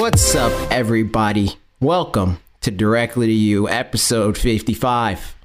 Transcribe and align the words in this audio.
What's 0.00 0.34
up, 0.34 0.72
everybody? 0.72 1.58
Welcome 1.78 2.40
to 2.62 2.70
Directly 2.70 3.26
to 3.26 3.32
You, 3.34 3.68
episode 3.68 4.38
55. 4.38 5.36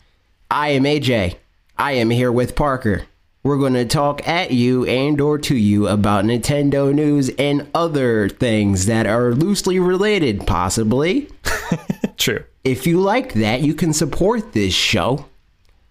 I 0.50 0.70
am 0.70 0.84
AJ. 0.84 1.36
I 1.78 1.92
am 1.92 2.10
here 2.10 2.32
with 2.32 2.56
Parker. 2.56 3.06
We're 3.44 3.58
going 3.58 3.74
to 3.74 3.84
talk 3.84 4.26
at 4.26 4.52
you 4.52 4.86
and 4.86 5.20
or 5.20 5.38
to 5.40 5.58
you 5.58 5.90
about 5.90 6.24
Nintendo 6.24 6.94
news 6.94 7.30
and 7.38 7.70
other 7.76 8.30
things 8.30 8.86
that 8.86 9.06
are 9.06 9.34
loosely 9.34 9.78
related, 9.78 10.48
possibly. 10.48 11.28
True. 12.18 12.46
If 12.64 12.88
you 12.88 13.02
like 13.02 13.34
that, 13.34 13.60
you 13.60 13.74
can 13.74 13.92
support 13.92 14.54
this 14.54 14.74
show 14.74 15.26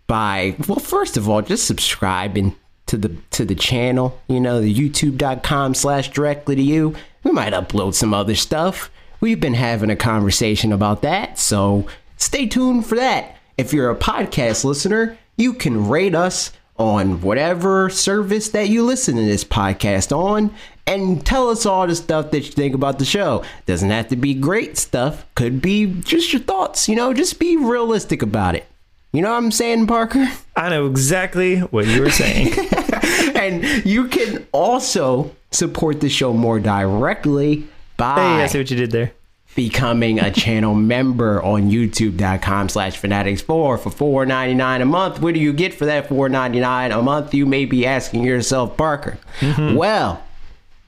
by 0.06 0.56
well, 0.66 0.78
first 0.78 1.18
of 1.18 1.28
all, 1.28 1.42
just 1.42 1.66
subscribing 1.66 2.56
to 2.86 2.96
the 2.96 3.14
to 3.32 3.44
the 3.44 3.54
channel. 3.54 4.18
You 4.26 4.40
know, 4.40 4.62
the 4.62 4.74
youtube.com 4.74 5.74
slash 5.74 6.10
directly 6.12 6.56
to 6.56 6.62
you. 6.62 6.96
We 7.24 7.32
might 7.32 7.54
upload 7.54 7.94
some 7.94 8.14
other 8.14 8.34
stuff. 8.34 8.90
We've 9.20 9.40
been 9.40 9.54
having 9.54 9.90
a 9.90 9.96
conversation 9.96 10.72
about 10.72 11.02
that, 11.02 11.38
so 11.38 11.86
stay 12.18 12.46
tuned 12.46 12.86
for 12.86 12.96
that. 12.96 13.36
If 13.56 13.72
you're 13.72 13.90
a 13.90 13.96
podcast 13.96 14.64
listener, 14.64 15.16
you 15.36 15.54
can 15.54 15.88
rate 15.88 16.14
us 16.14 16.52
on 16.76 17.20
whatever 17.22 17.88
service 17.88 18.50
that 18.50 18.68
you 18.68 18.84
listen 18.84 19.16
to 19.16 19.22
this 19.22 19.44
podcast 19.44 20.14
on 20.14 20.54
and 20.86 21.24
tell 21.24 21.48
us 21.48 21.64
all 21.64 21.86
the 21.86 21.94
stuff 21.94 22.30
that 22.32 22.44
you 22.44 22.52
think 22.52 22.74
about 22.74 22.98
the 22.98 23.04
show. 23.04 23.42
Doesn't 23.64 23.90
have 23.90 24.08
to 24.08 24.16
be 24.16 24.34
great 24.34 24.76
stuff, 24.76 25.24
could 25.34 25.62
be 25.62 25.86
just 25.86 26.32
your 26.32 26.42
thoughts, 26.42 26.88
you 26.88 26.96
know, 26.96 27.14
just 27.14 27.38
be 27.38 27.56
realistic 27.56 28.22
about 28.22 28.54
it. 28.54 28.66
You 29.12 29.22
know 29.22 29.30
what 29.30 29.38
I'm 29.38 29.52
saying, 29.52 29.86
Parker? 29.86 30.28
I 30.56 30.70
know 30.70 30.86
exactly 30.86 31.60
what 31.60 31.86
you 31.86 32.02
were 32.02 32.10
saying. 32.10 32.52
and 33.36 33.86
you 33.86 34.08
can 34.08 34.44
also 34.50 35.34
support 35.54 36.00
the 36.00 36.08
show 36.08 36.32
more 36.32 36.60
directly 36.60 37.66
by 37.96 38.14
hey, 38.14 38.42
I 38.42 38.46
see 38.46 38.58
what 38.58 38.70
you 38.70 38.76
did 38.76 38.90
there. 38.90 39.12
becoming 39.54 40.18
a 40.18 40.30
channel 40.30 40.74
member 40.74 41.42
on 41.42 41.70
youtube.com 41.70 42.68
slash 42.68 43.00
fanatics4 43.00 43.44
for 43.44 44.26
$4.99 44.26 44.82
a 44.82 44.84
month. 44.84 45.20
What 45.20 45.34
do 45.34 45.40
you 45.40 45.52
get 45.52 45.72
for 45.72 45.84
that 45.86 46.08
$4.99 46.08 46.98
a 46.98 47.02
month? 47.02 47.34
You 47.34 47.46
may 47.46 47.64
be 47.64 47.86
asking 47.86 48.24
yourself 48.24 48.76
parker. 48.76 49.18
Mm-hmm. 49.40 49.76
Well 49.76 50.22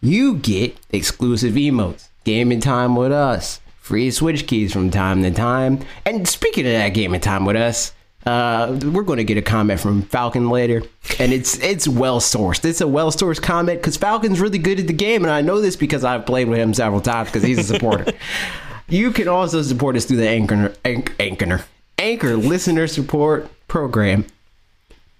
you 0.01 0.37
get 0.37 0.77
exclusive 0.91 1.55
emotes 1.55 2.09
gaming 2.25 2.61
time 2.61 2.97
with 2.97 3.13
us 3.13 3.61
free 3.81 4.11
switch 4.11 4.47
keys 4.47 4.73
from 4.73 4.91
time 4.91 5.23
to 5.23 5.31
time. 5.31 5.81
And 6.05 6.27
speaking 6.29 6.67
of 6.67 6.73
that 6.73 6.91
gaming 6.91 7.21
time 7.21 7.45
with 7.45 7.57
us 7.57 7.93
uh, 8.27 8.77
we're 8.93 9.05
going 9.05 9.19
to 9.19 9.25
get 9.25 9.37
a 9.37 9.43
comment 9.43 9.79
from 9.79 10.03
Falcon 10.03 10.51
later, 10.51 10.83
and 11.21 11.33
it's 11.33 11.59
it's 11.61 11.87
well 11.87 12.21
sourced. 12.21 12.65
It's 12.65 12.81
a 12.81 12.89
well 12.89 13.13
sourced 13.13 13.41
comment 13.41 13.81
because 13.81 13.97
Falcon's 13.97 14.41
really 14.41 14.59
good 14.59 14.81
at 14.81 14.89
the 14.89 14.93
game, 14.93 15.23
and 15.23 15.31
I 15.31 15.43
know 15.43 15.61
this 15.61 15.77
because 15.77 16.03
I've 16.03 16.27
played 16.27 16.49
with 16.49 16.59
him 16.59 16.75
several 16.75 17.01
times 17.01 17.29
because 17.29 17.45
he's 17.45 17.59
a 17.59 17.63
supporter. 17.63 18.13
you 18.89 19.13
can 19.13 19.29
also 19.29 19.63
support 19.63 19.95
us 19.95 20.07
through 20.07 20.17
the 20.17 20.29
Anchor 20.29 20.75
Anchor 20.85 21.15
Anchor, 21.21 21.65
Anchor 21.99 22.37
listener 22.37 22.89
support 22.89 23.49
program. 23.69 24.27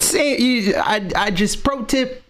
Say, 0.01 0.37
you, 0.39 0.75
I 0.77 1.09
I 1.15 1.31
just 1.31 1.63
pro 1.63 1.85
tip. 1.85 2.25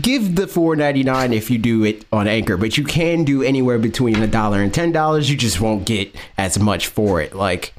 Give 0.00 0.36
the 0.36 0.46
four 0.46 0.76
ninety 0.76 1.02
nine 1.02 1.34
if 1.34 1.50
you 1.50 1.58
do 1.58 1.84
it 1.84 2.06
on 2.10 2.26
Anchor, 2.26 2.56
but 2.56 2.78
you 2.78 2.84
can 2.84 3.24
do 3.24 3.42
anywhere 3.42 3.78
between 3.78 4.22
a 4.22 4.26
dollar 4.26 4.62
and 4.62 4.72
ten 4.72 4.92
dollars. 4.92 5.28
You 5.28 5.36
just 5.36 5.60
won't 5.60 5.84
get 5.84 6.14
as 6.38 6.58
much 6.58 6.86
for 6.86 7.20
it. 7.20 7.34
Like 7.34 7.74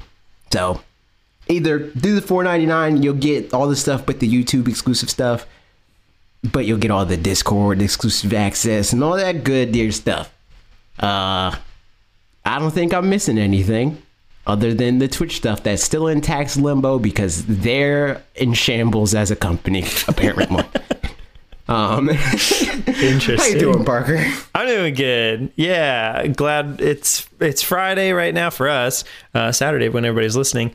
so, 0.52 0.82
either 1.48 1.78
do 1.78 2.18
the 2.18 2.20
4.99 2.26 3.02
you'll 3.02 3.14
get 3.14 3.52
all 3.52 3.68
the 3.68 3.76
stuff 3.76 4.06
but 4.06 4.20
the 4.20 4.28
youtube 4.28 4.68
exclusive 4.68 5.10
stuff 5.10 5.46
but 6.50 6.64
you'll 6.64 6.78
get 6.78 6.90
all 6.90 7.04
the 7.04 7.16
discord 7.16 7.80
exclusive 7.82 8.32
access 8.32 8.92
and 8.92 9.02
all 9.02 9.16
that 9.16 9.44
good 9.44 9.72
dear 9.72 9.90
stuff 9.92 10.32
uh 11.00 11.54
i 12.44 12.58
don't 12.58 12.72
think 12.72 12.92
i'm 12.94 13.08
missing 13.08 13.38
anything 13.38 14.00
other 14.46 14.74
than 14.74 14.98
the 14.98 15.08
twitch 15.08 15.36
stuff 15.36 15.62
that's 15.62 15.82
still 15.82 16.08
in 16.08 16.20
tax 16.20 16.56
limbo 16.56 16.98
because 16.98 17.44
they're 17.46 18.22
in 18.34 18.52
shambles 18.54 19.14
as 19.14 19.30
a 19.30 19.36
company 19.36 19.84
apparently 20.08 20.64
um 21.68 22.08
Interesting. 22.08 23.36
how 23.38 23.46
you 23.46 23.58
doing 23.58 23.84
parker 23.84 24.24
I'm 24.54 24.66
doing 24.68 24.94
good. 24.94 25.52
Yeah, 25.56 26.26
glad 26.28 26.80
it's 26.80 27.26
it's 27.40 27.62
Friday 27.62 28.12
right 28.12 28.32
now 28.32 28.50
for 28.50 28.68
us. 28.68 29.02
Uh, 29.34 29.50
Saturday 29.50 29.88
when 29.88 30.04
everybody's 30.04 30.36
listening, 30.36 30.74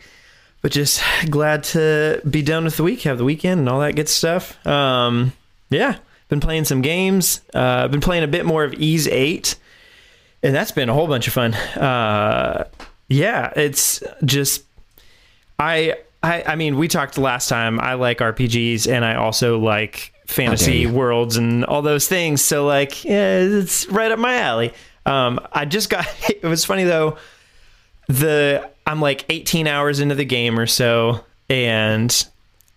but 0.68 0.74
just 0.74 1.02
glad 1.30 1.64
to 1.64 2.22
be 2.30 2.42
done 2.42 2.66
with 2.66 2.76
the 2.76 2.84
week, 2.84 3.04
have 3.04 3.18
the 3.18 3.24
weekend 3.24 3.60
and 3.60 3.70
all 3.70 3.80
that 3.80 3.96
good 3.96 4.10
stuff. 4.10 4.68
Um, 4.68 5.32
yeah, 5.70 5.98
been 6.28 6.42
playing 6.42 6.66
some 6.66 6.82
games. 6.82 7.40
Uh, 7.54 7.88
been 7.88 8.02
playing 8.02 8.26
a 8.26 8.28
bit 8.28 8.46
more 8.46 8.66
of 8.66 8.74
Ys 8.74 9.08
Eight, 9.08 9.56
and 10.44 10.54
that's 10.54 10.74
been 10.74 10.90
a 10.90 10.94
whole 10.94 11.08
bunch 11.08 11.26
of 11.26 11.32
fun. 11.32 11.54
Uh, 11.54 12.68
yeah, 13.08 13.54
it's 13.56 14.04
just 14.26 14.66
I 15.58 16.00
I 16.22 16.44
I 16.46 16.56
mean, 16.58 16.78
we 16.78 16.90
talked 16.90 17.18
last 17.18 17.48
time. 17.48 17.80
I 17.80 17.94
like 17.94 18.18
RPGs 18.18 18.92
and 18.92 19.06
I 19.06 19.16
also 19.16 19.60
like 19.60 20.12
fantasy 20.26 20.80
you. 20.80 20.92
worlds 20.92 21.38
and 21.38 21.64
all 21.64 21.82
those 21.82 22.10
things. 22.10 22.42
So 22.42 22.66
like, 22.66 23.06
yeah, 23.06 23.40
it's 23.40 23.88
right 23.88 24.12
up 24.12 24.20
my 24.20 24.36
alley. 24.36 24.74
Um, 25.06 25.40
I 25.50 25.64
just 25.64 25.90
got. 25.90 26.06
It 26.30 26.44
was 26.44 26.66
funny 26.66 26.84
though. 26.84 27.16
The 28.10 28.70
I'm 28.88 29.02
like 29.02 29.26
18 29.30 29.68
hours 29.68 30.00
into 30.00 30.16
the 30.16 30.26
game 30.26 30.58
or 30.60 30.66
so, 30.66 31.24
and 31.50 32.26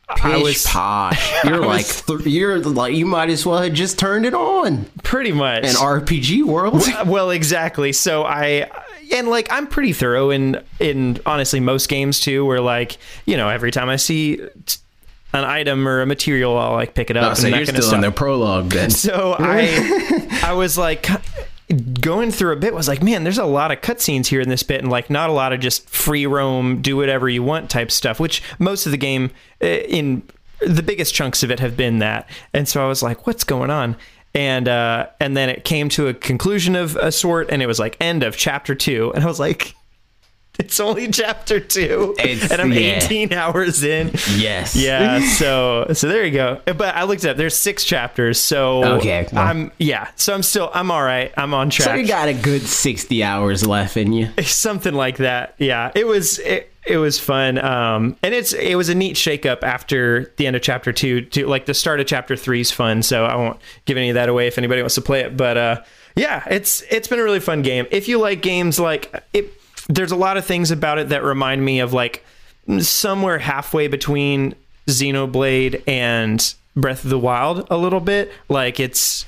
I 0.08 0.38
was 0.38 0.66
posh. 0.66 1.32
You're 1.44 1.64
like 1.64 1.86
th- 1.86 2.26
you're 2.26 2.58
like 2.58 2.94
you 2.94 3.06
might 3.06 3.30
as 3.30 3.46
well 3.46 3.62
have 3.62 3.72
just 3.72 3.96
turned 3.98 4.26
it 4.26 4.34
on. 4.34 4.86
pretty 5.04 5.30
much 5.32 5.62
An 5.64 5.70
RPG 5.76 6.42
world. 6.42 6.82
well 7.06 7.30
exactly 7.30 7.92
so 7.92 8.24
i 8.24 8.68
and 9.14 9.28
like 9.28 9.46
i'm 9.52 9.66
pretty 9.68 9.92
thorough 9.92 10.30
in 10.30 10.60
in 10.80 11.18
honestly 11.26 11.60
most 11.60 11.88
games 11.88 12.18
too 12.20 12.44
where 12.44 12.60
like 12.60 12.98
you 13.24 13.36
know 13.36 13.48
every 13.48 13.70
time 13.70 13.88
i 13.88 13.96
see 13.96 14.36
t- 14.66 14.78
an 15.32 15.44
item 15.44 15.86
or 15.88 16.00
a 16.02 16.06
material 16.06 16.56
i'll 16.58 16.72
like 16.72 16.94
pick 16.94 17.08
it 17.10 17.16
up 17.16 17.30
and 17.30 17.36
so 17.38 17.50
that 17.50 17.56
you're 17.56 17.66
still 17.66 17.94
in 17.94 18.00
the 18.00 18.10
prologue 18.10 18.70
then. 18.70 18.90
so 18.90 19.34
i 19.38 20.40
i 20.44 20.52
was 20.52 20.76
like 20.76 21.06
going 22.00 22.30
through 22.30 22.52
a 22.52 22.56
bit 22.56 22.74
was 22.74 22.88
like 22.88 23.02
man 23.02 23.22
there's 23.22 23.38
a 23.38 23.44
lot 23.44 23.70
of 23.70 23.80
cutscenes 23.80 24.26
here 24.26 24.40
in 24.40 24.48
this 24.48 24.62
bit 24.62 24.80
and 24.80 24.90
like 24.90 25.08
not 25.08 25.30
a 25.30 25.32
lot 25.32 25.52
of 25.52 25.60
just 25.60 25.88
free 25.88 26.26
roam 26.26 26.82
do 26.82 26.96
whatever 26.96 27.28
you 27.28 27.42
want 27.42 27.70
type 27.70 27.90
stuff 27.90 28.18
which 28.18 28.42
most 28.58 28.86
of 28.86 28.92
the 28.92 28.98
game 28.98 29.30
uh, 29.62 29.66
in 29.66 30.22
the 30.60 30.82
biggest 30.82 31.14
chunks 31.14 31.42
of 31.42 31.50
it 31.50 31.60
have 31.60 31.76
been 31.76 31.98
that. 31.98 32.28
And 32.52 32.68
so 32.68 32.84
i 32.84 32.88
was 32.88 33.02
like 33.02 33.26
what's 33.26 33.44
going 33.44 33.70
on? 33.70 33.96
And 34.34 34.68
uh 34.68 35.08
and 35.18 35.36
then 35.36 35.48
it 35.48 35.64
came 35.64 35.88
to 35.90 36.08
a 36.08 36.14
conclusion 36.14 36.76
of 36.76 36.96
a 36.96 37.10
sort 37.10 37.50
and 37.50 37.62
it 37.62 37.66
was 37.66 37.78
like 37.78 37.96
end 38.00 38.22
of 38.22 38.36
chapter 38.36 38.74
two. 38.74 39.12
And 39.14 39.24
i 39.24 39.26
was 39.26 39.40
like 39.40 39.74
it's 40.64 40.78
only 40.80 41.08
chapter 41.08 41.58
two 41.60 42.14
It's- 42.18 42.50
and 42.50 42.60
i'm 42.60 42.72
yeah. 42.72 42.96
18 43.02 43.32
hours 43.32 43.82
in 43.82 44.10
Yes. 44.36 44.76
yeah 44.76 45.20
so 45.38 45.86
so 45.92 46.08
there 46.08 46.24
you 46.24 46.32
go 46.32 46.60
but 46.66 46.94
i 46.94 47.04
looked 47.04 47.24
it 47.24 47.30
up 47.30 47.36
there's 47.36 47.56
six 47.56 47.84
chapters 47.84 48.38
so 48.38 48.84
Okay, 48.96 49.26
well. 49.32 49.46
i'm 49.46 49.72
yeah 49.78 50.08
so 50.16 50.34
i'm 50.34 50.42
still 50.42 50.70
i'm 50.74 50.90
all 50.90 51.02
right 51.02 51.32
i'm 51.36 51.54
on 51.54 51.70
track. 51.70 51.84
So 51.86 51.90
track 51.92 52.00
you 52.02 52.06
got 52.08 52.28
a 52.28 52.34
good 52.34 52.62
60 52.62 53.22
hours 53.24 53.66
left 53.66 53.96
in 53.96 54.12
you. 54.12 54.28
something 54.42 54.94
like 54.94 55.16
that 55.18 55.54
yeah 55.58 55.90
it 55.94 56.06
was 56.06 56.38
it, 56.40 56.72
it 56.86 56.96
was 56.96 57.18
fun 57.20 57.58
um 57.58 58.16
and 58.22 58.34
it's 58.34 58.52
it 58.52 58.74
was 58.74 58.88
a 58.88 58.94
neat 58.94 59.16
shakeup 59.16 59.62
after 59.62 60.32
the 60.36 60.46
end 60.46 60.56
of 60.56 60.62
chapter 60.62 60.92
two 60.92 61.20
to 61.22 61.46
like 61.46 61.66
the 61.66 61.74
start 61.74 62.00
of 62.00 62.06
chapter 62.06 62.36
three 62.36 62.60
is 62.60 62.70
fun 62.70 63.02
so 63.02 63.24
i 63.24 63.34
won't 63.36 63.58
give 63.84 63.96
any 63.96 64.08
of 64.10 64.14
that 64.14 64.28
away 64.28 64.46
if 64.46 64.56
anybody 64.58 64.80
wants 64.82 64.94
to 64.94 65.02
play 65.02 65.20
it 65.20 65.36
but 65.36 65.56
uh 65.56 65.82
yeah 66.16 66.42
it's 66.50 66.82
it's 66.90 67.06
been 67.06 67.18
a 67.18 67.22
really 67.22 67.38
fun 67.40 67.62
game 67.62 67.86
if 67.90 68.08
you 68.08 68.18
like 68.18 68.40
games 68.42 68.80
like 68.80 69.12
it 69.32 69.52
there's 69.88 70.12
a 70.12 70.16
lot 70.16 70.36
of 70.36 70.44
things 70.44 70.70
about 70.70 70.98
it 70.98 71.08
that 71.08 71.22
remind 71.22 71.64
me 71.64 71.80
of 71.80 71.92
like 71.92 72.24
somewhere 72.78 73.38
halfway 73.38 73.88
between 73.88 74.54
xenoblade 74.86 75.82
and 75.86 76.54
breath 76.76 77.04
of 77.04 77.10
the 77.10 77.18
wild 77.18 77.66
a 77.70 77.76
little 77.76 78.00
bit 78.00 78.32
like 78.48 78.78
it's 78.78 79.26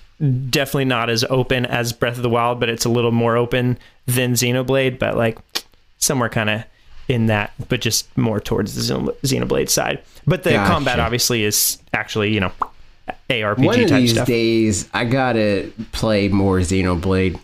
definitely 0.51 0.85
not 0.85 1.11
as 1.11 1.25
open 1.25 1.67
as 1.67 1.93
breath 1.93 2.17
of 2.17 2.23
the 2.23 2.29
wild 2.29 2.61
but 2.61 2.69
it's 2.69 2.85
a 2.85 2.89
little 2.89 3.11
more 3.11 3.37
open 3.37 3.79
than 4.07 4.35
xenoblade 4.35 4.99
but 4.99 5.17
like 5.17 5.39
somewhere 5.99 6.29
kind 6.29 6.51
of 6.51 6.65
in 7.09 7.27
that 7.27 7.53
but 7.69 7.81
just 7.81 8.17
more 8.17 8.41
towards 8.41 8.75
the 8.75 9.13
xenoblade 9.25 9.69
side 9.69 10.01
but 10.27 10.45
the 10.45 10.51
Gotcha. 10.51 10.73
combat 10.73 11.01
obviously 11.01 11.43
is 11.43 11.79
actually 11.93 12.33
you 12.33 12.41
know 12.41 12.53
arpg 13.29 13.65
One 13.65 13.81
of 13.81 13.89
type 13.89 14.01
these 14.01 14.13
stuff 14.13 14.27
days, 14.27 14.89
I 14.93 15.05
gotta 15.05 15.71
play 15.93 16.29
more 16.29 16.59
Xenoblade. 16.59 17.39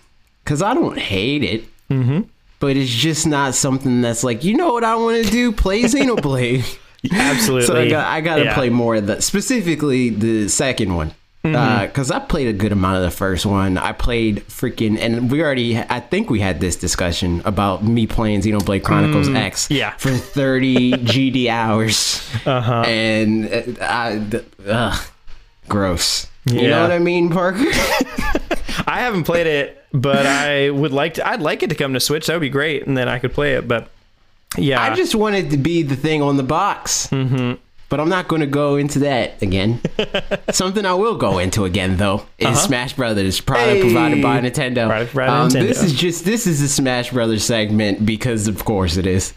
Because 0.44 0.62
I 0.62 0.75
don't 0.75 0.99
hate 0.99 1.43
it. 1.44 1.65
Mm-hmm. 1.91 2.23
But 2.60 2.76
it's 2.76 2.90
just 2.90 3.26
not 3.26 3.55
something 3.55 4.00
that's 4.00 4.25
like, 4.25 4.43
you 4.44 4.56
know 4.56 4.72
what 4.72 4.82
I 4.84 4.96
want 4.96 5.25
to 5.25 5.31
do? 5.31 5.52
Play 5.52 5.82
Xenoblade. 5.84 6.64
absolutely 7.12 7.66
so 7.66 7.76
I 7.81 7.88
got, 7.88 8.06
I 8.06 8.20
gotta 8.20 8.44
Yeah. 8.44 8.55
play 8.55 8.69
more 8.70 8.96
of 8.96 9.06
the, 9.06 9.22
specifically 9.22 10.10
the 10.10 10.49
second 10.49 10.94
one. 10.96 11.12
Mm-hmm. 11.44 11.87
Because 11.87 12.10
I 12.10 12.19
played 12.19 12.49
a 12.49 12.52
good 12.52 12.72
amount 12.72 12.96
of 12.96 13.02
the 13.05 13.12
first 13.12 13.46
one. 13.46 13.78
I 13.78 13.93
played 13.93 14.44
freaking, 14.49 14.99
and 14.99 15.31
we 15.31 15.40
already, 15.40 15.78
I 15.78 16.00
think 16.00 16.31
we 16.31 16.40
had 16.40 16.58
this 16.60 16.75
discussion 16.75 17.43
about 17.44 17.84
me 17.84 18.08
playing 18.08 18.40
Xenoblade 18.40 18.82
Chronicles 18.82 19.28
X 19.28 19.69
Mm, 19.69 19.76
yeah. 19.76 19.90
for 19.93 20.10
30 20.10 20.90
GD 20.93 21.49
hours. 21.49 22.28
Uh-huh. 22.44 22.82
And 22.84 23.78
uh, 23.81 23.84
I, 23.84 24.43
ugh, 24.69 25.06
gross. 25.69 26.26
Yeah. 26.44 26.60
You 26.60 26.69
know 26.70 26.82
what 26.82 26.90
I 26.90 26.99
mean, 26.99 27.31
Parker? 27.31 27.64
I 28.87 28.99
haven't 29.00 29.22
played 29.25 29.46
it 29.46 29.78
but 29.93 30.26
I 30.26 30.70
would 30.70 30.93
like 30.93 31.14
to. 31.14 31.26
I'd 31.29 31.40
like 31.43 31.62
it 31.62 31.70
to 31.70 31.76
come 31.76 31.94
to 31.94 32.00
Switch. 32.00 32.26
That 32.26 32.35
would 32.35 32.40
be 32.40 32.49
great, 32.50 32.87
and 32.87 32.96
then 32.96 33.08
I 33.08 33.19
could 33.19 33.32
play 33.32 33.55
it. 33.55 33.67
But 33.69 33.88
yeah, 34.56 34.82
I 34.82 34.94
just 34.94 35.14
wanted 35.14 35.50
to 35.50 35.56
be 35.56 35.82
the 35.82 35.96
thing 35.96 36.23
on 36.23 36.37
the 36.37 36.43
box. 36.43 37.08
Mm-hmm. 37.08 37.55
But 37.90 38.00
I'm 38.00 38.11
not 38.11 38.29
going 38.29 38.40
to 38.40 38.46
go 38.46 38.76
into 38.76 38.99
that 38.99 39.40
again. 39.40 39.81
Something 40.50 40.85
I 40.85 40.93
will 40.93 41.17
go 41.17 41.38
into 41.38 41.64
again, 41.64 41.96
though, 41.96 42.26
is 42.38 42.61
Smash 42.61 42.93
Brothers, 42.93 43.40
product 43.40 43.76
Hey. 43.76 43.81
provided 43.81 44.23
by 44.23 44.40
Nintendo. 44.43 44.88
Product 44.88 45.17
Um, 45.17 45.49
Nintendo. 45.49 45.67
This 45.69 45.82
is 45.82 45.94
just 45.94 46.26
this 46.26 46.46
is 46.46 46.61
a 46.61 46.69
Smash 46.69 47.12
Brothers 47.12 47.44
segment 47.44 48.05
because, 48.05 48.46
of 48.46 48.62
course, 48.67 48.99
it 48.99 49.06
is. 49.06 49.32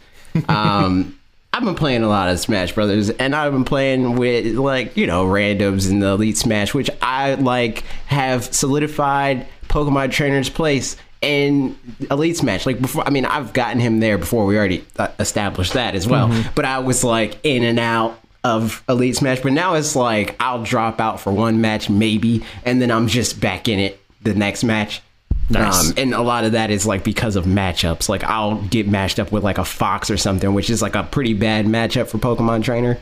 Um, 0.50 1.18
I've 1.54 1.64
been 1.64 1.76
playing 1.76 2.04
a 2.04 2.10
lot 2.10 2.28
of 2.30 2.40
Smash 2.40 2.74
Brothers, 2.74 3.10
and 3.10 3.34
I've 3.36 3.54
been 3.54 3.64
playing 3.66 4.16
with 4.18 4.56
like 4.58 4.98
you 4.98 5.08
know 5.08 5.26
randoms 5.26 5.90
in 5.90 6.00
the 6.00 6.08
Elite 6.08 6.38
Smash, 6.38 6.74
which 6.74 6.90
I 7.02 7.36
like 7.36 7.84
have 8.08 8.54
solidified 8.54 9.48
Pokemon 9.72 10.12
Trainer's 10.12 10.50
place 10.50 10.98
in 11.22 11.78
Elite 12.10 12.36
Smash. 12.38 12.66
Like 12.66 12.82
before, 12.82 13.08
I 13.08 13.10
mean, 13.10 13.26
I've 13.26 13.54
gotten 13.54 13.80
him 13.80 14.00
there 14.00 14.18
before. 14.18 14.46
We 14.46 14.58
already 14.58 14.84
uh, 15.00 15.08
established 15.18 15.74
that 15.74 15.96
as 15.96 16.08
well. 16.08 16.28
But 16.56 16.66
I 16.66 16.80
was 16.80 17.04
like 17.04 17.40
in 17.44 17.64
and 17.64 17.80
out 17.80 18.20
of 18.44 18.84
Elite 18.90 19.16
Smash, 19.16 19.40
but 19.40 19.54
now 19.54 19.76
it's 19.76 19.96
like 19.96 20.36
I'll 20.40 20.64
drop 20.64 21.00
out 21.00 21.20
for 21.22 21.32
one 21.32 21.62
match 21.62 21.90
maybe, 21.90 22.44
and 22.66 22.82
then 22.82 22.92
I'm 22.92 23.08
just 23.08 23.40
back 23.40 23.68
in 23.68 23.80
it 23.80 24.00
the 24.24 24.34
next 24.34 24.64
match. 24.64 25.02
Nice. 25.50 25.90
Um, 25.90 25.94
and 25.98 26.14
a 26.14 26.22
lot 26.22 26.44
of 26.44 26.54
that 26.54 26.70
is 26.70 26.86
like 26.86 27.04
because 27.04 27.36
of 27.36 27.46
matchups. 27.46 28.10
Like 28.10 28.24
I'll 28.24 28.56
get 28.64 28.88
matched 28.88 29.20
up 29.20 29.32
with 29.32 29.44
like 29.44 29.58
a 29.58 29.66
Fox 29.66 30.10
or 30.10 30.18
something, 30.18 30.54
which 30.54 30.70
is 30.70 30.82
like 30.82 30.96
a 30.96 31.04
pretty 31.04 31.34
bad 31.34 31.66
matchup 31.66 32.08
for 32.08 32.18
Pokemon 32.18 32.64
Trainer. 32.64 32.98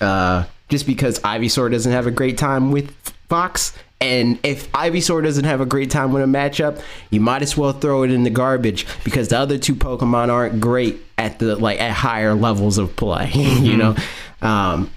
Uh, 0.00 0.44
just 0.68 0.86
because 0.86 1.18
Ivysaur 1.20 1.70
doesn't 1.70 1.92
have 1.92 2.06
a 2.06 2.10
great 2.10 2.38
time 2.38 2.70
with 2.72 2.94
Fox. 3.28 3.72
And 4.00 4.38
if 4.44 4.70
Ivysaur 4.72 5.24
doesn't 5.24 5.44
have 5.44 5.60
a 5.60 5.66
great 5.66 5.90
time 5.90 6.12
with 6.12 6.22
a 6.22 6.26
matchup, 6.26 6.80
you 7.10 7.20
might 7.20 7.42
as 7.42 7.56
well 7.56 7.72
throw 7.72 8.04
it 8.04 8.12
in 8.12 8.22
the 8.22 8.30
garbage 8.30 8.86
because 9.02 9.28
the 9.28 9.38
other 9.38 9.58
two 9.58 9.74
Pokemon 9.74 10.28
aren't 10.28 10.60
great 10.60 10.98
at 11.18 11.40
the 11.40 11.56
like 11.56 11.80
at 11.80 11.90
higher 11.90 12.34
levels 12.34 12.78
of 12.78 12.94
play. 12.94 13.30
you 13.34 13.76
know, 13.76 13.96
um, 14.40 14.90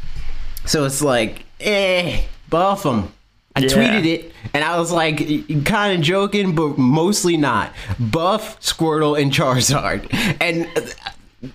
so 0.66 0.86
it's 0.86 1.02
like, 1.02 1.46
eh, 1.62 2.22
buff 2.50 2.84
them. 2.84 3.12
I 3.56 3.62
Yeah. 3.62 3.68
tweeted 3.70 4.06
it 4.06 4.34
and 4.54 4.64
I 4.64 4.80
was 4.80 4.92
like, 4.92 5.18
kind 5.66 5.98
of 5.98 6.02
joking, 6.02 6.54
but 6.56 6.78
mostly 6.78 7.36
not. 7.38 7.74
Buff 8.00 8.60
Squirtle 8.62 9.20
and 9.20 9.32
Charizard. 9.32 10.08
And 10.40 10.68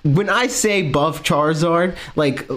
when 0.05 0.29
I 0.29 0.49
say 0.49 0.83
buff 0.83 1.23
Charizard, 1.23 1.97
like, 2.17 2.49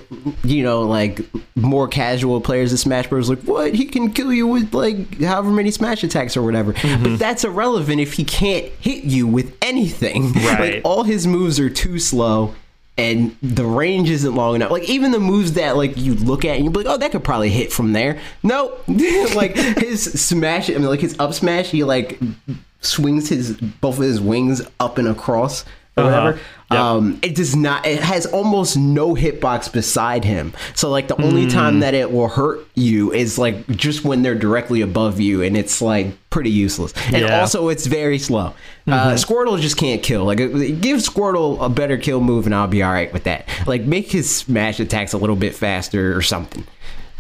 you 0.43 0.63
know, 0.63 0.81
like 0.83 1.21
more 1.55 1.87
casual 1.87 2.41
players 2.41 2.73
of 2.73 2.79
Smash 2.79 3.07
Bros. 3.07 3.29
like, 3.29 3.39
what? 3.41 3.73
He 3.75 3.85
can 3.85 4.11
kill 4.11 4.33
you 4.33 4.47
with 4.47 4.73
like 4.73 5.19
however 5.21 5.51
many 5.51 5.69
Smash 5.71 6.03
attacks 6.03 6.35
or 6.35 6.41
whatever. 6.41 6.73
But 6.73 7.17
that's 7.17 7.43
irrelevant 7.43 8.01
if 8.01 8.13
he 8.13 8.23
can't 8.23 8.65
hit 8.79 9.03
you 9.03 9.27
with 9.27 9.55
anything. 9.61 10.33
Right. 10.39 10.75
Like, 10.75 10.81
all 10.85 11.03
his 11.03 11.27
moves 11.27 11.59
are 11.59 11.69
too 11.69 11.99
slow 11.99 12.55
and 12.97 13.35
the 13.43 13.65
range 13.65 14.09
isn't 14.09 14.33
long 14.35 14.55
enough. 14.55 14.71
Like 14.71 14.89
even 14.89 15.11
the 15.11 15.19
moves 15.19 15.53
that 15.53 15.77
like 15.77 15.95
you 15.97 16.15
look 16.15 16.43
at 16.45 16.55
and 16.55 16.65
you 16.65 16.71
be 16.71 16.79
like, 16.79 16.87
oh, 16.87 16.97
that 16.97 17.11
could 17.11 17.23
probably 17.23 17.49
hit 17.49 17.71
from 17.71 17.93
there. 17.93 18.19
Nope. 18.41 18.83
like 18.87 19.55
his 19.55 20.03
smash, 20.19 20.69
I 20.69 20.73
mean, 20.73 20.85
like 20.85 20.99
his 21.01 21.17
up 21.19 21.33
smash, 21.33 21.69
he 21.69 21.83
like 21.83 22.19
swings 22.81 23.29
his 23.29 23.53
both 23.57 23.97
of 23.97 24.03
his 24.03 24.19
wings 24.19 24.61
up 24.79 24.97
and 24.97 25.07
across 25.07 25.63
or 25.97 26.03
Uh-huh. 26.03 26.09
whatever. 26.21 26.39
Yep. 26.71 26.79
Um, 26.79 27.19
it 27.23 27.33
does 27.35 27.55
not. 27.55 27.85
It 27.87 27.99
has 27.99 28.27
almost 28.27 28.77
no 28.77 29.15
hitbox 29.15 29.73
beside 29.73 30.23
him. 30.23 30.53
So 30.75 30.89
like 30.91 31.07
the 31.07 31.19
only 31.19 31.47
time 31.47 31.79
that 31.79 31.95
it 31.95 32.11
will 32.11 32.27
hurt 32.27 32.67
you 32.75 33.11
is 33.11 33.39
like 33.39 33.65
just 33.69 34.03
when 34.05 34.21
they're 34.21 34.35
directly 34.35 34.81
above 34.81 35.19
you, 35.19 35.41
and 35.41 35.57
it's 35.57 35.81
like 35.81 36.07
pretty 36.29 36.51
useless. 36.51 36.93
And 37.07 37.23
Yeah. 37.23 37.39
also, 37.41 37.69
it's 37.69 37.87
very 37.87 38.19
slow. 38.19 38.53
Uh, 38.87 39.13
Squirtle 39.15 39.59
just 39.59 39.77
can't 39.77 40.03
kill. 40.03 40.25
Like 40.25 40.37
give 40.37 40.97
Squirtle 40.99 41.59
a 41.59 41.69
better 41.69 41.97
kill 41.97 42.21
move, 42.21 42.45
and 42.45 42.53
I'll 42.53 42.67
be 42.67 42.83
all 42.83 42.91
right 42.91 43.11
with 43.11 43.23
that. 43.23 43.47
Like 43.65 43.81
make 43.83 44.11
his 44.11 44.29
smash 44.29 44.79
attacks 44.79 45.13
a 45.13 45.17
little 45.17 45.35
bit 45.35 45.55
faster 45.55 46.15
or 46.15 46.21
something. 46.21 46.67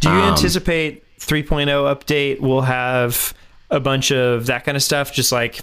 Do 0.01 0.09
you 0.09 0.15
Um, 0.15 0.29
anticipate 0.33 1.03
3.0 1.19 1.65
update 1.93 2.39
will 2.39 2.61
have 2.61 3.33
a 3.71 3.79
bunch 3.79 4.11
of 4.11 4.45
that 4.45 4.63
kind 4.63 4.77
of 4.77 4.83
stuff, 4.83 5.11
just 5.11 5.31
like 5.31 5.61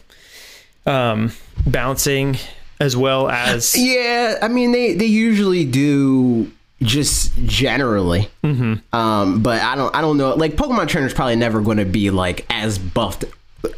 um, 0.86 1.32
bouncing 1.66 2.36
as 2.80 2.96
well 2.96 3.28
as 3.28 3.74
Yeah, 3.76 4.38
I 4.42 4.48
mean 4.48 4.72
they 4.72 4.94
they 4.94 5.06
usually 5.06 5.64
do 5.64 6.50
just 6.82 7.32
generally. 7.44 8.28
Mm-hmm. 8.44 8.94
Um, 8.94 9.42
but 9.42 9.62
I 9.62 9.76
don't 9.76 9.94
I 9.94 10.00
don't 10.00 10.18
know. 10.18 10.34
Like 10.34 10.52
Pokemon 10.56 10.88
Trainer's 10.88 11.14
probably 11.14 11.36
never 11.36 11.60
going 11.60 11.78
to 11.78 11.84
be 11.84 12.10
like 12.10 12.46
as 12.50 12.78
buffed 12.78 13.24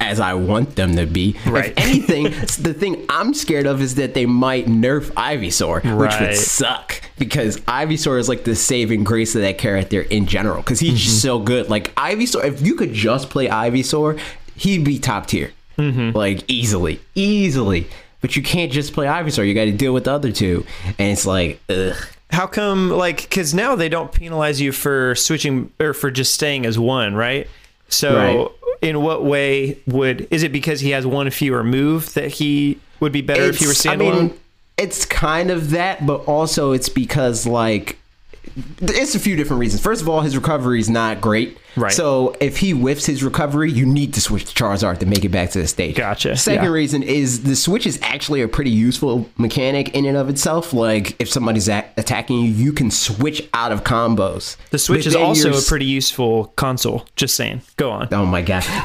as 0.01 0.21
I 0.21 0.35
want 0.35 0.77
them 0.77 0.97
to 0.97 1.07
be. 1.07 1.37
Right. 1.47 1.73
If 1.73 1.79
anything, 1.85 2.25
the 2.63 2.75
thing 2.75 3.07
I'm 3.09 3.35
scared 3.35 3.67
of 3.67 3.81
is 3.81 3.95
that 3.97 4.15
they 4.15 4.27
might 4.27 4.67
nerf 4.67 5.11
Ivysaur, 5.13 5.99
which 5.99 6.21
would 6.21 6.37
suck 6.37 7.03
because 7.19 7.59
Ivysaur 7.61 8.19
is 8.19 8.29
like 8.29 8.45
the 8.45 8.55
saving 8.55 9.05
grace 9.05 9.35
of 9.35 9.43
that 9.43 9.59
character 9.59 10.03
in 10.03 10.27
general 10.27 10.63
because 10.63 10.81
he's 10.81 11.01
just 11.01 11.23
so 11.23 11.39
good. 11.39 11.69
Like 11.69 11.95
Ivysaur, 11.95 12.45
if 12.45 12.61
you 12.63 12.75
could 12.75 12.93
just 12.93 13.31
play 13.31 13.49
Ivysaur, 13.49 14.21
he'd 14.57 14.85
be 14.85 14.99
top 14.99 15.27
tier, 15.27 15.53
like 15.79 16.45
easily, 16.49 17.01
easily. 17.15 17.89
But 18.21 18.35
you 18.37 18.43
can't 18.43 18.73
just 18.73 18.93
play 18.93 19.07
Ivysaur. 19.07 19.47
You 19.47 19.55
got 19.55 19.67
to 19.67 19.73
deal 19.73 19.93
with 19.93 20.05
the 20.05 20.13
other 20.13 20.33
two, 20.33 20.67
and 20.99 21.13
it's 21.13 21.27
like, 21.27 21.61
ugh. 21.69 21.95
How 22.31 22.47
come, 22.47 22.91
like, 22.91 23.23
because 23.23 23.55
now 23.55 23.75
they 23.75 23.89
don't 23.89 24.13
penalize 24.13 24.61
you 24.61 24.73
for 24.73 25.15
switching 25.15 25.71
or 25.81 25.95
for 25.95 26.11
just 26.11 26.35
staying 26.35 26.67
as 26.67 26.79
one, 26.79 27.15
right? 27.15 27.49
So, 27.89 28.15
Right. 28.15 28.49
in 28.83 29.03
what 29.03 29.25
way 29.25 29.79
would 29.87 30.29
is 30.31 30.43
it 30.43 30.53
because 30.53 30.81
he 30.81 30.91
has 30.91 31.07
one 31.07 31.31
fewer 31.31 31.65
move 31.65 32.13
that 32.15 32.33
he 32.33 32.79
would 33.01 33.13
be 33.13 33.23
better 33.23 33.45
if 33.45 33.59
he 33.59 33.65
were 33.67 33.73
It's- 33.73 33.87
I 33.87 33.97
mean, 33.97 34.35
it's 34.77 35.05
kind 35.07 35.51
of 35.51 35.71
that, 35.71 36.05
but 36.07 36.17
also 36.27 36.73
it's 36.73 36.89
because 36.91 37.47
like 37.47 37.99
it's 38.81 39.15
a 39.15 39.19
few 39.19 39.37
different 39.37 39.61
reasons. 39.61 39.83
First 39.83 40.03
of 40.03 40.09
all, 40.09 40.21
his 40.21 40.37
recovery 40.37 40.81
is 40.81 40.89
not 40.91 41.21
great. 41.21 41.59
Right. 41.77 41.93
So 41.93 42.35
if 42.41 42.57
he 42.57 42.73
whiffs 42.73 43.07
his 43.07 43.23
recovery, 43.23 43.71
you 43.71 43.87
need 43.87 44.15
to 44.15 44.21
switch 44.21 44.53
to 44.53 44.65
Charizard 44.65 44.99
to 44.99 45.07
make 45.07 45.25
it 45.25 45.29
back 45.29 45.51
to 45.51 45.61
the 45.61 45.69
stage. 45.69 45.95
Gotcha. 45.95 46.37
Second 46.37 46.65
Yeah. 46.65 46.71
reason 46.71 47.03
is 47.05 47.45
the 47.45 47.55
switch 47.55 47.87
is 47.87 48.01
actually 48.03 48.43
a 48.43 48.49
pretty 48.49 48.71
useful 48.71 49.29
mechanic 49.39 49.91
in 49.95 50.05
and 50.05 50.17
of 50.17 50.29
itself. 50.29 50.73
Like 50.73 51.15
if 51.21 51.29
somebody's 51.29 51.69
attacking 51.69 52.41
you, 52.41 52.51
you 52.51 52.73
can 52.73 52.91
switch 52.91 53.49
out 53.55 53.71
of 53.71 53.85
combos. 53.85 54.57
the 54.71 54.79
Switch 54.79 55.01
But 55.05 55.07
is 55.09 55.15
also 55.17 55.57
a 55.57 55.63
pretty 55.63 55.85
useful 55.87 56.47
console. 56.57 57.07
Just 57.15 57.37
saying. 57.37 57.61
Go 57.77 57.91
on. 57.91 58.09
Oh 58.13 58.27
my 58.27 58.43
god! 58.43 58.65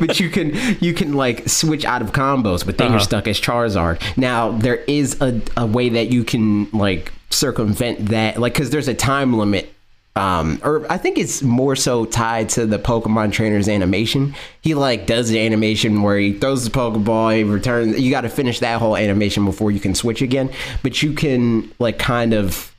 But, 0.00 0.18
you 0.20 0.30
can 0.30 0.54
you 0.80 0.94
can 0.94 1.12
like 1.14 1.48
switch 1.48 1.84
out 1.84 2.00
of 2.02 2.12
combos, 2.12 2.64
but 2.64 2.78
then 2.78 2.88
you're 2.88 2.96
Uh-huh. 2.96 3.04
stuck 3.04 3.28
as 3.28 3.40
Charizard. 3.40 4.00
Now 4.16 4.52
there 4.52 4.76
is 4.86 5.20
a, 5.20 5.40
a 5.56 5.66
way 5.66 5.88
that 5.90 6.10
you 6.10 6.24
can 6.24 6.70
like 6.72 7.12
circumvent 7.30 8.08
that, 8.10 8.38
like 8.38 8.54
because 8.54 8.70
there's 8.70 8.88
a 8.88 8.94
time 8.94 9.36
limit. 9.36 9.72
Um, 10.16 10.60
or 10.64 10.90
I 10.90 10.98
think 10.98 11.18
it's 11.18 11.40
more 11.40 11.76
so 11.76 12.04
tied 12.04 12.48
to 12.50 12.66
the 12.66 12.78
Pokemon 12.78 13.32
trainer's 13.32 13.68
animation. 13.68 14.34
He 14.60 14.74
like 14.74 15.06
does 15.06 15.28
the 15.28 15.38
animation 15.38 16.02
where 16.02 16.18
he 16.18 16.32
throws 16.32 16.64
the 16.64 16.70
Pokeball, 16.70 17.36
he 17.36 17.44
returns. 17.44 17.98
You 17.98 18.10
got 18.10 18.22
to 18.22 18.28
finish 18.28 18.58
that 18.58 18.80
whole 18.80 18.96
animation 18.96 19.44
before 19.44 19.70
you 19.70 19.78
can 19.80 19.94
switch 19.94 20.20
again. 20.20 20.50
But 20.82 21.02
you 21.02 21.12
can 21.12 21.72
like 21.78 21.98
kind 21.98 22.34
of 22.34 22.69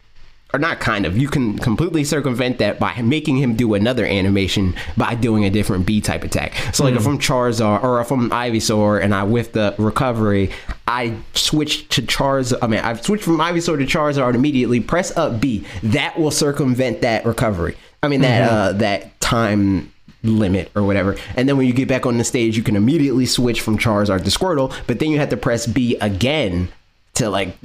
or 0.54 0.60
not 0.60 0.80
kind 0.80 1.06
of, 1.06 1.18
you 1.18 1.28
can 1.28 1.58
completely 1.58 2.04
circumvent 2.04 2.58
that 2.60 2.80
by 2.80 3.02
making 3.02 3.38
him 3.38 3.56
do 3.56 3.74
another 3.74 4.06
animation 4.06 4.76
by 4.98 5.16
doing 5.16 5.46
a 5.46 5.50
different 5.50 5.86
B 5.86 6.02
type 6.02 6.24
attack. 6.24 6.54
So, 6.74 6.84
like 6.84 6.96
if 6.96 7.08
I'm 7.08 7.20
Charizard 7.20 7.84
or 7.84 8.02
if 8.02 8.12
I'm 8.12 8.30
Ivysaur 8.30 9.02
and 9.02 9.14
I 9.14 9.24
whiff 9.24 9.54
the 9.54 9.76
recovery, 9.78 10.52
I 10.88 11.16
switch 11.34 11.88
to 11.90 12.02
Charizard. 12.02 12.60
I 12.62 12.68
mean, 12.68 12.82
i've 12.82 13.04
switched 13.04 13.24
from 13.24 13.38
Ivysaur 13.38 13.78
to 13.78 13.86
Charizard 13.86 14.36
immediately. 14.36 14.80
Press 14.80 15.16
up 15.16 15.40
B. 15.40 15.66
That 15.84 16.20
will 16.20 16.32
circumvent 16.32 17.02
that 17.02 17.26
recovery. 17.26 17.78
I 18.04 18.08
mean 18.08 18.22
that 18.22 18.52
uh, 18.52 18.74
that 18.74 19.20
time 19.22 19.92
limit 20.24 20.72
or 20.76 20.84
whatever. 20.84 21.16
And 21.36 21.48
then 21.48 21.58
when 21.58 21.68
you 21.68 21.74
get 21.74 21.88
back 21.88 22.06
on 22.06 22.18
the 22.18 22.24
stage, 22.24 22.58
you 22.58 22.64
can 22.64 22.76
immediately 22.76 23.26
switch 23.26 23.62
from 23.62 23.78
Charizard 23.78 24.24
to 24.24 24.30
Squirtle. 24.30 24.74
But 24.88 25.00
then 25.00 25.10
you 25.12 25.20
have 25.20 25.30
to 25.30 25.38
press 25.38 25.66
B 25.66 25.98
again 25.98 26.70
to 27.16 27.30
like 27.30 27.56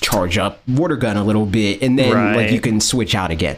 charge 0.00 0.36
up 0.38 0.60
water 0.68 0.96
gun 0.96 1.16
a 1.16 1.24
little 1.24 1.46
bit 1.46 1.82
and 1.82 1.98
then 1.98 2.10
like 2.36 2.50
you 2.50 2.60
can 2.60 2.80
switch 2.80 3.14
out 3.14 3.30
again. 3.30 3.56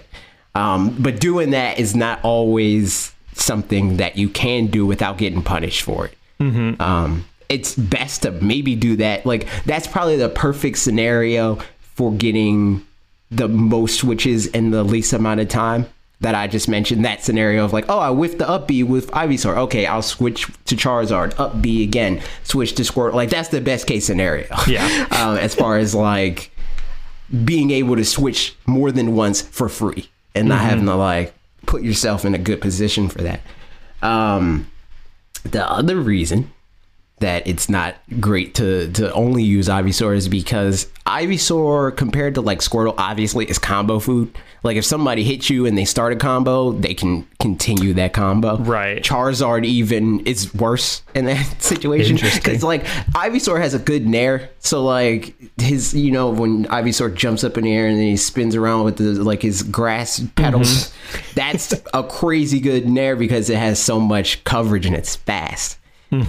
Um, 0.54 0.96
but 0.98 1.20
doing 1.20 1.50
that 1.50 1.78
is 1.78 1.94
not 1.96 2.20
always 2.22 3.12
something 3.34 3.98
that 3.98 4.16
you 4.18 4.28
can 4.28 4.66
do 4.66 4.84
without 4.84 5.16
getting 5.18 5.42
punished 5.42 5.82
for 5.82 6.06
it. 6.06 6.14
Um, 6.80 7.24
it's 7.48 7.74
best 7.74 8.22
to 8.22 8.30
maybe 8.32 8.74
do 8.76 8.96
that. 8.96 9.24
Like 9.24 9.48
that's 9.64 9.86
probably 9.86 10.16
the 10.16 10.28
perfect 10.28 10.78
scenario 10.78 11.58
for 11.80 12.12
getting 12.12 12.84
the 13.30 13.48
most 13.48 13.98
switches 13.98 14.46
in 14.46 14.70
the 14.70 14.82
least 14.82 15.12
amount 15.12 15.40
of 15.40 15.48
time 15.48 15.86
that 16.20 16.34
I 16.34 16.48
just 16.48 16.68
mentioned 16.68 17.04
that 17.04 17.22
scenario 17.22 17.64
of 17.64 17.72
like, 17.72 17.84
oh, 17.88 17.98
I 17.98 18.10
whiffed 18.10 18.38
the 18.38 18.48
up 18.48 18.66
B 18.66 18.82
with 18.82 19.10
Ivysaur. 19.12 19.56
Okay, 19.56 19.86
I'll 19.86 20.02
switch 20.02 20.46
to 20.64 20.74
Charizard, 20.74 21.38
up 21.38 21.62
B 21.62 21.82
again, 21.84 22.20
switch 22.42 22.74
to 22.74 22.82
Squirtle. 22.82 23.14
Like 23.14 23.30
that's 23.30 23.50
the 23.50 23.60
best 23.60 23.86
case 23.86 24.06
scenario. 24.06 24.46
Yeah. 24.66 25.06
um, 25.12 25.38
as 25.38 25.54
far 25.54 25.78
as 25.78 25.94
like 25.94 26.50
being 27.44 27.70
able 27.70 27.96
to 27.96 28.04
switch 28.04 28.54
more 28.66 28.90
than 28.90 29.14
once 29.14 29.40
for 29.40 29.68
free 29.68 30.10
and 30.34 30.48
not 30.48 30.60
having 30.60 30.86
to 30.86 30.94
like 30.94 31.34
put 31.66 31.82
yourself 31.82 32.24
in 32.24 32.34
a 32.34 32.38
good 32.38 32.60
position 32.60 33.08
for 33.08 33.22
that. 33.22 33.40
Um, 34.02 34.70
the 35.44 35.68
other 35.70 35.96
reason 35.96 36.52
that 37.20 37.46
it's 37.46 37.68
not 37.68 37.96
great 38.20 38.54
to 38.56 38.90
to 38.92 39.12
only 39.12 39.42
use 39.42 39.68
Ivysaur 39.68 40.14
is 40.14 40.28
because 40.28 40.86
Ivysaur 41.06 41.96
compared 41.96 42.34
to 42.34 42.40
like 42.40 42.60
Squirtle 42.60 42.94
obviously 42.98 43.46
is 43.46 43.58
combo 43.58 43.98
food. 43.98 44.36
Like 44.62 44.76
if 44.76 44.84
somebody 44.84 45.24
hits 45.24 45.48
you 45.50 45.66
and 45.66 45.76
they 45.76 45.84
start 45.84 46.12
a 46.12 46.16
combo, 46.16 46.72
they 46.72 46.94
can 46.94 47.26
continue 47.40 47.94
that 47.94 48.12
combo. 48.12 48.58
Right. 48.58 49.02
Charizard 49.02 49.64
even 49.64 50.20
is 50.20 50.52
worse 50.54 51.02
in 51.14 51.26
that 51.26 51.62
situation 51.62 52.16
because 52.16 52.62
like 52.62 52.84
Ivysaur 52.84 53.60
has 53.60 53.74
a 53.74 53.78
good 53.78 54.06
nair, 54.06 54.50
so 54.58 54.82
like 54.84 55.34
his 55.60 55.94
you 55.94 56.10
know 56.10 56.30
when 56.30 56.64
Ivysaur 56.66 57.14
jumps 57.14 57.44
up 57.44 57.56
in 57.56 57.64
the 57.64 57.72
air 57.72 57.86
and 57.86 57.96
then 57.96 58.04
he 58.04 58.16
spins 58.16 58.54
around 58.54 58.84
with 58.84 58.96
the 58.96 59.04
like 59.22 59.42
his 59.42 59.62
grass 59.62 60.20
petals, 60.36 60.92
that's 61.34 61.74
a 61.94 62.02
crazy 62.02 62.60
good 62.60 62.88
nair 62.88 63.16
because 63.16 63.50
it 63.50 63.56
has 63.58 63.78
so 63.78 64.00
much 64.00 64.42
coverage 64.44 64.86
and 64.86 64.94
it's 64.94 65.16
fast. 65.16 65.78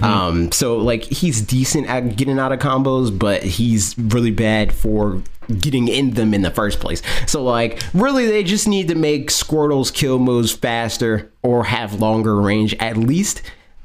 Um, 0.02 0.52
so 0.52 0.76
like 0.76 1.04
he's 1.04 1.40
decent 1.40 1.88
at 1.88 2.16
getting 2.16 2.38
out 2.38 2.52
of 2.52 2.58
combos, 2.58 3.16
but 3.16 3.42
he's 3.42 3.98
really 3.98 4.30
bad 4.30 4.72
for 4.74 5.22
getting 5.58 5.88
in 5.88 6.12
them 6.12 6.34
in 6.34 6.42
the 6.42 6.50
first 6.50 6.80
place. 6.80 7.02
So 7.26 7.42
like 7.42 7.82
really 7.94 8.26
they 8.26 8.42
just 8.42 8.68
need 8.68 8.88
to 8.88 8.94
make 8.94 9.30
Squirtle's 9.30 9.90
kill 9.90 10.18
moves 10.18 10.52
faster 10.52 11.30
or 11.42 11.64
have 11.64 12.00
longer 12.00 12.40
range 12.40 12.74
at 12.74 12.96
least. 12.96 13.42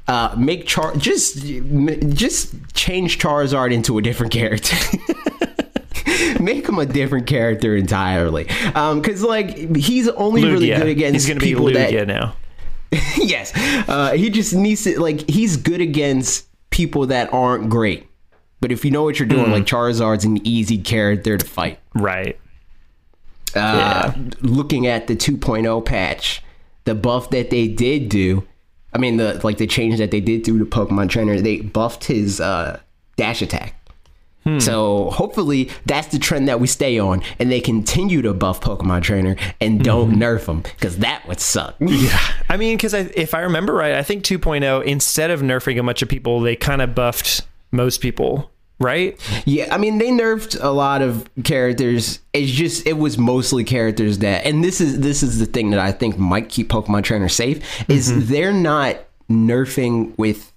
Uh, 0.08 0.32
make 0.38 0.66
Char 0.66 0.94
just 0.96 1.44
just 2.14 2.54
change 2.74 3.18
Charizard 3.18 3.72
into 3.72 3.98
a 3.98 4.02
different 4.02 4.32
character. 4.32 4.76
make 6.40 6.68
him 6.68 6.78
a 6.78 6.86
different 6.86 7.26
character 7.26 7.76
entirely. 7.76 8.48
Um, 8.74 9.00
because 9.00 9.22
like 9.22 9.74
he's 9.76 10.08
only 10.08 10.44
really 10.44 10.68
good 10.68 10.86
against 10.86 11.14
He's 11.14 11.26
going 11.26 11.38
to 11.38 11.44
be 11.44 11.50
people 11.50 11.72
that 11.72 11.90
Lugia 11.90 12.06
now. 12.06 12.36
yes. 13.16 13.52
Uh, 13.88 14.12
he 14.12 14.30
just 14.30 14.54
needs 14.54 14.84
to 14.84 15.00
like 15.00 15.28
he's 15.28 15.56
good 15.56 15.80
against 15.80 16.46
people 16.70 17.06
that 17.06 17.32
aren't 17.32 17.68
great. 17.68 18.08
But 18.60 18.72
if 18.72 18.84
you 18.84 18.90
know 18.90 19.02
what 19.02 19.18
you're 19.18 19.28
doing, 19.28 19.50
like 19.50 19.64
Charizard's 19.64 20.24
an 20.24 20.44
easy 20.46 20.78
character 20.78 21.36
to 21.36 21.44
fight. 21.46 21.78
Right. 21.94 22.38
Uh, 23.54 24.12
Looking 24.40 24.86
at 24.86 25.06
the 25.06 25.16
2.0 25.16 25.84
patch, 25.84 26.42
the 26.84 26.94
buff 26.94 27.30
that 27.30 27.50
they 27.50 27.68
did 27.68 28.08
do, 28.08 28.46
I 28.92 28.98
mean 28.98 29.18
the 29.18 29.40
like 29.44 29.58
the 29.58 29.66
change 29.66 29.98
that 29.98 30.10
they 30.10 30.20
did 30.20 30.42
do 30.42 30.58
to 30.58 30.64
Pokemon 30.64 31.10
Trainer, 31.10 31.40
they 31.40 31.60
buffed 31.60 32.04
his 32.04 32.40
uh, 32.40 32.80
dash 33.16 33.42
attack. 33.42 33.74
So 34.60 35.10
hopefully 35.10 35.70
that's 35.86 36.06
the 36.06 36.20
trend 36.20 36.46
that 36.46 36.60
we 36.60 36.68
stay 36.68 37.00
on, 37.00 37.20
and 37.40 37.50
they 37.50 37.60
continue 37.60 38.22
to 38.22 38.32
buff 38.32 38.60
Pokemon 38.60 39.02
Trainer 39.02 39.34
and 39.60 39.82
don't 39.82 40.12
nerf 40.12 40.46
him 40.46 40.60
because 40.60 40.98
that 40.98 41.26
would 41.26 41.40
suck. 41.40 41.74
Yeah, 41.80 42.16
I 42.48 42.56
mean, 42.56 42.76
because 42.76 42.94
I, 42.94 43.10
if 43.16 43.34
I 43.34 43.40
remember 43.40 43.72
right, 43.72 43.94
I 43.94 44.04
think 44.04 44.22
2.0, 44.22 44.84
instead 44.84 45.32
of 45.32 45.40
nerfing 45.40 45.80
a 45.80 45.82
bunch 45.82 46.00
of 46.00 46.08
people, 46.08 46.38
they 46.40 46.54
kind 46.54 46.80
of 46.80 46.94
buffed 46.94 47.42
most 47.76 48.00
people, 48.00 48.50
right? 48.80 49.18
Yeah, 49.44 49.74
I 49.74 49.78
mean 49.78 49.98
they 49.98 50.08
nerfed 50.08 50.58
a 50.60 50.70
lot 50.70 51.02
of 51.02 51.28
characters. 51.44 52.20
It's 52.32 52.50
just 52.50 52.86
it 52.86 52.94
was 52.94 53.18
mostly 53.18 53.64
characters 53.64 54.18
that 54.18 54.44
and 54.46 54.64
this 54.64 54.80
is 54.80 55.00
this 55.00 55.22
is 55.22 55.38
the 55.38 55.46
thing 55.46 55.70
that 55.70 55.80
I 55.80 55.92
think 55.92 56.18
might 56.18 56.48
keep 56.48 56.68
Pokemon 56.68 57.04
Trainer 57.04 57.28
safe 57.28 57.58
is 57.88 58.10
mm-hmm. 58.10 58.20
they're 58.24 58.52
not 58.52 58.98
nerfing 59.30 60.16
with 60.18 60.52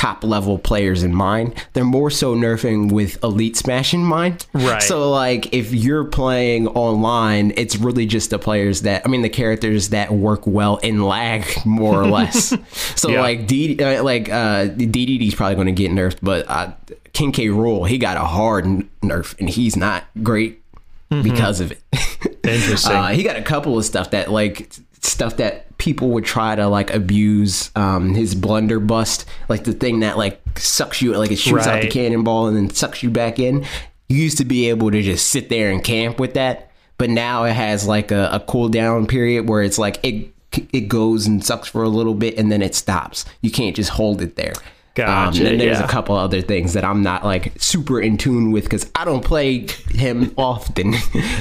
top 0.00 0.24
level 0.24 0.58
players 0.58 1.02
in 1.02 1.14
mind. 1.14 1.52
They're 1.74 1.84
more 1.84 2.10
so 2.10 2.34
nerfing 2.34 2.90
with 2.90 3.22
elite 3.22 3.54
smash 3.54 3.92
in 3.92 4.00
mind. 4.02 4.46
Right. 4.54 4.82
So 4.82 5.10
like 5.10 5.52
if 5.52 5.74
you're 5.74 6.04
playing 6.04 6.68
online, 6.68 7.52
it's 7.58 7.76
really 7.76 8.06
just 8.06 8.30
the 8.30 8.38
players 8.38 8.80
that 8.82 9.02
I 9.04 9.08
mean 9.10 9.20
the 9.20 9.28
characters 9.28 9.90
that 9.90 10.10
work 10.10 10.46
well 10.46 10.78
in 10.78 11.02
lag 11.04 11.44
more 11.66 12.00
or 12.00 12.06
less. 12.06 12.56
so 12.96 13.10
Yeah. 13.10 13.20
like 13.20 13.46
D 13.46 13.78
uh, 13.78 14.02
like 14.02 14.30
uh 14.30 14.68
DDD's 14.68 15.34
probably 15.34 15.56
going 15.56 15.66
to 15.66 15.72
get 15.72 15.90
nerfed, 15.90 16.18
but 16.22 16.48
uh, 16.48 16.72
King 17.12 17.32
K. 17.32 17.48
Rool 17.48 17.86
he 17.86 17.98
got 17.98 18.16
a 18.16 18.24
hard 18.24 18.64
nerf 19.02 19.38
and 19.38 19.50
he's 19.50 19.76
not 19.76 20.04
great 20.22 20.62
because 21.10 21.60
of 21.60 21.72
it. 21.72 21.82
Interesting. 22.44 22.92
Uh, 22.96 23.08
he 23.08 23.22
got 23.22 23.36
a 23.36 23.42
couple 23.42 23.76
of 23.76 23.84
stuff 23.84 24.12
that 24.12 24.30
like 24.30 24.72
stuff 25.02 25.36
that 25.36 25.66
people 25.80 26.10
would 26.10 26.26
try 26.26 26.54
to 26.54 26.68
like 26.68 26.92
abuse 26.92 27.70
um 27.74 28.14
his 28.14 28.34
blunderbuss 28.34 29.24
like 29.48 29.64
the 29.64 29.72
thing 29.72 30.00
that 30.00 30.18
like 30.18 30.38
sucks 30.56 31.00
you 31.00 31.16
like 31.16 31.32
it 31.32 31.38
shoots 31.38 31.66
out 31.66 31.80
the 31.80 31.88
cannonball 31.88 32.46
and 32.46 32.56
then 32.56 32.68
sucks 32.68 33.02
you 33.02 33.08
back 33.08 33.38
in 33.38 33.64
you 34.08 34.18
used 34.18 34.36
to 34.36 34.44
be 34.44 34.68
able 34.68 34.90
to 34.90 35.00
just 35.00 35.28
sit 35.28 35.48
there 35.48 35.70
and 35.70 35.82
camp 35.82 36.20
with 36.20 36.34
that 36.34 36.70
but 36.98 37.08
now 37.08 37.44
it 37.44 37.54
has 37.54 37.88
like 37.88 38.10
a, 38.10 38.28
a 38.30 38.40
cooldown 38.40 39.08
period 39.08 39.48
where 39.48 39.62
it's 39.62 39.78
like 39.78 39.98
it 40.04 40.32
it 40.70 40.82
goes 40.82 41.26
and 41.26 41.42
sucks 41.42 41.66
for 41.66 41.82
a 41.82 41.88
little 41.88 42.14
bit 42.14 42.36
and 42.36 42.52
then 42.52 42.60
it 42.60 42.74
stops 42.74 43.24
you 43.40 43.50
can't 43.50 43.74
just 43.74 43.90
hold 43.90 44.20
it 44.20 44.36
there 44.36 44.52
Gotcha, 44.94 45.40
um, 45.40 45.46
and 45.46 45.60
there's 45.60 45.78
yeah. 45.78 45.84
a 45.84 45.88
couple 45.88 46.16
other 46.16 46.42
things 46.42 46.74
that 46.74 46.84
I'm 46.84 47.02
not 47.02 47.24
like 47.24 47.52
super 47.58 48.00
in 48.00 48.18
tune 48.18 48.50
with 48.50 48.64
because 48.64 48.90
I 48.94 49.04
don't 49.04 49.24
play 49.24 49.68
him 49.92 50.34
often. 50.36 50.94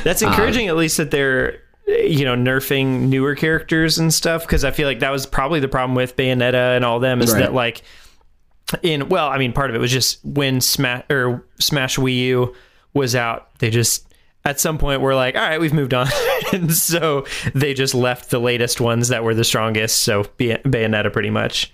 That's 0.03 0.22
encouraging, 0.22 0.67
at 0.67 0.77
least 0.77 0.98
that 0.98 1.10
they're 1.10 1.60
you 1.89 2.24
know 2.25 2.36
nerfing 2.36 3.10
newer 3.10 3.36
characters 3.36 3.98
and 3.98 4.13
stuff. 4.13 4.43
Because 4.43 4.63
I 4.63 4.72
feel 4.72 4.88
like 4.88 5.00
that 5.00 5.12
was 5.12 5.25
probably 5.25 5.60
the 5.60 5.67
problem 5.67 5.96
with 5.96 6.15
Bayonetta 6.15 6.75
and 6.75 6.86
all 6.86 7.00
them 7.00 7.22
is 7.22 7.31
Right. 7.34 7.39
that 7.39 7.53
like 7.53 7.81
in 8.84 9.10
well, 9.10 9.27
I 9.27 9.38
mean, 9.38 9.51
part 9.53 9.69
of 9.69 9.75
it 9.75 9.79
was 9.79 9.91
just 9.91 10.24
when 10.24 10.62
Smash 10.62 11.03
or 11.10 11.46
Smash 11.60 11.98
Wii 11.98 12.15
U 12.17 12.55
was 12.93 13.15
out, 13.15 13.50
they 13.60 13.69
just 13.69 14.05
at 14.46 14.60
some 14.60 14.77
point 14.77 15.01
were 15.01 15.15
like, 15.15 15.36
all 15.36 15.41
right, 15.41 15.60
we've 15.60 15.74
moved 15.74 15.93
on, 15.93 16.08
and 16.53 16.74
so 16.74 17.25
they 17.53 17.74
just 17.74 17.93
left 17.93 18.29
the 18.29 18.39
latest 18.39 18.79
ones 18.79 19.10
that 19.10 19.24
were 19.24 19.34
the 19.36 19.43
strongest. 19.43 20.01
So 20.03 20.24
Bayonetta, 20.24 21.12
pretty 21.12 21.29
much. 21.29 21.74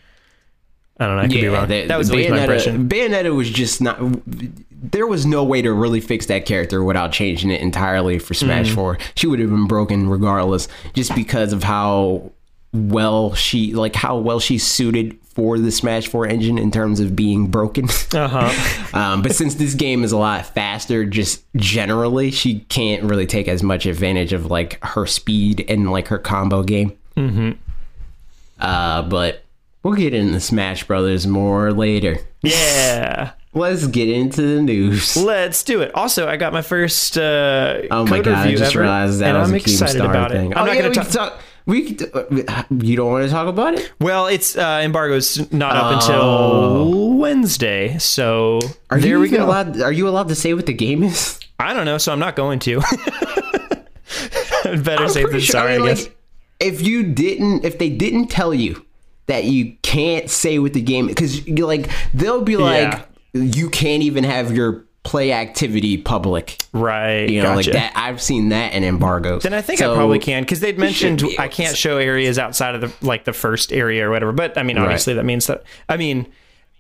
I 0.98 1.08
don't 1.08 1.18
know. 1.18 1.24
I 1.24 1.28
could 1.28 1.42
be 1.42 1.48
wrong. 1.48 1.68
the- 1.68 1.88
that 1.88 1.98
was 1.98 2.10
least 2.10 2.30
my 2.30 2.40
impression. 2.40 2.88
Bayonetta 2.88 3.36
was 3.36 3.50
just 3.50 3.82
not. 3.82 4.00
There 4.84 5.08
was 5.08 5.26
no 5.26 5.44
way 5.44 5.62
to 5.62 5.72
really 5.74 6.02
fix 6.02 6.26
that 6.28 6.46
character 6.46 6.84
without 6.84 7.12
changing 7.12 7.50
it 7.52 7.62
entirely 7.62 8.20
for 8.20 8.34
Smash 8.34 8.70
Mm. 8.72 8.76
Four. 8.76 8.98
She 9.16 9.28
would 9.28 9.40
have 9.40 9.50
been 9.50 9.68
broken 9.68 10.10
regardless, 10.10 10.68
just 10.94 11.16
because 11.16 11.54
of 11.54 11.64
how 11.64 12.32
well 12.74 13.34
she 13.34 13.74
like 13.74 13.96
how 13.96 14.18
well 14.18 14.40
she's 14.40 14.66
suited 14.68 15.18
for 15.24 15.58
the 15.58 15.72
Smash 15.72 16.08
Four 16.08 16.28
engine 16.28 16.58
in 16.58 16.72
terms 16.72 17.00
of 17.00 17.16
being 17.16 17.48
broken. 17.48 17.88
Uh 18.14 18.28
huh. 18.30 18.98
um, 18.98 19.22
but 19.22 19.34
since 19.36 19.56
this 19.56 19.74
game 19.74 20.04
is 20.04 20.12
a 20.14 20.18
lot 20.18 20.46
faster, 20.46 21.04
just 21.06 21.44
generally, 21.56 22.32
she 22.32 22.60
can't 22.70 23.04
really 23.04 23.26
take 23.26 23.48
as 23.50 23.62
much 23.64 23.86
advantage 23.86 24.32
of 24.34 24.46
like 24.52 24.82
her 24.84 25.06
speed 25.06 25.66
and 25.68 25.92
like 25.92 26.08
her 26.10 26.18
combo 26.20 26.64
game. 26.64 26.96
Mm-hmm. 27.18 27.52
Uh, 28.60 29.02
but 29.04 29.44
we'll 29.84 29.94
get 29.96 30.14
into 30.14 30.40
Smash 30.40 30.86
Brothers 30.86 31.28
more 31.28 31.74
later. 31.74 32.18
Yeah. 32.42 33.32
Let's 33.56 33.88
get 33.88 34.10
into 34.10 34.42
the 34.42 34.62
news. 34.62 35.16
Let's 35.16 35.64
do 35.64 35.82
it. 35.82 35.96
Also, 35.96 36.28
I 36.28 36.36
got 36.36 36.52
my 36.54 36.62
first 36.62 37.18
uh, 37.18 37.82
Oh 37.90 38.04
my 38.04 38.18
code 38.18 38.26
god! 38.26 38.34
I 38.36 38.44
review 38.44 38.58
just 38.58 38.74
ever, 38.76 38.82
realized 38.82 39.20
that 39.22 39.30
and 39.30 39.38
was 39.40 39.48
I'm 39.50 39.54
a 39.54 39.58
excited 39.58 40.02
about 40.02 40.32
thing. 40.32 40.52
it. 40.52 40.56
oh 40.58 40.60
I'm 40.60 40.66
not 40.68 40.76
yeah, 40.76 40.82
going 40.82 40.94
to 40.94 41.04
talk. 41.12 41.40
We 41.66 41.98
you 42.70 42.96
don't 42.96 43.10
want 43.12 43.24
to 43.26 43.30
talk 43.32 43.48
about 43.48 43.74
it? 43.76 43.92
Well, 44.00 44.28
it's 44.28 44.56
uh, 44.58 44.82
embargo's 44.84 45.52
not 45.52 45.76
up 45.76 45.94
until 46.02 47.14
Wednesday, 47.18 47.98
so 47.98 48.60
Oh. 48.62 48.74
Are 48.92 49.00
there 49.00 49.12
you 49.16 49.20
we 49.22 49.30
go. 49.30 49.46
allowed? 49.46 49.82
Are 49.82 49.92
you 49.92 50.08
allowed 50.08 50.28
to 50.28 50.36
say 50.36 50.54
what 50.54 50.66
the 50.68 50.74
game 50.74 51.02
is? 51.04 51.40
I 51.58 51.74
don't 51.74 51.86
know, 51.86 51.98
so 51.98 52.12
I'm 52.12 52.20
not 52.20 52.36
going 52.36 52.60
to. 52.60 52.82
Better 54.66 55.04
I'm 55.04 55.10
safe 55.10 55.30
than 55.32 55.40
sure- 55.40 55.54
sorry, 55.54 55.74
I, 55.76 55.78
mean, 55.78 55.88
guess. 55.88 56.04
like, 56.04 56.18
if 56.60 56.82
you 56.82 57.04
didn't, 57.04 57.64
if 57.66 57.78
they 57.78 57.90
didn't 57.90 58.28
tell 58.28 58.54
you 58.54 58.86
that 59.28 59.46
you 59.46 59.76
can't 59.82 60.30
say 60.30 60.60
what 60.60 60.74
the 60.74 60.82
game, 60.82 61.08
because 61.08 61.48
like 61.48 61.90
they'll 62.14 62.42
be 62.42 62.58
like, 62.58 63.08
you 63.44 63.70
can't 63.70 64.04
even 64.04 64.24
have 64.24 64.56
your 64.56 64.86
play 65.04 65.32
activity 65.34 65.98
public. 65.98 66.58
right. 66.74 67.30
You 67.30 67.44
know, 67.44 67.54
gotcha. 67.56 67.70
like 67.70 67.74
that. 67.74 67.94
I've 67.96 68.22
seen 68.22 68.50
that 68.50 68.74
in 68.74 68.84
embargoes. 68.84 69.44
Then 69.44 69.54
I 69.54 69.62
think 69.62 69.80
So- 69.80 69.92
I 69.92 69.96
probably 69.96 70.20
can 70.20 70.44
because 70.44 70.62
they'd 70.62 70.80
mentioned 70.80 71.20
be 71.20 71.38
I 71.38 71.48
can't 71.48 71.78
show 71.78 71.98
areas 71.98 72.40
outside 72.40 72.74
of 72.76 72.82
the 72.82 73.06
like 73.06 73.24
the 73.26 73.34
first 73.34 73.72
area 73.72 74.08
or 74.08 74.10
whatever. 74.12 74.32
But 74.32 74.58
I 74.58 74.64
mean, 74.64 74.78
obviously 74.78 75.14
that 75.14 75.26
means 75.26 75.46
that 75.48 75.64
I 75.88 75.98
mean 75.98 76.26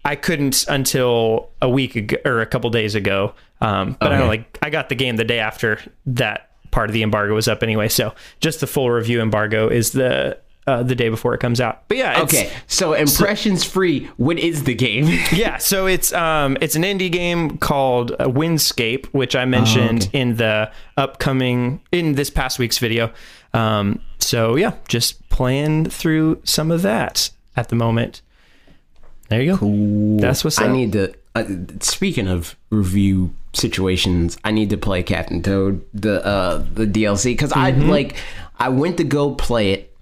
I 0.04 0.16
couldn't 0.16 0.66
until 0.68 1.50
a 1.62 1.70
week 1.70 1.96
ago 1.96 2.18
or 2.26 2.42
a 2.42 2.46
couple 2.48 2.70
days 2.72 2.96
ago. 2.96 3.34
Um, 3.62 3.96
but 4.00 4.12
I 4.12 4.18
don't 4.18 4.28
like 4.28 4.58
I 4.62 4.70
got 4.72 4.90
the 4.90 4.96
game 4.96 5.18
the 5.18 5.24
day 5.24 5.40
after 5.40 5.80
that 6.08 6.50
part 6.72 6.90
of 6.90 6.94
the 6.94 7.04
embargo 7.04 7.34
was 7.36 7.48
up 7.48 7.62
anyway. 7.64 7.88
So 7.90 8.14
just 8.40 8.60
the 8.60 8.68
full 8.68 8.90
review 8.90 9.22
embargo 9.22 9.68
is 9.70 9.92
the 9.92 10.38
uh, 10.68 10.82
the 10.84 10.96
day 10.96 11.10
before 11.10 11.34
it 11.34 11.40
comes 11.40 11.62
out. 11.62 11.88
But 11.88 11.98
yeah, 11.98 12.24
it's, 12.24 12.34
Okay, 12.34 12.52
so 12.68 12.94
impressions 12.94 13.64
free. 13.64 14.06
What 14.18 14.40
is 14.40 14.64
the 14.64 14.74
game? 14.74 15.06
yeah, 15.32 15.58
so 15.58 15.86
it's 15.86 16.12
um 16.14 16.58
it's 16.62 16.76
an 16.76 16.84
indie 16.84 17.12
game 17.12 17.58
called 17.58 18.12
uh, 18.14 18.26
Windscape, 18.26 19.06
which 19.08 19.36
I 19.36 19.46
mentioned 19.46 20.10
in 20.14 20.38
the 20.38 20.72
upcoming 20.98 21.82
in 21.92 22.14
this 22.16 22.30
past 22.30 22.58
week's 22.60 22.78
video. 22.80 23.12
Um, 23.54 24.02
so 24.20 24.56
yeah, 24.56 24.74
just 24.88 25.28
playing 25.30 25.86
through 25.90 26.42
some 26.44 26.72
of 26.72 26.82
that 26.82 27.30
at 27.56 27.70
the 27.70 27.76
moment. 27.76 28.22
There 29.30 29.42
you 29.42 29.58
go. 29.58 30.18
That's 30.22 30.44
what's 30.44 30.60
up. 30.60 30.66
I 30.66 30.72
need 30.72 30.92
to. 30.94 31.14
Uh, 31.36 31.44
speaking 31.82 32.28
of 32.28 32.56
review 32.70 33.34
situations, 33.54 34.38
I 34.44 34.52
need 34.52 34.70
to 34.70 34.78
play 34.78 35.04
Captain 35.04 35.42
Toad 35.42 35.84
the 35.94 36.24
uh, 36.26 36.64
the 36.74 36.86
DLC 36.86 37.26
because 37.34 37.52
Mm-hmm. 37.52 37.84
I 37.84 37.86
like 37.90 38.16
I 38.58 38.70
went 38.70 38.98
to 38.98 39.04
go 39.04 39.34
play 39.36 39.72
it 39.72 39.95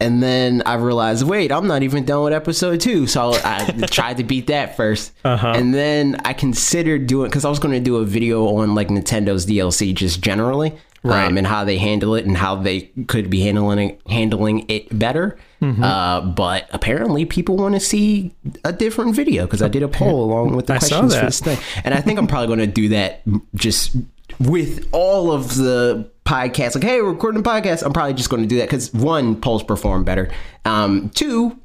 And 0.00 0.22
then 0.22 0.62
I 0.64 0.74
realized, 0.74 1.26
wait, 1.26 1.50
I'm 1.50 1.66
not 1.66 1.82
even 1.82 2.04
done 2.04 2.24
with 2.24 2.32
episode 2.32 2.80
two. 2.80 3.06
So 3.06 3.32
I 3.34 3.64
tried 3.90 4.18
to 4.18 4.24
beat 4.24 4.46
that 4.46 4.76
1st 4.76 5.10
Uh-huh. 5.24 5.52
And 5.56 5.74
then 5.74 6.20
I 6.24 6.32
considered 6.34 7.06
doing, 7.06 7.28
because 7.28 7.44
I 7.44 7.50
was 7.50 7.58
going 7.58 7.74
to 7.74 7.80
do 7.80 7.96
a 7.96 8.04
video 8.04 8.46
on 8.56 8.74
like 8.74 8.88
Nintendo's 8.88 9.44
DLC 9.46 9.94
just 9.94 10.20
generally. 10.20 10.76
Right. 11.04 11.26
Um, 11.26 11.38
and 11.38 11.46
how 11.46 11.64
they 11.64 11.78
handle 11.78 12.16
it 12.16 12.26
and 12.26 12.36
how 12.36 12.56
they 12.56 12.90
could 13.06 13.30
be 13.30 13.40
handling 13.40 13.90
it, 13.90 14.00
handling 14.08 14.66
it 14.68 14.96
better. 14.96 15.38
Mm-hmm. 15.62 15.82
Uh, 15.82 16.20
but 16.22 16.68
apparently, 16.72 17.24
people 17.24 17.56
want 17.56 17.74
to 17.76 17.80
see 17.80 18.34
a 18.64 18.72
different 18.72 19.14
video 19.14 19.46
because 19.46 19.62
I 19.62 19.68
did 19.68 19.84
a 19.84 19.88
poll 19.88 20.24
along 20.28 20.56
with 20.56 20.66
the 20.66 20.74
I 20.74 20.78
questions 20.78 21.14
for 21.14 21.26
this 21.26 21.40
thing. 21.40 21.56
And 21.84 21.94
I 21.94 22.00
think 22.00 22.18
I'm 22.18 22.26
probably 22.26 22.48
going 22.48 22.58
to 22.58 22.66
do 22.66 22.88
that 22.88 23.22
just 23.54 23.96
with 24.40 24.88
all 24.92 25.32
of 25.32 25.56
the 25.56 26.10
podcasts. 26.24 26.74
Like, 26.74 26.84
hey, 26.84 27.00
we're 27.00 27.12
recording 27.12 27.40
a 27.40 27.44
podcast. 27.44 27.82
I'm 27.82 27.92
probably 27.92 28.14
just 28.14 28.30
going 28.30 28.42
to 28.42 28.48
do 28.48 28.58
that 28.58 28.66
because 28.66 28.92
one, 28.92 29.40
polls 29.40 29.62
perform 29.62 30.04
better. 30.04 30.30
Um, 30.64 31.10
two, 31.10 31.58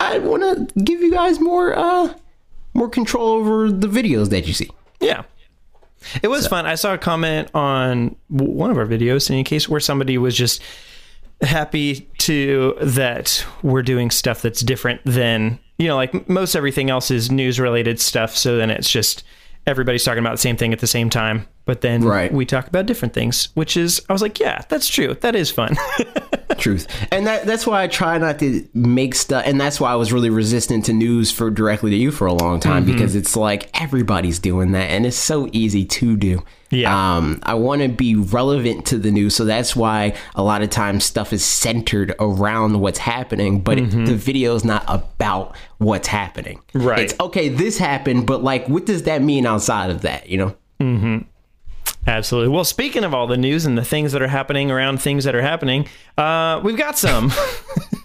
I 0.00 0.18
want 0.18 0.42
to 0.42 0.80
give 0.80 1.00
you 1.00 1.12
guys 1.12 1.40
more 1.40 1.76
uh, 1.78 2.14
more 2.74 2.88
control 2.88 3.28
over 3.28 3.70
the 3.70 3.88
videos 3.88 4.30
that 4.30 4.46
you 4.46 4.54
see. 4.54 4.70
Yeah. 5.00 5.22
It 6.22 6.28
was 6.28 6.46
fun. 6.46 6.66
I 6.66 6.76
saw 6.76 6.94
a 6.94 6.98
comment 6.98 7.50
on 7.54 8.14
one 8.28 8.70
of 8.70 8.78
our 8.78 8.86
videos 8.86 9.28
in 9.28 9.34
any 9.34 9.44
case 9.44 9.68
where 9.68 9.80
somebody 9.80 10.18
was 10.18 10.36
just 10.36 10.62
happy 11.40 12.08
to 12.18 12.76
that 12.80 13.44
we're 13.62 13.82
doing 13.82 14.10
stuff 14.10 14.40
that's 14.40 14.60
different 14.60 15.00
than, 15.04 15.58
you 15.78 15.88
know, 15.88 15.96
like 15.96 16.28
most 16.28 16.54
everything 16.54 16.90
else 16.90 17.10
is 17.10 17.30
news 17.30 17.58
related 17.58 17.98
stuff. 17.98 18.36
So 18.36 18.56
then 18.56 18.70
it's 18.70 18.90
just 18.90 19.24
everybody's 19.66 20.04
talking 20.04 20.20
about 20.20 20.32
the 20.32 20.38
same 20.38 20.56
thing 20.56 20.72
at 20.72 20.78
the 20.78 20.86
same 20.86 21.10
time. 21.10 21.46
But 21.66 21.80
then 21.82 22.02
Right. 22.02 22.32
we 22.32 22.46
talk 22.46 22.68
about 22.68 22.86
different 22.86 23.12
things, 23.12 23.48
which 23.54 23.76
is, 23.76 24.00
I 24.08 24.12
was 24.12 24.22
like, 24.22 24.40
yeah, 24.40 24.62
that's 24.68 24.88
true. 24.88 25.14
That 25.20 25.34
is 25.36 25.50
fun. 25.50 25.76
Truth, 26.58 26.86
and 27.12 27.26
that 27.26 27.44
that's 27.44 27.66
why 27.66 27.82
I 27.82 27.86
try 27.86 28.16
not 28.16 28.38
to 28.38 28.66
make 28.72 29.14
stuff, 29.14 29.42
and 29.44 29.60
that's 29.60 29.78
why 29.78 29.90
I 29.92 29.96
was 29.96 30.10
really 30.10 30.30
resistant 30.30 30.86
to 30.86 30.92
news 30.94 31.30
for 31.30 31.50
directly 31.50 31.90
to 31.90 31.96
you 31.96 32.10
for 32.10 32.26
a 32.26 32.32
long 32.32 32.60
time 32.60 32.84
Mm-hmm. 32.84 32.92
because 32.92 33.14
it's 33.14 33.36
like 33.36 33.68
everybody's 33.78 34.38
doing 34.38 34.72
that, 34.72 34.88
and 34.90 35.04
it's 35.04 35.18
so 35.18 35.50
easy 35.52 35.84
to 35.84 36.16
do. 36.16 36.42
Yeah. 36.70 37.16
Um, 37.16 37.40
I 37.42 37.54
want 37.54 37.82
to 37.82 37.88
be 37.88 38.14
relevant 38.14 38.86
to 38.86 38.96
the 38.98 39.10
news, 39.10 39.34
so 39.34 39.44
that's 39.44 39.76
why 39.76 40.14
a 40.34 40.42
lot 40.42 40.62
of 40.62 40.70
times 40.70 41.04
stuff 41.04 41.32
is 41.34 41.44
centered 41.44 42.14
around 42.20 42.80
what's 42.80 43.00
happening, 43.00 43.60
but 43.60 43.78
it, 43.78 43.90
the 43.90 44.14
video 44.14 44.54
is 44.54 44.64
not 44.64 44.84
about 44.86 45.54
what's 45.78 46.08
happening. 46.08 46.58
Mm-hmm. 46.72 46.86
Right. 46.86 47.00
It's 47.00 47.14
okay. 47.20 47.48
This 47.50 47.76
happened, 47.76 48.26
but 48.26 48.42
like, 48.42 48.66
what 48.68 48.86
does 48.86 49.02
that 49.02 49.20
mean 49.20 49.44
outside 49.46 49.90
of 49.90 50.02
that? 50.02 50.28
You 50.30 50.38
know. 50.38 51.24
Absolutely. 52.06 52.48
Well, 52.50 52.64
speaking 52.64 53.02
of 53.04 53.12
all 53.14 53.26
the 53.26 53.36
news 53.36 53.66
and 53.66 53.76
the 53.76 53.84
things 53.84 54.12
that 54.12 54.22
are 54.22 54.28
happening 54.28 54.70
around 54.70 55.00
things 55.02 55.24
that 55.24 55.34
are 55.34 55.42
happening, 55.42 55.88
uh, 56.16 56.60
we've 56.62 56.76
got 56.76 56.96
some. 56.98 57.28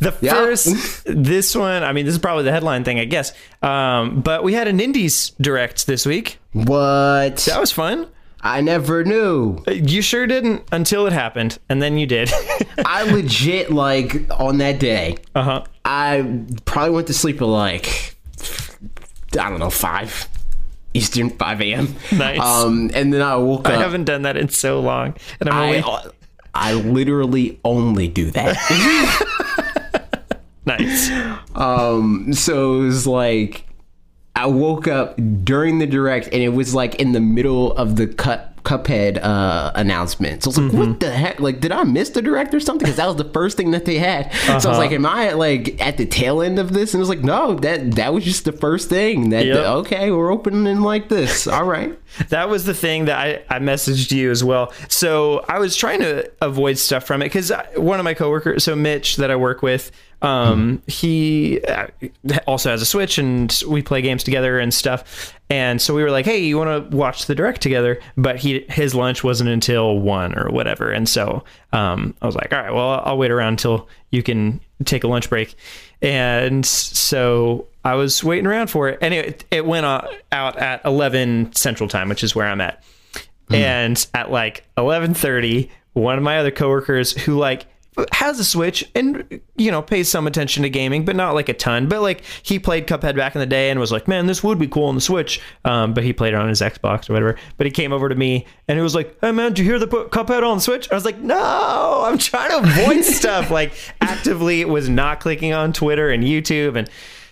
the 0.00 0.14
Yeah. 0.20 0.34
first, 0.34 1.02
this 1.06 1.56
one, 1.56 1.82
I 1.82 1.92
mean, 1.92 2.06
this 2.06 2.14
is 2.14 2.20
probably 2.20 2.44
the 2.44 2.52
headline 2.52 2.84
thing, 2.84 3.00
I 3.00 3.04
guess. 3.06 3.32
Um, 3.62 4.20
but 4.20 4.44
we 4.44 4.52
had 4.52 4.68
an 4.68 4.78
Indies 4.80 5.30
direct 5.40 5.86
this 5.86 6.06
week. 6.06 6.38
What? 6.52 7.36
That 7.38 7.58
was 7.60 7.72
fun. 7.72 8.06
I 8.42 8.60
never 8.62 9.04
knew. 9.04 9.62
You 9.68 10.00
sure 10.00 10.26
didn't 10.26 10.62
until 10.72 11.06
it 11.06 11.12
happened, 11.12 11.58
and 11.68 11.82
then 11.82 11.98
you 11.98 12.06
did. 12.06 12.30
I 12.86 13.02
legit 13.02 13.70
like 13.70 14.30
on 14.40 14.58
that 14.58 14.78
day. 14.80 15.16
uh 15.34 15.42
huh. 15.42 15.64
I 15.84 16.44
probably 16.64 16.92
went 16.94 17.06
to 17.08 17.14
sleep 17.14 17.42
at 17.42 17.46
like 17.46 18.16
I 19.38 19.50
don't 19.50 19.58
know 19.58 19.68
five 19.70 20.26
Eastern 20.94 21.30
five 21.30 21.60
a.m. 21.60 21.94
Nice. 22.12 22.40
Um, 22.40 22.90
and 22.94 23.12
then 23.12 23.22
I 23.22 23.36
woke 23.36 23.68
I 23.68 23.74
up. 23.74 23.78
I 23.78 23.82
haven't 23.82 24.04
done 24.04 24.22
that 24.22 24.36
in 24.36 24.48
so 24.48 24.80
long, 24.80 25.16
and 25.38 25.48
I'm 25.48 25.54
I, 25.54 25.82
only 25.82 26.10
I 26.54 26.74
literally 26.74 27.60
only 27.64 28.08
do 28.08 28.30
that. 28.32 28.56
nice. 30.66 31.10
um, 31.54 32.32
so 32.32 32.80
it 32.80 32.84
was 32.86 33.06
like 33.06 33.66
I 34.34 34.46
woke 34.46 34.88
up 34.88 35.16
during 35.44 35.78
the 35.78 35.86
direct, 35.86 36.26
and 36.26 36.42
it 36.42 36.50
was 36.50 36.74
like 36.74 36.96
in 36.96 37.12
the 37.12 37.20
middle 37.20 37.72
of 37.72 37.96
the 37.96 38.06
cut. 38.06 38.49
Cuphead 38.64 39.18
uh, 39.22 39.72
announcement. 39.74 40.42
So 40.42 40.48
I 40.48 40.50
was 40.50 40.58
like, 40.58 40.66
Mm-hmm. 40.72 40.78
"What 40.90 41.00
the 41.00 41.10
heck? 41.10 41.40
Like, 41.40 41.60
did 41.60 41.72
I 41.72 41.84
miss 41.84 42.10
the 42.10 42.22
direct 42.22 42.52
or 42.54 42.60
something?" 42.60 42.84
Because 42.84 42.96
that 42.96 43.06
was 43.06 43.16
the 43.16 43.24
first 43.32 43.56
thing 43.56 43.70
that 43.72 43.84
they 43.86 43.98
had. 43.98 44.32
So 44.32 44.52
I 44.52 44.54
was 44.56 44.66
Uh-huh. 44.66 44.78
like, 44.78 44.92
"Am 44.92 45.06
I 45.06 45.32
like 45.32 45.80
at 45.84 45.96
the 45.96 46.06
tail 46.06 46.42
end 46.42 46.58
of 46.58 46.72
this?" 46.72 46.92
And 46.94 46.98
it 47.00 47.02
was 47.02 47.08
like, 47.08 47.22
"No, 47.24 47.54
that 47.56 47.92
that 47.96 48.12
was 48.14 48.24
just 48.24 48.44
the 48.44 48.52
first 48.52 48.88
thing. 48.88 49.30
That 49.30 49.46
Yep. 49.46 49.56
okay, 49.66 50.10
we're 50.10 50.30
opening 50.32 50.80
like 50.80 51.08
this. 51.08 51.46
All 51.46 51.64
right." 51.64 51.96
That 52.30 52.48
was 52.50 52.64
the 52.64 52.74
thing 52.74 53.04
that 53.04 53.16
I, 53.16 53.40
I 53.48 53.60
messaged 53.60 54.10
you 54.10 54.32
as 54.32 54.42
well. 54.42 54.72
So 54.88 55.44
I 55.48 55.60
was 55.60 55.76
trying 55.76 56.00
to 56.00 56.28
avoid 56.40 56.76
stuff 56.76 57.04
from 57.04 57.22
it 57.22 57.26
because 57.26 57.52
one 57.76 58.00
of 58.00 58.04
my 58.04 58.14
coworkers, 58.14 58.64
so 58.64 58.74
Mitch, 58.74 59.14
that 59.18 59.30
I 59.30 59.36
work 59.36 59.62
with, 59.62 59.92
um, 60.22 60.82
he 60.86 61.60
uh, 61.62 61.86
also 62.46 62.70
has 62.70 62.82
a 62.82 62.86
Switch 62.86 63.18
and 63.18 63.62
we 63.66 63.82
play 63.82 64.02
games 64.02 64.22
together 64.22 64.58
and 64.58 64.72
stuff. 64.72 65.32
And 65.48 65.80
so 65.80 65.94
we 65.94 66.02
were 66.02 66.10
like, 66.10 66.26
"Hey, 66.26 66.38
you 66.38 66.58
want 66.58 66.90
to 66.90 66.96
watch 66.96 67.26
the 67.26 67.34
direct 67.34 67.60
together?" 67.60 67.98
But 68.16 68.36
he 68.36 68.66
his 68.68 68.94
lunch 68.94 69.24
wasn't 69.24 69.50
until 69.50 69.98
one 69.98 70.38
or 70.38 70.48
whatever, 70.50 70.90
and 70.90 71.08
so 71.08 71.42
um, 71.72 72.14
I 72.22 72.26
was 72.26 72.36
like, 72.36 72.52
"All 72.52 72.60
right, 72.60 72.72
well, 72.72 73.02
I'll 73.04 73.18
wait 73.18 73.30
around 73.30 73.54
until 73.54 73.88
you 74.10 74.22
can 74.22 74.60
take 74.84 75.02
a 75.02 75.08
lunch 75.08 75.28
break." 75.28 75.56
And 76.02 76.64
so 76.64 77.66
I 77.84 77.94
was 77.94 78.22
waiting 78.22 78.46
around 78.46 78.68
for 78.68 78.88
it, 78.88 78.98
and 79.00 79.12
it 79.12 79.44
it 79.50 79.66
went 79.66 79.86
out 79.86 80.56
at 80.58 80.84
eleven 80.84 81.52
Central 81.52 81.88
Time, 81.88 82.08
which 82.08 82.22
is 82.22 82.34
where 82.34 82.46
I'm 82.46 82.60
at. 82.60 82.84
And 83.52 84.06
at 84.14 84.30
like 84.30 84.64
eleven 84.78 85.14
thirty, 85.14 85.70
one 85.94 86.16
of 86.16 86.22
my 86.22 86.38
other 86.38 86.52
coworkers 86.52 87.10
who 87.10 87.36
like 87.36 87.66
has 88.12 88.38
a 88.38 88.44
Switch 88.44 88.88
and 88.94 89.40
you 89.56 89.70
know 89.70 89.82
pays 89.82 90.08
some 90.08 90.26
attention 90.26 90.62
to 90.62 90.70
gaming, 90.70 91.04
but 91.04 91.16
not 91.16 91.34
like 91.34 91.48
a 91.48 91.54
ton. 91.54 91.88
But 91.88 92.02
like 92.02 92.22
he 92.42 92.58
played 92.58 92.86
Cuphead 92.86 93.16
back 93.16 93.34
in 93.34 93.40
the 93.40 93.46
day 93.46 93.70
and 93.70 93.78
was 93.80 93.92
like, 93.92 94.08
"Man, 94.08 94.26
this 94.26 94.42
would 94.42 94.58
be 94.58 94.66
cool 94.66 94.86
on 94.86 94.94
the 94.94 95.00
Switch." 95.00 95.40
Um, 95.64 95.94
but 95.94 96.04
he 96.04 96.12
played 96.12 96.34
it 96.34 96.36
on 96.36 96.48
his 96.48 96.60
Xbox 96.60 97.08
or 97.08 97.14
whatever. 97.14 97.36
But 97.56 97.66
he 97.66 97.70
came 97.70 97.92
over 97.92 98.08
to 98.08 98.14
me 98.14 98.46
and 98.68 98.78
he 98.78 98.82
was 98.82 98.94
like, 98.94 99.16
"Hey 99.20 99.32
man, 99.32 99.52
did 99.52 99.58
you 99.60 99.64
hear 99.64 99.78
the 99.78 99.86
put 99.86 100.10
Cuphead 100.10 100.42
on 100.42 100.58
the 100.58 100.62
Switch?" 100.62 100.90
I 100.90 100.94
was 100.94 101.04
like, 101.04 101.18
"No, 101.18 102.02
I'm 102.06 102.18
trying 102.18 102.50
to 102.50 102.58
avoid 102.58 103.04
stuff." 103.04 103.50
Like 103.50 103.72
actively 104.00 104.64
was 104.64 104.88
not 104.88 105.20
clicking 105.20 105.52
on 105.52 105.72
Twitter 105.72 106.10
and 106.10 106.22
YouTube 106.24 106.76
and 106.76 106.88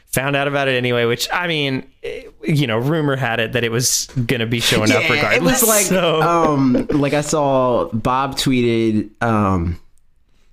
found 0.06 0.34
out 0.36 0.48
about 0.48 0.68
it 0.68 0.72
anyway. 0.74 1.04
Which 1.04 1.28
I 1.32 1.46
mean, 1.46 1.86
eh, 2.02 2.22
you 2.42 2.66
know, 2.66 2.78
rumor 2.78 3.14
had 3.16 3.40
it 3.40 3.52
that 3.52 3.62
it 3.64 3.70
was 3.70 4.06
gonna 4.26 4.46
be 4.46 4.58
showing 4.60 4.90
up 4.90 5.02
regardless. 5.08 5.36
it 5.36 5.42
was 5.42 5.62
like 5.68 5.84
So- 5.86 6.22
um 6.22 6.86
like 6.90 7.12
I 7.14 7.20
saw 7.20 7.88
Bob 7.92 8.36
tweeted 8.36 9.10
um 9.22 9.78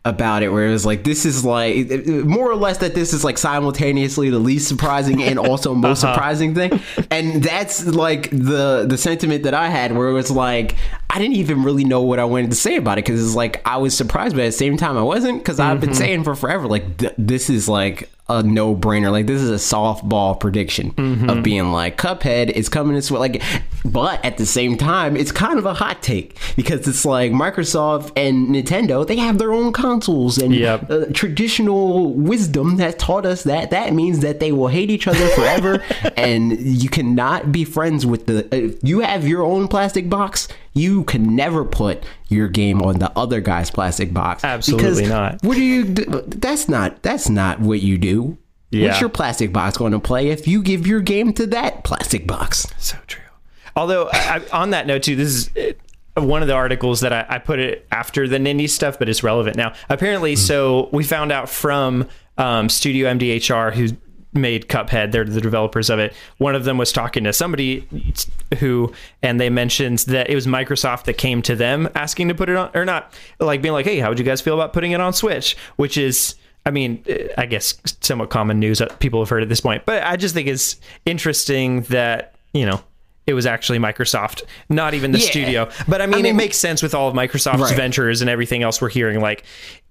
about 0.05 0.43
it 0.43 0.49
where 0.49 0.67
it 0.67 0.71
was 0.71 0.85
like 0.85 1.03
this 1.03 1.25
is 1.25 1.43
like 1.43 1.89
more 2.07 2.49
or 2.49 2.55
less 2.55 2.77
that 2.77 2.93
this 2.93 3.11
is 3.11 3.23
like 3.23 3.37
simultaneously 3.39 4.29
the 4.29 4.37
least 4.39 4.67
surprising 4.67 5.23
and 5.23 5.39
also 5.39 5.73
most 5.73 6.03
Uh-huh. 6.03 6.13
surprising 6.13 6.53
thing 6.53 6.79
and 7.09 7.43
that's 7.43 7.85
like 7.87 8.29
the 8.29 8.85
the 8.87 8.97
sentiment 8.97 9.43
that 9.43 9.55
i 9.55 9.67
had 9.67 9.95
where 9.97 10.07
it 10.09 10.13
was 10.13 10.29
like 10.29 10.75
i 11.15 11.19
didn't 11.19 11.36
even 11.38 11.63
really 11.63 11.86
know 11.86 12.01
what 12.01 12.19
i 12.19 12.25
wanted 12.25 12.49
to 12.49 12.56
say 12.58 12.75
about 12.75 12.97
it 12.97 13.06
because 13.06 13.23
it's 13.25 13.36
like 13.36 13.62
i 13.65 13.78
was 13.78 13.95
surprised 13.95 14.36
but 14.36 14.41
at 14.43 14.47
the 14.47 14.51
same 14.51 14.75
time 14.78 14.97
i 14.97 15.01
wasn't 15.04 15.38
because 15.39 15.60
i've 15.60 15.78
Mm-hmm. 15.78 15.86
been 15.86 15.95
saying 15.95 16.23
for 16.23 16.36
forever 16.36 16.67
like 16.67 16.97
th- 16.97 17.13
this 17.17 17.49
is 17.49 17.67
like 17.69 18.10
a 18.28 18.41
no-brainer 18.41 19.12
like 19.12 19.28
this 19.28 19.39
is 19.41 19.51
a 19.51 19.75
softball 19.75 20.39
prediction 20.39 20.91
Mm-hmm. 20.91 21.30
of 21.30 21.43
being 21.43 21.71
like 21.71 21.97
cuphead 21.97 22.49
is 22.49 22.69
coming 22.69 22.95
this 22.95 23.10
way 23.12 23.19
like 23.19 23.41
but 23.86 24.23
at 24.25 24.38
the 24.38 24.45
same 24.47 24.78
time 24.78 25.15
it's 25.15 25.32
kind 25.32 25.60
of 25.60 25.65
a 25.65 25.73
hot 25.75 26.01
take 26.01 26.38
because 26.56 26.88
it's 26.88 27.06
like 27.06 27.32
microsoft 27.32 28.12
and 28.15 28.47
nintendo 28.49 29.06
they 29.06 29.15
have 29.17 29.38
their 29.38 29.54
own 29.54 29.71
consoles 29.71 30.38
and 30.39 30.54
Yep. 30.56 30.89
uh, 30.89 31.06
traditional 31.13 32.13
wisdom 32.13 32.78
that 32.78 32.97
taught 32.97 33.25
us 33.25 33.43
that 33.43 33.69
that 33.71 33.93
means 33.93 34.19
that 34.21 34.39
they 34.39 34.51
will 34.51 34.69
hate 34.69 34.89
each 34.89 35.08
other 35.08 35.28
forever 35.30 35.84
and 36.17 36.60
you 36.60 36.89
cannot 36.89 37.51
be 37.51 37.63
friends 37.63 38.06
with 38.06 38.25
the 38.25 38.47
if 38.56 38.78
you 38.84 38.99
have 39.01 39.28
your 39.28 39.43
own 39.43 39.67
plastic 39.67 40.10
box 40.10 40.47
you 40.75 41.03
can 41.05 41.35
never 41.35 41.63
put 41.65 42.03
your 42.27 42.47
game 42.49 42.81
on 42.81 42.99
the 42.99 43.11
other 43.17 43.39
guy's 43.41 43.71
plastic 43.71 44.13
box 44.13 44.43
Absolutely 44.43 45.07
not. 45.07 45.41
what 45.43 45.55
do 45.55 45.63
you 45.63 45.85
do? 45.85 46.03
that's 46.27 46.67
not 46.69 47.01
that's 47.01 47.29
not 47.29 47.59
what 47.61 47.81
you 47.81 47.97
do 47.97 48.38
Yeah. 48.71 48.89
what's 48.89 48.99
your 49.01 49.09
plastic 49.09 49.51
box 49.53 49.77
going 49.77 49.93
to 49.93 49.99
play 49.99 50.27
if 50.29 50.47
you 50.47 50.61
give 50.61 50.85
your 50.85 50.99
game 51.01 51.33
to 51.33 51.47
that 51.47 51.83
plastic 51.83 52.27
box 52.27 52.67
So 52.77 52.97
true. 53.07 53.21
Although 53.75 54.09
I, 54.11 54.41
on 54.53 54.69
that 54.71 54.85
note 54.88 55.03
too, 55.03 55.15
this 55.15 55.49
is 55.55 55.75
uh, 56.17 56.21
one 56.21 56.41
of 56.41 56.47
the 56.47 56.53
articles 56.53 57.01
that 57.01 57.11
I, 57.11 57.25
I 57.27 57.39
put 57.39 57.59
it 57.59 57.85
after 57.91 58.25
the 58.25 58.38
Nindy 58.38 58.69
stuff, 58.69 58.97
but 58.97 59.09
it's 59.09 59.21
relevant 59.21 59.57
now. 59.57 59.73
Apparently, 59.89 60.38
so 60.38 60.88
we 60.93 61.03
found 61.03 61.33
out 61.33 61.49
from 61.49 62.07
um, 62.38 62.69
Studio 62.69 63.11
MDHR 63.13 63.73
who 63.73 63.89
made 64.36 64.67
Cuphead. 64.67 65.12
They're 65.12 65.26
the 65.26 65.41
developers 65.41 65.89
of 65.89 66.00
it. 66.00 66.13
One 66.38 66.56
of 66.56 66.65
them 66.65 66.78
was 66.78 66.91
talking 66.91 67.24
to 67.24 67.34
somebody 67.34 67.88
who, 68.60 68.93
and 69.24 69.39
they 69.39 69.50
mentioned 69.50 70.00
that 70.00 70.30
it 70.30 70.36
was 70.36 70.45
Microsoft 70.45 71.06
that 71.06 71.17
came 71.17 71.41
to 71.43 71.56
them 71.56 71.89
asking 71.95 72.28
to 72.28 72.36
put 72.36 72.50
it 72.50 72.56
on, 72.56 72.69
or 72.76 72.86
not, 72.86 73.13
like 73.39 73.62
being 73.62 73.74
like, 73.74 73.86
"Hey, 73.86 74.00
how 74.00 74.10
would 74.10 74.19
you 74.19 74.26
guys 74.26 74.41
feel 74.41 74.54
about 74.54 74.74
putting 74.74 74.91
it 74.91 75.02
on 75.02 75.13
Switch?" 75.13 75.56
Which 75.78 75.98
is 75.98 76.36
I 76.65 76.71
mean, 76.71 77.04
I 77.38 77.45
guess 77.45 77.76
somewhat 78.02 78.32
common 78.32 78.60
news 78.60 78.80
that 78.80 79.00
people 79.00 79.21
have 79.21 79.30
heard 79.30 79.43
at 79.43 79.50
this 79.50 79.62
point, 79.62 79.86
but 79.86 80.04
I 80.04 80.15
just 80.15 80.34
think 80.34 80.48
it's 80.48 80.78
interesting 81.06 81.82
that, 81.84 82.34
you 82.54 82.65
know, 82.65 82.82
it 83.27 83.33
was 83.33 83.45
actually 83.45 83.79
Microsoft, 83.79 84.43
not 84.69 84.93
even 84.93 85.11
the 85.11 85.19
Yeah. 85.19 85.25
studio. 85.29 85.69
But 85.88 86.01
I 86.01 86.05
mean, 86.05 86.17
mean- 86.23 86.25
it 86.27 86.33
makes 86.35 86.57
sense 86.57 86.83
with 86.83 86.93
all 86.93 87.07
of 87.07 87.15
Microsoft's 87.15 87.59
Right. 87.61 87.75
ventures 87.75 88.21
and 88.21 88.29
everything 88.29 88.61
else 88.63 88.81
we're 88.81 88.89
hearing. 88.89 89.19
Like, 89.19 89.43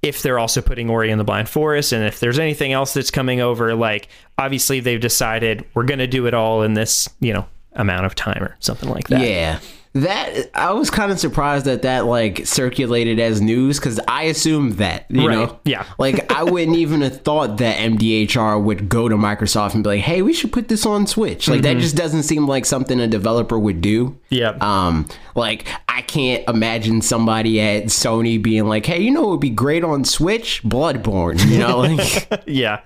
if 0.02 0.22
they're 0.22 0.38
also 0.38 0.60
putting 0.60 0.88
Ori 0.88 1.10
in 1.10 1.18
the 1.18 1.24
Blind 1.24 1.48
Forest, 1.48 1.92
and 1.92 2.04
if 2.04 2.20
there's 2.20 2.38
anything 2.38 2.72
else 2.72 2.94
that's 2.94 3.10
coming 3.10 3.40
over, 3.40 3.74
like 3.74 4.08
obviously 4.38 4.80
they've 4.80 5.00
decided 5.00 5.64
we're 5.74 5.84
going 5.84 5.98
to 5.98 6.06
do 6.06 6.26
it 6.26 6.34
all 6.34 6.62
in 6.62 6.74
this, 6.74 7.08
you 7.20 7.32
know, 7.32 7.46
amount 7.74 8.06
of 8.06 8.14
time 8.14 8.42
or 8.42 8.54
something 8.60 8.88
like 8.88 9.08
that. 9.08 9.20
Yeah. 9.20 9.58
That 9.94 10.50
I 10.54 10.72
was 10.72 10.90
kind 10.90 11.12
of 11.12 11.20
surprised 11.20 11.66
that 11.66 11.82
that 11.82 12.04
like 12.06 12.44
circulated 12.46 13.20
as 13.20 13.40
news 13.40 13.78
because 13.78 14.00
I 14.08 14.24
assumed 14.24 14.74
that 14.78 15.06
you 15.08 15.28
Right. 15.28 15.34
know 15.38 15.60
Yeah. 15.64 15.84
like 15.98 16.32
I 16.32 16.42
wouldn't 16.42 16.76
even 16.76 17.00
have 17.02 17.20
thought 17.20 17.58
that 17.58 17.76
MDHR 17.78 18.60
would 18.60 18.88
go 18.88 19.08
to 19.08 19.14
Microsoft 19.14 19.74
and 19.74 19.84
be 19.84 19.90
like 19.90 20.00
hey 20.00 20.20
we 20.20 20.32
should 20.32 20.52
put 20.52 20.66
this 20.66 20.84
on 20.84 21.06
Switch 21.06 21.46
like 21.46 21.62
that 21.62 21.76
just 21.78 21.94
doesn't 21.94 22.24
seem 22.24 22.48
like 22.48 22.66
something 22.66 22.98
a 22.98 23.06
developer 23.06 23.56
would 23.56 23.80
do 23.80 24.18
Yep. 24.30 24.60
um 24.64 25.06
like 25.36 25.68
I 25.88 26.02
can't 26.02 26.42
imagine 26.48 27.00
somebody 27.00 27.60
at 27.60 27.84
Sony 27.84 28.42
being 28.42 28.66
like 28.66 28.86
hey 28.86 29.00
you 29.00 29.12
know 29.12 29.22
it 29.28 29.30
would 29.30 29.40
be 29.40 29.50
great 29.50 29.84
on 29.84 30.04
Switch 30.04 30.60
Bloodborne 30.64 31.38
you 31.48 31.58
know 31.60 31.78
like 31.82 32.42
yeah. 32.46 32.80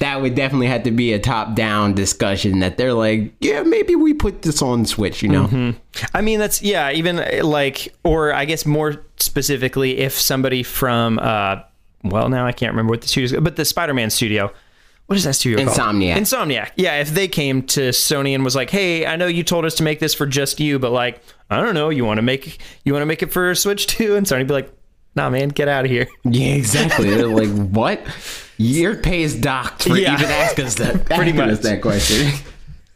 That 0.00 0.20
would 0.20 0.34
definitely 0.34 0.66
have 0.66 0.82
to 0.82 0.90
be 0.90 1.12
a 1.12 1.18
top 1.18 1.54
down 1.54 1.94
discussion 1.94 2.58
that 2.58 2.76
they're 2.76 2.92
like 2.92 3.32
yeah 3.40 3.62
maybe 3.62 3.94
we 3.94 4.12
put 4.12 4.42
this 4.42 4.60
on 4.60 4.84
Switch 4.84 5.22
you 5.22 5.28
know 5.28 5.74
I 6.14 6.20
mean, 6.20 6.38
that's 6.38 6.62
yeah. 6.62 6.90
Even 6.90 7.18
uh, 7.18 7.44
like, 7.44 7.94
or 8.04 8.32
I 8.32 8.44
guess 8.44 8.64
more 8.64 9.02
specifically, 9.18 9.98
if 9.98 10.12
somebody 10.12 10.62
from, 10.62 11.18
uh, 11.18 11.62
well, 12.04 12.28
now 12.28 12.46
I 12.46 12.52
can't 12.52 12.72
remember 12.72 12.90
what 12.90 13.02
the 13.02 13.08
studio, 13.08 13.38
is, 13.38 13.44
but 13.44 13.56
the 13.56 13.64
Spider-Man 13.64 14.10
studio. 14.10 14.52
What 15.06 15.16
is 15.16 15.24
that 15.24 15.34
studio 15.34 15.64
called? 15.64 15.76
Insomniac. 15.76 16.14
Insomniac. 16.14 16.70
Yeah, 16.76 17.00
if 17.00 17.10
they 17.10 17.26
came 17.26 17.62
to 17.64 17.88
Sony 17.88 18.32
and 18.32 18.44
was 18.44 18.54
like, 18.54 18.70
"Hey, 18.70 19.06
I 19.06 19.16
know 19.16 19.26
you 19.26 19.42
told 19.42 19.64
us 19.64 19.74
to 19.76 19.82
make 19.82 19.98
this 19.98 20.14
for 20.14 20.24
just 20.24 20.60
you, 20.60 20.78
but 20.78 20.92
like, 20.92 21.20
I 21.50 21.60
don't 21.60 21.74
know, 21.74 21.88
you 21.88 22.04
want 22.04 22.18
to 22.18 22.22
make 22.22 22.60
you 22.84 22.92
want 22.92 23.02
to 23.02 23.06
make 23.06 23.22
it 23.22 23.32
for 23.32 23.52
Switch 23.56 23.88
too?" 23.88 24.14
And 24.14 24.24
Sony 24.24 24.46
be 24.46 24.54
like, 24.54 24.72
"Nah, 25.16 25.30
man, 25.30 25.48
get 25.48 25.68
out 25.68 25.84
of 25.84 25.90
here." 25.90 26.06
Yeah, 26.24 26.54
exactly. 26.54 27.10
They're 27.14 27.26
like, 27.26 27.50
what? 27.50 28.00
Your 28.58 28.94
pay 28.96 29.22
is 29.22 29.34
docked 29.34 29.84
for 29.84 29.96
Yeah. 29.96 30.14
even 30.14 30.26
asking 30.30 30.64
us 30.66 30.74
that. 30.76 31.06
Pretty 31.06 31.30
asking 31.32 31.50
us 31.50 31.58
that 31.60 31.80
question. 31.80 32.32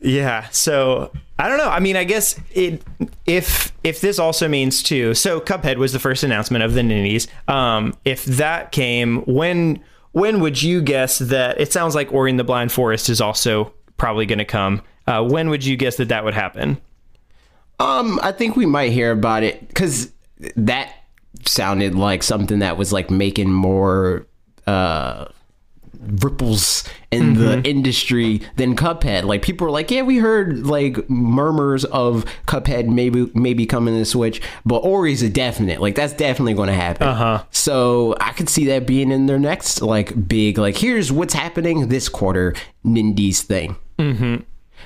Yeah. 0.00 0.46
So 0.50 1.10
I 1.38 1.48
don't 1.48 1.56
know. 1.58 1.68
I 1.70 1.80
mean, 1.80 1.96
I 1.96 2.04
guess 2.04 2.38
it 2.52 2.82
if 3.26 3.72
if 3.82 4.00
this 4.00 4.18
also 4.18 4.46
means 4.48 4.82
too. 4.82 5.14
So 5.14 5.40
Cuphead 5.40 5.76
was 5.78 5.92
the 5.92 5.98
first 5.98 6.22
announcement 6.22 6.62
of 6.64 6.74
the 6.74 6.82
Nindies. 6.82 7.26
Um, 7.48 7.94
if 8.04 8.24
that 8.26 8.70
came, 8.72 9.22
when 9.22 9.80
when 10.12 10.40
would 10.40 10.62
you 10.62 10.82
guess 10.82 11.18
that? 11.18 11.60
It 11.60 11.72
sounds 11.72 11.94
like 11.94 12.12
Ori 12.12 12.30
and 12.30 12.38
the 12.38 12.44
Blind 12.44 12.70
Forest 12.70 13.08
is 13.08 13.20
also 13.20 13.72
probably 13.96 14.26
going 14.26 14.38
to 14.38 14.44
come. 14.44 14.82
Uh, 15.06 15.24
when 15.26 15.48
would 15.50 15.64
you 15.64 15.76
guess 15.76 15.96
that 15.96 16.08
that 16.10 16.24
would 16.24 16.34
happen? 16.34 16.80
Um, 17.80 18.20
I 18.22 18.30
think 18.32 18.54
we 18.56 18.66
might 18.66 18.92
hear 18.92 19.10
about 19.10 19.42
it 19.42 19.66
because 19.68 20.12
that 20.56 20.92
sounded 21.46 21.94
like 21.94 22.22
something 22.22 22.60
that 22.60 22.76
was 22.76 22.92
like 22.92 23.10
making 23.10 23.52
more 23.52 24.26
uh 24.66 25.26
ripples 26.06 26.84
in 27.10 27.34
the 27.34 27.62
industry 27.68 28.40
than 28.56 28.76
Cuphead. 28.76 29.24
Like 29.24 29.42
people 29.42 29.66
were 29.66 29.70
like, 29.70 29.90
yeah, 29.90 30.02
we 30.02 30.18
heard 30.18 30.66
like 30.66 31.08
murmurs 31.08 31.84
of 31.86 32.24
Cuphead 32.46 32.88
maybe 32.88 33.30
maybe 33.34 33.66
coming 33.66 33.94
to 33.94 34.04
Switch, 34.04 34.40
but 34.64 34.78
Ori's 34.78 35.22
a 35.22 35.30
definite. 35.30 35.80
Like 35.80 35.94
that's 35.94 36.12
definitely 36.12 36.54
going 36.54 36.68
to 36.68 36.74
happen. 36.74 37.08
Uh-huh. 37.08 37.44
So 37.50 38.16
I 38.20 38.32
could 38.32 38.48
see 38.48 38.66
that 38.66 38.86
being 38.86 39.10
in 39.10 39.26
their 39.26 39.38
next 39.38 39.82
like 39.82 40.28
big 40.28 40.58
like 40.58 40.76
here's 40.76 41.10
what's 41.12 41.34
happening 41.34 41.88
this 41.88 42.08
quarter 42.08 42.54
Nindies 42.84 43.40
thing. 43.42 43.76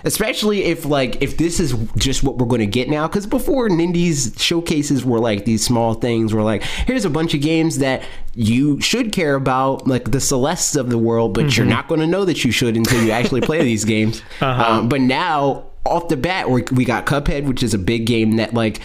Especially 0.04 0.64
if 0.64 0.84
like 0.84 1.20
if 1.22 1.36
this 1.36 1.60
is 1.60 1.74
just 1.96 2.22
what 2.22 2.38
we're 2.38 2.46
going 2.46 2.60
to 2.60 2.66
get 2.66 2.88
now, 2.88 3.06
because 3.08 3.26
before 3.26 3.68
Nindies 3.68 4.38
showcases 4.40 5.04
were 5.04 5.18
like 5.18 5.44
these 5.44 5.64
small 5.64 5.94
things, 5.94 6.32
were 6.32 6.42
like 6.42 6.62
here's 6.62 7.04
a 7.04 7.10
bunch 7.10 7.34
of 7.34 7.40
games 7.40 7.78
that 7.78 8.02
you 8.34 8.80
should 8.80 9.12
care 9.12 9.34
about, 9.34 9.86
like 9.86 10.10
the 10.10 10.20
Celestes 10.20 10.76
of 10.76 10.90
the 10.90 10.98
world, 10.98 11.34
but 11.34 11.56
you're 11.56 11.66
not 11.66 11.88
going 11.88 12.00
to 12.00 12.06
know 12.06 12.24
that 12.24 12.44
you 12.44 12.50
should 12.52 12.76
until 12.76 13.02
you 13.02 13.10
actually 13.10 13.40
play 13.40 13.62
these 13.62 13.84
games. 13.94 14.22
Um, 14.40 14.88
but 14.88 15.00
now 15.00 15.64
off 15.86 16.08
the 16.08 16.16
bat, 16.16 16.50
we 16.50 16.62
we 16.72 16.84
got 16.84 17.06
Cuphead, 17.06 17.44
which 17.46 17.62
is 17.62 17.74
a 17.74 17.78
big 17.78 18.06
game 18.06 18.36
that 18.36 18.54
like 18.54 18.80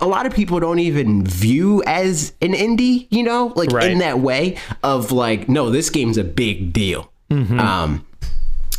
a 0.00 0.06
lot 0.06 0.24
of 0.24 0.32
people 0.34 0.58
don't 0.58 0.78
even 0.78 1.22
view 1.24 1.82
as 1.86 2.32
an 2.40 2.54
indie, 2.54 3.06
you 3.10 3.22
know, 3.22 3.52
like 3.56 3.70
Right. 3.70 3.90
in 3.90 3.98
that 3.98 4.18
way 4.20 4.56
of 4.82 5.12
like, 5.12 5.50
no, 5.50 5.68
this 5.70 5.90
game's 5.90 6.16
a 6.16 6.24
big 6.24 6.72
deal. 6.72 7.12
Um, 7.30 8.06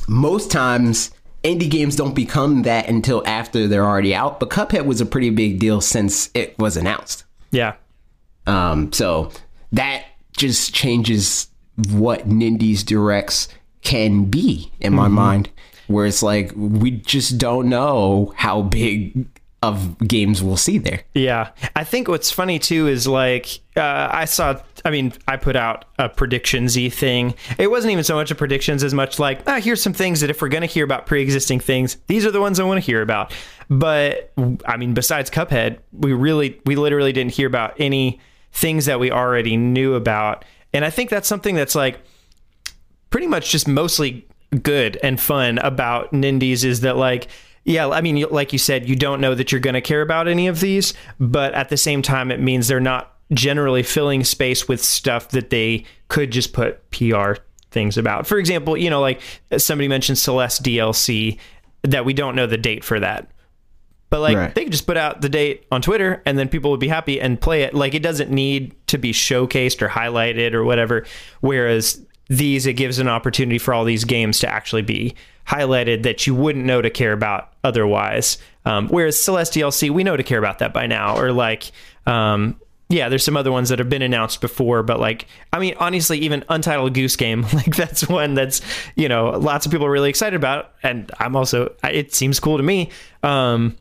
most 0.07 0.49
times 0.51 1.11
indie 1.45 1.69
games 1.69 1.95
don't 1.95 2.13
become 2.15 2.63
that 2.63 2.89
until 2.89 3.21
after 3.27 3.67
they're 3.67 3.85
already 3.85 4.13
out 4.15 4.39
but 4.39 4.49
cuphead 4.49 4.85
was 4.85 4.99
a 4.99 5.05
pretty 5.05 5.29
big 5.29 5.59
deal 5.59 5.79
since 5.81 6.29
it 6.33 6.57
was 6.59 6.75
announced 6.77 7.23
Yeah. 7.51 7.75
um, 8.47 8.91
so 8.91 9.31
that 9.71 10.05
just 10.37 10.73
changes 10.73 11.47
what 11.91 12.27
nindies 12.27 12.83
directs 12.85 13.47
can 13.81 14.25
be 14.25 14.71
in 14.79 14.93
my 14.93 15.07
mind 15.07 15.49
where 15.87 16.05
it's 16.05 16.23
like 16.23 16.51
we 16.55 16.89
just 16.91 17.37
don't 17.37 17.69
know 17.69 18.33
how 18.37 18.61
big 18.63 19.27
of 19.69 19.97
games 19.99 20.41
we'll 20.43 20.57
see 20.57 20.77
there 20.77 21.01
Yeah. 21.13 21.49
I 21.75 21.83
think 21.83 22.07
what's 22.07 22.31
funny 22.31 22.59
too 22.59 22.87
is 22.87 23.07
like 23.07 23.59
uh, 23.75 24.09
I 24.11 24.25
saw 24.25 24.59
I 24.83 24.91
mean 24.91 25.13
I 25.27 25.37
put 25.37 25.55
out 25.55 25.85
a 25.99 26.07
predictions 26.07 26.77
y 26.77 26.89
thing. 26.89 27.35
It 27.57 27.69
wasn't 27.69 27.91
even 27.91 28.03
so 28.03 28.15
much 28.15 28.31
a 28.31 28.35
predictions 28.35 28.83
as 28.83 28.93
much 28.93 29.19
like 29.19 29.41
ah 29.47 29.59
here's 29.59 29.81
some 29.81 29.93
things 29.93 30.21
that 30.21 30.29
if 30.29 30.41
we're 30.41 30.49
going 30.49 30.61
to 30.61 30.67
hear 30.67 30.85
about 30.85 31.05
pre-existing 31.05 31.59
things, 31.59 31.97
these 32.07 32.25
are 32.25 32.31
the 32.31 32.41
ones 32.41 32.59
I 32.59 32.63
want 32.63 32.81
to 32.81 32.85
hear 32.85 33.01
about. 33.01 33.33
But 33.69 34.31
I 34.65 34.77
mean 34.77 34.93
besides 34.93 35.29
Cuphead, 35.29 35.79
we 35.91 36.13
really 36.13 36.61
we 36.65 36.75
literally 36.75 37.11
didn't 37.11 37.33
hear 37.33 37.47
about 37.47 37.73
any 37.79 38.19
things 38.51 38.85
that 38.85 38.99
we 38.99 39.11
already 39.11 39.57
knew 39.57 39.95
about. 39.95 40.45
And 40.73 40.85
I 40.85 40.89
think 40.89 41.09
that's 41.09 41.27
something 41.27 41.55
that's 41.55 41.75
like 41.75 41.99
pretty 43.09 43.27
much 43.27 43.51
just 43.51 43.67
mostly 43.67 44.27
good 44.63 44.97
and 45.03 45.19
fun 45.19 45.57
about 45.59 46.11
Nindies 46.11 46.63
is 46.63 46.81
that 46.81 46.97
like 46.97 47.27
yeah, 47.65 47.89
I 47.89 48.01
mean, 48.01 48.25
like 48.31 48.53
you 48.53 48.59
said, 48.59 48.87
you 48.87 48.95
don't 48.95 49.19
know 49.19 49.35
that 49.35 49.51
you're 49.51 49.59
going 49.59 49.73
to 49.73 49.81
care 49.81 50.01
about 50.01 50.27
any 50.27 50.47
of 50.47 50.59
these, 50.59 50.93
but 51.19 51.53
at 51.53 51.69
the 51.69 51.77
same 51.77 52.01
time, 52.01 52.31
it 52.31 52.39
means 52.39 52.67
they're 52.67 52.79
not 52.79 53.13
generally 53.33 53.81
filling 53.83 54.23
space 54.23 54.67
with 54.67 54.83
stuff 54.83 55.29
that 55.29 55.49
they 55.49 55.83
could 56.07 56.31
just 56.31 56.53
put 56.53 56.89
PR 56.91 57.33
things 57.71 57.97
about. 57.97 58.27
For 58.27 58.37
example, 58.37 58.77
you 58.77 58.89
know, 58.89 59.01
like 59.01 59.19
uh, 59.51 59.57
somebody 59.57 59.87
mentioned 59.87 60.17
Celeste 60.19 60.63
DLC, 60.63 61.39
that 61.81 62.05
we 62.05 62.13
don't 62.13 62.35
know 62.35 62.47
the 62.47 62.57
date 62.57 62.83
for 62.83 62.99
that. 62.99 63.29
But 64.09 64.21
like 64.21 64.37
Right. 64.37 64.55
they 64.55 64.63
could 64.63 64.71
just 64.71 64.87
put 64.87 64.97
out 64.97 65.21
the 65.21 65.29
date 65.29 65.65
on 65.71 65.81
Twitter 65.81 66.21
and 66.25 66.37
then 66.37 66.47
people 66.49 66.71
would 66.71 66.79
be 66.79 66.87
happy 66.87 67.19
and 67.19 67.39
play 67.39 67.63
it. 67.63 67.73
Like 67.73 67.93
it 67.93 68.03
doesn't 68.03 68.31
need 68.31 68.75
to 68.87 68.97
be 68.97 69.11
showcased 69.11 69.81
or 69.81 69.89
highlighted 69.89 70.53
or 70.53 70.63
whatever. 70.63 71.05
Whereas 71.41 72.03
these, 72.27 72.65
it 72.65 72.73
gives 72.73 72.99
an 72.99 73.07
opportunity 73.07 73.57
for 73.57 73.73
all 73.73 73.83
these 73.83 74.03
games 74.03 74.39
to 74.39 74.49
actually 74.49 74.81
be 74.81 75.15
highlighted 75.47 76.03
that 76.03 76.25
you 76.25 76.33
wouldn't 76.33 76.65
know 76.65 76.81
to 76.81 76.89
care 76.89 77.13
about 77.13 77.53
otherwise. 77.63 78.37
Um, 78.65 78.87
whereas 78.87 79.21
Celeste 79.21 79.53
DLC, 79.53 79.89
we 79.91 80.03
know 80.03 80.17
to 80.17 80.23
care 80.23 80.39
about 80.39 80.59
that 80.59 80.73
by 80.73 80.87
now. 80.87 81.17
Or 81.19 81.31
like, 81.31 81.71
um, 82.07 82.59
yeah, 82.89 83.09
there's 83.09 83.23
some 83.23 83.37
other 83.37 83.51
ones 83.51 83.69
that 83.69 83.77
have 83.79 83.89
been 83.89 84.01
announced 84.01 84.41
before, 84.41 84.81
but 84.81 84.99
like, 84.99 85.27
I 85.53 85.59
mean, 85.59 85.75
honestly, 85.79 86.17
even 86.19 86.43
Untitled 86.49 86.93
Goose 86.95 87.15
Game, 87.15 87.41
like 87.53 87.75
that's 87.75 88.07
one 88.09 88.33
that's, 88.33 88.61
you 88.95 89.07
know, 89.07 89.29
lots 89.31 89.65
of 89.67 89.71
people 89.71 89.85
are 89.85 89.91
really 89.91 90.09
excited 90.09 90.35
about. 90.35 90.71
And 90.81 91.11
I'm 91.19 91.35
also, 91.35 91.75
it 91.83 92.13
seems 92.15 92.39
cool 92.39 92.57
to 92.57 92.63
me. 92.63 92.89
Um, 93.21 93.77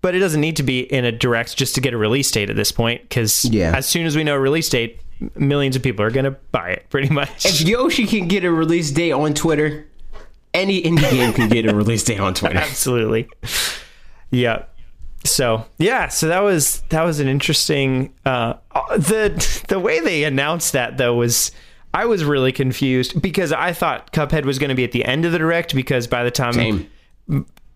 but 0.00 0.14
it 0.14 0.18
doesn't 0.18 0.40
need 0.40 0.56
to 0.56 0.62
be 0.64 0.80
in 0.80 1.04
a 1.04 1.12
direct 1.12 1.56
just 1.56 1.74
to 1.76 1.80
get 1.80 1.94
a 1.94 1.96
release 1.98 2.30
date 2.30 2.50
at 2.50 2.56
this 2.56 2.72
point 2.72 3.02
because 3.02 3.44
Yeah. 3.44 3.76
as 3.76 3.86
soon 3.86 4.04
as 4.06 4.16
we 4.16 4.24
know 4.24 4.34
a 4.34 4.40
release 4.40 4.68
date 4.68 5.00
millions 5.36 5.76
of 5.76 5.82
people 5.82 6.04
are 6.04 6.10
going 6.10 6.24
to 6.24 6.32
buy 6.52 6.70
it 6.70 6.86
pretty 6.90 7.08
much. 7.08 7.44
If 7.44 7.60
yoshi 7.62 8.06
can 8.06 8.28
get 8.28 8.44
a 8.44 8.50
release 8.50 8.90
date 8.90 9.12
on 9.12 9.34
twitter 9.34 9.86
any 10.54 10.82
indie 10.82 11.10
game 11.10 11.32
can 11.32 11.48
get 11.48 11.66
a 11.66 11.74
release 11.74 12.04
date 12.04 12.20
on 12.20 12.34
twitter. 12.34 12.58
Absolutely. 12.58 13.28
Yeah 14.30 14.64
so 15.24 15.64
yeah 15.78 16.08
so 16.08 16.28
that 16.28 16.40
was 16.40 16.80
that 16.88 17.02
was 17.04 17.20
an 17.20 17.28
interesting 17.28 18.12
uh 18.26 18.54
the 18.96 19.62
the 19.68 19.78
way 19.78 20.00
they 20.00 20.24
announced 20.24 20.72
that 20.72 20.96
though 20.96 21.14
was 21.14 21.52
i 21.94 22.04
was 22.04 22.24
really 22.24 22.50
confused 22.50 23.20
because 23.22 23.52
i 23.52 23.72
thought 23.72 24.12
cuphead 24.12 24.44
was 24.44 24.58
going 24.58 24.68
to 24.68 24.74
be 24.74 24.84
at 24.84 24.92
the 24.92 25.04
end 25.04 25.24
of 25.24 25.32
the 25.32 25.38
direct 25.38 25.74
because 25.74 26.06
by 26.06 26.24
the 26.24 26.30
time 26.30 26.52
Same. 26.54 26.90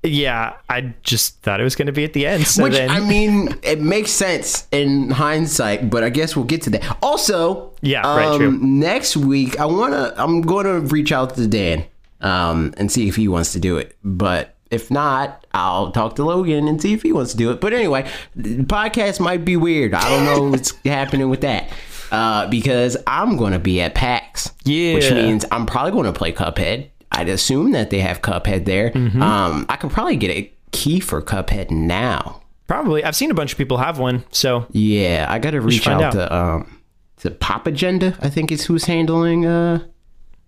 Yeah 0.02 0.54
i 0.68 0.94
just 1.02 1.40
thought 1.42 1.60
it 1.60 1.64
was 1.64 1.74
going 1.74 1.86
to 1.86 1.92
be 1.92 2.04
at 2.04 2.12
the 2.12 2.26
end 2.26 2.46
so 2.46 2.62
Which 2.62 2.74
then 2.74 2.90
I 2.90 3.00
mean, 3.00 3.48
it 3.62 3.80
makes 3.80 4.10
sense 4.10 4.66
in 4.70 5.10
hindsight, 5.10 5.90
but 5.90 6.04
I 6.04 6.10
guess 6.10 6.36
we'll 6.36 6.44
get 6.44 6.62
to 6.62 6.70
that. 6.70 6.98
Also, 7.02 7.72
Yeah, 7.80 8.02
right, 8.02 8.26
um, 8.26 8.38
true. 8.38 8.58
Next 8.58 9.16
week, 9.16 9.58
I 9.58 9.66
wanna, 9.66 10.14
I'm 10.16 10.42
gonna 10.42 10.80
reach 10.80 11.10
out 11.12 11.34
to 11.36 11.46
Dan, 11.46 11.84
um, 12.20 12.72
and 12.76 12.90
see 12.90 13.08
if 13.08 13.16
he 13.16 13.26
wants 13.28 13.52
to 13.52 13.60
do 13.60 13.78
it. 13.78 13.96
But 14.04 14.54
if 14.70 14.90
not, 14.90 15.44
I'll 15.52 15.90
talk 15.92 16.16
to 16.16 16.24
Logan 16.24 16.68
and 16.68 16.80
see 16.80 16.92
if 16.92 17.02
he 17.02 17.12
wants 17.12 17.32
to 17.32 17.36
do 17.36 17.50
it. 17.50 17.60
But 17.60 17.72
anyway, 17.72 18.08
the 18.34 18.58
podcast 18.64 19.20
might 19.20 19.44
be 19.44 19.56
weird. 19.56 19.94
I 19.94 20.08
don't 20.08 20.24
know 20.24 20.50
what's 20.50 20.72
happening 20.84 21.28
with 21.28 21.40
that. 21.42 21.70
Uh, 22.12 22.46
because 22.48 22.96
I'm 23.06 23.36
gonna 23.36 23.58
be 23.58 23.80
at 23.80 23.94
PAX, 23.94 24.52
Yeah, 24.64 24.94
which 24.94 25.10
means 25.10 25.44
I'm 25.50 25.66
probably 25.66 25.92
gonna 25.92 26.12
play 26.12 26.32
Cuphead. 26.32 26.90
I'd 27.12 27.28
assume 27.28 27.72
that 27.72 27.90
they 27.90 28.00
have 28.00 28.20
Cuphead 28.22 28.64
there. 28.64 28.90
Mm-hmm. 28.90 29.22
Um, 29.22 29.66
I 29.68 29.76
could 29.76 29.90
probably 29.90 30.16
get 30.16 30.30
a 30.30 30.52
key 30.72 31.00
for 31.00 31.22
Cuphead 31.22 31.70
now. 31.70 32.42
Probably. 32.66 33.04
I've 33.04 33.16
seen 33.16 33.30
a 33.30 33.34
bunch 33.34 33.52
of 33.52 33.58
people 33.58 33.76
have 33.78 33.98
one. 33.98 34.24
So 34.32 34.66
Yeah, 34.70 35.26
I 35.28 35.38
gotta 35.38 35.60
reach 35.60 35.86
out, 35.86 36.02
out. 36.02 36.12
to 36.14 36.34
um 36.34 36.80
to 37.18 37.30
Pop 37.30 37.66
Agenda. 37.66 38.16
I 38.20 38.28
think 38.28 38.50
is 38.50 38.64
who's 38.64 38.84
handling 38.84 39.46
uh 39.46 39.84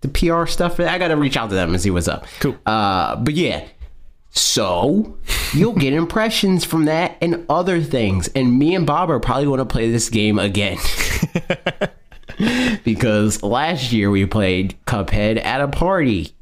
the 0.01 0.09
PR 0.09 0.45
stuff. 0.45 0.79
I 0.79 0.97
gotta 0.97 1.15
reach 1.15 1.37
out 1.37 1.49
to 1.49 1.55
them 1.55 1.71
and 1.71 1.81
see 1.81 1.91
what's 1.91 2.07
up. 2.09 2.25
Cool. 2.41 2.57
Uh, 2.65 3.15
but 3.15 3.33
yeah. 3.35 3.65
So 4.31 5.17
you'll 5.53 5.73
get 5.73 5.93
impressions 5.93 6.63
from 6.63 6.85
that 6.85 7.17
and 7.21 7.45
other 7.49 7.81
things. 7.81 8.27
And 8.35 8.59
me 8.59 8.75
and 8.75 8.85
Bob 8.85 9.09
are 9.09 9.19
probably 9.19 9.45
going 9.45 9.57
to 9.57 9.65
play 9.65 9.89
this 9.89 10.07
game 10.09 10.37
again. 10.37 10.77
because 12.83 13.41
last 13.43 13.91
year 13.91 14.09
we 14.11 14.25
played 14.25 14.75
Cuphead 14.85 15.43
at 15.43 15.61
a 15.61 15.67
party. 15.67 16.33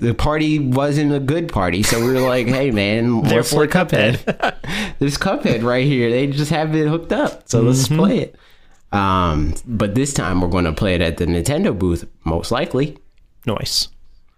The 0.00 0.14
party 0.14 0.58
wasn't 0.58 1.12
a 1.12 1.20
good 1.20 1.48
party, 1.52 1.82
so 1.82 2.04
we 2.04 2.12
were 2.12 2.20
like, 2.20 2.46
"Hey, 2.46 2.70
man, 2.70 3.18
let's 3.22 3.30
Therefore, 3.30 3.66
Cuphead." 3.66 4.94
There's 4.98 5.18
Cuphead 5.18 5.62
right 5.62 5.84
here. 5.86 6.10
They 6.10 6.26
just 6.26 6.50
have 6.50 6.74
it 6.74 6.88
hooked 6.88 7.12
up, 7.12 7.48
so 7.48 7.60
let's 7.62 7.86
Mm-hmm. 7.88 7.96
play 7.98 8.18
it. 8.18 8.36
Um, 8.92 9.54
but 9.66 9.94
this 9.94 10.12
time 10.12 10.40
we're 10.40 10.48
going 10.48 10.64
to 10.64 10.72
play 10.72 10.94
it 10.96 11.00
at 11.00 11.16
the 11.18 11.26
Nintendo 11.26 11.78
booth, 11.78 12.08
most 12.24 12.50
likely. 12.50 12.98
nice. 13.46 13.88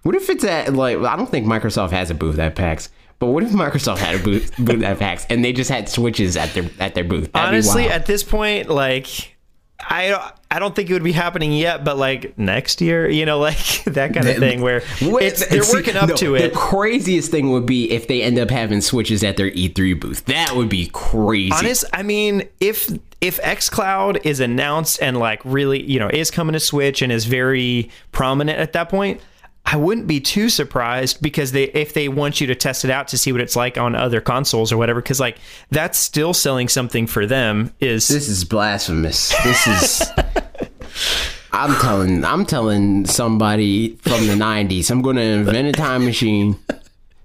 What 0.03 0.16
if 0.16 0.29
it's 0.31 0.42
at 0.42 0.75
like 0.75 0.98
I 0.98 1.14
don't 1.16 1.31
think 1.31 1.46
Microsoft 1.46 1.90
has 1.92 2.11
a 2.11 2.14
booth 2.14 2.37
at 2.40 2.57
PAX, 2.57 2.88
but 3.20 3.29
what 3.29 3.44
if 3.44 3.51
Microsoft 3.51 3.98
had 3.98 4.16
a 4.16 4.18
booth, 4.22 4.53
booth 4.59 4.83
at 4.83 4.98
PAX 4.98 5.25
and 5.31 5.44
they 5.44 5.53
just 5.53 5.70
had 5.70 5.88
switches 5.88 6.37
at 6.37 6.53
their 6.55 6.68
at 6.81 6.96
their 6.96 7.05
booth? 7.05 7.31
That'd 7.33 7.48
Honestly, 7.51 7.88
at 7.88 8.05
this 8.07 8.25
point, 8.25 8.68
like 8.68 9.37
I 9.81 10.33
I 10.53 10.59
don't 10.59 10.77
think 10.77 10.91
it 10.91 10.93
would 10.93 11.03
be 11.03 11.12
happening 11.12 11.53
yet, 11.53 11.83
but 11.83 11.97
like 11.97 12.38
next 12.38 12.83
year, 12.83 13.09
you 13.09 13.25
know, 13.25 13.38
like 13.49 13.85
that 13.85 14.12
kind 14.12 14.29
of 14.29 14.37
thing 14.37 14.61
where 14.61 14.83
it's, 15.01 15.47
they're 15.47 15.62
working 15.73 15.97
up 15.97 16.11
no, 16.11 16.17
to 16.17 16.35
it. 16.35 16.53
The 16.53 16.59
craziest 16.59 17.31
thing 17.31 17.51
would 17.53 17.65
be 17.65 17.91
if 17.91 18.07
they 18.07 18.23
end 18.23 18.38
up 18.38 18.51
having 18.51 18.83
switches 18.83 19.25
at 19.25 19.38
their 19.38 19.51
E3 19.51 19.99
booth. 19.99 20.27
That 20.27 20.55
would 20.55 20.69
be 20.69 20.91
crazy. 20.93 21.53
Honest, 21.53 21.87
I 21.95 22.03
mean, 22.03 22.49
if 22.61 22.91
if 23.23 23.41
XCloud 23.41 24.27
is 24.27 24.41
announced 24.41 25.01
and 25.01 25.17
like 25.17 25.41
really, 25.45 25.83
you 25.83 25.99
know, 25.99 26.09
is 26.09 26.31
coming 26.31 26.53
to 26.53 26.61
Switch 26.61 27.01
and 27.01 27.11
is 27.11 27.25
very 27.25 27.88
prominent 28.11 28.59
at 28.59 28.75
that 28.75 28.91
point, 28.91 29.23
I 29.64 29.77
wouldn't 29.77 30.07
be 30.07 30.20
too 30.20 30.48
surprised 30.51 31.22
because 31.22 31.53
they 31.53 31.64
if 31.64 31.94
they 31.94 32.09
want 32.09 32.40
you 32.40 32.46
to 32.48 32.55
test 32.55 32.85
it 32.85 32.90
out 32.90 33.09
to 33.09 33.18
see 33.18 33.33
what 33.33 33.40
it's 33.40 33.57
like 33.57 33.79
on 33.79 33.94
other 33.94 34.20
consoles 34.20 34.72
or 34.72 34.77
whatever, 34.77 35.01
because 35.01 35.20
like 35.20 35.38
that's 35.70 35.98
still 35.98 36.35
selling 36.35 36.68
something 36.68 37.07
for 37.07 37.27
them. 37.27 37.72
Is 37.81 38.09
This 38.09 38.29
is 38.29 38.44
blasphemous. 38.44 39.33
This 39.44 39.66
is. 39.66 40.11
I'm 41.53 41.75
telling. 41.81 42.25
I'm 42.25 42.44
telling 42.46 43.07
somebody 43.07 43.96
from 43.96 44.27
the 44.27 44.35
'90s. 44.35 44.90
I'm 44.90 45.01
going 45.03 45.16
to 45.16 45.22
invent 45.22 45.68
a 45.68 45.72
time 45.72 46.05
machine 46.05 46.59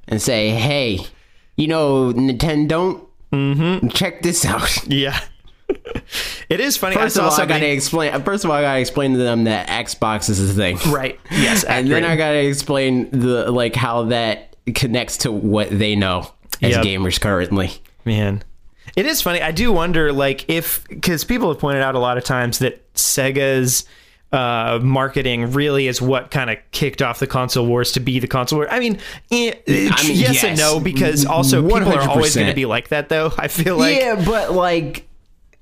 and 0.07 0.21
say, 0.21 0.49
"Hey, 0.49 0.99
you 1.55 1.67
know, 1.67 2.13
Nintendo, 2.13 3.03
Mm-hmm. 3.33 3.87
check 3.89 4.21
this 4.21 4.45
out." 4.45 4.87
yeah. 4.87 5.19
it 6.49 6.59
is 6.59 6.77
funny. 6.77 6.95
First 6.95 7.17
I 7.17 7.25
of 7.25 7.31
all, 7.33 7.41
I 7.41 7.45
gotta 7.45 7.69
explain. 7.71 8.21
First 8.23 8.45
of 8.45 8.51
all, 8.51 8.57
I 8.57 8.61
gotta 8.61 8.79
explain 8.79 9.13
to 9.13 9.17
them 9.17 9.45
that 9.45 9.67
Xbox 9.67 10.29
is 10.29 10.49
a 10.49 10.53
thing, 10.53 10.77
right. 10.91 11.19
Yes, 11.31 11.63
and 11.65 11.89
then. 11.91 12.05
I 12.05 12.15
gotta 12.15 12.45
explain 12.45 13.09
the 13.11 13.51
like 13.51 13.75
how 13.75 14.03
that 14.03 14.55
connects 14.75 15.17
to 15.17 15.31
what 15.31 15.69
they 15.69 15.95
know 15.95 16.31
as 16.61 16.75
Yep. 16.75 16.85
gamers 16.85 17.19
currently. 17.19 17.71
Man. 18.05 18.43
It 18.95 19.05
is 19.05 19.21
funny. 19.21 19.41
I 19.41 19.51
do 19.51 19.71
wonder, 19.71 20.11
like, 20.11 20.49
if 20.49 20.87
because 20.87 21.23
people 21.23 21.49
have 21.49 21.59
pointed 21.59 21.83
out 21.83 21.93
a 21.95 21.99
lot 21.99 22.17
of 22.17 22.23
times 22.23 22.59
that 22.59 22.91
Sega's 22.95 23.85
uh, 24.31 24.79
marketing 24.81 25.51
really 25.51 25.87
is 25.87 26.01
what 26.01 26.31
kind 26.31 26.49
of 26.49 26.57
kicked 26.71 27.01
off 27.01 27.19
the 27.19 27.27
console 27.27 27.65
wars 27.67 27.91
to 27.93 27.99
be 27.99 28.19
the 28.19 28.27
console 28.27 28.59
war. 28.59 28.69
I 28.71 28.79
mean, 28.79 28.99
eh, 29.31 29.53
I 29.67 30.07
mean, 30.07 30.17
yes, 30.17 30.43
and 30.43 30.57
no, 30.57 30.79
because 30.79 31.25
also 31.25 31.61
people 31.61 31.93
are 31.93 32.09
always 32.09 32.35
going 32.35 32.47
to 32.47 32.55
be 32.55 32.65
like 32.65 32.89
that, 32.89 33.09
though. 33.09 33.31
I 33.37 33.47
feel 33.49 33.77
like 33.77 33.97
yeah, 33.97 34.21
but 34.25 34.53
like 34.53 35.06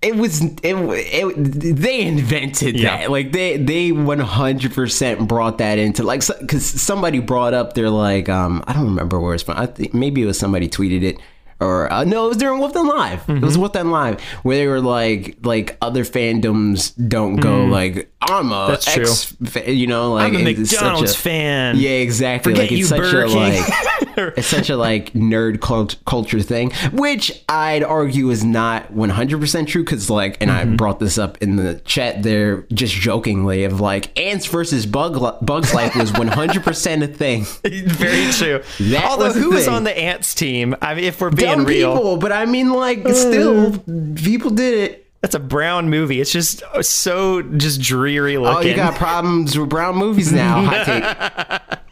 it 0.06 0.16
was 0.16 0.42
it, 0.42 0.58
it 0.64 1.76
they 1.78 2.02
invented 2.02 2.80
Yeah. 2.80 2.98
that. 2.98 3.12
Like 3.12 3.32
they 3.32 3.58
they 3.58 3.92
100% 3.92 5.28
brought 5.28 5.58
that 5.60 5.78
into 5.80 6.04
like 6.04 6.22
cuz 6.48 6.64
somebody 6.66 7.20
brought 7.20 7.54
up 7.54 7.74
they're 7.74 7.90
like 7.90 8.30
um 8.30 8.64
I 8.68 8.74
don't 8.74 8.86
remember 8.86 9.20
where 9.20 9.34
it's 9.34 9.44
from. 9.44 9.58
I 9.58 9.66
think 9.66 9.94
maybe 9.94 10.22
it 10.24 10.26
was 10.26 10.38
somebody 10.40 10.68
tweeted 10.70 11.04
it 11.04 11.18
or 11.62 11.92
uh, 11.92 12.04
no, 12.04 12.26
it 12.26 12.28
was 12.30 12.38
during 12.38 12.60
Wolfden 12.62 12.86
Live. 12.90 13.22
It 13.22 13.32
Mm-hmm. 13.32 13.46
was 13.46 13.56
Wolfden 13.58 13.90
Live 13.90 14.22
where 14.44 14.58
they 14.58 14.68
were 14.68 14.82
like 14.82 15.38
like 15.44 15.78
other 15.82 16.04
fandoms 16.04 16.92
don't 17.08 17.38
go 17.38 17.64
like 17.66 18.12
I'm 18.22 18.52
a 18.52 18.56
Mm. 18.56 18.68
That's 18.68 18.94
true. 18.94 19.48
Fa-, 19.48 19.72
you 19.72 19.88
know 19.88 20.14
like 20.14 20.34
I'm 20.34 20.42
a 20.42 20.44
McDonald's 20.44 21.14
a- 21.14 21.18
fan. 21.18 21.78
Yeah, 21.78 21.92
exactly. 21.92 22.52
Forget 22.54 22.64
like 22.64 22.72
it's 22.72 22.80
you, 22.80 22.86
such 22.86 23.00
Burger 23.00 23.24
a 23.24 23.28
King. 23.30 23.54
like 23.62 23.74
it's 24.18 24.48
such 24.48 24.70
a 24.70 24.78
like 24.78 25.14
nerd 25.14 25.62
cult- 25.62 25.96
culture 26.06 26.42
thing, 26.42 26.72
which 26.94 27.44
I'd 27.50 27.84
argue 27.84 28.30
is 28.30 28.44
not 28.44 28.94
100% 28.94 29.68
true 29.68 29.84
because 29.84 30.10
like, 30.10 30.38
and 30.42 30.50
Mm-hmm. 30.52 30.74
I 30.74 30.76
brought 30.76 31.00
this 31.00 31.18
up 31.18 31.38
in 31.42 31.56
the 31.58 31.76
chat 31.86 32.24
there 32.24 32.62
just 32.74 32.94
jokingly 32.94 33.64
of 33.66 33.80
like 33.82 34.18
ants 34.20 34.46
versus 34.46 34.86
bug 34.86 35.18
li- 35.18 35.32
bugs 35.42 35.74
life 35.74 35.96
was 35.96 36.12
100% 36.12 37.04
a 37.04 37.08
thing. 37.08 37.44
Very 37.66 38.32
true. 38.32 38.64
That 38.92 39.06
Although, 39.06 39.34
who 39.34 39.52
was 39.52 39.68
on 39.68 39.84
the 39.84 39.98
Ants 39.98 40.34
team? 40.34 40.76
I 40.82 40.96
mean, 40.96 41.04
if 41.04 41.20
we're 41.20 41.30
being 41.30 41.58
Dumb 41.58 41.66
real, 41.66 41.94
people, 41.96 42.18
but 42.18 42.32
I 42.32 42.46
mean 42.46 42.72
like 42.72 43.08
still 43.10 43.78
people 44.16 44.52
did 44.52 44.92
it. 44.92 45.08
that's 45.22 45.36
a 45.36 45.40
brown 45.40 45.90
movie. 45.90 46.22
It's 46.22 46.32
just 46.32 46.64
so 46.82 47.42
just 47.42 47.82
dreary 47.82 48.38
looking. 48.38 48.58
Oh, 48.58 48.62
you 48.70 48.76
got 48.76 48.96
problems 48.96 49.58
with 49.58 49.70
brown 49.70 49.96
movies 49.96 50.32
now. 50.32 50.62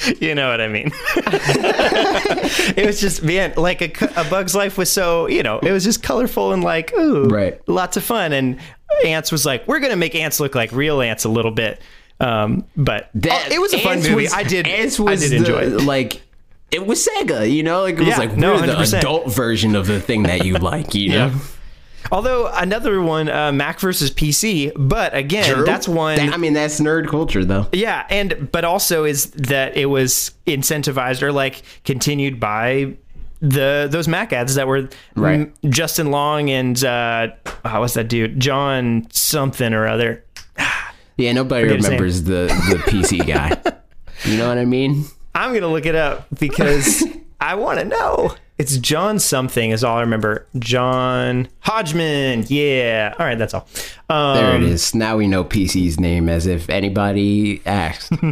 Hot 0.00 0.04
take. 0.14 0.22
You 0.22 0.34
know 0.34 0.48
what 0.50 0.60
I 0.60 0.68
mean. 0.68 0.90
it 2.76 2.86
was 2.86 3.00
just 3.00 3.22
man, 3.22 3.52
like 3.56 3.80
a, 4.00 4.20
a 4.20 4.24
Bug's 4.24 4.54
Life 4.54 4.78
was 4.78 4.90
so 4.90 5.26
you 5.26 5.42
know 5.42 5.58
it 5.58 5.72
was 5.72 5.84
just 5.84 6.02
colorful 6.02 6.52
and 6.52 6.62
like 6.64 6.92
ooh, 6.94 7.24
Right. 7.28 7.60
lots 7.68 7.96
of 7.96 8.04
fun. 8.04 8.32
And 8.32 8.58
Ants 9.04 9.30
was 9.32 9.44
like, 9.46 9.66
we're 9.68 9.80
gonna 9.80 9.96
make 9.96 10.14
ants 10.14 10.40
look 10.40 10.54
like 10.54 10.72
real 10.72 11.00
ants 11.00 11.24
a 11.24 11.28
little 11.28 11.50
bit. 11.50 11.80
Um, 12.20 12.64
but 12.76 13.10
That- 13.14 13.48
oh, 13.50 13.54
it 13.54 13.60
was 13.60 13.72
a 13.74 13.78
fun 13.78 13.98
movie. 13.98 14.14
was- 14.14 14.32
I 14.32 14.42
did, 14.42 14.66
Ants 14.66 14.98
I 14.98 15.02
was 15.04 15.20
did 15.20 15.30
the, 15.32 15.36
enjoy 15.36 15.60
it. 15.76 15.84
Like 15.84 16.22
it 16.70 16.84
was 16.86 17.06
Sega, 17.06 17.50
you 17.50 17.62
know, 17.62 17.82
like 17.82 17.94
it 17.94 18.00
was 18.00 18.08
Yeah, 18.08 18.18
like 18.18 18.36
no, 18.36 18.54
we're 18.54 18.66
the 18.66 18.72
100%. 18.74 18.98
adult 18.98 19.32
version 19.32 19.76
of 19.76 19.86
the 19.86 20.00
thing 20.00 20.24
that 20.24 20.44
you 20.44 20.54
like, 20.54 20.94
you 20.94 21.08
know. 21.12 21.32
Although 22.12 22.46
another 22.54 23.00
one, 23.02 23.28
uh, 23.28 23.52
Mac 23.52 23.80
versus 23.80 24.10
PC, 24.10 24.72
but 24.76 25.14
again, 25.14 25.64
that's 25.64 25.86
one. 25.88 26.16
That- 26.16 26.32
I 26.32 26.36
mean, 26.36 26.52
that's 26.54 26.80
nerd 26.80 27.08
culture, 27.08 27.44
though. 27.44 27.66
Yeah, 27.72 28.06
and 28.08 28.50
but 28.52 28.64
also 28.64 29.04
is 29.04 29.26
that 29.32 29.76
it 29.76 29.86
was 29.86 30.32
incentivized 30.46 31.22
or 31.22 31.32
like 31.32 31.62
continued 31.84 32.40
by 32.40 32.94
the 33.40 33.88
those 33.90 34.08
Mac 34.08 34.32
ads 34.32 34.54
that 34.56 34.66
were 34.66 34.88
Right. 35.14 35.40
m- 35.40 35.52
Justin 35.70 36.10
Long 36.10 36.50
and 36.50 36.82
uh 36.84 37.28
oh, 37.64 37.80
what's 37.80 37.94
that 37.94 38.08
dude 38.08 38.40
John 38.40 39.06
something 39.10 39.72
or 39.74 39.86
other. 39.86 40.24
Yeah, 41.20 41.32
nobody 41.32 41.66
Forget 41.68 41.82
remembers 41.84 42.22
the 42.22 42.46
the 42.70 42.76
PC 42.86 43.26
guy. 43.26 43.60
You 44.24 44.36
know 44.38 44.48
what 44.48 44.56
I 44.56 44.64
mean? 44.64 45.04
I'm 45.34 45.52
gonna 45.52 45.66
look 45.66 45.84
it 45.84 45.96
up 45.96 46.26
because 46.38 47.04
I 47.40 47.56
want 47.56 47.80
to 47.80 47.84
know. 47.84 48.34
It's 48.58 48.76
John 48.78 49.18
something 49.20 49.70
is 49.70 49.84
all 49.84 49.98
I 49.98 50.00
remember. 50.00 50.46
John 50.58 51.48
Hodgman. 51.60 52.44
Yeah. 52.48 53.14
All 53.18 53.24
right, 53.24 53.38
that's 53.38 53.54
all. 53.54 53.68
Um, 54.08 54.36
There 54.36 54.56
it 54.56 54.62
is. 54.64 54.94
Now 54.94 55.16
we 55.16 55.28
know 55.28 55.44
PC's 55.44 56.00
name 56.00 56.28
as 56.28 56.46
if 56.46 56.68
anybody 56.68 57.62
asked. 57.66 58.12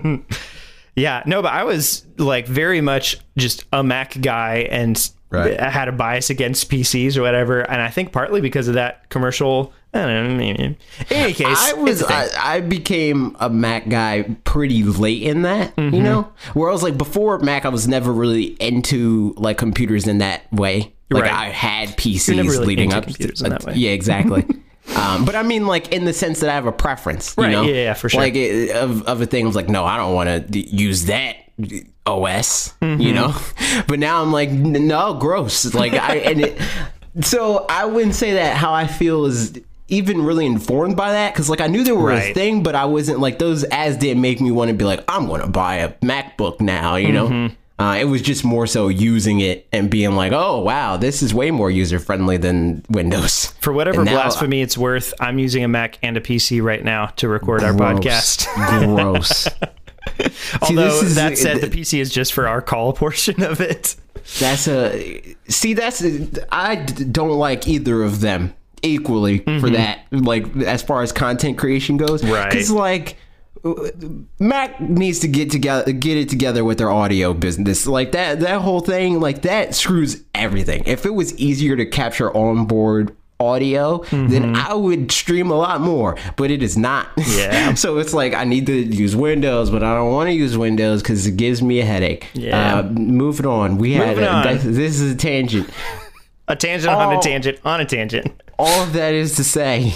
Yeah, 0.99 1.23
no, 1.27 1.43
but 1.43 1.53
I 1.53 1.65
was 1.65 2.07
like 2.17 2.47
very 2.47 2.81
much 2.81 3.19
just 3.37 3.65
a 3.71 3.83
Mac 3.85 4.19
guy 4.23 4.67
and 4.71 4.97
Right. 5.29 5.61
I 5.61 5.69
had 5.69 5.89
a 5.89 5.93
bias 5.93 6.31
against 6.31 6.71
PCs 6.71 7.17
or 7.19 7.23
whatever. 7.23 7.61
And 7.61 7.83
I 7.83 7.91
think 7.91 8.13
partly 8.13 8.41
because 8.41 8.69
of 8.69 8.75
that 8.75 9.09
commercial. 9.11 9.73
I 10.05 10.15
don't 10.15 10.37
know. 10.39 10.43
In 10.45 10.77
any 11.11 11.33
case, 11.33 11.47
I 11.49 11.73
was. 11.75 12.03
I, 12.03 12.29
I 12.57 12.61
became 12.61 13.37
a 13.41 13.49
Mac 13.51 13.89
guy 13.89 14.23
pretty 14.45 14.83
late 14.83 15.23
in 15.23 15.43
that, 15.43 15.75
Mm-hmm. 15.77 15.95
you 15.95 16.03
know. 16.03 16.33
Where 16.55 16.69
I 16.69 16.73
was 16.73 16.83
like 16.83 16.97
before 16.99 17.39
Mac, 17.39 17.65
I 17.65 17.69
was 17.69 17.87
never 17.89 18.13
really 18.13 18.57
into 18.61 19.35
like 19.37 19.59
computers 19.59 20.07
in 20.07 20.19
that 20.19 20.51
way. 20.53 20.93
Like 21.11 21.25
Right. 21.25 21.33
I 21.33 21.45
had 21.51 21.91
PCs 21.97 22.29
really 22.37 22.67
leading 22.67 22.93
up. 22.93 23.05
computers 23.05 23.41
in 23.43 23.51
that 23.51 23.65
way. 23.65 23.75
Yeah, 23.75 23.91
exactly. 23.91 24.45
um, 24.97 25.25
but 25.25 25.35
I 25.37 25.43
mean, 25.43 25.67
like 25.67 25.93
in 25.93 26.05
the 26.05 26.13
sense 26.13 26.41
that 26.41 26.51
I 26.51 26.55
have 26.55 26.67
a 26.67 26.73
preference, 26.73 27.35
you 27.39 27.45
Right, 27.45 27.53
know? 27.53 27.63
yeah, 27.63 27.75
yeah, 27.75 27.95
for 27.95 28.09
sure. 28.09 28.21
Like 28.21 28.35
it, 28.35 28.75
of 28.75 29.03
of 29.03 29.21
a 29.21 29.27
thing, 29.27 29.45
I 29.45 29.47
was 29.47 29.57
like, 29.57 29.69
no, 29.69 29.85
I 29.85 29.97
don't 29.97 30.15
want 30.15 30.53
to 30.53 30.59
use 30.59 31.07
that 31.07 31.37
OS, 32.07 32.75
Mm-hmm. 32.83 33.01
you 33.01 33.13
know. 33.13 33.35
But 33.89 33.99
now 33.99 34.23
I'm 34.23 34.33
like, 34.33 34.51
no, 34.51 35.15
gross. 35.15 35.75
Like 35.75 35.93
I 35.95 36.17
and 36.17 36.41
it. 36.41 36.61
So 37.23 37.65
I 37.69 37.85
wouldn't 37.87 38.15
say 38.15 38.35
that 38.35 38.57
how 38.57 38.73
I 38.75 38.87
feel 38.87 39.25
is 39.27 39.59
even 39.89 40.23
really 40.23 40.47
informed 40.47 40.97
by 40.97 41.13
that 41.13 41.33
because 41.33 41.49
like 41.49 41.61
I 41.61 41.69
knew 41.69 41.85
there 41.85 41.95
were 41.95 42.13
a 42.13 42.33
thing, 42.33 42.63
but 42.63 42.75
I 42.75 42.87
wasn't 42.87 43.21
like 43.21 43.39
those 43.39 43.65
ads 43.65 43.97
didn't 43.97 44.21
make 44.21 44.41
me 44.41 44.51
want 44.51 44.69
to 44.71 44.75
be 44.75 44.85
like 44.85 45.05
I'm 45.09 45.27
going 45.27 45.43
to 45.43 45.49
buy 45.49 45.77
a 45.77 45.93
MacBook 45.95 46.61
now, 46.61 46.97
you 46.97 47.13
know. 47.13 47.29
Mm-hmm. 47.29 47.55
Uh, 47.79 47.99
it 48.01 48.07
was 48.07 48.23
just 48.23 48.43
more 48.43 48.67
so 48.67 48.89
using 48.89 49.41
it 49.41 49.69
and 49.71 49.91
being 49.91 50.13
like, 50.13 50.33
oh 50.33 50.61
wow, 50.61 50.97
this 50.97 51.23
is 51.23 51.35
way 51.35 51.51
more 51.51 51.71
user 51.71 51.99
friendly 51.99 52.39
than 52.39 52.83
Windows. 52.89 53.53
For 53.61 53.73
whatever 53.73 54.03
now- 54.03 54.13
blasphemy 54.13 54.63
it's 54.63 54.79
worth, 54.79 55.13
I'm 55.21 55.39
using 55.39 55.63
a 55.63 55.69
Mac 55.69 55.99
and 56.03 56.17
a 56.17 56.21
PC 56.21 56.63
right 56.63 56.83
now 56.83 57.07
to 57.17 57.29
record 57.29 57.63
our 57.63 57.75
podcast. 57.75 58.47
Gross. 58.55 59.47
Although 60.63 60.85
this 60.85 61.03
is- 61.03 61.15
that 61.17 61.37
said, 61.37 61.61
the 61.61 61.69
PC 61.69 62.01
is 62.01 62.11
just 62.11 62.33
for 62.33 62.49
our 62.49 62.63
call 62.63 62.93
portion 62.95 63.43
of 63.43 63.61
it. 63.61 63.95
That's 64.41 64.67
a 64.67 65.37
see. 65.49 65.75
That's 65.75 66.03
I 66.51 66.77
don't 66.77 67.31
like 67.31 67.69
either 67.69 68.03
of 68.03 68.21
them 68.21 68.55
equally 68.87 69.39
for 69.61 69.71
that. 69.71 70.01
Like 70.11 70.57
as 70.59 70.83
far 70.83 71.03
as 71.03 71.13
content 71.13 71.59
creation 71.59 71.97
goes, 71.97 72.23
Mm-hmm. 72.23 72.33
Right. 72.33 72.51
Because 72.51 72.71
like 72.71 73.17
Mac 74.39 74.81
needs 74.81 75.19
to 75.21 75.29
get 75.29 75.51
together, 75.51 75.91
get 75.93 76.17
it 76.17 76.29
together 76.29 76.65
with 76.65 76.79
their 76.79 76.91
audio 76.91 77.35
business. 77.35 77.87
Like 77.87 78.13
that, 78.13 78.41
that 78.41 78.61
whole 78.61 78.81
thing, 78.81 79.21
like 79.21 79.43
that 79.43 79.75
screws 79.75 80.23
everything. 80.35 80.85
If 80.87 81.05
it 81.07 81.15
was 81.15 81.37
easier 81.39 81.77
to 81.77 81.85
capture 81.87 82.35
onboard 82.37 83.17
audio, 83.41 83.99
then 84.13 84.55
I 84.57 84.73
would 84.73 85.11
stream 85.13 85.51
a 85.51 85.57
lot 85.57 85.81
more. 85.81 86.17
But 86.37 86.51
it 86.51 86.63
is 86.63 86.79
not. 86.79 87.09
Yeah. 87.17 87.75
so 87.75 87.99
it's 87.99 88.15
like 88.15 88.35
I 88.35 88.45
need 88.45 88.67
to 88.67 88.73
use 88.75 89.17
Windows, 89.17 89.71
but 89.71 89.83
I 89.83 89.95
don't 89.95 90.13
want 90.13 90.29
to 90.29 90.33
use 90.33 90.57
Windows 90.57 91.03
because 91.03 91.27
it 91.27 91.37
gives 91.37 91.61
me 91.63 91.81
a 91.81 91.85
headache. 91.85 92.29
Yeah. 92.35 92.79
Uh, 92.79 92.83
moving 92.85 93.47
on. 93.47 93.79
We 93.79 93.95
had 93.95 94.17
a, 94.19 94.59
this 94.59 95.01
is 95.01 95.13
a 95.13 95.17
tangent. 95.17 95.69
A 96.49 96.55
tangent 96.55 96.93
on 96.95 97.13
a 97.13 97.19
Oh. 97.19 97.21
tangent 97.21 97.59
on 97.65 97.81
a 97.81 97.85
tangent. 97.85 98.43
All 98.59 98.83
of 98.83 98.93
that 98.95 99.15
is 99.15 99.37
to 99.37 99.45
say, 99.45 99.95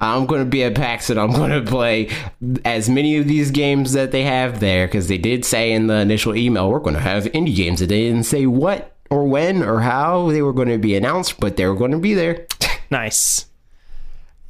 I'm 0.00 0.26
going 0.26 0.40
to 0.40 0.50
be 0.50 0.64
at 0.64 0.74
PAX 0.74 1.10
and 1.10 1.20
I'm 1.20 1.30
going 1.30 1.52
to 1.52 1.70
play 1.70 2.10
as 2.64 2.90
many 2.90 3.16
of 3.18 3.28
these 3.28 3.50
games 3.52 3.92
that 3.92 4.10
they 4.10 4.24
have 4.24 4.58
there 4.58 4.86
because 4.86 5.06
they 5.06 5.18
did 5.18 5.44
say 5.44 5.72
in 5.72 5.86
the 5.86 5.94
initial 5.94 6.34
email 6.34 6.68
we're 6.70 6.80
going 6.80 6.96
to 6.96 7.00
have 7.00 7.24
indie 7.24 7.54
games. 7.54 7.80
And 7.80 7.90
they 7.90 8.08
didn't 8.08 8.24
say 8.24 8.46
what 8.46 8.96
or 9.10 9.24
when 9.24 9.62
or 9.62 9.80
how 9.80 10.30
they 10.30 10.42
were 10.42 10.52
going 10.52 10.68
to 10.68 10.78
be 10.78 10.96
announced, 10.96 11.38
but 11.38 11.56
they 11.56 11.66
were 11.66 11.76
going 11.76 11.92
to 11.92 11.98
be 11.98 12.14
there. 12.14 12.46
Nice. 12.90 13.46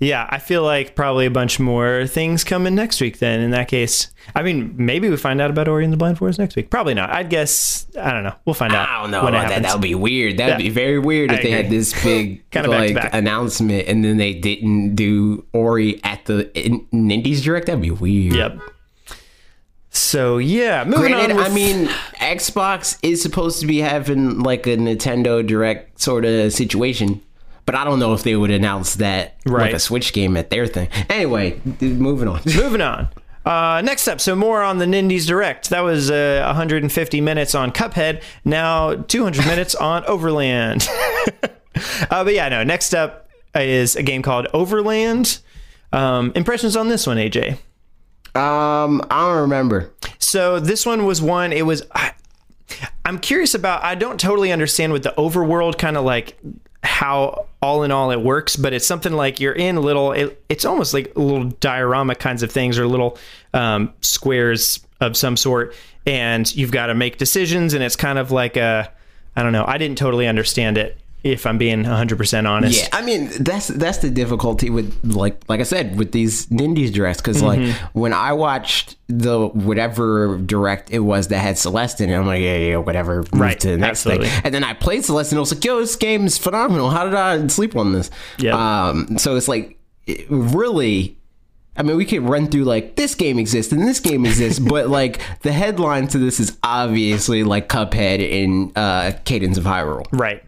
Yeah, 0.02 0.26
I 0.28 0.38
feel 0.40 0.64
like 0.64 0.96
probably 0.96 1.26
a 1.26 1.30
bunch 1.30 1.60
more 1.60 2.08
things 2.08 2.42
coming 2.42 2.74
next 2.74 3.00
week. 3.00 3.20
Then, 3.20 3.38
in 3.40 3.52
that 3.52 3.68
case, 3.68 4.08
I 4.34 4.42
mean, 4.42 4.74
maybe 4.76 5.08
we 5.08 5.16
find 5.16 5.40
out 5.40 5.48
about 5.48 5.68
Ori 5.68 5.84
and 5.84 5.92
the 5.92 5.96
Blind 5.96 6.18
Forest 6.18 6.40
next 6.40 6.56
week. 6.56 6.70
Probably 6.70 6.92
not. 6.94 7.10
I'd 7.10 7.30
guess. 7.30 7.86
I 7.96 8.10
don't 8.12 8.24
know. 8.24 8.34
We'll 8.44 8.54
find 8.54 8.72
out. 8.72 8.88
I 8.88 9.02
don't 9.02 9.12
know 9.12 9.30
that. 9.30 9.62
That 9.62 9.72
would 9.74 9.80
be 9.80 9.94
weird. 9.94 10.38
That 10.38 10.46
would 10.46 10.52
Yeah. 10.64 10.68
be 10.68 10.70
very 10.70 10.98
weird 10.98 11.30
I 11.30 11.36
if 11.36 11.42
they 11.42 11.50
had 11.52 11.70
this 11.70 11.92
big 12.04 12.50
Kinda 12.50 12.68
like 12.68 12.94
back. 12.96 13.14
announcement 13.14 13.86
and 13.86 14.04
then 14.04 14.16
they 14.16 14.34
didn't 14.34 14.96
do 14.96 15.44
Ori 15.52 16.02
at 16.02 16.24
the 16.24 16.50
in, 16.58 16.84
Direct. 17.40 17.66
That'd 17.66 17.80
be 17.80 17.92
weird. 17.92 18.34
Yep. 18.34 18.58
So 19.90 20.38
yeah, 20.38 20.84
moving 20.84 21.12
Granted, 21.12 21.30
on. 21.32 21.36
With, 21.36 21.46
I 21.46 21.54
mean, 21.54 21.86
Xbox 22.18 22.98
is 23.02 23.22
supposed 23.22 23.60
to 23.60 23.66
be 23.66 23.78
having 23.78 24.40
like 24.40 24.66
a 24.66 24.76
Nintendo 24.76 25.46
Direct 25.46 26.00
sort 26.00 26.24
of 26.24 26.52
situation, 26.52 27.20
but 27.66 27.74
I 27.74 27.84
don't 27.84 27.98
know 27.98 28.12
if 28.12 28.22
they 28.22 28.36
would 28.36 28.50
announce 28.50 28.96
that 28.96 29.36
like 29.46 29.54
Right. 29.54 29.74
a 29.74 29.78
Switch 29.78 30.12
game 30.12 30.36
at 30.36 30.50
their 30.50 30.66
thing. 30.66 30.88
Anyway, 31.08 31.60
moving 31.80 32.28
on. 32.28 32.40
moving 32.56 32.80
on. 32.80 33.08
Uh, 33.44 33.82
next 33.84 34.06
up, 34.06 34.20
so 34.20 34.36
more 34.36 34.62
on 34.62 34.78
the 34.78 34.84
Nindies 34.84 35.26
Direct. 35.26 35.70
That 35.70 35.80
was 35.80 36.10
uh, 36.10 36.42
150 36.46 37.20
minutes 37.20 37.54
on 37.56 37.72
Cuphead. 37.72 38.22
Now 38.44 38.94
200 38.94 39.46
minutes 39.46 39.74
on 39.74 40.04
Overland. 40.04 40.88
uh, 41.42 42.24
but 42.24 42.34
yeah, 42.34 42.48
no. 42.48 42.62
Next 42.62 42.94
up 42.94 43.28
is 43.54 43.96
a 43.96 44.02
game 44.02 44.22
called 44.22 44.46
Overland. 44.54 45.40
Um, 45.92 46.32
impressions 46.36 46.76
on 46.76 46.88
this 46.88 47.06
one, 47.06 47.16
AJ. 47.16 47.58
Um, 48.34 49.02
I 49.10 49.26
don't 49.28 49.40
remember. 49.42 49.92
So 50.18 50.58
this 50.60 50.86
one 50.86 51.04
was 51.04 51.20
one. 51.20 51.52
It 51.52 51.66
was. 51.66 51.82
I, 51.94 52.12
I'm 53.04 53.18
curious 53.18 53.54
about. 53.54 53.82
I 53.84 53.94
don't 53.94 54.18
totally 54.20 54.52
understand 54.52 54.92
what 54.92 55.02
the 55.02 55.12
overworld 55.18 55.78
kind 55.78 55.96
of 55.96 56.04
like 56.04 56.38
how 56.82 57.46
all 57.60 57.84
in 57.84 57.90
all 57.90 58.10
it 58.10 58.20
works, 58.20 58.56
but 58.56 58.72
it's 58.72 58.86
something 58.86 59.12
like 59.12 59.40
you're 59.40 59.52
in 59.52 59.76
little. 59.76 60.12
It, 60.12 60.42
it's 60.48 60.64
almost 60.64 60.94
like 60.94 61.16
little 61.16 61.44
diorama 61.60 62.14
kinds 62.14 62.42
of 62.42 62.50
things 62.50 62.78
or 62.78 62.86
little 62.86 63.18
um, 63.54 63.92
squares 64.00 64.80
of 65.00 65.16
some 65.16 65.36
sort, 65.36 65.74
and 66.06 66.54
you've 66.54 66.72
got 66.72 66.86
to 66.86 66.94
make 66.94 67.18
decisions, 67.18 67.74
and 67.74 67.82
it's 67.82 67.96
kind 67.96 68.18
of 68.18 68.30
like 68.30 68.56
a. 68.56 68.90
I 69.34 69.42
don't 69.42 69.52
know. 69.52 69.64
I 69.66 69.78
didn't 69.78 69.96
totally 69.96 70.26
understand 70.26 70.76
it. 70.76 70.98
If 71.24 71.46
I'm 71.46 71.56
being 71.56 71.84
100% 71.84 72.48
honest. 72.48 72.80
Yeah, 72.82 72.88
I 72.92 73.02
mean 73.02 73.30
that's 73.38 73.68
that's 73.68 73.98
the 73.98 74.10
difficulty 74.10 74.70
with 74.70 74.92
like 75.04 75.40
like 75.48 75.60
I 75.60 75.62
said 75.62 75.96
with 75.96 76.10
these 76.12 76.46
Nindies 76.46 76.92
directs 76.92 77.20
because 77.20 77.42
like 77.42 77.60
Mm-hmm. 77.60 77.98
when 77.98 78.12
I 78.12 78.32
watched 78.32 78.96
the 79.08 79.46
whatever 79.48 80.36
direct 80.38 80.90
it 80.90 80.98
was 81.00 81.28
that 81.28 81.38
had 81.38 81.58
Celeste 81.58 82.00
in 82.00 82.10
it, 82.10 82.16
I'm 82.16 82.26
like 82.26 82.40
yeah 82.42 82.56
yeah 82.56 82.76
whatever, 82.78 83.22
Right, 83.32 83.58
to 83.60 83.68
the 83.68 83.76
next 83.76 84.00
absolutely. 84.04 84.28
thing. 84.28 84.40
And 84.44 84.52
then 84.54 84.64
I 84.64 84.72
played 84.74 85.04
Celeste 85.04 85.32
and 85.32 85.38
I 85.38 85.40
was 85.40 85.54
like 85.54 85.64
yo 85.64 85.78
this 85.78 85.94
game 85.96 86.26
is 86.26 86.38
phenomenal. 86.38 86.90
How 86.90 87.04
did 87.04 87.14
I 87.14 87.46
sleep 87.46 87.76
on 87.76 87.92
this? 87.92 88.10
Yeah, 88.38 88.88
Um, 88.88 89.16
so 89.18 89.36
it's 89.36 89.48
like 89.48 89.78
it 90.06 90.26
really. 90.28 91.16
I 91.74 91.82
mean, 91.82 91.96
we 91.96 92.04
could 92.04 92.20
run 92.22 92.48
through 92.48 92.64
like 92.64 92.96
this 92.96 93.14
game 93.14 93.38
exists 93.38 93.72
and 93.72 93.80
this 93.86 93.98
game 93.98 94.26
exists, 94.26 94.58
but 94.74 94.88
like 94.88 95.20
the 95.40 95.52
headline 95.52 96.06
to 96.08 96.18
this 96.18 96.38
is 96.40 96.58
obviously 96.62 97.44
like 97.44 97.68
Cuphead 97.68 98.18
in 98.20 98.72
uh, 98.76 99.12
Cadence 99.24 99.56
of 99.56 99.64
Hyrule. 99.64 100.04
Right. 100.12 100.42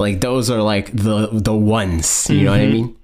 Like 0.00 0.20
those 0.20 0.50
are 0.50 0.62
like 0.62 0.90
the 0.92 1.28
the 1.30 1.54
ones. 1.54 2.28
You 2.30 2.44
know 2.44 2.50
what 2.52 2.60
I 2.60 2.64
Mm-hmm. 2.64 2.72
mean? 2.72 2.96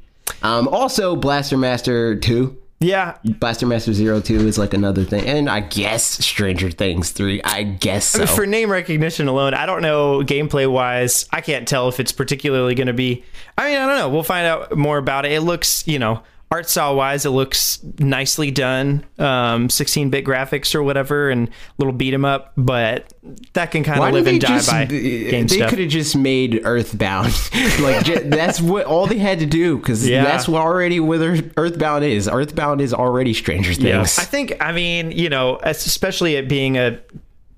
Um, 0.43 0.67
also, 0.69 1.15
Blaster 1.15 1.57
Master 1.57 2.17
Two, 2.17 2.57
Yeah. 2.81 3.17
Blaster 3.39 3.67
Master 3.67 3.93
Zero 3.93 4.21
Two 4.21 4.47
is 4.49 4.59
like 4.59 4.75
another 4.75 5.05
thing, 5.05 5.25
and 5.27 5.49
I 5.49 5.61
guess 5.61 6.03
Stranger 6.25 6.71
Things 6.71 7.11
Three. 7.13 7.41
I 7.45 7.63
guess 7.63 8.07
so. 8.09 8.27
for 8.27 8.47
name 8.47 8.71
recognition 8.71 9.29
alone, 9.29 9.55
I 9.55 9.67
don't 9.67 9.83
know 9.83 10.23
gameplay 10.25 10.71
wise. 10.71 11.29
I 11.33 11.41
can't 11.43 11.69
tell 11.69 11.89
if 11.89 12.01
it's 12.01 12.13
particularly 12.13 12.75
going 12.75 12.89
to 12.89 12.93
be. 12.93 13.25
I 13.59 13.69
mean, 13.71 13.79
I 13.79 13.87
don't 13.87 13.99
know. 13.99 14.09
We'll 14.09 14.23
find 14.25 14.47
out 14.47 14.77
more 14.77 14.99
about 14.99 15.25
it. 15.27 15.33
It 15.33 15.43
looks, 15.43 15.87
you 15.87 15.99
know, 15.99 16.23
art 16.51 16.69
style 16.71 16.95
wise, 16.95 17.27
it 17.27 17.31
looks 17.31 17.81
nicely 17.99 18.51
done. 18.51 19.05
Um, 19.19 19.67
16-bit 19.69 20.25
graphics 20.25 20.75
or 20.75 20.83
whatever, 20.83 21.29
and 21.29 21.51
little 21.79 21.93
beat 21.93 22.15
'em 22.15 22.25
up. 22.25 22.53
But 22.57 23.13
that 23.55 23.73
can 23.73 23.83
kind 23.83 24.01
of 24.03 24.13
live 24.13 24.27
and 24.29 24.41
die 24.41 24.61
by 24.67 24.85
game 24.85 25.47
they 25.49 25.67
could 25.69 25.81
have 25.81 25.89
just 25.89 26.17
made 26.17 26.61
Earthbound. 26.65 27.33
like 27.81 28.05
ju- 28.05 28.21
that's 28.27 28.61
what 28.61 28.87
all 28.87 29.07
they 29.07 29.19
had 29.19 29.41
to 29.41 29.47
do 29.47 29.77
because 29.79 30.09
Yeah. 30.09 30.23
that's 30.25 30.47
what 30.47 30.63
already 30.63 31.01
what 31.01 31.21
Earthbound 31.57 32.05
is. 32.05 32.29
Earthbound 32.29 32.81
is 32.81 32.95
already 32.95 33.35
Stranger 33.35 33.73
Yeah. 33.73 33.97
Things. 34.05 34.19
I 34.19 34.23
think, 34.23 34.57
I 34.61 34.71
mean, 34.73 35.11
you 35.11 35.29
know, 35.29 35.59
especially 35.63 36.37
it 36.37 36.49
being 36.49 36.77
a 36.79 36.99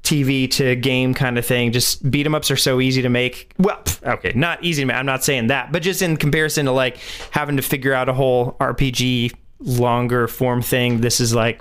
TV 0.09 0.51
to 0.53 0.75
game 0.77 1.13
kind 1.15 1.37
of 1.39 1.45
thing, 1.45 1.71
just 1.73 2.11
beat 2.11 2.25
'em 2.27 2.35
ups 2.35 2.51
are 2.51 2.57
so 2.57 2.81
easy 2.81 3.03
to 3.03 3.09
make. 3.09 3.53
Well, 3.59 3.83
okay, 4.05 4.33
not 4.35 4.65
easy 4.65 4.83
to 4.83 4.87
make. 4.87 4.97
I'm 4.97 5.07
not 5.07 5.23
saying 5.23 5.49
that, 5.49 5.71
but 5.73 5.83
just 5.83 6.01
in 6.03 6.17
comparison 6.17 6.65
to 6.67 6.73
like 6.73 6.97
having 7.31 7.57
to 7.57 7.63
figure 7.63 7.93
out 7.93 8.09
a 8.09 8.15
whole 8.15 8.57
RPG 8.61 9.33
longer 9.61 10.27
form 10.29 10.63
thing, 10.63 11.01
this 11.03 11.21
is 11.21 11.35
like, 11.35 11.61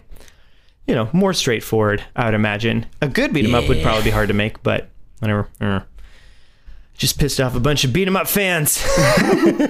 you 0.88 0.96
know, 0.96 1.10
more 1.12 1.34
straightforward, 1.34 2.02
I 2.16 2.26
would 2.26 2.34
imagine. 2.36 2.86
A 3.02 3.08
good 3.10 3.34
beat 3.34 3.44
'em 3.46 3.54
up 3.56 3.68
would 3.68 3.82
probably 3.84 4.04
be 4.04 4.12
hard 4.12 4.30
to 4.30 4.34
make, 4.34 4.64
but 4.64 4.90
whatever. 5.20 5.48
Uh, 5.60 5.82
Just 6.98 7.20
pissed 7.20 7.40
off 7.40 7.56
a 7.56 7.60
bunch 7.60 7.84
of 7.84 7.94
beat 7.94 8.08
'em 8.08 8.16
up 8.16 8.28
fans. 8.28 8.84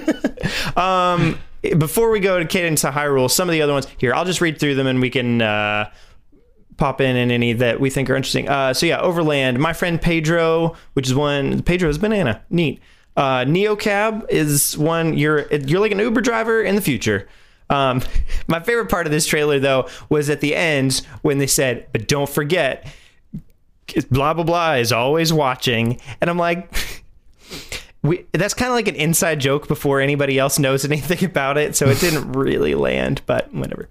um, 0.76 1.38
before 1.76 2.10
we 2.10 2.20
go 2.20 2.38
to 2.38 2.44
Cadence 2.46 2.84
of 2.84 2.94
Hyrule, 2.94 3.30
some 3.30 3.48
of 3.48 3.52
the 3.52 3.60
other 3.62 3.72
ones 3.72 3.86
here, 3.98 4.14
I'll 4.14 4.24
just 4.24 4.40
read 4.40 4.58
through 4.60 4.76
them 4.76 4.86
and 4.86 5.00
we 5.00 5.10
can 5.10 5.42
uh, 5.42 5.90
pop 6.78 7.00
in 7.00 7.16
in 7.16 7.30
any 7.30 7.52
that 7.52 7.80
we 7.80 7.90
think 7.90 8.08
are 8.08 8.16
interesting. 8.16 8.48
Uh, 8.48 8.72
so 8.72 8.86
yeah, 8.86 9.00
Overland, 9.00 9.58
my 9.58 9.74
friend 9.74 10.00
Pedro, 10.00 10.74
which 10.94 11.06
is 11.06 11.14
one 11.14 11.62
Pedro's 11.62 11.98
banana, 11.98 12.42
neat. 12.48 12.80
Uh, 13.16 13.44
Neocab 13.44 14.24
is 14.30 14.78
one 14.78 15.18
you're 15.18 15.52
you're 15.52 15.80
like 15.80 15.92
an 15.92 15.98
Uber 15.98 16.22
driver 16.22 16.62
in 16.62 16.76
the 16.76 16.80
future. 16.80 17.28
Um, 17.68 18.00
my 18.46 18.60
favorite 18.60 18.88
part 18.88 19.06
of 19.06 19.12
this 19.12 19.26
trailer 19.26 19.58
though 19.58 19.88
was 20.08 20.30
at 20.30 20.40
the 20.40 20.54
end 20.54 21.02
when 21.22 21.38
they 21.38 21.48
said, 21.48 21.86
"But 21.92 22.08
don't 22.08 22.28
forget, 22.28 22.86
blah 24.10 24.32
blah 24.34 24.44
blah 24.44 24.74
is 24.74 24.92
always 24.92 25.32
watching," 25.32 26.00
and 26.20 26.30
I'm 26.30 26.38
like. 26.38 26.72
We, 28.00 28.24
that's 28.30 28.54
kind 28.54 28.68
of 28.68 28.76
like 28.76 28.86
an 28.86 28.94
inside 28.94 29.40
joke 29.40 29.66
before 29.66 30.00
anybody 30.00 30.38
else 30.38 30.60
knows 30.60 30.84
anything 30.84 31.24
about 31.24 31.58
it, 31.58 31.74
so 31.74 31.88
it 31.88 31.98
didn't 31.98 32.30
really 32.30 32.76
land, 32.76 33.22
but 33.26 33.52
whatever. 33.52 33.88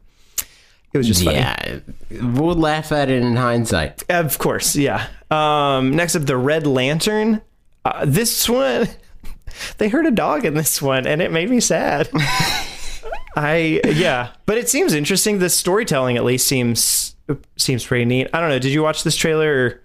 It 0.93 0.97
was 0.97 1.07
just 1.07 1.23
funny. 1.23 1.37
yeah, 1.37 1.79
we'll 2.21 2.55
laugh 2.55 2.91
at 2.91 3.09
it 3.09 3.21
in 3.21 3.35
hindsight. 3.35 4.03
Of 4.09 4.37
course, 4.37 4.75
yeah. 4.75 5.07
Um, 5.29 5.95
next 5.95 6.15
up, 6.15 6.23
the 6.23 6.37
Red 6.37 6.65
Lantern. 6.65 7.41
Uh, 7.85 8.05
this 8.05 8.47
one, 8.49 8.87
they 9.77 9.89
heard 9.89 10.05
a 10.05 10.11
dog 10.11 10.45
in 10.45 10.53
this 10.55 10.81
one, 10.81 11.05
and 11.05 11.21
it 11.21 11.31
made 11.31 11.49
me 11.49 11.59
sad. 11.59 12.09
I 13.35 13.81
yeah, 13.85 14.29
but 14.45 14.57
it 14.57 14.67
seems 14.69 14.93
interesting. 14.93 15.39
The 15.39 15.49
storytelling 15.49 16.17
at 16.17 16.23
least 16.23 16.47
seems 16.47 17.15
seems 17.55 17.85
pretty 17.85 18.05
neat. 18.05 18.29
I 18.33 18.39
don't 18.39 18.49
know. 18.49 18.57
Did 18.59 18.71
you 18.71 18.81
watch 18.81 19.03
this 19.03 19.15
trailer? 19.15 19.51
Or? 19.53 19.81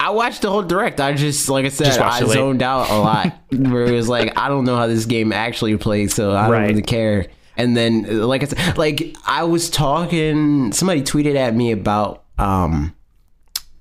I 0.00 0.10
watched 0.10 0.42
the 0.42 0.50
whole 0.50 0.62
direct. 0.62 1.00
I 1.00 1.12
just, 1.14 1.48
like 1.48 1.64
I 1.64 1.68
said, 1.68 1.96
I 1.98 2.24
zoned 2.24 2.62
out 2.62 2.90
a 2.90 2.98
lot. 2.98 3.32
where 3.52 3.84
it 3.84 3.92
was 3.92 4.08
like, 4.08 4.36
I 4.36 4.48
don't 4.48 4.64
know 4.64 4.76
how 4.76 4.86
this 4.86 5.06
game 5.06 5.32
actually 5.32 5.76
plays, 5.78 6.12
so 6.14 6.32
I 6.32 6.42
don't 6.42 6.50
Right. 6.50 6.68
really 6.68 6.82
care. 6.82 7.26
And 7.56 7.76
then, 7.76 8.06
uh, 8.08 8.26
like 8.26 8.42
I 8.42 8.46
said, 8.46 8.78
like 8.78 9.16
I 9.26 9.44
was 9.44 9.70
talking, 9.70 10.72
somebody 10.72 11.02
tweeted 11.02 11.36
at 11.36 11.54
me 11.54 11.72
about 11.72 12.24
um 12.38 12.94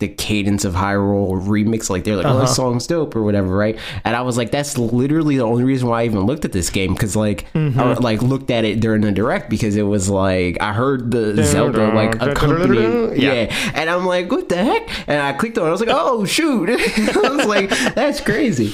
the 0.01 0.09
Cadence 0.09 0.65
of 0.65 0.73
Hyrule 0.73 1.41
remix. 1.41 1.89
Like 1.89 2.03
they're 2.03 2.17
like, 2.17 2.25
oh, 2.25 2.33
this 2.39 2.49
uh-huh. 2.49 2.53
song's 2.53 2.87
dope 2.87 3.15
or 3.15 3.23
whatever, 3.23 3.55
right? 3.55 3.79
And 4.03 4.15
I 4.15 4.21
was 4.23 4.35
like, 4.35 4.51
that's 4.51 4.77
literally 4.77 5.37
the 5.37 5.43
only 5.43 5.63
reason 5.63 5.87
why 5.87 6.01
I 6.01 6.05
even 6.05 6.21
looked 6.21 6.43
at 6.43 6.51
this 6.51 6.69
game 6.69 6.93
because 6.93 7.15
like 7.15 7.45
I 7.55 7.57
mm-hmm. 7.57 8.03
like 8.03 8.21
looked 8.21 8.51
at 8.51 8.65
it 8.65 8.81
during 8.81 9.01
the 9.01 9.11
direct 9.11 9.49
because 9.49 9.77
it 9.77 9.83
was 9.83 10.09
like 10.09 10.57
I 10.59 10.73
heard 10.73 11.11
the 11.11 11.41
Zelda 11.43 11.93
like 11.93 12.15
accompanying, 12.21 13.21
Yeah. 13.21 13.33
yeah. 13.33 13.71
and 13.75 13.89
I'm 13.89 14.05
like, 14.05 14.29
what 14.29 14.49
the 14.49 14.57
heck? 14.57 15.07
And 15.07 15.21
I 15.21 15.31
clicked 15.33 15.57
on 15.57 15.65
it. 15.65 15.69
I 15.69 15.71
was 15.71 15.79
like, 15.79 15.89
oh 15.93 16.25
shoot! 16.25 16.69
I 16.69 17.29
was 17.29 17.45
like, 17.45 17.69
that's 17.93 18.19
crazy. 18.19 18.73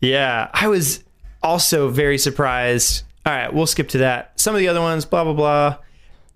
Yeah, 0.00 0.50
I 0.52 0.68
was 0.68 1.02
also 1.42 1.88
very 1.88 2.18
surprised. 2.18 3.02
All 3.26 3.32
right, 3.32 3.52
we'll 3.52 3.66
skip 3.66 3.88
to 3.90 3.98
that. 3.98 4.38
Some 4.40 4.54
of 4.54 4.60
the 4.60 4.68
other 4.68 4.80
ones, 4.80 5.04
blah 5.04 5.24
blah 5.24 5.32
blah. 5.32 5.76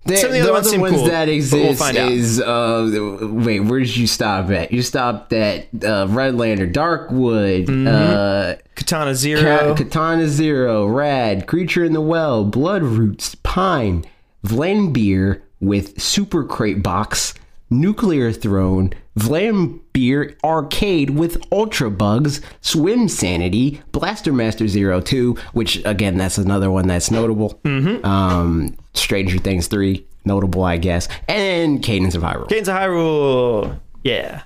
Some 0.07 0.15
of 0.15 0.21
the 0.21 0.39
the 0.39 0.39
other 0.41 0.53
ones 0.53 0.65
ones 0.81 0.95
cool, 0.95 1.05
that 1.05 1.29
exist 1.29 1.79
we'll 1.79 1.95
is 2.11 2.41
uh 2.41 3.29
wait 3.31 3.59
where 3.59 3.79
did 3.79 3.95
you 3.95 4.07
stop 4.07 4.49
at 4.49 4.71
you 4.71 4.81
stopped 4.81 5.31
at 5.31 5.67
uh 5.85 6.07
red 6.09 6.33
darkwood 6.65 7.67
Mm-hmm. 7.67 7.87
uh 7.87 8.55
Katana 8.73 9.13
Zero. 9.13 9.75
Ka- 9.75 9.75
katana 9.75 10.27
zero 10.27 10.87
rad 10.87 11.45
creature 11.45 11.83
in 11.85 11.93
the 11.93 12.01
well 12.01 12.43
blood 12.43 12.81
roots 12.81 13.35
pine 13.43 14.03
vlambeer 14.43 15.43
with 15.59 16.01
super 16.01 16.43
crate 16.43 16.81
box 16.81 17.35
nuclear 17.69 18.31
throne 18.31 18.91
vlambeer 19.17 20.37
arcade 20.43 21.09
with 21.09 21.37
ultra 21.51 21.91
bugs 21.91 22.39
swim 22.61 23.09
sanity 23.09 23.81
blaster 23.91 24.31
master 24.31 24.67
zero 24.67 25.01
two 25.01 25.35
which 25.53 25.81
again 25.83 26.17
that's 26.17 26.37
another 26.37 26.71
one 26.71 26.87
that's 26.87 27.11
notable 27.11 27.59
mm-hmm. 27.65 28.05
um 28.05 28.75
stranger 28.93 29.37
things 29.37 29.67
3 29.67 30.05
notable 30.23 30.63
i 30.63 30.77
guess 30.77 31.09
and 31.27 31.83
cadence 31.83 32.15
of 32.15 32.23
hyrule 32.23 32.47
Cadence 32.47 32.69
of 32.69 32.75
Hyrule. 32.75 33.79
Yeah. 34.03 34.43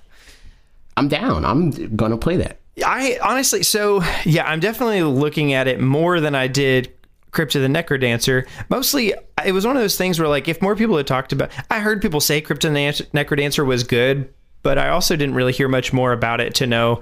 i'm 0.97 1.09
down 1.09 1.45
i'm 1.45 1.95
gonna 1.95 2.17
play 2.17 2.37
that 2.37 2.59
I 2.85 3.17
honestly, 3.23 3.63
so 3.63 4.03
yeah, 4.25 4.45
I'm 4.45 4.59
definitely 4.59 5.03
looking 5.03 5.53
at 5.53 5.67
it 5.67 5.79
more 5.79 6.19
than 6.19 6.35
I 6.35 6.47
did 6.47 6.91
Crypt 7.31 7.55
of 7.55 7.61
the 7.61 7.67
Necrodancer. 7.67 8.47
Mostly, 8.69 9.13
it 9.45 9.51
was 9.51 9.65
one 9.65 9.75
of 9.75 9.81
those 9.81 9.97
things 9.97 10.19
where, 10.19 10.27
like, 10.27 10.47
if 10.47 10.61
more 10.61 10.75
people 10.75 10.97
had 10.97 11.07
talked 11.07 11.31
about, 11.31 11.51
I 11.69 11.79
heard 11.79 12.01
people 12.01 12.21
say 12.21 12.41
Crypt 12.41 12.65
of 12.65 12.73
the 12.73 12.79
Necrodancer 13.13 13.65
was 13.65 13.83
good, 13.83 14.33
but 14.65 14.79
I 14.79 14.89
also 14.89 15.15
didn't 15.15 15.35
really 15.35 15.53
hear 15.53 15.67
much 15.67 15.93
more 15.93 16.11
about 16.11 16.41
it 16.41 16.55
to 16.55 16.65
know. 16.65 17.01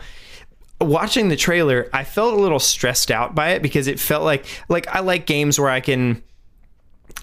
Watching 0.81 1.29
the 1.29 1.37
trailer, 1.37 1.89
I 1.93 2.03
felt 2.03 2.33
a 2.33 2.37
little 2.37 2.59
stressed 2.59 3.09
out 3.09 3.33
by 3.33 3.51
it 3.51 3.61
because 3.61 3.87
it 3.87 4.01
felt 4.01 4.25
like, 4.25 4.45
like 4.67 4.85
I 4.93 4.99
like 4.99 5.25
games 5.25 5.57
where 5.57 5.69
I 5.69 5.79
can 5.79 6.21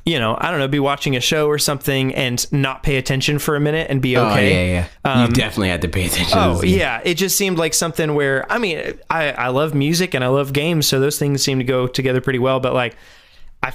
you 0.06 0.18
know, 0.18 0.36
I 0.40 0.50
don't 0.50 0.60
know, 0.60 0.68
be 0.68 0.78
watching 0.78 1.14
a 1.14 1.20
show 1.20 1.46
or 1.46 1.58
something 1.58 2.14
and 2.14 2.50
not 2.50 2.82
pay 2.82 2.96
attention 2.96 3.38
for 3.38 3.54
a 3.54 3.60
minute 3.60 3.90
and 3.90 4.00
be 4.00 4.16
oh, 4.16 4.24
okay. 4.28 4.46
oh 4.46 4.50
yeah 4.50 4.86
yeah 5.04 5.18
you 5.20 5.26
um, 5.26 5.32
definitely 5.32 5.68
had 5.68 5.82
to 5.82 5.88
pay 5.88 6.06
attention 6.06 6.38
Oh 6.38 6.62
yeah, 6.62 7.02
it 7.04 7.14
just 7.14 7.36
seemed 7.36 7.58
like 7.58 7.74
something 7.74 8.14
where 8.14 8.50
I 8.50 8.56
mean, 8.56 8.98
I 9.10 9.32
I 9.32 9.48
love 9.48 9.74
music 9.74 10.14
and 10.14 10.24
I 10.24 10.28
love 10.28 10.54
games, 10.54 10.86
so 10.86 11.00
those 11.00 11.18
things 11.18 11.42
seem 11.42 11.58
to 11.58 11.64
go 11.64 11.86
together 11.86 12.22
pretty 12.22 12.38
well. 12.38 12.60
But 12.60 12.72
like, 12.72 12.96
I 13.62 13.74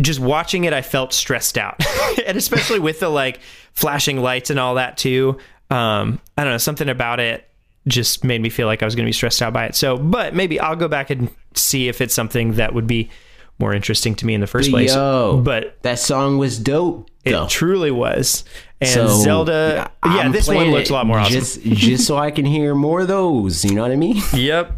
just 0.00 0.20
watching 0.20 0.64
it, 0.64 0.72
I 0.72 0.80
felt 0.82 1.12
stressed 1.12 1.58
out, 1.58 1.84
and 2.26 2.38
especially 2.38 2.78
with 2.78 3.00
the 3.00 3.10
like 3.10 3.40
flashing 3.72 4.22
lights 4.22 4.48
and 4.48 4.58
all 4.58 4.76
that 4.76 4.96
too. 4.96 5.38
Um, 5.70 6.20
I 6.38 6.44
don't 6.44 6.52
know, 6.52 6.58
something 6.58 6.88
about 6.88 7.20
it 7.20 7.48
just 7.88 8.24
made 8.24 8.40
me 8.40 8.48
feel 8.48 8.66
like 8.66 8.82
I 8.82 8.84
was 8.84 8.94
going 8.94 9.04
to 9.04 9.08
be 9.08 9.12
stressed 9.12 9.40
out 9.42 9.52
by 9.52 9.66
it. 9.66 9.74
So, 9.74 9.96
but 9.96 10.34
maybe 10.34 10.58
I'll 10.58 10.76
go 10.76 10.88
back 10.88 11.10
and 11.10 11.30
see 11.54 11.88
if 11.88 12.00
it's 12.00 12.14
something 12.14 12.54
that 12.54 12.74
would 12.74 12.86
be 12.86 13.10
more 13.58 13.72
interesting 13.72 14.14
to 14.16 14.26
me 14.26 14.34
in 14.34 14.40
the 14.40 14.46
first 14.46 14.70
place. 14.70 14.94
Yo, 14.94 15.40
but 15.42 15.80
that 15.82 15.98
song 15.98 16.38
was 16.38 16.58
dope. 16.58 17.08
it 17.24 17.32
though. 17.32 17.46
truly 17.48 17.90
was. 17.90 18.44
And 18.80 18.90
So, 18.90 19.08
Zelda, 19.08 19.90
yeah, 20.04 20.10
I'm 20.10 20.32
this 20.32 20.48
one 20.48 20.70
looks 20.70 20.90
a 20.90 20.92
lot 20.92 21.06
more 21.06 21.18
awesome. 21.18 21.32
Just, 21.32 21.62
just 21.62 22.06
so 22.06 22.16
I 22.16 22.30
can 22.30 22.44
hear 22.44 22.74
more 22.74 23.00
of 23.00 23.08
those. 23.08 23.64
You 23.64 23.74
know 23.74 23.82
what 23.82 23.90
I 23.90 23.96
mean? 23.96 24.22
Yep. 24.34 24.72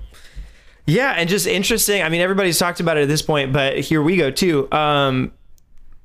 Yeah, 0.86 1.12
and 1.12 1.28
just 1.28 1.46
interesting. 1.46 2.02
I 2.02 2.08
mean, 2.08 2.22
everybody's 2.22 2.58
talked 2.58 2.80
about 2.80 2.96
it 2.96 3.02
at 3.02 3.08
this 3.08 3.20
point, 3.20 3.52
but 3.52 3.78
here 3.78 4.00
we 4.00 4.16
go 4.16 4.30
too. 4.30 4.72
Um, 4.72 5.32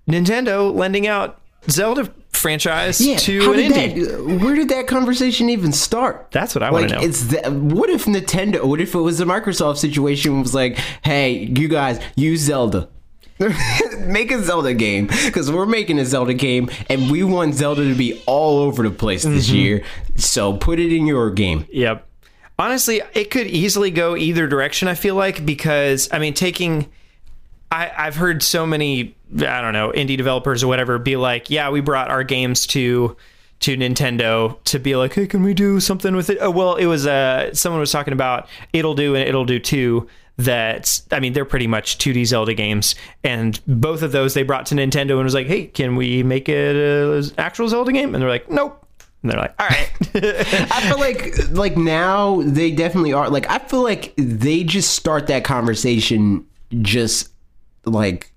Nintendo 0.09 0.75
lending 0.75 1.07
out 1.07 1.39
Zelda 1.69 2.11
franchise 2.31 2.97
to 2.97 3.41
how 3.41 3.53
an 3.53 3.59
indie. 3.59 4.41
Where 4.43 4.55
did 4.55 4.69
that 4.69 4.87
conversation 4.87 5.49
even 5.49 5.71
start? 5.71 6.27
That's 6.31 6.53
what 6.55 6.63
I 6.63 6.71
want 6.71 6.83
Like, 6.83 6.89
to 6.93 6.95
know. 6.99 7.03
it's 7.07 7.25
that. 7.27 7.51
What 7.53 7.89
if 7.89 8.05
Nintendo? 8.05 8.63
What 8.65 8.81
if 8.81 8.93
it 8.95 8.99
was 8.99 9.19
a 9.21 9.25
Microsoft 9.25 9.77
situation? 9.77 10.41
Was 10.41 10.53
like, 10.53 10.77
hey, 11.03 11.45
you 11.57 11.67
guys 11.67 11.99
use 12.15 12.41
Zelda. 12.41 12.89
Make 13.99 14.31
a 14.31 14.41
Zelda 14.43 14.73
game 14.73 15.07
because 15.25 15.51
we're 15.51 15.65
making 15.65 15.99
a 15.99 16.05
Zelda 16.05 16.33
game 16.33 16.69
and 16.89 17.09
we 17.11 17.23
want 17.23 17.55
Zelda 17.55 17.83
to 17.87 17.95
be 17.95 18.21
all 18.25 18.59
over 18.59 18.83
the 18.83 18.91
place 18.91 19.23
this 19.23 19.47
Mm-hmm. 19.47 19.55
year. 19.55 19.83
So 20.15 20.53
put 20.55 20.79
it 20.79 20.93
in 20.95 21.07
your 21.07 21.31
game. 21.31 21.65
Yep. 21.71 22.07
Honestly, 22.59 23.01
it 23.13 23.31
could 23.31 23.47
easily 23.47 23.89
go 23.89 24.15
either 24.15 24.47
direction. 24.47 24.87
I 24.87 24.93
feel 24.93 25.15
like 25.15 25.45
because 25.45 26.09
I 26.11 26.19
mean, 26.19 26.33
taking. 26.33 26.89
I, 27.71 27.91
I've 27.97 28.15
heard 28.17 28.43
so 28.43 28.67
many, 28.67 29.15
I 29.37 29.61
don't 29.61 29.73
know, 29.73 29.91
indie 29.91 30.17
developers 30.17 30.63
or 30.63 30.67
whatever 30.67 30.99
be 30.99 31.15
like, 31.15 31.49
yeah, 31.49 31.69
we 31.69 31.81
brought 31.81 32.09
our 32.09 32.23
games 32.23 32.67
to 32.67 33.15
to 33.61 33.77
Nintendo 33.77 34.61
to 34.65 34.77
be 34.77 34.95
like, 34.97 35.13
hey, 35.13 35.25
can 35.25 35.41
we 35.41 35.53
do 35.53 35.79
something 35.79 36.17
with 36.17 36.29
it? 36.29 36.37
Oh, 36.41 36.51
well, 36.51 36.75
it 36.75 36.85
was 36.85 37.07
uh, 37.07 37.53
someone 37.53 37.79
was 37.79 37.91
talking 37.91 38.11
about 38.11 38.49
Ittle 38.73 38.93
Dew 38.93 39.15
and 39.15 39.27
Ittle 39.27 39.45
Dew 39.45 39.59
Two. 39.59 40.07
That 40.37 41.01
I 41.11 41.19
mean, 41.19 41.33
they're 41.33 41.45
pretty 41.45 41.67
much 41.67 41.99
2D 41.99 42.25
Zelda 42.25 42.55
games, 42.55 42.95
and 43.23 43.61
both 43.67 44.01
of 44.01 44.11
those 44.11 44.33
they 44.33 44.41
brought 44.41 44.65
to 44.67 44.75
Nintendo 44.75 45.11
and 45.11 45.23
was 45.23 45.35
like, 45.35 45.45
hey, 45.45 45.67
can 45.67 45.95
we 45.95 46.23
make 46.23 46.49
it 46.49 46.75
an 46.75 47.23
actual 47.37 47.69
Zelda 47.69 47.91
game? 47.91 48.15
And 48.15 48.21
they're 48.21 48.29
like, 48.29 48.49
nope. 48.49 48.83
And 49.21 49.31
they're 49.31 49.39
like, 49.39 49.53
all 49.59 49.67
right. 49.67 49.91
I 50.15 50.81
feel 50.87 50.99
like 50.99 51.49
like 51.51 51.77
now 51.77 52.41
they 52.41 52.71
definitely 52.71 53.13
are 53.13 53.29
like 53.29 53.49
I 53.49 53.59
feel 53.59 53.83
like 53.83 54.13
they 54.17 54.63
just 54.63 54.93
start 54.95 55.27
that 55.27 55.43
conversation 55.43 56.45
just 56.81 57.29
like 57.85 58.32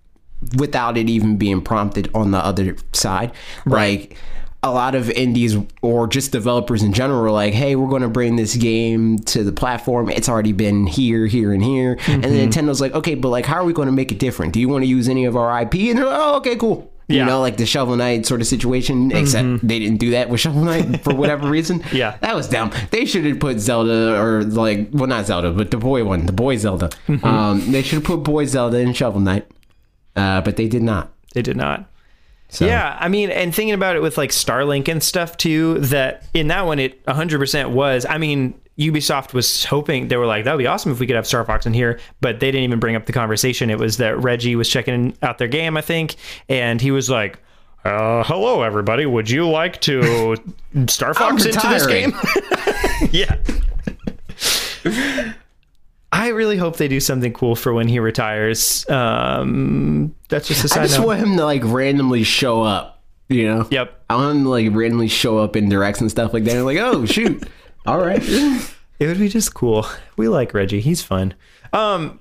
without 0.57 0.97
it 0.97 1.09
even 1.09 1.37
being 1.37 1.61
prompted 1.61 2.11
on 2.15 2.31
the 2.31 2.39
other 2.39 2.77
side. 2.93 3.33
Like 3.65 4.17
a 4.63 4.71
lot 4.71 4.95
of 4.95 5.11
indies 5.11 5.57
or 5.83 6.09
just 6.09 6.33
developers 6.33 6.83
in 6.83 6.93
general 6.93 7.25
are 7.25 7.31
like, 7.31 7.55
hey, 7.55 7.77
we're 7.77 7.89
going 7.89 8.03
to 8.03 8.09
bring 8.09 8.37
this 8.37 8.57
game 8.57 9.19
to 9.21 9.45
the 9.45 9.53
platform. 9.53 10.11
It's 10.11 10.29
already 10.29 10.53
been 10.53 10.87
here, 10.87 11.27
here, 11.27 11.53
and 11.53 11.63
here. 11.63 11.99
And 12.07 12.25
then 12.25 12.33
mm-hmm. 12.33 12.69
Nintendo's 12.69 12.81
like, 12.81 12.93
okay, 12.93 13.15
but 13.15 13.29
like, 13.29 13.47
how 13.47 13.57
are 13.57 13.65
we 13.65 13.73
going 13.73 13.87
to 13.87 13.93
make 13.93 14.11
it 14.11 14.19
different? 14.19 14.53
Do 14.53 14.61
you 14.61 14.69
want 14.69 14.83
to 14.83 14.89
use 14.89 15.09
any 15.09 15.25
of 15.25 15.37
our 15.37 15.63
IP? 15.63 15.75
And 15.75 15.99
they're 15.99 16.07
like, 16.07 16.19
oh, 16.21 16.37
okay, 16.39 16.57
cool. 16.57 16.91
Yeah. 17.09 17.21
You 17.21 17.27
know, 17.27 17.41
like 17.41 17.57
the 17.57 17.67
Shovel 17.67 17.95
Knight 17.95 18.27
sort 18.27 18.41
of 18.41 18.49
situation, 18.49 19.11
mm-hmm. 19.11 19.17
except 19.17 19.67
they 19.67 19.79
didn't 19.79 19.99
do 19.99 20.11
that 20.11 20.29
with 20.29 20.41
Shovel 20.41 20.65
Knight 20.65 21.03
for 21.05 21.15
whatever 21.15 21.49
reason. 21.49 21.85
Yeah. 21.93 22.19
That 22.21 22.35
was 22.35 22.49
dumb. 22.49 22.73
They 22.91 23.07
should 23.07 23.25
have 23.25 23.39
put 23.39 23.59
Zelda 23.59 24.21
or 24.21 24.43
like, 24.43 24.89
well, 24.93 25.07
not 25.07 25.25
Zelda, 25.25 25.53
but 25.53 25.71
the 25.71 25.79
boy 25.79 26.05
one, 26.05 26.27
the 26.27 26.33
boy 26.33 26.57
Zelda. 26.57 26.91
Mm-hmm. 27.07 27.25
Um, 27.25 27.73
they 27.73 27.81
should 27.81 27.95
have 27.95 28.05
put 28.05 28.19
boy 28.19 28.45
Zelda 28.45 28.79
in 28.79 28.93
Shovel 28.93 29.21
Knight, 29.21 29.47
uh, 30.17 30.41
but 30.41 30.57
they 30.57 30.69
did 30.69 30.83
not. 30.83 31.13
they 31.35 31.43
did 31.43 31.57
not. 31.57 31.89
So. 32.49 32.65
Yeah, 32.65 32.97
I 33.01 33.09
mean, 33.09 33.31
and 33.31 33.55
thinking 33.55 33.75
about 33.75 33.97
it 33.97 34.03
with 34.03 34.17
like 34.17 34.31
Starlink 34.31 34.89
and 34.89 35.03
stuff 35.03 35.37
too, 35.37 35.81
that 35.81 36.25
in 36.33 36.49
that 36.49 36.65
one 36.65 36.79
it 36.79 37.05
100% 37.07 37.71
was. 37.71 38.07
I 38.09 38.19
mean, 38.19 38.55
Ubisoft 38.79 39.33
was 39.33 39.65
hoping 39.65 40.09
they 40.09 40.17
were 40.17 40.27
like, 40.27 40.45
that 40.45 40.53
would 40.53 40.59
be 40.63 40.67
awesome 40.67 40.93
if 40.93 41.01
we 41.01 41.07
could 41.07 41.17
have 41.17 41.27
Star 41.27 41.45
Fox 41.45 41.67
in 41.67 41.75
here, 41.75 41.99
but 42.21 42.41
they 42.41 42.51
didn't 42.51 42.65
even 42.65 42.79
bring 42.79 42.95
up 42.95 43.07
the 43.07 43.13
conversation. 43.13 43.71
It 43.71 43.79
was 43.79 43.97
that 43.97 44.23
Reggie 44.23 44.55
was 44.55 44.69
checking 44.69 45.17
out 45.23 45.39
their 45.39 45.49
game, 45.49 45.77
I 45.77 45.81
think, 45.81 46.17
and 46.49 46.81
he 46.81 46.91
was 46.91 47.11
like, 47.11 47.41
uh, 47.85 48.23
hello 48.25 48.63
everybody, 48.63 49.07
would 49.07 49.31
you 49.31 49.49
like 49.49 49.81
to 49.83 50.37
Star 50.89 51.15
Fox 51.15 51.45
into 51.47 51.67
this 51.69 51.87
game? 51.87 52.13
yeah. 53.13 53.37
I 56.13 56.29
really 56.29 56.57
hope 56.57 56.77
they 56.77 56.89
do 56.89 57.01
something 57.01 57.33
cool 57.33 57.57
for 57.57 57.73
when 57.73 57.89
he 57.89 57.99
retires. 57.99 58.89
Um, 58.89 60.15
that's 60.29 60.49
just 60.49 60.63
a 60.63 60.67
I 60.67 60.69
side 60.69 60.81
I 60.81 60.87
just 60.87 60.99
note. 60.99 61.07
want 61.07 61.21
him 61.21 61.37
to 61.37 61.45
like 61.45 61.63
randomly 61.65 62.23
show 62.23 62.63
up. 62.63 63.03
You 63.29 63.49
know. 63.49 63.69
Yep. 63.71 64.05
I 64.09 64.15
want 64.17 64.37
him 64.39 64.45
to 64.45 64.51
like 64.51 64.69
randomly 64.73 65.09
show 65.09 65.39
up 65.39 65.57
in 65.57 65.69
directs 65.69 66.01
and 66.01 66.11
stuff 66.11 66.33
like 66.33 66.45
that. 66.45 66.57
And 66.57 66.65
like, 66.65 66.79
oh 66.79 67.05
shoot, 67.07 67.43
all 67.87 67.99
right. 67.99 68.23
It 68.23 69.07
would 69.07 69.19
be 69.19 69.29
just 69.29 69.53
cool. 69.53 69.87
We 70.17 70.29
like 70.29 70.55
Reggie. 70.55 70.81
He's 70.81 71.03
fun. 71.03 71.35
Um, 71.73 72.21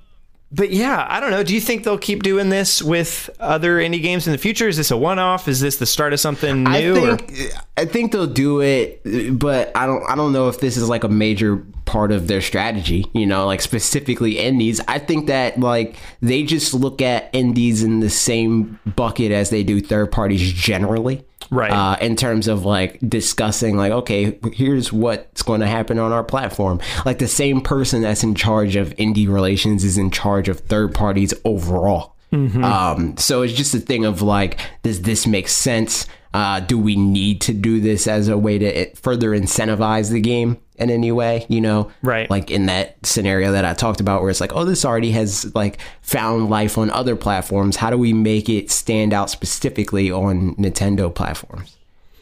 but 0.56 0.72
yeah, 0.72 1.06
I 1.10 1.20
don't 1.20 1.32
know. 1.32 1.44
Do 1.44 1.54
you 1.54 1.60
think 1.60 1.84
they'll 1.84 1.98
keep 1.98 2.24
doing 2.24 2.50
this 2.50 2.82
with 2.82 3.30
other 3.40 3.78
indie 3.78 4.02
games 4.02 4.26
in 4.26 4.32
the 4.32 4.38
future? 4.38 4.68
Is 4.70 4.78
this 4.78 4.90
a 4.90 4.98
one-off? 4.98 5.50
Is 5.50 5.60
this 5.60 5.78
the 5.78 5.86
start 5.86 6.14
of 6.14 6.20
something 6.20 6.64
new? 6.64 6.96
I 6.96 7.18
think 7.18 7.54
I 7.78 7.86
think 7.86 8.12
they'll 8.14 8.26
do 8.26 8.62
it, 8.62 9.02
but 9.38 9.76
I 9.76 9.86
don't 9.86 10.04
I 10.10 10.16
don't 10.16 10.32
know 10.32 10.48
if 10.48 10.62
this 10.62 10.78
is 10.78 10.88
like 10.88 11.04
a 11.04 11.10
major 11.10 11.58
part 11.84 12.14
of 12.14 12.28
their 12.28 12.42
strategy. 12.42 13.06
You 13.14 13.26
know, 13.26 13.46
like 13.46 13.62
specifically 13.62 14.40
indies. 14.40 14.80
I 14.88 15.00
think 15.00 15.28
that 15.28 15.60
like 15.60 15.98
they 16.22 16.44
just 16.44 16.74
look 16.74 17.02
at 17.02 17.30
indies 17.34 17.84
in 17.84 18.00
the 18.00 18.10
same 18.10 18.80
bucket 18.96 19.34
as 19.34 19.50
they 19.50 19.64
do 19.64 19.82
third 19.82 20.12
parties 20.12 20.54
generally. 20.54 21.26
Right. 21.50 21.72
Uh, 21.72 21.98
in 22.02 22.16
terms 22.16 22.48
of 22.48 22.66
like 22.66 23.00
discussing, 23.08 23.78
like, 23.78 23.92
okay, 23.92 24.40
here's 24.54 24.92
what's 24.92 25.42
going 25.42 25.62
to 25.62 25.68
happen 25.68 26.00
on 26.00 26.12
our 26.12 26.24
platform. 26.24 26.80
Like 27.06 27.20
the 27.20 27.28
same 27.28 27.62
person 27.62 28.02
that's 28.02 28.24
in 28.24 28.36
charge 28.36 28.76
of 28.76 28.90
indie 28.96 29.28
relations 29.28 29.84
is 29.84 29.98
in 29.98 30.12
charge 30.12 30.50
of 30.50 30.62
third 30.62 30.94
parties 30.94 31.34
overall. 31.44 32.16
Um, 32.64 33.18
so 33.18 33.44
it's 33.44 33.54
just 33.54 33.74
a 33.74 33.80
thing 33.80 34.04
of 34.04 34.22
like, 34.22 34.60
does 34.84 35.04
this 35.04 35.26
make 35.26 35.48
sense? 35.48 36.06
Uh, 36.36 36.60
do 36.60 36.78
we 36.78 36.98
need 36.98 37.40
to 37.40 37.54
do 37.54 37.80
this 37.80 38.08
as 38.08 38.28
a 38.28 38.38
way 38.38 38.58
to 38.58 38.94
further 38.96 39.30
incentivize 39.30 40.12
the 40.12 40.20
game 40.20 40.58
in 40.76 40.90
any 40.90 41.10
way? 41.10 41.46
You 41.48 41.62
know, 41.62 41.90
Right. 42.02 42.30
Like 42.30 42.52
in 42.52 42.66
that 42.66 42.98
scenario 43.06 43.54
that 43.54 43.64
I 43.64 43.74
talked 43.74 44.02
about, 44.02 44.20
where 44.22 44.30
it's 44.30 44.42
like, 44.42 44.52
oh, 44.54 44.66
this 44.66 44.84
already 44.84 45.12
has 45.12 45.56
like 45.56 45.78
found 46.02 46.50
life 46.50 46.78
on 46.78 46.90
other 46.92 47.16
platforms. 47.16 47.78
How 47.78 47.90
do 47.90 47.98
we 47.98 48.12
make 48.12 48.50
it 48.50 48.70
stand 48.70 49.14
out 49.14 49.30
specifically 49.30 50.12
on 50.12 50.56
Nintendo 50.56 51.14
platforms? 51.14 51.78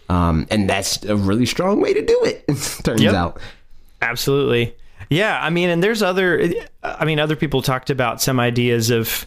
Um, 0.09 0.45
and 0.51 0.69
that's 0.69 1.03
a 1.05 1.15
really 1.15 1.47
strong 1.47 1.81
way 1.81 1.95
to 1.95 2.05
do 2.05 2.19
it. 2.23 2.45
turns 2.83 3.01
Yep. 3.01 3.15
out. 3.15 3.39
Absolutely. 4.03 4.75
Yeah, 5.09 5.39
I 5.41 5.49
mean, 5.49 5.69
and 5.69 5.83
there's 5.83 6.03
other 6.03 6.53
I 6.83 7.03
mean, 7.05 7.19
other 7.19 7.35
people 7.35 7.63
talked 7.63 7.89
about 7.89 8.21
some 8.21 8.39
ideas 8.39 8.91
of 8.91 9.25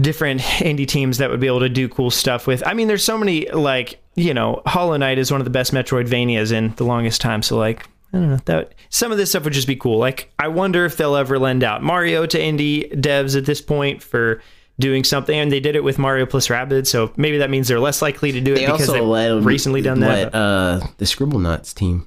different 0.00 0.40
indie 0.40 0.86
teams 0.86 1.18
that 1.18 1.30
would 1.30 1.40
be 1.40 1.46
able 1.46 1.60
to 1.60 1.68
do 1.68 1.88
cool 1.88 2.10
stuff 2.10 2.46
with. 2.46 2.66
I 2.66 2.74
mean, 2.74 2.88
there's 2.88 3.04
so 3.04 3.18
many 3.18 3.48
like, 3.50 4.00
you 4.14 4.34
know, 4.34 4.62
Hollow 4.66 4.96
Knight 4.96 5.18
is 5.18 5.30
one 5.30 5.40
of 5.40 5.44
the 5.44 5.50
best 5.50 5.72
Metroidvanias 5.72 6.52
in 6.52 6.74
the 6.76 6.84
longest 6.84 7.20
time, 7.20 7.42
so 7.42 7.56
like 7.56 7.86
I 8.12 8.18
don't 8.18 8.30
know. 8.30 8.38
That 8.44 8.74
some 8.90 9.10
of 9.10 9.18
this 9.18 9.30
stuff 9.30 9.44
would 9.44 9.52
just 9.52 9.66
be 9.66 9.76
cool. 9.76 9.98
Like, 9.98 10.32
I 10.38 10.48
wonder 10.48 10.84
if 10.84 10.96
they'll 10.96 11.16
ever 11.16 11.38
lend 11.38 11.64
out 11.64 11.82
Mario 11.82 12.26
to 12.26 12.38
indie 12.38 12.92
devs 12.94 13.36
at 13.36 13.44
this 13.44 13.60
point 13.60 14.02
for 14.02 14.40
doing 14.78 15.02
something. 15.02 15.36
And 15.36 15.50
they 15.50 15.60
did 15.60 15.74
it 15.74 15.82
with 15.82 15.98
Mario 15.98 16.24
plus 16.26 16.48
Rabbids, 16.48 16.86
so 16.86 17.12
maybe 17.16 17.38
that 17.38 17.50
means 17.50 17.66
they're 17.66 17.80
less 17.80 18.02
likely 18.02 18.30
to 18.32 18.40
do 18.40 18.52
it 18.52 18.56
They 18.56 18.66
because 18.66 18.88
also 18.88 18.92
they've 18.92 19.02
let 19.02 19.42
recently 19.42 19.82
done 19.82 20.00
that. 20.00 20.34
Uh, 20.34 20.80
the 20.98 21.04
Scribblenauts 21.04 21.74
team 21.74 22.06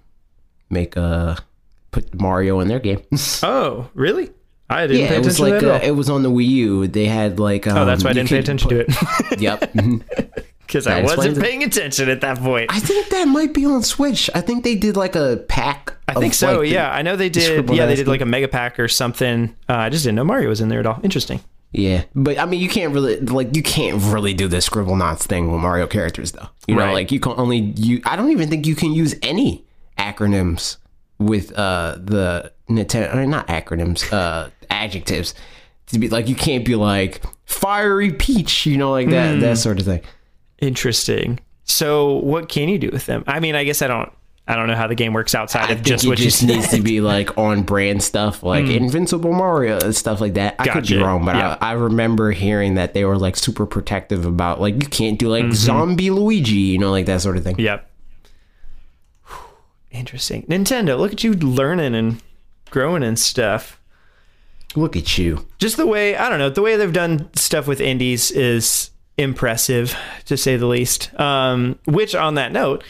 make 0.69 0.95
uh 0.97 1.35
put 1.91 2.13
Mario 2.19 2.59
in 2.59 2.67
their 2.67 2.79
game. 2.79 3.01
oh, 3.43 3.89
really? 3.93 4.29
I 4.69 4.85
didn't 4.87 5.01
yeah, 5.03 5.07
pay 5.09 5.15
it 5.15 5.19
was 5.19 5.39
attention 5.39 5.51
like 5.53 5.59
to 5.61 5.65
that 5.67 5.71
uh, 5.71 5.75
at 5.77 5.81
all. 5.83 5.87
it 5.87 5.91
was 5.91 6.09
on 6.09 6.23
the 6.23 6.29
Wii 6.31 6.45
U. 6.47 6.87
They 6.87 7.05
had 7.05 7.39
like 7.39 7.67
um, 7.67 7.77
Oh, 7.77 7.85
that's 7.85 8.03
why 8.03 8.09
I 8.09 8.13
didn't 8.13 8.29
pay 8.29 8.39
attention 8.39 8.69
to 8.69 8.79
it. 8.81 9.39
Yep. 9.39 9.71
Because 10.67 10.85
I 10.85 11.01
wasn't 11.01 11.37
it. 11.37 11.41
paying 11.41 11.63
attention 11.63 12.09
at 12.09 12.19
that 12.19 12.39
point. 12.39 12.69
I 12.73 12.79
think 12.81 13.07
that 13.11 13.25
might 13.29 13.53
be 13.53 13.65
on 13.65 13.83
Switch. 13.83 14.29
I 14.35 14.41
think 14.41 14.65
they 14.65 14.75
did 14.75 14.97
like 14.97 15.15
a 15.15 15.37
pack. 15.47 15.93
I 16.09 16.15
think 16.15 16.33
so. 16.33 16.59
yeah, 16.59 16.91
I 16.91 17.03
know 17.03 17.15
they 17.15 17.29
did. 17.29 17.69
Yeah, 17.69 17.85
they 17.85 17.95
did 17.95 18.09
like 18.09 18.19
a 18.19 18.25
mega 18.25 18.49
pack 18.49 18.77
or 18.77 18.89
something. 18.89 19.55
Uh, 19.69 19.75
I 19.75 19.89
just 19.89 20.03
didn't 20.03 20.17
know 20.17 20.25
Mario 20.25 20.49
was 20.49 20.59
in 20.59 20.67
there 20.67 20.81
at 20.81 20.85
all. 20.85 20.99
Interesting. 21.03 21.39
Yeah, 21.71 22.03
but 22.15 22.37
I 22.37 22.43
mean, 22.45 22.59
you 22.59 22.67
can't 22.67 22.93
really 22.93 23.17
like 23.21 23.55
you 23.55 23.63
can't 23.63 24.03
really 24.11 24.33
do 24.33 24.49
the 24.49 24.57
Scribblenauts 24.57 25.19
thing 25.23 25.49
with 25.49 25.61
Mario 25.61 25.87
characters, 25.87 26.33
though. 26.33 26.49
You 26.67 26.75
know, 26.75 26.81
Right. 26.83 26.93
like 26.93 27.13
you 27.13 27.21
can 27.21 27.31
only 27.37 27.59
you. 27.59 28.01
I 28.05 28.17
don't 28.17 28.31
even 28.31 28.49
think 28.49 28.67
you 28.67 28.75
can 28.75 28.91
use 28.91 29.15
any 29.21 29.63
acronyms 29.97 30.75
with 31.19 31.51
uh 31.57 31.97
the 31.99 32.51
Nintendo. 32.69 33.13
I 33.13 33.19
mean, 33.21 33.29
not 33.29 33.47
acronyms, 33.47 34.11
uh 34.11 34.49
adjectives. 34.69 35.33
To 35.87 35.99
be 35.99 36.09
like, 36.09 36.27
you 36.27 36.35
can't 36.35 36.65
be 36.65 36.75
like 36.75 37.21
fiery 37.45 38.11
peach, 38.11 38.65
you 38.65 38.77
know, 38.77 38.91
like 38.91 39.09
that 39.09 39.39
that 39.39 39.57
sort 39.57 39.79
of 39.79 39.85
thing. 39.85 40.01
Interesting. 40.59 41.39
So, 41.63 42.15
what 42.17 42.49
can 42.49 42.69
you 42.69 42.77
do 42.79 42.89
with 42.91 43.05
them? 43.05 43.23
I 43.27 43.39
mean, 43.39 43.55
I 43.55 43.63
guess 43.63 43.81
I 43.81 43.87
don't. 43.87 44.11
I 44.49 44.55
don't 44.55 44.67
know 44.67 44.75
how 44.75 44.87
the 44.87 44.95
game 44.95 45.11
works 45.11 45.35
outside 45.35 45.69
I 45.69 45.73
of 45.73 45.81
just 45.81 46.05
it 46.05 46.07
what 46.07 46.17
just 46.17 46.41
needs 46.41 46.69
to 46.69 46.81
be 46.81 47.01
like 47.01 47.37
on 47.37 47.63
brand 47.63 48.01
stuff, 48.01 48.43
like 48.43 48.67
Invincible 48.67 49.33
Mario 49.33 49.77
and 49.77 49.93
stuff 49.93 50.21
like 50.21 50.35
that. 50.35 50.55
I 50.57 50.69
could 50.69 50.87
be 50.87 50.95
wrong, 50.95 51.25
but 51.25 51.35
Yeah. 51.35 51.57
I, 51.59 51.71
I 51.71 51.73
remember 51.73 52.31
hearing 52.31 52.75
that 52.75 52.93
they 52.93 53.03
were 53.03 53.17
like 53.17 53.35
super 53.35 53.65
protective 53.65 54.25
about 54.25 54.61
like 54.61 54.75
you 54.75 54.87
can't 54.87 55.19
do 55.19 55.27
like 55.27 55.51
zombie 55.51 56.11
Luigi, 56.11 56.55
you 56.55 56.77
know, 56.77 56.91
like 56.91 57.07
that 57.07 57.19
sort 57.19 57.35
of 57.35 57.43
thing. 57.43 57.59
Yep. 57.59 57.89
Interesting. 59.97 60.43
Nintendo, 60.43 60.97
look 60.97 61.11
at 61.11 61.23
you 61.23 61.33
learning 61.33 61.95
and 61.95 62.21
growing 62.69 63.03
and 63.03 63.17
stuff. 63.17 63.81
Look 64.75 64.95
at 64.95 65.17
you. 65.17 65.47
Just 65.57 65.77
the 65.77 65.87
way 65.87 66.15
I 66.15 66.29
don't 66.29 66.39
know 66.39 66.49
the 66.49 66.61
way 66.61 66.75
they've 66.75 66.93
done 66.93 67.29
stuff 67.33 67.67
with 67.67 67.81
indies 67.81 68.29
is 68.29 68.91
impressive 69.17 69.97
to 70.25 70.37
say 70.37 70.55
the 70.55 70.67
least. 70.67 71.17
Um, 71.19 71.79
which 71.85 72.13
on 72.13 72.35
that 72.35 72.51
note, 72.51 72.83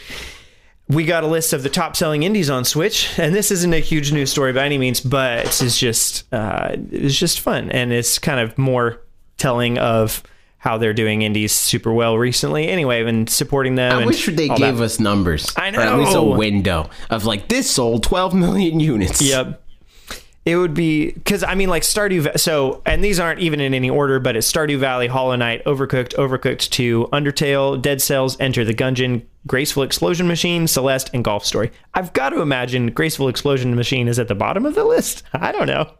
we 0.88 1.04
got 1.04 1.24
a 1.24 1.26
list 1.26 1.52
of 1.52 1.62
the 1.62 1.70
top 1.70 1.96
selling 1.96 2.24
indies 2.24 2.50
on 2.50 2.64
Switch, 2.64 3.18
and 3.18 3.34
this 3.34 3.50
isn't 3.50 3.72
a 3.72 3.78
huge 3.78 4.12
news 4.12 4.30
story 4.30 4.52
by 4.52 4.64
any 4.66 4.76
means, 4.76 5.00
but 5.00 5.46
it's 5.46 5.78
just 5.78 6.30
uh, 6.32 6.76
it's 6.90 7.18
just 7.18 7.40
fun 7.40 7.70
and 7.70 7.92
it's 7.92 8.18
kind 8.18 8.40
of 8.40 8.58
more 8.58 9.00
telling 9.38 9.78
of 9.78 10.22
how 10.58 10.76
they're 10.76 10.92
doing 10.94 11.22
indies 11.22 11.52
super 11.52 11.92
well 11.92 12.18
recently. 12.18 12.68
Anyway, 12.68 13.02
and 13.04 13.30
supporting 13.30 13.76
them. 13.76 13.92
I 13.92 13.98
and 13.98 14.06
wish 14.06 14.26
they 14.26 14.48
gave 14.48 14.58
that. 14.58 14.82
us 14.84 15.00
numbers. 15.00 15.52
I 15.56 15.70
Or 15.70 15.80
at 15.80 15.98
least 15.98 16.16
a 16.16 16.22
window 16.22 16.90
of 17.10 17.24
like 17.24 17.48
this 17.48 17.70
sold 17.70 18.02
12 18.02 18.34
million 18.34 18.80
units. 18.80 19.22
Yep. 19.22 19.62
It 20.44 20.56
would 20.56 20.72
be 20.72 21.12
because 21.12 21.42
I 21.42 21.54
mean, 21.54 21.68
like 21.68 21.82
Stardew. 21.82 22.38
So, 22.40 22.80
and 22.86 23.04
these 23.04 23.20
aren't 23.20 23.40
even 23.40 23.60
in 23.60 23.74
any 23.74 23.90
order, 23.90 24.18
but 24.18 24.34
it's 24.34 24.50
Stardew 24.50 24.78
Valley, 24.78 25.06
Hollow 25.06 25.36
Knight, 25.36 25.62
Overcooked, 25.66 26.14
Overcooked 26.14 26.70
Two, 26.70 27.06
Undertale, 27.12 27.80
Dead 27.80 28.00
Cells, 28.00 28.34
Enter 28.40 28.64
the 28.64 28.72
Gungeon, 28.72 29.26
Graceful 29.46 29.82
Explosion 29.82 30.26
Machine, 30.26 30.66
Celeste, 30.66 31.10
and 31.12 31.22
Golf 31.22 31.44
Story. 31.44 31.70
I've 31.92 32.14
got 32.14 32.30
to 32.30 32.40
imagine 32.40 32.92
Graceful 32.92 33.28
Explosion 33.28 33.74
Machine 33.76 34.08
is 34.08 34.18
at 34.18 34.28
the 34.28 34.34
bottom 34.34 34.64
of 34.64 34.74
the 34.74 34.84
list. 34.84 35.22
I 35.34 35.52
don't 35.52 35.66
know, 35.66 35.92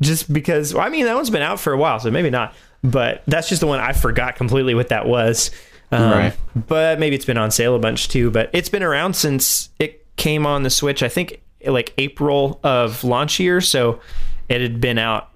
just 0.00 0.32
because. 0.32 0.74
Well, 0.74 0.84
I 0.84 0.88
mean, 0.88 1.04
that 1.06 1.14
one's 1.14 1.30
been 1.30 1.42
out 1.42 1.60
for 1.60 1.72
a 1.72 1.78
while, 1.78 2.00
so 2.00 2.10
maybe 2.10 2.30
not. 2.30 2.54
But 2.84 3.22
that's 3.26 3.48
just 3.48 3.60
the 3.60 3.66
one 3.66 3.80
I 3.80 3.92
forgot 3.92 4.36
completely 4.36 4.74
what 4.74 4.88
that 4.88 5.06
was. 5.06 5.50
Um, 5.90 6.10
Right. 6.10 6.36
But 6.54 6.98
maybe 6.98 7.16
it's 7.16 7.24
been 7.24 7.38
on 7.38 7.50
sale 7.50 7.74
a 7.74 7.78
bunch 7.78 8.08
too. 8.08 8.30
But 8.30 8.50
it's 8.52 8.68
been 8.68 8.82
around 8.82 9.14
since 9.16 9.70
it 9.78 10.04
came 10.16 10.46
on 10.46 10.62
the 10.62 10.70
Switch. 10.70 11.02
I 11.02 11.08
think 11.08 11.40
like 11.66 11.92
April 11.98 12.60
of 12.62 13.02
launch 13.04 13.40
year. 13.40 13.60
So 13.60 14.00
it 14.48 14.60
had 14.60 14.80
been 14.80 14.98
out, 14.98 15.30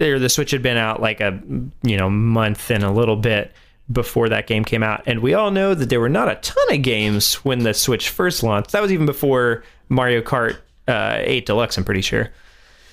or 0.00 0.18
the 0.18 0.28
Switch 0.28 0.50
had 0.50 0.62
been 0.62 0.76
out 0.76 1.00
like 1.00 1.20
a 1.20 1.40
you 1.82 1.96
know 1.96 2.10
month 2.10 2.70
and 2.70 2.84
a 2.84 2.90
little 2.90 3.16
bit 3.16 3.52
before 3.92 4.28
that 4.30 4.46
game 4.46 4.64
came 4.64 4.82
out. 4.82 5.02
And 5.06 5.20
we 5.20 5.34
all 5.34 5.50
know 5.50 5.74
that 5.74 5.88
there 5.90 6.00
were 6.00 6.08
not 6.08 6.28
a 6.28 6.36
ton 6.36 6.72
of 6.72 6.82
games 6.82 7.34
when 7.44 7.60
the 7.60 7.74
Switch 7.74 8.08
first 8.08 8.42
launched. 8.42 8.72
That 8.72 8.82
was 8.82 8.92
even 8.92 9.06
before 9.06 9.62
Mario 9.88 10.22
Kart 10.22 10.56
uh, 10.88 11.16
8 11.18 11.46
Deluxe. 11.46 11.76
I'm 11.78 11.84
pretty 11.84 12.00
sure. 12.00 12.30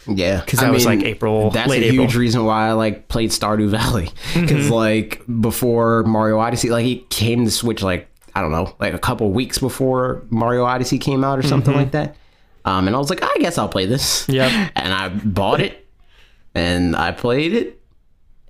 Yeah, 0.07 0.39
because 0.41 0.59
that 0.59 0.71
was 0.71 0.85
like 0.85 1.03
April, 1.03 1.51
That's 1.51 1.69
a 1.71 1.75
April. 1.75 1.91
huge 2.05 2.15
reason 2.15 2.43
why 2.45 2.69
I 2.69 2.71
like 2.73 3.07
played 3.07 3.29
Stardew 3.29 3.69
Valley 3.69 4.09
because 4.33 4.65
Mm-hmm. 4.65 4.73
like 4.73 5.21
before 5.41 6.03
Mario 6.03 6.39
Odyssey, 6.39 6.69
like 6.69 6.85
it 6.85 7.09
came 7.09 7.45
to 7.45 7.51
Switch 7.51 7.83
like 7.83 8.07
I 8.33 8.41
don't 8.41 8.51
know, 8.51 8.75
like 8.79 8.93
a 8.93 8.99
couple 8.99 9.29
weeks 9.31 9.57
before 9.59 10.23
Mario 10.29 10.63
Odyssey 10.63 10.97
came 10.97 11.23
out 11.23 11.37
or 11.37 11.43
something 11.43 11.73
like 11.75 11.91
that. 11.91 12.15
Um, 12.63 12.87
and 12.87 12.95
I 12.95 12.99
was 12.99 13.09
like, 13.09 13.21
I 13.23 13.35
guess 13.39 13.57
I'll 13.57 13.67
play 13.69 13.85
this. 13.85 14.23
Mm-hmm. 14.27 14.33
Yep. 14.33 14.71
And 14.75 14.93
I 14.93 15.09
bought 15.09 15.59
it, 15.61 15.85
and 16.55 16.95
I 16.95 17.11
played 17.11 17.53
it, 17.53 17.81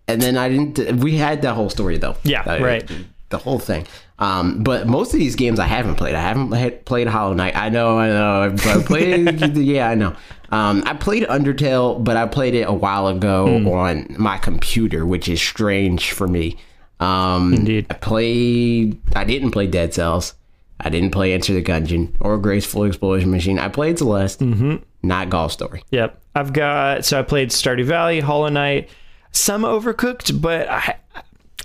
and 0.08 0.22
then 0.22 0.38
I 0.38 0.50
didn't. 0.50 1.00
We 1.04 1.18
had 1.18 1.42
that 1.44 1.54
whole 1.56 1.70
story 1.70 1.98
though. 1.98 2.16
Yeah, 2.24 2.44
Uh, 2.44 2.60
right. 2.64 2.90
The 3.30 3.38
whole 3.38 3.60
thing. 3.60 3.88
Um, 4.22 4.62
but 4.62 4.88
most 4.88 5.14
of 5.14 5.20
these 5.20 5.36
games 5.36 5.60
I 5.60 5.66
haven't 5.66 5.96
played. 5.96 6.14
I 6.14 6.22
haven't 6.22 6.86
played 6.86 7.08
Hollow 7.08 7.34
Knight. 7.34 7.56
I 7.58 7.70
know, 7.70 7.98
I 7.98 8.08
know. 8.08 8.56
I 8.56 8.84
played. 8.84 9.42
yeah, 9.58 9.90
I 9.90 9.96
know. 9.96 10.16
Um, 10.52 10.84
I 10.86 10.94
played 10.94 11.24
Undertale, 11.24 12.02
but 12.04 12.18
I 12.18 12.28
played 12.28 12.54
it 12.54 12.68
a 12.68 12.74
while 12.74 13.08
ago 13.08 13.60
Hmm. 13.60 13.68
on 13.68 14.16
my 14.20 14.38
computer, 14.38 15.06
which 15.06 15.28
is 15.28 15.42
strange 15.42 16.12
for 16.12 16.28
me. 16.28 16.58
Um, 17.00 17.54
Indeed. 17.54 17.88
I 17.90 17.96
played. 17.96 19.02
I 19.16 19.24
didn't 19.24 19.52
play 19.52 19.66
Dead 19.66 19.94
Cells. 19.94 20.36
I 20.80 20.90
didn't 20.90 21.12
play 21.12 21.34
Enter 21.34 21.54
the 21.54 21.64
Gungeon 21.64 22.16
or 22.20 22.38
Graceful 22.38 22.84
Explosion 22.86 23.32
Machine. 23.32 23.60
I 23.60 23.70
played 23.70 23.98
Celeste, 23.98 24.40
mm-hmm. 24.40 24.78
not 25.04 25.30
Golf 25.30 25.52
Story. 25.52 25.84
Yep. 25.92 26.20
I've 26.36 26.54
got 26.54 27.06
so 27.06 27.20
I 27.20 27.24
played 27.24 27.50
Stardew 27.50 27.86
Valley, 27.86 28.20
Hollow 28.20 28.50
Knight, 28.50 28.90
some 29.32 29.64
Overcooked, 29.64 30.42
but 30.42 30.68
I 30.70 30.96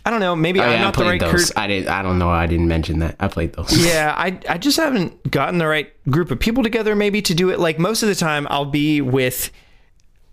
I 0.06 0.10
don't 0.10 0.20
know, 0.20 0.36
maybe 0.36 0.60
Oh, 0.60 0.62
I'm 0.62 0.70
yeah, 0.72 0.80
not 0.82 0.94
the 0.96 1.04
right 1.04 1.20
those. 1.20 1.50
cur- 1.50 1.60
I 1.60 1.66
did. 1.66 1.88
I 1.88 2.00
don't 2.02 2.18
know. 2.18 2.30
I 2.30 2.46
didn't 2.46 2.68
mention 2.68 3.00
that. 3.00 3.16
I 3.18 3.26
played 3.28 3.52
those. 3.54 3.76
Yeah, 3.84 4.14
I 4.16 4.38
I 4.48 4.56
just 4.56 4.76
haven't 4.76 5.30
gotten 5.30 5.58
the 5.58 5.66
right 5.66 5.92
group 6.08 6.30
of 6.30 6.38
people 6.38 6.62
together 6.62 6.94
maybe 6.94 7.20
to 7.22 7.34
do 7.34 7.50
it. 7.50 7.58
Like 7.58 7.78
most 7.78 8.02
of 8.04 8.08
the 8.08 8.14
time 8.14 8.46
I'll 8.48 8.64
be 8.64 9.00
with 9.00 9.50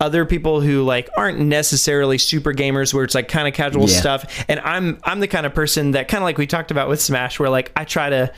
other 0.00 0.24
people 0.24 0.60
who 0.60 0.82
like 0.82 1.08
aren't 1.16 1.38
necessarily 1.40 2.18
super 2.18 2.52
gamers 2.52 2.94
where 2.94 3.04
it's 3.04 3.14
like 3.14 3.28
kind 3.28 3.46
of 3.48 3.54
casual 3.54 3.88
Yeah. 3.88 4.00
stuff 4.00 4.44
and 4.48 4.58
I'm 4.60 4.98
I'm 5.04 5.20
the 5.20 5.28
kind 5.28 5.46
of 5.46 5.54
person 5.54 5.92
that 5.92 6.08
kind 6.08 6.22
of 6.22 6.24
like 6.26 6.36
we 6.38 6.46
talked 6.46 6.70
about 6.72 6.88
with 6.88 7.00
Smash 7.00 7.38
where 7.38 7.48
like 7.48 7.70
I 7.76 7.84
try 7.84 8.10
to 8.10 8.32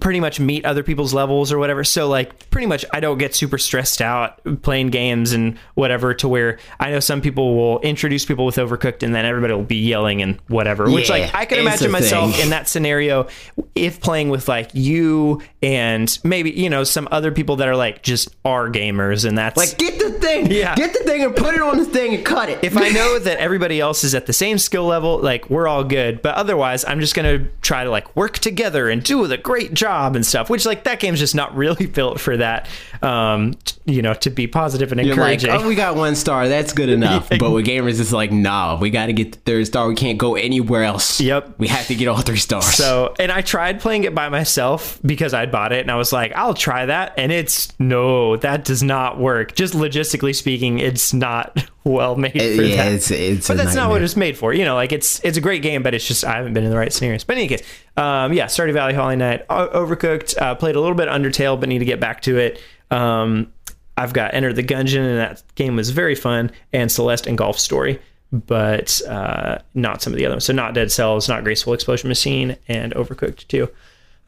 pretty 0.00 0.20
much 0.20 0.38
meet 0.40 0.64
other 0.64 0.82
people's 0.82 1.14
levels 1.14 1.52
or 1.52 1.58
whatever. 1.58 1.84
So 1.84 2.08
like 2.08 2.50
pretty 2.50 2.66
much 2.66 2.84
I 2.92 3.00
don't 3.00 3.18
get 3.18 3.34
super 3.34 3.58
stressed 3.58 4.02
out 4.02 4.40
playing 4.62 4.90
games 4.90 5.32
and 5.32 5.58
whatever 5.74 6.12
to 6.14 6.28
where 6.28 6.58
I 6.78 6.90
know 6.90 7.00
some 7.00 7.20
people 7.20 7.56
will 7.56 7.80
introduce 7.80 8.24
people 8.24 8.44
with 8.44 8.56
overcooked 8.56 9.02
and 9.02 9.14
then 9.14 9.24
everybody 9.24 9.54
will 9.54 9.62
be 9.62 9.76
yelling 9.76 10.20
and 10.20 10.38
whatever. 10.48 10.90
Which 10.90 11.08
like 11.08 11.34
I 11.34 11.46
can 11.46 11.58
imagine 11.58 11.90
myself 11.90 12.32
thing. 12.32 12.44
in 12.44 12.50
that 12.50 12.68
scenario 12.68 13.28
if 13.74 14.00
playing 14.00 14.28
with 14.28 14.48
like 14.48 14.70
you 14.74 15.40
and 15.62 16.18
maybe 16.24 16.50
you 16.50 16.68
know 16.68 16.84
some 16.84 17.08
other 17.10 17.32
people 17.32 17.56
that 17.56 17.68
are 17.68 17.76
like 17.76 18.02
just 18.02 18.34
are 18.44 18.68
gamers 18.68 19.24
and 19.24 19.38
that's 19.38 19.56
Like, 19.56 19.78
get 19.78 19.98
the 19.98 20.12
thing. 20.18 20.50
Yeah. 20.50 20.74
Get 20.74 20.92
the 20.92 21.04
thing 21.04 21.22
and 21.24 21.34
put 21.34 21.54
it 21.54 21.62
on 21.62 21.78
the 21.78 21.84
thing 21.84 22.14
and 22.14 22.24
cut 22.24 22.48
it. 22.48 22.58
if 22.62 22.76
I 22.76 22.90
know 22.90 23.18
that 23.20 23.38
everybody 23.38 23.80
else 23.80 24.04
is 24.04 24.14
at 24.14 24.26
the 24.26 24.32
same 24.32 24.58
skill 24.58 24.84
level, 24.84 25.18
like 25.18 25.48
we're 25.48 25.68
all 25.68 25.84
good. 25.84 26.20
But 26.20 26.34
otherwise, 26.34 26.84
I'm 26.84 27.00
just 27.00 27.14
gonna 27.14 27.46
try 27.62 27.84
to 27.84 27.90
like 27.90 28.14
work 28.16 28.38
together 28.38 28.88
and 28.90 29.02
do 29.02 29.26
the 29.26 29.38
graceful 29.38 29.61
great 29.62 29.74
job 29.74 30.16
and 30.16 30.24
stuff. 30.24 30.50
Which 30.50 30.66
like 30.66 30.84
that 30.84 31.00
game's 31.00 31.18
just 31.18 31.34
not 31.34 31.54
really 31.56 31.86
built 31.98 32.20
for 32.20 32.36
that. 32.36 32.68
Um, 33.02 33.54
t- 33.64 33.76
you 33.84 34.02
know, 34.02 34.14
to 34.14 34.30
be 34.30 34.46
positive 34.46 34.92
and 34.92 35.00
You're 35.04 35.16
like, 35.16 35.42
encouraging. 35.42 35.64
oh, 35.64 35.68
we 35.68 35.74
got 35.74 35.96
one 35.96 36.14
star. 36.14 36.48
That's 36.48 36.72
good 36.72 36.88
enough. 36.88 37.28
But 37.30 37.50
with 37.50 37.66
gamers, 37.66 38.00
it's 38.00 38.12
like, 38.12 38.30
nah, 38.30 38.78
we 38.78 38.90
got 38.90 39.06
to 39.06 39.12
get 39.12 39.32
the 39.32 39.38
third 39.40 39.66
star. 39.66 39.88
We 39.88 39.94
can't 39.94 40.18
go 40.18 40.34
anywhere 40.36 40.84
else. 40.84 41.20
Yep. 41.20 41.54
We 41.58 41.68
have 41.68 41.86
to 41.88 41.94
get 41.94 42.06
all 42.08 42.20
three 42.20 42.36
stars. 42.36 42.66
So, 42.66 43.14
and 43.18 43.32
I 43.32 43.40
tried 43.40 43.80
playing 43.80 44.04
it 44.04 44.14
by 44.14 44.28
myself 44.28 45.00
because 45.04 45.34
I'd 45.34 45.50
bought 45.50 45.72
it 45.72 45.80
and 45.80 45.90
I 45.90 45.96
was 45.96 46.12
like, 46.12 46.32
I'll 46.36 46.54
try 46.54 46.86
that. 46.86 47.14
And 47.16 47.32
it's 47.32 47.72
no, 47.80 48.36
that 48.36 48.64
does 48.64 48.82
not 48.82 49.18
work. 49.18 49.54
Just 49.54 49.74
logistically 49.74 50.34
speaking, 50.34 50.78
it's 50.78 51.12
not 51.12 51.68
well 51.84 52.16
made 52.16 52.32
for 52.32 52.38
yeah, 52.38 52.76
that. 52.76 52.92
it's 52.92 53.10
it's. 53.10 53.48
but 53.48 53.56
that's 53.56 53.74
not 53.74 53.90
what 53.90 54.02
it's 54.02 54.16
made 54.16 54.36
for. 54.36 54.52
You 54.52 54.64
know, 54.64 54.74
like 54.74 54.92
it's 54.92 55.20
it's 55.24 55.36
a 55.36 55.40
great 55.40 55.62
game, 55.62 55.82
but 55.82 55.94
it's 55.94 56.06
just 56.06 56.24
I 56.24 56.36
haven't 56.36 56.54
been 56.54 56.64
in 56.64 56.70
the 56.70 56.76
right 56.76 56.92
scenarios. 56.92 57.24
But 57.24 57.34
in 57.34 57.40
any 57.40 57.48
case, 57.48 57.62
um, 57.96 58.32
yeah, 58.32 58.46
Stardew 58.46 58.72
Valley, 58.72 58.94
Hollow 58.94 59.14
Knight, 59.14 59.46
Overcooked. 59.48 60.40
Uh, 60.40 60.54
played 60.54 60.76
a 60.76 60.80
little 60.80 60.96
bit 60.96 61.08
Undertale, 61.08 61.58
but 61.58 61.68
need 61.68 61.80
to 61.80 61.84
get 61.84 62.00
back 62.00 62.22
to 62.22 62.38
it. 62.38 62.60
Um, 62.90 63.52
I've 63.96 64.12
got 64.12 64.34
Enter 64.34 64.52
the 64.52 64.62
Gungeon, 64.62 65.00
and 65.00 65.18
that 65.18 65.42
game 65.54 65.76
was 65.76 65.90
very 65.90 66.14
fun. 66.14 66.50
And 66.72 66.90
Celeste 66.90 67.26
and 67.26 67.36
Golf 67.36 67.58
Story, 67.58 68.00
but 68.32 69.00
uh, 69.08 69.58
not 69.74 70.02
some 70.02 70.12
of 70.12 70.18
the 70.18 70.26
other 70.26 70.34
ones. 70.34 70.44
So 70.44 70.52
not 70.52 70.74
Dead 70.74 70.90
Cells, 70.90 71.28
not 71.28 71.44
Graceful 71.44 71.72
Explosion 71.72 72.08
Machine, 72.08 72.56
and 72.68 72.94
Overcooked 72.94 73.48
too. 73.48 73.68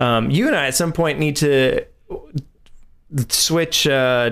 Um, 0.00 0.30
you 0.30 0.46
and 0.48 0.56
I 0.56 0.66
at 0.66 0.74
some 0.74 0.92
point 0.92 1.18
need 1.18 1.36
to 1.36 1.86
switch 3.28 3.86
uh, 3.86 4.30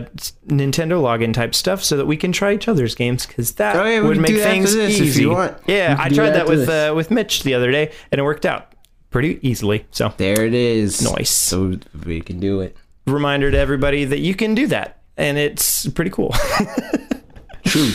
Nintendo 0.49 1.01
login 1.01 1.33
type 1.33 1.55
stuff 1.55 1.85
so 1.85 1.97
that 1.97 2.07
we 2.07 2.17
can 2.17 2.33
try 2.33 2.53
each 2.55 2.69
other's 2.69 2.95
games 2.95 3.27
because 3.27 3.53
that 3.53 3.77
Oh, 3.77 3.85
yeah, 3.85 4.01
would 4.01 4.19
make 4.19 4.35
things 4.37 4.75
easy. 4.77 5.23
you 5.23 5.31
want. 5.31 5.57
Yeah, 5.67 5.97
I 5.99 6.09
tried 6.09 6.31
that 6.31 6.47
that 6.47 6.49
with 6.49 6.69
uh, 6.69 6.93
with 6.97 7.11
Mitch 7.11 7.43
the 7.43 7.55
other 7.55 7.71
day 7.71 7.93
and 8.11 8.19
it 8.19 8.23
worked 8.25 8.47
out 8.47 8.73
pretty 9.11 9.39
easily. 9.47 9.87
So 9.91 10.13
There 10.17 10.45
it 10.45 10.55
is. 10.55 11.03
Nice. 11.03 11.31
So 11.31 11.79
we 12.07 12.21
can 12.21 12.41
do 12.41 12.61
it. 12.61 12.77
reminder 13.07 13.51
to 13.51 13.59
everybody 13.59 14.05
that 14.07 14.19
you 14.21 14.35
can 14.35 14.55
do 14.55 14.67
that 14.69 14.99
and 15.17 15.37
it's 15.39 15.87
pretty 15.91 16.11
cool. 16.11 16.35
True. 17.65 17.91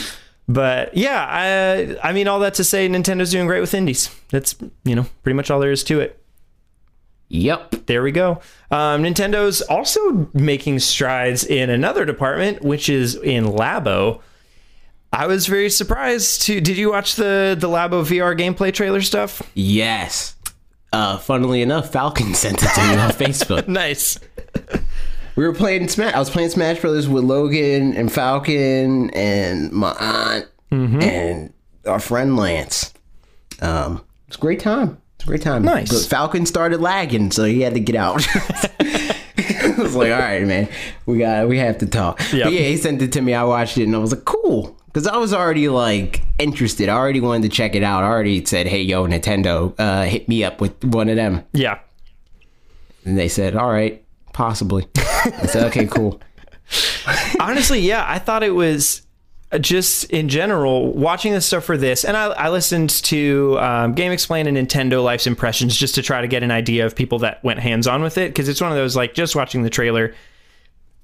But 0.49 0.95
yeah, 0.95 1.25
I 1.29 1.97
I 2.09 2.13
mean 2.13 2.27
all 2.29 2.39
that 2.39 2.53
to 2.55 2.63
say 2.63 2.87
Nintendo's 2.87 3.31
doing 3.31 3.47
great 3.47 3.59
with 3.59 3.73
indies. 3.73 4.09
That's 4.29 4.55
you 4.85 4.95
know 4.95 5.05
pretty 5.23 5.35
much 5.35 5.51
all 5.51 5.59
there 5.59 5.71
is 5.71 5.83
to 5.85 5.99
it. 5.99 6.21
Yep. 7.29 7.87
there 7.87 8.01
we 8.03 8.11
go. 8.11 8.39
Um, 8.71 9.03
Nintendo's 9.03 9.61
also 9.61 10.29
making 10.33 10.79
strides 10.79 11.43
in 11.43 11.69
another 11.69 12.05
department, 12.05 12.61
which 12.61 12.87
is 12.89 13.15
in 13.15 13.45
Labo. 13.45 14.21
I 15.11 15.27
was 15.27 15.47
very 15.47 15.69
surprised 15.69 16.43
to. 16.43 16.59
Did 16.61 16.77
you 16.77 16.91
watch 16.91 17.15
the 17.15 17.55
the 17.59 17.67
Labo 17.67 18.03
VR 18.03 18.37
gameplay 18.37 18.73
trailer 18.73 19.01
stuff? 19.01 19.41
Yes. 19.53 20.35
Uh, 20.93 21.17
funnily 21.17 21.61
enough, 21.61 21.91
Falcon 21.91 22.33
sent 22.33 22.61
it 22.63 22.69
to 22.73 22.81
me 22.81 22.95
on 22.95 23.11
Facebook. 23.11 23.67
Nice. 23.77 24.19
We 25.35 25.45
were 25.45 25.53
playing 25.53 25.87
Smash. 25.87 26.13
I 26.13 26.19
was 26.19 26.29
playing 26.31 26.49
Smash 26.49 26.79
Brothers 26.79 27.07
with 27.07 27.23
Logan 27.23 27.93
and 27.95 28.11
Falcon 28.11 29.09
and 29.11 29.71
my 29.71 29.91
aunt 29.99 30.47
Mm-hmm. 30.71 31.01
and 31.01 31.53
our 31.85 31.99
friend 31.99 32.35
Lance. 32.35 32.93
Um, 33.61 33.97
it 33.97 34.29
was 34.29 34.35
a 34.37 34.39
great 34.39 34.59
time. 34.59 35.01
It's 35.17 35.25
a 35.25 35.27
great 35.27 35.41
time. 35.41 35.63
Nice. 35.63 35.91
But 35.91 36.09
Falcon 36.09 36.45
started 36.45 36.79
lagging, 36.79 37.31
so 37.31 37.43
he 37.43 37.61
had 37.61 37.73
to 37.73 37.79
get 37.79 37.95
out. 37.95 38.25
I 39.37 39.73
was 39.77 39.95
like, 39.95 40.11
all 40.11 40.19
right, 40.19 40.45
man, 40.45 40.69
we 41.05 41.19
got 41.19 41.47
we 41.47 41.57
have 41.57 41.79
to 41.79 41.85
talk. 41.85 42.19
Yep. 42.31 42.45
But 42.45 42.53
yeah, 42.53 42.61
he 42.61 42.77
sent 42.77 43.01
it 43.01 43.11
to 43.13 43.21
me. 43.21 43.33
I 43.33 43.43
watched 43.43 43.77
it 43.77 43.83
and 43.83 43.95
I 43.95 43.99
was 43.99 44.13
like, 44.13 44.25
cool. 44.25 44.77
Because 44.87 45.07
I 45.07 45.17
was 45.17 45.33
already 45.33 45.69
like 45.69 46.23
interested. 46.39 46.89
I 46.89 46.95
already 46.95 47.21
wanted 47.21 47.43
to 47.43 47.55
check 47.55 47.75
it 47.75 47.83
out. 47.83 48.03
I 48.03 48.07
already 48.07 48.43
said, 48.45 48.67
hey, 48.67 48.81
yo, 48.81 49.05
Nintendo, 49.05 49.73
uh, 49.77 50.03
hit 50.03 50.27
me 50.27 50.43
up 50.43 50.59
with 50.61 50.83
one 50.83 51.09
of 51.09 51.15
them. 51.15 51.43
Yeah. 51.53 51.79
And 53.05 53.17
they 53.17 53.27
said, 53.27 53.55
all 53.55 53.69
right, 53.69 54.03
possibly. 54.33 54.87
I 54.95 55.45
said, 55.47 55.67
okay, 55.67 55.85
cool. 55.85 56.19
Honestly, 57.39 57.79
yeah, 57.79 58.05
I 58.07 58.19
thought 58.19 58.43
it 58.43 58.55
was 58.55 59.03
just 59.61 60.05
in 60.11 60.27
general 60.29 60.91
watching 60.93 61.31
this 61.31 61.45
stuff 61.45 61.63
for 61.63 61.77
this, 61.77 62.03
and 62.03 62.17
I, 62.17 62.25
I 62.27 62.49
listened 62.49 62.89
to 63.05 63.57
um, 63.59 63.95
GameXplain 63.95 64.47
and 64.47 64.57
Nintendo 64.57 65.03
Life's 65.03 65.25
impressions 65.27 65.75
just 65.77 65.95
to 65.95 66.01
try 66.01 66.21
to 66.21 66.27
get 66.27 66.43
an 66.43 66.51
idea 66.51 66.85
of 66.85 66.95
people 66.95 67.19
that 67.19 67.43
went 67.43 67.59
hands 67.59 67.87
on 67.87 68.01
with 68.01 68.17
it 68.17 68.29
because 68.29 68.49
it's 68.49 68.59
one 68.59 68.71
of 68.71 68.77
those 68.77 68.95
like 68.95 69.13
just 69.13 69.35
watching 69.35 69.63
the 69.63 69.69
trailer. 69.69 70.09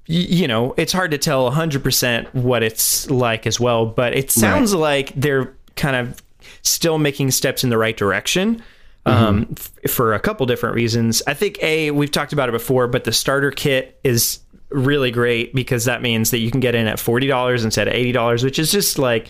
y- 0.08 0.14
You 0.16 0.46
know, 0.48 0.74
it's 0.76 0.92
hard 0.92 1.10
to 1.12 1.18
tell 1.18 1.50
100% 1.50 2.34
what 2.34 2.62
it's 2.62 3.08
like 3.10 3.46
as 3.46 3.58
well, 3.58 3.86
but 3.86 4.14
it 4.14 4.30
sounds 4.30 4.74
like 4.74 5.12
they're 5.16 5.54
kind 5.76 5.96
of 5.96 6.22
still 6.60 6.98
making 6.98 7.30
steps 7.30 7.64
in 7.64 7.70
the 7.70 7.78
right 7.78 7.96
direction 7.96 8.62
um, 9.06 9.46
f- 9.58 9.90
for 9.90 10.12
a 10.14 10.20
couple 10.20 10.44
different 10.46 10.74
reasons. 10.74 11.22
I 11.26 11.32
think 11.34 11.58
a 11.62 11.90
we've 11.92 12.10
talked 12.10 12.32
about 12.34 12.48
it 12.50 12.52
before, 12.52 12.88
but 12.88 13.04
the 13.04 13.12
starter 13.12 13.50
kit 13.50 13.98
is 14.04 14.38
really 14.74 15.10
great 15.10 15.54
because 15.54 15.84
that 15.86 16.02
means 16.02 16.30
that 16.32 16.38
you 16.38 16.50
can 16.50 16.60
get 16.60 16.74
in 16.74 16.86
at 16.86 16.98
forty 16.98 17.26
dollars 17.26 17.64
instead 17.64 17.88
of 17.88 17.94
eighty 17.94 18.12
dollars, 18.12 18.44
which 18.44 18.58
is 18.58 18.70
just 18.70 18.98
like 18.98 19.28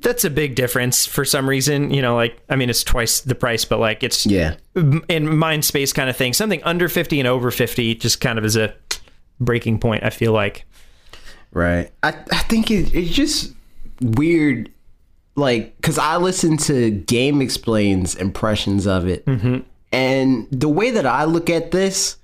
that's 0.00 0.24
a 0.24 0.30
big 0.30 0.56
difference 0.56 1.06
for 1.06 1.24
some 1.24 1.48
reason. 1.48 1.92
You 1.94 2.02
know, 2.02 2.16
like 2.16 2.40
I 2.48 2.56
mean, 2.56 2.68
it's 2.68 2.82
twice 2.82 3.20
the 3.20 3.34
price, 3.34 3.64
but 3.64 3.78
like 3.78 4.02
it's 4.02 4.26
Yeah. 4.26 4.56
in 5.08 5.36
mind 5.36 5.64
space 5.64 5.92
kind 5.92 6.10
of 6.10 6.16
thing. 6.16 6.32
Something 6.32 6.62
under 6.64 6.88
fifty 6.88 7.20
and 7.20 7.28
over 7.28 7.50
fifty 7.50 7.94
just 7.94 8.20
kind 8.20 8.38
of 8.38 8.44
is 8.44 8.56
a 8.56 8.74
breaking 9.40 9.78
point. 9.78 10.02
I 10.04 10.10
feel 10.10 10.32
like. 10.32 10.64
Right. 11.54 11.90
I, 12.02 12.08
I 12.08 12.38
think 12.38 12.70
it, 12.70 12.94
it's 12.94 13.14
just 13.14 13.52
weird, 14.00 14.70
like, 15.36 15.76
because 15.76 15.98
I 15.98 16.16
listen 16.16 16.56
to 16.56 16.90
GameXplain's 16.92 18.14
impressions 18.14 18.86
of 18.86 19.06
it. 19.06 19.26
Mm-hmm. 19.26 19.58
And 19.92 20.48
the 20.50 20.70
way 20.70 20.90
that 20.92 21.04
I 21.04 21.24
look 21.24 21.50
at 21.50 21.70
this, 21.70 22.16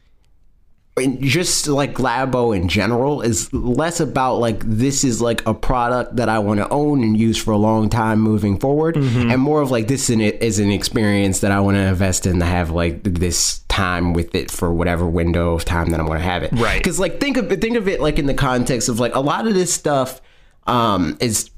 just 1.20 1.68
like 1.68 1.94
Labo 1.94 2.56
in 2.56 2.68
general, 2.68 3.22
is 3.22 3.52
less 3.52 4.00
about 4.00 4.36
like 4.36 4.60
this 4.64 5.04
is 5.04 5.20
like 5.20 5.46
a 5.46 5.54
product 5.54 6.16
that 6.16 6.28
I 6.28 6.38
want 6.38 6.60
to 6.60 6.68
own 6.68 7.02
and 7.02 7.16
use 7.18 7.36
for 7.36 7.52
a 7.52 7.56
long 7.56 7.88
time 7.88 8.20
moving 8.20 8.58
forward, 8.58 8.96
mm-hmm. 8.96 9.30
and 9.30 9.40
more 9.40 9.60
of 9.60 9.70
like 9.70 9.88
this 9.88 10.10
is 10.10 10.58
an 10.58 10.70
experience 10.70 11.40
that 11.40 11.52
I 11.52 11.60
want 11.60 11.76
to 11.76 11.82
invest 11.82 12.26
in 12.26 12.38
to 12.40 12.44
have 12.44 12.70
like 12.70 13.02
this 13.02 13.60
time 13.68 14.12
with 14.12 14.34
it 14.34 14.50
for 14.50 14.72
whatever 14.72 15.06
window 15.08 15.54
of 15.54 15.64
time 15.64 15.90
that 15.90 16.00
I'm 16.00 16.06
going 16.06 16.18
to 16.18 16.24
have 16.24 16.42
it. 16.42 16.52
Right. 16.52 16.78
Because 16.78 16.98
like 16.98 17.20
think 17.20 17.36
of 17.36 17.48
think 17.60 17.76
of 17.76 17.88
it 17.88 18.00
like 18.00 18.18
in 18.18 18.26
the 18.26 18.34
context 18.34 18.88
of 18.88 18.98
like 18.98 19.14
a 19.14 19.20
lot 19.20 19.46
of 19.46 19.54
this 19.54 19.72
stuff 19.72 20.20
um 20.68 21.16
is 21.20 21.50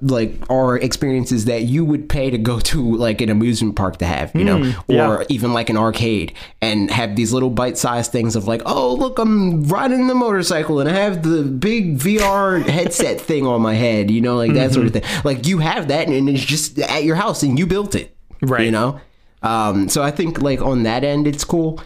like 0.00 0.32
are 0.48 0.78
experiences 0.78 1.44
that 1.46 1.62
you 1.64 1.84
would 1.84 2.08
pay 2.08 2.30
to 2.30 2.38
go 2.38 2.60
to 2.60 2.96
like 2.96 3.20
an 3.20 3.28
amusement 3.28 3.74
park 3.74 3.96
to 3.98 4.06
have 4.06 4.34
you 4.34 4.44
know? 4.44 4.72
Yeah. 4.86 5.08
or 5.08 5.26
even 5.28 5.52
like 5.52 5.68
an 5.70 5.76
arcade 5.76 6.32
and 6.62 6.90
have 6.90 7.16
these 7.16 7.32
little 7.32 7.50
bite-sized 7.50 8.12
things 8.12 8.36
of 8.36 8.46
like 8.46 8.62
oh 8.64 8.94
look 8.94 9.18
i'm 9.18 9.64
riding 9.64 10.06
the 10.06 10.14
motorcycle 10.14 10.78
and 10.80 10.88
i 10.88 10.92
have 10.92 11.22
the 11.24 11.42
big 11.42 11.98
vr 11.98 12.64
headset 12.64 13.20
thing 13.28 13.44
on 13.46 13.60
my 13.60 13.74
head 13.74 14.10
you 14.10 14.20
know? 14.20 14.36
Like 14.36 14.54
that 14.54 14.72
sort 14.72 14.86
of 14.86 14.92
thing. 14.92 15.02
Like 15.24 15.46
you 15.46 15.58
have 15.58 15.88
that 15.88 16.06
and 16.08 16.28
it's 16.28 16.44
just 16.44 16.78
at 16.78 17.02
your 17.04 17.16
house 17.16 17.42
and 17.42 17.58
you 17.58 17.66
built 17.66 17.94
it 17.94 18.16
Right. 18.40 18.64
you 18.66 18.70
know? 18.70 19.00
Um 19.42 19.88
so 19.88 20.02
i 20.02 20.10
think 20.12 20.40
like 20.40 20.60
on 20.62 20.84
that 20.84 21.02
end 21.02 21.26
it's 21.26 21.44
cool 21.44 21.80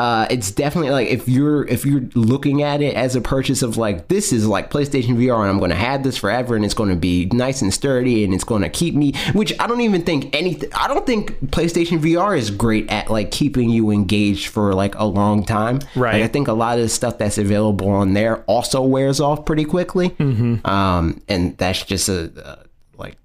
uh, 0.00 0.26
it's 0.30 0.50
definitely 0.50 0.90
like 0.90 1.08
if 1.08 1.28
you're 1.28 1.66
if 1.68 1.84
you're 1.84 2.00
looking 2.14 2.62
at 2.62 2.80
it 2.80 2.94
as 2.94 3.16
a 3.16 3.20
purchase 3.20 3.60
of 3.60 3.76
like 3.76 4.08
this 4.08 4.32
is 4.32 4.46
like 4.46 4.70
PlayStation 4.70 5.18
VR 5.18 5.42
and 5.42 5.50
I'm 5.50 5.58
going 5.58 5.68
to 5.68 5.76
have 5.76 6.04
this 6.04 6.16
forever 6.16 6.56
and 6.56 6.64
it's 6.64 6.72
going 6.72 6.88
to 6.88 6.96
be 6.96 7.26
nice 7.26 7.60
and 7.60 7.72
sturdy 7.72 8.24
and 8.24 8.32
it's 8.32 8.42
going 8.42 8.62
to 8.62 8.70
keep 8.70 8.94
me 8.94 9.12
which 9.34 9.52
I 9.60 9.66
don't 9.66 9.82
even 9.82 10.00
think 10.00 10.34
anything 10.34 10.70
I 10.74 10.88
don't 10.88 11.04
think 11.04 11.38
PlayStation 11.50 12.00
VR 12.00 12.34
is 12.34 12.50
great 12.50 12.90
at 12.90 13.10
like 13.10 13.30
keeping 13.30 13.68
you 13.68 13.90
engaged 13.90 14.46
for 14.48 14.72
like 14.72 14.94
a 14.94 15.04
long 15.04 15.44
time 15.44 15.80
Right. 15.94 16.14
Like, 16.14 16.22
I 16.22 16.28
think 16.28 16.48
a 16.48 16.54
lot 16.54 16.78
of 16.78 16.84
the 16.84 16.88
stuff 16.88 17.18
that's 17.18 17.36
available 17.36 17.90
on 17.90 18.14
there 18.14 18.42
also 18.44 18.80
wears 18.80 19.20
off 19.20 19.44
pretty 19.44 19.66
quickly 19.66 20.08
mm-hmm. 20.08 20.66
um 20.66 21.20
and 21.28 21.58
that's 21.58 21.84
just 21.84 22.08
a, 22.08 22.32
a 22.42 22.64
like 22.96 23.18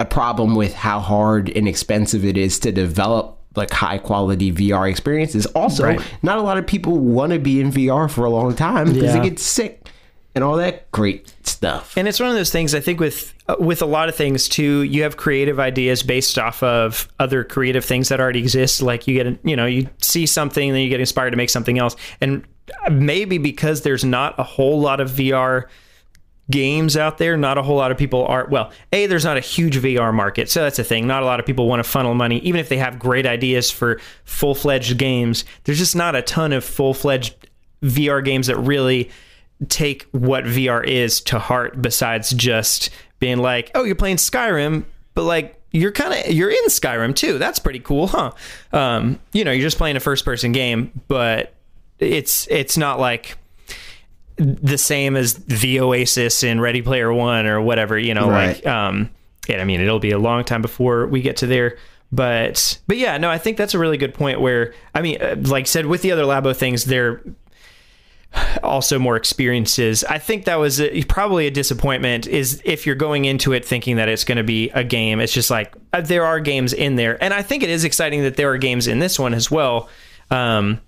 a 0.00 0.06
problem 0.06 0.54
with 0.54 0.72
how 0.72 0.98
hard 0.98 1.50
and 1.50 1.68
expensive 1.68 2.24
it 2.24 2.38
is 2.38 2.58
to 2.60 2.72
develop 2.72 3.35
like 3.56 3.70
high 3.70 3.98
quality 3.98 4.52
VR 4.52 4.88
experiences. 4.90 5.46
Also, 5.46 5.84
Right. 5.84 6.00
not 6.22 6.38
a 6.38 6.42
lot 6.42 6.58
of 6.58 6.66
people 6.66 6.98
want 6.98 7.32
to 7.32 7.38
be 7.38 7.60
in 7.60 7.70
VR 7.72 8.08
for 8.10 8.24
a 8.24 8.30
long 8.30 8.54
time 8.54 8.86
because 8.92 9.02
Yeah. 9.14 9.20
they 9.20 9.28
get 9.30 9.38
sick 9.38 9.86
and 10.34 10.44
all 10.44 10.56
that 10.56 10.90
great 10.92 11.32
stuff. 11.44 11.94
And 11.96 12.06
it's 12.08 12.20
one 12.20 12.28
of 12.28 12.34
those 12.36 12.50
things 12.50 12.74
I 12.74 12.80
think 12.80 13.00
with 13.00 13.32
uh, 13.48 13.54
with 13.60 13.80
a 13.80 13.86
lot 13.86 14.08
of 14.08 14.14
things 14.16 14.48
too. 14.48 14.82
You 14.82 15.02
have 15.04 15.16
creative 15.16 15.60
ideas 15.60 16.02
based 16.02 16.36
off 16.38 16.62
of 16.62 17.08
other 17.20 17.44
creative 17.44 17.84
things 17.84 18.08
that 18.08 18.18
already 18.20 18.40
exist. 18.40 18.82
Like 18.82 19.06
you 19.06 19.14
get, 19.22 19.38
you 19.44 19.54
know, 19.56 19.66
you 19.66 19.88
see 20.00 20.26
something, 20.26 20.72
then 20.72 20.80
you 20.82 20.88
get 20.88 20.98
inspired 21.00 21.30
to 21.30 21.36
make 21.36 21.50
something 21.50 21.78
else. 21.78 21.94
And 22.20 22.42
maybe 22.90 23.38
because 23.38 23.82
there's 23.82 24.04
not 24.04 24.34
a 24.38 24.42
whole 24.42 24.80
lot 24.80 25.00
of 25.00 25.10
VR 25.10 25.64
games 26.50 26.96
out 26.96 27.18
there, 27.18 27.36
not 27.36 27.58
a 27.58 27.62
whole 27.62 27.76
lot 27.76 27.90
of 27.90 27.98
people 27.98 28.24
are. 28.26 28.46
Well, 28.48 28.70
a 28.92 29.06
there's 29.06 29.24
not 29.24 29.36
a 29.36 29.40
huge 29.40 29.78
VR 29.78 30.12
market, 30.14 30.50
so 30.50 30.62
that's 30.62 30.78
a 30.78 30.84
thing. 30.84 31.06
Not 31.06 31.22
a 31.22 31.26
lot 31.26 31.40
of 31.40 31.46
people 31.46 31.66
want 31.68 31.82
to 31.82 31.88
funnel 31.88 32.14
money, 32.14 32.38
even 32.40 32.60
if 32.60 32.68
they 32.68 32.78
have 32.78 32.98
great 32.98 33.26
ideas 33.26 33.70
for 33.70 34.00
full 34.24 34.54
fledged 34.54 34.96
games. 34.98 35.44
There's 35.64 35.78
just 35.78 35.96
not 35.96 36.14
a 36.14 36.22
ton 36.22 36.52
of 36.52 36.64
full 36.64 36.94
fledged 36.94 37.34
VR 37.82 38.24
games 38.24 38.46
that 38.46 38.56
really 38.56 39.10
take 39.68 40.06
what 40.12 40.44
VR 40.44 40.84
is 40.84 41.20
to 41.22 41.38
heart 41.38 41.80
besides 41.80 42.30
just 42.30 42.90
being 43.18 43.38
like, 43.38 43.70
oh, 43.74 43.84
you're 43.84 43.94
playing 43.94 44.16
Skyrim, 44.16 44.84
but 45.14 45.24
like 45.24 45.60
you're 45.72 45.92
kind 45.92 46.14
of 46.14 46.32
you're 46.32 46.50
in 46.50 46.66
Skyrim 46.66 47.14
too. 47.14 47.38
That's 47.38 47.58
pretty 47.58 47.80
cool, 47.80 48.06
huh? 48.06 48.32
Um, 48.72 49.18
you 49.32 49.44
know, 49.44 49.52
you're 49.52 49.66
just 49.66 49.78
playing 49.78 49.96
a 49.96 50.00
first 50.00 50.24
person 50.24 50.52
game, 50.52 50.92
but 51.08 51.54
it's 51.98 52.46
it's 52.48 52.76
not 52.76 53.00
like 53.00 53.36
the 54.36 54.78
same 54.78 55.16
as 55.16 55.34
the 55.34 55.80
Oasis 55.80 56.42
in 56.42 56.60
Ready 56.60 56.82
Player 56.82 57.12
One 57.12 57.46
or 57.46 57.60
whatever. 57.60 57.98
You 57.98 58.14
know, 58.14 58.28
Right. 58.30 58.56
like 58.56 58.66
um, 58.66 59.10
and 59.48 59.60
I 59.60 59.64
mean, 59.64 59.80
it'll 59.80 59.98
be 59.98 60.10
a 60.10 60.18
long 60.18 60.44
time 60.44 60.62
before 60.62 61.06
we 61.06 61.22
get 61.22 61.36
to 61.38 61.46
there. 61.46 61.76
But 62.12 62.78
but 62.86 62.96
yeah, 62.98 63.18
no, 63.18 63.30
I 63.30 63.38
think 63.38 63.56
that's 63.56 63.74
a 63.74 63.78
really 63.78 63.96
good 63.96 64.14
point. 64.14 64.40
Where 64.40 64.74
I 64.94 65.02
mean, 65.02 65.20
uh, 65.20 65.36
like 65.46 65.66
said, 65.66 65.86
with 65.86 66.02
the 66.02 66.12
other 66.12 66.22
Labo 66.24 66.54
things, 66.54 66.84
they're 66.84 67.20
also 68.62 68.98
more 68.98 69.16
experiences. 69.16 70.04
I 70.04 70.18
think 70.18 70.44
that 70.44 70.56
was 70.56 70.80
a, 70.80 71.02
probably 71.04 71.46
a 71.46 71.50
disappointment. 71.50 72.26
Is 72.26 72.60
if 72.64 72.86
you're 72.86 72.94
going 72.94 73.24
into 73.24 73.52
it 73.52 73.64
thinking 73.64 73.96
that 73.96 74.08
it's 74.08 74.24
going 74.24 74.36
to 74.38 74.44
be 74.44 74.70
a 74.70 74.84
game, 74.84 75.20
it's 75.20 75.32
just 75.32 75.50
like 75.50 75.74
uh, 75.92 76.00
there 76.00 76.24
are 76.24 76.38
games 76.40 76.72
in 76.72 76.96
there, 76.96 77.22
and 77.22 77.32
I 77.32 77.42
think 77.42 77.62
it 77.62 77.70
is 77.70 77.84
exciting 77.84 78.22
that 78.22 78.36
there 78.36 78.50
are 78.52 78.58
games 78.58 78.86
in 78.86 78.98
this 78.98 79.18
one 79.18 79.32
as 79.34 79.50
well. 79.50 79.88
Um, 80.30 80.80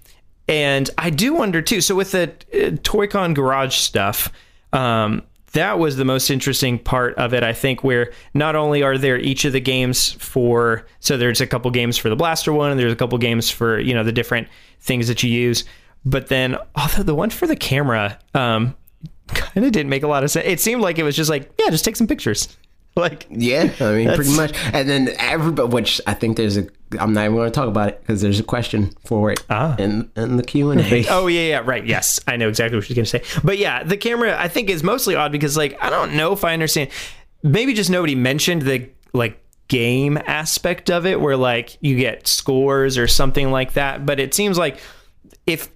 and 0.49 0.91
I 0.97 1.11
do 1.11 1.35
wonder 1.35 1.63
too. 1.63 1.81
So 1.81 1.95
with 1.95 2.13
the 2.13 2.33
uh, 2.55 2.77
Toy-Con 2.83 3.35
Garage 3.35 3.77
stuff, 3.77 4.33
um, 4.73 5.23
that 5.53 5.79
was 5.79 5.97
the 5.97 6.05
most 6.05 6.31
interesting 6.31 6.79
part 6.79 7.15
of 7.17 7.33
it. 7.33 7.43
I 7.43 7.53
think 7.53 7.83
where 7.83 8.13
not 8.35 8.57
only 8.57 8.83
are 8.83 8.99
there 8.99 9.19
each 9.19 9.45
of 9.45 9.53
the 9.53 9.61
games 9.61 10.13
for, 10.13 10.87
so 11.01 11.17
there's 11.17 11.41
a 11.41 11.47
couple 11.47 11.71
games 11.71 11.97
for 11.97 12.09
the 12.09 12.17
blaster 12.17 12.53
one, 12.53 12.71
and 12.71 12.79
there's 12.79 12.93
a 12.93 12.97
couple 12.97 13.17
games 13.19 13.51
for 13.51 13.79
you 13.79 13.95
know 13.95 14.05
the 14.05 14.13
different 14.13 14.49
things 14.81 15.09
that 15.09 15.23
you 15.23 15.31
use. 15.31 15.65
But 16.05 16.29
then, 16.29 16.57
although 16.77 17.03
the 17.03 17.15
one 17.15 17.31
for 17.31 17.47
the 17.47 17.57
camera, 17.57 18.19
um, 18.35 18.77
kind 19.29 19.65
of 19.65 19.73
didn't 19.73 19.91
make 19.91 20.03
a 20.03 20.09
lot 20.09 20.25
of 20.25 20.31
sense. 20.31 20.47
It 20.47 20.61
seemed 20.61 20.83
like 20.83 20.99
it 20.99 21.03
was 21.03 21.17
just 21.17 21.31
like, 21.31 21.53
yeah, 21.59 21.71
just 21.71 21.85
take 21.85 21.97
some 21.97 22.07
pictures. 22.07 22.57
Like, 23.07 23.27
Yeah, 23.31 23.73
I 23.81 23.93
mean, 23.93 24.13
pretty 24.15 24.35
much. 24.37 24.53
And 24.73 24.89
then 24.89 25.11
everybody, 25.19 25.69
which 25.69 26.01
I 26.07 26.15
think 26.15 26.37
there's 26.37 26.57
a, 26.57 26.67
I'm 26.99 27.13
not 27.13 27.25
even 27.27 27.37
going 27.37 27.47
to 27.51 27.55
talk 27.55 27.69
about 27.69 27.91
it 27.91 28.01
because 28.01 28.21
there's 28.23 28.41
a 28.41 28.45
question 28.45 28.91
for 29.05 29.31
it 29.31 29.45
Ah. 29.49 29.77
in, 29.79 30.11
in 30.17 30.37
the 30.37 30.43
Q 30.43 30.73
and 30.73 30.81
A. 30.81 31.05
Oh 31.11 31.29
yeah, 31.29 31.41
yeah, 31.49 31.59
right. 31.65 31.87
Yes, 31.87 32.19
I 32.27 32.37
know 32.37 32.49
exactly 32.49 32.77
what 32.77 32.87
she's 32.87 32.97
gonna 32.97 33.07
say. 33.07 33.23
But 33.45 33.59
yeah, 33.59 33.85
the 33.85 33.97
camera 33.97 34.37
I 34.41 34.49
think 34.49 34.69
is 34.69 34.83
mostly 34.83 35.15
odd 35.15 35.31
because 35.33 35.57
like 35.57 35.79
I 35.81 35.91
don't 35.91 36.15
know 36.17 36.33
if 36.33 36.45
I 36.45 36.53
understand. 36.55 36.91
Maybe 37.43 37.73
just 37.73 37.89
nobody 37.91 38.15
mentioned 38.17 38.63
the 38.63 38.89
like 39.13 39.41
game 39.69 40.17
aspect 40.27 40.91
of 40.91 41.07
it, 41.07 41.21
where 41.21 41.37
like 41.37 41.77
you 41.81 41.97
get 41.97 42.27
scores 42.27 42.99
or 42.99 43.07
something 43.07 43.53
like 43.53 43.75
that. 43.75 44.05
But 44.07 44.19
it 44.19 44.35
seems 44.35 44.59
like 44.59 44.81
if 45.47 45.69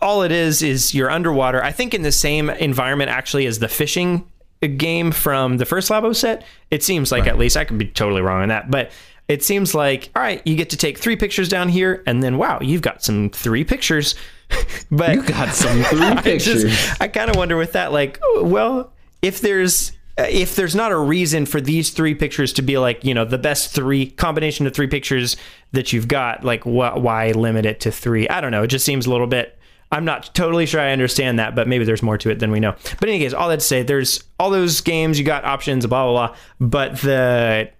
all 0.00 0.22
it 0.22 0.30
is 0.32 0.62
is 0.62 0.94
you're 0.94 1.10
underwater. 1.10 1.62
I 1.64 1.72
think 1.72 1.92
in 1.92 2.02
the 2.02 2.12
same 2.12 2.50
environment 2.50 3.10
actually 3.10 3.46
as 3.46 3.58
the 3.58 3.68
fishing 3.68 4.30
game 4.66 5.12
from 5.12 5.58
the 5.58 5.64
first 5.64 5.88
Labo 5.90 6.16
set. 6.16 6.44
It 6.72 6.82
seems 6.82 7.12
like 7.12 7.28
at 7.28 7.38
least 7.38 7.56
I 7.56 7.64
could 7.64 7.78
be 7.78 7.86
totally 7.86 8.22
wrong 8.22 8.42
on 8.42 8.48
that, 8.48 8.70
but 8.70 8.90
it 9.28 9.44
seems 9.44 9.74
like 9.74 10.10
all 10.16 10.22
right, 10.22 10.42
you 10.44 10.56
get 10.56 10.70
to 10.70 10.76
take 10.76 10.98
three 10.98 11.14
pictures 11.14 11.48
down 11.48 11.68
here, 11.68 12.02
and 12.06 12.22
then 12.22 12.38
wow, 12.38 12.58
you've 12.60 12.82
got 12.82 13.04
some 13.04 13.30
three 13.30 13.62
pictures. 13.62 14.14
but 14.90 15.14
You 15.14 15.22
got 15.22 15.54
some 15.54 15.82
three 15.84 16.00
I 16.06 16.22
pictures. 16.22 16.64
just- 16.64 17.00
I 17.00 17.06
kind 17.08 17.30
of 17.30 17.36
wonder 17.36 17.56
with 17.56 17.72
that, 17.74 17.92
like, 17.92 18.18
well, 18.40 18.90
if 19.20 19.40
there's 19.42 19.92
uh, 20.18 20.22
if 20.30 20.56
there's 20.56 20.74
not 20.74 20.90
a 20.90 20.96
reason 20.98 21.44
for 21.46 21.60
these 21.60 21.90
three 21.90 22.14
pictures 22.14 22.52
to 22.54 22.62
be 22.62 22.78
like, 22.78 23.04
you 23.04 23.12
know, 23.14 23.24
the 23.26 23.36
best 23.38 23.72
three 23.72 24.06
combination 24.10 24.66
of 24.66 24.72
three 24.74 24.86
pictures 24.86 25.36
that 25.72 25.92
you've 25.92 26.08
got, 26.08 26.42
like, 26.44 26.62
wh- 26.64 26.96
why 26.96 27.30
limit 27.32 27.66
it 27.66 27.80
to 27.80 27.92
three? 27.92 28.26
I 28.28 28.40
don't 28.40 28.50
know. 28.50 28.62
It 28.62 28.68
just 28.68 28.86
seems 28.86 29.04
a 29.06 29.10
little 29.10 29.26
bit. 29.26 29.57
I'm 29.90 30.04
not 30.04 30.34
totally 30.34 30.66
sure 30.66 30.80
I 30.80 30.92
understand 30.92 31.38
that, 31.38 31.54
but 31.54 31.66
maybe 31.66 31.84
there's 31.84 32.02
more 32.02 32.18
to 32.18 32.30
it 32.30 32.38
than 32.38 32.50
we 32.50 32.60
know. 32.60 32.72
But 33.00 33.04
in 33.04 33.14
any 33.14 33.18
case, 33.24 33.32
all 33.32 33.48
that 33.48 33.60
to 33.60 33.64
say, 33.66 33.82
there's 33.82 34.22
all 34.38 34.50
those 34.50 34.80
games 34.80 35.18
you 35.18 35.24
got 35.24 35.44
options, 35.44 35.86
blah 35.86 36.04
blah 36.04 36.28
blah. 36.28 36.36
But 36.60 37.00
the 37.00 37.70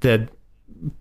the 0.00 0.28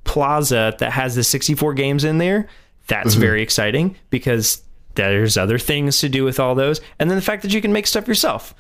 plaza 0.03 0.76
that 0.78 0.91
has 0.91 1.16
the 1.16 1.24
64 1.24 1.74
games 1.74 2.03
in 2.03 2.20
there 2.20 2.47
that's 2.86 3.14
mm-hmm. 3.14 3.22
very 3.22 3.41
exciting 3.41 3.95
because 4.12 4.62
there's 4.93 5.38
other 5.38 5.57
things 5.57 5.99
to 5.99 6.09
do 6.09 6.24
with 6.24 6.39
all 6.39 6.53
those 6.53 6.82
and 6.99 7.09
then 7.09 7.18
the 7.18 7.22
fact 7.22 7.41
that 7.41 7.51
you 7.51 7.62
can 7.62 7.74
make 7.74 7.88
stuff 7.88 8.07
yourself 8.07 8.53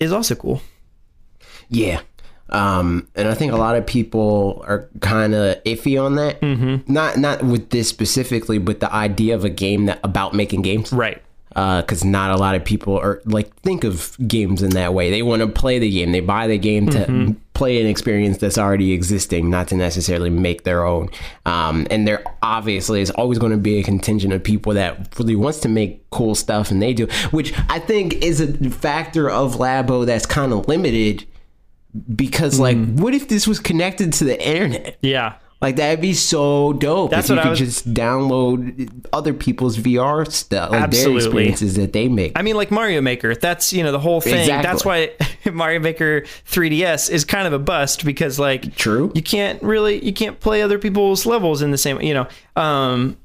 is 0.00 0.12
also 0.12 0.34
cool 0.34 0.62
Yeah. 1.68 2.00
Um, 2.50 3.08
and 3.16 3.26
I 3.28 3.34
think 3.34 3.52
a 3.52 3.56
lot 3.56 3.76
of 3.76 3.86
people 3.86 4.64
are 4.66 4.88
kind 5.00 5.34
of 5.34 5.62
iffy 5.64 6.02
on 6.02 6.14
that. 6.16 6.40
Mm-hmm. 6.40 6.92
Not 6.92 7.16
not 7.18 7.42
with 7.42 7.70
this 7.70 7.88
specifically, 7.88 8.58
but 8.58 8.80
the 8.80 8.92
idea 8.92 9.34
of 9.34 9.44
a 9.44 9.50
game 9.50 9.86
that 9.86 9.98
about 10.04 10.34
making 10.34 10.62
games. 10.62 10.92
right 10.92 11.22
because 11.50 12.04
not 12.04 12.30
a 12.30 12.36
lot 12.36 12.54
of 12.54 12.62
people 12.62 12.98
are 12.98 13.22
like 13.24 13.50
think 13.62 13.82
of 13.82 14.14
games 14.28 14.62
in 14.62 14.70
that 14.72 14.92
way. 14.92 15.10
They 15.10 15.22
want 15.22 15.40
to 15.40 15.48
play 15.48 15.78
the 15.78 15.90
game. 15.90 16.12
They 16.12 16.20
buy 16.20 16.46
the 16.46 16.58
game 16.58 16.86
to 16.90 16.98
Mm-hmm. 16.98 17.32
play 17.54 17.80
an 17.80 17.86
experience 17.86 18.36
that's 18.36 18.58
already 18.58 18.92
existing, 18.92 19.48
not 19.48 19.68
to 19.68 19.74
necessarily 19.74 20.28
make 20.28 20.64
their 20.64 20.84
own. 20.84 21.08
Um, 21.46 21.86
and 21.90 22.06
there 22.06 22.22
obviously 22.42 23.00
is 23.00 23.10
always 23.12 23.38
going 23.38 23.52
to 23.52 23.58
be 23.58 23.78
a 23.78 23.82
contingent 23.82 24.34
of 24.34 24.44
people 24.44 24.74
that 24.74 25.18
really 25.18 25.34
wants 25.34 25.60
to 25.60 25.70
make 25.70 26.08
cool 26.10 26.34
stuff, 26.34 26.70
and 26.70 26.82
they 26.82 26.92
do, 26.92 27.06
which 27.30 27.54
I 27.70 27.78
think 27.78 28.12
is 28.22 28.38
a 28.42 28.52
factor 28.68 29.30
of 29.30 29.54
Labo 29.54 30.04
that's 30.04 30.26
kind 30.26 30.52
of 30.52 30.68
limited. 30.68 31.24
Because 32.14 32.58
like, 32.58 32.76
Mm. 32.76 33.00
what 33.00 33.14
if 33.14 33.28
this 33.28 33.46
was 33.46 33.58
connected 33.60 34.12
to 34.14 34.24
the 34.24 34.40
internet? 34.46 34.98
yeah 35.02 35.34
Like 35.62 35.76
that'd 35.76 36.00
be 36.02 36.12
so 36.12 36.74
dope. 36.74 37.10
That's 37.10 37.30
if 37.30 37.36
you 37.36 37.42
could 37.42 37.50
was- 37.50 37.58
just 37.58 37.94
download 37.94 38.90
other 39.12 39.32
people's 39.32 39.78
VR 39.78 40.30
stuff, 40.30 40.70
like 40.70 40.82
Absolutely. 40.82 41.12
their 41.20 41.26
experiences 41.28 41.76
that 41.76 41.92
they 41.94 42.08
make. 42.08 42.32
i 42.36 42.42
mean 42.42 42.56
like 42.56 42.70
mario 42.70 43.00
maker 43.00 43.34
that's 43.34 43.72
you 43.72 43.82
know 43.82 43.90
the 43.92 43.98
whole 43.98 44.20
thing 44.20 44.34
Exactly. 44.40 44.62
that's 44.68 44.84
why 44.84 45.10
mario 45.52 45.80
maker 45.80 46.22
3ds 46.50 47.10
is 47.10 47.24
kind 47.24 47.46
of 47.46 47.52
a 47.54 47.58
bust 47.58 48.04
because 48.04 48.38
like 48.38 48.74
True. 48.76 49.10
you 49.14 49.22
can't 49.22 49.62
really 49.62 50.04
you 50.04 50.12
can't 50.12 50.38
play 50.40 50.60
other 50.62 50.78
people's 50.78 51.24
levels 51.24 51.62
in 51.62 51.70
the 51.70 51.78
same 51.78 52.00
you 52.02 52.12
know 52.14 52.26
um 52.56 53.16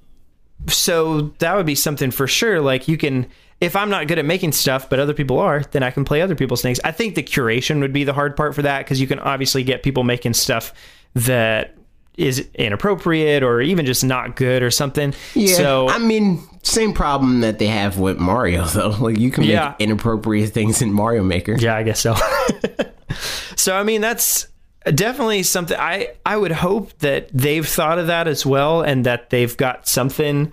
so 0.68 1.34
that 1.40 1.56
would 1.56 1.66
be 1.66 1.76
something 1.76 2.12
for 2.12 2.28
sure 2.28 2.62
like 2.62 2.88
you 2.88 2.98
can 2.98 3.26
if 3.62 3.76
i'm 3.76 3.90
not 3.90 4.08
good 4.08 4.20
at 4.20 4.26
making 4.26 4.52
stuff 4.52 4.90
but 4.90 5.00
other 5.00 5.14
people 5.14 5.40
are 5.40 5.62
then 5.72 5.84
i 5.84 5.90
can 5.92 6.04
play 6.04 6.22
other 6.22 6.36
people's 6.36 6.62
things 6.62 6.80
i 6.84 6.92
think 6.92 7.16
the 7.16 7.24
curation 7.24 7.80
would 7.80 7.94
be 7.94 8.04
the 8.04 8.14
hard 8.14 8.36
part 8.36 8.54
for 8.54 8.62
that 8.64 8.80
because 8.80 9.00
you 9.00 9.08
can 9.08 9.20
obviously 9.20 9.64
get 9.64 9.84
people 9.84 10.04
making 10.04 10.34
stuff 10.34 10.74
that 11.14 11.76
is 12.18 12.48
inappropriate 12.56 13.42
or 13.42 13.62
even 13.62 13.86
just 13.86 14.04
not 14.04 14.36
good 14.36 14.62
or 14.64 14.70
something 14.70 15.14
yeah. 15.34 15.56
so 15.56 15.88
I 15.88 15.98
mean, 15.98 16.42
same 16.64 16.94
problem 16.94 17.40
that 17.40 17.58
they 17.58 17.68
have 17.68 17.98
with 17.98 18.20
Mario 18.20 18.66
though. 18.76 18.90
Like 18.90 19.18
you 19.18 19.32
can 19.32 19.44
make 19.44 19.52
Yeah. 19.52 19.76
inappropriate 19.80 20.52
things 20.52 20.82
in 20.82 20.92
Mario 20.94 21.24
Maker. 21.24 21.56
Yeah, 21.58 21.76
I 21.76 21.84
guess 21.84 22.00
so. 22.02 22.16
so 23.56 23.76
I 23.76 23.84
mean 23.84 24.02
that's 24.02 24.48
definitely 24.94 25.44
something 25.44 25.78
I 25.80 26.10
I 26.26 26.36
would 26.38 26.52
hope 26.52 26.98
that 27.00 27.30
they've 27.34 27.68
thought 27.68 27.98
of 27.98 28.08
that 28.08 28.28
as 28.28 28.46
well 28.46 28.82
and 28.82 29.06
that 29.06 29.30
they've 29.30 29.56
got 29.56 29.88
something 29.88 30.52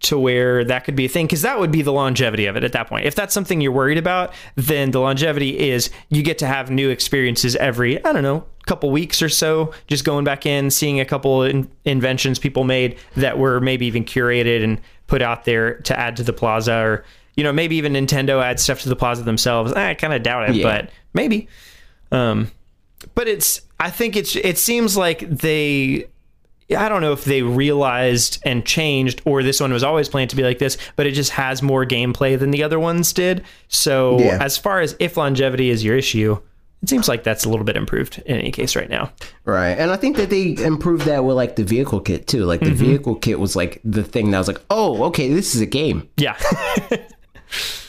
to 0.00 0.18
where 0.18 0.64
that 0.64 0.84
could 0.84 0.94
be 0.94 1.04
a 1.06 1.08
thing 1.08 1.26
because 1.26 1.42
that 1.42 1.58
would 1.58 1.72
be 1.72 1.82
the 1.82 1.92
longevity 1.92 2.46
of 2.46 2.56
it 2.56 2.62
at 2.64 2.72
that 2.72 2.86
point. 2.86 3.04
If 3.04 3.14
that's 3.16 3.34
something 3.34 3.60
you're 3.60 3.72
worried 3.72 3.98
about, 3.98 4.32
then 4.54 4.92
the 4.92 5.00
longevity 5.00 5.58
is 5.70 5.90
you 6.08 6.22
get 6.22 6.38
to 6.38 6.46
have 6.46 6.70
new 6.70 6.88
experiences 6.90 7.56
every 7.56 8.04
I 8.04 8.12
don't 8.12 8.22
know 8.22 8.44
couple 8.66 8.90
weeks 8.90 9.22
or 9.22 9.30
so 9.30 9.72
just 9.86 10.04
going 10.04 10.24
back 10.24 10.44
in 10.44 10.70
seeing 10.70 11.00
a 11.00 11.04
couple 11.06 11.42
in, 11.42 11.66
inventions 11.86 12.38
people 12.38 12.64
made 12.64 12.98
that 13.16 13.38
were 13.38 13.60
maybe 13.60 13.86
even 13.86 14.04
curated 14.04 14.62
and 14.62 14.78
put 15.06 15.22
out 15.22 15.46
there 15.46 15.76
to 15.80 15.98
add 15.98 16.14
to 16.16 16.22
the 16.22 16.34
plaza 16.34 16.74
or 16.76 17.02
you 17.34 17.42
know 17.42 17.50
maybe 17.50 17.76
even 17.76 17.94
Nintendo 17.94 18.42
adds 18.44 18.62
stuff 18.62 18.82
to 18.82 18.90
the 18.90 18.94
plaza 18.94 19.22
themselves 19.22 19.72
I 19.72 19.94
kind 19.94 20.12
of 20.12 20.22
doubt 20.22 20.50
it 20.50 20.56
Yeah. 20.56 20.64
but 20.64 20.90
maybe 21.14 21.48
um 22.12 22.50
but 23.14 23.26
it's 23.26 23.62
I 23.80 23.88
think 23.88 24.16
it's 24.16 24.36
it 24.36 24.58
seems 24.58 24.98
like 24.98 25.20
they 25.20 26.06
I 26.76 26.88
don't 26.88 27.00
know 27.00 27.12
if 27.12 27.24
they 27.24 27.42
realized 27.42 28.40
and 28.44 28.64
changed 28.66 29.22
or 29.24 29.42
this 29.42 29.58
one 29.60 29.72
was 29.72 29.82
always 29.82 30.08
planned 30.08 30.30
to 30.30 30.36
be 30.36 30.42
like 30.42 30.58
this, 30.58 30.76
but 30.96 31.06
it 31.06 31.12
just 31.12 31.30
has 31.32 31.62
more 31.62 31.86
gameplay 31.86 32.38
than 32.38 32.50
the 32.50 32.62
other 32.62 32.78
ones 32.78 33.12
did. 33.12 33.42
So 33.68 34.18
Yeah. 34.20 34.38
as 34.40 34.58
far 34.58 34.80
as 34.80 34.94
if 34.98 35.16
longevity 35.16 35.70
is 35.70 35.82
your 35.82 35.96
issue, 35.96 36.38
it 36.82 36.88
seems 36.88 37.08
like 37.08 37.24
that's 37.24 37.44
a 37.44 37.48
little 37.48 37.64
bit 37.64 37.76
improved 37.76 38.22
in 38.26 38.36
any 38.36 38.50
case 38.52 38.76
right 38.76 38.88
now. 38.90 39.10
Right. 39.44 39.70
And 39.78 39.90
I 39.90 39.96
think 39.96 40.16
that 40.18 40.30
they 40.30 40.56
improved 40.62 41.06
that 41.06 41.24
with 41.24 41.36
like 41.36 41.56
the 41.56 41.64
vehicle 41.64 42.00
kit 42.00 42.26
too. 42.26 42.44
Like 42.44 42.60
the 42.60 42.66
Mm-hmm. 42.66 42.84
vehicle 42.84 43.14
kit 43.16 43.40
was 43.40 43.56
like 43.56 43.80
the 43.84 44.04
thing 44.04 44.30
that 44.32 44.38
was 44.38 44.46
like, 44.48 44.60
oh, 44.70 45.04
okay, 45.04 45.32
this 45.32 45.54
is 45.54 45.60
a 45.62 45.66
game. 45.66 46.08
Yeah. 46.18 46.36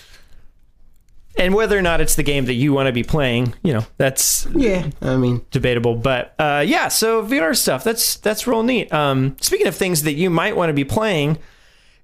and 1.40 1.56
whether 1.56 1.76
or 1.78 1.82
not 1.82 2.02
it's 2.02 2.16
the 2.16 2.22
game 2.24 2.46
that 2.46 2.54
you 2.54 2.74
want 2.74 2.86
to 2.88 2.92
be 2.92 3.02
playing, 3.04 3.56
you 3.64 3.74
know, 3.74 3.86
that's 3.98 4.46
Yeah. 4.54 4.90
I 5.02 5.16
mean, 5.18 5.44
debatable 5.50 5.96
but 5.96 6.36
uh, 6.38 6.64
yeah 6.68 6.88
so 6.90 7.24
vr 7.26 7.56
stuff 7.58 7.84
that's 7.84 8.18
that's 8.18 8.46
real 8.46 8.62
neat 8.62 8.92
um, 8.94 9.36
speaking 9.42 9.66
of 9.68 9.76
things 9.76 10.04
that 10.04 10.14
you 10.14 10.30
might 10.30 10.56
want 10.56 10.70
to 10.70 10.74
be 10.74 10.84
playing 10.86 11.38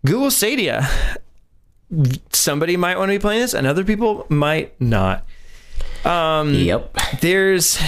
google 0.05 0.31
stadia 0.31 0.87
somebody 2.31 2.77
might 2.77 2.97
want 2.97 3.09
to 3.09 3.15
be 3.17 3.21
playing 3.21 3.41
this 3.41 3.53
and 3.53 3.67
other 3.67 3.83
people 3.83 4.25
might 4.29 4.79
not 4.81 5.23
Um, 6.03 6.53
yep. 6.53 6.95
there's 7.21 7.79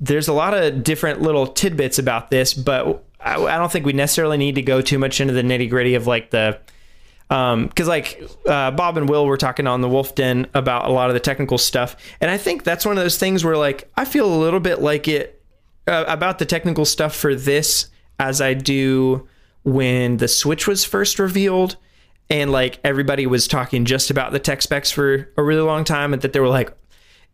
there's 0.00 0.28
a 0.28 0.32
lot 0.32 0.54
of 0.54 0.82
different 0.84 1.20
little 1.20 1.46
tidbits 1.46 1.98
about 1.98 2.30
this 2.30 2.54
but 2.54 3.04
i, 3.20 3.34
I 3.34 3.56
don't 3.58 3.70
think 3.70 3.84
we 3.86 3.92
necessarily 3.92 4.36
need 4.36 4.54
to 4.56 4.62
go 4.62 4.80
too 4.80 4.98
much 4.98 5.20
into 5.20 5.34
the 5.34 5.42
nitty 5.42 5.68
gritty 5.68 5.94
of 5.94 6.06
like 6.06 6.30
the 6.30 6.58
um 7.30 7.66
because 7.66 7.86
like 7.88 8.22
uh, 8.46 8.70
bob 8.70 8.96
and 8.96 9.08
will 9.08 9.26
were 9.26 9.36
talking 9.36 9.66
on 9.66 9.80
the 9.80 9.88
wolf 9.88 10.14
den 10.14 10.46
about 10.54 10.86
a 10.86 10.92
lot 10.92 11.10
of 11.10 11.14
the 11.14 11.20
technical 11.20 11.58
stuff 11.58 11.96
and 12.20 12.30
i 12.30 12.38
think 12.38 12.64
that's 12.64 12.86
one 12.86 12.96
of 12.96 13.02
those 13.04 13.18
things 13.18 13.44
where 13.44 13.56
like 13.56 13.90
i 13.96 14.04
feel 14.04 14.26
a 14.32 14.38
little 14.38 14.60
bit 14.60 14.80
like 14.80 15.06
it 15.08 15.42
uh, 15.86 16.04
about 16.08 16.38
the 16.38 16.46
technical 16.46 16.84
stuff 16.84 17.14
for 17.16 17.34
this 17.34 17.88
as 18.20 18.40
I 18.42 18.52
do 18.52 19.26
when 19.62 20.18
the 20.18 20.28
Switch 20.28 20.66
was 20.66 20.84
first 20.84 21.18
revealed 21.18 21.76
and 22.28 22.52
like 22.52 22.78
everybody 22.84 23.26
was 23.26 23.48
talking 23.48 23.86
just 23.86 24.10
about 24.10 24.32
the 24.32 24.38
tech 24.38 24.60
specs 24.60 24.90
for 24.90 25.30
a 25.38 25.42
really 25.42 25.62
long 25.62 25.84
time 25.84 26.12
and 26.12 26.20
that 26.20 26.32
they 26.34 26.40
were 26.40 26.48
like 26.48 26.72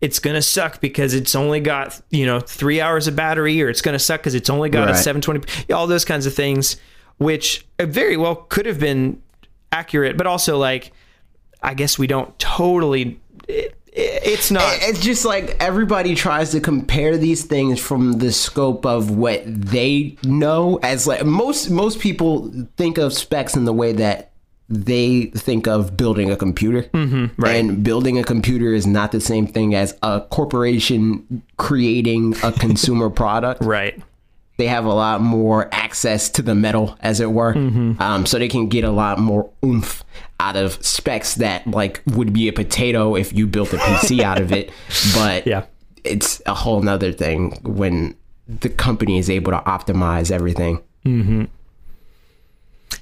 it's 0.01 0.19
going 0.21 0.35
to 0.35 0.43
suck 0.43 0.81
because 0.81 1.15
it's 1.15 1.35
only 1.35 1.59
got, 1.61 2.01
you 2.11 2.27
know, 2.27 2.39
3 2.39 2.81
hours 2.81 3.09
of 3.09 3.17
battery 3.17 3.61
or 3.63 3.69
it's 3.69 3.81
going 3.83 3.95
to 3.95 3.99
suck 3.99 4.23
cuz 4.23 4.35
it's 4.35 4.51
only 4.51 4.69
got 4.69 4.87
Right. 4.87 4.95
a 4.95 4.99
720 4.99 5.73
all 5.73 5.87
those 5.89 6.05
kinds 6.05 6.27
of 6.27 6.35
things 6.35 6.77
which 7.19 7.67
very 7.81 8.17
well 8.17 8.37
could 8.37 8.67
have 8.67 8.79
been 8.79 9.21
accurate 9.75 10.17
but 10.17 10.27
also 10.27 10.57
like 10.57 10.93
I 11.63 11.75
guess 11.75 11.99
we 11.99 12.07
don't 12.07 12.39
totally 12.39 13.21
it, 13.49 13.77
it's 13.95 14.51
not. 14.51 14.65
It's 14.81 15.01
just 15.01 15.25
like 15.25 15.57
everybody 15.61 16.15
tries 16.15 16.51
to 16.51 16.61
compare 16.61 17.17
these 17.17 17.45
things 17.45 17.81
from 17.81 18.15
the 18.15 18.33
scope 18.33 18.85
of 18.85 19.11
what 19.11 19.43
they 19.47 20.17
know 20.25 20.81
as 20.83 21.07
like 21.07 21.25
most 21.25 21.71
most 21.71 22.01
people 22.01 22.53
think 22.77 22.99
of 22.99 23.13
specs 23.13 23.55
in 23.55 23.65
the 23.65 23.73
way 23.73 23.93
that 23.93 24.33
they 24.69 25.27
think 25.27 25.69
of 25.69 25.97
building 25.97 26.31
a 26.31 26.37
computer. 26.37 26.83
Mm-hmm, 26.83 27.41
right. 27.41 27.57
and 27.57 27.85
building 27.85 28.19
a 28.19 28.25
computer 28.25 28.75
is 28.75 28.87
not 28.87 29.13
the 29.13 29.21
same 29.21 29.47
thing 29.47 29.75
as 29.75 29.97
a 30.03 30.23
corporation 30.29 31.43
creating 31.57 32.35
a 32.43 32.51
consumer 32.51 33.11
product. 33.23 33.63
Right 33.63 34.03
they 34.57 34.67
have 34.69 34.85
a 34.85 34.93
lot 34.95 35.21
more 35.21 35.69
access 35.73 36.29
to 36.31 36.43
the 36.43 36.55
metal, 36.55 36.97
as 37.01 37.21
it 37.21 37.33
were. 37.33 37.55
Mm-hmm. 37.55 38.01
Um, 38.01 38.25
so 38.27 38.39
they 38.39 38.49
can 38.49 38.69
get 38.69 38.85
a 38.85 38.91
lot 38.91 39.19
more 39.19 39.51
oomph 39.65 40.05
out 40.41 40.57
of 40.57 40.75
specs 40.85 41.35
that 41.37 41.67
like 41.67 42.03
would 42.07 42.33
be 42.33 42.49
a 42.49 42.53
potato 42.53 43.17
if 43.17 43.33
you 43.33 43.47
built 43.47 43.73
a 43.73 43.77
PC 43.79 44.21
out 44.25 44.41
of 44.41 44.53
it. 44.53 44.71
But 45.15 45.47
Yeah. 45.47 45.65
it's 46.05 46.41
a 46.47 46.55
whole 46.55 46.83
nother 46.83 47.13
thing 47.13 47.59
when 47.65 48.15
the 48.47 48.69
company 48.69 49.19
is 49.19 49.29
able 49.31 49.53
to 49.53 49.59
optimize 49.59 50.31
everything. 50.31 50.81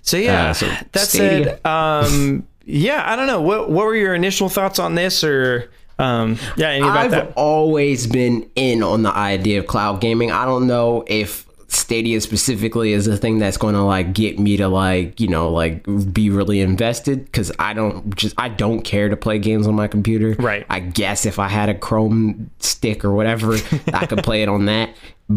So 0.03 0.17
yeah, 0.17 0.51
Uh, 0.51 0.53
so 0.55 0.67
that 0.93 1.07
Stadia. 1.09 1.45
said, 1.45 1.67
um, 1.67 2.47
yeah, 2.65 3.03
I 3.07 3.17
don't 3.17 3.27
know. 3.27 3.41
What 3.41 3.71
what 3.71 3.87
were 3.87 3.95
your 3.97 4.15
initial 4.15 4.49
thoughts 4.49 4.79
on 4.79 4.95
this, 4.95 5.23
or 5.23 5.71
um, 6.03 6.39
yeah, 6.57 6.71
any 6.71 6.83
about 6.83 6.97
I've 6.97 7.11
that? 7.13 7.33
always 7.37 8.07
been 8.07 8.51
in 8.55 8.83
on 8.83 9.03
the 9.03 9.15
idea 9.15 9.61
of 9.61 9.67
cloud 9.67 10.01
gaming. 10.01 10.31
I 10.31 10.45
don't 10.45 10.67
know 10.67 11.05
if 11.07 11.47
Stadia 11.69 12.21
specifically 12.21 12.93
is 12.93 13.07
a 13.07 13.17
thing 13.17 13.39
that's 13.39 13.57
going 13.57 13.75
to 13.75 13.83
like 13.83 14.13
get 14.13 14.39
me 14.39 14.59
to 14.59 14.69
like 14.69 15.19
you 15.21 15.29
know 15.29 15.51
like 15.51 15.85
be 16.13 16.29
really 16.29 16.61
invested 16.61 17.25
because 17.25 17.51
I 17.59 17.73
don't 17.73 18.15
just 18.15 18.35
I 18.37 18.51
don't 18.51 18.83
care 18.83 19.09
to 19.09 19.17
play 19.17 19.39
games 19.39 19.67
on 19.67 19.75
my 19.75 19.89
computer. 19.89 20.37
Right. 20.39 20.67
I 20.69 20.81
guess 20.81 21.25
if 21.25 21.39
I 21.39 21.49
had 21.49 21.69
a 21.69 21.75
Chrome 21.75 22.51
stick 22.59 23.05
or 23.05 23.13
whatever, 23.13 23.55
I 23.95 24.07
could 24.07 24.23
play 24.23 24.43
it 24.43 24.49
on 24.49 24.67
that. 24.67 24.91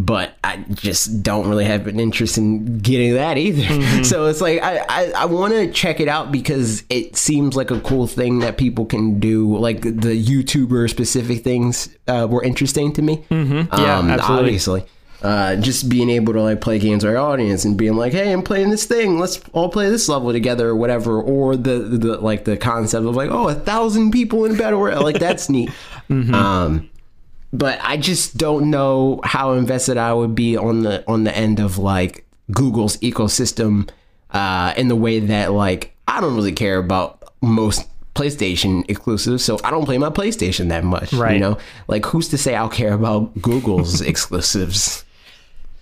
But 0.04 0.34
I 0.44 0.62
just 0.74 1.22
don't 1.22 1.48
really 1.48 1.64
have 1.64 1.86
an 1.86 1.98
interest 1.98 2.36
in 2.36 2.80
getting 2.80 3.14
that 3.14 3.38
either. 3.38 3.62
Mm-hmm. 3.62 4.02
So 4.06 4.26
it's 4.26 4.40
like 4.42 4.62
I 4.62 4.84
I, 4.88 5.12
I 5.16 5.24
want 5.24 5.54
to 5.54 5.72
check 5.72 6.00
it 6.00 6.08
out 6.08 6.30
because 6.30 6.84
it 6.90 7.16
seems 7.16 7.56
like 7.56 7.70
a 7.70 7.80
cool 7.80 8.06
thing 8.06 8.40
that 8.40 8.58
people 8.58 8.84
can 8.84 9.18
do. 9.20 9.56
Like 9.56 9.80
the 9.80 10.22
YouTuber 10.22 10.90
specific 10.90 11.42
things 11.42 11.88
uh, 12.08 12.26
were 12.30 12.42
interesting 12.42 12.92
to 12.92 13.02
me. 13.02 13.24
Mm-hmm. 13.30 13.74
Yeah, 13.74 14.00
absolutely. 14.00 14.44
Obviously. 14.46 14.86
Uh, 15.22 15.56
just 15.56 15.88
being 15.88 16.10
able 16.10 16.34
to 16.34 16.42
like 16.42 16.60
play 16.60 16.78
games 16.78 17.02
with 17.02 17.16
our 17.16 17.20
audience 17.20 17.64
and 17.64 17.76
being 17.78 17.96
like, 17.96 18.12
"Hey, 18.12 18.30
I'm 18.32 18.42
playing 18.42 18.68
this 18.70 18.84
thing. 18.84 19.18
Let's 19.18 19.40
all 19.54 19.70
play 19.70 19.88
this 19.88 20.08
level 20.10 20.30
together, 20.30 20.68
or 20.68 20.76
whatever." 20.76 21.20
Or 21.20 21.56
the 21.56 21.78
the 21.78 22.18
like 22.18 22.44
the 22.44 22.56
concept 22.58 23.06
of 23.06 23.16
like, 23.16 23.30
"Oh, 23.30 23.48
a 23.48 23.54
thousand 23.54 24.10
people 24.10 24.44
in 24.44 24.54
a 24.54 24.58
battle 24.58 24.78
royale." 24.80 25.02
Like 25.02 25.18
that's 25.18 25.48
neat. 25.48 25.70
Um, 26.08 26.88
but 27.52 27.78
I 27.82 27.96
just 27.96 28.36
don't 28.36 28.70
know 28.70 29.20
how 29.24 29.52
invested 29.52 29.96
I 29.96 30.12
would 30.12 30.34
be 30.34 30.56
on 30.56 30.82
the 30.82 31.04
on 31.08 31.24
the 31.24 31.36
end 31.36 31.60
of 31.60 31.78
like 31.78 32.26
Google's 32.50 32.96
ecosystem 32.98 33.88
uh, 34.30 34.74
in 34.76 34.88
the 34.88 34.96
way 34.96 35.20
that 35.20 35.52
like 35.52 35.94
I 36.08 36.20
don't 36.20 36.34
really 36.34 36.52
care 36.52 36.78
about 36.78 37.22
most 37.42 37.86
PlayStation 38.14 38.88
exclusives, 38.88 39.44
so 39.44 39.58
I 39.62 39.70
don't 39.70 39.84
play 39.84 39.98
my 39.98 40.10
PlayStation 40.10 40.68
that 40.68 40.84
much. 40.84 41.12
Right. 41.12 41.34
You 41.34 41.40
know, 41.40 41.58
like 41.86 42.04
who's 42.06 42.28
to 42.28 42.38
say 42.38 42.54
I'll 42.54 42.68
care 42.68 42.94
about 42.94 43.40
Google's 43.40 44.00
exclusives? 44.12 45.04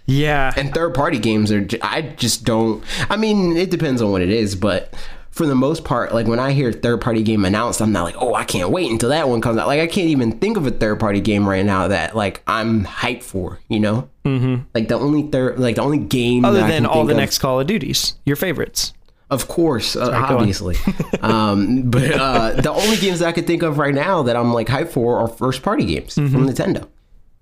yeah, 0.07 0.53
And 0.57 0.75
third 0.75 0.95
party 0.95 1.19
games 1.19 1.51
are 1.51 1.67
I 1.81 2.03
just 2.03 2.45
don't. 2.45 2.85
I 3.09 3.17
mean, 3.17 3.57
it 3.57 3.71
depends 3.71 4.03
on 4.03 4.11
what 4.11 4.21
it 4.21 4.31
is, 4.31 4.55
but 4.55 4.93
for 5.35 5.47
the 5.47 5.55
most 5.55 5.85
part, 5.85 6.15
like 6.15 6.27
when 6.29 6.39
I 6.39 6.53
hear 6.53 6.73
third 6.73 7.01
party 7.01 7.23
game 7.23 7.45
announced, 7.45 7.83
I'm 7.83 7.91
not 7.91 8.05
like, 8.05 8.15
oh, 8.19 8.35
I 8.35 8.45
can't 8.45 8.71
wait 8.71 8.91
until 8.91 9.09
that 9.09 9.29
one 9.29 9.41
comes 9.41 9.59
out. 9.59 9.67
Like 9.67 9.81
I 9.81 9.87
can't 9.89 10.09
even 10.09 10.39
think 10.39 10.57
of 10.57 10.65
a 10.67 10.71
third 10.71 11.01
party 11.01 11.21
game 11.21 11.49
right 11.49 11.65
now 11.67 11.89
that 11.89 12.15
like 12.15 12.41
I'm 12.47 12.85
hyped 12.85 13.25
for. 13.25 13.59
You 13.69 13.81
know, 13.81 14.09
mm-hmm. 14.25 14.63
like 14.75 14.89
the 14.89 14.95
only 14.95 15.25
third, 15.31 15.59
like 15.59 15.75
the 15.77 15.83
only 15.83 15.99
game 15.99 16.45
other 16.45 16.61
than 16.61 16.87
all 16.87 17.05
the 17.05 17.13
of- 17.13 17.19
next 17.19 17.39
Call 17.39 17.59
of 17.61 17.67
Duties, 17.67 18.15
your 18.25 18.37
favorites. 18.37 18.93
of 19.31 19.49
course, 19.49 19.97
uh, 19.97 20.11
obviously. 20.15 20.77
um, 21.21 21.91
but 21.91 22.13
uh, 22.13 22.53
the 22.61 22.71
only 22.71 22.97
games 22.99 23.19
that 23.19 23.29
I 23.29 23.33
could 23.33 23.47
think 23.49 23.63
of 23.65 23.79
right 23.79 23.95
now 23.95 24.23
that 24.23 24.37
I'm 24.37 24.53
like 24.53 24.69
hyped 24.69 24.91
for 24.91 25.19
are 25.19 25.27
first 25.29 25.63
party 25.63 25.85
games 25.85 26.15
Mm-hmm. 26.15 26.33
from 26.33 26.47
Nintendo. 26.49 26.89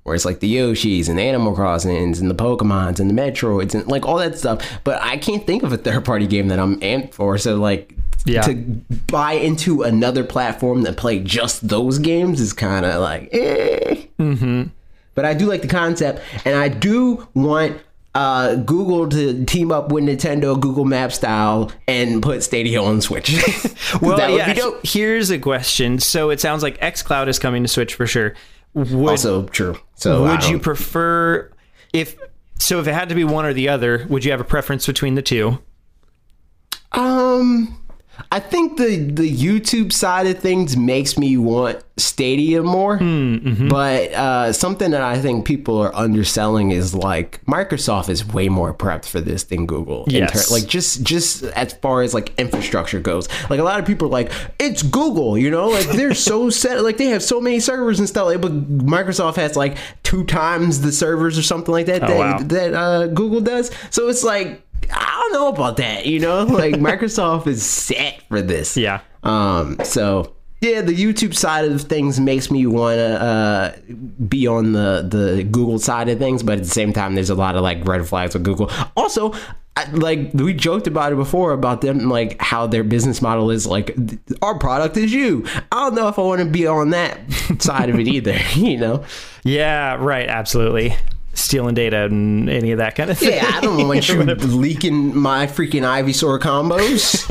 Where 0.04 0.14
it's 0.16 0.24
like 0.24 0.40
the 0.40 0.52
Yoshis 0.56 1.08
and 1.08 1.16
the 1.18 1.22
Animal 1.22 1.54
Crossings 1.54 2.18
and 2.20 2.28
the 2.28 2.34
Pokemons 2.34 2.98
and 2.98 3.08
the 3.08 3.14
Metroids 3.14 3.74
and 3.74 3.86
like 3.86 4.04
all 4.04 4.18
that 4.18 4.36
stuff. 4.38 4.66
But 4.82 5.00
I 5.00 5.16
can't 5.16 5.46
think 5.46 5.62
of 5.62 5.72
a 5.72 5.76
third 5.76 6.04
party 6.04 6.26
game 6.26 6.48
that 6.48 6.58
I'm 6.58 6.80
amped 6.80 7.14
for. 7.14 7.38
So 7.38 7.54
like 7.56 7.94
Yeah. 8.24 8.42
to 8.42 8.54
buy 9.06 9.34
into 9.34 9.82
another 9.82 10.24
platform 10.24 10.82
that 10.82 10.96
play 10.96 11.20
just 11.20 11.68
those 11.68 11.98
games 12.00 12.40
is 12.40 12.52
kind 12.52 12.84
of 12.84 13.00
like 13.00 13.28
eh. 13.32 14.02
Mm-hmm. 14.18 14.62
But 15.14 15.24
I 15.24 15.34
do 15.34 15.46
like 15.46 15.60
the 15.62 15.68
concept, 15.68 16.22
and 16.46 16.56
I 16.56 16.68
do 16.68 17.28
want 17.34 17.76
uh, 18.14 18.54
Google 18.56 19.08
to 19.10 19.44
team 19.44 19.70
up 19.70 19.92
with 19.92 20.04
Nintendo, 20.04 20.58
Google 20.58 20.84
Map 20.86 21.12
style, 21.12 21.70
and 21.86 22.22
put 22.22 22.42
Stadia 22.42 22.82
on 22.82 23.00
Switch. 23.00 23.34
Well, 24.00 24.18
yeah. 24.30 24.70
Here's 24.84 25.30
a 25.30 25.38
question. 25.38 25.98
So 25.98 26.30
it 26.30 26.40
sounds 26.40 26.62
like 26.62 26.78
XCloud 26.80 27.28
is 27.28 27.38
coming 27.38 27.62
to 27.62 27.68
Switch 27.68 27.94
for 27.94 28.06
sure. 28.06 28.34
Would 28.74 29.10
Also 29.10 29.44
true. 29.46 29.78
So 29.94 30.22
would 30.22 30.44
you 30.44 30.58
prefer 30.58 31.50
if 31.92 32.16
so 32.58 32.80
if 32.80 32.86
it 32.86 32.94
had 32.94 33.08
to 33.10 33.14
be 33.14 33.24
one 33.24 33.44
or 33.44 33.52
the 33.52 33.68
other? 33.68 34.06
Would 34.08 34.24
you 34.24 34.30
have 34.30 34.40
a 34.40 34.44
preference 34.44 34.86
between 34.86 35.14
the 35.14 35.22
two? 35.22 35.58
Um, 36.92 37.81
I 38.30 38.40
think 38.40 38.76
the 38.76 38.96
the 38.98 39.30
YouTube 39.36 39.92
side 39.92 40.26
of 40.26 40.38
things 40.38 40.76
makes 40.76 41.16
me 41.18 41.36
want 41.36 41.82
Stadia 41.96 42.62
more. 42.62 42.98
Hmm, 42.98 43.36
mm-hmm. 43.36 43.68
But 43.68 44.12
uh, 44.12 44.52
something 44.52 44.90
that 44.92 45.02
I 45.02 45.18
think 45.20 45.46
people 45.46 45.78
are 45.78 45.94
underselling 45.94 46.70
is 46.70 46.94
like 46.94 47.44
Microsoft 47.46 48.08
is 48.08 48.24
way 48.26 48.48
more 48.48 48.72
prepped 48.74 49.06
for 49.06 49.20
this 49.20 49.44
than 49.44 49.66
Google. 49.66 50.04
Yes. 50.08 50.50
like 50.50 50.66
just 50.66 51.02
just 51.02 51.42
as 51.44 51.72
far 51.74 52.02
as 52.02 52.12
like 52.14 52.38
infrastructure 52.38 53.00
goes. 53.00 53.28
Like 53.50 53.60
a 53.60 53.64
lot 53.64 53.80
of 53.80 53.86
people 53.86 54.08
are 54.08 54.12
like, 54.12 54.30
it's 54.58 54.82
Google, 54.82 55.36
you 55.38 55.50
know, 55.50 55.68
like 55.68 55.86
they're 55.88 56.14
so 56.14 56.48
set, 56.62 56.82
like 56.82 56.98
they 56.98 57.06
have 57.06 57.22
so 57.22 57.40
many 57.40 57.60
servers 57.60 57.98
and 57.98 58.08
stuff. 58.08 58.26
Like, 58.26 58.40
but 58.40 58.52
Microsoft 58.78 59.36
has 59.36 59.56
like 59.56 59.76
two 60.02 60.24
times 60.24 60.80
the 60.82 60.92
servers 60.92 61.38
or 61.38 61.42
something 61.42 61.72
like 61.72 61.86
that 61.86 62.02
that, 62.02 62.10
Oh, 62.10 62.18
wow. 62.18 62.38
that 62.38 62.74
uh, 62.74 63.06
Google 63.08 63.40
does. 63.40 63.70
So 63.90 64.08
it's 64.08 64.22
like 64.24 64.62
I 64.90 65.28
don't 65.30 65.32
know 65.32 65.48
about 65.48 65.76
that, 65.78 66.06
you 66.06 66.20
know? 66.20 66.44
Like 66.62 66.74
Microsoft 66.76 67.46
is 67.46 67.64
set 67.64 68.22
for 68.28 68.42
this. 68.42 68.76
Yeah. 68.76 69.00
Um 69.22 69.78
so 69.84 70.34
yeah, 70.62 70.80
the 70.80 70.94
YouTube 70.94 71.34
side 71.34 71.64
of 71.64 71.82
things 71.82 72.20
makes 72.20 72.48
me 72.48 72.66
want 72.66 72.96
to 72.98 73.20
uh, 73.20 73.72
be 74.28 74.46
on 74.46 74.70
the 74.70 75.04
the 75.08 75.42
Google 75.42 75.80
side 75.80 76.08
of 76.08 76.20
things, 76.20 76.44
but 76.44 76.58
at 76.58 76.64
the 76.64 76.70
same 76.70 76.92
time, 76.92 77.16
there's 77.16 77.30
a 77.30 77.34
lot 77.34 77.56
of 77.56 77.62
like 77.62 77.84
red 77.84 78.06
flags 78.06 78.34
with 78.34 78.44
Google. 78.44 78.70
Also, 78.96 79.34
I, 79.74 79.90
like 79.90 80.30
we 80.34 80.54
joked 80.54 80.86
about 80.86 81.12
it 81.12 81.16
before 81.16 81.52
about 81.52 81.80
them, 81.80 82.08
like 82.08 82.40
how 82.40 82.66
their 82.66 82.84
business 82.84 83.22
model 83.22 83.50
is 83.50 83.66
like 83.66 83.96
our 84.42 84.58
product 84.58 84.96
is 84.98 85.12
you. 85.12 85.44
I 85.72 85.84
don't 85.84 85.94
know 85.94 86.08
if 86.08 86.18
I 86.18 86.22
want 86.22 86.40
to 86.40 86.46
be 86.46 86.66
on 86.66 86.90
that 86.90 87.18
side 87.58 87.88
of 87.88 87.98
it 87.98 88.06
either. 88.06 88.38
You 88.54 88.76
know? 88.76 89.04
Yeah, 89.44 89.96
right. 89.96 90.28
Absolutely. 90.28 90.94
Stealing 91.34 91.74
data 91.74 92.04
and 92.04 92.50
any 92.50 92.72
of 92.72 92.78
that 92.78 92.94
kind 92.94 93.10
of 93.10 93.18
thing. 93.18 93.34
Yeah, 93.34 93.50
I 93.54 93.60
don't 93.60 93.88
want 93.88 94.08
you 94.08 94.22
leaking 94.22 95.16
my 95.16 95.46
freaking 95.46 95.82
Ivysaur 95.82 96.38
combos. 96.38 97.28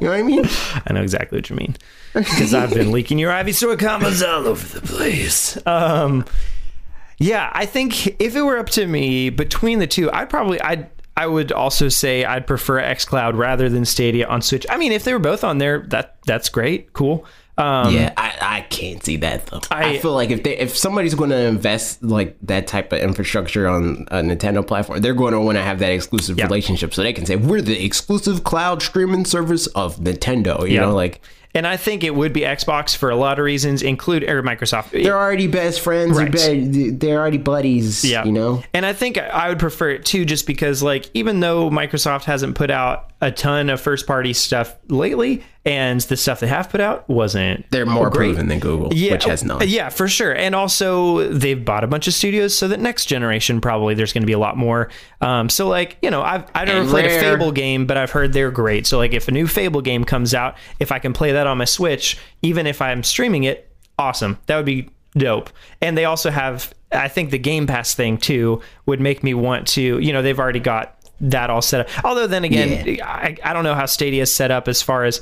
you 0.00 0.06
know 0.06 0.10
what 0.10 0.18
I 0.18 0.22
mean? 0.22 0.44
I 0.86 0.92
know 0.92 1.02
exactly 1.02 1.38
what 1.38 1.50
you 1.50 1.56
mean 1.56 1.76
because 2.14 2.54
I've 2.54 2.72
been 2.72 2.92
leaking 2.92 3.18
your 3.18 3.32
Ivysaur 3.32 3.76
combos 3.76 4.26
all 4.26 4.46
over 4.46 4.78
the 4.80 4.86
place. 4.86 5.58
Um, 5.66 6.24
yeah, 7.18 7.50
I 7.52 7.66
think 7.66 8.20
if 8.20 8.36
it 8.36 8.42
were 8.42 8.58
up 8.58 8.70
to 8.70 8.86
me 8.86 9.30
between 9.30 9.78
the 9.78 9.86
two, 9.86 10.10
I'd 10.12 10.30
probably 10.30 10.60
I'd 10.60 10.90
I 11.16 11.26
would 11.26 11.52
also 11.52 11.88
say 11.88 12.24
I'd 12.24 12.46
prefer 12.46 12.80
XCloud 12.80 13.36
rather 13.36 13.68
than 13.68 13.84
Stadia 13.84 14.26
on 14.26 14.40
Switch. 14.40 14.66
I 14.70 14.76
mean, 14.78 14.92
if 14.92 15.04
they 15.04 15.12
were 15.12 15.18
both 15.18 15.44
on 15.44 15.58
there, 15.58 15.80
that 15.88 16.16
that's 16.26 16.48
great, 16.48 16.92
cool. 16.92 17.26
Um, 17.58 17.94
Yeah, 17.94 18.12
I, 18.16 18.32
I 18.40 18.60
can't 18.62 19.04
see 19.04 19.16
that 19.18 19.46
though. 19.46 19.60
I, 19.70 19.90
I- 19.94 19.98
feel 19.98 20.14
like 20.14 20.30
if 20.30 20.42
they 20.42 20.56
if 20.56 20.76
somebody's 20.76 21.14
going 21.14 21.30
to 21.30 21.36
invest 21.36 22.02
like 22.02 22.36
that 22.42 22.66
type 22.66 22.92
of 22.92 23.00
infrastructure 23.00 23.68
on 23.68 24.06
a 24.10 24.22
Nintendo 24.22 24.66
platform, 24.66 25.00
they're 25.00 25.14
going 25.14 25.32
to 25.34 25.40
want 25.40 25.56
to 25.58 25.62
have 25.62 25.78
that 25.80 25.92
exclusive 25.92 26.38
relationship, 26.38 26.94
so 26.94 27.02
they 27.02 27.12
can 27.12 27.26
say 27.26 27.36
we're 27.36 27.60
the 27.60 27.84
exclusive 27.84 28.44
cloud 28.44 28.82
streaming 28.82 29.24
service 29.24 29.66
of 29.68 29.96
Nintendo. 29.98 30.60
You 30.66 30.74
Yeah. 30.76 30.80
know, 30.82 30.94
like 30.94 31.20
and 31.54 31.66
I 31.66 31.76
think 31.76 32.02
it 32.02 32.14
would 32.14 32.32
be 32.32 32.40
Xbox 32.40 32.96
for 32.96 33.10
a 33.10 33.14
lot 33.16 33.38
of 33.38 33.44
reasons, 33.44 33.82
include 33.82 34.22
or 34.24 34.42
Microsoft. 34.42 34.90
They're 34.92 35.14
already 35.18 35.48
best 35.48 35.82
friends. 35.82 36.16
Right. 36.16 36.32
They're 36.98 37.20
already 37.20 37.36
buddies. 37.36 38.02
Yeah. 38.06 38.24
You 38.24 38.32
know. 38.32 38.62
And 38.72 38.86
I 38.86 38.94
think 38.94 39.18
I 39.18 39.50
would 39.50 39.58
prefer 39.58 39.90
it 39.90 40.06
too, 40.06 40.24
just 40.24 40.46
because, 40.46 40.82
like, 40.82 41.10
even 41.12 41.40
though 41.40 41.68
Microsoft 41.68 42.24
hasn't 42.24 42.54
put 42.54 42.70
out 42.70 43.10
a 43.20 43.30
ton 43.30 43.68
of 43.68 43.82
first 43.82 44.06
party 44.06 44.32
stuff 44.32 44.74
lately, 44.88 45.42
and 45.64 46.00
the 46.00 46.16
stuff 46.16 46.40
they 46.40 46.48
have 46.48 46.70
put 46.70 46.80
out 46.80 47.08
wasn't. 47.08 47.70
They're 47.70 47.86
more 47.86 48.10
great. 48.10 48.28
proven 48.28 48.48
than 48.48 48.58
Google, 48.58 48.88
which 48.88 49.24
has 49.24 49.44
none. 49.44 49.60
Yeah, 49.66 49.90
for 49.90 50.08
sure. 50.08 50.34
And 50.34 50.54
also, 50.54 51.28
they've 51.28 51.64
bought 51.64 51.84
a 51.84 51.86
bunch 51.86 52.08
of 52.08 52.14
studios, 52.14 52.56
so 52.56 52.66
that 52.68 52.80
next 52.80 53.06
generation 53.06 53.60
probably 53.60 53.94
there's 53.94 54.12
going 54.12 54.22
to 54.22 54.26
be 54.26 54.32
a 54.32 54.38
lot 54.38 54.56
more. 54.56 54.90
Um, 55.20 55.48
so, 55.48 55.68
like, 55.68 55.98
you 56.02 56.10
know, 56.10 56.22
I've 56.22 56.44
I've 56.54 56.66
never 56.66 56.88
played 56.88 57.06
a 57.06 57.20
Fable 57.20 57.52
game, 57.52 57.86
but 57.86 57.96
I've 57.96 58.10
heard 58.10 58.32
they're 58.32 58.50
great. 58.50 58.86
So, 58.86 58.98
like, 58.98 59.12
if 59.12 59.28
a 59.28 59.30
new 59.30 59.46
Fable 59.46 59.82
game 59.82 60.04
comes 60.04 60.34
out, 60.34 60.56
if 60.80 60.90
I 60.90 60.98
can 60.98 61.12
play 61.12 61.32
that 61.32 61.46
on 61.46 61.58
my 61.58 61.64
Switch, 61.64 62.18
even 62.42 62.66
if 62.66 62.82
I'm 62.82 63.04
streaming 63.04 63.44
it, 63.44 63.70
awesome. 63.98 64.38
That 64.46 64.56
would 64.56 64.66
be 64.66 64.90
dope. 65.16 65.50
And 65.80 65.96
they 65.96 66.06
also 66.06 66.30
have, 66.30 66.74
I 66.90 67.06
think, 67.06 67.30
the 67.30 67.38
Game 67.38 67.68
Pass 67.68 67.94
thing 67.94 68.18
too 68.18 68.60
would 68.86 69.00
make 69.00 69.22
me 69.22 69.32
want 69.32 69.68
to. 69.68 69.98
You 70.00 70.12
know, 70.12 70.22
they've 70.22 70.40
already 70.40 70.60
got 70.60 70.98
that 71.20 71.50
all 71.50 71.62
set 71.62 71.82
up. 71.82 72.04
Although, 72.04 72.26
then 72.26 72.42
again, 72.42 72.98
I, 73.00 73.36
I 73.44 73.52
don't 73.52 73.62
know 73.62 73.76
how 73.76 73.86
Stadia 73.86 74.22
is 74.22 74.32
set 74.32 74.50
up 74.50 74.66
as 74.66 74.82
far 74.82 75.04
as 75.04 75.20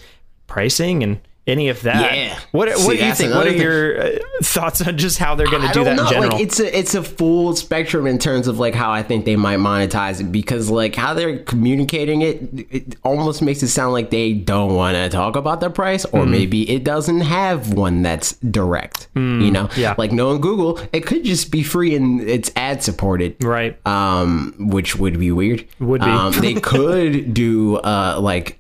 pricing 0.51 1.03
and 1.03 1.21
any 1.47 1.69
of 1.69 1.83
that. 1.83 2.15
Yeah. 2.15 2.39
What 2.53 2.69
See, 2.79 2.87
What 2.87 2.97
do 2.99 3.05
you 3.05 3.15
think? 3.15 3.35
What 3.35 3.47
are 3.47 3.51
thing. 3.51 3.61
your 3.61 4.01
uh, 4.03 4.19
thoughts 4.43 4.87
on 4.87 4.97
just 4.99 5.19
how 5.19 5.35
they're 5.35 5.51
going 5.51 5.67
to 5.67 5.73
do 5.73 5.83
that 5.83 5.97
know. 5.97 6.05
in 6.05 6.09
general? 6.11 6.31
Like 6.33 6.41
it's 6.41 6.61
a 6.61 6.79
it's 6.79 6.95
a 6.95 7.03
full 7.03 7.57
spectrum 7.57 8.07
in 8.07 8.19
terms 8.19 8.47
of 8.47 8.61
like 8.61 8.75
how 8.75 8.93
I 8.93 9.03
think 9.03 9.25
they 9.25 9.35
might 9.35 9.59
monetize 9.59 10.21
it 10.21 10.31
because 10.31 10.71
like 10.71 10.95
how 10.95 11.13
they're 11.15 11.39
communicating 11.41 12.23
it, 12.23 12.41
it 12.71 12.97
almost 13.03 13.43
makes 13.43 13.63
it 13.65 13.69
sound 13.69 13.95
like 13.95 14.11
they 14.11 14.33
don't 14.35 14.77
want 14.77 14.95
to 14.97 15.09
talk 15.09 15.35
about 15.35 15.61
the 15.61 15.71
price, 15.71 16.05
or 16.05 16.25
Hmm. 16.25 16.31
maybe 16.31 16.71
it 16.71 16.85
doesn't 16.85 17.23
have 17.23 17.73
one 17.73 18.03
that's 18.03 18.33
direct. 18.35 19.09
You 19.17 19.51
know, 19.51 19.69
yeah. 19.77 19.95
like 19.99 20.13
knowing 20.13 20.41
Google, 20.41 20.79
it 20.93 21.05
could 21.05 21.25
just 21.25 21.51
be 21.51 21.63
free 21.65 21.97
and 21.97 22.21
it's 22.21 22.51
ad 22.55 22.83
supported, 22.85 23.43
right. 23.43 23.77
um, 23.87 24.55
which 24.59 24.95
would 24.97 25.19
be 25.19 25.33
weird. 25.33 25.65
Would 25.81 26.03
be. 26.03 26.07
Um, 26.07 26.33
they 26.35 26.55
could 26.61 27.35
do 27.35 27.77
uh 27.79 28.19
like. 28.21 28.59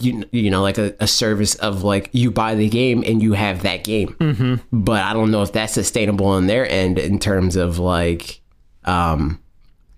You, 0.00 0.24
you 0.32 0.50
know 0.50 0.62
like 0.62 0.78
a, 0.78 0.94
a 0.98 1.06
service 1.06 1.54
of 1.56 1.84
like 1.84 2.08
you 2.12 2.30
buy 2.30 2.54
the 2.56 2.68
game 2.68 3.04
and 3.06 3.22
you 3.22 3.34
have 3.34 3.62
that 3.62 3.84
game 3.84 4.16
mm-hmm. 4.18 4.54
but 4.72 5.02
i 5.04 5.12
don't 5.12 5.30
know 5.30 5.42
if 5.42 5.52
that's 5.52 5.74
sustainable 5.74 6.26
on 6.26 6.46
their 6.48 6.68
end 6.68 6.98
in 6.98 7.18
terms 7.20 7.54
of 7.54 7.78
like 7.78 8.40
um 8.86 9.38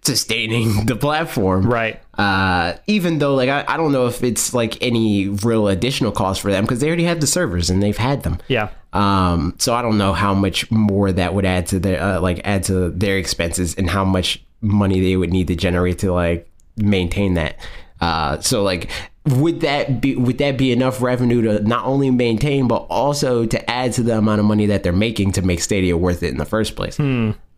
sustaining 0.03 0.87
the 0.87 0.97
platform 0.97 1.67
Right. 1.71 2.01
uh 2.19 2.75
even 2.87 3.19
though 3.19 3.35
like 3.35 3.49
I, 3.49 3.65
I 3.67 3.77
don't 3.77 3.93
know 3.93 4.07
if 4.07 4.23
it's 4.23 4.53
like 4.55 4.81
any 4.83 5.29
real 5.29 5.69
additional 5.69 6.13
cost 6.13 6.41
for 6.41 6.51
them 6.51 6.65
because 6.65 6.81
they 6.81 6.87
already 6.89 7.05
have 7.05 7.21
the 7.21 7.27
servers 7.27 7.71
and 7.71 7.83
they've 7.83 7.97
had 7.97 8.23
them 8.23 8.39
Yeah. 8.49 8.69
um, 8.93 9.55
so 9.59 9.75
I 9.75 9.83
don't 9.83 9.99
know 9.99 10.13
how 10.13 10.35
much 10.35 10.71
more 10.71 11.11
that 11.13 11.35
would 11.35 11.45
add 11.47 11.67
to 11.69 11.79
their 11.81 12.03
uh, 12.03 12.21
like 12.21 12.41
add 12.45 12.65
to 12.65 12.91
their 12.91 13.19
expenses 13.19 13.75
and 13.77 13.89
how 13.91 14.05
much 14.05 14.43
money 14.61 15.01
they 15.01 15.17
would 15.17 15.31
need 15.33 15.49
to 15.49 15.57
generate 15.57 15.99
to 16.01 16.13
like 16.13 16.49
maintain 16.77 17.35
that. 17.35 17.57
Uh, 18.01 18.39
so 18.41 18.63
like 18.63 18.91
would 19.27 19.61
that 19.61 20.01
be 20.01 20.17
would 20.17 20.39
that 20.39 20.57
be 20.57 20.73
enough 20.73 21.03
revenue 21.03 21.43
to 21.43 21.63
not 21.63 21.85
only 21.85 22.11
maintain 22.11 22.69
but 22.69 22.87
also 22.89 23.45
to 23.47 23.71
add 23.71 23.93
to 23.95 24.03
the 24.03 24.17
amount 24.17 24.41
of 24.41 24.47
money 24.47 24.67
that 24.67 24.83
they're 24.83 24.93
making 24.93 25.33
to 25.33 25.43
make 25.43 25.61
Stadia 25.61 25.97
worth 25.97 26.23
it 26.23 26.29
in 26.31 26.39
the 26.39 26.45
first 26.45 26.77
place? 26.77 26.99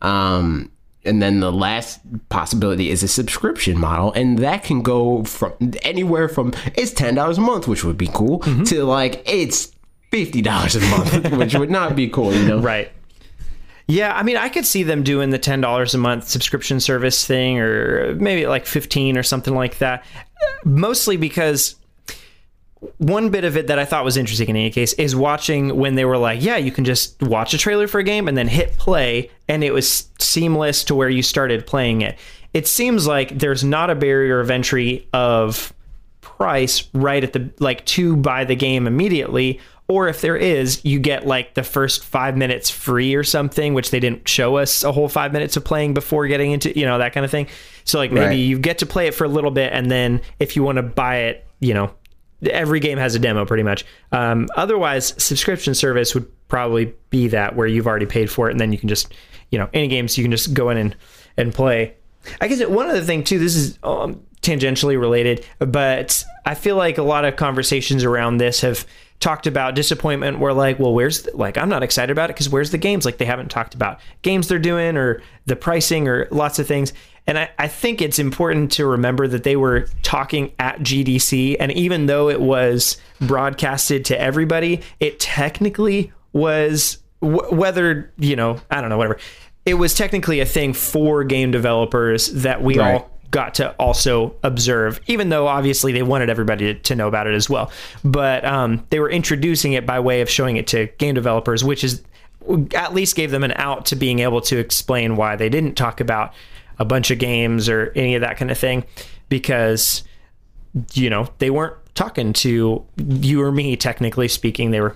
Um, 0.01 0.71
and 1.05 1.21
then 1.21 1.39
the 1.39 1.51
last 1.51 1.99
possibility 2.29 2.89
is 2.89 3.03
a 3.03 3.07
subscription 3.07 3.79
model, 3.79 4.11
and 4.13 4.39
that 4.39 4.63
can 4.63 4.81
go 4.81 5.23
from 5.23 5.53
anywhere 5.83 6.27
from 6.27 6.53
it's 6.75 6.91
ten 6.91 7.15
dollars 7.15 7.37
a 7.37 7.41
month, 7.41 7.67
which 7.67 7.83
would 7.83 7.97
be 7.97 8.07
cool, 8.07 8.39
to 8.65 8.83
like 8.83 9.21
it's 9.25 9.71
fifty 10.11 10.41
dollars 10.41 10.75
a 10.75 10.81
month, 10.81 11.31
which 11.37 11.55
would 11.55 11.69
not 11.69 11.95
be 11.95 12.09
cool, 12.09 12.33
you 12.33 12.45
know? 12.45 12.59
Right. 12.59 12.91
Yeah, 13.87 14.15
I 14.15 14.21
mean, 14.21 14.37
I 14.37 14.49
could 14.49 14.67
see 14.67 14.83
them 14.83 15.01
doing 15.01 15.31
the 15.31 15.39
ten 15.39 15.61
dollars 15.61 15.95
a 15.95 15.97
month 15.97 16.27
subscription 16.27 16.79
service 16.79 17.25
thing, 17.25 17.57
or 17.59 18.13
maybe 18.15 18.45
like 18.45 18.65
fifteen 18.65 19.17
or 19.17 19.23
something 19.23 19.55
like 19.55 19.79
that. 19.79 20.05
Mostly 20.63 21.17
because 21.17 21.75
one 22.97 23.29
bit 23.29 23.43
of 23.43 23.57
it 23.57 23.67
that 23.67 23.77
I 23.77 23.85
thought 23.85 24.05
was 24.05 24.17
interesting 24.17 24.49
in 24.49 24.55
any 24.55 24.71
case 24.71 24.93
is 24.93 25.15
watching 25.15 25.75
when 25.75 25.95
they 25.95 26.05
were 26.05 26.17
like, 26.17 26.41
yeah, 26.41 26.57
you 26.57 26.71
can 26.71 26.85
just 26.85 27.21
watch 27.21 27.53
a 27.53 27.57
trailer 27.57 27.87
for 27.87 27.99
a 27.99 28.03
game 28.03 28.27
and 28.27 28.37
then 28.37 28.47
hit 28.47 28.77
play, 28.77 29.29
and 29.47 29.63
it 29.63 29.73
was 29.73 30.09
seamless 30.19 30.83
to 30.85 30.95
where 30.95 31.09
you 31.09 31.21
started 31.21 31.67
playing 31.67 32.01
it. 32.01 32.17
It 32.53 32.67
seems 32.67 33.05
like 33.05 33.37
there's 33.37 33.63
not 33.63 33.89
a 33.89 33.95
barrier 33.95 34.39
of 34.39 34.49
entry 34.49 35.07
of 35.13 35.73
price 36.21 36.87
right 36.93 37.23
at 37.23 37.33
the 37.33 37.51
like 37.59 37.85
to 37.85 38.15
buy 38.15 38.45
the 38.45 38.55
game 38.55 38.87
immediately 38.87 39.59
or 39.89 40.07
if 40.07 40.21
there 40.21 40.37
is 40.37 40.79
you 40.85 40.99
get 40.99 41.25
like 41.27 41.55
the 41.55 41.63
first 41.63 42.05
five 42.05 42.37
minutes 42.37 42.69
free 42.69 43.15
or 43.15 43.23
something 43.23 43.73
which 43.73 43.91
they 43.91 43.99
didn't 43.99 44.25
show 44.29 44.55
us 44.55 44.83
a 44.85 44.91
whole 44.93 45.09
five 45.09 45.33
minutes 45.33 45.57
of 45.57 45.65
playing 45.65 45.93
before 45.93 46.25
getting 46.27 46.51
into 46.51 46.77
you 46.79 46.85
know 46.85 46.97
that 46.99 47.11
kind 47.11 47.25
of 47.25 47.31
thing 47.31 47.47
so 47.83 47.97
like 47.97 48.11
maybe 48.11 48.25
Right. 48.27 48.33
you 48.33 48.57
get 48.59 48.77
to 48.77 48.85
play 48.85 49.07
it 49.07 49.13
for 49.13 49.25
a 49.25 49.27
little 49.27 49.51
bit 49.51 49.73
and 49.73 49.91
then 49.91 50.21
if 50.39 50.55
you 50.55 50.63
want 50.63 50.77
to 50.77 50.83
buy 50.83 51.17
it 51.23 51.45
you 51.59 51.73
know 51.73 51.91
every 52.49 52.79
game 52.79 52.97
has 52.97 53.15
a 53.15 53.19
demo 53.19 53.45
pretty 53.45 53.63
much 53.63 53.85
um, 54.13 54.47
otherwise 54.55 55.13
subscription 55.21 55.75
service 55.75 56.13
would 56.13 56.25
probably 56.47 56.93
be 57.09 57.27
that 57.27 57.55
where 57.55 57.67
you've 57.67 57.87
already 57.87 58.05
paid 58.05 58.31
for 58.31 58.47
it 58.47 58.51
and 58.51 58.61
then 58.61 58.71
you 58.71 58.77
can 58.77 58.87
just 58.87 59.13
you 59.49 59.59
know 59.59 59.67
any 59.73 59.87
games 59.89 60.17
you 60.17 60.23
can 60.23 60.31
just 60.31 60.53
go 60.53 60.69
in 60.69 60.77
and 60.77 60.95
and 61.35 61.53
play 61.53 61.93
I 62.41 62.47
guess 62.49 62.63
one 62.67 62.87
other 62.89 63.01
thing 63.01 63.23
too. 63.23 63.39
This 63.39 63.55
is 63.55 63.79
um, 63.81 64.21
tangentially 64.41 64.99
related, 64.99 65.45
but 65.59 66.21
I 66.45 66.53
feel 66.53 66.75
like 66.75 66.97
a 66.97 67.01
lot 67.01 67.23
of 67.23 67.37
conversations 67.37 68.03
around 68.03 68.37
this 68.37 68.59
have 68.59 68.85
talked 69.19 69.47
about 69.47 69.75
disappointment. 69.75 70.39
Where 70.39 70.53
like, 70.53 70.79
well, 70.79 70.93
where's 70.93 71.23
the, 71.23 71.35
like 71.35 71.57
I'm 71.57 71.69
not 71.69 71.83
excited 71.83 72.11
about 72.11 72.29
it 72.29 72.33
because 72.35 72.49
where's 72.49 72.71
the 72.71 72.77
games? 72.77 73.05
Like 73.05 73.17
they 73.17 73.25
haven't 73.25 73.49
talked 73.49 73.73
about 73.73 73.99
games 74.21 74.47
they're 74.47 74.59
doing 74.59 74.97
or 74.97 75.21
the 75.45 75.55
pricing 75.55 76.07
or 76.07 76.27
lots 76.31 76.59
of 76.59 76.67
things. 76.67 76.93
And 77.27 77.37
I, 77.37 77.49
I 77.59 77.67
think 77.67 78.01
it's 78.01 78.17
important 78.17 78.71
to 78.73 78.87
remember 78.87 79.27
that 79.27 79.43
they 79.43 79.55
were 79.55 79.87
talking 80.01 80.51
at 80.57 80.79
GDC, 80.79 81.57
and 81.59 81.71
even 81.73 82.07
though 82.07 82.29
it 82.29 82.41
was 82.41 82.97
broadcasted 83.21 84.05
to 84.05 84.19
everybody, 84.19 84.81
it 84.99 85.19
technically 85.19 86.11
was 86.33 86.97
w- 87.21 87.53
whether 87.55 88.11
you 88.17 88.35
know 88.35 88.59
I 88.71 88.81
don't 88.81 88.89
know 88.89 88.97
whatever 88.97 89.19
it 89.65 89.73
was 89.75 89.93
technically 89.93 90.39
a 90.39 90.45
thing 90.45 90.73
for 90.73 91.23
game 91.23 91.51
developers 91.51 92.27
that 92.27 92.63
we 92.63 92.79
Right. 92.79 92.95
all 92.95 93.11
got 93.31 93.55
to 93.55 93.71
also 93.73 94.35
observe, 94.43 94.99
even 95.07 95.29
though 95.29 95.47
obviously 95.47 95.91
they 95.91 96.03
wanted 96.03 96.29
everybody 96.29 96.73
to, 96.73 96.79
to 96.79 96.95
know 96.95 97.07
about 97.07 97.27
it 97.27 97.35
as 97.35 97.49
well. 97.49 97.71
But 98.03 98.43
um, 98.45 98.85
they 98.89 98.99
were 98.99 99.09
introducing 99.09 99.73
it 99.73 99.85
by 99.85 99.99
way 99.99 100.21
of 100.21 100.29
showing 100.29 100.57
it 100.57 100.67
to 100.67 100.87
game 100.97 101.15
developers, 101.15 101.63
which 101.63 101.83
is 101.83 102.03
at 102.73 102.93
least 102.93 103.15
gave 103.15 103.31
them 103.31 103.43
an 103.43 103.53
out 103.55 103.85
to 103.87 103.95
being 103.95 104.19
able 104.19 104.41
to 104.41 104.57
explain 104.57 105.15
why 105.15 105.35
they 105.35 105.49
didn't 105.49 105.75
talk 105.75 105.99
about 105.99 106.33
a 106.79 106.85
bunch 106.85 107.11
of 107.11 107.19
games 107.19 107.69
or 107.69 107.91
any 107.95 108.15
of 108.15 108.21
that 108.21 108.37
kind 108.37 108.49
of 108.49 108.57
thing, 108.57 108.83
because 109.27 110.03
you 110.93 111.09
know 111.09 111.27
they 111.39 111.49
weren't 111.49 111.75
talking 111.95 112.31
to 112.31 112.85
you 112.97 113.41
or 113.41 113.51
me 113.51 113.75
technically 113.75 114.27
speaking 114.27 114.71
they 114.71 114.79
were 114.79 114.95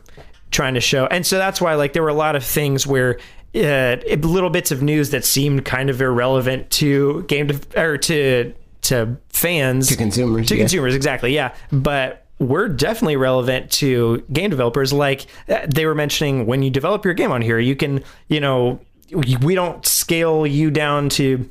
trying 0.52 0.76
to 0.76 0.80
show 0.80 1.08
and 1.08 1.26
so 1.26 1.38
that's 1.38 1.60
why 1.60 1.74
like 1.74 1.94
there 1.94 2.04
were 2.04 2.10
a 2.10 2.14
lot 2.14 2.36
of 2.36 2.44
things 2.44 2.86
where 2.86 3.18
uh, 3.56 3.97
little 4.28 4.49
bits 4.49 4.72
of 4.72 4.82
news 4.82 5.12
that 5.12 5.24
seemed 5.26 5.64
kind 5.66 5.89
of 5.89 6.01
irrelevant 6.01 6.70
to 6.72 7.24
game 7.24 7.47
de- 7.47 7.80
or 7.82 7.97
to 7.97 8.54
to 8.82 9.16
fans 9.30 9.88
To 9.88 9.95
consumers, 9.95 10.47
to 10.47 10.56
yeah. 10.56 10.62
consumers 10.64 10.95
exactly 10.95 11.34
yeah 11.34 11.54
but 11.72 12.26
we're 12.39 12.68
definitely 12.68 13.16
relevant 13.16 13.72
to 13.72 14.24
game 14.34 14.49
developers 14.49 14.91
like 14.91 15.28
uh, 15.47 15.66
they 15.68 15.86
were 15.86 15.95
mentioning 15.95 16.45
when 16.47 16.64
you 16.64 16.70
develop 16.70 17.06
your 17.06 17.14
game 17.14 17.32
on 17.32 17.41
here 17.41 17.60
you 17.60 17.76
can 17.76 18.04
you 18.28 18.39
know 18.39 18.80
we 19.41 19.54
don't 19.56 19.86
scale 19.86 20.45
you 20.47 20.72
down 20.72 21.08
to 21.10 21.47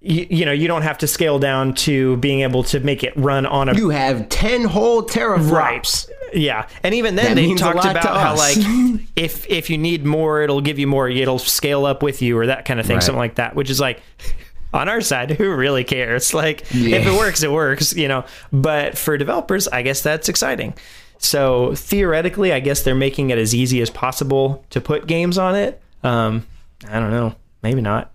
you, 0.00 0.26
you 0.30 0.44
know 0.44 0.52
you 0.52 0.66
don't 0.68 0.82
have 0.82 0.98
to 0.98 1.06
scale 1.06 1.38
down 1.38 1.72
to 1.74 2.16
being 2.18 2.40
able 2.40 2.62
to 2.64 2.80
make 2.80 3.02
it 3.04 3.12
run 3.16 3.46
on 3.46 3.68
a 3.68 3.74
You 3.74 3.90
have 3.90 4.28
ten 4.28 4.64
whole 4.64 5.02
teraflops. 5.02 5.50
Right. 5.52 6.06
Yeah, 6.34 6.68
and 6.82 6.94
even 6.94 7.14
then 7.16 7.34
That 7.34 7.34
they 7.36 7.54
talked 7.54 7.84
about 7.84 8.04
how 8.04 8.36
like 8.36 8.56
if 9.16 9.48
if 9.48 9.70
you 9.70 9.78
need 9.78 10.04
more, 10.04 10.42
it'll 10.42 10.60
give 10.60 10.78
you 10.78 10.86
more. 10.86 11.08
It'll 11.08 11.38
scale 11.38 11.86
up 11.86 12.02
with 12.02 12.22
you 12.22 12.38
or 12.38 12.46
that 12.46 12.64
kind 12.64 12.78
of 12.80 12.86
thing, 12.86 12.96
Right. 12.96 13.02
something 13.02 13.18
like 13.18 13.36
that. 13.36 13.54
Which 13.54 13.70
is 13.70 13.80
like 13.80 14.00
on 14.74 14.88
our 14.88 15.00
side, 15.00 15.30
who 15.32 15.54
really 15.54 15.84
cares? 15.84 16.32
Like 16.34 16.64
Yeah. 16.72 16.96
if 16.98 17.06
it 17.06 17.12
works, 17.18 17.42
it 17.42 17.50
works, 17.52 17.94
you 17.94 18.08
know. 18.08 18.24
But 18.52 18.96
for 18.98 19.16
developers, 19.16 19.66
I 19.68 19.82
guess 19.82 20.02
that's 20.02 20.28
exciting. 20.28 20.74
So 21.18 21.74
theoretically, 21.74 22.52
I 22.52 22.60
guess 22.60 22.82
they're 22.82 22.94
making 22.94 23.30
it 23.30 23.38
as 23.38 23.54
easy 23.54 23.80
as 23.82 23.90
possible 23.90 24.64
to 24.70 24.80
put 24.80 25.06
games 25.08 25.36
on 25.38 25.56
it. 25.56 25.80
Um, 26.04 26.46
I 26.88 27.00
don't 27.00 27.10
know, 27.10 27.34
maybe 27.62 27.80
not. 27.80 28.12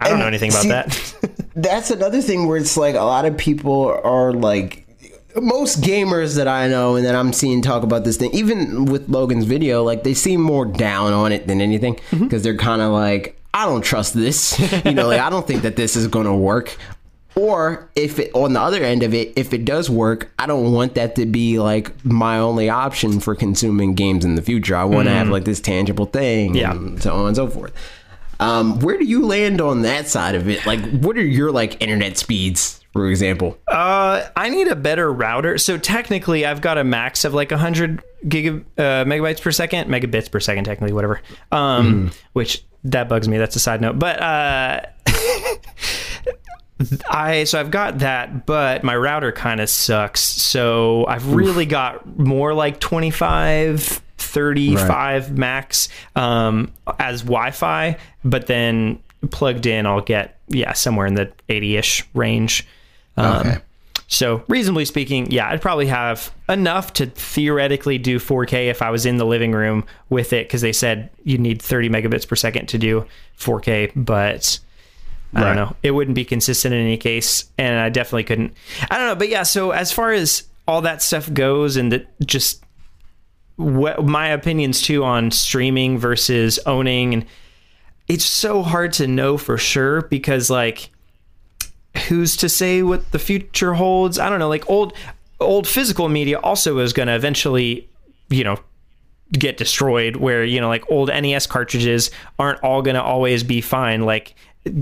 I 0.00 0.04
don't 0.04 0.12
And 0.14 0.20
know 0.20 0.26
anything 0.28 0.50
about 0.50 0.62
see- 0.62 0.68
that. 0.70 1.50
That's 1.54 1.90
another 1.90 2.22
thing 2.22 2.46
where 2.46 2.56
it's 2.56 2.78
like 2.78 2.94
a 2.94 3.02
lot 3.02 3.26
of 3.26 3.36
people 3.36 4.00
are 4.02 4.32
like 4.32 4.86
most 5.40 5.80
gamers 5.82 6.36
that 6.36 6.48
I 6.48 6.68
know 6.68 6.96
and 6.96 7.04
that 7.06 7.14
I'm 7.14 7.32
seeing 7.32 7.62
talk 7.62 7.82
about 7.82 8.04
this 8.04 8.16
thing, 8.16 8.30
even 8.32 8.86
with 8.86 9.08
Logan's 9.08 9.44
video, 9.44 9.82
like 9.82 10.04
they 10.04 10.14
seem 10.14 10.40
more 10.40 10.64
down 10.64 11.12
on 11.12 11.32
it 11.32 11.46
than 11.46 11.60
anything 11.60 11.98
because 12.10 12.42
they're 12.42 12.56
kind 12.56 12.82
of 12.82 12.92
like, 12.92 13.38
I 13.52 13.66
don't 13.66 13.82
trust 13.82 14.14
this. 14.14 14.58
you 14.84 14.92
know, 14.92 15.08
like 15.08 15.20
I 15.20 15.30
don't 15.30 15.46
think 15.46 15.62
that 15.62 15.76
this 15.76 15.96
is 15.96 16.06
going 16.08 16.26
to 16.26 16.34
work. 16.34 16.76
Or 17.36 17.88
if 17.94 18.18
it 18.18 18.32
on 18.34 18.54
the 18.54 18.60
other 18.60 18.82
end 18.82 19.04
of 19.04 19.14
it, 19.14 19.32
if 19.36 19.52
it 19.54 19.64
does 19.64 19.88
work, 19.88 20.32
I 20.38 20.46
don't 20.46 20.72
want 20.72 20.94
that 20.96 21.14
to 21.14 21.26
be 21.26 21.60
like 21.60 22.04
my 22.04 22.38
only 22.38 22.68
option 22.68 23.20
for 23.20 23.36
consuming 23.36 23.94
games 23.94 24.24
in 24.24 24.34
the 24.34 24.42
future. 24.42 24.74
I 24.74 24.84
want 24.84 25.06
to 25.06 25.14
have 25.14 25.28
like 25.28 25.44
this 25.44 25.60
tangible 25.60 26.06
thing, 26.06 26.54
Yeah. 26.56 26.72
and 26.72 27.00
so 27.00 27.14
on 27.14 27.28
and 27.28 27.36
so 27.36 27.46
forth. 27.48 27.72
Um, 28.40 28.80
where 28.80 28.98
do 28.98 29.04
you 29.04 29.24
land 29.26 29.60
on 29.60 29.82
that 29.82 30.08
side 30.08 30.34
of 30.34 30.48
it? 30.48 30.66
Like, 30.66 30.80
what 30.90 31.16
are 31.16 31.24
your 31.24 31.52
like 31.52 31.80
internet 31.80 32.18
speeds, 32.18 32.79
for 32.92 33.08
example? 33.08 33.58
Uh, 33.68 34.28
I 34.36 34.48
need 34.48 34.68
a 34.68 34.76
better 34.76 35.12
router. 35.12 35.58
So 35.58 35.78
technically, 35.78 36.44
I've 36.44 36.60
got 36.60 36.78
a 36.78 36.84
max 36.84 37.24
of 37.24 37.34
like 37.34 37.50
100 37.50 38.02
gig 38.28 38.64
uh, 38.76 39.04
megabytes 39.04 39.40
per 39.40 39.52
second, 39.52 39.88
megabits 39.88 40.30
per 40.30 40.40
second, 40.40 40.64
technically, 40.64 40.92
whatever. 40.92 41.20
Um, 41.52 42.10
which 42.32 42.64
that 42.84 43.08
bugs 43.08 43.28
me. 43.28 43.38
That's 43.38 43.56
a 43.56 43.60
side 43.60 43.80
note. 43.80 43.98
But 43.98 44.20
uh, 44.20 44.80
I 47.10 47.44
so 47.44 47.60
I've 47.60 47.70
got 47.70 47.98
that, 47.98 48.46
but 48.46 48.82
my 48.82 48.96
router 48.96 49.32
kind 49.32 49.60
of 49.60 49.68
sucks. 49.68 50.20
So 50.20 51.06
I've 51.06 51.32
really 51.32 51.66
got 51.66 52.18
more 52.18 52.54
like 52.54 52.80
25, 52.80 53.82
35 54.16 55.36
max 55.36 55.88
um, 56.16 56.72
as 56.98 57.22
Wi-Fi, 57.22 57.98
but 58.24 58.46
then 58.46 58.98
plugged 59.30 59.66
in, 59.66 59.86
I'll 59.86 60.00
get 60.00 60.38
yeah 60.48 60.72
somewhere 60.72 61.06
in 61.06 61.14
the 61.14 61.32
80ish 61.48 62.04
range. 62.14 62.66
Um, 63.16 63.40
Okay. 63.40 63.58
So 64.12 64.42
reasonably 64.48 64.84
speaking, 64.86 65.30
yeah, 65.30 65.48
I'd 65.48 65.62
probably 65.62 65.86
have 65.86 66.32
enough 66.48 66.92
to 66.94 67.06
theoretically 67.06 67.96
do 67.96 68.18
4K 68.18 68.68
if 68.68 68.82
I 68.82 68.90
was 68.90 69.06
in 69.06 69.18
the 69.18 69.24
living 69.24 69.52
room 69.52 69.84
with 70.08 70.32
it, 70.32 70.48
because 70.48 70.62
they 70.62 70.72
said 70.72 71.10
you 71.22 71.38
need 71.38 71.62
30 71.62 71.88
megabits 71.90 72.26
per 72.26 72.34
second 72.34 72.66
to 72.70 72.78
do 72.78 73.06
4K, 73.38 73.92
but 73.94 74.58
I 75.32 75.42
Right. 75.42 75.46
don't 75.46 75.54
know. 75.56 75.76
It 75.84 75.92
wouldn't 75.92 76.16
be 76.16 76.24
consistent 76.24 76.74
in 76.74 76.80
any 76.80 76.96
case, 76.96 77.44
and 77.56 77.78
I 77.78 77.88
definitely 77.88 78.24
couldn't. 78.24 78.52
I 78.90 78.98
don't 78.98 79.06
know, 79.06 79.14
but 79.14 79.28
yeah. 79.28 79.44
So 79.44 79.70
as 79.70 79.92
far 79.92 80.10
as 80.10 80.42
all 80.66 80.80
that 80.80 81.02
stuff 81.02 81.32
goes, 81.32 81.76
and 81.76 81.92
that 81.92 82.08
just 82.26 82.64
what 83.54 84.04
my 84.04 84.26
opinions 84.28 84.82
too 84.82 85.04
on 85.04 85.30
streaming 85.30 85.98
versus 85.98 86.58
owning, 86.66 87.14
and 87.14 87.26
it's 88.08 88.24
so 88.24 88.62
hard 88.64 88.92
to 88.94 89.06
know 89.06 89.36
for 89.36 89.56
sure 89.56 90.02
because 90.02 90.50
like 90.50 90.90
who's 92.08 92.36
to 92.36 92.48
say 92.48 92.82
what 92.82 93.10
the 93.12 93.18
future 93.18 93.74
holds? 93.74 94.18
I 94.18 94.28
don't 94.28 94.38
know. 94.38 94.48
Like 94.48 94.68
old 94.70 94.92
old 95.40 95.66
physical 95.66 96.08
media 96.08 96.38
also 96.38 96.78
is 96.78 96.92
going 96.92 97.08
to 97.08 97.14
eventually, 97.14 97.88
you 98.28 98.44
know, 98.44 98.58
get 99.32 99.56
destroyed 99.56 100.16
where, 100.16 100.44
you 100.44 100.60
know, 100.60 100.68
like 100.68 100.84
old 100.90 101.08
NES 101.08 101.46
cartridges 101.46 102.10
aren't 102.38 102.62
all 102.62 102.82
going 102.82 102.96
to 102.96 103.02
always 103.02 103.42
be 103.42 103.60
fine. 103.60 104.02
Like 104.02 104.34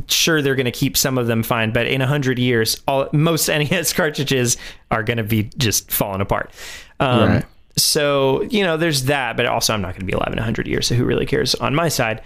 sure 0.09 0.43
they're 0.43 0.57
going 0.57 0.65
to 0.65 0.73
keep 0.73 0.97
some 0.97 1.19
of 1.19 1.29
them 1.29 1.43
fine, 1.43 1.73
but 1.73 1.87
in 1.87 2.01
a 2.01 2.05
100 2.05 2.39
years, 2.39 2.81
all 2.89 3.09
most 3.13 3.49
NES 3.49 3.93
cartridges 3.93 4.57
are 4.91 5.03
going 5.03 5.19
to 5.19 5.25
be 5.25 5.45
just 5.57 5.91
falling 5.91 6.21
apart. 6.21 6.51
Um 6.99 7.29
Right. 7.29 7.45
so, 7.77 8.43
you 8.43 8.65
know, 8.65 8.77
there's 8.77 9.05
that, 9.05 9.37
but 9.37 9.47
also 9.47 9.73
I'm 9.75 9.81
not 9.83 9.93
going 9.93 10.01
to 10.01 10.07
be 10.07 10.13
alive 10.13 10.33
in 10.33 10.37
100 10.37 10.67
years, 10.67 10.87
so 10.89 10.95
who 10.95 11.05
really 11.05 11.27
cares 11.27 11.55
on 11.57 11.75
my 11.75 11.89
side? 11.89 12.23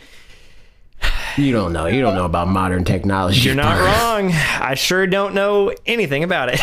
You 1.38 1.53
don't 1.53 1.72
know. 1.72 1.86
You 1.86 2.03
don't 2.03 2.14
know 2.14 2.26
about 2.26 2.48
modern 2.48 2.84
technology. 2.84 3.40
You're 3.40 3.55
not 3.55 3.78
wrong. 3.80 4.30
I 4.32 4.74
sure 4.74 5.07
don't 5.07 5.34
know 5.34 5.72
anything 5.86 6.24
about 6.24 6.50
it. 6.53 6.61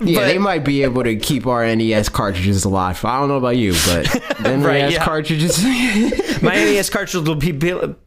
Yeah, 0.00 0.20
they 0.26 0.38
might 0.38 0.64
be 0.64 0.82
able 0.82 1.04
to 1.04 1.14
keep 1.16 1.46
our 1.46 1.64
NES 1.76 2.08
cartridges 2.08 2.64
alive. 2.64 3.04
I 3.04 3.20
don't 3.20 3.28
know 3.28 3.36
about 3.36 3.56
you, 3.56 3.74
but 3.86 4.12
NES 4.40 4.64
Right, 4.64 4.90
yeah. 4.92 5.04
cartridges. 5.04 5.62
my 6.42 6.54
NES 6.54 6.90
cartridge 6.90 7.26
will 7.28 7.34
be 7.36 7.52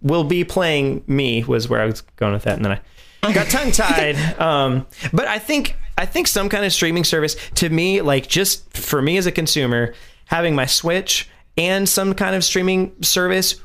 will 0.02 0.24
be 0.26 0.44
playing 0.44 1.04
me 1.08 1.44
was 1.46 1.70
where 1.70 1.82
I 1.82 1.86
was 1.86 2.02
going 2.18 2.34
with 2.34 2.44
that, 2.44 2.58
and 2.58 2.66
then 2.66 2.80
I 3.24 3.34
got 3.34 3.48
tongue 3.50 3.72
tied. 3.72 4.16
Um, 4.40 4.88
but 5.14 5.28
I 5.28 5.40
think 5.40 5.78
I 5.98 6.06
think 6.06 6.28
some 6.28 6.50
kind 6.50 6.66
of 6.66 6.74
streaming 6.74 7.06
service 7.06 7.36
to 7.56 7.70
me, 7.70 8.02
like 8.02 8.28
just 8.28 8.76
for 8.76 9.02
me 9.02 9.16
as 9.18 9.28
a 9.28 9.32
consumer, 9.32 9.94
having 10.26 10.56
my 10.56 10.66
Switch 10.66 11.30
and 11.58 11.88
some 11.88 12.14
kind 12.16 12.36
of 12.36 12.44
streaming 12.44 12.92
service 13.02 13.56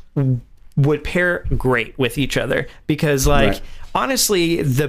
would 0.77 1.03
pair 1.05 1.45
great 1.57 1.99
with 1.99 2.19
each 2.19 2.37
other 2.37 2.67
because, 2.87 3.27
like, 3.27 3.49
Right. 3.53 3.63
honestly, 3.95 4.63
the 4.63 4.89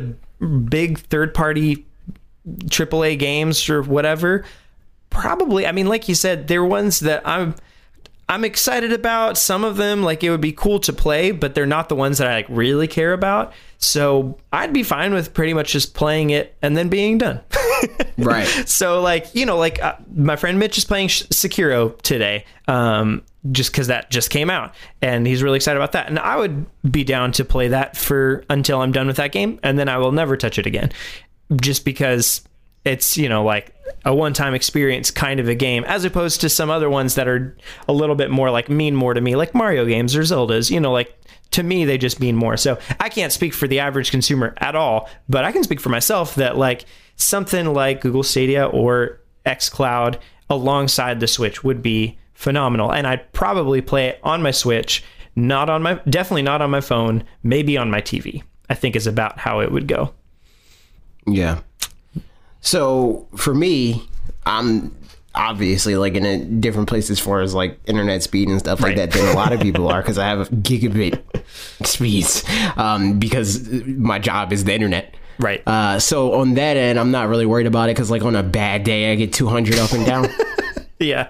big 0.69 0.99
third 0.99 1.33
party 1.33 1.85
AAA 2.47 3.17
games 3.19 3.69
or 3.69 3.81
whatever 3.81 4.45
probably 5.09 5.65
i 5.65 5.71
mean 5.71 5.87
like 5.87 6.07
you 6.07 6.13
said 6.15 6.47
they're 6.47 6.63
ones 6.63 6.99
that 6.99 7.21
i'm 7.27 7.55
i'm 8.29 8.43
excited 8.45 8.91
about. 8.91 9.37
Some 9.37 9.63
of 9.63 9.77
them 9.77 10.03
like 10.03 10.21
it 10.23 10.29
would 10.29 10.41
be 10.41 10.51
cool 10.51 10.79
to 10.81 10.93
play 10.93 11.31
but 11.31 11.55
they're 11.55 11.65
not 11.65 11.89
the 11.89 11.95
ones 11.95 12.17
that 12.19 12.27
i 12.27 12.35
like 12.35 12.45
really 12.49 12.87
care 12.87 13.13
about. 13.13 13.53
So 13.79 14.37
i'd 14.53 14.73
be 14.73 14.83
fine 14.83 15.13
with 15.13 15.33
pretty 15.33 15.53
much 15.53 15.71
just 15.71 15.93
playing 15.93 16.29
it 16.29 16.55
and 16.61 16.75
then 16.77 16.87
being 16.89 17.17
done 17.17 17.39
right. 18.17 18.47
so 18.65 19.01
like 19.01 19.33
you 19.35 19.45
know 19.45 19.57
like 19.57 19.81
uh, 19.81 19.95
my 20.15 20.35
friend 20.35 20.59
mitch 20.59 20.77
is 20.77 20.85
playing 20.85 21.07
Sh- 21.07 21.23
sekiro 21.23 21.99
today 22.01 22.45
um 22.67 23.23
just 23.51 23.71
because 23.71 23.87
that 23.87 24.09
just 24.11 24.29
came 24.29 24.49
out 24.49 24.73
and 25.01 25.25
he's 25.25 25.41
really 25.43 25.55
excited 25.57 25.77
about 25.77 25.93
that 25.93 26.07
and 26.07 26.19
i 26.19 26.35
would 26.35 26.65
be 26.89 27.03
down 27.03 27.31
to 27.33 27.45
play 27.45 27.69
that 27.69 27.95
for 27.95 28.43
until 28.49 28.81
i'm 28.81 28.91
done 28.91 29.07
with 29.07 29.17
that 29.17 29.31
game 29.31 29.59
and 29.63 29.77
then 29.79 29.87
i 29.87 29.97
will 29.97 30.11
never 30.11 30.35
touch 30.35 30.59
it 30.59 30.65
again 30.65 30.91
just 31.61 31.85
because 31.85 32.41
it's 32.87 33.17
you 33.17 33.29
know 33.29 33.43
like 33.43 33.73
a 34.05 34.13
one-time 34.13 34.53
experience 34.53 35.11
kind 35.11 35.39
of 35.39 35.47
a 35.47 35.55
game 35.55 35.83
as 35.85 36.05
opposed 36.05 36.41
to 36.41 36.49
some 36.49 36.69
other 36.69 36.89
ones 36.89 37.15
that 37.15 37.27
are 37.27 37.55
a 37.87 37.93
little 37.93 38.15
bit 38.15 38.31
more 38.31 38.49
like 38.49 38.69
mean 38.69 38.95
more 38.95 39.13
to 39.13 39.21
me 39.21 39.35
like 39.35 39.53
mario 39.53 39.85
games 39.85 40.15
or 40.15 40.21
zeldas 40.21 40.71
you 40.71 40.79
know 40.79 40.91
like 40.91 41.13
to 41.51 41.63
me 41.63 41.85
they 41.85 41.97
just 41.97 42.19
mean 42.19 42.35
more 42.35 42.57
so 42.57 42.77
i 42.99 43.09
can't 43.09 43.31
speak 43.31 43.53
for 43.53 43.67
the 43.67 43.79
average 43.79 44.11
consumer 44.11 44.53
at 44.57 44.75
all 44.75 45.09
but 45.29 45.43
i 45.43 45.51
can 45.51 45.63
speak 45.63 45.79
for 45.79 45.89
myself 45.89 46.35
that 46.35 46.57
like 46.57 46.85
something 47.17 47.73
like 47.73 47.99
google 48.01 48.23
stadia 48.23 48.65
or 48.67 49.19
xcloud 49.45 50.17
alongside 50.49 51.19
the 51.19 51.27
switch 51.27 51.63
would 51.63 51.81
be 51.81 52.17
phenomenal 52.33 52.91
and 52.93 53.05
i'd 53.05 53.31
probably 53.33 53.81
play 53.81 54.07
it 54.07 54.19
on 54.23 54.41
my 54.41 54.51
switch 54.51 55.03
not 55.35 55.69
on 55.69 55.83
my 55.83 55.95
definitely 56.09 56.41
not 56.41 56.61
on 56.61 56.69
my 56.71 56.81
phone 56.81 57.23
maybe 57.43 57.77
on 57.77 57.89
my 57.91 57.99
tv 58.01 58.41
i 58.69 58.73
think 58.73 58.95
is 58.95 59.05
about 59.07 59.37
how 59.39 59.59
it 59.59 59.71
would 59.71 59.87
go 59.87 60.13
Yeah. 61.27 61.59
So 62.61 63.27
for 63.35 63.53
me, 63.53 64.07
I'm 64.45 64.95
obviously 65.35 65.95
like 65.95 66.15
in 66.15 66.25
a 66.25 66.43
different 66.43 66.89
place 66.89 67.09
as 67.09 67.19
far 67.19 67.41
as 67.41 67.53
like 67.53 67.79
internet 67.85 68.23
speed 68.23 68.49
and 68.49 68.59
stuff 68.59 68.79
like 68.81 68.95
Right. 68.97 69.11
that 69.11 69.11
than 69.11 69.27
a 69.27 69.33
lot 69.33 69.53
of 69.53 69.59
people 69.59 69.87
are 69.89 70.01
because 70.03 70.17
I 70.17 70.25
have 70.27 70.49
gigabit 70.49 71.21
speeds 71.85 72.43
um, 72.77 73.19
because 73.19 73.69
my 73.85 74.19
job 74.19 74.51
is 74.51 74.63
the 74.63 74.73
internet. 74.73 75.15
Right. 75.39 75.61
Uh, 75.67 75.99
so 75.99 76.33
on 76.33 76.55
that 76.55 76.77
end, 76.77 76.99
I'm 76.99 77.11
not 77.11 77.29
really 77.29 77.45
worried 77.45 77.67
about 77.67 77.89
it 77.89 77.95
because 77.95 78.09
like 78.09 78.23
on 78.23 78.35
a 78.35 78.43
bad 78.43 78.83
day, 78.83 79.11
I 79.11 79.15
get 79.15 79.33
200 79.33 79.77
up 79.79 79.91
and 79.91 80.05
down. 80.05 80.27
yeah 80.99 81.29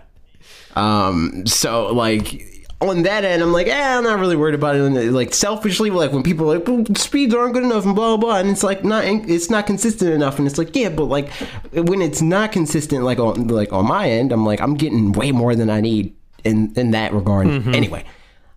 Um, 0.75 1.45
so 1.45 1.93
like 1.93 2.43
on 2.79 3.03
that 3.03 3.25
end, 3.25 3.41
I'm 3.41 3.51
like, 3.51 3.67
eh, 3.67 3.97
I'm 3.97 4.03
not 4.03 4.19
really 4.19 4.35
worried 4.35 4.53
about 4.53 4.75
it. 4.75 4.81
And, 4.81 5.13
like 5.13 5.33
selfishly, 5.33 5.89
like 5.89 6.11
when 6.11 6.21
people 6.21 6.51
are 6.51 6.59
like, 6.59 6.67
well, 6.67 6.83
speeds 6.95 7.33
aren't 7.33 7.53
good 7.53 7.63
enough 7.63 7.85
and 7.85 7.95
blah 7.95 8.15
blah 8.15 8.17
blah, 8.17 8.39
and 8.39 8.49
it's 8.49 8.63
like 8.63 8.83
not, 8.83 9.03
it's 9.03 9.49
not 9.49 9.65
consistent 9.65 10.11
enough, 10.11 10.37
and 10.37 10.47
it's 10.47 10.59
like, 10.59 10.75
yeah, 10.75 10.89
but 10.89 11.05
like 11.05 11.31
when 11.73 12.01
it's 12.01 12.21
not 12.21 12.51
consistent, 12.51 13.03
like 13.03 13.17
on 13.19 13.47
like 13.47 13.73
on 13.73 13.87
my 13.87 14.09
end, 14.09 14.31
I'm 14.31 14.45
like, 14.45 14.61
I'm 14.61 14.75
getting 14.75 15.11
way 15.11 15.31
more 15.31 15.55
than 15.55 15.69
I 15.71 15.81
need 15.81 16.15
in 16.43 16.71
in 16.75 16.91
that 16.91 17.13
regard. 17.13 17.47
Anyway, 17.47 18.05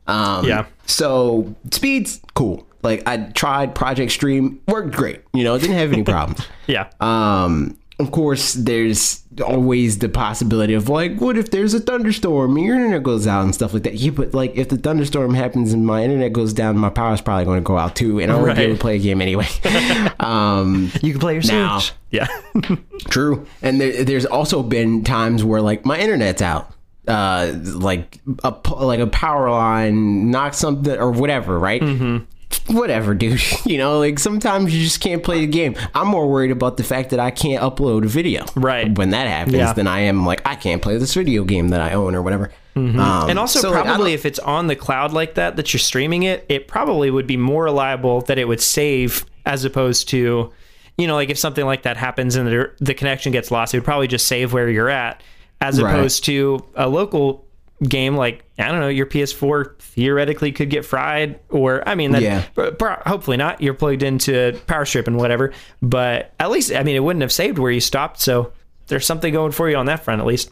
um, 0.06 0.44
Yeah. 0.44 0.66
So 0.84 1.54
speeds, 1.70 2.20
cool. 2.34 2.66
Like 2.82 3.06
I 3.06 3.16
tried 3.34 3.74
Project 3.74 4.12
Stream, 4.12 4.60
worked 4.68 4.94
great. 4.96 5.20
You 5.34 5.44
know, 5.44 5.58
didn't 5.58 5.76
have 5.76 5.92
any 5.92 6.02
problems. 6.14 6.46
yeah 6.66 6.88
Um, 7.00 7.76
of 7.98 8.10
course, 8.12 8.54
there's 8.54 9.22
always 9.44 9.98
the 9.98 10.08
possibility 10.08 10.72
of 10.72 10.88
like, 10.88 11.20
what 11.20 11.36
if 11.36 11.50
there's 11.50 11.74
a 11.74 11.80
thunderstorm 11.80 12.56
and 12.56 12.64
your 12.64 12.76
internet 12.76 13.02
goes 13.02 13.26
out 13.26 13.44
and 13.44 13.54
stuff 13.54 13.74
like 13.74 13.82
that? 13.82 13.92
Yeah, 13.94 14.12
but 14.12 14.32
like, 14.32 14.56
if 14.56 14.70
the 14.70 14.78
thunderstorm 14.78 15.34
happens 15.34 15.74
and 15.74 15.84
my 15.84 16.02
internet 16.02 16.32
goes 16.32 16.54
down, 16.54 16.78
my 16.78 16.88
power's 16.88 17.20
probably 17.20 17.44
going 17.44 17.58
to 17.60 17.62
go 17.62 17.76
out 17.76 17.94
too, 17.96 18.18
and 18.18 18.32
I 18.32 18.36
won't 18.36 18.56
be 18.56 18.62
able 18.62 18.76
to 18.76 18.80
play 18.80 18.96
a 18.96 18.98
game 18.98 19.20
anyway. 19.20 19.46
um, 20.20 20.90
You 21.02 21.12
can 21.12 21.20
play 21.20 21.34
your 21.34 21.42
Now. 21.42 21.78
Switch. 21.80 21.92
Yeah. 22.10 22.26
true. 23.10 23.46
And 23.62 23.78
there, 23.80 24.02
there's 24.04 24.24
also 24.26 24.62
been 24.62 25.04
times 25.04 25.44
where 25.44 25.60
like 25.60 25.84
my 25.84 25.98
internet's 25.98 26.40
out. 26.42 26.72
Uh, 27.08 27.52
like 27.62 28.20
a 28.44 28.54
like 28.74 29.00
a 29.00 29.06
power 29.06 29.50
line 29.50 30.30
knocks 30.30 30.58
something 30.58 30.96
or 30.96 31.10
whatever, 31.10 31.58
right? 31.58 31.80
Mm-hmm. 31.82 32.24
Whatever, 32.68 33.14
dude. 33.14 33.40
You 33.66 33.78
know, 33.78 33.98
like 33.98 34.18
sometimes 34.18 34.74
you 34.74 34.82
just 34.82 35.00
can't 35.00 35.22
play 35.22 35.40
the 35.40 35.46
game. 35.46 35.76
I'm 35.94 36.08
more 36.08 36.26
worried 36.28 36.50
about 36.50 36.76
the 36.76 36.82
fact 36.82 37.10
that 37.10 37.20
I 37.20 37.30
can't 37.30 37.62
upload 37.62 38.04
a 38.04 38.08
video. 38.08 38.44
Right. 38.56 38.96
When 38.96 39.10
that 39.10 39.28
happens, 39.28 39.54
Yeah. 39.56 39.72
then 39.72 39.86
I 39.86 40.00
am 40.00 40.26
like, 40.26 40.42
I 40.46 40.56
can't 40.56 40.82
play 40.82 40.96
this 40.98 41.14
video 41.14 41.44
game 41.44 41.68
that 41.68 41.80
I 41.80 41.92
own 41.92 42.14
or 42.14 42.22
whatever. 42.22 42.50
Um, 42.76 42.98
and 42.98 43.38
also, 43.38 43.58
so, 43.60 43.70
probably 43.72 44.10
don't- 44.12 44.14
if 44.14 44.24
it's 44.26 44.38
on 44.38 44.66
the 44.66 44.76
cloud 44.76 45.12
like 45.12 45.34
that, 45.34 45.56
that 45.56 45.72
you're 45.72 45.78
streaming 45.78 46.22
it, 46.24 46.46
it 46.48 46.66
probably 46.66 47.10
would 47.10 47.26
be 47.26 47.36
more 47.36 47.64
reliable 47.64 48.22
that 48.22 48.38
it 48.38 48.48
would 48.48 48.60
save 48.60 49.26
as 49.44 49.64
opposed 49.64 50.08
to, 50.10 50.50
you 50.96 51.06
know, 51.06 51.14
like 51.14 51.30
if 51.30 51.38
something 51.38 51.66
like 51.66 51.82
that 51.82 51.96
happens 51.96 52.36
and 52.36 52.48
the, 52.48 52.70
the 52.80 52.94
connection 52.94 53.32
gets 53.32 53.50
lost, 53.50 53.74
it 53.74 53.78
would 53.78 53.84
probably 53.84 54.06
just 54.08 54.26
save 54.26 54.52
where 54.52 54.68
you're 54.70 54.88
at 54.88 55.22
as 55.60 55.80
Right. 55.80 55.92
opposed 55.94 56.24
to 56.24 56.64
a 56.74 56.88
local 56.88 57.44
game, 57.82 58.16
like 58.16 58.44
I 58.58 58.68
don't 58.68 58.80
know, 58.80 58.88
your 58.88 59.06
PS4 59.06 59.78
theoretically 59.80 60.52
could 60.52 60.68
get 60.70 60.84
fried, 60.84 61.40
or 61.48 61.86
I 61.88 61.94
mean, 61.94 62.12
that, 62.12 62.22
Yeah. 62.22 62.44
pro- 62.54 62.96
hopefully 63.06 63.36
not. 63.38 63.60
You're 63.62 63.74
plugged 63.74 64.02
into 64.02 64.58
power 64.66 64.84
strip 64.84 65.06
and 65.06 65.16
whatever, 65.16 65.52
but 65.80 66.32
at 66.38 66.50
least 66.50 66.72
I 66.74 66.82
mean, 66.82 66.96
it 66.96 67.00
wouldn't 67.00 67.22
have 67.22 67.32
saved 67.32 67.58
where 67.58 67.70
you 67.70 67.80
stopped, 67.80 68.20
so 68.20 68.52
there's 68.88 69.06
something 69.06 69.32
going 69.32 69.52
for 69.52 69.70
you 69.70 69.76
on 69.76 69.86
that 69.86 70.04
front 70.04 70.20
at 70.20 70.26
least. 70.26 70.50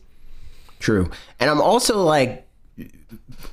True. 0.80 1.10
And 1.40 1.50
I'm 1.50 1.60
also 1.60 2.02
like 2.02 2.46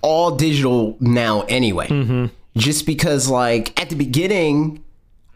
all 0.02 0.31
digital 0.35 0.95
now 0.99 1.41
anyway. 1.49 1.88
Mm-hmm. 1.88 2.27
Just 2.56 2.85
because 2.85 3.27
like 3.27 3.77
at 3.81 3.89
the 3.89 3.95
beginning 3.95 4.84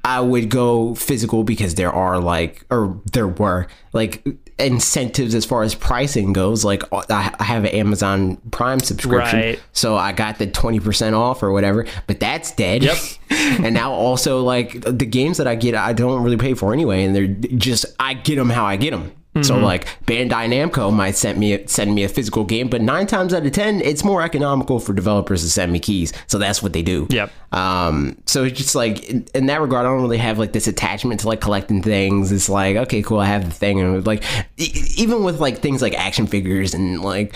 I 0.04 0.22
would 0.22 0.50
go 0.50 0.96
physical 0.96 1.44
because 1.44 1.76
there 1.76 1.92
are 1.92 2.20
like 2.20 2.66
or 2.70 3.00
there 3.12 3.28
were 3.28 3.68
like 3.94 4.26
incentives 4.58 5.36
as 5.36 5.46
far 5.46 5.64
as 5.64 5.76
pricing 5.76 6.34
goes. 6.34 6.64
Like 6.64 6.84
uh, 6.92 7.04
I 7.10 7.34
I 7.40 7.44
have 7.44 7.66
an 7.66 7.72
Amazon 7.72 8.38
Prime 8.52 8.80
subscription. 8.80 9.40
Right. 9.40 9.60
So 9.74 9.98
I 9.98 10.12
got 10.12 10.40
the 10.40 10.48
20% 10.48 11.14
off 11.14 11.44
or 11.44 11.52
whatever, 11.52 11.86
but 12.08 12.20
that's 12.20 12.52
dead. 12.54 12.84
Yep. 12.84 12.98
and 13.30 13.74
now 13.74 13.92
also 13.92 14.42
like 14.42 14.82
the 14.82 15.06
games 15.06 15.38
that 15.38 15.48
I 15.48 15.56
get 15.56 15.76
I 15.76 15.94
don't 15.94 16.24
really 16.24 16.38
pay 16.38 16.54
for 16.54 16.74
anyway 16.74 17.04
and 17.04 17.16
they're 17.16 17.28
just 17.28 17.86
I 18.00 18.14
get 18.14 18.38
them 18.38 18.50
how 18.50 18.66
I 18.66 18.78
get 18.78 18.92
them. 18.92 19.12
So 19.44 19.54
Mm-hmm. 19.54 19.64
like 19.64 19.86
Bandai 20.06 20.48
Namco 20.50 20.92
might 20.92 21.16
send 21.16 21.38
me 21.40 21.54
a, 21.54 21.68
send 21.68 21.94
me 21.94 22.04
a 22.04 22.10
physical 22.10 22.44
game, 22.44 22.68
but 22.68 22.82
nine 22.82 23.06
times 23.06 23.32
out 23.34 23.46
of 23.46 23.52
ten, 23.52 23.80
it's 23.80 24.04
more 24.04 24.24
economical 24.24 24.80
for 24.80 24.92
developers 24.92 25.44
to 25.44 25.50
send 25.50 25.72
me 25.72 25.80
keys. 25.80 26.12
So 26.26 26.40
that's 26.40 26.64
what 26.64 26.74
they 26.74 26.82
do. 26.82 27.06
Yep. 27.12 27.32
Um. 27.54 28.18
So 28.26 28.44
it's 28.44 28.58
just 28.58 28.74
like 28.74 29.08
in, 29.08 29.28
in 29.36 29.46
that 29.46 29.62
regard, 29.62 29.86
I 29.86 29.90
don't 29.90 30.02
really 30.02 30.18
have 30.18 30.40
like 30.40 30.52
this 30.54 30.68
attachment 30.68 31.20
to 31.22 31.28
like 31.28 31.42
collecting 31.42 31.82
things. 31.84 32.32
It's 32.32 32.50
like 32.50 32.76
okay, 32.76 33.04
cool, 33.04 33.20
I 33.20 33.28
have 33.28 33.46
the 33.46 33.52
thing, 33.52 33.80
and 33.80 34.06
like 34.06 34.24
e- 34.58 34.72
even 34.98 35.24
with 35.24 35.40
like 35.40 35.60
things 35.60 35.82
like 35.84 35.94
action 35.94 36.26
figures 36.26 36.74
and 36.74 37.02
like 37.02 37.36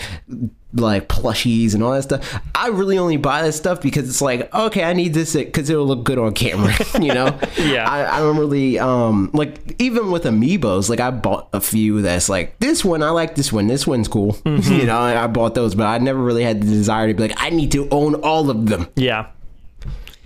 like 0.74 1.08
plushies 1.08 1.74
and 1.74 1.82
all 1.82 1.92
that 1.92 2.02
stuff, 2.02 2.40
I 2.54 2.68
really 2.68 2.98
only 2.98 3.16
buy 3.16 3.42
this 3.42 3.56
stuff 3.56 3.80
because 3.80 4.08
it's 4.08 4.20
like 4.20 4.52
okay, 4.54 4.84
I 4.84 4.92
need 4.92 5.14
this 5.14 5.34
because 5.34 5.70
it'll 5.70 5.86
look 5.86 6.04
good 6.04 6.18
on 6.18 6.32
camera. 6.34 6.74
You 7.00 7.14
know. 7.14 7.38
Yeah. 7.58 7.88
I, 7.90 8.16
I 8.16 8.18
don't 8.20 8.36
really 8.36 8.78
um 8.78 9.30
like 9.32 9.76
even 9.80 10.10
with 10.10 10.24
amiibos 10.24 10.88
like 10.88 11.00
i 11.00 11.10
bought 11.10 11.48
a 11.52 11.60
few 11.60 12.02
that's 12.02 12.28
like 12.28 12.58
this 12.58 12.84
one 12.84 13.02
i 13.02 13.10
like 13.10 13.34
this 13.34 13.52
one 13.52 13.66
this 13.66 13.86
one's 13.86 14.06
cool 14.08 14.36
you 14.44 14.84
know 14.86 14.98
i 14.98 15.26
bought 15.26 15.54
those 15.54 15.74
but 15.74 15.84
i 15.86 15.98
never 15.98 16.18
really 16.20 16.42
had 16.42 16.60
the 16.62 16.66
desire 16.66 17.08
to 17.08 17.14
be 17.14 17.22
like 17.28 17.36
i 17.36 17.50
need 17.50 17.72
to 17.72 17.88
own 17.90 18.14
all 18.16 18.50
of 18.50 18.66
them 18.66 18.88
Yeah. 18.96 19.26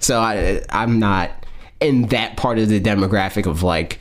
so 0.01 0.21
i 0.21 0.63
i'm 0.71 0.99
not 0.99 1.31
in 1.81 2.07
that 2.09 2.37
part 2.37 2.59
of 2.59 2.69
the 2.69 2.81
demographic 2.81 3.47
of 3.47 3.63
like 3.63 3.99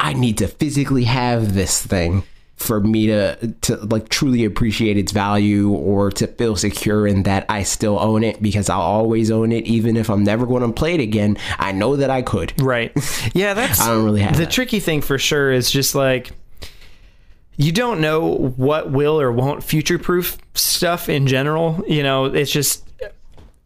i 0.00 0.12
need 0.12 0.38
to 0.38 0.48
physically 0.48 1.04
have 1.04 1.54
this 1.54 1.84
thing 1.84 2.24
for 2.56 2.80
me 2.80 3.06
to 3.08 3.54
to 3.62 3.76
like 3.76 4.08
truly 4.08 4.44
appreciate 4.44 4.96
its 4.96 5.10
value 5.12 5.70
or 5.70 6.10
to 6.12 6.26
feel 6.26 6.54
secure 6.56 7.06
in 7.06 7.24
that 7.24 7.44
I 7.48 7.64
still 7.64 7.98
own 7.98 8.22
it 8.22 8.40
because 8.40 8.70
I'll 8.70 8.80
always 8.80 9.30
own 9.30 9.50
it 9.52 9.66
even 9.66 9.96
if 9.96 10.08
I'm 10.08 10.22
never 10.22 10.46
going 10.46 10.62
to 10.62 10.72
play 10.72 10.94
it 10.94 11.00
again 11.00 11.36
I 11.58 11.72
know 11.72 11.96
that 11.96 12.10
I 12.10 12.22
could 12.22 12.52
Right. 12.62 12.92
Yeah, 13.34 13.54
that's 13.54 13.80
I 13.80 13.88
don't 13.88 14.04
really 14.04 14.20
have 14.20 14.36
the 14.36 14.44
that. 14.44 14.50
tricky 14.50 14.78
thing 14.80 15.00
for 15.00 15.18
sure 15.18 15.50
is 15.50 15.70
just 15.70 15.94
like 15.94 16.30
you 17.56 17.72
don't 17.72 18.00
know 18.00 18.34
what 18.56 18.90
will 18.90 19.20
or 19.20 19.30
won't 19.30 19.62
future 19.62 19.98
proof 19.98 20.38
stuff 20.54 21.08
in 21.08 21.26
general. 21.26 21.82
You 21.86 22.02
know, 22.02 22.26
it's 22.26 22.50
just 22.50 22.88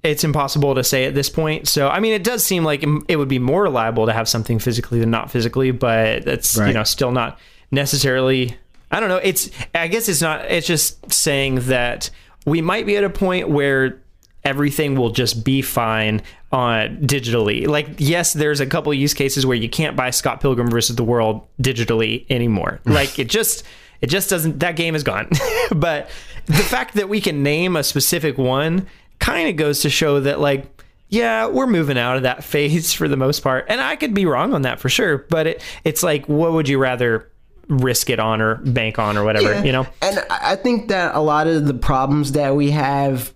it's 0.02 0.24
impossible 0.24 0.74
to 0.74 0.84
say 0.84 1.04
at 1.06 1.14
this 1.14 1.28
point. 1.30 1.68
So, 1.68 1.88
I 1.88 2.00
mean, 2.00 2.12
it 2.12 2.22
does 2.22 2.44
seem 2.44 2.64
like 2.64 2.84
it 3.08 3.16
would 3.16 3.28
be 3.28 3.38
more 3.38 3.62
reliable 3.62 4.06
to 4.06 4.12
have 4.12 4.28
something 4.28 4.58
physically 4.58 5.00
than 5.00 5.10
not 5.10 5.30
physically, 5.30 5.70
but 5.70 6.24
that's 6.24 6.56
you 6.56 6.72
know 6.72 6.84
still 6.84 7.12
not 7.12 7.38
necessarily. 7.70 8.56
I 8.90 9.00
don't 9.00 9.08
know. 9.08 9.16
It's 9.16 9.50
I 9.74 9.88
guess 9.88 10.08
it's 10.08 10.22
not. 10.22 10.44
It's 10.46 10.66
just 10.66 11.12
saying 11.12 11.56
that 11.66 12.10
we 12.46 12.60
might 12.60 12.86
be 12.86 12.96
at 12.96 13.04
a 13.04 13.10
point 13.10 13.48
where 13.48 14.00
everything 14.44 14.94
will 14.94 15.10
just 15.10 15.44
be 15.44 15.60
fine 15.60 16.22
on 16.52 16.96
digitally. 16.98 17.66
Like, 17.66 17.88
yes, 17.98 18.32
there's 18.32 18.60
a 18.60 18.66
couple 18.66 18.92
use 18.94 19.12
cases 19.12 19.44
where 19.44 19.56
you 19.56 19.68
can't 19.68 19.96
buy 19.96 20.10
Scott 20.10 20.40
Pilgrim 20.40 20.70
versus 20.70 20.96
the 20.96 21.04
World 21.04 21.46
digitally 21.60 22.26
anymore. 22.30 22.80
Like, 22.88 23.18
it 23.18 23.28
just 23.28 23.64
it 24.00 24.08
just 24.08 24.30
doesn't. 24.30 24.60
That 24.60 24.76
game 24.76 24.94
is 24.94 25.02
gone. 25.02 25.28
but 25.76 26.08
the 26.46 26.54
fact 26.54 26.94
that 26.94 27.08
we 27.08 27.20
can 27.20 27.42
name 27.42 27.76
a 27.76 27.82
specific 27.82 28.38
one 28.38 28.86
kind 29.18 29.48
of 29.48 29.56
goes 29.56 29.82
to 29.82 29.90
show 29.90 30.20
that 30.20 30.40
like. 30.40 30.66
Yeah, 31.10 31.46
we're 31.46 31.66
moving 31.66 31.96
out 31.96 32.18
of 32.18 32.24
that 32.24 32.44
phase 32.52 32.92
for 32.92 33.08
the 33.08 33.16
most 33.16 33.40
part, 33.40 33.64
and 33.70 33.80
I 33.80 33.96
could 33.96 34.12
be 34.12 34.26
wrong 34.26 34.52
on 34.52 34.62
that 34.62 34.78
for 34.78 34.90
sure. 34.90 35.16
But 35.16 35.46
it, 35.46 35.64
it's 35.82 36.02
like, 36.02 36.28
what 36.28 36.52
would 36.52 36.68
you 36.68 36.78
rather 36.78 37.30
risk 37.68 38.10
it 38.10 38.18
on 38.18 38.40
or 38.40 38.56
bank 38.56 38.98
on 38.98 39.16
or 39.16 39.24
whatever? 39.24 39.52
Yeah. 39.52 39.62
You 39.62 39.72
know? 39.72 39.86
And 40.02 40.18
I 40.30 40.52
I 40.52 40.56
think 40.56 40.88
that 40.88 41.14
a 41.14 41.20
lot 41.20 41.46
of 41.46 41.66
the 41.66 41.74
problems 41.74 42.32
that 42.32 42.56
we 42.56 42.70
have 42.70 43.34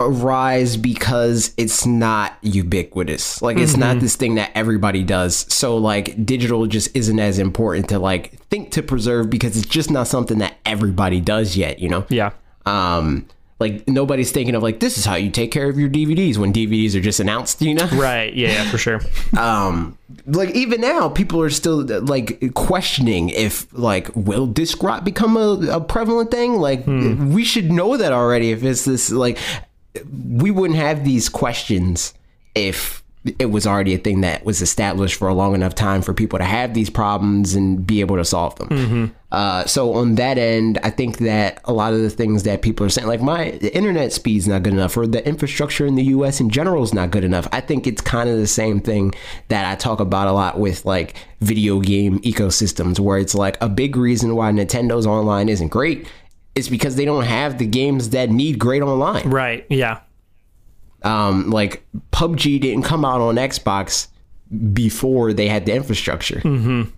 arise 0.00 0.76
because 0.76 1.54
it's 1.56 1.86
not 1.86 2.36
ubiquitous. 2.42 3.40
Like 3.40 3.58
it's 3.58 3.76
not 3.76 4.00
this 4.00 4.16
thing 4.16 4.34
that 4.36 4.50
everybody 4.54 5.02
does. 5.04 5.52
So 5.52 5.76
like 5.76 6.26
digital 6.26 6.66
just 6.66 6.94
isn't 6.96 7.18
as 7.18 7.38
important 7.38 7.88
to 7.90 7.98
like 7.98 8.38
think 8.48 8.72
to 8.72 8.82
preserve 8.82 9.30
because 9.30 9.56
it's 9.56 9.68
just 9.68 9.90
not 9.90 10.08
something 10.08 10.38
that 10.38 10.56
everybody 10.66 11.20
does 11.20 11.56
yet, 11.56 11.78
you 11.78 11.88
know? 11.88 12.06
Yeah. 12.08 12.30
Um 12.66 13.26
like 13.60 13.86
nobody's 13.88 14.32
thinking 14.32 14.54
of 14.54 14.62
like 14.62 14.80
this 14.80 14.98
is 14.98 15.04
how 15.04 15.14
you 15.14 15.30
take 15.30 15.50
care 15.52 15.68
of 15.68 15.78
your 15.78 15.88
DVDs 15.88 16.36
when 16.36 16.52
DVDs 16.52 16.94
are 16.94 17.00
just 17.00 17.20
announced, 17.20 17.62
you 17.62 17.74
know? 17.74 17.86
Right. 17.92 18.34
Yeah, 18.34 18.48
yeah, 18.48 18.70
for 18.70 18.78
sure. 18.78 19.00
um 19.38 19.96
like 20.26 20.50
even 20.50 20.80
now 20.80 21.08
people 21.08 21.40
are 21.40 21.50
still 21.50 21.84
like 21.84 22.54
questioning 22.54 23.28
if 23.30 23.72
like 23.72 24.10
will 24.14 24.46
disc 24.46 24.82
rot 24.82 25.04
become 25.04 25.36
a, 25.36 25.70
a 25.70 25.80
prevalent 25.80 26.30
thing 26.30 26.54
like 26.54 26.86
we 26.86 27.44
should 27.44 27.70
know 27.70 27.96
that 27.96 28.12
already 28.12 28.50
if 28.50 28.62
it's 28.64 28.84
this 28.84 29.10
like 29.10 29.38
we 30.38 30.50
wouldn't 30.50 30.78
have 30.78 31.04
these 31.04 31.28
questions 31.28 32.14
if 32.54 33.03
it 33.38 33.46
was 33.46 33.66
already 33.66 33.94
a 33.94 33.98
thing 33.98 34.20
that 34.20 34.44
was 34.44 34.60
established 34.60 35.16
for 35.16 35.28
a 35.28 35.34
long 35.34 35.54
enough 35.54 35.74
time 35.74 36.02
for 36.02 36.12
people 36.12 36.38
to 36.38 36.44
have 36.44 36.74
these 36.74 36.90
problems 36.90 37.54
and 37.54 37.86
be 37.86 38.00
able 38.00 38.16
to 38.16 38.24
solve 38.24 38.54
them. 38.56 39.14
Uh, 39.32 39.64
so 39.64 39.94
on 39.94 40.14
that 40.16 40.38
end, 40.38 40.78
I 40.84 40.90
think 40.90 41.18
that 41.18 41.60
a 41.64 41.72
lot 41.72 41.92
of 41.92 42.00
the 42.00 42.10
things 42.10 42.42
that 42.44 42.62
people 42.62 42.86
are 42.86 42.88
saying, 42.90 43.08
like 43.08 43.22
my 43.22 43.48
internet 43.50 44.12
speed's 44.12 44.46
not 44.46 44.62
good 44.62 44.74
enough, 44.74 44.96
or 44.96 45.06
the 45.06 45.26
infrastructure 45.26 45.86
in 45.86 45.94
the 45.94 46.04
U.S. 46.04 46.38
in 46.38 46.50
general 46.50 46.82
is 46.84 46.94
not 46.94 47.10
good 47.10 47.24
enough. 47.24 47.48
I 47.50 47.60
think 47.60 47.86
it's 47.86 48.00
kind 48.02 48.28
of 48.28 48.36
the 48.36 48.46
same 48.46 48.78
thing 48.78 49.12
that 49.48 49.64
I 49.70 49.74
talk 49.74 50.00
about 50.00 50.28
a 50.28 50.32
lot 50.32 50.58
with 50.58 50.84
like 50.84 51.16
video 51.40 51.80
game 51.80 52.20
ecosystems, 52.20 53.00
where 53.00 53.18
it's 53.18 53.34
like 53.34 53.56
a 53.60 53.68
big 53.68 53.96
reason 53.96 54.36
why 54.36 54.52
Nintendo's 54.52 55.06
online 55.06 55.48
isn't 55.48 55.68
great 55.68 56.06
is 56.54 56.68
because 56.68 56.94
they 56.96 57.04
don't 57.04 57.24
have 57.24 57.58
the 57.58 57.66
games 57.66 58.10
that 58.10 58.30
need 58.30 58.58
great 58.58 58.82
online 58.82 59.28
Right. 59.28 59.66
Yeah. 59.68 60.00
Um, 61.04 61.50
like 61.50 61.84
PUBG 62.12 62.60
didn't 62.60 62.82
come 62.82 63.04
out 63.04 63.20
on 63.20 63.36
Xbox 63.36 64.08
before 64.72 65.32
they 65.32 65.48
had 65.48 65.66
the 65.66 65.74
infrastructure. 65.74 66.40
Mm-hmm. 66.40 66.90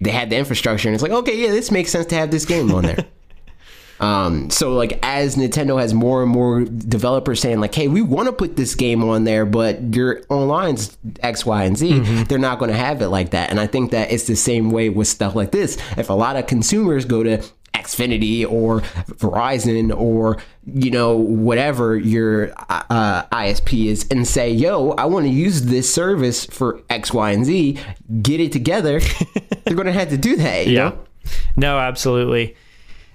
They 0.00 0.10
had 0.10 0.30
the 0.30 0.36
infrastructure, 0.36 0.88
and 0.88 0.94
it's 0.94 1.02
like, 1.02 1.12
okay, 1.12 1.36
yeah, 1.36 1.50
this 1.50 1.70
makes 1.70 1.90
sense 1.90 2.06
to 2.06 2.14
have 2.16 2.30
this 2.30 2.44
game 2.44 2.72
on 2.72 2.84
there. 2.84 3.04
um, 4.00 4.50
so 4.50 4.72
like 4.72 4.98
as 5.02 5.36
Nintendo 5.36 5.80
has 5.80 5.94
more 5.94 6.22
and 6.22 6.30
more 6.30 6.64
developers 6.64 7.40
saying 7.40 7.60
like, 7.60 7.74
hey, 7.74 7.88
we 7.88 8.02
want 8.02 8.26
to 8.26 8.32
put 8.32 8.56
this 8.56 8.74
game 8.74 9.04
on 9.04 9.24
there, 9.24 9.46
but 9.46 9.94
your 9.94 10.22
online's 10.30 10.96
X, 11.20 11.46
Y, 11.46 11.64
and 11.64 11.76
Z, 11.76 12.24
they're 12.24 12.38
not 12.38 12.58
going 12.58 12.70
to 12.70 12.76
have 12.76 13.02
it 13.02 13.08
like 13.08 13.30
that. 13.30 13.50
And 13.50 13.60
I 13.60 13.66
think 13.66 13.92
that 13.92 14.10
it's 14.10 14.26
the 14.26 14.36
same 14.36 14.70
way 14.70 14.88
with 14.88 15.06
stuff 15.06 15.34
like 15.34 15.52
this. 15.52 15.78
If 15.96 16.10
a 16.10 16.14
lot 16.14 16.36
of 16.36 16.46
consumers 16.46 17.04
go 17.04 17.22
to 17.22 17.42
Xfinity 17.74 18.50
or 18.50 18.80
Verizon 19.18 19.94
or 19.96 20.38
you 20.66 20.90
know 20.90 21.16
whatever 21.16 21.96
your 21.96 22.52
uh, 22.68 23.24
ISP 23.32 23.86
is 23.86 24.06
and 24.10 24.26
say, 24.26 24.50
"Yo, 24.50 24.90
I 24.92 25.04
want 25.06 25.26
to 25.26 25.32
use 25.32 25.62
this 25.62 25.92
service 25.92 26.44
for 26.46 26.80
X, 26.88 27.12
Y, 27.12 27.30
and 27.32 27.44
Z." 27.44 27.78
Get 28.22 28.40
it 28.40 28.52
together. 28.52 29.00
They're 29.64 29.74
going 29.74 29.86
to 29.86 29.92
have 29.92 30.10
to 30.10 30.16
do 30.18 30.36
that. 30.36 30.66
You 30.66 30.72
Yeah. 30.74 30.88
know? 30.90 30.98
No, 31.56 31.78
absolutely. 31.78 32.54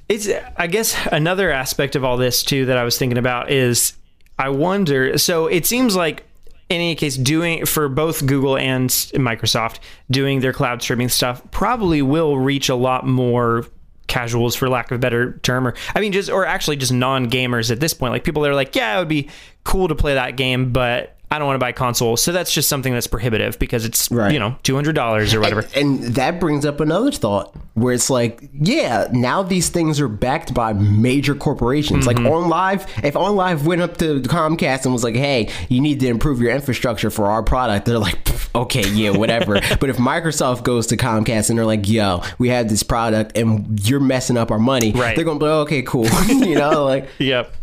It's 0.07 0.27
I 0.57 0.68
guess 0.68 0.95
another 1.11 1.52
aspect 1.52 1.95
of 1.95 2.03
all 2.03 2.18
this 2.18 2.44
too 2.44 2.65
that 2.65 2.77
I 2.77 2.84
was 2.84 2.98
thinking 2.98 3.18
about 3.19 3.52
is 3.52 3.94
I 4.38 4.49
wonder 4.49 5.18
so 5.18 5.45
it 5.48 5.65
seems 5.68 5.95
like 5.95 6.23
in 6.69 6.76
any 6.77 6.95
case 6.95 7.15
doing 7.18 7.65
for 7.65 7.88
both 7.90 8.26
Google 8.26 8.57
and 8.57 8.90
Microsoft 8.90 9.80
doing 10.10 10.40
their 10.40 10.53
cloud 10.53 10.81
streaming 10.81 11.10
stuff 11.10 11.41
probably 11.52 12.02
will 12.02 12.38
reach 12.40 12.69
a 12.69 12.76
lot 12.76 13.06
more 13.06 13.65
casuals 14.10 14.56
for 14.56 14.68
lack 14.68 14.91
of 14.91 14.95
a 14.95 14.99
better 14.99 15.34
term 15.44 15.65
or 15.68 15.73
I 15.95 16.02
mean 16.02 16.11
just 16.11 16.30
or 16.30 16.45
actually 16.45 16.76
just 16.76 16.91
non-gamers 16.91 17.72
at 17.72 17.80
this 17.80 17.94
point 17.94 18.11
like 18.11 18.23
people 18.23 18.41
that 18.44 18.49
are 18.49 18.56
like 18.56 18.76
yeah 18.76 18.95
it 18.98 18.99
would 18.99 19.07
be 19.07 19.30
cool 19.64 19.88
to 19.88 19.95
play 19.95 20.15
that 20.15 20.36
game 20.36 20.73
but 20.73 21.15
I 21.31 21.38
don't 21.38 21.45
want 21.45 21.57
to 21.57 21.64
buy 21.64 21.69
a 21.69 21.73
console 21.73 22.18
so 22.18 22.31
that's 22.31 22.52
just 22.52 22.68
something 22.68 22.91
that's 22.91 23.06
prohibitive 23.06 23.60
because 23.60 23.86
it's 23.86 24.10
Right. 24.11 24.34
you 24.34 24.40
know 24.40 24.57
$200 24.64 25.34
or 25.34 25.40
whatever 25.40 25.64
And 25.76 25.99
that 26.15 26.40
brings 26.40 26.65
up 26.65 26.80
another 26.80 27.11
thought 27.11 27.56
where 27.76 27.94
it's 27.94 28.10
like, 28.10 28.49
yeah, 28.53 29.07
now 29.14 29.41
these 29.44 29.69
things 29.69 30.02
are 30.02 30.10
backed 30.10 30.53
by 30.53 30.73
major 30.73 31.34
corporations. 31.36 32.06
Mm-hmm. 32.06 32.26
Like 32.26 32.34
OnLive, 32.81 33.06
if 33.06 33.14
OnLive 33.14 33.64
went 33.64 33.81
up 33.81 33.95
to 33.98 34.22
Comcast 34.22 34.84
and 34.84 34.91
was 34.91 35.03
like, 35.03 35.15
hey, 35.15 35.49
you 35.69 35.80
need 35.80 35.99
to 36.02 36.07
improve 36.07 36.41
your 36.41 36.52
infrastructure 36.52 37.10
for 37.10 37.27
our 37.27 37.41
product, 37.41 37.86
they're 37.86 37.98
like, 37.99 38.22
"Pff, 38.26 38.39
okay, 38.55 38.88
yeah, 38.89 39.11
whatever. 39.11 39.53
but 39.80 39.89
if 39.89 39.97
Microsoft 39.97 40.63
goes 40.63 40.88
to 40.88 40.97
Comcast 40.97 41.49
and 41.49 41.57
they're 41.59 41.65
like, 41.65 41.88
yo, 41.88 42.21
we 42.38 42.49
have 42.49 42.69
this 42.69 42.84
product 42.84 43.38
and 43.38 43.80
you're 43.88 43.99
messing 43.99 44.38
up 44.38 44.51
our 44.51 44.59
money, 44.59 44.91
Right. 44.91 45.15
they're 45.15 45.26
going 45.26 45.39
to 45.39 45.45
be 45.45 45.49
like, 45.49 45.61
okay, 45.67 45.81
cool. 45.84 46.05
you 46.27 46.55
know, 46.55 46.85
like, 46.85 47.07
Yep. 47.19 47.55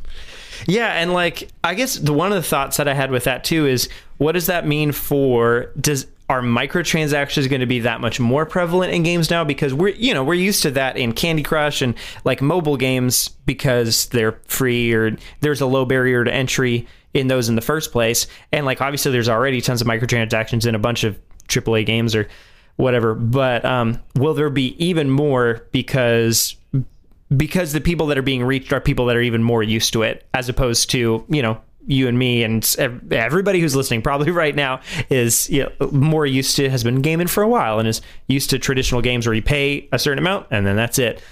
Yeah, 0.66 0.88
and 0.88 1.12
like 1.12 1.50
I 1.62 1.74
guess 1.74 1.96
the 1.96 2.14
one 2.14 2.32
of 2.32 2.36
the 2.36 2.48
thoughts 2.48 2.78
that 2.78 2.88
I 2.88 2.94
had 2.94 3.10
with 3.10 3.24
that 3.24 3.44
too 3.44 3.66
is 3.66 3.88
what 4.16 4.32
does 4.32 4.46
that 4.46 4.66
mean 4.66 4.90
for 4.92 5.70
does 5.78 6.06
are 6.30 6.40
microtransactions 6.40 7.48
going 7.48 7.60
to 7.60 7.66
be 7.66 7.80
that 7.80 8.00
much 8.00 8.18
more 8.18 8.46
prevalent 8.46 8.92
in 8.92 9.02
games 9.02 9.30
now 9.30 9.44
because 9.44 9.74
we're 9.74 9.94
you 9.94 10.14
know 10.14 10.24
we're 10.24 10.34
used 10.34 10.62
to 10.62 10.70
that 10.72 10.96
in 10.96 11.12
Candy 11.12 11.42
Crush 11.42 11.82
and 11.82 11.94
like 12.24 12.40
mobile 12.40 12.76
games 12.76 13.28
because 13.44 14.06
they're 14.06 14.40
free 14.46 14.92
or 14.92 15.16
there's 15.40 15.60
a 15.60 15.66
low 15.66 15.84
barrier 15.84 16.24
to 16.24 16.32
entry 16.32 16.86
in 17.16 17.28
those 17.28 17.48
in 17.48 17.54
the 17.54 17.62
first 17.62 17.92
place. 17.92 18.26
And 18.52 18.66
like 18.66 18.80
obviously 18.80 19.10
there's 19.10 19.28
already 19.28 19.60
tons 19.60 19.80
of 19.80 19.88
microtransactions 19.88 20.66
in 20.66 20.74
a 20.74 20.78
bunch 20.78 21.02
of 21.02 21.18
AAA 21.48 21.86
games 21.86 22.14
or 22.14 22.28
whatever. 22.76 23.14
But 23.14 23.64
um, 23.64 24.00
will 24.14 24.34
there 24.34 24.50
be 24.50 24.76
even 24.84 25.10
more 25.10 25.66
because 25.72 26.56
because 27.36 27.72
the 27.72 27.80
people 27.80 28.06
that 28.06 28.18
are 28.18 28.22
being 28.22 28.44
reached 28.44 28.72
are 28.72 28.80
people 28.80 29.06
that 29.06 29.16
are 29.16 29.22
even 29.22 29.42
more 29.42 29.62
used 29.62 29.92
to 29.94 30.02
it 30.02 30.28
as 30.32 30.48
opposed 30.48 30.90
to 30.90 31.24
you 31.28 31.42
know 31.42 31.60
you 31.88 32.06
and 32.08 32.18
me 32.18 32.42
and 32.44 32.76
everybody 33.10 33.60
who's 33.60 33.74
listening 33.74 34.02
probably 34.02 34.30
right 34.32 34.54
now 34.54 34.80
is 35.08 35.48
you 35.50 35.64
know, 35.80 35.88
more 35.90 36.26
used 36.26 36.56
to 36.56 36.68
has 36.68 36.84
been 36.84 37.00
gaming 37.00 37.26
for 37.26 37.42
a 37.42 37.48
while 37.48 37.78
and 37.78 37.88
is 37.88 38.00
used 38.28 38.50
to 38.50 38.58
traditional 38.58 39.00
games 39.00 39.26
where 39.26 39.34
you 39.34 39.42
pay 39.42 39.88
a 39.92 39.98
certain 39.98 40.18
amount 40.18 40.46
and 40.50 40.66
then 40.66 40.76
that's 40.76 40.98
it. 40.98 41.22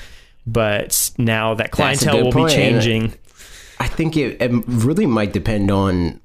But 0.47 1.11
now 1.17 1.55
that 1.55 1.71
clientele 1.71 2.23
will 2.23 2.33
point. 2.33 2.51
be 2.51 2.55
changing 2.55 3.15
i 3.81 3.89
think 3.89 4.17
it, 4.17 4.41
it, 4.41 4.51
really 4.67 5.07
might 5.07 5.33
depend 5.33 5.71
on 5.71 6.21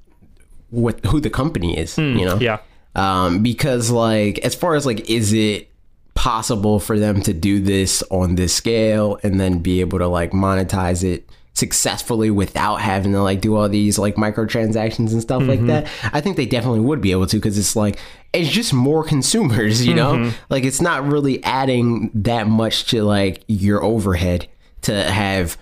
what 0.70 1.04
who 1.06 1.20
the 1.20 1.30
company 1.30 1.78
is 1.78 1.96
mm, 1.96 2.20
you 2.20 2.26
know 2.26 2.38
yeah 2.40 2.60
um, 2.96 3.44
because 3.44 3.92
like 3.92 4.40
as 4.40 4.56
far 4.56 4.76
as 4.76 4.86
like 4.86 5.10
is 5.10 5.32
it 5.32 5.70
possible 6.16 6.80
for 6.80 7.00
them 7.00 7.22
to 7.22 7.34
do 7.34 7.62
this 7.62 8.04
on 8.10 8.36
this 8.36 8.54
scale 8.54 9.20
and 9.24 9.40
then 9.40 9.60
be 9.60 9.80
able 9.80 10.00
to 10.00 10.08
like 10.08 10.32
monetize 10.32 11.04
it 11.04 11.30
successfully 11.54 12.32
without 12.32 12.78
having 12.78 13.12
to 13.12 13.22
like 13.22 13.42
do 13.42 13.56
all 13.56 13.70
these 13.70 13.98
like 13.98 14.16
microtransactions 14.16 15.12
and 15.12 15.22
stuff 15.22 15.42
mm-hmm. 15.42 15.50
like 15.50 15.66
that 15.66 15.88
i 16.14 16.22
think 16.22 16.38
they 16.38 16.46
definitely 16.46 16.80
would 16.80 17.02
be 17.02 17.12
able 17.12 17.28
to 17.28 17.38
because 17.38 17.58
it's 17.58 17.76
like 17.76 18.00
it's 18.34 18.50
just 18.50 18.74
more 18.74 19.04
consumers 19.04 19.86
you 19.86 19.94
know 19.94 20.14
mm-hmm. 20.14 20.36
like 20.50 20.64
it's 20.64 20.82
not 20.82 21.06
really 21.06 21.44
adding 21.44 22.12
that 22.14 22.48
much 22.48 22.86
to 22.86 23.04
like 23.04 23.44
your 23.48 23.84
overhead 23.84 24.48
to 24.82 25.04
have 25.04 25.58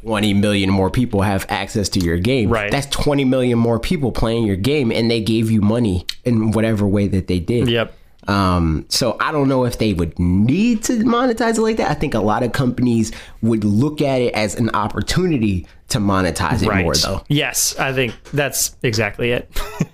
20 0.00 0.34
million 0.34 0.70
more 0.70 0.90
people 0.90 1.22
have 1.22 1.46
access 1.48 1.88
to 1.88 2.00
your 2.00 2.18
game 2.18 2.48
right 2.48 2.70
that's 2.70 2.86
20 2.86 3.24
million 3.24 3.58
more 3.58 3.78
people 3.78 4.12
playing 4.12 4.44
your 4.44 4.56
game 4.56 4.90
and 4.90 5.10
they 5.10 5.20
gave 5.20 5.50
you 5.50 5.60
money 5.60 6.06
in 6.24 6.50
whatever 6.52 6.86
way 6.86 7.06
that 7.06 7.26
they 7.26 7.38
did 7.38 7.68
yep 7.68 7.94
um, 8.28 8.86
so 8.88 9.16
I 9.18 9.32
don't 9.32 9.48
know 9.48 9.64
if 9.64 9.78
they 9.78 9.94
would 9.94 10.16
need 10.18 10.84
to 10.84 10.92
monetize 10.98 11.58
it 11.58 11.62
like 11.62 11.78
that. 11.78 11.90
I 11.90 11.94
think 11.94 12.14
a 12.14 12.20
lot 12.20 12.44
of 12.44 12.52
companies 12.52 13.10
would 13.40 13.64
look 13.64 14.00
at 14.00 14.20
it 14.20 14.32
as 14.34 14.54
an 14.54 14.70
opportunity 14.70 15.66
to 15.88 15.98
monetize 15.98 16.62
it 16.62 16.68
right. 16.68 16.84
more, 16.84 16.94
though. 16.94 17.24
Yes, 17.28 17.76
I 17.78 17.92
think 17.92 18.14
that's 18.32 18.76
exactly 18.82 19.32
it. 19.32 19.50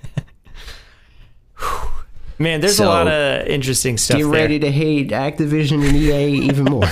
Man, 2.38 2.60
there's 2.60 2.76
so, 2.76 2.84
a 2.84 2.86
lot 2.86 3.08
of 3.08 3.46
interesting 3.48 3.96
stuff. 3.98 4.18
Get 4.18 4.26
ready 4.26 4.58
there. 4.58 4.70
to 4.70 4.76
hate 4.76 5.08
Activision 5.08 5.84
and 5.84 5.96
EA 5.96 6.46
even 6.46 6.66
more. 6.66 6.88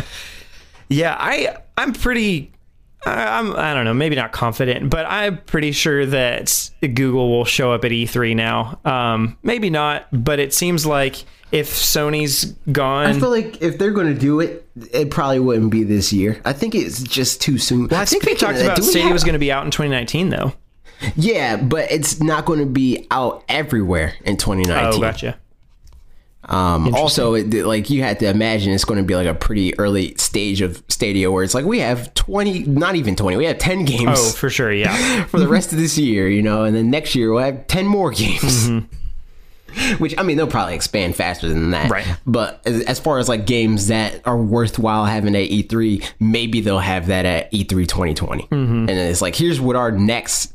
yeah, 0.90 1.16
I 1.18 1.56
I'm 1.80 1.92
pretty 1.92 2.52
I'm 3.06 3.56
I 3.56 3.72
don't 3.72 3.84
know, 3.84 3.94
maybe 3.94 4.14
not 4.14 4.32
confident, 4.32 4.90
but 4.90 5.06
I'm 5.06 5.38
pretty 5.38 5.72
sure 5.72 6.04
that 6.06 6.70
Google 6.82 7.30
will 7.30 7.46
show 7.46 7.72
up 7.72 7.84
at 7.84 7.92
E3 7.92 8.36
now. 8.36 8.78
Um, 8.84 9.38
maybe 9.42 9.70
not, 9.70 10.06
but 10.12 10.38
it 10.38 10.52
seems 10.52 10.84
like 10.84 11.24
if 11.50 11.70
Sony's 11.70 12.44
gone, 12.70 13.06
I 13.06 13.18
feel 13.18 13.30
like 13.30 13.62
if 13.62 13.78
they're 13.78 13.92
going 13.92 14.12
to 14.12 14.18
do 14.18 14.40
it, 14.40 14.68
it 14.92 15.10
probably 15.10 15.40
wouldn't 15.40 15.70
be 15.70 15.82
this 15.82 16.12
year. 16.12 16.40
I 16.44 16.52
think 16.52 16.74
it's 16.74 17.02
just 17.02 17.40
too 17.40 17.56
soon. 17.56 17.88
Well, 17.88 18.00
I 18.00 18.04
think 18.04 18.24
they 18.24 18.34
talked 18.34 18.58
about 18.58 18.82
Stadia 18.82 19.04
have... 19.04 19.12
was 19.12 19.24
going 19.24 19.32
to 19.32 19.38
be 19.38 19.50
out 19.50 19.64
in 19.64 19.70
2019, 19.70 20.28
though. 20.28 20.52
Yeah, 21.16 21.56
but 21.56 21.90
it's 21.90 22.20
not 22.20 22.44
going 22.44 22.58
to 22.58 22.66
be 22.66 23.06
out 23.10 23.42
everywhere 23.48 24.14
in 24.26 24.36
2019. 24.36 24.92
Oh, 24.92 25.00
gotcha. 25.00 25.38
Um, 26.50 26.92
also, 26.94 27.34
it, 27.34 27.52
like 27.64 27.90
you 27.90 28.02
had 28.02 28.18
to 28.20 28.28
imagine, 28.28 28.72
it's 28.72 28.84
going 28.84 28.98
to 28.98 29.06
be 29.06 29.14
like 29.14 29.28
a 29.28 29.34
pretty 29.34 29.78
early 29.78 30.16
stage 30.16 30.60
of 30.60 30.82
Stadia 30.88 31.30
where 31.30 31.44
it's 31.44 31.54
like 31.54 31.64
we 31.64 31.78
have 31.78 32.12
twenty, 32.14 32.64
not 32.64 32.96
even 32.96 33.14
twenty, 33.14 33.36
we 33.36 33.44
have 33.44 33.58
ten 33.58 33.84
games. 33.84 34.18
Oh, 34.18 34.30
for 34.32 34.50
sure, 34.50 34.72
yeah. 34.72 35.24
for 35.26 35.38
the 35.38 35.46
rest 35.46 35.72
of 35.72 35.78
this 35.78 35.96
year, 35.96 36.28
you 36.28 36.42
know, 36.42 36.64
and 36.64 36.74
then 36.74 36.90
next 36.90 37.14
year 37.14 37.32
we'll 37.32 37.44
have 37.44 37.66
ten 37.68 37.86
more 37.86 38.10
games. 38.10 38.68
Mm-hmm. 38.68 38.96
Which 39.98 40.18
I 40.18 40.24
mean, 40.24 40.36
they'll 40.36 40.48
probably 40.48 40.74
expand 40.74 41.14
faster 41.14 41.48
than 41.48 41.70
that. 41.70 41.90
Right. 41.90 42.06
But 42.26 42.60
as, 42.64 42.82
as, 42.86 42.98
far 42.98 43.20
as 43.20 43.28
like 43.28 43.46
games 43.46 43.86
that 43.86 44.20
are 44.26 44.36
worthwhile 44.36 45.04
having 45.04 45.36
at 45.36 45.48
E3, 45.48 46.04
maybe 46.18 46.60
they'll 46.60 46.80
have 46.80 47.06
that 47.06 47.24
at 47.24 47.52
E3 47.52 47.68
2020. 47.86 48.42
Mm-hmm. 48.42 48.56
And 48.56 48.90
it's 48.90 49.22
like, 49.22 49.36
here's 49.36 49.60
what 49.60 49.76
our 49.76 49.92
next 49.92 50.54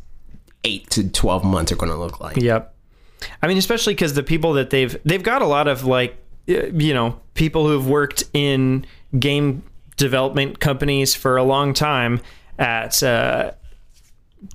eight 0.66 0.90
to 0.90 1.10
12 1.10 1.46
months 1.46 1.72
are 1.72 1.78
going 1.78 1.92
to 1.92 1.98
look 1.98 2.20
like. 2.20 2.36
Yep. 2.36 2.75
I 3.42 3.48
mean, 3.48 3.58
especially 3.58 3.94
because 3.94 4.14
the 4.14 4.24
people 4.24 4.54
that 4.54 4.70
they've 4.70 4.98
they've 5.04 5.24
got 5.24 5.42
a 5.42 5.46
lot 5.46 5.68
of 5.68 5.86
like 5.86 6.18
you 6.48 6.94
know 6.94 7.20
people 7.34 7.68
who've 7.68 7.88
worked 7.88 8.24
in 8.34 8.86
game 9.18 9.64
development 9.98 10.60
companies 10.60 11.16
for 11.16 11.38
a 11.38 11.44
long 11.44 11.74
time 11.74 12.22
at 12.60 13.02
uh, 13.04 13.52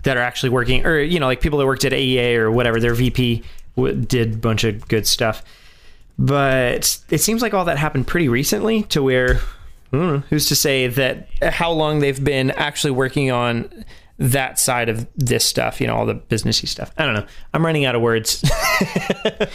that 0.05 0.16
are 0.16 0.22
actually 0.22 0.51
working 0.51 0.86
or 0.86 0.98
you 0.98 1.18
know 1.18 1.26
like 1.26 1.40
people 1.40 1.59
that 1.59 1.66
worked 1.66 1.84
at 1.84 1.92
AEA 1.92 2.36
or 2.36 2.51
whatever 2.51 2.80
their 2.80 2.94
VP 2.94 3.42
did 4.06 4.34
a 4.34 4.38
bunch 4.38 4.64
of 4.64 4.86
good 4.88 5.06
stuff. 5.06 5.42
But 6.18 6.98
it 7.09 7.18
seems 7.18 7.40
like 7.40 7.55
all 7.55 7.64
that 7.64 7.78
happened 7.78 8.06
pretty 8.06 8.28
recently 8.28 8.82
to 8.84 9.02
where 9.02 9.40
know, 9.92 10.18
who's 10.30 10.47
to 10.48 10.56
say 10.56 10.86
that 10.86 11.28
how 11.42 11.72
long 11.72 12.01
they've 12.01 12.22
been 12.22 12.51
actually 12.52 12.92
working 12.92 13.30
on 13.30 13.84
that 14.20 14.59
side 14.59 14.90
of 14.90 15.06
this 15.16 15.44
stuff, 15.47 15.80
you 15.80 15.86
know, 15.86 15.97
all 15.97 16.05
the 16.05 16.14
businessy 16.14 16.68
stuff. 16.68 16.92
I 16.98 17.06
don't 17.06 17.14
know. 17.14 17.26
I'm 17.55 17.64
running 17.64 17.86
out 17.86 17.94
of 17.94 18.02
words. 18.02 18.30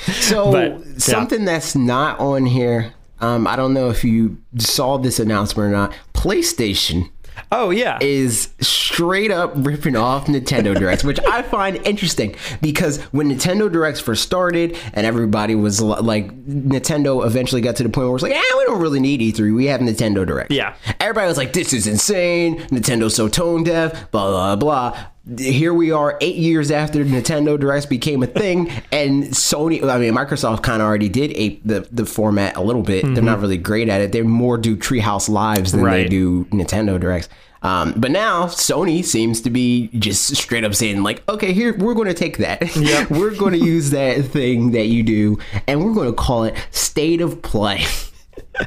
so 0.07 0.51
but, 0.51 0.71
yeah. 0.71 0.97
something 0.97 1.45
that's 1.45 1.75
not 1.75 2.19
on 2.19 2.47
here. 2.47 2.93
Um, 3.21 3.45
I 3.47 3.55
don't 3.55 3.73
know 3.73 3.89
if 3.89 4.03
you 4.03 4.41
saw 4.57 4.97
this 4.97 5.19
announcement 5.19 5.69
or 5.69 5.71
not. 5.71 5.93
PlayStation 6.13 7.11
Oh 7.51 7.69
yeah, 7.69 7.97
is 8.01 8.49
straight 8.59 9.31
up 9.31 9.51
ripping 9.55 9.95
off 9.95 10.27
Nintendo 10.27 10.77
Directs, 10.77 11.03
which 11.03 11.19
I 11.19 11.41
find 11.41 11.77
interesting 11.85 12.35
because 12.61 13.01
when 13.05 13.29
Nintendo 13.29 13.71
Directs 13.71 13.99
first 13.99 14.23
started 14.23 14.77
and 14.93 15.05
everybody 15.05 15.55
was 15.55 15.81
like, 15.81 16.27
Nintendo 16.45 17.25
eventually 17.25 17.61
got 17.61 17.75
to 17.77 17.83
the 17.83 17.89
point 17.89 18.07
where 18.07 18.15
it's 18.15 18.23
like, 18.23 18.33
ah, 18.35 18.55
we 18.57 18.65
don't 18.65 18.81
really 18.81 18.99
need 18.99 19.21
E3, 19.21 19.55
we 19.55 19.65
have 19.65 19.81
Nintendo 19.81 20.25
Direct. 20.25 20.51
Yeah, 20.51 20.75
everybody 20.99 21.27
was 21.27 21.37
like, 21.37 21.53
this 21.53 21.73
is 21.73 21.87
insane. 21.87 22.59
Nintendo's 22.67 23.15
so 23.15 23.27
tone 23.27 23.63
deaf. 23.63 24.11
Blah 24.11 24.29
blah 24.29 24.55
blah 24.55 25.07
here 25.37 25.73
we 25.73 25.91
are 25.91 26.17
eight 26.21 26.35
years 26.35 26.69
after 26.69 27.03
Nintendo 27.03 27.59
Directs 27.59 27.85
became 27.85 28.21
a 28.23 28.27
thing, 28.27 28.69
and 28.91 29.23
Sony, 29.25 29.83
I 29.83 29.97
mean, 29.97 30.13
Microsoft 30.13 30.63
kind 30.63 30.81
of 30.81 30.87
already 30.87 31.09
did 31.09 31.31
ape 31.35 31.61
the, 31.65 31.87
the 31.91 32.05
format 32.05 32.55
a 32.57 32.61
little 32.61 32.83
bit. 32.83 33.03
Mm-hmm. 33.03 33.13
They're 33.15 33.23
not 33.23 33.39
really 33.39 33.57
great 33.57 33.89
at 33.89 34.01
it. 34.01 34.11
They 34.11 34.21
more 34.21 34.57
do 34.57 34.75
Treehouse 34.75 35.29
Lives 35.29 35.71
than 35.71 35.83
right. 35.83 36.03
they 36.03 36.09
do 36.09 36.45
Nintendo 36.45 36.99
Directs. 36.99 37.29
Um, 37.65 37.95
but 37.97 38.11
now 38.11 38.45
Sony 38.45 39.03
seems 39.03 39.41
to 39.41 39.49
be 39.49 39.89
just 39.97 40.35
straight 40.35 40.63
up 40.63 40.75
saying 40.75 41.01
like, 41.01 41.27
okay, 41.27 41.51
here 41.51 41.75
we're 41.75 41.95
going 41.95 42.07
to 42.07 42.13
take 42.13 42.37
that. 42.37 42.63
Yep. 42.85 43.09
we're 43.09 43.35
going 43.35 43.53
to 43.53 43.65
use 43.65 43.89
that 43.91 44.25
thing 44.25 44.71
that 44.71 44.85
you 44.85 45.01
do, 45.01 45.39
and 45.67 45.83
we're 45.83 45.93
going 45.93 46.09
to 46.09 46.13
call 46.13 46.43
it 46.43 46.55
State 46.69 47.21
of 47.21 47.41
Play. 47.41 47.83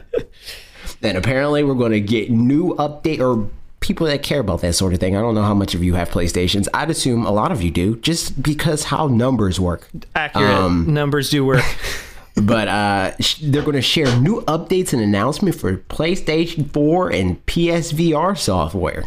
then 1.01 1.15
apparently 1.15 1.63
we're 1.63 1.75
going 1.75 1.93
to 1.93 2.01
get 2.01 2.31
new 2.31 2.75
update 2.75 3.21
or 3.21 3.49
people 3.89 4.06
that 4.06 4.23
care 4.23 4.39
about 4.39 4.60
that 4.60 4.74
sort 4.74 4.93
of 4.93 5.01
thing. 5.01 5.16
I 5.16 5.20
don't 5.20 5.35
know 5.35 5.43
how 5.43 5.55
much 5.55 5.74
of 5.74 5.82
you 5.82 5.94
have 5.94 6.10
PlayStations. 6.10 6.69
I'd 6.73 6.90
assume 6.90 7.27
a 7.27 7.32
lot 7.32 7.51
of 7.51 7.62
you 7.62 7.70
do, 7.70 7.97
just 7.97 8.40
because 8.40 8.85
how 8.85 9.09
numbers 9.09 9.59
work. 9.59 9.89
Accurate. 10.15 10.48
Um, 10.48 10.93
numbers 10.93 11.31
do 11.31 11.44
work. 11.44 11.65
but 12.43 12.69
uh, 12.69 13.12
they're 13.43 13.62
going 13.62 13.74
to 13.74 13.82
share 13.82 14.15
new 14.20 14.43
updates 14.43 14.93
and 14.93 15.02
announcement 15.02 15.56
for 15.56 15.77
PlayStation 15.77 16.70
4 16.70 17.10
and 17.12 17.44
PSVR 17.47 18.39
software. 18.39 19.06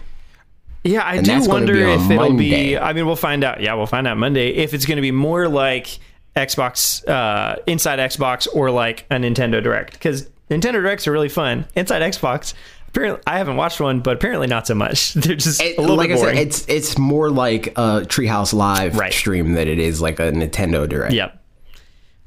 Yeah, 0.84 1.04
I 1.04 1.18
and 1.18 1.26
do 1.26 1.42
wonder 1.48 1.76
if 1.76 2.10
it'll 2.10 2.30
Monday. 2.30 2.72
be. 2.72 2.78
I 2.78 2.94
mean, 2.94 3.06
we'll 3.06 3.16
find 3.16 3.44
out. 3.44 3.62
Yeah, 3.62 3.76
we'll 3.76 3.86
find 3.86 4.08
out 4.08 4.18
Monday 4.18 4.50
if 4.50 4.74
it's 4.74 4.88
going 4.88 4.96
to 4.96 5.02
be 5.04 5.12
more 5.12 5.48
like 5.48 6.00
Xbox, 6.36 7.08
uh, 7.08 7.58
Inside 7.68 8.00
Xbox, 8.00 8.48
or 8.52 8.72
like 8.72 9.06
a 9.12 9.16
Nintendo 9.16 9.62
Direct. 9.62 9.94
Because 9.94 10.28
Nintendo 10.50 10.74
Directs 10.74 11.08
are 11.08 11.12
really 11.12 11.30
fun. 11.30 11.66
Inside 11.76 12.02
Xbox, 12.02 12.56
Apparently, 12.92 13.24
I 13.26 13.38
haven't 13.38 13.56
watched 13.56 13.80
one, 13.80 14.02
but 14.02 14.18
apparently 14.18 14.48
not 14.48 14.68
so 14.68 14.76
much. 14.76 15.14
They're 15.14 15.36
just 15.36 15.62
it, 15.62 15.78
a 15.78 15.82
little 15.82 15.96
like 15.96 16.10
bit 16.10 16.18
boring. 16.18 16.38
I 16.38 16.42
said, 16.42 16.48
it's 16.48 16.66
it's 16.68 16.98
more 16.98 17.30
like 17.30 17.68
a 17.68 18.04
Treehouse 18.06 18.54
Live 18.54 18.98
right. 18.98 19.14
stream 19.14 19.54
than 19.54 19.70
it 19.70 19.80
is 19.80 20.02
like 20.02 20.20
a 20.20 20.32
Nintendo 20.32 20.88
Direct. 20.88 21.14
Yep. 21.14 21.38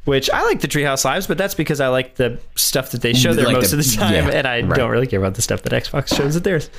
Which 0.04 0.30
I 0.30 0.42
like 0.44 0.60
the 0.60 0.68
Treehouse 0.68 1.04
Lives, 1.04 1.26
but 1.26 1.36
that's 1.36 1.54
because 1.54 1.80
I 1.80 1.88
like 1.88 2.14
the 2.14 2.38
stuff 2.56 2.92
that 2.92 3.02
they 3.02 3.12
show 3.12 3.34
there 3.34 3.44
like 3.44 3.56
most 3.56 3.72
the, 3.72 3.78
of 3.78 3.84
the 3.84 3.96
time, 3.96 4.26
yeah, 4.26 4.30
and 4.30 4.46
I 4.46 4.62
right. 4.62 4.76
don't 4.76 4.90
really 4.90 5.06
care 5.06 5.18
about 5.18 5.34
the 5.34 5.42
stuff 5.42 5.62
that 5.62 5.72
Xbox 5.72 6.14
shows 6.16 6.34
at 6.34 6.44
theirs, 6.44 6.70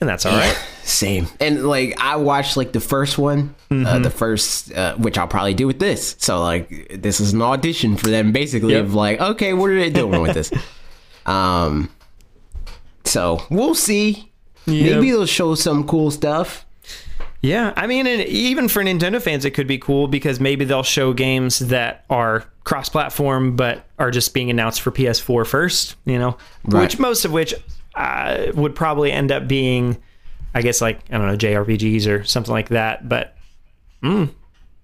and 0.00 0.08
that's 0.08 0.26
all 0.26 0.36
right. 0.36 0.56
Same. 0.82 1.26
And 1.40 1.66
like 1.66 1.98
I 1.98 2.16
watched 2.16 2.58
like 2.58 2.72
the 2.72 2.80
first 2.80 3.16
one, 3.16 3.54
uh, 3.70 3.74
mm-hmm. 3.74 3.86
uh, 3.86 3.98
the 4.00 4.10
first, 4.10 4.72
uh, 4.74 4.94
which 4.96 5.16
I'll 5.16 5.28
probably 5.28 5.54
do 5.54 5.66
with 5.66 5.78
this. 5.78 6.16
So 6.18 6.42
like 6.42 7.00
this 7.00 7.18
is 7.18 7.32
an 7.32 7.40
audition 7.40 7.96
for 7.96 8.08
them, 8.08 8.32
basically 8.32 8.74
yep. 8.74 8.84
of 8.84 8.94
like, 8.94 9.20
okay, 9.20 9.54
what 9.54 9.70
are 9.70 9.78
they 9.78 9.90
doing 9.90 10.20
with 10.20 10.34
this? 10.34 10.50
Um, 11.24 11.88
so 13.04 13.44
we'll 13.50 13.74
see. 13.74 14.32
Maybe 14.66 15.10
they'll 15.10 15.26
show 15.26 15.54
some 15.54 15.86
cool 15.86 16.10
stuff. 16.10 16.64
Yeah, 17.40 17.72
I 17.76 17.88
mean, 17.88 18.06
and 18.06 18.22
even 18.22 18.68
for 18.68 18.84
Nintendo 18.84 19.20
fans, 19.20 19.44
it 19.44 19.50
could 19.50 19.66
be 19.66 19.76
cool 19.78 20.06
because 20.06 20.38
maybe 20.38 20.64
they'll 20.64 20.84
show 20.84 21.12
games 21.12 21.58
that 21.58 22.04
are 22.08 22.44
cross-platform 22.62 23.56
but 23.56 23.84
are 23.98 24.12
just 24.12 24.32
being 24.32 24.48
announced 24.50 24.80
for 24.80 24.92
PS4 24.92 25.44
first. 25.44 25.96
You 26.04 26.20
know, 26.20 26.36
Right. 26.64 26.82
which 26.82 27.00
most 27.00 27.24
of 27.24 27.32
which 27.32 27.52
uh, 27.96 28.46
would 28.54 28.76
probably 28.76 29.10
end 29.10 29.32
up 29.32 29.48
being, 29.48 30.00
I 30.54 30.62
guess, 30.62 30.80
like 30.80 31.00
I 31.10 31.18
don't 31.18 31.26
know, 31.26 31.36
JRPGs 31.36 32.06
or 32.06 32.22
something 32.22 32.52
like 32.52 32.68
that. 32.68 33.08
But 33.08 33.36
mm, 34.04 34.30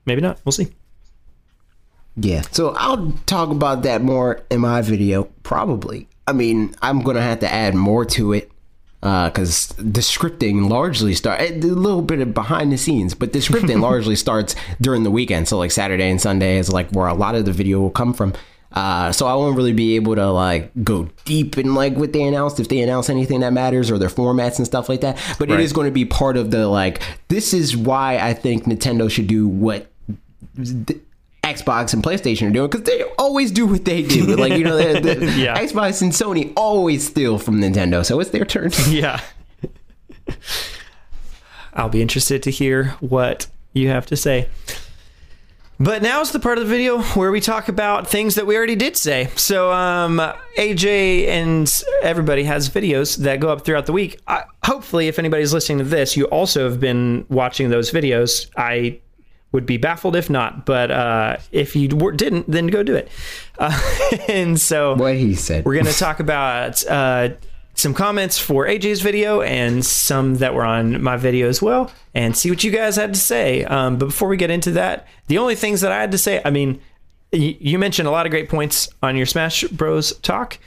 maybe 0.05 0.21
not. 0.21 0.41
We'll 0.45 0.51
see. 0.53 0.75
Yeah. 2.17 2.43
So 2.51 2.75
I'll 2.77 3.13
talk 3.27 3.51
about 3.51 3.83
that 3.85 4.03
more 4.03 4.43
in 4.51 4.61
my 4.61 4.83
video, 4.83 5.25
probably. 5.45 6.09
I 6.29 6.33
mean, 6.33 6.75
I'm 6.83 7.01
gonna 7.03 7.23
have 7.23 7.41
to 7.41 7.51
add 7.53 7.75
more 7.75 8.05
to 8.05 8.33
it 8.35 8.51
because 9.01 9.69
the 9.79 10.01
scripting 10.01 10.69
largely 10.69 11.15
start 11.15 11.41
a 11.41 11.53
little 11.61 12.03
bit 12.03 12.21
of 12.21 12.35
behind 12.35 12.73
the 12.73 12.77
scenes, 12.79 13.15
but 13.15 13.33
the 13.33 13.39
scripting 13.39 13.81
largely 13.89 14.17
starts 14.17 14.55
during 14.81 15.05
the 15.05 15.11
weekend. 15.11 15.49
So 15.49 15.57
like 15.57 15.71
Saturday 15.71 16.11
and 16.11 16.21
Sunday 16.21 16.59
is 16.59 16.71
like 16.73 16.91
where 16.91 17.07
a 17.07 17.15
lot 17.15 17.35
of 17.35 17.45
the 17.45 17.53
video 17.53 17.81
will 17.81 17.91
come 17.91 18.13
from. 18.13 18.35
Uh, 18.71 19.11
so 19.13 19.27
I 19.27 19.35
won't 19.35 19.57
really 19.57 19.73
be 19.73 19.97
able 19.97 20.15
to 20.17 20.31
like 20.31 20.71
go 20.85 21.09
deep 21.25 21.57
in 21.57 21.75
like 21.75 21.97
what 21.97 22.13
they 22.13 22.23
announced 22.23 22.61
if 22.61 22.69
they 22.69 22.81
announce 22.81 23.09
anything 23.09 23.41
that 23.41 23.53
matters 23.55 23.91
or 23.91 23.99
their 23.99 24.11
formats 24.11 24.59
and 24.59 24.67
stuff 24.67 24.89
like 24.91 25.01
that. 25.01 25.17
But 25.39 25.49
Right. 25.49 25.59
it 25.61 25.63
is 25.65 25.73
going 25.73 25.87
to 25.87 25.91
be 25.93 26.05
part 26.05 26.37
of 26.37 26.51
the 26.51 26.69
like. 26.69 27.01
This 27.29 27.55
is 27.55 27.75
why 27.77 28.19
I 28.19 28.35
think 28.35 28.65
Nintendo 28.65 29.11
should 29.11 29.27
do 29.27 29.49
what 29.49 29.91
the 30.55 31.01
Xbox 31.55 31.95
and 31.95 32.03
PlayStation 32.03 32.49
are 32.49 32.53
doing 32.53 32.71
because 32.71 32.85
they 32.87 33.03
always 33.19 33.51
do 33.51 33.67
what 33.67 33.85
they 33.85 34.03
do. 34.03 34.37
Like 34.37 34.53
you 34.55 34.65
know, 34.65 34.77
the, 34.77 35.15
the 35.15 35.27
Yeah. 35.37 35.59
Xbox 35.59 36.03
and 36.03 36.13
Sony 36.13 36.53
always 36.57 37.07
steal 37.07 37.39
from 37.39 37.61
Nintendo, 37.61 38.05
so 38.05 38.21
it's 38.21 38.31
their 38.31 38.45
turn. 38.45 38.71
Yeah. 38.89 39.21
I'll 41.75 41.89
be 41.89 42.03
interested 42.03 42.43
to 42.43 42.51
hear 42.51 42.89
what 43.01 43.47
you 43.73 43.89
have 43.89 44.07
to 44.07 44.17
say. 44.17 44.49
But 45.81 46.03
now's 46.03 46.33
the 46.33 46.41
part 46.41 46.59
of 46.59 46.65
the 46.65 46.71
video 46.71 47.01
where 47.01 47.31
we 47.31 47.41
talk 47.41 47.69
about 47.69 48.09
things 48.09 48.35
that 48.35 48.47
we 48.49 48.57
already 48.57 48.75
did 48.75 48.97
say. 48.97 49.29
So, 49.37 49.71
um, 49.73 50.21
AJ 50.59 51.29
and 51.29 51.83
everybody 52.03 52.43
has 52.45 52.69
videos 52.69 53.19
that 53.19 53.39
go 53.39 53.51
up 53.51 53.65
throughout 53.65 53.87
the 53.87 53.93
week. 53.93 54.19
I, 54.27 54.43
hopefully, 54.65 55.07
if 55.07 55.21
anybody's 55.21 55.53
listening 55.53 55.79
to 55.79 55.85
this, 55.85 56.17
you 56.17 56.25
also 56.27 56.69
have 56.69 56.81
been 56.81 57.25
watching 57.29 57.71
those 57.71 57.93
videos. 57.93 58.51
I 58.57 58.99
would 59.53 59.65
be 59.67 59.77
baffled 59.79 60.15
if 60.15 60.29
not, 60.29 60.67
but 60.67 60.91
uh, 60.91 61.37
if 61.53 61.75
you 61.75 61.89
were- 61.97 62.13
didn't, 62.13 62.51
then 62.51 62.67
go 62.67 62.83
do 62.83 62.95
it. 62.95 63.09
Uh, 63.59 63.79
and 64.29 64.61
so, 64.61 64.95
what 64.95 65.15
he 65.17 65.35
said. 65.35 65.65
we're 65.65 65.75
going 65.75 65.87
to 65.87 65.93
talk 65.99 66.21
about 66.21 66.87
uh, 66.87 67.31
some 67.75 67.95
comments 67.95 68.39
for 68.39 68.67
AJ's 68.67 69.01
video 69.01 69.41
and 69.41 69.85
some 69.85 70.35
that 70.37 70.53
were 70.53 70.65
on 70.65 71.03
my 71.03 71.17
video 71.17 71.49
as 71.49 71.63
well, 71.63 71.91
and 72.15 72.37
see 72.37 72.51
what 72.51 72.63
you 72.63 72.71
guys 72.71 72.97
had 72.97 73.15
to 73.15 73.21
say. 73.21 73.65
Um, 73.65 73.97
but 73.99 74.07
before 74.07 74.29
we 74.29 74.37
get 74.37 74.51
into 74.51 74.73
that, 74.73 75.07
the 75.29 75.39
only 75.39 75.55
things 75.55 75.81
that 75.81 75.93
I 75.93 76.01
had 76.01 76.13
to 76.13 76.19
say, 76.19 76.43
I 76.45 76.51
mean, 76.51 76.81
y- 77.33 77.57
you 77.59 77.79
mentioned 77.79 78.07
a 78.07 78.11
lot 78.11 78.27
of 78.27 78.31
great 78.31 78.49
points 78.51 78.89
on 79.03 79.17
your 79.17 79.27
Smash 79.27 79.63
Bros. 79.65 80.13
talk. 80.19 80.59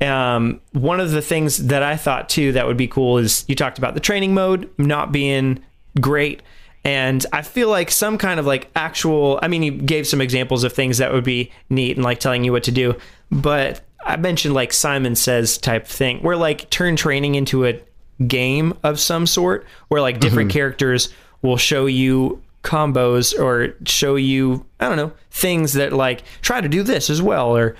Um, 0.00 0.60
one 0.72 0.98
of 0.98 1.12
the 1.12 1.22
things 1.22 1.66
that 1.68 1.82
I 1.82 1.96
thought 1.96 2.28
too 2.28 2.52
that 2.52 2.66
would 2.66 2.76
be 2.76 2.88
cool 2.88 3.18
is 3.18 3.44
you 3.48 3.54
talked 3.54 3.78
about 3.78 3.94
the 3.94 4.00
training 4.00 4.34
mode 4.34 4.68
not 4.78 5.12
being 5.12 5.62
great. 6.00 6.42
And 6.84 7.24
I 7.32 7.42
feel 7.42 7.70
like 7.70 7.90
some 7.90 8.18
kind 8.18 8.38
of 8.38 8.46
like 8.46 8.70
actual, 8.76 9.38
I 9.42 9.48
mean, 9.48 9.62
he 9.62 9.70
gave 9.70 10.06
some 10.06 10.20
examples 10.20 10.64
of 10.64 10.72
things 10.72 10.98
that 10.98 11.12
would 11.12 11.24
be 11.24 11.50
neat 11.70 11.96
and 11.96 12.04
like 12.04 12.20
telling 12.20 12.44
you 12.44 12.52
what 12.52 12.64
to 12.64 12.72
do. 12.72 12.96
But 13.30 13.80
I 14.04 14.16
mentioned 14.16 14.54
like 14.54 14.72
Simon 14.72 15.14
Says 15.16 15.56
type 15.56 15.86
thing 15.86 16.18
where 16.20 16.36
like 16.36 16.68
turn 16.68 16.96
training 16.96 17.36
into 17.36 17.64
a 17.66 17.80
game 18.26 18.76
of 18.82 19.00
some 19.00 19.26
sort 19.26 19.66
where 19.88 20.02
like 20.02 20.20
different 20.20 20.52
characters 20.52 21.12
will 21.42 21.56
show 21.56 21.86
you 21.86 22.42
combos 22.62 23.38
or 23.38 23.76
show 23.86 24.16
you, 24.16 24.64
I 24.78 24.88
don't 24.88 24.96
know, 24.96 25.12
things 25.30 25.74
that 25.74 25.92
like 25.92 26.22
try 26.42 26.60
to 26.60 26.68
do 26.68 26.82
this 26.82 27.08
as 27.08 27.22
well 27.22 27.56
or 27.56 27.76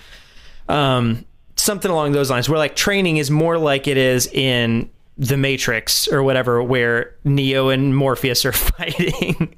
um, 0.69 1.25
something 1.57 1.91
along 1.91 2.13
those 2.13 2.31
lines 2.31 2.49
where 2.49 2.59
like 2.59 2.75
training 2.75 3.19
is 3.19 3.31
more 3.31 3.59
like 3.59 3.87
it 3.87 3.97
is 3.97 4.27
in 4.29 4.89
the 5.17 5.37
matrix 5.37 6.09
or 6.09 6.23
whatever 6.23 6.63
where 6.63 7.15
neo 7.25 7.69
and 7.69 7.97
morpheus 7.97 8.45
are 8.45 8.53
fighting 8.75 9.55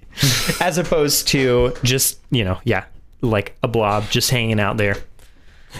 as 0.61 0.77
opposed 0.79 1.27
to 1.29 1.73
just 1.83 2.19
you 2.31 2.45
know 2.45 2.59
yeah 2.65 2.85
like 3.23 3.57
a 3.63 3.69
blob 3.69 4.05
just 4.11 4.31
hanging 4.31 4.61
out 4.61 4.77
there 4.77 4.97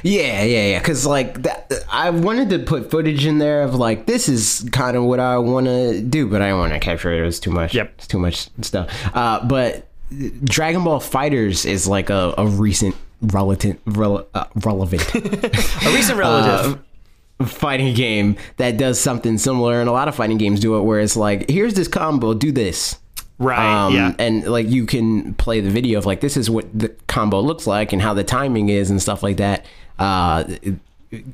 Yeah, 0.03 0.43
yeah, 0.43 0.67
yeah. 0.73 0.79
Because 0.79 1.07
like 1.07 1.43
that, 1.45 1.73
I 1.91 2.11
wanted 2.11 2.51
to 2.51 2.59
put 2.59 2.91
footage 2.91 3.25
in 3.25 3.39
there 3.39 3.63
of 3.63 3.75
like 3.77 4.05
this 4.07 4.29
is 4.29 4.69
kind 4.71 4.95
of 4.97 5.05
what 5.05 5.21
I 5.21 5.39
want 5.39 5.67
to 5.67 6.03
do, 6.03 6.27
but 6.29 6.43
I 6.43 6.49
don't 6.49 6.59
want 6.59 6.75
to 6.75 6.81
capture 6.81 7.11
it. 7.15 7.21
It 7.21 7.25
was 7.25 7.41
too 7.41 7.51
much. 7.51 7.75
Yep. 7.75 7.93
it's 7.97 8.07
too 8.07 8.19
much 8.19 8.49
stuff. 8.61 8.91
Uh, 9.15 9.43
but 9.47 9.89
Dragon 10.45 10.85
Ball 10.85 11.01
FighterZ 11.01 11.65
is 11.65 11.89
like 11.89 12.11
a, 12.11 12.35
a 12.37 12.47
recent 12.47 12.95
relative, 13.23 13.83
rele- 13.87 14.27
uh, 14.35 14.45
relevant 14.57 15.03
a 15.15 15.91
recent 15.95 16.19
relative 16.19 16.79
fighting 17.45 17.95
game 17.95 18.37
that 18.57 18.77
does 18.77 18.99
something 18.99 19.37
similar, 19.39 19.81
and 19.81 19.89
a 19.89 19.93
lot 19.93 20.09
of 20.09 20.15
fighting 20.15 20.39
games 20.39 20.61
do 20.61 20.77
it, 20.77 20.83
where 20.83 21.01
it's 21.01 21.17
like, 21.17 21.49
here's 21.51 21.75
this 21.75 21.89
combo, 21.89 22.33
do 22.35 22.51
this. 22.53 22.97
right 23.39 23.87
Um, 23.87 23.95
yeah 23.95 24.15
And 24.19 24.47
like 24.47 24.69
you 24.69 24.87
can 24.87 25.35
play 25.35 25.61
the 25.61 25.71
video 25.71 25.99
of 25.99 26.07
like 26.07 26.21
this 26.21 26.37
is 26.37 26.49
what 26.49 26.67
the 26.79 26.89
combo 27.07 27.41
looks 27.41 27.67
like 27.67 27.93
and 27.93 28.01
how 28.01 28.15
the 28.15 28.25
timing 28.25 28.69
is 28.71 28.91
and 28.91 29.01
stuff 29.03 29.23
like 29.23 29.37
that. 29.37 29.67
Uh, 29.99 30.45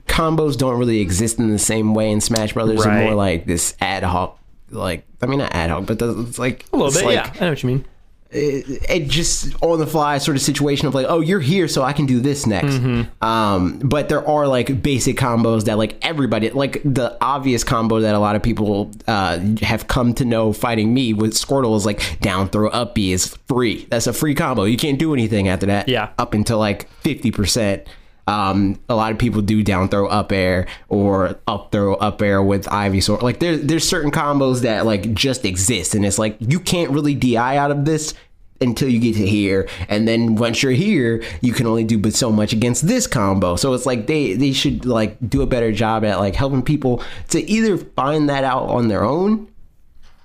combos 0.06 0.56
don't 0.56 0.78
really 0.78 1.00
exist 1.00 1.38
in 1.38 1.50
the 1.50 1.58
same 1.58 1.94
way 1.94 2.10
in 2.10 2.20
Smash 2.20 2.52
Brothers. 2.52 2.84
They're 2.84 3.04
more 3.04 3.14
like 3.14 3.46
this 3.46 3.76
ad 3.80 4.02
hoc, 4.02 4.38
like 4.70 5.04
I 5.20 5.26
mean 5.26 5.38
not 5.38 5.54
ad 5.54 5.70
hoc, 5.70 5.86
but 5.86 6.02
it's 6.02 6.38
like 6.38 6.66
a 6.72 6.76
little 6.76 6.92
bit 6.92 7.04
like, 7.04 7.14
yeah 7.14 7.32
i 7.40 7.44
know 7.44 7.50
what 7.50 7.62
you 7.62 7.68
mean 7.68 7.84
it, 8.32 8.90
it 8.90 9.08
just 9.08 9.54
on 9.62 9.78
the 9.78 9.86
fly 9.86 10.18
sort 10.18 10.36
of 10.36 10.42
situation 10.42 10.86
of 10.86 10.94
like, 10.94 11.06
oh, 11.08 11.20
you're 11.20 11.40
here, 11.40 11.68
so 11.68 11.82
I 11.82 11.92
can 11.92 12.06
do 12.06 12.20
this 12.20 12.46
next. 12.46 12.74
Mm-hmm. 12.74 13.24
Um, 13.24 13.78
but 13.78 14.08
there 14.08 14.26
are 14.26 14.46
like 14.46 14.82
basic 14.82 15.16
combos 15.16 15.64
that 15.64 15.78
like 15.78 15.96
everybody, 16.02 16.50
like 16.50 16.82
the 16.84 17.16
obvious 17.20 17.64
combo 17.64 18.00
that 18.00 18.14
a 18.14 18.18
lot 18.18 18.36
of 18.36 18.42
people 18.42 18.90
uh, 19.06 19.38
have 19.62 19.88
come 19.88 20.14
to 20.14 20.24
know 20.24 20.52
fighting 20.52 20.92
me 20.92 21.12
with 21.12 21.34
Squirtle 21.34 21.76
is 21.76 21.86
like 21.86 22.18
down 22.20 22.48
throw 22.48 22.68
up 22.70 22.94
B 22.94 23.12
is 23.12 23.36
free. 23.48 23.86
That's 23.90 24.06
a 24.06 24.12
free 24.12 24.34
combo. 24.34 24.64
You 24.64 24.76
can't 24.76 24.98
do 24.98 25.12
anything 25.12 25.48
after 25.48 25.66
that. 25.66 25.88
Yeah. 25.88 26.10
Up 26.18 26.34
until 26.34 26.58
like 26.58 26.88
fifty 27.00 27.30
percent. 27.30 27.86
Um, 28.26 28.78
a 28.88 28.94
lot 28.94 29.12
of 29.12 29.18
people 29.18 29.42
do 29.42 29.62
down 29.62 29.88
throw 29.88 30.06
up 30.06 30.32
air 30.32 30.66
or 30.88 31.38
up 31.46 31.72
throw 31.72 31.94
up 31.94 32.22
air 32.22 32.42
with 32.42 32.66
Ivysaur. 32.66 33.20
Like 33.22 33.40
there, 33.40 33.56
there's 33.56 33.86
certain 33.86 34.10
combos 34.10 34.62
that 34.62 34.86
like 34.86 35.12
just 35.14 35.44
exist, 35.44 35.94
and 35.94 36.04
it's 36.04 36.18
like 36.18 36.36
you 36.40 36.60
can't 36.60 36.90
really 36.90 37.14
di 37.14 37.36
out 37.36 37.70
of 37.70 37.84
this 37.84 38.14
until 38.60 38.88
you 38.88 39.00
get 39.00 39.16
to 39.16 39.26
here, 39.26 39.68
and 39.88 40.06
then 40.06 40.36
once 40.36 40.62
you're 40.62 40.72
here, 40.72 41.22
you 41.40 41.52
can 41.52 41.66
only 41.66 41.82
do 41.84 41.98
but 41.98 42.14
so 42.14 42.30
much 42.30 42.52
against 42.52 42.86
this 42.86 43.08
combo. 43.08 43.56
So 43.56 43.74
it's 43.74 43.86
like 43.86 44.06
they 44.06 44.34
they 44.34 44.52
should 44.52 44.86
like 44.86 45.16
do 45.28 45.42
a 45.42 45.46
better 45.46 45.72
job 45.72 46.04
at 46.04 46.20
like 46.20 46.36
helping 46.36 46.62
people 46.62 47.02
to 47.30 47.40
either 47.50 47.76
find 47.76 48.28
that 48.28 48.44
out 48.44 48.68
on 48.68 48.88
their 48.88 49.04
own 49.04 49.48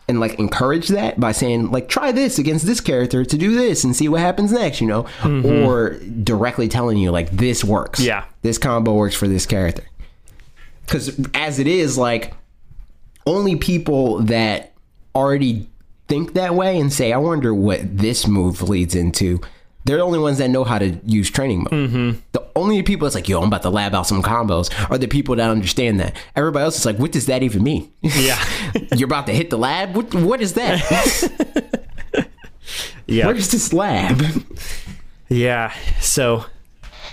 and 0.08 0.20
like 0.20 0.40
encourage 0.40 0.88
that 0.90 1.20
by 1.20 1.32
saying 1.32 1.70
like 1.72 1.90
try 1.90 2.12
this 2.12 2.40
against 2.40 2.66
this 2.66 2.80
character 2.80 3.26
to 3.26 3.38
do 3.38 3.54
this 3.56 3.84
and 3.84 3.96
see 3.96 4.08
what 4.08 4.22
happens 4.22 4.52
next 4.52 4.80
you 4.82 4.88
know 4.88 5.04
mm-hmm. 5.20 5.66
or 5.66 6.00
directly 6.24 6.68
telling 6.68 6.98
you 6.98 7.12
like 7.12 7.30
this 7.32 7.64
works 7.64 8.00
Yeah. 8.00 8.26
this 8.42 8.58
combo 8.58 8.94
works 8.94 9.16
for 9.16 9.28
this 9.28 9.46
character 9.46 9.84
because 10.86 11.20
as 11.34 11.60
it 11.60 11.68
is 11.68 11.98
like 11.98 12.34
only 13.26 13.56
people 13.58 14.20
that 14.24 14.74
already 15.14 15.68
think 16.08 16.34
that 16.34 16.56
way 16.56 16.80
and 16.80 16.92
say 16.94 17.12
i 17.12 17.18
wonder 17.18 17.54
what 17.54 17.98
this 17.98 18.28
move 18.28 18.62
leads 18.62 18.96
into 18.96 19.42
they're 19.88 19.98
the 19.98 20.04
only 20.04 20.20
ones 20.20 20.38
that 20.40 20.50
know 20.50 20.66
how 20.66 20.78
to 20.78 21.00
use 21.06 21.32
training 21.32 21.60
mode. 21.60 21.72
Mm-hmm. 21.72 22.20
The 22.34 22.46
only 22.58 22.84
people 22.84 23.06
that's 23.06 23.16
like, 23.16 23.30
yo, 23.30 23.40
I'm 23.42 23.48
about 23.48 23.62
to 23.62 23.70
lab 23.70 23.96
out 23.96 24.06
some 24.06 24.22
combos 24.22 24.70
are 24.92 24.98
the 24.98 25.08
people 25.08 25.38
that 25.38 25.50
understand 25.50 26.02
that. 26.02 26.14
Everybody 26.36 26.66
else 26.66 26.78
is 26.78 26.86
like, 26.86 27.00
what 27.00 27.14
does 27.14 27.28
that 27.28 27.42
even 27.42 27.64
mean? 27.64 27.90
yeah 28.02 28.36
You're 28.96 29.08
about 29.08 29.26
to 29.28 29.34
hit 29.34 29.50
the 29.50 29.58
lab? 29.58 29.96
What 29.96 30.14
what 30.14 30.42
is 30.42 30.54
that? 30.54 30.82
yeah 33.08 33.26
Where 33.28 33.36
is 33.36 33.52
this 33.52 33.74
lab? 33.74 34.22
Yeah, 35.30 35.74
so 36.00 36.46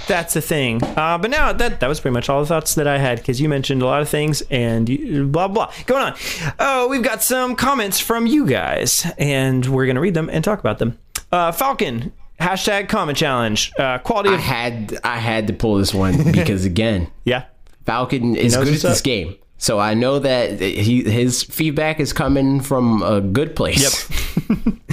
that's 0.07 0.35
the 0.35 0.41
thing. 0.41 0.83
Uh, 0.83 1.19
but 1.19 1.31
now 1.31 1.53
that 1.53 1.81
that 1.81 1.89
was 1.89 2.01
pretty 2.01 2.13
much 2.15 2.29
all 2.29 2.41
the 2.41 2.47
thoughts 2.47 2.75
that 2.75 2.87
I 2.87 2.99
had 2.99 3.19
because 3.19 3.41
you 3.41 3.49
mentioned 3.49 3.83
a 3.83 3.87
lot 3.87 4.03
of 4.03 4.09
things 4.09 4.43
and 4.51 4.89
you, 4.89 5.27
blah 5.27 5.49
blah 5.49 5.73
going 5.87 6.05
on. 6.05 6.15
Oh, 6.59 6.89
we've 6.89 7.03
got 7.03 7.23
some 7.23 7.57
comments 7.57 8.01
from 8.01 8.27
you 8.27 8.47
guys, 8.47 9.07
and 9.19 9.65
we're 9.67 9.87
gonna 9.87 10.01
read 10.01 10.15
them 10.15 10.29
and 10.31 10.45
talk 10.45 10.61
about 10.61 10.79
them. 10.79 10.99
Uh, 11.33 11.53
Falcon 11.53 12.13
hashtag 12.41 12.89
comment 12.89 13.19
challenge. 13.19 13.73
Uh, 13.79 13.99
quality 13.99 14.31
I 14.31 14.39
had 14.39 14.99
I 15.05 15.19
had 15.19 15.47
to 15.49 15.53
pull 15.53 15.77
this 15.77 15.95
one 15.95 16.33
because 16.33 16.65
again, 16.75 17.11
yeah. 17.25 17.45
Falcon 17.87 18.35
is 18.37 18.57
good 18.57 18.69
at 18.69 18.81
this 18.81 19.01
game. 19.01 19.37
So 19.59 19.79
I 19.79 19.95
know 19.95 20.19
that 20.19 20.61
he 20.61 21.03
his 21.05 21.43
feedback 21.43 22.01
is 22.01 22.13
coming 22.13 22.61
from 22.61 23.03
a 23.03 23.21
good 23.21 23.57
place. 23.57 24.09
Yep. 24.49 24.75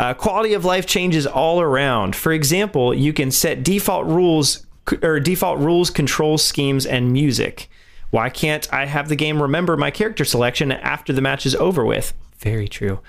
Uh, 0.00 0.14
quality 0.14 0.54
of 0.54 0.64
life 0.64 0.86
changes 0.86 1.26
all 1.26 1.60
around. 1.60 2.16
For 2.16 2.32
example, 2.32 2.94
you 2.94 3.12
can 3.12 3.30
set 3.30 3.62
default 3.62 4.06
rules 4.06 4.66
or 5.02 5.20
default 5.20 5.58
rules, 5.58 5.90
control 5.90 6.38
schemes, 6.38 6.86
and 6.86 7.12
music. 7.12 7.68
Why 8.08 8.30
can't 8.30 8.72
I 8.72 8.86
have 8.86 9.10
the 9.10 9.16
game 9.16 9.42
remember 9.42 9.76
my 9.76 9.90
character 9.90 10.24
selection 10.24 10.72
after 10.72 11.12
the 11.12 11.20
match 11.20 11.44
is 11.44 11.54
over 11.54 11.84
with? 11.84 12.14
Very 12.38 12.66
true. 12.66 13.00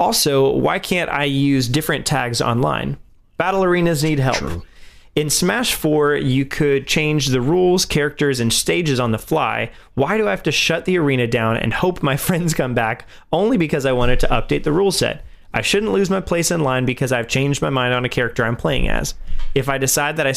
Also, 0.00 0.50
why 0.50 0.80
can't 0.80 1.08
I 1.08 1.22
use 1.22 1.68
different 1.68 2.04
tags 2.04 2.42
online? 2.42 2.96
Battle 3.36 3.62
arenas 3.62 4.02
need 4.02 4.18
help. 4.18 4.64
In 5.20 5.28
Smash 5.28 5.74
4, 5.74 6.14
you 6.14 6.46
could 6.46 6.86
change 6.86 7.26
the 7.26 7.42
rules, 7.42 7.84
characters, 7.84 8.40
and 8.40 8.50
stages 8.50 8.98
on 8.98 9.12
the 9.12 9.18
fly. 9.18 9.70
Why 9.92 10.16
do 10.16 10.26
I 10.26 10.30
have 10.30 10.42
to 10.44 10.50
shut 10.50 10.86
the 10.86 10.96
arena 10.96 11.26
down 11.26 11.58
and 11.58 11.74
hope 11.74 12.02
my 12.02 12.16
friends 12.26 12.54
come 12.54 12.72
back 12.72 13.04
only 13.30 13.58
because 13.58 13.84
I 13.84 13.92
wanted 13.92 14.18
to 14.20 14.28
update 14.28 14.62
the 14.62 14.72
rule 14.72 14.90
set? 14.90 15.22
I 15.52 15.60
shouldn't 15.60 15.92
lose 15.92 16.08
my 16.08 16.22
place 16.22 16.50
in 16.50 16.62
line 16.62 16.86
because 16.86 17.12
I've 17.12 17.28
changed 17.28 17.60
my 17.60 17.68
mind 17.68 17.92
on 17.92 18.06
a 18.06 18.08
character 18.08 18.46
I'm 18.46 18.56
playing 18.56 18.88
as. 18.88 19.12
If 19.54 19.68
I 19.68 19.76
decide 19.76 20.16
that 20.16 20.26
I 20.26 20.32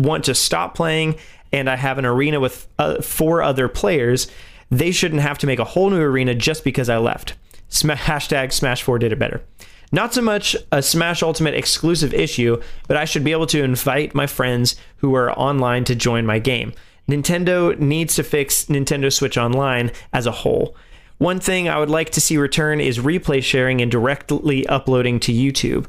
want 0.00 0.26
to 0.26 0.36
stop 0.36 0.76
playing 0.76 1.16
and 1.50 1.68
I 1.68 1.74
have 1.74 1.98
an 1.98 2.06
arena 2.06 2.38
with 2.38 2.68
uh, 2.78 3.02
four 3.02 3.42
other 3.42 3.66
players, 3.66 4.28
they 4.70 4.92
shouldn't 4.92 5.22
have 5.22 5.38
to 5.38 5.48
make 5.48 5.58
a 5.58 5.64
whole 5.64 5.90
new 5.90 6.00
arena 6.00 6.36
just 6.36 6.62
because 6.62 6.88
I 6.88 6.98
left. 6.98 7.34
Hashtag 7.70 8.50
Smash4 8.50 9.00
did 9.00 9.10
it 9.10 9.18
better. 9.18 9.42
Not 9.90 10.12
so 10.12 10.20
much 10.20 10.54
a 10.70 10.82
Smash 10.82 11.22
Ultimate 11.22 11.54
exclusive 11.54 12.12
issue, 12.12 12.60
but 12.86 12.96
I 12.96 13.04
should 13.06 13.24
be 13.24 13.32
able 13.32 13.46
to 13.46 13.62
invite 13.62 14.14
my 14.14 14.26
friends 14.26 14.76
who 14.98 15.14
are 15.14 15.32
online 15.32 15.84
to 15.84 15.94
join 15.94 16.26
my 16.26 16.38
game. 16.38 16.74
Nintendo 17.08 17.78
needs 17.78 18.14
to 18.16 18.22
fix 18.22 18.66
Nintendo 18.66 19.10
Switch 19.10 19.38
Online 19.38 19.90
as 20.12 20.26
a 20.26 20.30
whole. 20.30 20.76
One 21.16 21.40
thing 21.40 21.68
I 21.68 21.78
would 21.78 21.90
like 21.90 22.10
to 22.10 22.20
see 22.20 22.36
return 22.36 22.80
is 22.80 22.98
replay 22.98 23.42
sharing 23.42 23.80
and 23.80 23.90
directly 23.90 24.66
uploading 24.66 25.18
to 25.20 25.32
YouTube. 25.32 25.86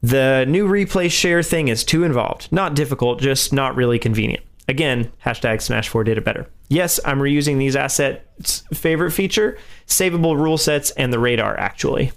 The 0.00 0.44
new 0.46 0.68
replay 0.68 1.10
share 1.10 1.42
thing 1.42 1.68
is 1.68 1.82
too 1.82 2.04
involved. 2.04 2.52
Not 2.52 2.74
difficult, 2.74 3.20
just 3.20 3.52
not 3.52 3.74
really 3.74 3.98
convenient. 3.98 4.44
Again, 4.68 5.10
hashtag 5.24 5.56
Smash4 5.56 6.04
did 6.04 6.18
it 6.18 6.24
better. 6.24 6.46
Yes, 6.68 7.00
I'm 7.04 7.18
reusing 7.18 7.58
these 7.58 7.76
assets' 7.76 8.64
favorite 8.72 9.10
feature, 9.10 9.58
savable 9.86 10.36
rule 10.36 10.56
sets, 10.56 10.92
and 10.92 11.12
the 11.12 11.18
radar, 11.18 11.58
actually. 11.58 12.12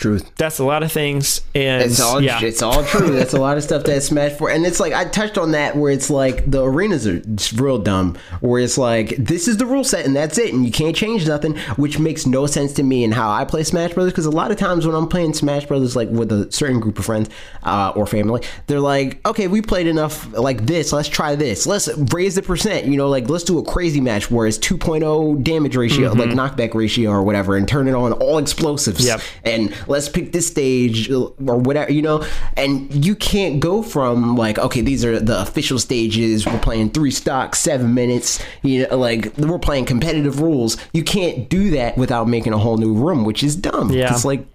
Truth. 0.00 0.32
That's 0.36 0.58
a 0.58 0.64
lot 0.64 0.82
of 0.82 0.90
things. 0.90 1.42
And 1.54 1.82
It's 1.82 2.00
all 2.00 2.22
yeah. 2.22 2.40
it's 2.42 2.62
all 2.62 2.82
true. 2.84 3.10
That's 3.10 3.34
a 3.34 3.38
lot 3.38 3.58
of 3.58 3.62
stuff 3.62 3.84
that 3.84 4.02
Smash 4.02 4.32
Four, 4.32 4.48
and 4.48 4.64
it's 4.64 4.80
like 4.80 4.94
I 4.94 5.04
touched 5.04 5.36
on 5.36 5.50
that 5.50 5.76
where 5.76 5.92
it's 5.92 6.08
like 6.08 6.50
the 6.50 6.64
arenas 6.64 7.06
are 7.06 7.20
just 7.20 7.60
real 7.60 7.76
dumb. 7.76 8.16
Where 8.40 8.62
it's 8.62 8.78
like 8.78 9.10
this 9.18 9.46
is 9.46 9.58
the 9.58 9.66
rule 9.66 9.84
set 9.84 10.06
and 10.06 10.16
that's 10.16 10.38
it, 10.38 10.54
and 10.54 10.64
you 10.64 10.72
can't 10.72 10.96
change 10.96 11.28
nothing, 11.28 11.58
which 11.76 11.98
makes 11.98 12.24
no 12.24 12.46
sense 12.46 12.72
to 12.74 12.82
me 12.82 13.04
and 13.04 13.12
how 13.12 13.30
I 13.30 13.44
play 13.44 13.62
Smash 13.62 13.92
Brothers. 13.92 14.14
Because 14.14 14.24
a 14.24 14.30
lot 14.30 14.50
of 14.50 14.56
times 14.56 14.86
when 14.86 14.96
I'm 14.96 15.06
playing 15.06 15.34
Smash 15.34 15.66
Brothers, 15.66 15.94
like 15.94 16.08
with 16.08 16.32
a 16.32 16.50
certain 16.50 16.80
group 16.80 16.98
of 16.98 17.04
friends 17.04 17.28
uh, 17.64 17.92
or 17.94 18.06
family, 18.06 18.42
they're 18.68 18.80
like, 18.80 19.20
okay, 19.28 19.48
we 19.48 19.60
played 19.60 19.86
enough 19.86 20.32
like 20.32 20.64
this. 20.64 20.94
Let's 20.94 21.10
try 21.10 21.34
this. 21.34 21.66
Let's 21.66 21.90
raise 22.14 22.36
the 22.36 22.42
percent. 22.42 22.86
You 22.86 22.96
know, 22.96 23.10
like 23.10 23.28
let's 23.28 23.44
do 23.44 23.58
a 23.58 23.62
crazy 23.62 24.00
match 24.00 24.30
where 24.30 24.46
it's 24.46 24.56
2.0 24.56 25.44
damage 25.44 25.76
ratio, 25.76 26.12
like 26.12 26.30
knockback 26.30 26.72
ratio 26.72 27.10
or 27.10 27.22
whatever, 27.22 27.54
and 27.58 27.68
turn 27.68 27.86
it 27.86 27.94
on 27.94 28.14
all 28.14 28.38
explosives. 28.38 29.04
Yep. 29.04 29.20
And 29.44 29.74
let's 29.90 30.08
pick 30.08 30.32
this 30.32 30.46
stage 30.46 31.10
or 31.10 31.30
whatever, 31.38 31.92
you 31.92 32.02
know. 32.02 32.24
And 32.56 33.04
you 33.04 33.14
can't 33.14 33.60
go 33.60 33.82
from 33.82 34.36
like, 34.36 34.58
okay, 34.58 34.80
these 34.80 35.04
are 35.04 35.20
the 35.20 35.40
official 35.40 35.78
stages. 35.78 36.46
We're 36.46 36.58
playing 36.60 36.90
three 36.90 37.10
stocks, 37.10 37.58
seven 37.58 37.92
minutes. 37.92 38.42
You 38.62 38.86
know, 38.86 38.96
like 38.96 39.36
we're 39.36 39.58
playing 39.58 39.84
competitive 39.84 40.40
rules. 40.40 40.76
You 40.92 41.04
can't 41.04 41.48
do 41.48 41.70
that 41.70 41.98
without 41.98 42.28
making 42.28 42.52
a 42.52 42.58
whole 42.58 42.78
new 42.78 42.94
room, 42.94 43.24
which 43.24 43.42
is 43.42 43.56
dumb. 43.56 43.90
Yeah. 43.90 44.12
It's 44.12 44.24
like. 44.24 44.46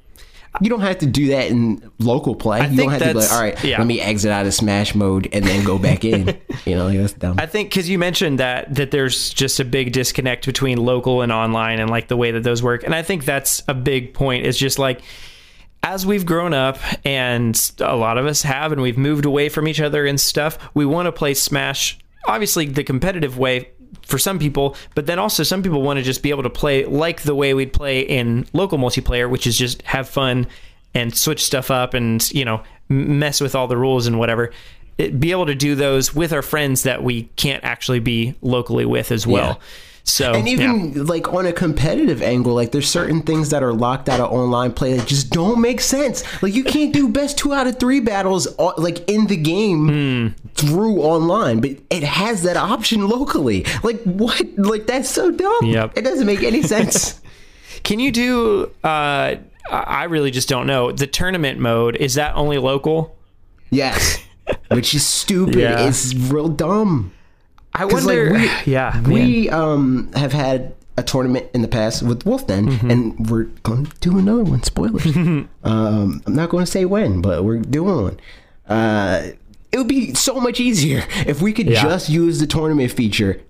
You 0.62 0.70
don't 0.70 0.82
have 0.82 1.00
to 1.00 1.06
do 1.06 1.28
that 1.28 1.50
in 1.50 1.92
local 2.00 2.36
play. 2.36 2.68
you 2.68 2.78
don't 2.78 2.90
have 2.90 3.02
to 3.02 3.08
be 3.08 3.14
like, 3.14 3.32
all 3.32 3.40
right, 3.40 3.64
yeah. 3.64 3.78
let 3.78 3.88
me 3.88 4.00
exit 4.00 4.32
out 4.32 4.46
of 4.46 4.54
Smash 4.54 4.96
mode 4.96 5.28
and 5.34 5.46
then 5.46 5.64
go 5.66 5.78
back 5.78 6.04
in. 6.04 6.38
you 6.66 6.76
know, 6.76 6.88
like, 6.88 6.98
that's 6.98 7.14
dumb. 7.14 7.36
I 7.40 7.46
think 7.46 7.70
because 7.70 7.90
you 7.90 7.98
mentioned 7.98 8.40
that 8.40 8.74
that 8.76 8.92
there's 8.92 9.34
just 9.34 9.60
a 9.60 9.66
big 9.66 9.92
disconnect 9.92 10.46
between 10.46 10.78
local 10.78 11.22
and 11.22 11.32
online 11.32 11.80
and 11.80 11.90
like 11.90 12.08
the 12.08 12.18
way 12.18 12.32
that 12.32 12.44
those 12.44 12.62
work, 12.64 12.84
and 12.84 12.94
I 12.94 13.02
think 13.02 13.26
that's 13.26 13.64
a 13.68 13.74
big 13.74 14.14
point. 14.14 14.46
Is 14.46 14.58
just 14.58 14.80
like 14.80 15.02
as 15.84 16.06
we've 16.06 16.26
grown 16.26 16.54
up, 16.54 16.78
and 17.06 17.72
a 17.80 17.96
lot 17.96 18.18
of 18.18 18.26
us 18.26 18.42
have, 18.42 18.72
and 18.72 18.82
we've 18.82 18.98
moved 18.98 19.26
away 19.26 19.50
from 19.50 19.68
each 19.68 19.80
other 19.80 20.06
and 20.06 20.20
stuff. 20.20 20.58
We 20.74 20.86
want 20.86 21.06
to 21.06 21.12
play 21.12 21.36
Smash, 21.36 22.00
obviously 22.28 22.66
the 22.66 22.84
competitive 22.84 23.38
way 23.38 23.70
for 24.06 24.18
some 24.18 24.40
people, 24.40 24.76
but 24.94 25.06
then 25.06 25.20
also 25.20 25.44
some 25.44 25.64
people 25.64 25.82
want 25.82 25.98
to 25.98 26.04
just 26.04 26.24
be 26.24 26.30
able 26.30 26.44
to 26.44 26.50
play 26.50 26.86
like 26.86 27.22
the 27.24 27.36
way 27.36 27.54
we'd 27.54 27.74
play 27.74 28.02
in 28.02 28.48
local 28.54 28.78
multiplayer, 28.78 29.30
which 29.30 29.48
is 29.48 29.58
just 29.58 29.82
have 29.84 30.08
fun 30.08 30.48
and 30.94 31.16
switch 31.16 31.44
stuff 31.44 31.70
up 31.70 31.94
and 31.94 32.32
you 32.32 32.46
know 32.46 32.64
mess 32.88 33.42
with 33.42 33.56
all 33.56 33.68
the 33.68 33.78
rules 33.78 34.08
and 34.08 34.20
whatever. 34.20 34.52
It, 34.98 35.20
be 35.20 35.32
able 35.32 35.48
to 35.48 35.56
do 35.56 35.76
those 35.76 36.16
with 36.16 36.32
our 36.32 36.42
friends 36.42 36.84
that 36.84 37.04
we 37.04 37.24
can't 37.36 37.64
actually 37.64 38.00
be 38.00 38.36
locally 38.42 38.86
with 38.86 39.12
as 39.12 39.28
well. 39.28 39.60
Yeah. 39.60 39.66
So 40.08 40.34
and 40.34 40.48
yeah. 40.48 40.54
even 40.54 41.06
like 41.08 41.34
on 41.34 41.48
a 41.48 41.52
competitive 41.52 42.22
angle, 42.22 42.54
like 42.54 42.72
there's 42.72 42.88
certain 42.88 43.24
things 43.24 43.50
that 43.50 43.64
are 43.64 43.74
locked 43.74 44.08
out 44.08 44.20
of 44.20 44.32
online 44.32 44.72
play 44.72 44.96
that 44.96 45.08
just 45.08 45.32
don't 45.32 45.60
make 45.60 45.82
sense. 45.82 46.24
Like 46.44 46.54
you 46.54 46.64
can't 46.64 46.94
do 46.94 47.10
best 47.10 47.40
two 47.40 47.54
out 47.54 47.66
of 47.66 47.80
three 47.80 48.00
battles 48.00 48.48
uh, 48.60 48.74
like 48.78 49.10
in 49.10 49.26
the 49.26 49.36
game 49.36 49.88
Hmm. 49.90 50.28
through 50.54 51.02
online, 51.02 51.60
but 51.60 51.72
it 51.90 52.04
has 52.04 52.44
that 52.44 52.56
option 52.56 53.08
locally. 53.08 53.66
Like 53.84 54.00
what? 54.04 54.40
Like 54.58 54.86
that's 54.86 55.10
so 55.10 55.32
dumb. 55.32 55.66
Yep. 55.66 55.98
It 55.98 56.04
doesn't 56.04 56.28
make 56.28 56.44
any 56.44 56.62
sense. 56.62 57.20
Can 57.84 58.00
you 58.00 58.12
do? 58.12 58.72
Uh, 58.84 59.36
I 59.72 60.04
really 60.04 60.30
just 60.30 60.48
don't 60.48 60.68
know. 60.68 60.92
The 60.92 61.08
tournament 61.08 61.60
mode 61.60 61.96
is 61.96 62.14
that 62.14 62.36
only 62.36 62.60
local? 62.60 63.18
yes. 63.72 64.20
Which 64.70 64.94
is 64.94 65.04
stupid. 65.04 65.56
Yeah. 65.56 65.88
It's 65.88 66.14
real 66.14 66.48
dumb. 66.50 67.12
I 67.76 67.86
'Cause, 67.88 68.06
like, 68.06 68.18
wonder. 68.18 68.34
we- 68.34 68.72
yeah. 68.72 69.02
We 69.02 69.50
um 69.50 70.10
have 70.16 70.34
had 70.34 70.74
a 70.98 71.04
tournament 71.04 71.48
in 71.54 71.62
the 71.62 71.68
past 71.68 72.02
with 72.04 72.26
Wolf 72.26 72.48
Den, 72.48 72.68
Mm-hmm. 72.68 72.90
and 72.92 73.30
we're 73.30 73.44
going 73.64 73.86
to 73.86 73.92
do 74.00 74.18
another 74.18 74.44
one. 74.44 74.64
Spoilers. 74.64 75.06
um, 75.64 76.22
I'm 76.26 76.36
not 76.36 76.50
going 76.50 76.64
to 76.66 76.72
say 76.72 76.86
when, 76.86 77.22
but 77.22 77.44
we're 77.44 77.60
doing 77.60 78.02
one. 78.02 78.20
Uh, 78.68 79.24
it 79.72 79.78
would 79.78 79.88
be 79.90 80.14
so 80.14 80.40
much 80.40 80.60
easier 80.60 81.04
if 81.26 81.42
we 81.42 81.52
could 81.54 81.68
Yeah. 81.68 81.84
just 81.84 82.10
use 82.10 82.40
the 82.40 82.48
tournament 82.48 82.92
feature 82.92 83.42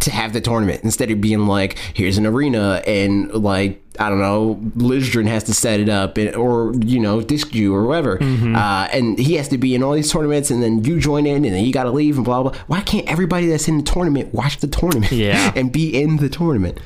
to 0.00 0.10
have 0.10 0.32
the 0.32 0.40
tournament 0.40 0.80
instead 0.82 1.10
of 1.10 1.20
being 1.20 1.46
like, 1.46 1.78
here's 1.94 2.18
an 2.18 2.26
arena 2.26 2.82
and 2.86 3.32
like 3.32 3.81
I 3.98 4.08
don't 4.08 4.18
know, 4.20 4.58
Lizdrin 4.76 5.26
has 5.26 5.44
to 5.44 5.54
set 5.54 5.78
it 5.80 5.88
up 5.88 6.16
and, 6.16 6.34
or 6.34 6.72
you 6.84 6.98
know 6.98 7.20
Disc 7.20 7.50
Jew 7.50 7.74
or 7.74 7.84
whatever, 7.86 8.16
Mm-hmm. 8.18 8.56
uh, 8.56 8.88
and 8.92 9.18
he 9.18 9.34
has 9.34 9.48
to 9.48 9.58
be 9.58 9.74
in 9.74 9.82
all 9.82 9.92
these 9.92 10.10
tournaments 10.10 10.50
and 10.50 10.62
then 10.62 10.82
you 10.84 10.98
join 10.98 11.26
in 11.26 11.44
and 11.44 11.54
then 11.54 11.64
you 11.64 11.72
got 11.72 11.84
to 11.84 11.90
leave 11.90 12.16
and 12.16 12.24
blah 12.24 12.42
blah. 12.42 12.54
Why 12.68 12.80
can't 12.80 13.06
everybody 13.06 13.46
that's 13.48 13.68
in 13.68 13.76
the 13.78 13.82
tournament 13.84 14.32
watch 14.32 14.58
the 14.58 14.66
tournament? 14.66 15.12
Yeah. 15.12 15.52
and 15.56 15.70
be 15.72 16.00
in 16.00 16.16
the 16.16 16.28
tournament. 16.28 16.78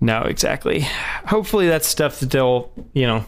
No, 0.00 0.22
exactly. 0.22 0.86
Hopefully 1.26 1.68
that's 1.68 1.88
stuff 1.88 2.20
that 2.20 2.30
they'll, 2.30 2.70
you 2.92 3.06
know, 3.06 3.24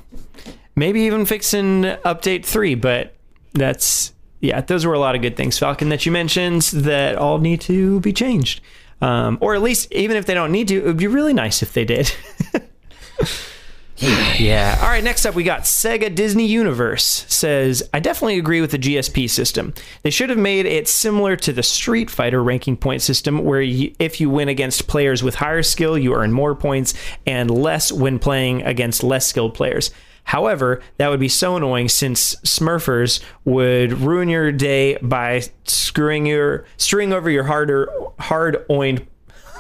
maybe 0.77 1.01
even 1.03 1.25
fix 1.27 1.55
in 1.55 1.83
update 2.05 2.45
three, 2.45 2.75
but 2.75 3.15
that's 3.55 4.13
yeah, 4.41 4.61
those 4.61 4.87
were 4.87 4.95
a 4.95 4.99
lot 5.01 5.17
of 5.17 5.23
good 5.23 5.37
things, 5.37 5.59
Falcon, 5.59 5.89
that 5.89 6.07
you 6.07 6.13
mentioned 6.13 6.63
that 6.63 7.17
all 7.17 7.39
need 7.39 7.61
to 7.63 7.99
be 8.01 8.13
changed. 8.13 8.61
Um, 9.01 9.39
or 9.41 9.55
at 9.55 9.63
least 9.63 9.91
even 9.93 10.17
if 10.17 10.27
they 10.27 10.35
don't 10.35 10.53
need 10.53 10.69
to, 10.69 10.77
it 10.77 10.85
would 10.85 10.97
be 10.97 11.07
really 11.09 11.33
nice 11.33 11.63
if 11.63 11.73
they 11.73 11.85
did. 11.85 12.13
Yeah. 14.39 14.79
All 14.81 14.89
right. 14.89 15.03
Next 15.03 15.27
up, 15.27 15.35
we 15.35 15.43
got 15.43 15.63
Sega 15.63 16.15
Disney 16.15 16.47
Universe. 16.47 17.25
Says, 17.27 17.83
I 17.93 17.99
definitely 17.99 18.39
agree 18.39 18.61
with 18.61 18.71
the 18.71 18.79
GSP 18.79 19.29
system. 19.29 19.75
They 20.03 20.11
should 20.11 20.31
have 20.31 20.39
made 20.39 20.67
it 20.67 20.87
similar 20.87 21.35
to 21.37 21.53
the 21.53 21.65
Street 21.65 22.09
Fighter 22.09 22.41
ranking 22.41 22.77
point 22.77 23.03
system, 23.03 23.45
where 23.45 23.61
you, 23.61 23.93
if 23.99 24.21
you 24.21 24.31
win 24.31 24.49
against 24.49 24.87
players 24.87 25.25
with 25.25 25.35
higher 25.35 25.65
skill, 25.65 25.99
you 25.99 26.15
earn 26.15 26.33
more 26.33 26.55
points 26.55 26.95
and 27.27 27.51
less 27.51 27.91
when 27.91 28.21
playing 28.21 28.63
against 28.63 29.03
less 29.03 29.27
skilled 29.27 29.55
players. 29.55 29.91
However, 30.23 30.83
that 30.99 31.09
would 31.09 31.21
be 31.21 31.29
so 31.29 31.57
annoying 31.57 31.89
since 31.89 32.37
Smurfers 32.37 33.21
would 33.45 33.93
ruin 33.95 34.29
your 34.29 34.53
day 34.53 34.99
by 34.99 35.43
screwing 35.65 36.27
your 36.27 36.67
screwing 36.77 37.15
over 37.15 37.31
your 37.31 37.45
harder 37.45 37.89
hard 38.21 38.65
earned 38.71 39.07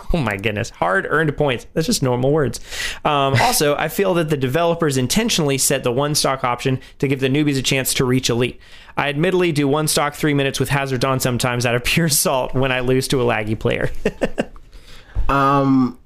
Oh 0.15 0.19
my 0.19 0.37
goodness, 0.37 0.71
hard 0.71 1.07
earned 1.09 1.37
points. 1.37 1.67
That's 1.75 1.87
just 1.87 2.03
normal 2.03 2.33
words. 2.33 2.61
Um, 3.05 3.35
also, 3.41 3.77
I 3.77 3.89
feel 3.89 4.15
that 4.15 4.31
the 4.31 4.37
developers 4.39 4.97
intentionally 4.97 5.59
set 5.59 5.85
the 5.85 5.93
one 5.93 6.15
stock 6.15 6.45
option 6.45 6.81
to 6.99 7.09
give 7.09 7.21
the 7.21 7.29
newbies 7.29 7.59
a 7.59 7.63
chance 7.63 7.93
to 7.95 8.05
reach 8.05 8.31
elite. 8.31 8.59
I 8.97 9.11
admittedly 9.11 9.53
do 9.53 9.69
one 9.69 9.87
stock 9.87 10.15
three 10.15 10.35
minutes 10.35 10.59
with 10.59 10.71
hazards 10.71 11.05
on 11.05 11.21
sometimes 11.21 11.67
out 11.67 11.75
of 11.75 11.85
pure 11.85 12.09
salt 12.09 12.55
when 12.55 12.73
I 12.73 12.81
lose 12.81 13.07
to 13.09 13.21
a 13.21 13.25
laggy 13.25 13.59
player. 13.59 13.91
Um, 15.29 15.99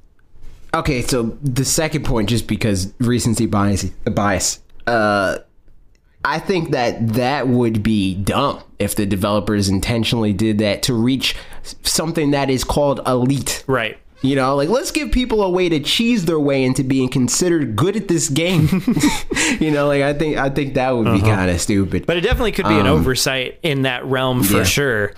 okay, 0.74 1.02
so 1.02 1.38
the 1.42 1.64
second 1.64 2.04
point, 2.04 2.28
just 2.28 2.46
because 2.46 2.92
recency 2.98 3.46
bias, 3.46 3.84
bias. 4.04 4.60
Uh, 4.86 5.38
I 6.24 6.38
think 6.38 6.70
that 6.70 7.14
that 7.14 7.48
would 7.48 7.82
be 7.82 8.14
dumb 8.14 8.62
if 8.78 8.94
the 8.94 9.06
developers 9.06 9.68
intentionally 9.68 10.32
did 10.32 10.58
that 10.58 10.82
to 10.84 10.94
reach 10.94 11.34
something 11.82 12.30
that 12.30 12.50
is 12.50 12.64
called 12.64 13.00
elite. 13.06 13.64
right. 13.66 13.98
You 14.24 14.36
know, 14.36 14.54
like 14.54 14.68
let's 14.68 14.92
give 14.92 15.10
people 15.10 15.42
a 15.42 15.50
way 15.50 15.68
to 15.68 15.80
cheese 15.80 16.26
their 16.26 16.38
way 16.38 16.62
into 16.62 16.84
being 16.84 17.08
considered 17.08 17.74
good 17.74 17.96
at 17.96 18.06
this 18.06 18.28
game. 18.28 18.68
you 19.60 19.72
know, 19.72 19.88
like 19.88 20.02
I 20.02 20.12
think 20.12 20.36
I 20.36 20.48
think 20.48 20.74
that 20.74 20.92
would 20.92 21.06
be 21.06 21.10
uh-huh. 21.10 21.26
kind 21.26 21.50
of 21.50 21.60
stupid. 21.60 22.06
But 22.06 22.18
it 22.18 22.20
definitely 22.20 22.52
could 22.52 22.68
be 22.68 22.78
an 22.78 22.86
um, 22.86 22.98
oversight 22.98 23.58
in 23.64 23.82
that 23.82 24.04
realm 24.04 24.44
for 24.44 24.58
yeah. 24.58 24.62
sure. 24.62 25.14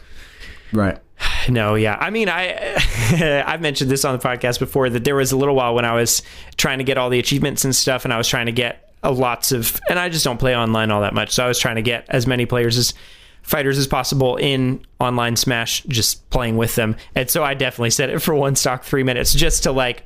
right. 0.72 0.98
no, 1.48 1.74
yeah. 1.74 1.96
I 2.00 2.10
mean, 2.10 2.30
I 2.30 2.76
I've 3.46 3.60
mentioned 3.60 3.90
this 3.90 4.04
on 4.04 4.18
the 4.18 4.24
podcast 4.24 4.58
before 4.58 4.88
that 4.90 5.04
there 5.04 5.16
was 5.16 5.32
a 5.32 5.36
little 5.36 5.54
while 5.54 5.74
when 5.74 5.84
I 5.84 5.94
was 5.94 6.22
trying 6.56 6.78
to 6.78 6.84
get 6.84 6.98
all 6.98 7.10
the 7.10 7.18
achievements 7.18 7.64
and 7.64 7.76
stuff, 7.76 8.04
and 8.04 8.12
I 8.12 8.18
was 8.18 8.28
trying 8.28 8.46
to 8.46 8.52
get 8.52 8.83
lots 9.12 9.52
of, 9.52 9.80
and 9.88 9.98
I 9.98 10.08
just 10.08 10.24
don't 10.24 10.38
play 10.38 10.56
online 10.56 10.90
all 10.90 11.00
that 11.02 11.14
much, 11.14 11.32
so 11.32 11.44
I 11.44 11.48
was 11.48 11.58
trying 11.58 11.76
to 11.76 11.82
get 11.82 12.06
as 12.08 12.26
many 12.26 12.46
players 12.46 12.76
as 12.76 12.94
fighters 13.42 13.76
as 13.78 13.86
possible 13.86 14.36
in 14.36 14.84
online 15.00 15.36
Smash, 15.36 15.82
just 15.84 16.28
playing 16.30 16.56
with 16.56 16.74
them, 16.74 16.96
and 17.14 17.28
so 17.28 17.44
I 17.44 17.54
definitely 17.54 17.90
set 17.90 18.10
it 18.10 18.20
for 18.20 18.34
one 18.34 18.56
stock 18.56 18.84
three 18.84 19.02
minutes 19.02 19.34
just 19.34 19.64
to 19.64 19.72
like, 19.72 20.04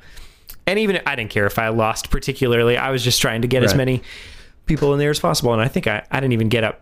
and 0.67 0.77
even 0.79 1.01
I 1.05 1.15
didn't 1.15 1.31
care 1.31 1.45
if 1.45 1.57
I 1.57 1.69
lost 1.69 2.09
particularly, 2.09 2.77
I 2.77 2.91
was 2.91 3.03
just 3.03 3.21
trying 3.21 3.41
to 3.41 3.47
get 3.47 3.63
as 3.63 3.73
many 3.75 4.01
people 4.65 4.93
in 4.93 4.99
there 4.99 5.09
as 5.09 5.19
possible, 5.19 5.53
and 5.53 5.61
I 5.61 5.67
think 5.67 5.87
I 5.87 6.05
I 6.11 6.19
didn't 6.19 6.33
even 6.33 6.49
get 6.49 6.63
up 6.63 6.81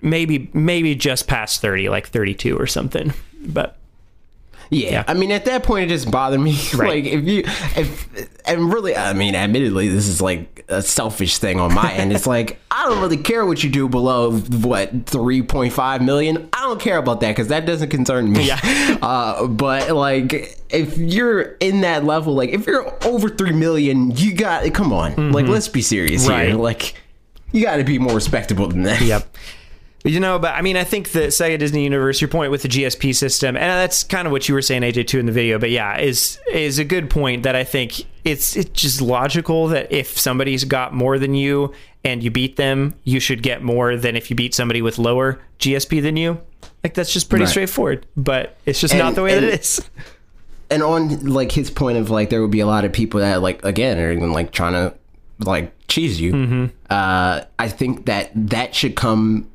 maybe 0.00 0.50
maybe 0.52 0.94
just 0.94 1.26
past 1.26 1.60
30 1.60 1.88
like 1.88 2.08
32 2.08 2.56
or 2.56 2.66
something. 2.66 3.12
But 3.40 3.76
Yeah. 4.70 5.04
I 5.08 5.14
mean, 5.14 5.30
at 5.32 5.44
that 5.46 5.62
point, 5.62 5.86
it 5.86 5.88
just 5.88 6.10
bothered 6.10 6.40
me. 6.40 6.56
Right. 6.74 7.02
like, 7.02 7.04
if 7.12 7.24
you, 7.24 7.42
if, 7.76 8.08
and 8.46 8.72
really, 8.72 8.94
I 8.96 9.12
mean, 9.14 9.34
admittedly, 9.34 9.88
this 9.88 10.06
is 10.06 10.20
like 10.20 10.64
a 10.68 10.82
selfish 10.82 11.38
thing 11.38 11.58
on 11.58 11.72
my 11.74 11.92
end. 11.92 12.12
It's 12.12 12.26
like, 12.36 12.60
I 12.70 12.84
don't 12.86 13.00
really 13.00 13.16
care 13.16 13.46
what 13.46 13.64
you 13.64 13.70
do 13.70 13.88
below, 13.88 14.32
what, 14.38 15.06
3.5 15.06 16.04
million? 16.04 16.48
I 16.52 16.62
don't 16.62 16.80
care 16.80 16.98
about 16.98 17.20
that 17.20 17.28
because 17.30 17.48
that 17.48 17.64
doesn't 17.66 17.88
concern 17.90 18.32
me. 18.32 18.46
Yeah. 18.46 18.60
Uh, 19.00 19.46
but, 19.46 19.90
like, 19.92 20.58
if 20.70 20.98
you're 20.98 21.40
in 21.60 21.82
that 21.82 22.04
level, 22.04 22.34
like, 22.34 22.50
if 22.50 22.66
you're 22.66 22.92
over 23.06 23.28
3 23.28 23.52
million, 23.52 24.10
you 24.16 24.34
got, 24.34 24.70
come 24.74 24.92
on. 24.92 25.32
Like, 25.32 25.46
let's 25.46 25.68
be 25.68 25.82
serious 25.82 26.22
Mm-hmm. 26.24 26.30
Right. 26.32 26.48
here. 26.48 26.56
Like, 26.56 26.94
you 27.52 27.62
got 27.62 27.76
to 27.76 27.84
be 27.84 27.98
more 27.98 28.14
respectable 28.14 28.66
than 28.68 28.82
that. 28.82 29.00
Yep. 29.00 29.34
You 30.04 30.20
know, 30.20 30.38
but 30.38 30.54
I 30.54 30.62
mean, 30.62 30.76
I 30.76 30.84
think 30.84 31.10
the 31.10 31.26
Sega 31.26 31.58
Disney 31.58 31.82
Universe, 31.82 32.20
your 32.20 32.28
point 32.28 32.52
with 32.52 32.62
the 32.62 32.68
GSP 32.68 33.14
system, 33.14 33.56
and 33.56 33.64
that's 33.64 34.04
kind 34.04 34.26
of 34.26 34.32
what 34.32 34.48
you 34.48 34.54
were 34.54 34.62
saying, 34.62 34.82
AJ, 34.82 35.08
too, 35.08 35.18
in 35.18 35.26
the 35.26 35.32
video. 35.32 35.58
But 35.58 35.70
yeah, 35.70 35.98
is 35.98 36.38
is 36.52 36.78
a 36.78 36.84
good 36.84 37.10
point 37.10 37.42
that 37.42 37.56
I 37.56 37.64
think 37.64 38.04
it's 38.24 38.56
it's 38.56 38.70
just 38.80 39.00
logical 39.00 39.66
that 39.68 39.90
if 39.92 40.16
somebody's 40.18 40.62
got 40.64 40.94
more 40.94 41.18
than 41.18 41.34
you 41.34 41.72
and 42.04 42.22
you 42.22 42.30
beat 42.30 42.54
them, 42.56 42.94
you 43.04 43.18
should 43.18 43.42
get 43.42 43.62
more 43.62 43.96
than 43.96 44.14
if 44.14 44.30
you 44.30 44.36
beat 44.36 44.54
somebody 44.54 44.82
with 44.82 44.98
lower 44.98 45.40
GSP 45.58 46.00
than 46.00 46.16
you. 46.16 46.40
Like 46.84 46.94
that's 46.94 47.12
just 47.12 47.28
pretty 47.28 47.44
Right. 47.46 47.50
straightforward. 47.50 48.06
But 48.16 48.56
it's 48.66 48.80
just 48.80 48.94
And- 48.94 49.02
not 49.02 49.16
the 49.16 49.22
way 49.22 49.34
that 49.34 49.42
and- 49.42 49.52
it 49.52 49.60
is. 49.60 49.80
and 50.70 50.82
on 50.82 51.26
like 51.26 51.50
his 51.50 51.70
point 51.72 51.98
of 51.98 52.08
like 52.08 52.30
there 52.30 52.40
would 52.40 52.52
be 52.52 52.60
a 52.60 52.66
lot 52.66 52.84
of 52.84 52.92
people 52.92 53.18
that 53.18 53.42
like 53.42 53.64
again 53.64 53.98
are 53.98 54.12
even 54.12 54.32
like 54.32 54.52
trying 54.52 54.74
to 54.74 54.94
like 55.40 55.72
cheese 55.88 56.20
you 56.20 56.32
Mm-hmm. 56.32 56.64
uh 56.90 57.40
i 57.58 57.68
think 57.68 58.06
that 58.06 58.30
that 58.50 58.74
should 58.74 58.94
come 58.94 59.46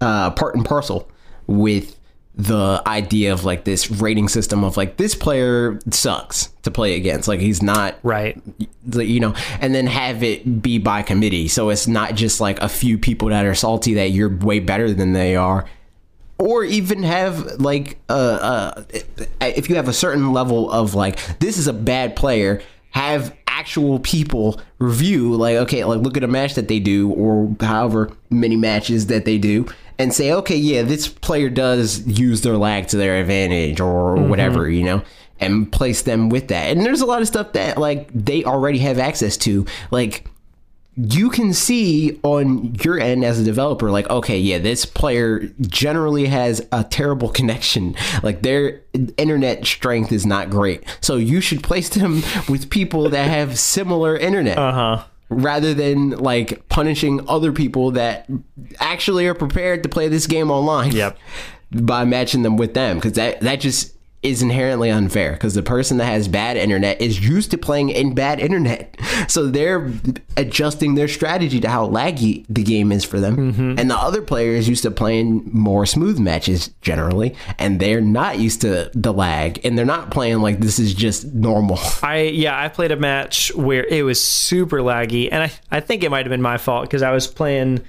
uh 0.00 0.30
part 0.30 0.54
and 0.54 0.64
parcel 0.64 1.10
with 1.46 1.98
the 2.38 2.80
idea 2.86 3.32
of 3.32 3.44
like 3.44 3.64
this 3.64 3.90
rating 3.90 4.28
system 4.28 4.62
of 4.62 4.76
like 4.76 4.96
this 4.96 5.16
player 5.16 5.80
sucks 5.90 6.46
to 6.62 6.70
play 6.70 6.94
against 6.94 7.26
like 7.26 7.40
he's 7.40 7.62
not 7.62 7.96
Right. 8.04 8.40
you 8.92 9.18
know, 9.18 9.34
and 9.60 9.74
then 9.74 9.88
have 9.88 10.22
it 10.22 10.62
be 10.62 10.78
by 10.78 11.02
committee. 11.02 11.48
So 11.48 11.68
it's 11.70 11.88
not 11.88 12.14
just 12.14 12.40
like 12.40 12.60
a 12.60 12.68
few 12.68 12.96
people 12.96 13.28
that 13.30 13.44
are 13.44 13.56
salty 13.56 13.94
that 13.94 14.10
you're 14.10 14.34
way 14.34 14.60
better 14.60 14.94
than 14.94 15.14
they 15.14 15.34
are. 15.34 15.68
Or 16.38 16.62
even 16.62 17.02
have 17.02 17.60
like 17.60 17.98
uh, 18.08 18.12
uh 18.12 18.84
if 19.40 19.68
you 19.68 19.74
have 19.74 19.88
a 19.88 19.92
certain 19.92 20.32
level 20.32 20.70
of 20.70 20.94
like 20.94 21.18
this 21.40 21.58
is 21.58 21.66
a 21.66 21.72
bad 21.72 22.14
player, 22.14 22.62
have 22.90 23.36
actual 23.48 23.98
people 23.98 24.60
review 24.78 25.34
like 25.34 25.56
okay 25.56 25.84
like 25.84 26.00
look 26.00 26.16
at 26.16 26.22
a 26.22 26.28
match 26.28 26.54
that 26.54 26.68
they 26.68 26.78
do 26.78 27.10
or 27.10 27.52
however 27.60 28.12
many 28.30 28.54
matches 28.54 29.08
that 29.08 29.24
they 29.24 29.36
do 29.36 29.66
and 29.98 30.14
say 30.14 30.32
okay 30.32 30.56
yeah 30.56 30.82
this 30.82 31.08
player 31.08 31.48
does 31.48 32.06
use 32.06 32.42
their 32.42 32.56
lag 32.56 32.86
to 32.86 32.96
their 32.96 33.20
advantage 33.20 33.80
or 33.80 34.14
whatever 34.16 34.68
you 34.70 34.84
know 34.84 35.02
and 35.40 35.70
place 35.70 36.02
them 36.02 36.28
with 36.28 36.48
that. 36.48 36.76
And 36.76 36.84
there's 36.84 37.00
a 37.00 37.06
lot 37.06 37.22
of 37.22 37.28
stuff 37.28 37.52
that 37.52 37.78
like 37.78 38.08
they 38.12 38.44
already 38.44 38.78
have 38.78 38.98
access 38.98 39.36
to. 39.38 39.66
Like 39.90 40.26
you 40.96 41.30
can 41.30 41.52
see 41.52 42.18
on 42.22 42.74
your 42.82 42.98
end 42.98 43.24
as 43.24 43.38
a 43.38 43.44
developer, 43.44 43.90
like, 43.90 44.10
okay, 44.10 44.38
yeah, 44.38 44.58
this 44.58 44.84
player 44.84 45.48
generally 45.60 46.26
has 46.26 46.66
a 46.72 46.84
terrible 46.84 47.28
connection. 47.38 47.94
Like 48.22 48.42
their 48.42 48.80
internet 49.16 49.64
strength 49.64 50.12
is 50.12 50.26
not 50.26 50.50
great. 50.50 50.82
So 51.00 51.16
you 51.16 51.40
should 51.40 51.62
place 51.62 51.88
them 51.88 52.22
with 52.48 52.70
people 52.70 53.08
that 53.10 53.28
have 53.28 53.58
similar 53.58 54.16
internet. 54.16 54.58
Uh 54.58 54.72
huh. 54.72 55.04
Rather 55.30 55.74
than 55.74 56.10
like 56.10 56.68
punishing 56.68 57.20
other 57.28 57.52
people 57.52 57.90
that 57.92 58.26
actually 58.80 59.26
are 59.26 59.34
prepared 59.34 59.82
to 59.82 59.88
play 59.88 60.08
this 60.08 60.26
game 60.26 60.50
online 60.50 60.92
Yep. 60.92 61.18
by 61.70 62.04
matching 62.04 62.42
them 62.42 62.56
with 62.56 62.72
them 62.74 62.96
because 62.96 63.12
that 63.12 63.40
that 63.42 63.60
just 63.60 63.94
is 64.22 64.42
inherently 64.42 64.90
unfair 64.90 65.32
because 65.32 65.54
the 65.54 65.62
person 65.62 65.98
that 65.98 66.06
has 66.06 66.26
bad 66.26 66.56
internet 66.56 67.00
is 67.00 67.24
used 67.26 67.50
to 67.52 67.56
playing 67.58 67.88
in 67.88 68.14
bad 68.14 68.40
internet 68.40 68.94
so 69.28 69.46
they're 69.46 69.92
adjusting 70.36 70.96
their 70.96 71.06
strategy 71.06 71.60
to 71.60 71.68
how 71.68 71.88
laggy 71.88 72.44
the 72.48 72.62
game 72.62 72.90
is 72.90 73.04
for 73.04 73.20
them 73.20 73.36
Mm-hmm. 73.36 73.78
and 73.78 73.88
the 73.90 73.96
other 73.96 74.20
player 74.20 74.52
is 74.52 74.68
used 74.68 74.82
to 74.82 74.90
playing 74.90 75.48
more 75.52 75.86
smooth 75.86 76.18
matches 76.18 76.70
generally 76.80 77.36
and 77.58 77.78
they're 77.78 78.00
not 78.00 78.38
used 78.38 78.60
to 78.62 78.90
the 78.94 79.12
lag 79.12 79.64
and 79.64 79.78
they're 79.78 79.84
not 79.86 80.10
playing 80.10 80.40
like 80.40 80.58
this 80.58 80.78
is 80.80 80.94
just 80.94 81.26
normal 81.32 81.78
I 82.02 82.22
yeah, 82.22 82.60
I 82.60 82.68
played 82.68 82.90
a 82.90 82.96
match 82.96 83.54
where 83.54 83.84
it 83.84 84.02
was 84.02 84.20
super 84.22 84.78
laggy, 84.78 85.28
and 85.30 85.42
I 85.44 85.52
I 85.70 85.80
think 85.80 86.02
it 86.02 86.10
might 86.10 86.26
have 86.26 86.30
been 86.30 86.42
my 86.42 86.58
fault 86.58 86.84
because 86.84 87.02
I 87.02 87.10
was 87.12 87.26
playing 87.26 87.82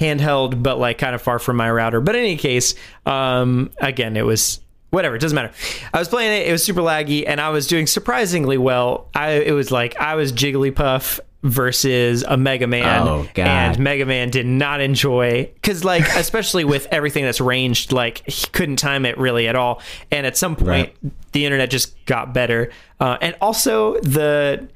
handheld, 0.00 0.62
but 0.62 0.78
like 0.78 0.98
kind 0.98 1.14
of 1.14 1.22
far 1.22 1.38
from 1.38 1.56
my 1.56 1.70
router. 1.70 2.00
But 2.00 2.16
in 2.16 2.22
any 2.22 2.36
case, 2.36 2.74
um, 3.04 3.70
again, 3.78 4.16
it 4.16 4.24
was 4.24 4.60
whatever. 4.90 5.16
It 5.16 5.20
doesn't 5.20 5.34
matter. 5.36 5.52
I 5.92 5.98
was 5.98 6.08
playing 6.08 6.42
it. 6.42 6.48
It 6.48 6.52
was 6.52 6.64
super 6.64 6.80
laggy, 6.80 7.24
and 7.26 7.40
I 7.40 7.50
was 7.50 7.66
doing 7.66 7.86
surprisingly 7.86 8.58
well. 8.58 9.08
I 9.14 9.32
it 9.32 9.52
was 9.52 9.70
like 9.70 9.96
I 9.96 10.14
was 10.14 10.32
Jigglypuff 10.32 11.20
versus 11.42 12.24
a 12.26 12.36
Mega 12.36 12.66
Man, 12.66 13.06
Oh, 13.06 13.28
God. 13.34 13.46
and 13.46 13.78
Mega 13.78 14.04
Man 14.04 14.30
did 14.30 14.46
not 14.46 14.80
enjoy 14.80 15.48
because 15.54 15.84
like 15.84 16.02
especially 16.16 16.64
with 16.64 16.88
everything 16.90 17.24
that's 17.24 17.40
ranged, 17.40 17.92
like 17.92 18.28
he 18.28 18.46
couldn't 18.48 18.76
time 18.76 19.04
it 19.06 19.16
really 19.18 19.46
at 19.46 19.54
all. 19.56 19.80
And 20.10 20.26
at 20.26 20.36
some 20.36 20.56
point, 20.56 20.68
Right. 20.68 20.96
the 21.32 21.44
internet 21.44 21.70
just 21.70 21.94
got 22.06 22.34
better, 22.34 22.70
uh, 23.00 23.18
and 23.20 23.36
also 23.40 23.98
the. 24.00 24.68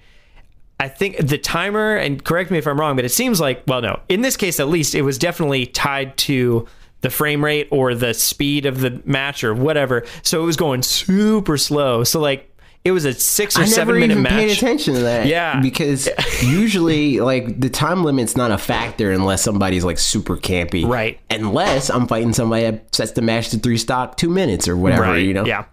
I 0.83 0.89
think 0.89 1.19
the 1.19 1.37
timer, 1.37 1.95
and 1.97 2.25
correct 2.25 2.51
me 2.51 2.57
if 2.57 2.67
I'm 2.67 2.81
wrong, 2.81 2.97
but 2.97 3.05
it 3.05 3.11
seems 3.11 3.39
like, 3.39 3.63
well, 3.67 3.83
no, 3.83 4.01
in 4.09 4.23
this 4.23 4.35
case 4.39 4.59
at 4.61 4.69
least, 4.69 4.95
it 4.95 5.03
was 5.03 5.19
definitely 5.19 5.67
tied 5.67 6.17
to 6.19 6.67
the 7.01 7.11
frame 7.11 7.45
rate 7.45 7.69
or 7.71 7.95
the 7.95 8.13
speed 8.15 8.67
of 8.67 8.81
the 8.81 9.01
match 9.05 9.43
or 9.45 9.55
whatever. 9.55 10.05
So 10.23 10.43
it 10.43 10.47
was 10.47 10.57
going 10.57 10.83
super 10.83 11.57
slow. 11.57 12.05
So 12.05 12.21
like 12.21 12.47
it 12.83 12.93
was 12.93 13.05
a 13.05 13.13
six 13.13 13.59
or 13.59 13.63
I 13.63 13.65
seven 13.67 13.99
never 13.99 14.09
minute 14.09 14.23
match. 14.23 14.57
attention 14.57 14.95
to 14.95 15.01
that. 15.01 15.27
Yeah. 15.27 15.61
because 15.61 16.09
usually 16.43 17.21
like 17.21 17.61
the 17.61 17.69
time 17.69 18.05
limit's 18.05 18.37
not 18.37 18.51
a 18.51 18.59
factor 18.59 19.11
unless 19.13 19.43
somebody's 19.43 19.85
like 19.85 19.99
super 19.99 20.37
campy, 20.37 20.87
Right. 20.87 21.21
Unless 21.31 21.91
I'm 21.91 22.07
fighting 22.07 22.33
somebody 22.33 22.65
that 22.65 22.95
sets 22.95 23.13
the 23.13 23.23
match 23.23 23.51
to 23.51 23.59
three 23.59 23.77
stop 23.79 24.17
two 24.17 24.31
minutes 24.31 24.67
or 24.69 24.77
whatever, 24.77 25.19
you 25.19 25.35
know. 25.35 25.45
Yeah. 25.45 25.65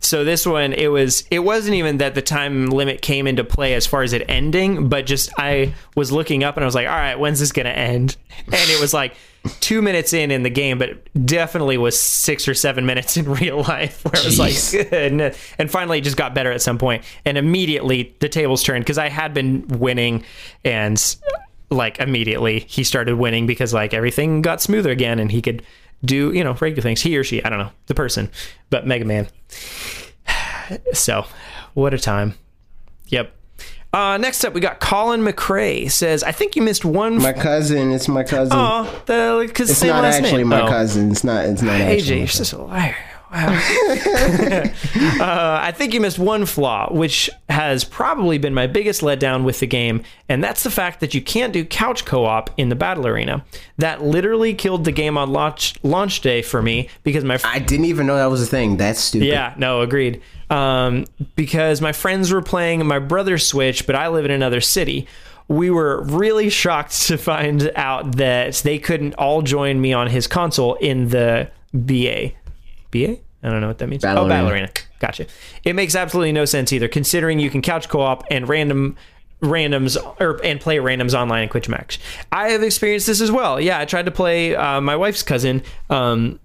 So 0.00 0.24
this 0.24 0.44
one, 0.46 0.72
it 0.72 0.88
was 0.88 1.24
it 1.30 1.40
wasn't 1.40 1.74
even 1.76 1.98
that 1.98 2.14
the 2.14 2.22
time 2.22 2.66
limit 2.66 3.00
came 3.00 3.26
into 3.26 3.42
play 3.44 3.74
as 3.74 3.86
far 3.86 4.02
as 4.02 4.12
it 4.12 4.24
ending, 4.28 4.88
but 4.88 5.06
just 5.06 5.30
I 5.38 5.74
was 5.94 6.12
looking 6.12 6.44
up 6.44 6.56
and 6.56 6.64
I 6.64 6.66
was 6.66 6.74
like, 6.74 6.86
all 6.86 6.94
right, 6.94 7.18
when's 7.18 7.40
this 7.40 7.50
gonna 7.52 7.70
end? 7.70 8.16
And 8.46 8.54
it 8.70 8.80
was 8.80 8.92
like 8.92 9.14
two 9.60 9.82
minutes 9.82 10.12
in 10.12 10.30
in 10.30 10.42
the 10.42 10.50
game, 10.50 10.78
but 10.78 11.08
definitely 11.24 11.78
was 11.78 11.98
six 11.98 12.48
or 12.48 12.54
seven 12.54 12.86
minutes 12.86 13.16
in 13.16 13.24
real 13.40 13.62
life 13.62 14.04
where 14.04 14.20
it 14.20 14.24
was 14.24 14.38
like, 14.38 14.54
good. 14.70 15.34
And 15.58 15.70
finally, 15.70 15.98
it 15.98 16.04
just 16.04 16.16
got 16.16 16.34
better 16.34 16.52
at 16.52 16.62
some 16.62 16.78
point, 16.78 17.04
and 17.24 17.38
immediately 17.38 18.14
the 18.20 18.28
tables 18.28 18.62
turned 18.62 18.84
because 18.84 18.98
I 18.98 19.08
had 19.08 19.34
been 19.34 19.66
winning 19.68 20.24
and. 20.64 21.16
Like 21.68 21.98
immediately, 21.98 22.60
he 22.60 22.84
started 22.84 23.16
winning 23.16 23.48
because 23.48 23.74
like 23.74 23.92
everything 23.92 24.40
got 24.40 24.62
smoother 24.62 24.92
again, 24.92 25.18
and 25.18 25.32
he 25.32 25.42
could 25.42 25.64
do 26.04 26.32
you 26.32 26.44
know 26.44 26.52
regular 26.60 26.80
things. 26.80 27.00
He 27.00 27.16
or 27.16 27.24
she, 27.24 27.42
I 27.42 27.48
don't 27.48 27.58
know, 27.58 27.72
the 27.86 27.94
person, 27.94 28.30
but 28.70 28.86
Mega 28.86 29.04
Man. 29.04 29.26
So, 30.92 31.26
what 31.74 31.92
a 31.94 31.98
time. 31.98 32.34
Yep. 33.08 33.32
Uh, 33.92 34.18
next 34.18 34.44
up, 34.44 34.52
we 34.52 34.60
got 34.60 34.78
Colin 34.80 35.22
McRae 35.22 35.90
says, 35.90 36.22
"I 36.22 36.32
think 36.32 36.54
you 36.56 36.62
missed 36.62 36.84
one." 36.84 37.16
My 37.22 37.32
cousin, 37.32 37.92
it's 37.92 38.08
my 38.08 38.24
cousin. 38.24 38.52
oh, 38.54 38.84
the 39.06 39.44
because 39.46 39.70
it's 39.70 39.78
same 39.78 39.88
not 39.90 40.02
last 40.02 40.16
actually 40.16 40.38
name. 40.38 40.48
my 40.48 40.62
Oh. 40.62 40.68
cousin. 40.68 41.10
It's 41.10 41.24
not. 41.24 41.46
It's 41.46 41.62
not 41.62 41.80
actually. 41.80 42.02
AJ, 42.02 42.16
you're 42.18 42.26
just 42.26 42.52
a 42.52 42.62
liar. 42.62 42.96
Uh, 45.18 45.60
I 45.62 45.72
think 45.72 45.94
you 45.94 46.00
missed 46.00 46.18
one 46.18 46.46
flaw, 46.46 46.92
which 46.92 47.30
has 47.48 47.84
probably 47.84 48.38
been 48.38 48.54
my 48.54 48.66
biggest 48.66 49.00
letdown 49.02 49.44
with 49.44 49.60
the 49.60 49.66
game, 49.66 50.02
and 50.28 50.42
that's 50.42 50.62
the 50.62 50.70
fact 50.70 51.00
that 51.00 51.14
you 51.14 51.22
can't 51.22 51.52
do 51.52 51.64
couch 51.64 52.04
co-op 52.04 52.50
in 52.58 52.68
the 52.68 52.74
battle 52.74 53.06
arena. 53.06 53.44
That 53.78 54.02
literally 54.02 54.54
killed 54.54 54.84
the 54.84 54.92
game 54.92 55.16
on 55.16 55.32
launch 55.32 55.74
launch 55.82 56.20
day 56.20 56.42
for 56.42 56.60
me 56.60 56.88
because 57.02 57.24
my 57.24 57.38
I 57.44 57.58
didn't 57.60 57.86
even 57.86 58.06
know 58.06 58.16
that 58.16 58.26
was 58.26 58.42
a 58.42 58.46
thing. 58.46 58.76
That's 58.76 59.00
stupid. 59.00 59.26
yeah, 59.26 59.54
no, 59.56 59.80
agreed. 59.80 60.20
Um, 60.50 61.06
because 61.34 61.80
my 61.80 61.92
friends 61.92 62.32
were 62.32 62.42
playing 62.42 62.84
my 62.86 62.98
brother's 62.98 63.46
Switch, 63.46 63.86
but 63.86 63.94
I 63.96 64.08
live 64.08 64.24
in 64.24 64.30
another 64.30 64.60
city. 64.60 65.06
We 65.48 65.70
were 65.70 66.02
really 66.02 66.50
shocked 66.50 67.02
to 67.08 67.16
find 67.16 67.70
out 67.76 68.16
that 68.16 68.56
they 68.56 68.78
couldn't 68.78 69.14
all 69.14 69.42
join 69.42 69.80
me 69.80 69.92
on 69.92 70.08
his 70.08 70.26
console 70.26 70.74
in 70.74 71.08
the 71.08 71.50
BA. 71.72 72.32
BA? 72.90 73.18
I 73.46 73.50
don't 73.50 73.60
know 73.60 73.68
what 73.68 73.78
that 73.78 73.88
means. 73.88 74.04
Oh. 74.04 74.26
Arena. 74.26 74.68
Gotcha. 74.98 75.26
It 75.64 75.74
makes 75.74 75.94
absolutely 75.94 76.32
no 76.32 76.44
sense 76.44 76.72
either, 76.72 76.88
considering 76.88 77.38
you 77.38 77.50
can 77.50 77.62
couch 77.62 77.88
co-op 77.88 78.24
and 78.30 78.48
random 78.48 78.96
randoms 79.42 79.96
or 80.20 80.40
and 80.42 80.60
play 80.60 80.78
randoms 80.78 81.14
online 81.14 81.44
in 81.44 81.48
Quick 81.48 81.68
Match. 81.68 82.00
I 82.32 82.50
have 82.50 82.62
experienced 82.62 83.06
this 83.06 83.20
as 83.20 83.30
well. 83.30 83.60
Yeah, 83.60 83.78
I 83.78 83.84
tried 83.84 84.06
to 84.06 84.10
play 84.10 84.56
uh, 84.56 84.80
my 84.80 84.96
wife's 84.96 85.22
cousin. 85.22 85.62
Um, 85.90 86.40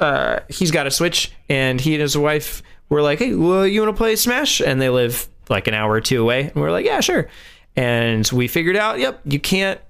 uh, 0.00 0.40
he's 0.48 0.70
got 0.70 0.86
a 0.86 0.90
Switch, 0.90 1.32
and 1.48 1.80
he 1.80 1.94
and 1.94 2.02
his 2.02 2.16
wife 2.16 2.62
were 2.88 3.02
like, 3.02 3.18
"Hey, 3.18 3.34
well, 3.34 3.66
you 3.66 3.82
want 3.82 3.94
to 3.94 3.98
play 3.98 4.16
Smash?" 4.16 4.60
And 4.60 4.80
they 4.80 4.88
live 4.88 5.28
like 5.48 5.66
an 5.66 5.74
hour 5.74 5.92
or 5.92 6.00
two 6.00 6.22
away, 6.22 6.42
and 6.42 6.54
we 6.54 6.62
are 6.62 6.72
like, 6.72 6.86
"Yeah, 6.86 7.00
sure." 7.00 7.28
And 7.76 8.28
we 8.32 8.48
figured 8.48 8.76
out, 8.76 8.98
yep, 8.98 9.20
you 9.24 9.40
can't 9.40 9.80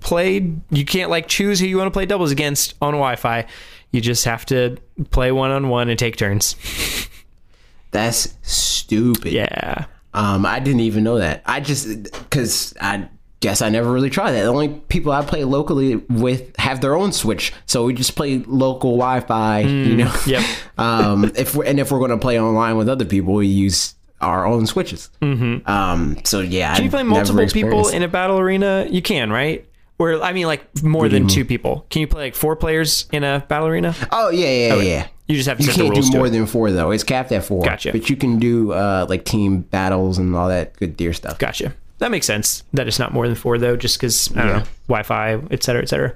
play, 0.00 0.52
you 0.70 0.84
can't 0.84 1.10
like 1.10 1.28
choose 1.28 1.60
who 1.60 1.66
you 1.66 1.76
want 1.76 1.86
to 1.86 1.92
play 1.92 2.04
doubles 2.06 2.32
against 2.32 2.74
on 2.82 2.94
Wi-Fi. 2.94 3.46
You 3.90 4.00
just 4.00 4.24
have 4.24 4.44
to 4.46 4.76
play 5.10 5.32
one 5.32 5.50
on 5.50 5.68
one 5.68 5.88
and 5.88 5.98
take 5.98 6.16
turns. 6.16 6.56
That's 7.90 8.34
stupid. 8.42 9.32
Yeah. 9.32 9.86
Um, 10.14 10.44
I 10.44 10.60
didn't 10.60 10.80
even 10.80 11.04
know 11.04 11.18
that. 11.18 11.42
I 11.46 11.60
just 11.60 12.02
because 12.12 12.74
I 12.80 13.08
guess 13.40 13.62
I 13.62 13.68
never 13.68 13.90
really 13.90 14.10
tried 14.10 14.32
that. 14.32 14.42
The 14.42 14.48
only 14.48 14.68
people 14.68 15.12
I 15.12 15.24
play 15.24 15.44
locally 15.44 15.96
with 15.96 16.56
have 16.58 16.80
their 16.80 16.96
own 16.96 17.12
Switch, 17.12 17.52
so 17.66 17.84
we 17.84 17.94
just 17.94 18.16
play 18.16 18.38
local 18.38 18.96
Wi-Fi. 18.96 19.60
you 19.60 19.96
know. 19.96 20.14
yep. 20.26 20.44
um, 20.78 21.30
if 21.36 21.54
we're, 21.54 21.64
and 21.64 21.78
if 21.78 21.90
we're 21.90 21.98
going 21.98 22.10
to 22.10 22.18
play 22.18 22.40
online 22.40 22.76
with 22.76 22.88
other 22.88 23.04
people, 23.04 23.34
we 23.34 23.46
use 23.46 23.94
our 24.20 24.46
own 24.46 24.66
switches. 24.66 25.10
Mm-hmm. 25.22 25.68
Um, 25.70 26.18
so 26.24 26.40
yeah, 26.40 26.74
Can 26.74 26.84
you 26.84 26.90
play 26.90 27.04
multiple 27.04 27.46
people 27.46 27.88
in 27.88 28.02
a 28.02 28.08
battle 28.08 28.38
arena? 28.38 28.86
You 28.90 29.02
can, 29.02 29.30
right? 29.30 29.64
Or 29.98 30.22
I 30.22 30.32
mean, 30.32 30.46
like 30.46 30.82
more 30.82 31.08
than 31.08 31.26
two 31.26 31.44
people. 31.44 31.84
Can 31.90 32.00
you 32.00 32.06
play 32.06 32.22
like 32.24 32.34
four 32.36 32.54
players 32.56 33.06
in 33.12 33.24
a 33.24 33.44
battle 33.48 33.66
arena? 33.68 33.94
Oh 34.12 34.30
yeah, 34.30 34.46
yeah, 34.74 34.74
yeah. 34.76 35.06
You 35.26 35.34
just 35.36 35.48
have 35.48 35.58
to 35.58 35.64
You 35.64 35.70
set 35.72 35.80
can't 35.82 35.90
rules 35.90 36.08
do 36.10 36.16
more 36.18 36.28
it. 36.28 36.30
than 36.30 36.46
four 36.46 36.70
though. 36.70 36.90
It's 36.92 37.04
capped 37.04 37.32
at 37.32 37.44
four. 37.44 37.64
Gotcha. 37.64 37.92
But 37.92 38.08
you 38.08 38.16
can 38.16 38.38
do 38.38 38.72
uh, 38.72 39.06
like 39.08 39.24
team 39.24 39.60
battles 39.62 40.16
and 40.18 40.34
all 40.36 40.48
that 40.48 40.74
good 40.76 40.96
deer 40.96 41.12
stuff. 41.12 41.38
Gotcha. 41.38 41.74
That 41.98 42.10
makes 42.12 42.26
sense. 42.26 42.62
That 42.72 42.86
it's 42.86 43.00
not 43.00 43.12
more 43.12 43.26
than 43.26 43.34
four 43.34 43.58
though, 43.58 43.76
just 43.76 43.98
because 43.98 44.30
I 44.36 44.40
don't 44.42 44.46
Yeah. 44.48 44.58
know 44.60 44.64
Wi-Fi, 44.86 45.40
et 45.50 45.62
cetera, 45.64 45.82
et 45.82 45.88
cetera. 45.88 46.14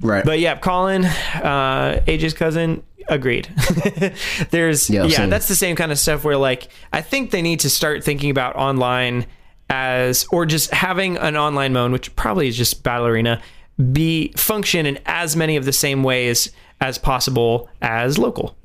Right. 0.00 0.24
But 0.24 0.38
yeah, 0.38 0.56
Colin, 0.58 1.04
uh, 1.06 2.02
AJ's 2.06 2.34
cousin, 2.34 2.82
agreed. 3.08 3.48
There's 4.50 4.88
Yeah, 4.90 5.04
yeah, 5.04 5.26
that's 5.26 5.48
the 5.48 5.54
same 5.54 5.76
kind 5.76 5.90
of 5.92 5.98
stuff 5.98 6.24
where 6.24 6.36
like 6.36 6.68
I 6.92 7.00
think 7.00 7.30
they 7.30 7.42
need 7.42 7.60
to 7.60 7.70
start 7.70 8.04
thinking 8.04 8.30
about 8.30 8.56
online 8.56 9.26
as 9.70 10.26
or 10.30 10.46
just 10.46 10.72
having 10.72 11.16
an 11.18 11.36
online 11.36 11.72
mode, 11.72 11.92
which 11.92 12.14
probably 12.16 12.48
is 12.48 12.56
just 12.56 12.82
Battle 12.82 13.06
Arena, 13.06 13.40
be 13.92 14.32
function 14.36 14.86
in 14.86 14.98
as 15.06 15.36
many 15.36 15.56
of 15.56 15.64
the 15.64 15.72
same 15.72 16.02
ways 16.02 16.50
as 16.80 16.98
possible 16.98 17.68
as 17.82 18.18
local. 18.18 18.56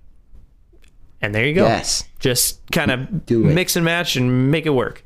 And 1.21 1.33
there 1.33 1.45
you 1.45 1.53
go. 1.53 1.65
Yes. 1.65 2.03
Just 2.19 2.59
kind 2.71 2.91
of 2.91 3.25
Do 3.25 3.43
mix 3.43 3.75
and 3.75 3.85
match 3.85 4.15
and 4.15 4.51
make 4.51 4.65
it 4.65 4.71
work. 4.71 5.03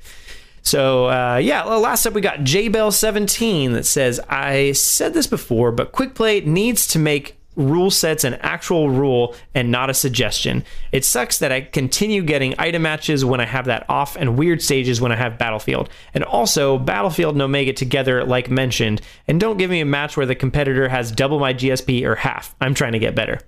So 0.63 1.07
uh, 1.07 1.37
yeah, 1.37 1.65
well, 1.65 1.79
last 1.79 2.05
up 2.05 2.13
we 2.13 2.21
got 2.21 2.39
JBell17 2.39 3.73
that 3.73 3.85
says, 3.85 4.19
I 4.27 4.73
said 4.73 5.13
this 5.13 5.27
before, 5.27 5.71
but 5.71 5.91
Quick 5.91 6.15
Play 6.15 6.41
needs 6.41 6.87
to 6.87 6.99
make 6.99 7.36
rule 7.57 7.91
sets 7.91 8.23
an 8.23 8.35
actual 8.35 8.89
rule 8.89 9.35
and 9.53 9.69
not 9.71 9.89
a 9.89 9.93
suggestion. 9.93 10.63
It 10.93 11.03
sucks 11.03 11.39
that 11.39 11.51
I 11.51 11.61
continue 11.61 12.21
getting 12.23 12.55
item 12.57 12.83
matches 12.83 13.25
when 13.25 13.41
I 13.41 13.45
have 13.45 13.65
that 13.65 13.85
off 13.89 14.15
and 14.15 14.37
weird 14.37 14.61
stages 14.61 15.01
when 15.01 15.11
I 15.11 15.15
have 15.15 15.37
Battlefield. 15.37 15.89
And 16.13 16.23
also 16.23 16.77
Battlefield 16.77 17.35
and 17.35 17.41
Omega 17.41 17.73
together 17.73 18.23
like 18.23 18.49
mentioned. 18.49 19.01
And 19.27 19.39
don't 19.41 19.57
give 19.57 19.69
me 19.69 19.81
a 19.81 19.85
match 19.85 20.15
where 20.15 20.25
the 20.25 20.35
competitor 20.35 20.87
has 20.87 21.11
double 21.11 21.39
my 21.39 21.53
GSP 21.53 22.03
or 22.05 22.15
half. 22.15 22.55
I'm 22.61 22.73
trying 22.73 22.93
to 22.93 22.99
get 22.99 23.15
better. 23.15 23.39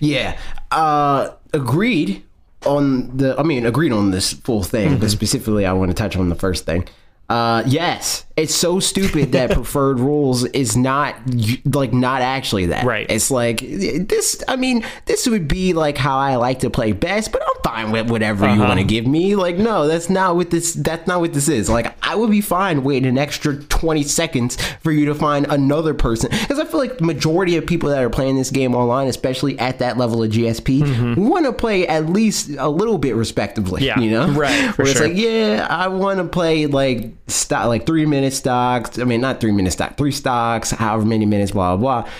Yeah. 0.00 0.36
Uh, 0.70 1.30
agreed 1.52 2.24
on 2.66 3.16
the. 3.16 3.38
I 3.38 3.42
mean, 3.44 3.64
agreed 3.66 3.92
on 3.92 4.10
this 4.10 4.32
full 4.32 4.62
thing, 4.64 4.90
Mm-hmm. 4.90 5.00
but 5.00 5.10
specifically, 5.10 5.64
I 5.64 5.72
want 5.72 5.90
to 5.90 5.94
touch 5.94 6.16
on 6.16 6.28
the 6.28 6.34
first 6.34 6.66
thing. 6.66 6.88
Uh, 7.28 7.62
yes, 7.66 8.24
it's 8.38 8.54
so 8.54 8.80
stupid 8.80 9.32
that 9.32 9.50
preferred 9.52 10.00
rules 10.00 10.44
is 10.46 10.78
not 10.78 11.14
like 11.66 11.92
not 11.92 12.22
actually 12.22 12.66
that. 12.66 12.84
Right. 12.84 13.06
It's 13.10 13.30
like 13.30 13.58
this. 13.60 14.42
I 14.48 14.56
mean, 14.56 14.82
this 15.04 15.26
would 15.28 15.46
be 15.46 15.74
like 15.74 15.98
how 15.98 16.16
I 16.16 16.36
like 16.36 16.60
to 16.60 16.70
play 16.70 16.92
best, 16.92 17.30
but 17.32 17.42
I'm 17.42 17.62
fine 17.62 17.90
with 17.92 18.10
whatever 18.10 18.46
you 18.46 18.52
Uh-huh. 18.52 18.64
want 18.68 18.78
to 18.80 18.84
give 18.84 19.06
me. 19.06 19.34
Like, 19.36 19.56
no, 19.56 19.86
that's 19.86 20.08
not 20.08 20.36
what 20.36 20.48
this. 20.48 20.72
That's 20.72 21.06
not 21.06 21.20
what 21.20 21.34
this 21.34 21.48
is. 21.48 21.68
Like, 21.68 21.94
I 22.02 22.14
would 22.14 22.30
be 22.30 22.40
fine 22.40 22.82
waiting 22.82 23.06
an 23.10 23.18
extra 23.18 23.56
20 23.56 24.04
seconds 24.04 24.56
for 24.80 24.90
you 24.90 25.04
to 25.04 25.14
find 25.14 25.44
another 25.50 25.92
person 25.92 26.30
because 26.30 26.58
I 26.58 26.64
feel 26.64 26.80
like 26.80 26.96
the 26.96 27.04
majority 27.04 27.56
of 27.58 27.66
people 27.66 27.90
that 27.90 28.02
are 28.02 28.08
playing 28.08 28.36
this 28.36 28.50
game 28.50 28.74
online, 28.74 29.06
especially 29.08 29.58
at 29.58 29.80
that 29.80 29.98
level 29.98 30.22
of 30.22 30.30
GSP, 30.30 31.14
want 31.18 31.44
to 31.44 31.52
play 31.52 31.86
at 31.86 32.06
least 32.06 32.52
a 32.58 32.70
little 32.70 32.96
bit 32.96 33.16
respectively. 33.16 33.82
Mm-hmm. 33.82 34.00
Yeah, 34.00 34.04
you 34.06 34.10
know, 34.12 34.28
right, 34.32 34.74
for 34.74 34.84
Where 34.84 34.90
it's 34.92 34.98
sure. 34.98 35.08
like, 35.08 35.16
yeah, 35.18 35.66
I 35.68 35.88
want 35.88 36.20
to 36.20 36.24
play 36.24 36.64
like 36.66 37.12
stock, 37.28 37.66
like 37.66 37.86
three 37.86 38.06
minute 38.06 38.32
stocks. 38.32 38.98
I 38.98 39.04
mean, 39.04 39.20
not 39.20 39.40
three 39.40 39.52
minute 39.52 39.72
stock, 39.72 39.96
three 39.96 40.12
stocks, 40.12 40.70
however 40.70 41.04
many 41.04 41.26
minutes, 41.26 41.52
blah 41.52 41.76
blah. 41.76 42.02
blah. 42.02 42.10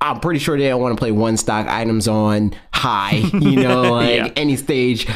I'm 0.00 0.18
pretty 0.18 0.40
sure 0.40 0.58
they 0.58 0.68
don't 0.68 0.80
want 0.82 0.96
to 0.96 0.98
play 1.00 1.12
one 1.12 1.36
stock 1.36 1.68
items 1.68 2.08
on 2.08 2.54
high, 2.74 3.14
you 3.32 3.56
know, 3.62 3.92
like 3.92 4.16
Yeah. 4.16 4.32
any 4.36 4.56
stage, 4.56 5.06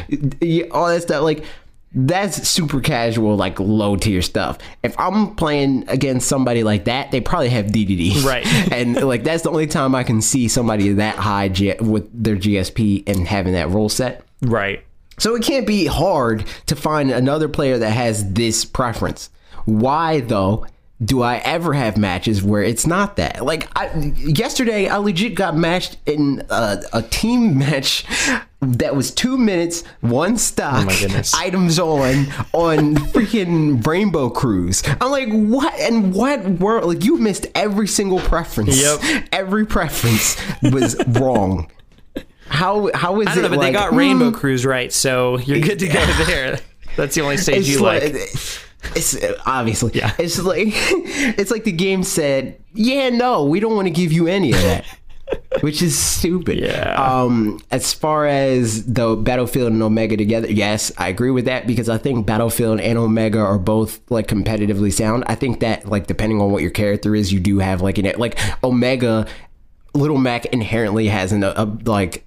all 0.71 0.89
that 0.89 1.03
stuff. 1.03 1.23
Like 1.23 1.45
that's 1.99 2.49
super 2.49 2.81
casual, 2.81 3.37
like 3.37 3.59
low 3.59 3.97
tier 3.97 4.23
stuff. 4.23 4.59
If 4.85 4.95
I'm 4.99 5.35
playing 5.35 5.87
against 5.89 6.29
somebody 6.29 6.63
like 6.63 6.85
that, 6.85 7.11
they 7.11 7.21
probably 7.21 7.49
have 7.49 7.67
DDD, 7.67 8.23
Right. 8.25 8.47
and 8.73 8.95
like 9.03 9.25
that's 9.25 9.43
the 9.43 9.51
only 9.51 9.67
time 9.67 9.95
I 9.95 10.05
can 10.05 10.23
see 10.23 10.47
somebody 10.47 10.93
that 10.93 11.17
high 11.17 11.49
G- 11.49 11.75
with 11.81 12.09
their 12.13 12.37
GSP 12.37 13.09
and 13.09 13.27
having 13.27 13.55
that 13.55 13.71
role 13.71 13.89
set. 13.89 14.23
Right. 14.43 14.85
So 15.19 15.35
it 15.35 15.43
can't 15.43 15.67
be 15.67 15.87
hard 15.87 16.47
to 16.67 16.77
find 16.77 17.11
another 17.11 17.49
player 17.49 17.79
that 17.79 17.91
has 17.91 18.33
this 18.33 18.65
preference. 18.65 19.31
Why 19.65 20.21
though? 20.21 20.67
Do 21.05 21.21
I 21.21 21.37
ever 21.45 21.75
have 21.75 21.99
matches 21.99 22.43
where 22.43 22.63
it's 22.63 22.87
not 22.87 23.17
that? 23.17 23.45
Like 23.45 23.69
I, 23.79 23.95
yesterday, 24.17 24.89
I 24.89 24.97
legit 24.97 25.35
got 25.35 25.55
matched 25.55 25.99
in 26.07 26.43
a, 26.49 26.79
a 26.95 27.03
team 27.03 27.59
match 27.59 28.07
that 28.63 28.97
was 28.97 29.11
two 29.11 29.37
minutes, 29.37 29.85
one 30.01 30.39
stock, 30.39 30.87
oh 30.89 30.99
goodness. 30.99 31.35
items 31.35 31.79
on 31.79 32.27
on 32.55 32.95
freaking 33.13 33.87
Rainbow 33.87 34.31
Cruise. 34.31 34.83
I'm 35.01 35.11
like, 35.11 35.29
what? 35.31 35.75
And 35.81 36.15
what 36.15 36.43
world? 36.47 36.87
Like 36.87 37.05
you 37.05 37.19
missed 37.19 37.47
every 37.55 37.89
single 37.89 38.21
preference. 38.21 38.81
Yep. 38.81 39.29
Every 39.33 39.67
preference 39.67 40.37
was 40.63 40.97
wrong. 41.09 41.71
How 42.49 42.91
how 42.95 43.21
is 43.21 43.27
I 43.27 43.35
don't 43.35 43.43
know, 43.43 43.47
it 43.47 43.51
but 43.51 43.59
like, 43.59 43.69
they 43.69 43.73
got 43.73 43.91
hmm, 43.91 43.97
Rainbow 43.97 44.31
Cruise 44.31 44.65
right, 44.65 44.93
so 44.93 45.39
you're 45.39 45.61
good 45.61 45.79
to 45.81 45.89
go 45.89 46.05
there. 46.25 46.59
That's 46.97 47.15
the 47.15 47.23
only 47.23 47.37
stage 47.37 47.69
you 47.69 47.81
like. 47.81 48.03
It's 48.95 49.17
obviously. 49.45 49.93
Yeah. 49.95 50.15
It's 50.19 50.41
like 50.41 50.69
it's 50.71 51.51
like 51.51 51.65
the 51.65 51.73
game 51.73 52.03
said, 52.03 52.61
"Yeah, 52.73 53.11
no, 53.11 53.45
we 53.45 53.61
don't 53.61 53.75
want 53.75 53.87
to 53.87 53.93
give 53.93 54.13
you 54.13 54.27
any 54.27 54.53
of 54.53 54.61
that." 54.63 54.85
Which 55.61 55.83
is 55.83 55.99
stupid. 55.99 56.61
Yeah. 56.61 56.95
Um, 56.95 57.61
as 57.73 57.93
far 57.93 58.27
as 58.27 58.87
the 58.87 59.17
Battlefield 59.17 59.73
and 59.73 59.83
Omega 59.83 60.17
together, 60.17 60.49
yes, 60.51 60.93
I 60.99 61.09
agree 61.09 61.33
with 61.33 61.47
that 61.47 61.67
because 61.67 61.89
I 61.89 61.99
think 61.99 62.27
Battlefield 62.27 62.79
and 62.81 62.97
Omega 62.97 63.41
are 63.41 63.59
both 63.59 64.01
like 64.09 64.29
competitively 64.29 64.93
sound. 64.93 65.25
I 65.27 65.35
think 65.35 65.61
that 65.61 65.87
like 65.87 66.07
depending 66.07 66.41
on 66.41 66.53
what 66.53 66.63
your 66.63 66.71
character 66.71 67.17
is, 67.17 67.33
you 67.33 67.41
do 67.41 67.59
have 67.59 67.83
like 67.83 67.99
an 67.99 68.13
like 68.19 68.39
Omega. 68.63 69.27
Little 69.95 70.19
Mac 70.19 70.45
inherently 70.47 71.09
has 71.09 71.33
an, 71.33 71.43
a 71.43 71.65
like 71.87 72.26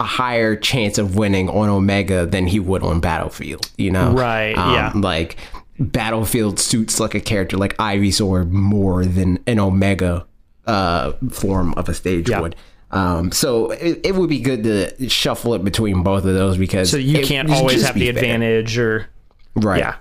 a 0.00 0.04
higher 0.04 0.56
chance 0.56 0.98
of 0.98 1.14
winning 1.14 1.48
on 1.48 1.68
Omega 1.68 2.26
than 2.26 2.46
he 2.48 2.58
would 2.58 2.82
on 2.82 2.98
Battlefield. 3.00 3.70
You 3.76 3.90
know, 3.92 4.12
Right, 4.12 4.56
yeah. 4.56 4.92
Like 4.94 5.36
Battlefield 5.78 6.58
suits 6.58 6.98
like 6.98 7.14
a 7.14 7.20
character 7.20 7.56
like 7.56 7.76
Ivysaur 7.76 8.50
more 8.50 9.04
than 9.04 9.38
an 9.46 9.60
Omega 9.60 10.26
uh, 10.66 11.12
form 11.30 11.74
of 11.74 11.88
a 11.88 11.94
stage 11.94 12.28
Yeah. 12.30 12.40
would. 12.40 12.56
Um, 12.92 13.30
so 13.30 13.70
it, 13.70 14.00
it 14.04 14.14
would 14.16 14.28
be 14.28 14.40
good 14.40 14.64
to 14.64 15.08
shuffle 15.08 15.54
it 15.54 15.62
between 15.62 16.02
both 16.02 16.24
of 16.24 16.34
those 16.34 16.56
because 16.58 16.90
So 16.90 16.96
you 16.96 17.22
can't 17.24 17.48
always 17.50 17.84
have 17.86 17.94
the 17.94 18.08
advantage 18.08 18.76
or 18.78 19.06
right? 19.54 19.78
yeah. 19.78 19.94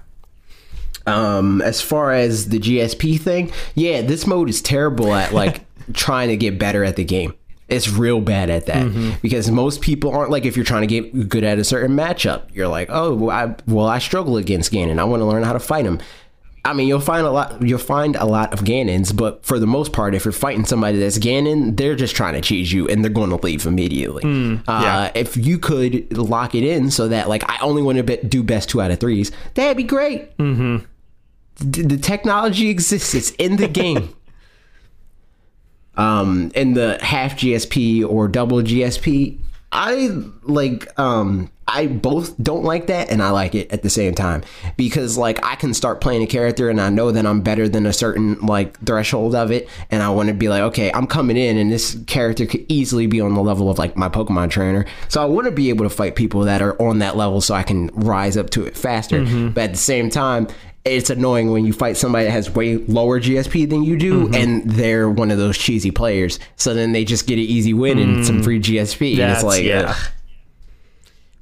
Um, 1.05 1.61
as 1.61 1.81
far 1.81 2.11
as 2.13 2.49
the 2.49 2.59
GSP 2.59 3.19
thing, 3.19 3.51
yeah, 3.75 4.01
this 4.01 4.27
mode 4.27 4.49
is 4.49 4.61
terrible 4.61 5.13
at 5.13 5.33
like 5.33 5.61
trying 5.93 6.29
to 6.29 6.37
get 6.37 6.59
better 6.59 6.83
at 6.83 6.95
the 6.95 7.03
game. 7.03 7.33
It's 7.69 7.89
real 7.89 8.21
bad 8.21 8.49
at 8.49 8.65
that 8.67 8.85
Mm-hmm. 8.87 9.11
because 9.21 9.49
most 9.51 9.81
people 9.81 10.11
aren't 10.11 10.31
like 10.31 10.45
if 10.45 10.55
you're 10.55 10.65
trying 10.65 10.87
to 10.87 10.87
get 10.87 11.29
good 11.29 11.43
at 11.43 11.59
a 11.59 11.63
certain 11.63 11.95
matchup, 11.95 12.43
you're 12.53 12.67
like, 12.67 12.89
oh, 12.91 13.13
well, 13.15 13.29
I, 13.35 13.55
well, 13.67 13.87
I 13.87 13.99
struggle 13.99 14.37
against 14.37 14.71
Ganon. 14.71 14.99
I 14.99 15.03
want 15.03 15.21
to 15.21 15.25
learn 15.25 15.43
how 15.43 15.53
to 15.53 15.59
fight 15.59 15.85
him. 15.85 15.99
I 16.65 16.73
mean, 16.73 16.89
you'll 16.89 16.99
find 16.99 17.25
a 17.25 17.31
lot. 17.31 17.61
You'll 17.61 17.79
find 17.79 18.17
a 18.17 18.25
lot 18.25 18.51
of 18.51 18.59
Ganons, 18.65 19.15
but 19.15 19.45
for 19.45 19.59
the 19.59 19.65
most 19.65 19.93
part, 19.93 20.13
if 20.13 20.25
you're 20.25 20.33
fighting 20.33 20.65
somebody 20.65 20.99
that's 20.99 21.17
Ganon, 21.17 21.77
they're 21.77 21.95
just 21.95 22.15
trying 22.17 22.33
to 22.33 22.41
cheese 22.41 22.71
you, 22.73 22.85
and 22.89 23.01
they're 23.03 23.09
going 23.11 23.29
to 23.29 23.37
leave 23.37 23.65
immediately. 23.65 24.23
Hmm, 24.23 24.55
yeah. 24.67 24.97
uh, 24.99 25.11
if 25.15 25.37
you 25.37 25.57
could 25.57 26.15
lock 26.17 26.55
it 26.55 26.65
in 26.65 26.91
so 26.91 27.07
that, 27.07 27.29
like, 27.29 27.49
I 27.49 27.59
only 27.61 27.81
want 27.81 27.97
to 27.97 28.03
be, 28.03 28.17
do 28.17 28.43
best 28.43 28.69
two 28.69 28.81
out 28.81 28.91
of 28.91 28.99
threes, 28.99 29.31
that'd 29.53 29.77
be 29.77 29.83
great 29.83 30.35
the, 30.37 31.81
the 31.83 31.97
technology 31.97 32.69
exists. 32.69 33.13
It's 33.13 33.31
in 33.31 33.55
the 33.57 33.67
game. 33.81 34.13
Um, 35.99 36.51
in 36.55 36.73
the 36.73 36.97
half 37.01 37.35
GSP 37.35 38.09
or 38.09 38.27
double 38.29 38.59
GSP, 38.59 39.37
I 39.71 40.09
like 40.43 40.99
um 40.99 41.51
I 41.67 41.85
both 41.85 42.35
don't 42.41 42.63
like 42.63 42.87
that 42.87 43.11
and 43.11 43.21
I 43.21 43.29
like 43.29 43.53
it 43.53 43.71
at 43.71 43.83
the 43.83 43.89
same 43.91 44.15
time. 44.15 44.41
Because 44.77 45.15
like 45.15 45.45
I 45.45 45.53
can 45.53 45.75
start 45.75 46.01
playing 46.01 46.23
a 46.23 46.27
character 46.27 46.69
and 46.69 46.81
I 46.81 46.89
know 46.89 47.11
that 47.11 47.27
I'm 47.27 47.41
better 47.41 47.69
than 47.69 47.85
a 47.85 47.93
certain 47.93 48.39
like 48.39 48.79
threshold 48.83 49.35
of 49.35 49.51
it. 49.51 49.69
And 49.91 50.01
I 50.01 50.09
want 50.09 50.29
to 50.29 50.33
be 50.33 50.49
like 50.49 50.63
okay 50.63 50.91
I'm 50.91 51.05
coming 51.05 51.37
in 51.37 51.57
and 51.57 51.71
this 51.71 51.95
character 52.07 52.47
could 52.47 52.65
easily 52.69 53.05
be 53.05 53.21
on 53.21 53.35
the 53.35 53.41
level 53.41 53.69
of 53.69 53.77
like 53.77 53.95
my 53.95 54.09
Pokemon 54.09 54.49
trainer. 54.49 54.85
So 55.09 55.21
I 55.21 55.25
want 55.25 55.45
to 55.45 55.51
be 55.51 55.69
able 55.69 55.85
to 55.85 55.91
fight 55.91 56.15
people 56.15 56.41
that 56.41 56.63
are 56.63 56.81
on 56.81 56.99
that 56.99 57.15
level 57.15 57.39
so 57.41 57.53
I 57.53 57.61
can 57.63 57.87
rise 57.93 58.37
up 58.37 58.49
to 58.51 58.65
it 58.65 58.75
faster. 58.75 59.23
But 59.51 59.63
at 59.65 59.71
the 59.73 59.77
same 59.77 60.09
time 60.09 60.47
it's 60.89 61.09
annoying 61.09 61.51
when 61.51 61.65
you 61.65 61.73
fight 61.73 61.97
somebody 61.97 62.25
that 62.25 62.31
has 62.31 62.49
way 62.49 62.77
lower 62.77 63.19
GSP 63.19 63.69
than 63.69 63.83
you 63.83 63.97
do, 63.97 64.25
mm-hmm. 64.25 64.33
and 64.33 64.69
they're 64.69 65.09
one 65.09 65.31
of 65.31 65.37
those 65.37 65.57
cheesy 65.57 65.91
players. 65.91 66.39
So 66.55 66.73
then 66.73 66.91
they 66.91 67.05
just 67.05 67.27
get 67.27 67.35
an 67.35 67.39
easy 67.39 67.73
win 67.73 67.99
and 67.99 68.25
some 68.25 68.41
mm. 68.41 68.43
free 68.43 68.59
GSP. 68.59 69.19
And 69.19 69.31
it's 69.31 69.43
like, 69.43 69.63
yeah. 69.63 69.95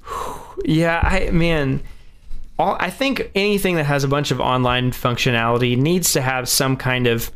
ugh. 0.06 0.34
Yeah, 0.64 0.98
I 1.02 1.30
man, 1.30 1.82
all 2.58 2.76
I 2.80 2.90
think 2.90 3.30
anything 3.34 3.76
that 3.76 3.84
has 3.84 4.02
a 4.02 4.08
bunch 4.08 4.32
of 4.32 4.40
online 4.40 4.90
functionality 4.90 5.78
needs 5.78 6.12
to 6.14 6.20
have 6.20 6.48
some 6.48 6.76
kind 6.76 7.06
of 7.06 7.30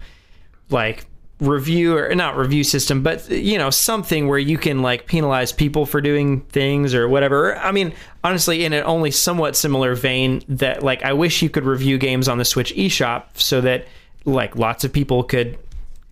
like 0.69 1.07
review 1.43 1.97
or 1.97 2.15
not 2.15 2.37
review 2.37 2.65
system, 2.65 3.03
but 3.03 3.29
you 3.31 3.59
know 3.59 3.71
something 3.71 4.29
where 4.29 4.39
you 4.39 4.57
can 4.57 4.81
like 4.81 5.07
penalize 5.07 5.53
people 5.53 5.85
for 5.87 6.01
doing 6.01 6.41
things 6.43 6.95
or 6.95 7.09
whatever. 7.09 7.57
I 7.59 7.73
mean, 7.73 7.93
honestly, 8.25 8.65
in 8.65 8.73
an 8.73 8.85
only 8.85 9.11
somewhat 9.11 9.57
similar 9.57 9.95
vein, 9.95 10.43
that 10.49 10.83
like 10.83 11.03
I 11.03 11.13
wish 11.13 11.43
you 11.43 11.51
could 11.51 11.65
review 11.65 11.99
games 11.99 12.29
on 12.29 12.39
the 12.39 12.45
Switch 12.45 12.75
eShop 12.75 13.25
so 13.35 13.61
that 13.63 13.87
like 14.25 14.57
lots 14.57 14.85
of 14.85 14.93
people 14.93 15.25
could 15.25 15.59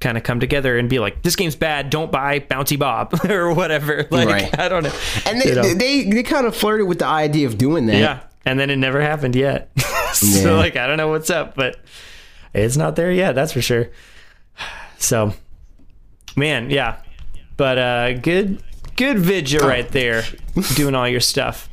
kind 0.01 0.17
of 0.17 0.25
come 0.25 0.41
together 0.41 0.79
and 0.79 0.89
be 0.89 0.99
like, 0.99 1.23
this 1.23 1.37
game's 1.37 1.55
bad, 1.57 1.91
don't 1.91 2.11
buy 2.11 2.39
Bounty 2.41 2.77
Bob 2.77 3.15
or 3.29 3.53
whatever. 3.55 4.07
Like 4.11 4.29
Right. 4.29 4.59
I 4.59 4.69
don't 4.69 4.83
know. 4.83 4.93
and 5.27 5.41
they, 5.41 5.49
You 5.51 5.55
know? 5.55 5.63
they 5.75 6.05
they 6.05 6.23
kind 6.23 6.47
of 6.47 6.57
flirted 6.57 6.89
with 6.89 6.99
the 6.99 7.07
idea 7.07 7.47
of 7.47 7.57
doing 7.57 7.87
that. 7.87 7.97
Yeah, 7.99 8.21
and 8.45 8.59
then 8.59 8.71
it 8.71 8.77
never 8.77 9.01
happened 9.01 9.37
yet. 9.37 9.71
so 10.15 10.51
Yeah. 10.53 10.57
like 10.57 10.77
I 10.77 10.87
don't 10.89 10.97
know 10.97 11.09
what's 11.09 11.31
up, 11.31 11.55
but 11.55 11.77
it's 12.53 12.77
not 12.77 12.97
there 12.97 13.13
yet. 13.13 13.35
That's 13.37 13.53
for 13.53 13.63
sure. 13.63 13.91
So, 15.01 15.35
man, 16.37 16.71
yeah, 16.71 17.03
but 17.57 17.79
uh, 17.79 18.13
good, 18.15 18.63
good 18.97 19.19
vidya 19.19 19.61
right 19.61 19.89
there, 19.89 20.23
doing 20.77 20.95
all 20.95 21.09
your 21.09 21.21
stuff. 21.21 21.69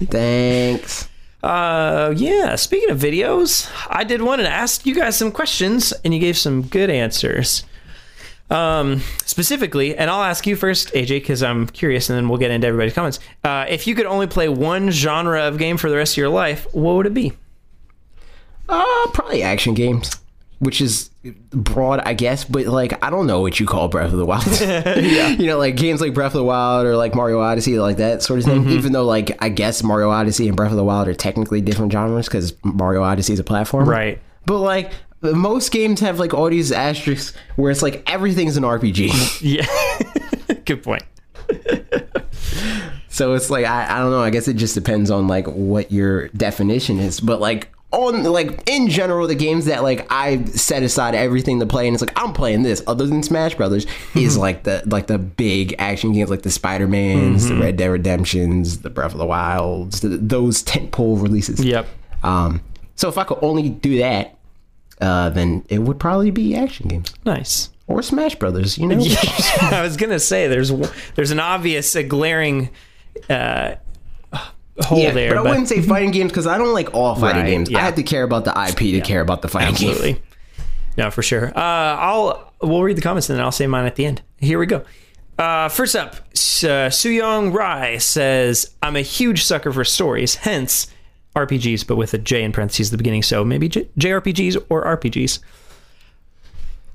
Thanks. 0.00 1.08
Uh, 1.42 2.14
yeah. 2.16 2.54
Speaking 2.56 2.90
of 2.90 2.98
videos, 2.98 3.70
I 3.88 4.04
did 4.04 4.22
want 4.22 4.40
to 4.40 4.48
ask 4.48 4.86
you 4.86 4.94
guys 4.94 5.16
some 5.16 5.30
questions, 5.30 5.92
and 6.04 6.14
you 6.14 6.20
gave 6.20 6.36
some 6.36 6.62
good 6.62 6.90
answers. 6.90 7.64
Um, 8.50 9.00
specifically, 9.24 9.96
and 9.96 10.10
I'll 10.10 10.22
ask 10.22 10.46
you 10.46 10.56
first, 10.56 10.92
AJ, 10.92 11.08
because 11.08 11.42
I'm 11.42 11.66
curious, 11.68 12.10
and 12.10 12.16
then 12.16 12.28
we'll 12.28 12.38
get 12.38 12.50
into 12.50 12.66
everybody's 12.66 12.92
comments. 12.94 13.18
Uh, 13.42 13.64
if 13.68 13.86
you 13.86 13.94
could 13.94 14.06
only 14.06 14.26
play 14.26 14.48
one 14.48 14.90
genre 14.90 15.42
of 15.42 15.58
game 15.58 15.76
for 15.78 15.88
the 15.88 15.96
rest 15.96 16.14
of 16.14 16.16
your 16.18 16.28
life, 16.28 16.66
what 16.74 16.94
would 16.96 17.06
it 17.06 17.14
be? 17.14 17.32
Uh, 18.68 19.06
probably 19.12 19.42
action 19.42 19.74
games, 19.74 20.10
which 20.62 20.80
is 20.80 21.10
broad, 21.50 21.98
I 22.04 22.14
guess. 22.14 22.44
But 22.44 22.66
like, 22.66 23.04
I 23.04 23.10
don't 23.10 23.26
know 23.26 23.40
what 23.40 23.58
you 23.58 23.66
call 23.66 23.88
Breath 23.88 24.12
of 24.12 24.18
the 24.18 24.24
Wild. 24.24 24.46
yeah. 24.60 25.28
You 25.42 25.48
know, 25.48 25.58
like 25.58 25.76
games 25.76 26.00
like 26.00 26.14
Breath 26.14 26.34
of 26.34 26.38
the 26.38 26.44
Wild 26.44 26.86
or 26.86 26.96
like 26.96 27.16
Mario 27.16 27.40
Odyssey, 27.40 27.80
like 27.80 27.96
that 27.96 28.22
sort 28.22 28.38
of 28.38 28.44
thing. 28.44 28.60
Mm-hmm. 28.62 28.70
Even 28.70 28.92
though, 28.92 29.04
like, 29.04 29.36
I 29.42 29.48
guess 29.48 29.82
Mario 29.82 30.10
Odyssey 30.10 30.46
and 30.46 30.56
Breath 30.56 30.70
of 30.70 30.76
the 30.76 30.84
Wild 30.84 31.08
are 31.08 31.14
technically 31.14 31.60
different 31.60 31.90
genres 31.90 32.26
because 32.26 32.54
Mario 32.62 33.02
Odyssey 33.02 33.32
is 33.32 33.40
a 33.40 33.44
platform, 33.44 33.88
Right. 33.88 34.20
But 34.46 34.58
like. 34.58 34.92
Most 35.24 35.70
games 35.70 36.00
have 36.00 36.18
like 36.18 36.34
all 36.34 36.50
these 36.50 36.72
asterisks 36.72 37.36
where 37.54 37.70
it's 37.70 37.80
like 37.80 38.02
everything's 38.10 38.56
an 38.56 38.64
RPG. 38.64 39.40
Yeah. 39.40 39.66
Good 40.64 40.82
point. 40.82 41.04
So 43.08 43.34
it's 43.34 43.48
like 43.48 43.64
I, 43.64 43.84
I 43.84 43.98
don't 44.00 44.10
know. 44.10 44.20
I 44.20 44.30
guess 44.30 44.48
it 44.48 44.54
just 44.54 44.74
depends 44.74 45.12
on 45.12 45.28
like 45.28 45.46
what 45.46 45.92
your 45.92 46.26
definition 46.28 46.98
is. 46.98 47.20
But 47.20 47.40
like 47.40 47.72
on 47.92 48.24
like 48.24 48.68
in 48.68 48.88
general, 48.88 49.26
the 49.26 49.34
games 49.34 49.66
that 49.66 49.82
like 49.82 50.06
I 50.10 50.44
set 50.46 50.82
aside 50.82 51.14
everything 51.14 51.60
to 51.60 51.66
play, 51.66 51.86
and 51.86 51.94
it's 51.94 52.02
like 52.02 52.18
I'm 52.18 52.32
playing 52.32 52.62
this 52.62 52.82
other 52.86 53.06
than 53.06 53.22
Smash 53.22 53.54
Brothers 53.54 53.86
is 54.14 54.36
like 54.36 54.64
the 54.64 54.82
like 54.86 55.06
the 55.06 55.18
big 55.18 55.74
action 55.78 56.12
games 56.12 56.30
like 56.30 56.42
the 56.42 56.50
Spider 56.50 56.88
Mans, 56.88 57.48
the 57.48 57.56
Red 57.56 57.76
Dead 57.76 57.88
Redemptions, 57.88 58.78
the 58.78 58.90
Breath 58.90 59.12
of 59.12 59.18
the 59.18 59.26
Wilds, 59.26 60.00
the, 60.00 60.08
those 60.08 60.62
tentpole 60.62 61.20
releases. 61.22 61.62
Yep. 61.64 61.86
Um. 62.22 62.62
So 62.96 63.08
if 63.08 63.18
I 63.18 63.24
could 63.24 63.38
only 63.42 63.68
do 63.68 63.98
that, 63.98 64.36
uh, 65.00 65.30
then 65.30 65.64
it 65.68 65.80
would 65.80 65.98
probably 65.98 66.30
be 66.30 66.54
action 66.54 66.88
games 66.88 67.12
Nice. 67.24 67.68
or 67.88 68.02
Smash 68.02 68.36
Brothers. 68.36 68.78
You 68.78 68.86
know. 68.88 68.98
I 69.60 69.82
was 69.82 69.96
gonna 69.96 70.18
say 70.20 70.48
there's 70.48 70.72
there's 71.14 71.30
an 71.30 71.40
obvious, 71.40 71.94
a 71.94 72.02
glaring 72.02 72.70
uh, 73.28 73.74
hole 74.80 74.98
Yeah, 74.98 75.10
there, 75.12 75.34
but 75.34 75.38
I 75.46 75.50
wouldn't 75.50 75.68
say 75.68 75.80
fighting 75.94 76.10
games 76.10 76.30
because 76.32 76.46
I 76.46 76.58
don't 76.58 76.72
like 76.72 76.94
all 76.94 77.14
fighting 77.14 77.42
Right, 77.42 77.48
games. 77.50 77.70
yeah. 77.70 77.78
I 77.78 77.82
have 77.82 77.94
to 77.96 78.02
care 78.02 78.22
about 78.22 78.44
the 78.44 78.50
IP 78.68 78.78
to 78.78 79.00
care 79.00 79.20
about 79.20 79.42
the 79.42 79.48
fighting 79.48 79.74
game. 79.74 79.90
Absolutely. 79.90 80.22
No, 80.96 81.10
for 81.10 81.22
sure. 81.22 81.48
Uh, 81.48 81.60
I'll 81.60 82.52
we'll 82.62 82.82
read 82.82 82.96
the 82.96 83.02
comments 83.02 83.28
and 83.30 83.38
then 83.38 83.44
I'll 83.44 83.52
say 83.52 83.66
mine 83.66 83.86
at 83.86 83.96
the 83.96 84.06
end. 84.06 84.22
Here 84.38 84.58
we 84.58 84.66
go. 84.66 84.84
Uh, 85.38 85.68
first 85.70 85.96
up, 85.96 86.14
uh, 86.14 86.88
Suyong 86.90 87.52
Rai 87.54 87.98
says, 87.98 88.74
"I'm 88.82 88.96
a 88.96 89.00
huge 89.00 89.44
sucker 89.44 89.72
for 89.72 89.84
stories, 89.84 90.34
hence 90.36 90.88
RPGs, 91.34 91.86
but 91.86 91.96
with 91.96 92.12
a 92.14 92.18
J 92.18 92.42
in 92.44 92.52
parentheses 92.52 92.88
at 92.88 92.92
the 92.92 92.98
beginning. 92.98 93.22
So 93.22 93.42
maybe 93.44 93.68
J- 93.70 93.88
JRPGs 93.98 94.66
or 94.68 94.84
RPGs. 94.84 95.38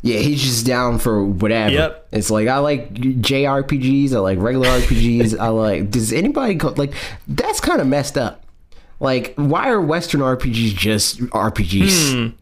Yeah, 0.01 0.19
he's 0.19 0.41
just 0.41 0.65
down 0.65 0.99
for 0.99 1.23
whatever. 1.23 1.73
Yep. 1.73 2.07
It's 2.11 2.29
like 2.29 2.47
I 2.47 2.59
like 2.59 2.93
JRPGs. 2.93 4.13
I 4.13 4.19
like 4.19 4.39
regular 4.39 4.67
RPGs. 4.67 5.37
I 5.39 5.47
like. 5.49 5.89
Does 5.89 6.13
anybody 6.13 6.53
go 6.53 6.69
like? 6.69 6.93
That's 7.27 7.59
kind 7.59 7.81
of 7.81 7.87
messed 7.87 8.17
up. 8.17 8.43
Like, 8.99 9.33
why 9.35 9.69
are 9.69 9.81
Western 9.81 10.21
RPGs 10.21 10.75
just 10.75 11.19
RPGs? 11.19 12.13
Hmm. 12.13 12.35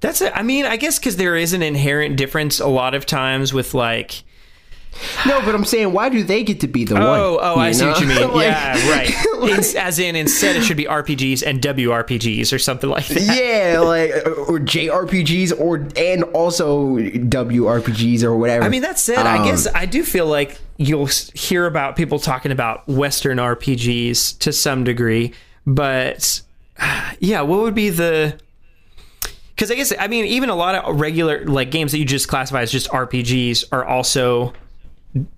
That's 0.00 0.20
it. 0.20 0.32
I 0.34 0.42
mean, 0.42 0.64
I 0.64 0.76
guess 0.76 0.98
because 0.98 1.16
there 1.16 1.36
is 1.36 1.52
an 1.52 1.62
inherent 1.62 2.16
difference 2.16 2.60
a 2.60 2.68
lot 2.68 2.94
of 2.94 3.06
times 3.06 3.52
with 3.52 3.74
like." 3.74 4.22
No, 5.26 5.40
but 5.40 5.54
I'm 5.54 5.64
saying, 5.64 5.92
why 5.92 6.08
do 6.08 6.22
they 6.22 6.42
get 6.44 6.60
to 6.60 6.68
be 6.68 6.84
the 6.84 6.94
one? 6.94 7.02
Oh, 7.04 7.38
oh, 7.40 7.56
I 7.58 7.72
see 7.72 7.84
know? 7.84 7.92
what 7.92 8.00
you 8.00 8.06
mean. 8.06 8.30
Like- 8.32 8.46
yeah, 8.46 8.90
right. 8.90 9.14
Ins- 9.58 9.74
as 9.74 9.98
in, 9.98 10.14
instead, 10.16 10.54
it 10.56 10.62
should 10.62 10.76
be 10.76 10.84
RPGs 10.84 11.42
and 11.44 11.60
WRPGs 11.60 12.52
or 12.52 12.58
something 12.58 12.88
like 12.90 13.06
that. 13.08 13.20
Yeah, 13.22 13.80
like 13.80 14.10
or 14.10 14.58
JRPGs 14.60 15.58
or 15.58 15.88
and 15.96 16.22
also 16.34 16.96
WRPGs 16.98 18.22
or 18.22 18.36
whatever. 18.36 18.64
I 18.64 18.68
mean, 18.68 18.82
that 18.82 18.98
said, 18.98 19.18
I 19.26 19.38
Um, 19.38 19.44
guess 19.46 19.66
I 19.74 19.86
do 19.86 20.04
feel 20.04 20.26
like 20.26 20.60
you'll 20.76 21.08
hear 21.34 21.66
about 21.66 21.96
people 21.96 22.18
talking 22.18 22.52
about 22.52 22.86
Western 22.88 23.38
RPGs 23.38 24.38
to 24.40 24.52
some 24.52 24.84
degree, 24.84 25.32
but 25.66 26.40
yeah, 27.18 27.40
what 27.42 27.60
would 27.60 27.74
be 27.74 27.90
the? 27.90 28.38
Because 29.54 29.70
I 29.70 29.74
guess 29.74 29.92
I 29.98 30.06
mean, 30.08 30.24
even 30.26 30.48
a 30.48 30.54
lot 30.56 30.74
of 30.74 31.00
regular 31.00 31.44
like 31.46 31.70
games 31.70 31.92
that 31.92 31.98
you 31.98 32.04
just 32.04 32.28
classify 32.28 32.62
as 32.62 32.70
just 32.72 32.88
RPGs 32.90 33.64
are 33.72 33.84
also 33.84 34.52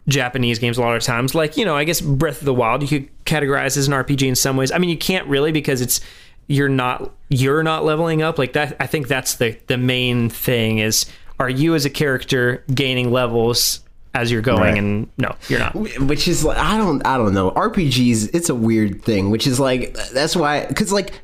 Japanese 0.08 0.58
games 0.58 0.78
a 0.78 0.80
lot 0.80 0.96
of 0.96 1.02
times. 1.02 1.34
Like 1.34 1.56
you 1.56 1.64
know, 1.64 1.76
I 1.76 1.84
guess 1.84 2.00
Breath 2.00 2.40
of 2.40 2.44
the 2.44 2.54
Wild 2.54 2.82
you 2.82 2.88
could 3.00 3.24
categorize 3.24 3.76
as 3.76 3.88
an 3.88 3.92
RPG 3.94 4.26
in 4.28 4.34
some 4.34 4.56
ways. 4.56 4.70
I 4.72 4.78
mean, 4.78 4.90
you 4.90 4.98
can't 4.98 5.26
really 5.26 5.52
because 5.52 5.80
it's 5.80 6.00
you're 6.46 6.68
not 6.68 7.10
you're 7.28 7.62
not 7.62 7.84
leveling 7.84 8.22
up 8.22 8.38
like 8.38 8.52
that. 8.52 8.76
I 8.78 8.86
think 8.86 9.08
that's 9.08 9.34
the 9.34 9.56
the 9.66 9.76
main 9.78 10.28
thing 10.30 10.78
is 10.78 11.06
are 11.40 11.48
you 11.50 11.74
as 11.74 11.84
a 11.84 11.90
character 11.90 12.62
gaining 12.72 13.10
levels 13.10 13.80
as 14.16 14.30
you're 14.30 14.42
going 14.42 14.60
Right. 14.60 14.76
and 14.78 15.08
no 15.18 15.34
you're 15.48 15.58
not 15.58 15.74
which 15.74 16.28
is 16.28 16.44
like 16.44 16.56
I 16.56 16.76
don't 16.76 17.04
I 17.04 17.16
don't 17.16 17.34
know 17.34 17.50
RPGs. 17.50 18.30
It's 18.32 18.48
a 18.48 18.54
weird 18.54 19.02
thing, 19.02 19.30
which 19.30 19.44
is 19.46 19.58
like 19.58 19.94
that's 20.12 20.36
why 20.36 20.66
because 20.66 20.92
like 20.92 21.20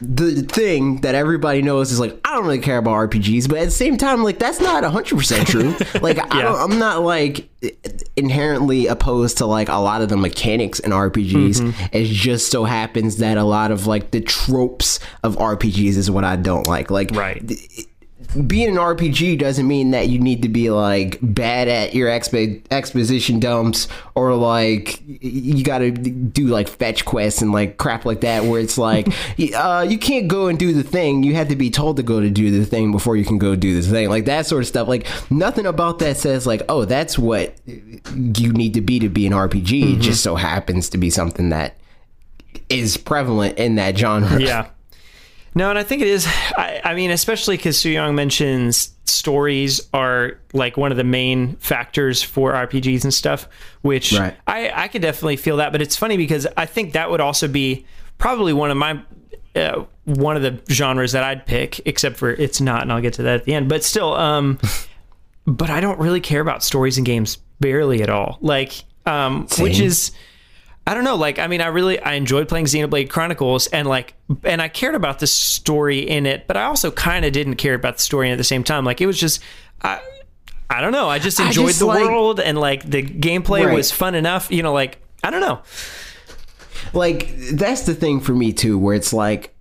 the 0.00 0.42
thing 0.42 1.00
that 1.02 1.14
everybody 1.14 1.62
knows 1.62 1.92
is 1.92 2.00
like 2.00 2.18
I 2.24 2.34
don't 2.34 2.44
really 2.44 2.58
care 2.58 2.78
about 2.78 3.10
RPGs, 3.10 3.48
but 3.48 3.58
at 3.58 3.66
the 3.66 3.70
same 3.70 3.96
time, 3.96 4.22
like 4.22 4.38
that's 4.38 4.60
not 4.60 4.84
hundred 4.84 5.16
percent 5.16 5.48
true. 5.48 5.74
like 6.00 6.18
I 6.18 6.42
don't, 6.42 6.72
I'm 6.72 6.78
not 6.78 7.02
like 7.02 7.48
inherently 8.16 8.86
opposed 8.86 9.38
to 9.38 9.46
like 9.46 9.68
a 9.68 9.76
lot 9.76 10.02
of 10.02 10.08
the 10.08 10.16
mechanics 10.16 10.78
in 10.80 10.90
RPGs. 10.90 11.60
Mm-hmm. 11.60 11.96
It 11.96 12.06
just 12.06 12.50
so 12.50 12.64
happens 12.64 13.18
that 13.18 13.38
a 13.38 13.44
lot 13.44 13.70
of 13.70 13.86
like 13.86 14.10
the 14.10 14.20
tropes 14.20 15.00
of 15.22 15.36
RPGs 15.36 15.96
is 15.96 16.10
what 16.10 16.24
I 16.24 16.36
don't 16.36 16.66
like. 16.66 16.90
Like 16.90 17.10
Right. 17.12 17.42
Being 18.34 18.68
an 18.68 18.76
RPG 18.76 19.38
doesn't 19.38 19.66
mean 19.66 19.92
that 19.92 20.08
you 20.08 20.18
need 20.18 20.42
to 20.42 20.48
be 20.48 20.70
like 20.70 21.18
bad 21.22 21.68
at 21.68 21.94
your 21.94 22.08
expo- 22.08 22.60
exposition 22.70 23.38
dumps 23.38 23.86
or 24.14 24.34
like 24.34 25.00
you 25.06 25.62
got 25.62 25.78
to 25.78 25.90
do 25.92 26.46
like 26.46 26.68
fetch 26.68 27.04
quests 27.04 27.42
and 27.42 27.52
like 27.52 27.76
crap 27.76 28.04
like 28.04 28.22
that 28.22 28.44
where 28.44 28.60
it's 28.60 28.76
like 28.76 29.08
uh, 29.54 29.86
you 29.88 29.98
can't 29.98 30.28
go 30.28 30.48
and 30.48 30.58
do 30.58 30.72
the 30.72 30.82
thing. 30.82 31.22
You 31.22 31.34
have 31.34 31.48
to 31.48 31.56
be 31.56 31.70
told 31.70 31.96
to 31.98 32.02
go 32.02 32.20
to 32.20 32.30
do 32.30 32.50
the 32.50 32.66
thing 32.66 32.90
before 32.90 33.16
you 33.16 33.24
can 33.24 33.38
go 33.38 33.54
do 33.54 33.80
the 33.80 33.88
thing 33.88 34.08
like 34.08 34.24
that 34.24 34.46
sort 34.46 34.62
of 34.62 34.66
stuff. 34.66 34.88
Like 34.88 35.06
nothing 35.30 35.66
about 35.66 36.00
that 36.00 36.16
says 36.16 36.46
like 36.46 36.62
oh 36.68 36.84
that's 36.84 37.18
what 37.18 37.54
you 37.66 38.52
need 38.52 38.74
to 38.74 38.80
be 38.80 38.98
to 38.98 39.08
be 39.08 39.26
an 39.26 39.32
RPG 39.32 39.96
it 39.96 40.00
just 40.00 40.22
so 40.22 40.34
happens 40.34 40.88
to 40.90 40.98
be 40.98 41.10
something 41.10 41.50
that 41.50 41.76
is 42.68 42.96
prevalent 42.96 43.58
in 43.58 43.76
that 43.76 43.96
genre. 43.96 44.40
Yeah 44.40 44.68
No, 45.54 45.70
and 45.70 45.78
I 45.78 45.84
think 45.84 46.02
it 46.02 46.08
is. 46.08 46.26
I, 46.26 46.80
I 46.84 46.94
mean, 46.94 47.10
especially 47.10 47.56
because 47.56 47.78
Su 47.78 47.90
Young 47.90 48.14
mentions 48.14 48.90
stories 49.04 49.80
are 49.94 50.38
like 50.52 50.76
one 50.76 50.90
of 50.90 50.96
the 50.96 51.04
main 51.04 51.56
factors 51.56 52.22
for 52.22 52.52
RPGs 52.52 53.04
and 53.04 53.14
stuff, 53.14 53.48
which 53.82 54.12
Right. 54.12 54.34
I, 54.46 54.70
I 54.74 54.88
could 54.88 55.02
definitely 55.02 55.36
feel 55.36 55.58
that. 55.58 55.70
But 55.72 55.80
it's 55.82 55.96
funny 55.96 56.16
because 56.16 56.46
I 56.56 56.66
think 56.66 56.92
that 56.94 57.10
would 57.10 57.20
also 57.20 57.46
be 57.46 57.86
probably 58.18 58.52
one 58.52 58.70
of 58.70 58.76
my 58.76 59.00
uh, 59.54 59.84
one 60.04 60.36
of 60.36 60.42
the 60.42 60.60
genres 60.72 61.12
that 61.12 61.22
I'd 61.22 61.46
pick, 61.46 61.80
except 61.86 62.16
for 62.16 62.30
it's 62.30 62.60
not, 62.60 62.82
and 62.82 62.92
I'll 62.92 63.00
get 63.00 63.14
to 63.14 63.22
that 63.22 63.36
at 63.40 63.44
the 63.44 63.54
end. 63.54 63.68
But 63.68 63.84
still, 63.84 64.14
um, 64.14 64.58
but 65.46 65.70
I 65.70 65.80
don't 65.80 65.98
really 66.00 66.20
care 66.20 66.40
about 66.40 66.64
stories 66.64 66.96
and 66.96 67.06
games 67.06 67.38
barely 67.60 68.02
at 68.02 68.10
all. 68.10 68.38
Like, 68.40 68.72
um, 69.06 69.46
which 69.58 69.78
is 69.78 70.10
I 70.86 70.92
don't 70.94 71.04
know. 71.04 71.16
Like, 71.16 71.38
I 71.38 71.46
mean, 71.46 71.60
I 71.62 71.68
really 71.68 71.98
I 72.00 72.12
enjoyed 72.14 72.46
playing 72.48 72.66
Xenoblade 72.66 73.08
Chronicles, 73.08 73.66
and 73.68 73.88
like, 73.88 74.14
and 74.42 74.60
I 74.60 74.68
cared 74.68 74.94
about 74.94 75.18
the 75.18 75.26
story 75.26 76.00
in 76.00 76.26
it, 76.26 76.46
but 76.46 76.56
I 76.58 76.64
also 76.64 76.90
kind 76.90 77.24
of 77.24 77.32
didn't 77.32 77.56
care 77.56 77.72
about 77.74 77.96
the 77.96 78.02
story 78.02 78.30
at 78.30 78.36
the 78.36 78.44
same 78.44 78.64
time. 78.64 78.84
Like, 78.84 79.00
it 79.00 79.06
was 79.06 79.18
just, 79.18 79.40
I, 79.80 80.00
I 80.68 80.82
don't 80.82 80.92
know. 80.92 81.08
I 81.08 81.18
just 81.18 81.40
I 81.40 81.46
enjoyed 81.46 81.68
just 81.68 81.78
the 81.78 81.86
like- 81.86 82.04
world, 82.04 82.38
and 82.38 82.58
like 82.58 82.84
the 82.88 83.02
gameplay 83.02 83.64
Right. 83.64 83.74
was 83.74 83.90
fun 83.90 84.14
enough. 84.14 84.50
You 84.52 84.62
know, 84.62 84.74
like 84.74 84.98
I 85.22 85.30
don't 85.30 85.40
know. 85.40 85.62
like 86.92 87.34
that's 87.52 87.82
the 87.82 87.94
thing 87.94 88.20
for 88.20 88.32
me 88.34 88.52
too 88.52 88.78
where 88.78 88.94
it's 88.94 89.12
like 89.12 89.54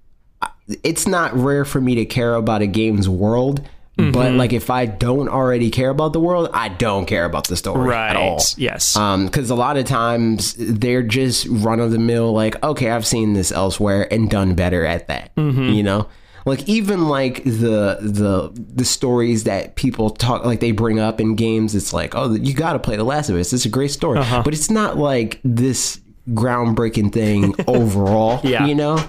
it's 0.84 1.08
not 1.08 1.34
rare 1.36 1.66
for 1.66 1.80
me 1.82 1.96
to 1.96 2.06
care 2.06 2.36
about 2.36 2.62
a 2.62 2.68
game's 2.68 3.08
world 3.10 3.68
but 3.96 4.04
Mm-hmm. 4.04 4.38
like 4.38 4.54
if 4.54 4.70
i 4.72 4.86
don't 4.88 5.30
already 5.30 5.70
care 5.70 5.90
about 5.90 6.14
the 6.14 6.20
world 6.20 6.50
i 6.54 6.68
don't 6.70 7.06
care 7.06 7.26
about 7.26 7.48
the 7.48 7.56
story 7.56 7.88
Right. 7.90 8.10
at 8.10 8.16
all 8.16 8.42
Yes. 8.58 8.96
um 8.96 9.26
because 9.28 9.50
a 9.52 9.56
lot 9.56 9.78
of 9.78 9.86
times 9.86 10.56
they're 10.58 11.04
just 11.04 11.46
run 11.50 11.80
of 11.80 11.92
the 11.92 12.00
mill 12.00 12.34
like 12.34 12.62
okay 12.64 12.90
i've 12.90 13.06
seen 13.06 13.34
this 13.34 13.52
elsewhere 13.52 14.12
and 14.12 14.30
done 14.30 14.56
better 14.56 14.84
at 14.86 15.08
that 15.08 15.36
Mm-hmm. 15.36 15.70
you 15.74 15.84
know 15.84 16.08
like 16.46 16.68
even 16.68 17.08
like 17.08 17.44
the 17.46 17.98
the 18.02 18.52
the 18.56 18.84
stories 18.84 19.44
that 19.46 19.76
people 19.76 20.10
talk 20.10 20.44
like 20.44 20.60
they 20.60 20.72
bring 20.72 21.00
up 21.00 21.22
in 21.22 21.36
games 21.36 21.74
it's 21.76 21.94
like 21.94 22.16
oh 22.16 22.34
you 22.34 22.54
got 22.54 22.74
to 22.74 22.80
play 22.80 22.96
the 22.98 23.04
last 23.06 23.30
of 23.30 23.36
us 23.38 23.54
it's 23.54 23.64
a 23.66 23.70
great 23.70 23.92
story 23.92 24.18
Uh-huh. 24.20 24.42
but 24.44 24.54
it's 24.54 24.70
not 24.72 24.98
like 24.98 25.40
this 25.44 26.02
groundbreaking 26.32 27.12
thing 27.14 27.54
overall 27.68 28.40
Yeah. 28.44 28.66
you 28.66 28.76
know 28.76 29.04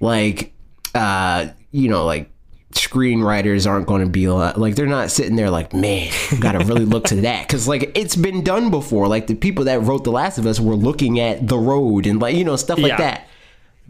like 0.00 0.52
uh 0.94 1.48
you 1.70 1.88
know 1.88 2.04
like 2.04 2.30
screenwriters 2.72 3.68
aren't 3.68 3.86
going 3.86 4.02
to 4.02 4.08
be 4.08 4.28
like, 4.28 4.56
like 4.56 4.74
they're 4.74 4.86
not 4.86 5.10
sitting 5.10 5.36
there 5.36 5.50
like 5.50 5.72
man 5.72 6.10
gotta 6.40 6.58
really 6.64 6.84
look 6.84 7.04
to 7.04 7.16
that. 7.22 7.46
Because 7.46 7.66
like 7.68 7.90
it's 7.96 8.16
been 8.16 8.42
done 8.44 8.70
before. 8.70 9.08
Like 9.08 9.26
the 9.26 9.34
people 9.34 9.64
that 9.64 9.80
wrote 9.82 10.04
the 10.04 10.12
last 10.12 10.38
of 10.38 10.46
us 10.46 10.60
were 10.60 10.74
looking 10.76 11.18
at 11.20 11.46
the 11.48 11.58
road 11.58 12.06
and 12.06 12.20
like 12.20 12.34
you 12.36 12.44
know 12.44 12.56
stuff 12.56 12.78
like 12.78 12.90
Yeah. 12.92 12.96
that 12.98 13.28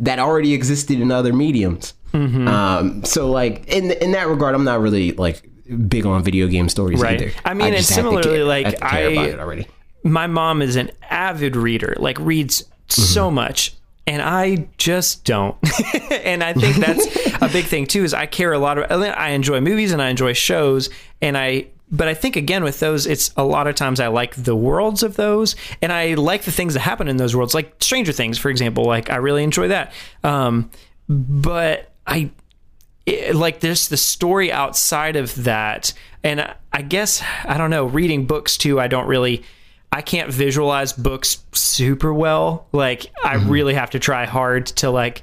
that 0.01 0.19
already 0.19 0.55
existed 0.55 1.01
in 1.01 1.11
other 1.12 1.32
mediums. 1.32 1.94
Mm-hmm. 2.12 2.48
um 2.48 3.05
so 3.05 3.31
like 3.31 3.69
in 3.69 3.93
in 3.93 4.11
that 4.12 4.27
regard 4.27 4.57
i'm 4.57 4.65
not 4.65 4.81
really 4.81 5.12
like 5.12 5.48
big 5.89 6.05
on 6.07 6.24
video 6.24 6.48
game 6.48 6.69
stories 6.69 7.01
Right. 7.01 7.23
either. 7.23 7.32
I 7.44 7.55
mean, 7.55 7.73
just 7.73 7.90
and 7.90 7.94
similarly, 7.94 8.39
care- 8.39 8.44
like, 8.44 8.65
have 8.65 8.74
to 8.74 8.78
care 8.81 9.36
I- 9.36 9.39
already. 9.39 9.69
my 10.02 10.27
mom 10.27 10.61
is 10.62 10.74
an 10.74 10.90
avid 11.09 11.55
reader, 11.55 11.94
like 12.01 12.19
reads 12.19 12.65
so 12.89 13.31
much, 13.31 13.74
and 14.11 14.20
I 14.20 14.66
just 14.77 15.24
don't. 15.24 15.57
and 16.11 16.43
I 16.43 16.53
think 16.53 16.77
that's 16.78 17.07
a 17.41 17.49
big 17.49 17.66
thing 17.66 17.87
too. 17.87 18.03
Is 18.03 18.12
I 18.12 18.27
care 18.27 18.53
a 18.53 18.59
lot 18.59 18.77
of. 18.77 18.91
I 18.91 19.28
enjoy 19.31 19.61
movies 19.61 19.93
and 19.93 20.03
I 20.03 20.09
enjoy 20.09 20.32
shows, 20.32 20.91
and 21.23 21.39
I. 21.39 21.69
But 21.93 22.09
I 22.09 22.15
think 22.15 22.35
again 22.35 22.65
with 22.65 22.81
those, 22.81 23.07
it's 23.07 23.32
a 23.37 23.45
lot 23.45 23.66
of 23.69 23.77
times 23.77 24.01
I 24.01 24.09
like 24.09 24.35
the 24.35 24.57
worlds 24.57 25.05
of 25.05 25.15
those, 25.15 25.55
and 25.81 25.93
I 25.93 26.15
like 26.15 26.43
the 26.43 26.51
things 26.51 26.74
that 26.74 26.81
happen 26.81 27.07
in 27.07 27.19
those 27.19 27.37
worlds, 27.37 27.55
like 27.55 27.74
Stranger 27.81 28.12
Things, 28.12 28.37
for 28.37 28.51
example. 28.51 28.85
Like 28.85 29.11
I 29.11 29.16
really 29.16 29.45
enjoy 29.45 29.69
that. 29.69 29.93
Um, 30.24 30.70
but 31.09 31.93
I 32.07 32.31
it, 33.07 33.37
like 33.37 33.61
this 33.61 33.87
the 33.89 33.97
story 33.97 34.51
outside 34.53 35.16
of 35.16 35.45
that 35.45 35.93
and 36.23 36.43
I- 36.43 36.55
i 36.70 36.82
guess 36.82 37.23
i 37.45 37.57
don't 37.57 37.70
know 37.70 37.87
reading 37.87 38.27
books 38.27 38.59
too 38.59 38.78
i 38.78 38.89
don't 38.89 39.09
really 39.09 39.43
i 39.93 40.01
can't 40.03 40.33
visualize 40.33 40.93
books 40.93 41.43
super 41.53 42.12
well 42.12 42.67
like 42.73 43.07
i 43.25 43.35
really 43.35 43.75
have 43.75 43.91
to 43.91 43.99
try 43.99 44.25
hard 44.27 44.67
to 44.67 44.91
like 44.91 45.23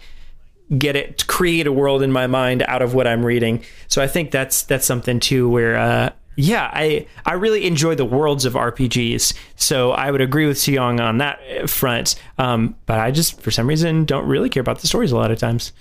get 0.77 0.95
it 0.95 1.19
to 1.19 1.25
create 1.25 1.65
a 1.65 1.71
world 1.71 2.01
in 2.01 2.11
my 2.11 2.27
mind 2.27 2.61
out 2.63 2.81
of 2.81 2.93
what 2.93 3.07
i'm 3.07 3.25
reading 3.25 3.63
so 3.87 4.01
i 4.01 4.07
think 4.07 4.31
that's 4.31 4.63
that's 4.63 4.85
something 4.85 5.19
too 5.19 5.49
where 5.49 5.77
uh 5.77 6.09
yeah, 6.39 6.69
I 6.71 7.07
I 7.25 7.33
really 7.33 7.65
enjoy 7.65 7.95
the 7.95 8.05
worlds 8.05 8.45
of 8.45 8.53
RPGs, 8.53 9.33
so 9.55 9.89
I 9.89 10.11
would 10.11 10.21
agree 10.21 10.45
with 10.45 10.57
Seong 10.57 10.99
on 10.99 11.17
that 11.17 11.67
front. 11.67 12.13
Um, 12.37 12.75
but 12.85 12.99
I 12.99 13.09
just, 13.09 13.41
for 13.41 13.49
some 13.49 13.65
reason, 13.65 14.05
don't 14.05 14.27
really 14.27 14.47
care 14.47 14.61
about 14.61 14.77
the 14.77 14.87
stories 14.87 15.11
a 15.11 15.15
lot 15.15 15.31
of 15.31 15.39
times 15.39 15.73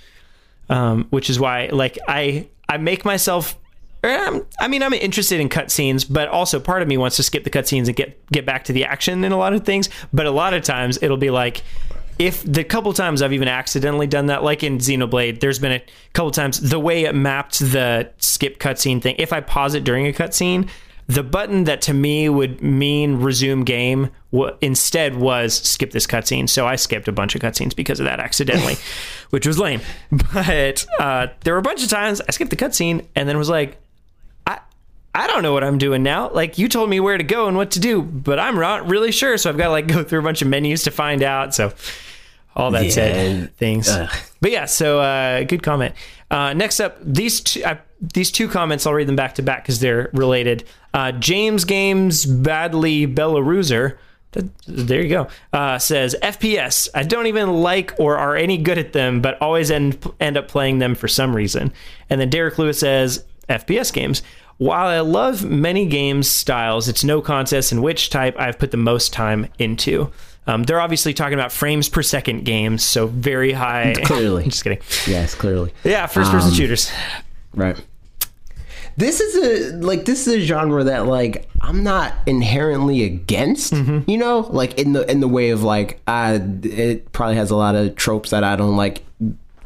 um, 0.68 1.06
which 1.10 1.30
is 1.30 1.38
why 1.38 1.68
like 1.72 1.98
I 2.08 2.48
I 2.68 2.78
make 2.78 3.04
myself. 3.04 3.56
Um, 4.04 4.46
I 4.60 4.68
mean, 4.68 4.82
I'm 4.82 4.92
interested 4.92 5.40
in 5.40 5.48
cutscenes, 5.48 6.06
but 6.08 6.28
also 6.28 6.60
part 6.60 6.82
of 6.82 6.88
me 6.88 6.96
wants 6.96 7.16
to 7.16 7.22
skip 7.22 7.44
the 7.44 7.50
cutscenes 7.50 7.86
and 7.88 7.96
get 7.96 8.24
get 8.30 8.46
back 8.46 8.64
to 8.64 8.72
the 8.72 8.84
action 8.84 9.24
in 9.24 9.32
a 9.32 9.36
lot 9.36 9.52
of 9.52 9.64
things. 9.64 9.88
But 10.12 10.26
a 10.26 10.30
lot 10.30 10.54
of 10.54 10.62
times 10.62 10.98
it'll 11.02 11.16
be 11.16 11.30
like, 11.30 11.62
if 12.18 12.42
the 12.44 12.64
couple 12.64 12.92
times 12.92 13.20
I've 13.20 13.32
even 13.32 13.48
accidentally 13.48 14.06
done 14.06 14.26
that, 14.26 14.42
like 14.42 14.62
in 14.62 14.78
Xenoblade, 14.78 15.40
there's 15.40 15.58
been 15.58 15.72
a 15.72 15.82
couple 16.12 16.30
times 16.30 16.60
the 16.60 16.78
way 16.78 17.04
it 17.04 17.14
mapped 17.14 17.58
the 17.58 18.10
skip 18.18 18.58
cutscene 18.58 19.02
thing. 19.02 19.16
If 19.18 19.32
I 19.32 19.40
pause 19.40 19.74
it 19.74 19.84
during 19.84 20.06
a 20.06 20.12
cutscene, 20.12 20.68
the 21.08 21.22
button 21.22 21.64
that 21.64 21.82
to 21.82 21.94
me 21.94 22.28
would 22.28 22.60
mean 22.62 23.16
resume 23.16 23.64
game 23.64 24.10
wa 24.32 24.52
instead 24.60 25.16
was 25.16 25.54
skip 25.54 25.92
this 25.92 26.06
cutscene. 26.06 26.48
So 26.48 26.66
I 26.66 26.76
skipped 26.76 27.06
a 27.06 27.12
bunch 27.12 27.34
of 27.34 27.40
cutscenes 27.40 27.76
because 27.76 28.00
of 28.00 28.06
that 28.06 28.18
accidentally, 28.18 28.76
which 29.30 29.46
was 29.46 29.58
lame. 29.58 29.80
But 30.10 30.86
uh, 30.98 31.28
there 31.44 31.54
were 31.54 31.60
a 31.60 31.62
bunch 31.62 31.82
of 31.82 31.90
times 31.90 32.20
I 32.20 32.32
skipped 32.32 32.50
the 32.50 32.56
cutscene 32.56 33.06
and 33.14 33.28
then 33.28 33.38
was 33.38 33.48
like, 33.48 33.78
I 35.16 35.26
don't 35.26 35.42
know 35.42 35.52
what 35.52 35.64
I'm 35.64 35.78
doing 35.78 36.02
now. 36.02 36.30
Like 36.30 36.58
you 36.58 36.68
told 36.68 36.90
me 36.90 37.00
where 37.00 37.16
to 37.16 37.24
go 37.24 37.48
and 37.48 37.56
what 37.56 37.70
to 37.72 37.80
do, 37.80 38.02
but 38.02 38.38
I'm 38.38 38.56
not 38.56 38.88
really 38.88 39.12
sure. 39.12 39.38
So 39.38 39.48
I've 39.50 39.56
got 39.56 39.64
to 39.64 39.70
like 39.70 39.86
go 39.88 40.02
through 40.04 40.20
a 40.20 40.22
bunch 40.22 40.42
of 40.42 40.48
menus 40.48 40.82
to 40.84 40.90
find 40.90 41.22
out. 41.22 41.54
So 41.54 41.72
all 42.54 42.70
that 42.72 42.84
Yeah. 42.84 42.90
said, 42.90 43.56
things. 43.56 43.88
Ugh. 43.88 44.08
But 44.40 44.50
yeah, 44.50 44.66
so 44.66 45.00
uh, 45.00 45.44
good 45.44 45.62
comment. 45.62 45.94
Uh, 46.30 46.52
next 46.52 46.80
up, 46.80 46.98
these 47.02 47.40
two, 47.40 47.62
uh, 47.64 47.76
these 48.00 48.30
two 48.30 48.48
comments, 48.48 48.86
I'll 48.86 48.92
read 48.94 49.08
them 49.08 49.16
back 49.16 49.36
to 49.36 49.42
back 49.42 49.62
because 49.62 49.80
they're 49.80 50.10
related. 50.12 50.64
Uh, 50.92 51.12
James 51.12 51.64
Games 51.64 52.26
Badly 52.26 53.06
Belaruser. 53.06 53.96
There 54.66 55.00
you 55.02 55.08
go. 55.08 55.28
Uh, 55.52 55.78
says 55.78 56.14
FPS. 56.22 56.88
I 56.94 57.04
don't 57.04 57.26
even 57.26 57.62
like 57.62 57.94
or 57.98 58.18
are 58.18 58.36
any 58.36 58.58
good 58.58 58.76
at 58.76 58.92
them, 58.92 59.22
but 59.22 59.40
always 59.40 59.70
end 59.70 59.98
end 60.20 60.36
up 60.36 60.46
playing 60.48 60.78
them 60.78 60.94
for 60.94 61.08
some 61.08 61.34
reason. 61.34 61.72
And 62.10 62.20
then 62.20 62.28
Derek 62.28 62.58
Lewis 62.58 62.80
says 62.80 63.24
FPS 63.48 63.90
games. 63.92 64.22
While 64.58 64.86
I 64.86 65.00
love 65.00 65.44
many 65.44 65.86
games 65.86 66.30
styles, 66.30 66.88
it's 66.88 67.04
no 67.04 67.20
contest 67.20 67.72
in 67.72 67.82
which 67.82 68.08
type 68.10 68.34
I've 68.38 68.58
put 68.58 68.70
the 68.70 68.76
most 68.78 69.12
time 69.12 69.48
into. 69.58 70.10
Um, 70.46 70.62
they're 70.62 70.80
obviously 70.80 71.12
talking 71.12 71.34
about 71.34 71.52
frames 71.52 71.88
per 71.88 72.02
second 72.02 72.44
games, 72.44 72.82
so 72.84 73.06
very 73.08 73.52
high. 73.52 73.94
Clearly. 74.04 74.44
just 74.48 74.62
kidding. 74.64 74.78
yes 75.06 75.34
clearly 75.34 75.72
Yeah, 75.84 76.06
first 76.06 76.30
person 76.30 76.50
Um, 76.50 76.54
shooters. 76.54 76.90
Right. 77.54 77.76
This 78.96 79.20
is 79.20 79.34
a 79.74 79.76
like 79.76 80.06
this 80.06 80.26
is 80.26 80.34
a 80.34 80.40
genre 80.40 80.84
that 80.84 81.06
like 81.06 81.50
I'm 81.60 81.82
not 81.82 82.14
inherently 82.26 83.02
against, 83.04 83.74
Mm-hmm. 83.74 84.08
you 84.10 84.16
know, 84.16 84.38
like 84.50 84.78
in 84.78 84.94
the 84.94 85.10
in 85.10 85.20
the 85.20 85.28
way 85.28 85.50
of 85.50 85.62
like 85.62 86.00
uh 86.06 86.38
it 86.62 87.12
probably 87.12 87.36
has 87.36 87.50
a 87.50 87.56
lot 87.56 87.74
of 87.74 87.94
tropes 87.96 88.30
that 88.30 88.42
I 88.42 88.56
don't 88.56 88.76
like 88.76 89.04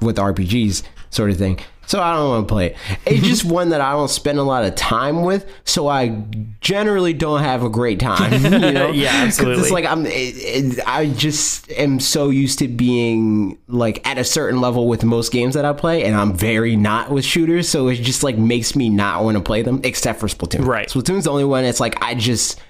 with 0.01 0.17
RPGs 0.17 0.83
sort 1.11 1.31
of 1.31 1.37
thing. 1.37 1.61
So 1.91 2.01
I 2.01 2.15
don't 2.15 2.29
want 2.29 2.47
to 2.47 2.55
play 2.55 2.67
it. 2.67 2.77
It's 3.05 3.27
just 3.27 3.45
one 3.45 3.71
that 3.71 3.81
I 3.81 3.91
don't 3.95 4.09
spend 4.09 4.39
a 4.39 4.45
lot 4.45 4.65
of 4.65 4.77
time 4.77 5.25
with, 5.25 5.45
so 5.65 5.89
I 5.89 6.23
generally 6.61 7.13
don't 7.13 7.41
have 7.41 7.65
a 7.65 7.69
great 7.69 7.99
time. 7.99 8.33
You 8.45 8.51
know? 8.73 8.91
Yeah, 8.93 9.11
absolutely. 9.11 9.63
It's 9.63 9.73
like 9.73 9.87
I'm. 9.87 10.07
It, 10.07 10.13
it, 10.13 10.81
I 10.87 11.07
just 11.09 11.69
am 11.73 11.99
so 11.99 12.31
used 12.31 12.61
to 12.61 12.69
being 12.69 13.59
like 13.67 14.07
at 14.07 14.19
a 14.19 14.25
certain 14.25 14.61
level 14.61 14.87
with 14.87 15.03
most 15.03 15.33
games 15.33 15.55
that 15.55 15.65
I 15.65 15.73
play, 15.73 16.05
and 16.05 16.15
I'm 16.15 16.33
very 16.33 16.77
not 16.77 17.11
with 17.11 17.25
shooters. 17.25 17.69
So 17.69 17.89
it 17.89 17.97
just 17.97 18.23
like 18.23 18.39
makes 18.39 18.77
me 18.77 18.89
not 18.89 19.25
want 19.25 19.37
to 19.37 19.43
play 19.43 19.63
them, 19.63 19.81
except 19.83 20.21
for 20.21 20.29
Splatoon. 20.29 20.65
Right. 20.65 20.89
Splatoon's 20.89 21.25
the 21.25 21.33
only 21.33 21.45
one. 21.45 21.65
It's 21.65 21.81
like 21.81 22.01
I 22.05 22.15
just 22.15 22.61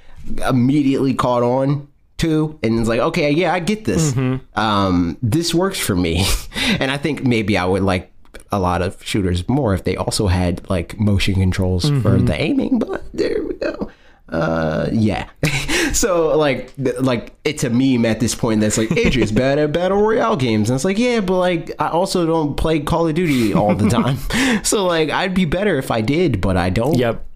immediately 0.49 1.13
caught 1.13 1.43
on 1.43 1.89
to, 2.21 2.59
and 2.63 2.79
it's 2.79 2.89
like, 2.89 3.01
okay, 3.01 3.33
yeah, 3.33 3.53
I 3.53 3.59
get 3.59 3.85
this. 3.85 4.13
Mm-hmm. 4.13 4.59
Um, 4.59 5.19
this 5.21 5.53
works 5.53 5.79
for 5.79 5.95
me, 5.95 6.25
and 6.57 6.91
I 6.91 6.97
think 6.97 7.23
maybe 7.23 7.59
I 7.59 7.67
would 7.67 7.83
like 7.83 8.10
a 8.53 8.59
lot 8.59 8.83
of 8.83 9.03
shooters 9.05 9.49
more 9.49 9.75
if 9.75 9.85
they 9.85 9.97
also 9.97 10.27
had 10.27 10.69
like 10.71 10.99
motion 10.99 11.35
controls 11.35 11.85
for 11.89 11.95
Mm-hmm. 12.17 12.25
the 12.27 12.41
aiming. 12.41 12.79
But 12.81 13.05
there 13.13 13.43
we 13.43 13.55
go 13.55 13.91
uh 14.33 14.89
yeah 14.93 15.29
so 15.93 16.39
like 16.39 16.73
like 17.01 17.33
it's 17.43 17.65
a 17.65 17.69
meme 17.71 18.07
at 18.07 18.21
this 18.21 18.33
point 18.33 18.61
that's 18.61 18.79
like 18.79 18.89
AJ's 18.91 19.33
bad 19.33 19.59
at 19.59 19.73
battle 19.73 20.01
royale 20.01 20.37
games 20.37 20.71
and 20.71 20.77
it's 20.77 20.85
like 20.85 20.99
yeah 20.99 21.19
but 21.21 21.37
like 21.37 21.73
I 21.81 21.89
also 21.89 22.25
don't 22.27 22.57
play 22.57 22.79
Call 22.79 23.09
of 23.09 23.17
Duty 23.17 23.53
all 23.55 23.75
the 23.75 23.91
time 23.91 24.19
so 24.65 24.87
like 24.87 25.11
I'd 25.11 25.35
be 25.35 25.47
better 25.47 25.79
if 25.79 25.91
I 25.91 26.01
did 26.01 26.41
but 26.41 26.57
I 26.57 26.71
don't 26.71 26.97
Yep. 26.97 27.27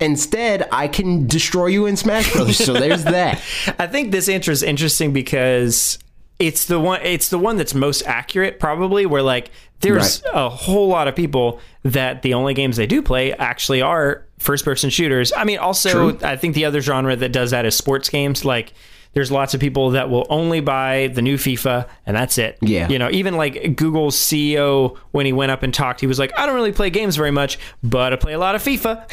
instead 0.00 0.66
I 0.72 0.88
can 0.88 1.26
destroy 1.26 1.66
you 1.66 1.84
in 1.84 1.96
Smash 1.98 2.32
Brothers 2.32 2.56
so 2.64 2.72
there's 2.72 3.04
that 3.04 3.38
I 3.78 3.86
think 3.86 4.10
this 4.10 4.26
intro 4.26 4.52
is 4.52 4.62
interesting 4.62 5.12
because 5.12 5.98
it's 6.42 6.64
the 6.64 6.80
one 6.80 7.00
it's 7.02 7.28
the 7.28 7.38
one 7.38 7.56
that's 7.56 7.72
most 7.72 8.02
accurate 8.04 8.58
probably 8.58 9.06
where 9.06 9.22
like 9.22 9.50
there's 9.78 10.22
a 10.32 10.48
whole 10.48 10.88
lot 10.88 11.08
of 11.08 11.14
people 11.14 11.60
that 11.84 12.22
the 12.22 12.34
only 12.34 12.52
games 12.52 12.76
they 12.76 12.86
do 12.86 13.00
play 13.00 13.32
actually 13.34 13.82
are 13.82 14.24
first 14.38 14.64
person 14.64 14.90
shooters. 14.90 15.32
I 15.36 15.44
mean 15.44 15.58
also 15.58 16.18
I 16.18 16.36
think 16.36 16.54
the 16.54 16.64
other 16.64 16.80
genre 16.80 17.14
that 17.14 17.30
does 17.30 17.52
that 17.52 17.64
is 17.64 17.76
sports 17.76 18.08
games 18.08 18.44
like 18.44 18.72
there's 19.14 19.30
lots 19.30 19.54
of 19.54 19.60
people 19.60 19.90
that 19.90 20.08
will 20.08 20.26
only 20.30 20.60
buy 20.60 21.08
the 21.08 21.22
new 21.22 21.36
FIFA 21.36 21.86
and 22.06 22.16
that's 22.16 22.38
it. 22.38 22.58
Yeah. 22.62 22.88
You 22.88 22.98
know, 22.98 23.10
even 23.10 23.36
like 23.36 23.76
Google's 23.76 24.16
CEO 24.16 24.96
when 25.10 25.26
he 25.26 25.32
went 25.32 25.52
up 25.52 25.62
and 25.62 25.72
talked, 25.72 26.00
he 26.00 26.06
was 26.06 26.18
like, 26.18 26.36
I 26.36 26.46
don't 26.46 26.54
really 26.54 26.72
play 26.72 26.90
games 26.90 27.16
very 27.16 27.30
much, 27.30 27.58
but 27.82 28.12
I 28.12 28.16
play 28.16 28.32
a 28.32 28.38
lot 28.38 28.54
of 28.54 28.62
FIFA. 28.62 29.04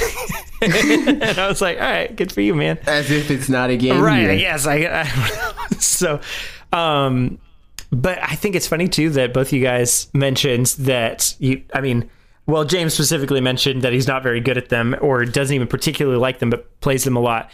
and 1.19 1.39
I 1.39 1.47
was 1.47 1.61
like, 1.61 1.77
all 1.77 1.83
right, 1.83 2.15
good 2.15 2.31
for 2.31 2.41
you, 2.41 2.55
man. 2.55 2.79
As 2.87 3.11
if 3.11 3.29
it's 3.29 3.49
not 3.49 3.69
a 3.69 3.77
game. 3.77 4.01
Right. 4.01 4.39
Yes. 4.39 4.65
I, 4.65 4.75
I 4.75 5.67
so, 5.79 6.21
um, 6.71 7.39
but 7.91 8.19
I 8.21 8.35
think 8.35 8.55
it's 8.55 8.67
funny 8.67 8.87
too 8.87 9.09
that 9.11 9.33
both 9.33 9.51
you 9.51 9.61
guys 9.61 10.09
mentioned 10.13 10.67
that 10.79 11.35
you, 11.39 11.63
I 11.73 11.81
mean, 11.81 12.09
well, 12.45 12.65
James 12.65 12.93
specifically 12.93 13.41
mentioned 13.41 13.83
that 13.83 13.93
he's 13.93 14.07
not 14.07 14.23
very 14.23 14.39
good 14.39 14.57
at 14.57 14.69
them 14.69 14.95
or 15.01 15.25
doesn't 15.25 15.53
even 15.53 15.67
particularly 15.67 16.19
like 16.19 16.39
them, 16.39 16.49
but 16.49 16.79
plays 16.81 17.03
them 17.03 17.15
a 17.15 17.19
lot. 17.19 17.51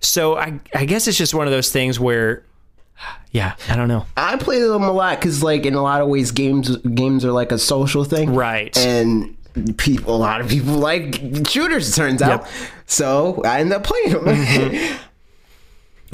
So 0.00 0.36
I, 0.36 0.60
I 0.74 0.84
guess 0.84 1.08
it's 1.08 1.18
just 1.18 1.34
one 1.34 1.46
of 1.46 1.52
those 1.52 1.70
things 1.70 1.98
where, 1.98 2.44
yeah, 3.30 3.56
I 3.68 3.76
don't 3.76 3.88
know. 3.88 4.06
I 4.16 4.36
play 4.36 4.60
them 4.60 4.84
a 4.84 4.92
lot 4.92 5.18
because, 5.18 5.42
like, 5.42 5.66
in 5.66 5.74
a 5.74 5.82
lot 5.82 6.00
of 6.00 6.08
ways, 6.08 6.30
games 6.30 6.76
games 6.78 7.24
are 7.24 7.32
like 7.32 7.52
a 7.52 7.58
social 7.58 8.04
thing, 8.04 8.34
Right. 8.34 8.76
And 8.76 9.36
people, 9.78 10.14
a 10.14 10.18
lot 10.18 10.40
of 10.40 10.48
people 10.48 10.74
like 10.74 11.20
shooters. 11.48 11.88
It 11.88 11.94
turns 11.94 12.22
out, 12.22 12.46
so 12.86 13.42
I 13.44 13.60
end 13.60 13.72
up 13.72 13.84
playing 13.84 14.10
them. 14.10 14.24
Mm-hmm. 14.24 14.96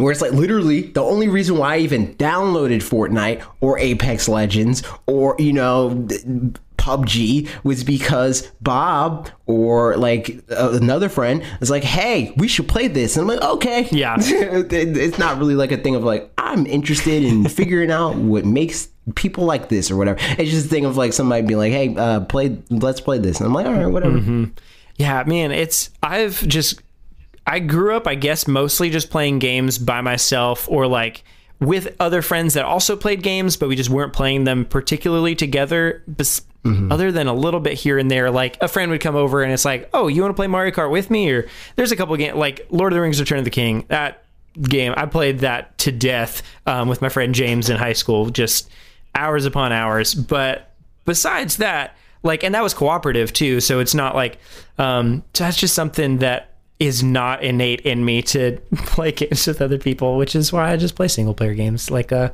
Where 0.02 0.10
it's 0.10 0.20
like 0.20 0.32
literally 0.32 0.82
the 0.82 1.02
only 1.02 1.28
reason 1.28 1.56
why 1.56 1.76
I 1.76 1.78
even 1.78 2.14
downloaded 2.16 2.78
Fortnite 2.78 3.44
or 3.60 3.78
Apex 3.78 4.28
Legends 4.28 4.82
or 5.06 5.36
you 5.38 5.52
know 5.52 6.08
PUBG 6.82 7.48
was 7.62 7.84
because 7.84 8.50
Bob 8.60 9.30
or 9.46 9.96
like 9.96 10.42
uh, 10.50 10.70
another 10.72 11.08
friend 11.08 11.44
was 11.60 11.70
like, 11.70 11.84
"Hey, 11.84 12.34
we 12.36 12.48
should 12.48 12.66
play 12.66 12.88
this," 12.88 13.16
and 13.16 13.22
I'm 13.22 13.38
like, 13.38 13.48
"Okay." 13.50 13.88
Yeah. 13.92 14.16
It's 14.22 15.18
not 15.18 15.38
really 15.38 15.54
like 15.54 15.70
a 15.70 15.76
thing 15.76 15.94
of 15.94 16.02
like 16.02 16.32
I'm 16.38 16.66
interested 16.66 17.22
in 17.22 17.48
figuring 17.48 17.92
out 17.92 18.16
what 18.16 18.44
makes 18.44 18.88
people 19.14 19.44
like 19.44 19.68
this 19.68 19.90
or 19.90 19.96
whatever. 19.96 20.18
It's 20.38 20.50
just 20.50 20.66
a 20.66 20.68
thing 20.68 20.84
of 20.84 20.96
like 20.96 21.12
somebody 21.12 21.46
being 21.46 21.58
like, 21.58 21.72
"Hey, 21.72 21.94
uh, 21.96 22.20
play, 22.20 22.58
let's 22.70 23.00
play 23.00 23.18
this," 23.18 23.38
and 23.38 23.46
I'm 23.46 23.54
like, 23.54 23.66
"All 23.66 23.74
right, 23.74 23.86
whatever." 23.86 24.18
Mm-hmm. 24.18 24.44
Yeah, 24.96 25.22
man, 25.24 25.52
it's 25.52 25.90
I've 26.02 26.46
just 26.48 26.82
I 27.46 27.58
grew 27.58 27.96
up, 27.96 28.06
I 28.06 28.14
guess, 28.14 28.46
mostly 28.46 28.90
just 28.90 29.10
playing 29.10 29.38
games 29.40 29.78
by 29.78 30.00
myself 30.00 30.68
or 30.70 30.86
like 30.86 31.24
with 31.60 31.94
other 32.00 32.22
friends 32.22 32.54
that 32.54 32.64
also 32.64 32.96
played 32.96 33.22
games, 33.22 33.56
but 33.56 33.68
we 33.68 33.76
just 33.76 33.90
weren't 33.90 34.12
playing 34.12 34.44
them 34.44 34.64
particularly 34.64 35.34
together. 35.34 36.02
Bes- 36.06 36.42
Other 36.64 37.10
than 37.10 37.26
a 37.26 37.34
little 37.34 37.58
bit 37.58 37.72
here 37.74 37.98
and 37.98 38.08
there, 38.08 38.30
like 38.30 38.56
a 38.62 38.68
friend 38.68 38.92
would 38.92 39.00
come 39.00 39.16
over 39.16 39.42
and 39.42 39.52
it's 39.52 39.64
like, 39.64 39.90
"Oh, 39.92 40.06
you 40.06 40.22
want 40.22 40.30
to 40.30 40.36
play 40.36 40.46
Mario 40.46 40.70
Kart 40.72 40.92
with 40.92 41.10
me?" 41.10 41.28
Or 41.32 41.48
there's 41.74 41.90
a 41.90 41.96
couple 41.96 42.16
games 42.16 42.36
like 42.36 42.64
Lord 42.70 42.92
of 42.92 42.96
the 42.96 43.00
Rings: 43.00 43.18
Return 43.18 43.38
of 43.40 43.44
the 43.44 43.50
King. 43.50 43.84
That 43.88 44.22
game, 44.60 44.94
I 44.96 45.06
played 45.06 45.40
that 45.40 45.76
to 45.78 45.90
death 45.90 46.42
um, 46.66 46.86
with 46.88 47.02
my 47.02 47.08
friend 47.08 47.34
James 47.34 47.68
in 47.68 47.78
high 47.78 47.94
school, 47.94 48.30
just 48.30 48.70
hours 49.12 49.44
upon 49.44 49.72
hours. 49.72 50.14
But 50.14 50.70
besides 51.04 51.56
that, 51.56 51.96
like, 52.22 52.44
and 52.44 52.54
that 52.54 52.62
was 52.62 52.74
cooperative 52.74 53.32
too. 53.32 53.58
So 53.58 53.80
it's 53.80 53.94
not 53.94 54.14
like 54.14 54.38
um, 54.78 55.24
so 55.34 55.42
that's 55.42 55.56
just 55.56 55.74
something 55.74 56.18
that 56.18 56.51
is 56.82 57.02
not 57.02 57.42
innate 57.44 57.80
in 57.82 58.04
me 58.04 58.22
to 58.22 58.58
play 58.76 59.12
games 59.12 59.46
with 59.46 59.62
other 59.62 59.78
people, 59.78 60.16
which 60.16 60.34
is 60.34 60.52
why 60.52 60.72
I 60.72 60.76
just 60.76 60.94
play 60.96 61.08
single 61.08 61.34
player 61.34 61.54
games, 61.54 61.90
like 61.90 62.12
a 62.12 62.32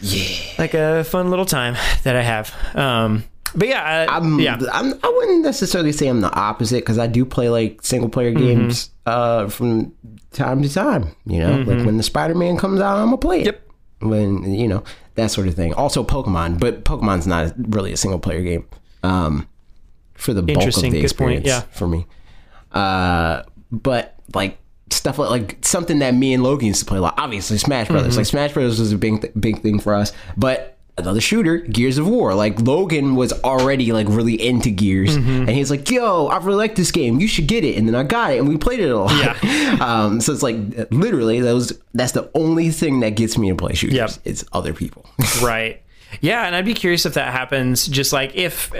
yeah, 0.00 0.36
like 0.58 0.74
a 0.74 1.04
fun 1.04 1.30
little 1.30 1.44
time 1.44 1.76
that 2.04 2.16
I 2.16 2.22
have. 2.22 2.54
Um, 2.74 3.24
but 3.54 3.68
yeah, 3.68 4.06
I, 4.08 4.16
I'm, 4.16 4.38
yeah, 4.40 4.58
I'm, 4.72 4.94
I 5.02 5.08
wouldn't 5.08 5.42
necessarily 5.42 5.92
say 5.92 6.06
I'm 6.06 6.20
the 6.20 6.32
opposite 6.32 6.76
because 6.76 6.98
I 6.98 7.06
do 7.06 7.24
play 7.24 7.48
like 7.50 7.82
single 7.82 8.08
player 8.08 8.30
Mm-hmm. 8.32 8.44
games 8.44 8.90
uh, 9.06 9.48
from 9.48 9.92
time 10.32 10.62
to 10.62 10.72
time. 10.72 11.14
You 11.26 11.40
know, 11.40 11.56
like 11.58 11.84
when 11.84 11.96
the 11.96 12.02
Spider 12.02 12.34
Man 12.34 12.56
comes 12.56 12.80
out, 12.80 12.96
I'm 12.98 13.06
gonna 13.06 13.18
play 13.18 13.40
it. 13.40 13.46
Yep. 13.46 13.66
When 14.00 14.54
you 14.54 14.66
know 14.68 14.82
that 15.16 15.30
sort 15.30 15.48
of 15.48 15.54
thing. 15.54 15.74
Also 15.74 16.02
Pokemon, 16.02 16.58
but 16.58 16.84
Pokemon's 16.84 17.26
not 17.26 17.52
really 17.56 17.92
a 17.92 17.96
single 17.96 18.18
player 18.20 18.40
game. 18.42 18.66
Um, 19.02 19.46
for 20.14 20.32
the 20.32 20.42
bulk 20.42 20.66
of 20.66 20.74
the 20.74 20.80
Good 20.82 20.92
point, 20.92 21.04
experience 21.04 21.46
yeah. 21.46 21.60
for 21.72 21.86
me. 21.88 22.06
Uh, 22.72 23.42
but 23.72 24.14
like 24.34 24.58
stuff 24.90 25.18
like, 25.18 25.30
like 25.30 25.58
something 25.64 26.00
that 26.00 26.14
me 26.14 26.34
and 26.34 26.42
Logan 26.42 26.68
used 26.68 26.80
to 26.80 26.86
play 26.86 26.98
a 26.98 27.00
lot. 27.00 27.14
Obviously, 27.18 27.58
Smash 27.58 27.88
Brothers. 27.88 28.12
Mm-hmm. 28.12 28.18
Like 28.18 28.26
Smash 28.26 28.52
Brothers 28.52 28.80
was 28.80 28.92
a 28.92 28.98
big 28.98 29.20
th- 29.20 29.32
big 29.38 29.60
thing 29.62 29.78
for 29.80 29.94
us. 29.94 30.12
But 30.36 30.76
another 30.98 31.20
shooter, 31.20 31.58
Gears 31.58 31.96
of 31.96 32.06
War. 32.06 32.34
Like 32.34 32.60
Logan 32.60 33.14
was 33.16 33.32
already 33.44 33.92
like 33.92 34.06
really 34.08 34.34
into 34.34 34.70
Gears, 34.70 35.16
Mm-hmm. 35.16 35.30
and 35.42 35.50
he's 35.50 35.70
like, 35.70 35.90
"Yo, 35.90 36.26
I 36.26 36.36
really 36.38 36.56
like 36.58 36.74
this 36.74 36.90
game. 36.90 37.20
You 37.20 37.28
should 37.28 37.46
get 37.46 37.64
it." 37.64 37.76
And 37.76 37.86
then 37.88 37.94
I 37.94 38.02
got 38.02 38.32
it, 38.34 38.38
and 38.38 38.48
we 38.48 38.56
played 38.58 38.80
it 38.80 38.90
a 38.90 38.98
lot. 38.98 39.12
Yeah. 39.42 39.78
um, 39.80 40.20
so 40.20 40.32
it's 40.32 40.42
like 40.42 40.56
literally 40.90 41.40
those. 41.40 41.72
That's 41.94 42.12
the 42.12 42.30
only 42.34 42.70
thing 42.70 43.00
that 43.00 43.10
gets 43.16 43.38
me 43.38 43.48
to 43.50 43.54
play 43.56 43.74
shooters. 43.74 43.94
Yep. 43.96 44.10
It's 44.24 44.44
other 44.52 44.74
people. 44.74 45.06
right. 45.42 45.82
Yeah, 46.20 46.44
and 46.44 46.56
I'd 46.56 46.64
be 46.64 46.74
curious 46.74 47.06
if 47.06 47.14
that 47.14 47.32
happens. 47.32 47.86
Just 47.86 48.12
like 48.12 48.34
if, 48.34 48.72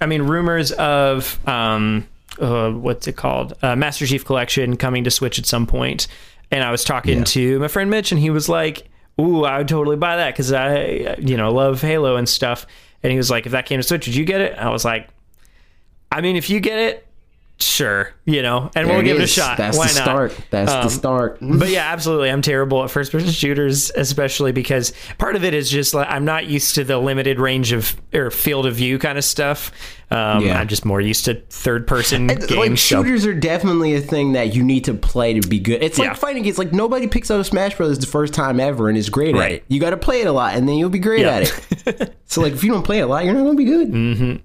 I 0.00 0.06
mean, 0.06 0.22
rumors 0.22 0.72
of 0.72 1.38
um, 1.46 2.08
uh, 2.40 2.70
what's 2.70 3.06
it 3.06 3.16
called, 3.16 3.54
uh, 3.62 3.76
Master 3.76 4.06
Chief 4.06 4.24
Collection 4.24 4.76
coming 4.76 5.04
to 5.04 5.10
Switch 5.10 5.38
at 5.38 5.46
some 5.46 5.66
point, 5.66 6.06
and 6.50 6.64
I 6.64 6.70
was 6.70 6.84
talking 6.84 7.24
to 7.24 7.58
my 7.60 7.68
friend 7.68 7.90
Mitch, 7.90 8.12
and 8.12 8.20
he 8.20 8.30
was 8.30 8.48
like, 8.48 8.88
"Ooh, 9.20 9.44
I 9.44 9.58
would 9.58 9.68
totally 9.68 9.96
buy 9.96 10.16
that 10.16 10.34
because 10.34 10.52
I, 10.52 11.16
you 11.18 11.36
know, 11.36 11.52
love 11.52 11.80
Halo 11.80 12.16
and 12.16 12.28
stuff." 12.28 12.66
And 13.02 13.10
he 13.10 13.16
was 13.16 13.30
like, 13.30 13.46
"If 13.46 13.52
that 13.52 13.66
came 13.66 13.78
to 13.78 13.82
Switch, 13.82 14.06
would 14.06 14.16
you 14.16 14.24
get 14.24 14.40
it?" 14.40 14.58
I 14.58 14.70
was 14.70 14.84
like, 14.84 15.08
"I 16.10 16.20
mean, 16.20 16.36
if 16.36 16.50
you 16.50 16.60
get 16.60 16.78
it." 16.78 17.06
Sure, 17.62 18.10
you 18.24 18.40
know, 18.42 18.70
and 18.74 18.88
There 18.88 18.96
we'll 18.96 19.04
give 19.04 19.18
it 19.18 19.24
a 19.24 19.26
shot. 19.26 19.58
That's 19.58 19.76
Why 19.76 19.88
the 19.88 19.94
not? 19.98 20.02
start. 20.04 20.38
That's 20.50 20.72
Um, 20.72 20.82
the 20.84 20.88
start. 20.90 21.38
but 21.42 21.68
yeah, 21.68 21.92
absolutely. 21.92 22.30
I'm 22.30 22.40
terrible 22.40 22.82
at 22.84 22.90
first 22.90 23.12
person 23.12 23.30
shooters, 23.30 23.90
especially 23.94 24.52
because 24.52 24.94
part 25.18 25.36
of 25.36 25.44
it 25.44 25.52
is 25.52 25.68
just 25.70 25.92
like 25.92 26.06
I'm 26.10 26.24
not 26.24 26.46
used 26.46 26.74
to 26.76 26.84
the 26.84 26.96
limited 26.96 27.38
range 27.38 27.72
of 27.72 27.94
or 28.14 28.30
field 28.30 28.64
of 28.64 28.76
view 28.76 28.98
kind 28.98 29.18
of 29.18 29.24
stuff. 29.24 29.72
Um, 30.10 30.44
Yeah. 30.44 30.58
I'm 30.58 30.68
just 30.68 30.86
more 30.86 31.02
used 31.02 31.26
to 31.26 31.34
third 31.50 31.86
person 31.86 32.28
games. 32.28 32.50
like 32.56 32.70
so- 32.70 33.02
shooters 33.02 33.26
are 33.26 33.34
definitely 33.34 33.94
a 33.94 34.00
thing 34.00 34.32
that 34.32 34.54
you 34.54 34.62
need 34.64 34.84
to 34.86 34.94
play 34.94 35.38
to 35.38 35.46
be 35.46 35.58
good. 35.58 35.82
It's 35.82 35.98
like 35.98 36.08
Yeah. 36.08 36.14
fighting 36.14 36.42
games. 36.44 36.56
Like 36.58 36.72
nobody 36.72 37.08
picks 37.08 37.30
up 37.30 37.44
Smash 37.44 37.76
Brothers 37.76 37.98
the 37.98 38.06
first 38.06 38.32
time 38.32 38.58
ever 38.58 38.88
and 38.88 38.96
is 38.96 39.10
great 39.10 39.34
at 39.34 39.38
Right. 39.38 39.52
it. 39.52 39.64
You 39.68 39.80
got 39.80 39.90
to 39.90 39.96
play 39.98 40.22
it 40.22 40.26
a 40.26 40.32
lot, 40.32 40.54
and 40.54 40.66
then 40.66 40.76
you'll 40.76 40.88
be 40.88 40.98
great 40.98 41.20
Yeah. 41.20 41.36
at 41.36 41.62
it. 41.86 42.14
so 42.26 42.40
like 42.40 42.54
if 42.54 42.64
you 42.64 42.72
don't 42.72 42.82
play 42.84 43.00
it 43.00 43.02
a 43.02 43.06
lot, 43.06 43.24
you're 43.26 43.34
not 43.34 43.44
gonna 43.44 43.54
be 43.54 43.64
good. 43.66 44.40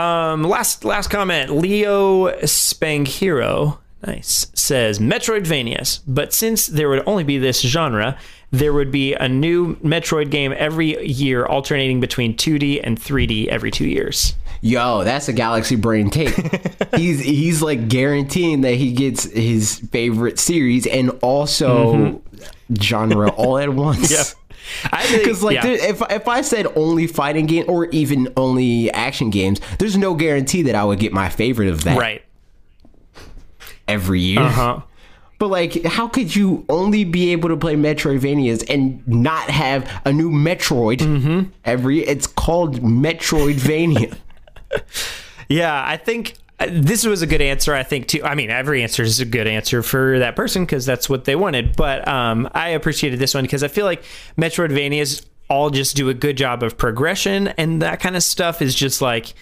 Um, 0.00 0.44
last 0.44 0.84
last 0.84 1.08
comment. 1.08 1.50
Leo 1.50 2.30
Spanghero, 2.38 3.78
nice, 4.06 4.46
says 4.54 4.98
Metroidvanias. 4.98 6.00
But 6.06 6.32
since 6.32 6.66
there 6.66 6.88
would 6.88 7.02
only 7.06 7.22
be 7.22 7.36
this 7.36 7.60
genre, 7.60 8.18
there 8.50 8.72
would 8.72 8.90
be 8.90 9.12
a 9.14 9.28
new 9.28 9.76
Metroid 9.76 10.30
game 10.30 10.54
every 10.56 11.04
year, 11.06 11.44
alternating 11.44 12.00
between 12.00 12.34
2D 12.34 12.80
and 12.82 12.98
3D 12.98 13.48
every 13.48 13.70
two 13.70 13.86
years. 13.86 14.34
Yo, 14.62 15.04
that's 15.04 15.28
a 15.28 15.34
Galaxy 15.34 15.76
Brain 15.76 16.08
take. 16.08 16.34
he's 16.96 17.20
he's 17.20 17.60
like 17.60 17.88
guaranteeing 17.88 18.62
that 18.62 18.74
he 18.74 18.92
gets 18.92 19.24
his 19.24 19.80
favorite 19.90 20.38
series 20.38 20.86
and 20.86 21.10
also 21.22 22.22
genre 22.80 23.28
all 23.32 23.58
at 23.58 23.68
once. 23.72 24.10
Yep. 24.10 24.26
Because 24.82 25.42
like, 25.42 25.56
yeah. 25.56 25.62
there, 25.62 25.90
if 25.90 26.02
if 26.10 26.28
I 26.28 26.40
said 26.42 26.66
only 26.76 27.06
fighting 27.06 27.46
game 27.46 27.64
or 27.68 27.86
even 27.86 28.32
only 28.36 28.90
action 28.92 29.30
games, 29.30 29.60
there's 29.78 29.96
no 29.96 30.14
guarantee 30.14 30.62
that 30.62 30.74
I 30.74 30.84
would 30.84 30.98
get 30.98 31.12
my 31.12 31.28
favorite 31.28 31.68
of 31.68 31.84
that 31.84 31.98
right. 31.98 32.22
every 33.88 34.20
year. 34.20 34.40
Uh-huh. 34.40 34.80
But 35.38 35.48
like, 35.48 35.84
how 35.84 36.06
could 36.06 36.36
you 36.36 36.66
only 36.68 37.04
be 37.04 37.32
able 37.32 37.48
to 37.48 37.56
play 37.56 37.74
Metroidvanias 37.74 38.68
and 38.68 39.06
not 39.08 39.48
have 39.48 39.90
a 40.04 40.12
new 40.12 40.30
Metroid 40.30 40.98
Mm-hmm. 40.98 41.50
every? 41.64 42.00
It's 42.00 42.26
called 42.26 42.82
Metroidvania. 42.82 44.16
Yeah, 45.50 45.82
I 45.84 45.96
think 45.96 46.34
this 46.68 47.06
was 47.06 47.22
a 47.22 47.26
good 47.26 47.40
answer. 47.40 47.74
I 47.74 47.82
think 47.82 48.08
too. 48.08 48.22
I 48.22 48.34
mean, 48.34 48.50
every 48.50 48.82
answer 48.82 49.02
is 49.02 49.20
a 49.20 49.24
good 49.24 49.46
answer 49.46 49.82
for 49.82 50.18
that 50.18 50.36
person 50.36 50.64
because 50.64 50.84
that's 50.86 51.08
what 51.08 51.24
they 51.24 51.36
wanted. 51.36 51.76
But 51.76 52.06
um, 52.06 52.48
I 52.52 52.70
appreciated 52.70 53.18
this 53.18 53.34
one 53.34 53.44
because 53.44 53.62
I 53.62 53.68
feel 53.68 53.86
like 53.86 54.02
Metroidvanias 54.36 55.24
all 55.48 55.70
just 55.70 55.96
do 55.96 56.08
a 56.08 56.14
good 56.14 56.36
job 56.36 56.62
of 56.62 56.76
progression, 56.78 57.48
and 57.48 57.82
that 57.82 58.00
kind 58.00 58.16
of 58.16 58.22
stuff 58.22 58.60
is 58.62 58.74
just 58.74 59.00
like. 59.02 59.32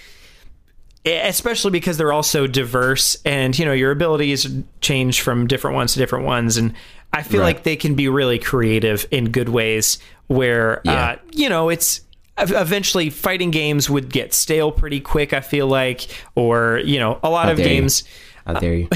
Especially 1.06 1.70
because 1.70 1.96
they're 1.96 2.12
all 2.12 2.24
so 2.24 2.46
diverse, 2.46 3.16
and 3.24 3.58
you 3.58 3.64
know 3.64 3.72
your 3.72 3.92
abilities 3.92 4.46
change 4.82 5.22
from 5.22 5.46
different 5.46 5.74
ones 5.74 5.94
to 5.94 5.98
different 5.98 6.26
ones, 6.26 6.56
and 6.58 6.74
I 7.12 7.22
feel 7.22 7.40
Right. 7.40 7.54
like 7.54 7.62
they 7.62 7.76
can 7.76 7.94
be 7.94 8.08
really 8.08 8.38
creative 8.38 9.06
in 9.10 9.30
good 9.30 9.48
ways. 9.48 9.98
Where 10.26 10.82
Yeah. 10.84 10.92
uh, 11.12 11.16
you 11.32 11.48
know 11.48 11.70
it's 11.70 12.02
eventually 12.40 13.10
fighting 13.10 13.50
games 13.50 13.88
would 13.90 14.08
get 14.10 14.32
stale 14.34 14.70
pretty 14.72 15.00
quick 15.00 15.32
i 15.32 15.40
feel 15.40 15.66
like 15.66 16.08
or 16.34 16.80
you 16.84 16.98
know 16.98 17.18
a 17.22 17.30
lot 17.30 17.48
of 17.48 17.56
dare 17.56 17.66
you. 17.66 17.72
games 17.74 18.04
How 18.46 18.54
dare 18.54 18.74
you? 18.74 18.88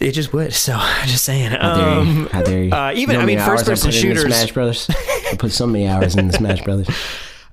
it 0.00 0.12
just 0.12 0.32
would 0.32 0.52
so 0.52 0.74
i'm 0.76 1.06
just 1.08 1.24
saying 1.24 1.50
How 1.50 1.74
dare 1.76 1.88
um, 1.88 2.16
you? 2.18 2.28
How 2.28 2.42
dare 2.42 2.62
you? 2.64 2.72
uh, 2.72 2.92
even- 2.94 3.00
You 3.14 3.16
know 3.18 3.22
I 3.22 3.26
mean, 3.26 3.38
how 3.38 3.50
hours 3.50 3.60
first-person 3.60 3.90
shooters- 3.90 4.22
Smash 4.24 4.52
Brothers. 4.52 4.90
I 5.30 5.34
put 5.38 5.52
so 5.52 5.66
many 5.66 5.86
hours 5.86 6.16
in 6.16 6.26
the 6.28 6.32
Smash 6.32 6.62
Brothers. 6.62 6.88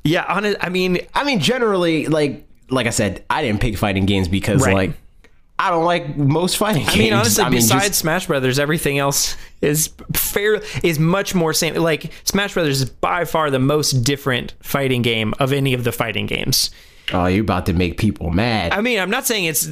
Yeah, 0.03 0.23
on 0.23 0.55
I 0.61 0.69
mean, 0.69 0.99
I 1.13 1.23
mean, 1.25 1.39
generally, 1.39 2.07
like 2.07 2.45
like 2.69 2.87
I 2.87 2.91
said, 2.91 3.23
I 3.29 3.41
didn't 3.43 3.59
pick 3.61 3.77
fighting 3.77 4.05
games 4.05 4.27
because 4.27 4.65
Right. 4.65 4.73
like 4.73 4.91
I 5.59 5.69
don't 5.71 5.85
like 5.85 6.15
most 6.15 6.57
fighting 6.57 6.83
games. 6.83 6.95
I 6.95 6.99
mean, 6.99 7.13
honestly, 7.13 7.43
just- 7.45 7.51
besides 7.51 7.97
Smash 7.97 8.27
Brothers, 8.27 8.59
everything 8.59 8.99
else 8.99 9.35
is 9.61 9.89
fair 10.13 10.61
is 10.83 10.99
much 10.99 11.33
more 11.33 11.51
same. 11.53 11.73
Like 11.75 12.11
Smash 12.25 12.53
Brothers 12.53 12.81
is 12.81 12.89
by 12.89 13.25
far 13.25 13.49
the 13.49 13.57
most 13.59 14.03
different 14.03 14.53
fighting 14.61 15.01
game 15.01 15.33
of 15.39 15.51
any 15.53 15.73
of 15.73 15.83
the 15.83 15.91
fighting 15.91 16.27
games. 16.27 16.69
oh, 17.13 17.25
you're 17.25 17.41
about 17.41 17.65
to 17.67 17.73
make 17.73 17.97
people 17.97 18.29
mad. 18.29 18.71
I 18.73 18.81
mean, 18.81 18.99
I'm 18.99 19.09
not 19.09 19.25
saying 19.25 19.45
it's. 19.45 19.67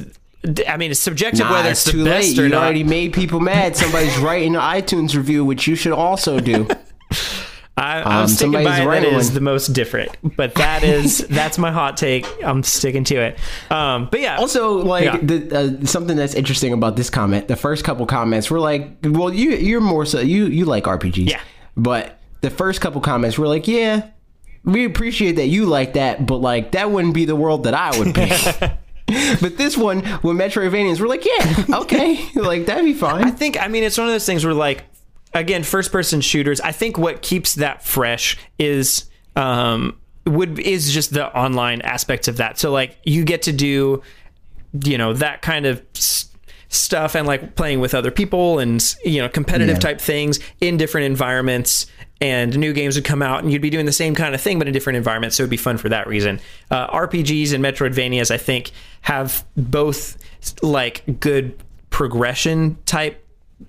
I 0.68 0.76
mean, 0.76 0.90
it's 0.92 1.00
subjective 1.00 1.40
Nah, 1.46 1.52
whether 1.52 1.70
it's, 1.70 1.84
it's 1.86 1.92
too 1.92 2.04
late. 2.04 2.38
or 2.38 2.44
You 2.44 2.48
not. 2.50 2.62
already 2.62 2.84
made 2.84 3.12
people 3.12 3.40
mad. 3.40 3.74
Somebody's 3.76 4.16
writing 4.20 4.54
an 4.54 4.60
iTunes 4.60 5.14
review, 5.16 5.44
which 5.44 5.66
you 5.66 5.74
should 5.76 5.92
also 5.92 6.38
do. 6.40 6.68
I, 7.78 8.00
I'm 8.02 8.22
Um, 8.22 8.28
sticking 8.28 8.52
by 8.52 8.80
it 8.80 8.86
that 8.86 9.04
is 9.04 9.32
the 9.34 9.40
most 9.42 9.68
different, 9.74 10.10
but 10.36 10.54
that 10.54 10.82
is 10.82 11.18
that's 11.30 11.58
my 11.58 11.70
hot 11.70 11.96
take. 11.98 12.26
I'm 12.42 12.62
sticking 12.62 13.04
to 13.04 13.16
it. 13.16 13.38
Um, 13.70 14.08
but 14.10 14.20
yeah, 14.20 14.38
Also, 14.38 14.78
like 14.78 15.04
Yeah. 15.04 15.18
the, 15.22 15.80
uh, 15.82 15.86
something 15.86 16.16
that's 16.16 16.34
interesting 16.34 16.72
about 16.72 16.96
this 16.96 17.10
comment, 17.10 17.48
the 17.48 17.56
first 17.56 17.84
couple 17.84 18.06
comments 18.06 18.50
were 18.50 18.60
like, 18.60 18.88
"Well, 19.04 19.32
you 19.32 19.50
you're 19.50 19.82
more 19.82 20.06
so 20.06 20.20
you 20.20 20.46
you 20.46 20.64
like 20.64 20.84
RPGs, 20.84 21.28
Yeah. 21.28 21.40
But 21.76 22.18
the 22.40 22.48
first 22.50 22.80
couple 22.80 23.00
comments 23.02 23.36
were 23.38 23.46
like, 23.48 23.68
"Yeah, 23.68 24.04
we 24.64 24.86
appreciate 24.86 25.32
that 25.36 25.48
you 25.48 25.66
like 25.66 25.92
that, 25.94 26.24
but 26.26 26.38
like 26.38 26.72
that 26.72 26.90
wouldn't 26.90 27.12
be 27.14 27.26
the 27.26 27.36
world 27.36 27.64
that 27.64 27.74
I 27.74 27.98
would 27.98 28.14
pick." 28.14 28.32
but 29.40 29.56
this 29.58 29.76
one, 29.76 30.00
when 30.22 30.36
Metroidvanians 30.38 30.98
were 30.98 31.08
like, 31.08 31.26
"Yeah, 31.26 31.64
okay, 31.82 32.24
like 32.34 32.64
that'd 32.66 32.84
be 32.86 32.94
fine." 32.94 33.24
I 33.24 33.30
think 33.32 33.60
I 33.62 33.68
mean 33.68 33.84
it's 33.84 33.98
one 33.98 34.06
of 34.06 34.12
those 34.14 34.24
things 34.24 34.44
where 34.46 34.54
like 34.54 34.84
again 35.36 35.62
first 35.62 35.92
person 35.92 36.20
shooters 36.20 36.60
I 36.60 36.72
think 36.72 36.98
what 36.98 37.22
keeps 37.22 37.54
that 37.54 37.84
fresh 37.84 38.36
is 38.58 39.04
um 39.36 39.96
would 40.26 40.58
is 40.58 40.92
just 40.92 41.14
the 41.14 41.26
online 41.38 41.82
aspects 41.82 42.26
of 42.26 42.38
that. 42.38 42.58
So 42.58 42.72
like 42.72 42.98
you 43.04 43.24
get 43.24 43.42
to 43.42 43.52
do 43.52 44.02
you 44.84 44.98
know 44.98 45.12
that 45.12 45.40
kind 45.42 45.66
of 45.66 45.80
s- 45.94 46.28
stuff 46.68 47.14
and 47.14 47.26
like 47.28 47.54
playing 47.54 47.78
with 47.80 47.94
other 47.94 48.10
people 48.10 48.58
and 48.58 48.96
you 49.04 49.22
know 49.22 49.28
competitive 49.28 49.76
Yeah. 49.76 49.80
type 49.80 50.00
things 50.00 50.40
in 50.60 50.76
different 50.76 51.06
environments. 51.06 51.86
And 52.18 52.58
new 52.58 52.72
games 52.72 52.96
would 52.96 53.04
come 53.04 53.20
out 53.20 53.42
and 53.44 53.52
you'd 53.52 53.60
be 53.60 53.68
doing 53.68 53.84
the 53.84 53.92
same 53.92 54.14
kind 54.14 54.34
of 54.34 54.40
thing 54.40 54.58
but 54.58 54.66
in 54.66 54.72
different 54.72 54.96
environments. 54.96 55.36
So 55.36 55.42
it'd 55.42 55.50
be 55.50 55.58
fun 55.58 55.76
for 55.76 55.90
that 55.90 56.06
reason. 56.08 56.40
Uh, 56.70 56.88
rpgs 56.88 57.52
and 57.52 57.62
metroidvanias 57.62 58.30
i 58.30 58.38
think 58.38 58.72
have 59.02 59.44
both 59.56 60.16
like 60.62 61.20
good 61.20 61.62
progression 61.90 62.76
type 62.86 63.22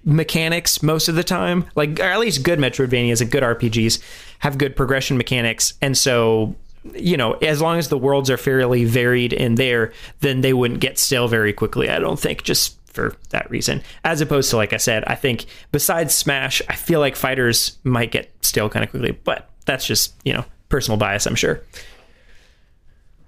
mechanics 0.04 0.84
most 0.84 1.08
of 1.08 1.16
the 1.16 1.24
time. 1.24 1.66
Like 1.76 2.00
or 2.00 2.04
at 2.04 2.20
least 2.20 2.44
good 2.44 2.60
metroidvanias 2.60 3.22
and 3.22 3.32
good 3.32 3.44
rpgs 3.44 4.02
have 4.40 4.58
good 4.58 4.76
progression 4.76 5.18
mechanics. 5.18 5.74
And 5.82 5.98
so 5.98 6.56
you 6.96 7.18
know 7.18 7.34
as 7.34 7.60
long 7.62 7.78
as 7.78 7.90
the 7.90 7.98
worlds 7.98 8.30
are 8.30 8.38
fairly 8.38 8.86
varied 8.86 9.34
in 9.34 9.56
there 9.56 9.92
then 10.22 10.40
they 10.40 10.54
wouldn't 10.54 10.80
get 10.80 10.98
stale 10.98 11.28
very 11.28 11.52
quickly 11.52 11.90
i 11.90 12.00
don't 12.00 12.18
think 12.18 12.44
just 12.44 12.78
for 12.98 13.14
that 13.30 13.50
reason. 13.52 13.84
As 14.04 14.22
opposed 14.22 14.50
to 14.50 14.58
like 14.58 14.74
i 14.74 14.78
said 14.78 15.04
i 15.06 15.14
think 15.14 15.46
besides 15.72 16.14
smash 16.14 16.62
i 16.68 16.76
feel 16.76 17.00
like 17.00 17.16
fighters 17.16 17.78
might 17.84 18.12
get 18.12 18.32
stale 18.42 18.70
kind 18.70 18.84
of 18.84 18.90
quickly. 18.90 19.12
But 19.12 19.50
that's 19.66 19.86
just 19.86 20.14
you 20.26 20.34
know 20.34 20.44
personal 20.68 20.98
bias 20.98 21.26
i'm 21.26 21.36
sure. 21.36 21.62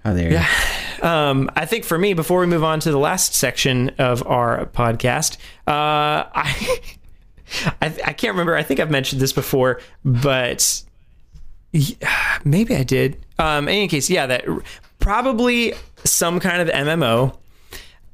Oh, 0.04 0.14
there. 0.14 0.32
Yeah. 0.32 0.48
Um, 1.02 1.50
I 1.56 1.66
think 1.66 1.84
for 1.84 1.98
me, 1.98 2.14
before 2.14 2.40
we 2.40 2.46
move 2.46 2.64
on 2.64 2.80
to 2.80 2.90
the 2.90 2.98
last 2.98 3.34
section 3.34 3.90
of 3.98 4.26
our 4.26 4.66
podcast, 4.66 5.36
uh, 5.66 6.28
I, 6.34 6.80
I 7.82 7.86
I 8.06 8.12
can't 8.12 8.32
remember. 8.32 8.56
I 8.56 8.62
think 8.62 8.80
I've 8.80 8.90
mentioned 8.90 9.20
this 9.20 9.32
before, 9.32 9.80
but 10.04 10.82
maybe 12.44 12.74
I 12.76 12.82
did. 12.82 13.24
Um, 13.38 13.68
in 13.68 13.74
any 13.74 13.88
case, 13.88 14.10
yeah, 14.10 14.26
that 14.26 14.44
probably 14.98 15.74
some 16.04 16.40
kind 16.40 16.62
of 16.62 16.68
MMO. 16.74 17.36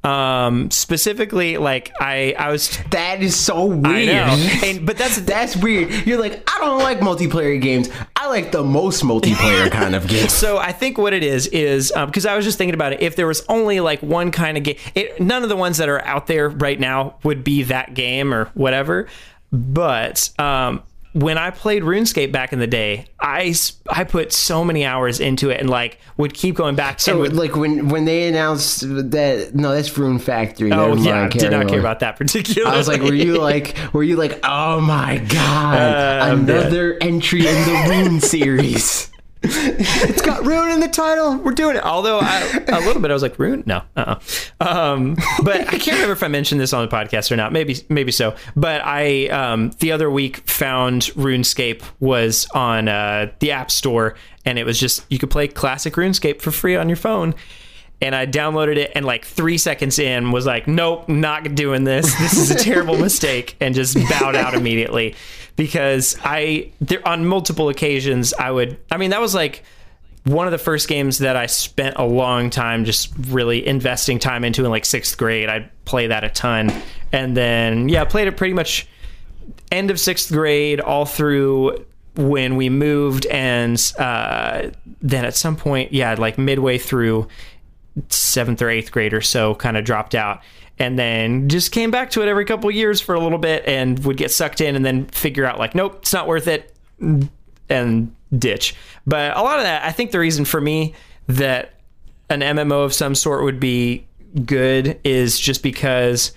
Um, 0.03 0.71
specifically, 0.71 1.57
like 1.57 1.91
I 1.99 2.33
I 2.37 2.51
was 2.51 2.77
That 2.91 3.21
is 3.21 3.35
so 3.35 3.65
weird. 3.65 3.85
I 3.85 4.05
know, 4.05 4.49
and 4.63 4.85
but 4.85 4.97
that's 4.97 5.19
That's 5.21 5.57
weird. 5.57 5.91
You're 6.07 6.19
like, 6.19 6.49
I 6.49 6.59
don't 6.59 6.79
like 6.79 6.99
multiplayer 6.99 7.59
games. 7.61 7.89
Like 8.29 8.51
the 8.51 8.63
most 8.63 9.03
multiplayer 9.03 9.71
kind 9.71 9.95
of 9.95 10.07
game. 10.07 10.29
So 10.29 10.57
I 10.57 10.71
think 10.71 10.97
what 10.97 11.13
it 11.13 11.23
is 11.23 11.47
is 11.47 11.91
because 12.05 12.25
I 12.25 12.35
was 12.35 12.45
just 12.45 12.57
thinking 12.57 12.73
about 12.75 12.93
it. 12.93 13.01
If 13.01 13.15
there 13.15 13.27
was 13.27 13.45
only 13.49 13.79
like 13.79 14.01
one 14.01 14.31
kind 14.31 14.57
of 14.57 14.63
game, 14.63 14.77
it, 14.95 15.19
none 15.19 15.43
of 15.43 15.49
the 15.49 15.55
ones 15.55 15.77
that 15.77 15.89
are 15.89 16.03
out 16.05 16.27
there 16.27 16.49
right 16.49 16.79
now 16.79 17.15
would 17.23 17.43
be 17.43 17.63
that 17.63 17.93
game 17.93 18.33
or 18.33 18.45
whatever. 18.53 19.07
But 19.51 20.29
um, 20.39 20.83
when 21.17 21.37
I 21.39 21.49
played 21.49 21.81
RuneScape 21.81 22.31
back 22.31 22.53
in 22.53 22.59
the 22.59 22.67
day, 22.67 23.07
I 23.19 23.55
I 23.89 24.03
put 24.03 24.31
so 24.31 24.63
many 24.63 24.85
hours 24.85 25.19
into 25.19 25.49
it 25.49 25.59
and 25.59 25.69
like 25.69 25.99
would 26.17 26.33
keep 26.33 26.55
going 26.55 26.75
back. 26.75 26.99
So 26.99 27.19
would, 27.19 27.33
like 27.33 27.55
when 27.55 27.89
when 27.89 28.05
they 28.05 28.27
announced 28.27 28.81
that 28.81 29.51
no, 29.55 29.73
that's 29.73 29.97
Rune 29.97 30.19
Factory. 30.19 30.71
oh 30.71 30.95
yeah, 30.95 31.21
mind, 31.21 31.31
did 31.31 31.51
not 31.51 31.67
care 31.67 31.79
about 31.79 32.01
that 32.01 32.17
particularly. 32.17 32.71
I 32.71 32.77
was 32.77 32.87
like, 32.87 33.01
were 33.01 33.13
you 33.13 33.37
like, 33.39 33.75
were 33.93 34.03
you 34.03 34.15
like, 34.15 34.39
oh 34.43 34.79
my 34.79 35.17
god, 35.17 36.27
Um, 36.27 36.41
another 36.41 36.97
entry 37.01 37.47
in 37.47 37.55
the 37.65 37.87
Rune 37.89 38.19
series? 38.19 39.09
it's 39.43 40.21
got 40.21 40.45
Rune 40.45 40.71
in 40.71 40.79
the 40.79 40.87
title. 40.87 41.37
We're 41.37 41.53
doing 41.53 41.75
it. 41.75 41.83
Although 41.83 42.19
I, 42.19 42.63
a 42.67 42.79
little 42.79 43.01
bit, 43.01 43.11
I 43.11 43.13
was 43.13 43.21
like 43.21 43.37
Rune. 43.37 43.63
No, 43.65 43.81
uh, 43.95 44.15
uh 44.59 44.77
um, 44.77 45.15
but 45.43 45.61
I 45.61 45.77
can't 45.77 45.93
remember 45.93 46.13
if 46.13 46.23
I 46.23 46.27
mentioned 46.27 46.59
this 46.59 46.73
on 46.73 46.87
the 46.87 46.93
podcast 46.93 47.31
or 47.31 47.35
not. 47.35 47.53
Maybe, 47.53 47.77
maybe 47.89 48.11
so. 48.11 48.35
But 48.55 48.81
I 48.83 49.27
um, 49.27 49.71
the 49.79 49.91
other 49.91 50.09
week 50.09 50.37
found 50.49 51.03
RuneScape 51.15 51.83
was 51.99 52.47
on 52.53 52.87
uh, 52.87 53.31
the 53.39 53.51
App 53.51 53.71
Store, 53.71 54.15
and 54.45 54.57
it 54.57 54.65
was 54.65 54.79
just 54.79 55.05
you 55.09 55.19
could 55.19 55.29
play 55.29 55.47
classic 55.47 55.93
RuneScape 55.93 56.41
for 56.41 56.51
free 56.51 56.75
on 56.75 56.89
your 56.89 56.97
phone. 56.97 57.35
And 57.99 58.13
I 58.13 58.27
downloaded 58.27 58.77
it, 58.77 58.91
and 58.93 59.05
like 59.05 59.25
three 59.25 59.57
seconds 59.57 59.97
in, 59.97 60.31
was 60.31 60.45
like, 60.45 60.67
"Nope, 60.67 61.09
not 61.09 61.55
doing 61.55 61.83
this. 61.83 62.13
This 62.19 62.37
is 62.37 62.51
a 62.51 62.55
terrible 62.55 62.97
mistake," 62.99 63.55
and 63.59 63.73
just 63.73 63.95
bowed 64.09 64.35
out 64.35 64.53
immediately 64.53 65.15
because 65.55 66.15
I 66.23 66.71
there 66.79 67.05
on 67.07 67.25
multiple 67.25 67.69
occasions 67.69 68.33
I 68.33 68.51
would. 68.51 68.77
I 68.91 68.97
mean, 68.97 69.09
that 69.09 69.19
was 69.21 69.33
like 69.33 69.63
one 70.27 70.45
of 70.45 70.51
the 70.51 70.57
first 70.57 70.89
games 70.89 71.19
that 71.19 71.37
I 71.37 71.45
spent 71.45 71.95
a 71.97 72.05
long 72.05 72.49
time 72.49 72.83
just 72.83 73.13
really 73.29 73.65
investing 73.65 74.19
time 74.19 74.43
into 74.43 74.65
in 74.65 74.69
like 74.69 74.85
sixth 74.85 75.17
grade. 75.17 75.47
I'd 75.49 75.69
play 75.85 76.07
that 76.07 76.23
a 76.23 76.29
ton. 76.29 76.71
And 77.13 77.35
then, 77.35 77.87
yeah, 77.87 78.03
played 78.03 78.27
it 78.27 78.35
pretty 78.35 78.53
much 78.53 78.87
end 79.71 79.89
of 79.89 79.99
sixth 79.99 80.31
grade 80.31 80.81
all 80.81 81.05
through 81.05 81.85
when 82.15 82.57
we 82.57 82.69
moved. 82.69 83.25
And 83.27 83.79
uh, 83.97 84.71
then 85.01 85.23
at 85.23 85.35
some 85.35 85.55
point, 85.55 85.93
yeah, 85.93 86.13
like 86.15 86.37
midway 86.37 86.77
through 86.77 87.29
seventh 88.09 88.61
or 88.61 88.69
eighth 88.69 88.91
grade 88.91 89.13
or 89.13 89.21
so, 89.21 89.55
kind 89.55 89.77
of 89.77 89.85
dropped 89.85 90.15
out. 90.15 90.41
And 90.79 90.97
then 90.99 91.49
just 91.49 91.71
came 91.71 91.89
back 91.89 92.11
to 92.11 92.21
it 92.21 92.27
every 92.27 92.45
couple 92.45 92.69
years 92.69 93.01
for 93.01 93.15
a 93.15 93.19
little 93.19 93.39
bit 93.39 93.65
and 93.65 93.97
would 94.05 94.17
get 94.17 94.29
sucked 94.29 94.61
in 94.61 94.75
and 94.75 94.85
then 94.85 95.05
figure 95.07 95.43
out, 95.43 95.57
like, 95.57 95.73
nope, 95.73 95.97
it's 96.01 96.13
not 96.13 96.27
worth 96.27 96.47
it 96.47 96.71
and 97.69 98.15
ditch. 98.37 98.75
But 99.07 99.35
a 99.35 99.41
lot 99.41 99.57
of 99.57 99.63
that, 99.63 99.83
I 99.83 99.91
think 99.91 100.11
the 100.11 100.19
reason 100.19 100.45
for 100.45 100.61
me 100.61 100.93
that 101.27 101.73
an 102.29 102.41
MMO 102.41 102.85
of 102.85 102.93
some 102.93 103.15
sort 103.15 103.43
would 103.43 103.59
be 103.59 104.05
good 104.45 104.99
is 105.03 105.39
just 105.39 105.63
because 105.63 106.31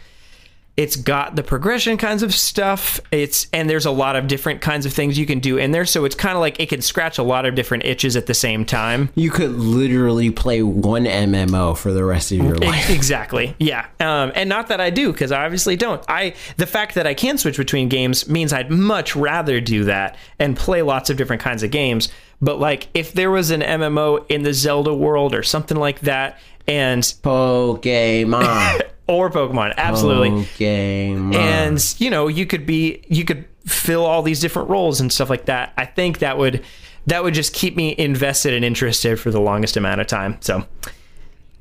it's 0.80 0.96
got 0.96 1.36
the 1.36 1.42
progression 1.42 1.98
kinds 1.98 2.22
of 2.22 2.34
stuff. 2.34 3.02
It's 3.10 3.48
and 3.52 3.68
there's 3.68 3.84
a 3.84 3.90
lot 3.90 4.16
of 4.16 4.26
different 4.28 4.62
kinds 4.62 4.86
of 4.86 4.94
things 4.94 5.18
you 5.18 5.26
can 5.26 5.38
do 5.38 5.58
in 5.58 5.72
there, 5.72 5.84
so 5.84 6.06
it's 6.06 6.14
kind 6.14 6.34
of 6.34 6.40
like 6.40 6.58
it 6.58 6.70
can 6.70 6.80
scratch 6.80 7.18
a 7.18 7.22
lot 7.22 7.44
of 7.44 7.54
different 7.54 7.84
itches 7.84 8.16
at 8.16 8.24
the 8.24 8.32
same 8.32 8.64
time. 8.64 9.10
You 9.14 9.30
could 9.30 9.50
literally 9.50 10.30
play 10.30 10.62
one 10.62 11.04
MMO 11.04 11.76
for 11.76 11.92
the 11.92 12.02
rest 12.02 12.32
of 12.32 12.38
your 12.38 12.56
life. 12.56 12.88
Exactly. 12.88 13.54
Yeah. 13.58 13.88
Um, 14.00 14.32
and 14.34 14.48
not 14.48 14.68
that 14.68 14.80
I 14.80 14.88
do, 14.88 15.12
because 15.12 15.32
I 15.32 15.44
obviously 15.44 15.76
don't. 15.76 16.02
I 16.08 16.32
the 16.56 16.66
fact 16.66 16.94
that 16.94 17.06
I 17.06 17.12
can 17.12 17.36
switch 17.36 17.58
between 17.58 17.90
games 17.90 18.26
means 18.26 18.50
I'd 18.50 18.70
much 18.70 19.14
rather 19.14 19.60
do 19.60 19.84
that 19.84 20.16
and 20.38 20.56
play 20.56 20.80
lots 20.80 21.10
of 21.10 21.18
different 21.18 21.42
kinds 21.42 21.62
of 21.62 21.70
games. 21.70 22.08
But 22.40 22.58
like, 22.58 22.88
if 22.94 23.12
there 23.12 23.30
was 23.30 23.50
an 23.50 23.60
MMO 23.60 24.24
in 24.30 24.44
the 24.44 24.54
Zelda 24.54 24.94
world 24.94 25.34
or 25.34 25.42
something 25.42 25.76
like 25.76 26.00
that, 26.00 26.38
and 26.66 27.02
Pokemon. 27.02 28.82
or 29.10 29.28
Pokemon, 29.28 29.74
absolutely. 29.76 30.30
Pokemon. 30.30 31.34
and 31.34 31.94
you 31.98 32.08
know 32.10 32.28
you 32.28 32.46
could 32.46 32.64
be 32.64 33.02
you 33.08 33.24
could 33.24 33.44
fill 33.66 34.04
all 34.06 34.22
these 34.22 34.40
different 34.40 34.70
roles 34.70 35.00
and 35.00 35.12
stuff 35.12 35.28
like 35.28 35.44
that 35.44 35.72
i 35.76 35.84
think 35.84 36.20
that 36.20 36.38
would 36.38 36.64
that 37.06 37.22
would 37.22 37.34
just 37.34 37.52
keep 37.52 37.76
me 37.76 37.94
invested 37.98 38.54
and 38.54 38.64
interested 38.64 39.18
for 39.20 39.30
the 39.30 39.40
longest 39.40 39.76
amount 39.76 40.00
of 40.00 40.06
time 40.06 40.36
so 40.40 40.64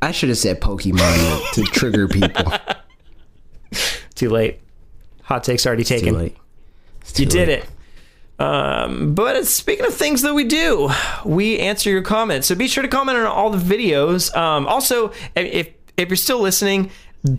I 0.01 0.11
should 0.11 0.29
have 0.29 0.37
said 0.37 0.61
Pokemon 0.61 1.51
to 1.55 1.63
trigger 1.63 2.07
people. 2.07 2.53
too 4.15 4.29
late 4.29 4.61
hot 5.23 5.43
takes 5.43 5.65
already 5.67 5.83
Too 5.83 5.95
taken 5.95 6.15
late. 6.15 6.37
you 7.17 7.25
did 7.25 7.49
it 7.49 7.65
um, 8.39 9.13
but 9.15 9.45
speaking 9.45 9.85
of 9.85 9.93
things 9.93 10.21
that 10.21 10.33
we 10.33 10.45
do, 10.45 10.89
we 11.25 11.59
answer 11.59 11.89
your 11.89 12.01
comments. 12.01 12.47
So 12.47 12.55
be 12.55 12.69
sure 12.69 12.81
to 12.81 12.87
comment 12.87 13.17
on 13.17 13.25
all 13.25 13.49
the 13.49 13.57
videos. 13.57 14.33
Um, 14.33 14.65
also, 14.65 15.11
if 15.35 15.73
if 15.97 16.07
you're 16.07 16.15
still 16.15 16.39
listening, 16.39 16.89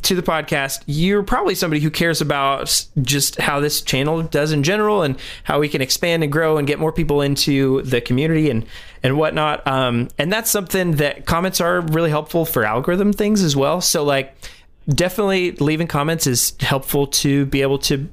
to 0.03 0.15
the 0.15 0.23
podcast, 0.23 0.83
you're 0.87 1.23
probably 1.23 1.55
somebody 1.55 1.81
who 1.81 1.91
cares 1.91 2.21
about 2.21 2.87
just 3.01 3.41
how 3.41 3.61
this 3.61 3.81
channel 3.81 4.23
does 4.23 4.53
in 4.53 4.63
general 4.63 5.03
and 5.03 5.17
how 5.45 5.59
we 5.59 5.69
can 5.69 5.81
expand 5.81 6.23
and 6.23 6.31
grow 6.31 6.59
and 6.59 6.67
get 6.67 6.79
more 6.79 6.93
people 6.93 7.23
into 7.23 7.83
the 7.83 8.01
community 8.01 8.51
and 8.51 8.67
and 9.03 9.17
whatnot. 9.17 9.67
Um, 9.67 10.09
and 10.19 10.31
that's 10.31 10.51
something 10.51 10.93
that 10.97 11.25
comments 11.25 11.61
are 11.61 11.81
really 11.81 12.11
helpful 12.11 12.45
for 12.45 12.65
algorithm 12.65 13.13
things 13.15 13.43
as 13.43 13.57
well. 13.57 13.81
So 13.81 14.05
like, 14.05 14.37
definitely 14.89 15.53
leaving 15.53 15.87
comments 15.87 16.27
is 16.27 16.55
helpful 16.61 17.07
to 17.07 17.47
be 17.47 17.63
able 17.63 17.79
to 17.79 18.09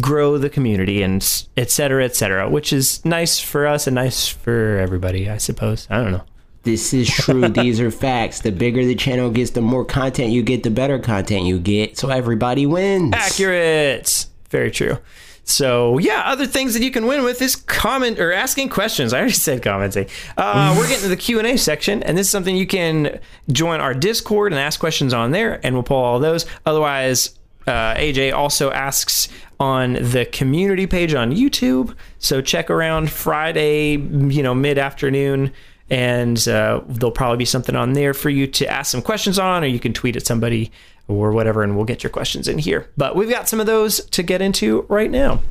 grow 0.00 0.36
the 0.36 0.50
community 0.50 1.02
and 1.02 1.46
et 1.56 1.70
cetera, 1.70 2.04
et 2.04 2.16
cetera, 2.16 2.50
which 2.50 2.72
is 2.72 3.04
nice 3.04 3.38
for 3.38 3.66
us 3.66 3.86
and 3.86 3.94
nice 3.94 4.28
for 4.28 4.78
everybody, 4.78 5.30
I 5.30 5.38
suppose. 5.38 5.86
I 5.88 6.02
don't 6.02 6.12
know. 6.12 6.24
This 6.64 6.92
is 6.94 7.08
true. 7.08 7.48
These 7.48 7.80
are 7.80 7.90
facts. 7.90 8.40
The 8.40 8.50
bigger 8.50 8.84
the 8.84 8.94
channel 8.94 9.30
gets, 9.30 9.50
the 9.50 9.60
more 9.60 9.84
content 9.84 10.32
you 10.32 10.42
get, 10.42 10.62
the 10.62 10.70
better 10.70 10.98
content 10.98 11.44
you 11.44 11.58
get. 11.58 11.96
So 11.98 12.08
everybody 12.08 12.66
wins. 12.66 13.14
Accurate. 13.14 14.26
Very 14.48 14.70
true. 14.70 14.98
So 15.44 15.98
yeah, 15.98 16.22
other 16.24 16.46
things 16.46 16.72
that 16.72 16.82
you 16.82 16.90
can 16.90 17.06
win 17.06 17.22
with 17.22 17.42
is 17.42 17.54
comment 17.54 18.18
or 18.18 18.32
asking 18.32 18.70
questions. 18.70 19.12
I 19.12 19.18
already 19.18 19.34
said 19.34 19.62
commenting. 19.62 20.08
Uh, 20.38 20.74
we're 20.78 20.88
getting 20.88 21.02
to 21.02 21.08
the 21.08 21.16
Q 21.16 21.38
and 21.38 21.46
A 21.46 21.58
section, 21.58 22.02
and 22.02 22.16
this 22.16 22.28
is 22.28 22.30
something 22.30 22.56
you 22.56 22.66
can 22.66 23.20
join 23.52 23.80
our 23.80 23.92
Discord 23.92 24.52
and 24.52 24.58
ask 24.58 24.80
questions 24.80 25.12
on 25.12 25.32
there, 25.32 25.60
and 25.62 25.74
we'll 25.74 25.82
pull 25.82 26.02
all 26.02 26.18
those. 26.18 26.46
Otherwise, 26.64 27.38
uh, 27.66 27.94
AJ 27.94 28.34
also 28.34 28.70
asks 28.70 29.28
on 29.60 29.94
the 29.94 30.26
community 30.32 30.86
page 30.86 31.12
on 31.12 31.30
YouTube. 31.30 31.94
So 32.18 32.40
check 32.40 32.70
around 32.70 33.10
Friday, 33.10 33.92
you 33.96 34.42
know, 34.42 34.54
mid 34.54 34.78
afternoon 34.78 35.52
and 35.90 36.46
uh, 36.48 36.80
there'll 36.86 37.12
probably 37.12 37.38
be 37.38 37.44
something 37.44 37.76
on 37.76 37.92
there 37.92 38.14
for 38.14 38.30
you 38.30 38.46
to 38.46 38.66
ask 38.66 38.90
some 38.90 39.02
questions 39.02 39.38
on, 39.38 39.64
or 39.64 39.66
you 39.66 39.80
can 39.80 39.92
tweet 39.92 40.16
at 40.16 40.26
somebody 40.26 40.72
or 41.08 41.32
whatever, 41.32 41.62
and 41.62 41.76
we'll 41.76 41.84
get 41.84 42.02
your 42.02 42.10
questions 42.10 42.48
in 42.48 42.58
here. 42.58 42.88
But 42.96 43.16
we've 43.16 43.30
got 43.30 43.48
some 43.48 43.60
of 43.60 43.66
those 43.66 44.04
to 44.06 44.22
get 44.22 44.40
into 44.40 44.82
right 44.88 45.10
now. 45.10 45.42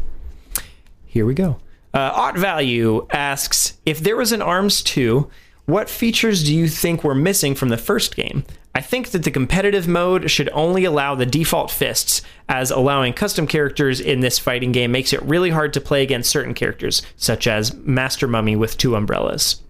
Here 1.06 1.26
we 1.26 1.34
go. 1.34 1.60
Uh, 1.94 2.32
Value 2.36 3.08
asks 3.12 3.78
If 3.86 4.00
there 4.00 4.16
was 4.16 4.32
an 4.32 4.42
ARMS 4.42 4.82
2, 4.82 5.30
what 5.66 5.90
features 5.90 6.44
do 6.44 6.54
you 6.54 6.68
think 6.68 7.04
were 7.04 7.16
missing 7.16 7.56
from 7.56 7.70
the 7.70 7.78
first 7.78 8.16
game? 8.16 8.44
I 8.76 8.82
think 8.82 9.12
that 9.12 9.24
the 9.24 9.32
competitive 9.32 9.88
mode 9.88 10.32
should 10.32 10.50
only 10.50 10.84
allow 10.84 11.14
the 11.14 11.28
default 11.28 11.70
fists, 11.70 12.24
as 12.50 12.72
allowing 12.72 13.14
custom 13.14 13.46
characters 13.46 14.00
in 14.00 14.22
this 14.22 14.40
fighting 14.40 14.72
game 14.72 14.92
makes 14.92 15.14
it 15.14 15.22
really 15.22 15.52
hard 15.52 15.74
to 15.74 15.82
play 15.82 16.02
against 16.02 16.32
certain 16.32 16.56
characters, 16.56 17.04
such 17.16 17.46
as 17.46 17.76
Master 17.76 18.28
Mummy 18.28 18.56
with 18.56 18.78
two 18.78 18.96
umbrellas. 18.96 19.62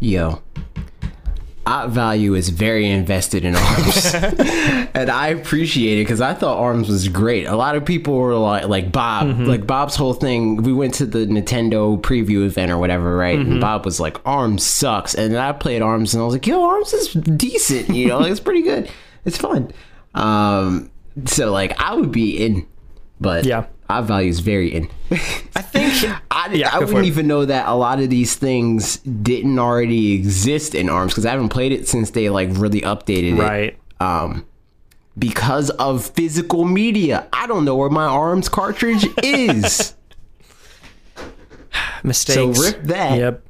Yo, 0.00 0.40
Ot 1.66 1.90
Value 1.90 2.34
is 2.34 2.48
very 2.48 2.88
invested 2.88 3.44
in 3.44 3.54
arms, 3.54 4.14
and 4.94 5.10
I 5.10 5.28
appreciate 5.28 5.98
it 6.00 6.04
because 6.04 6.22
I 6.22 6.32
thought 6.32 6.56
arms 6.58 6.88
was 6.88 7.08
great. 7.08 7.46
A 7.46 7.54
lot 7.54 7.76
of 7.76 7.84
people 7.84 8.16
were 8.16 8.34
like, 8.34 8.64
like 8.66 8.90
Bob, 8.92 9.26
Mm-hmm. 9.28 9.44
like 9.44 9.66
Bob's 9.66 9.94
whole 9.96 10.14
thing. 10.14 10.62
We 10.62 10.72
went 10.72 10.94
to 10.94 11.06
the 11.06 11.26
Nintendo 11.26 12.00
preview 12.00 12.44
event 12.46 12.70
or 12.72 12.78
whatever, 12.78 13.14
right? 13.14 13.38
Mm-hmm. 13.38 13.52
And 13.52 13.60
Bob 13.60 13.84
was 13.84 14.00
like, 14.00 14.16
"Arms 14.26 14.62
sucks," 14.64 15.14
and 15.14 15.36
I 15.36 15.52
played 15.52 15.82
arms, 15.82 16.14
and 16.14 16.22
I 16.22 16.24
was 16.24 16.34
like, 16.34 16.46
"Yo, 16.46 16.62
arms 16.64 16.92
is 16.94 17.12
decent. 17.12 17.90
You 17.90 18.08
know, 18.08 18.18
like, 18.20 18.30
it's 18.30 18.40
pretty 18.40 18.62
good. 18.62 18.90
It's 19.26 19.36
fun." 19.36 19.70
Um, 20.14 20.90
so 21.26 21.52
like, 21.52 21.78
I 21.78 21.94
would 21.94 22.10
be 22.10 22.42
in, 22.42 22.66
but 23.20 23.44
Yeah. 23.44 23.66
Ot 23.90 24.04
Value 24.06 24.30
is 24.30 24.40
very 24.40 24.68
in. 24.74 24.88
I 25.10 25.62
think 25.62 25.92
I, 26.30 26.52
Yeah, 26.52 26.70
I 26.72 26.78
wouldn't 26.80 27.06
even 27.06 27.26
know 27.26 27.44
that 27.44 27.68
a 27.68 27.74
lot 27.74 28.00
of 28.00 28.10
these 28.10 28.36
things 28.36 28.98
didn't 28.98 29.58
already 29.58 30.12
exist 30.14 30.74
in 30.74 30.88
ARMS 30.88 31.12
because 31.12 31.26
I 31.26 31.30
haven't 31.30 31.48
played 31.48 31.72
it 31.72 31.88
since 31.88 32.10
they 32.10 32.30
like 32.30 32.48
really 32.52 32.80
updated 32.82 33.38
it. 33.38 33.42
right. 33.42 33.78
Um, 34.00 34.46
because 35.18 35.70
of 35.70 36.06
physical 36.06 36.64
media, 36.64 37.28
I 37.32 37.46
don't 37.46 37.64
know 37.64 37.76
where 37.76 37.90
my 37.90 38.06
ARMS 38.06 38.48
cartridge 38.48 39.06
is. 39.22 39.94
Mistakes. 42.02 42.58
So 42.58 42.64
rip 42.64 42.82
that. 42.84 43.18
Yep. 43.18 43.46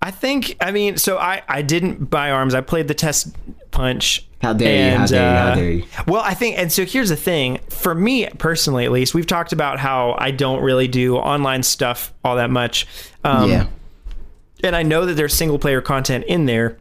I 0.00 0.10
think. 0.10 0.56
I 0.60 0.70
mean, 0.70 0.96
so 0.96 1.18
I 1.18 1.42
I 1.48 1.62
didn't 1.62 2.10
buy 2.10 2.30
arms. 2.30 2.54
I 2.54 2.60
played 2.60 2.88
the 2.88 2.94
test 2.94 3.34
punch. 3.70 4.27
How 4.40 4.52
dare 4.52 4.92
you, 4.92 4.98
how 4.98 5.06
dare 5.06 5.32
you, 5.32 5.36
how 5.36 5.48
uh, 5.48 5.54
dare 5.54 5.70
you. 5.70 5.84
Well, 6.06 6.22
I 6.22 6.34
think, 6.34 6.58
and 6.58 6.72
so 6.72 6.84
here's 6.84 7.08
the 7.08 7.16
thing. 7.16 7.58
For 7.70 7.94
me 7.94 8.28
personally, 8.38 8.84
at 8.84 8.92
least, 8.92 9.14
we've 9.14 9.26
talked 9.26 9.52
about 9.52 9.78
how 9.80 10.14
I 10.18 10.30
don't 10.30 10.62
really 10.62 10.86
do 10.86 11.16
online 11.16 11.62
stuff 11.62 12.12
all 12.24 12.36
that 12.36 12.50
much. 12.50 12.86
Um, 13.24 13.50
yeah, 13.50 13.66
And 14.62 14.76
I 14.76 14.84
know 14.84 15.06
that 15.06 15.14
there's 15.14 15.34
single 15.34 15.58
player 15.58 15.80
content 15.80 16.24
in 16.26 16.46
there, 16.46 16.78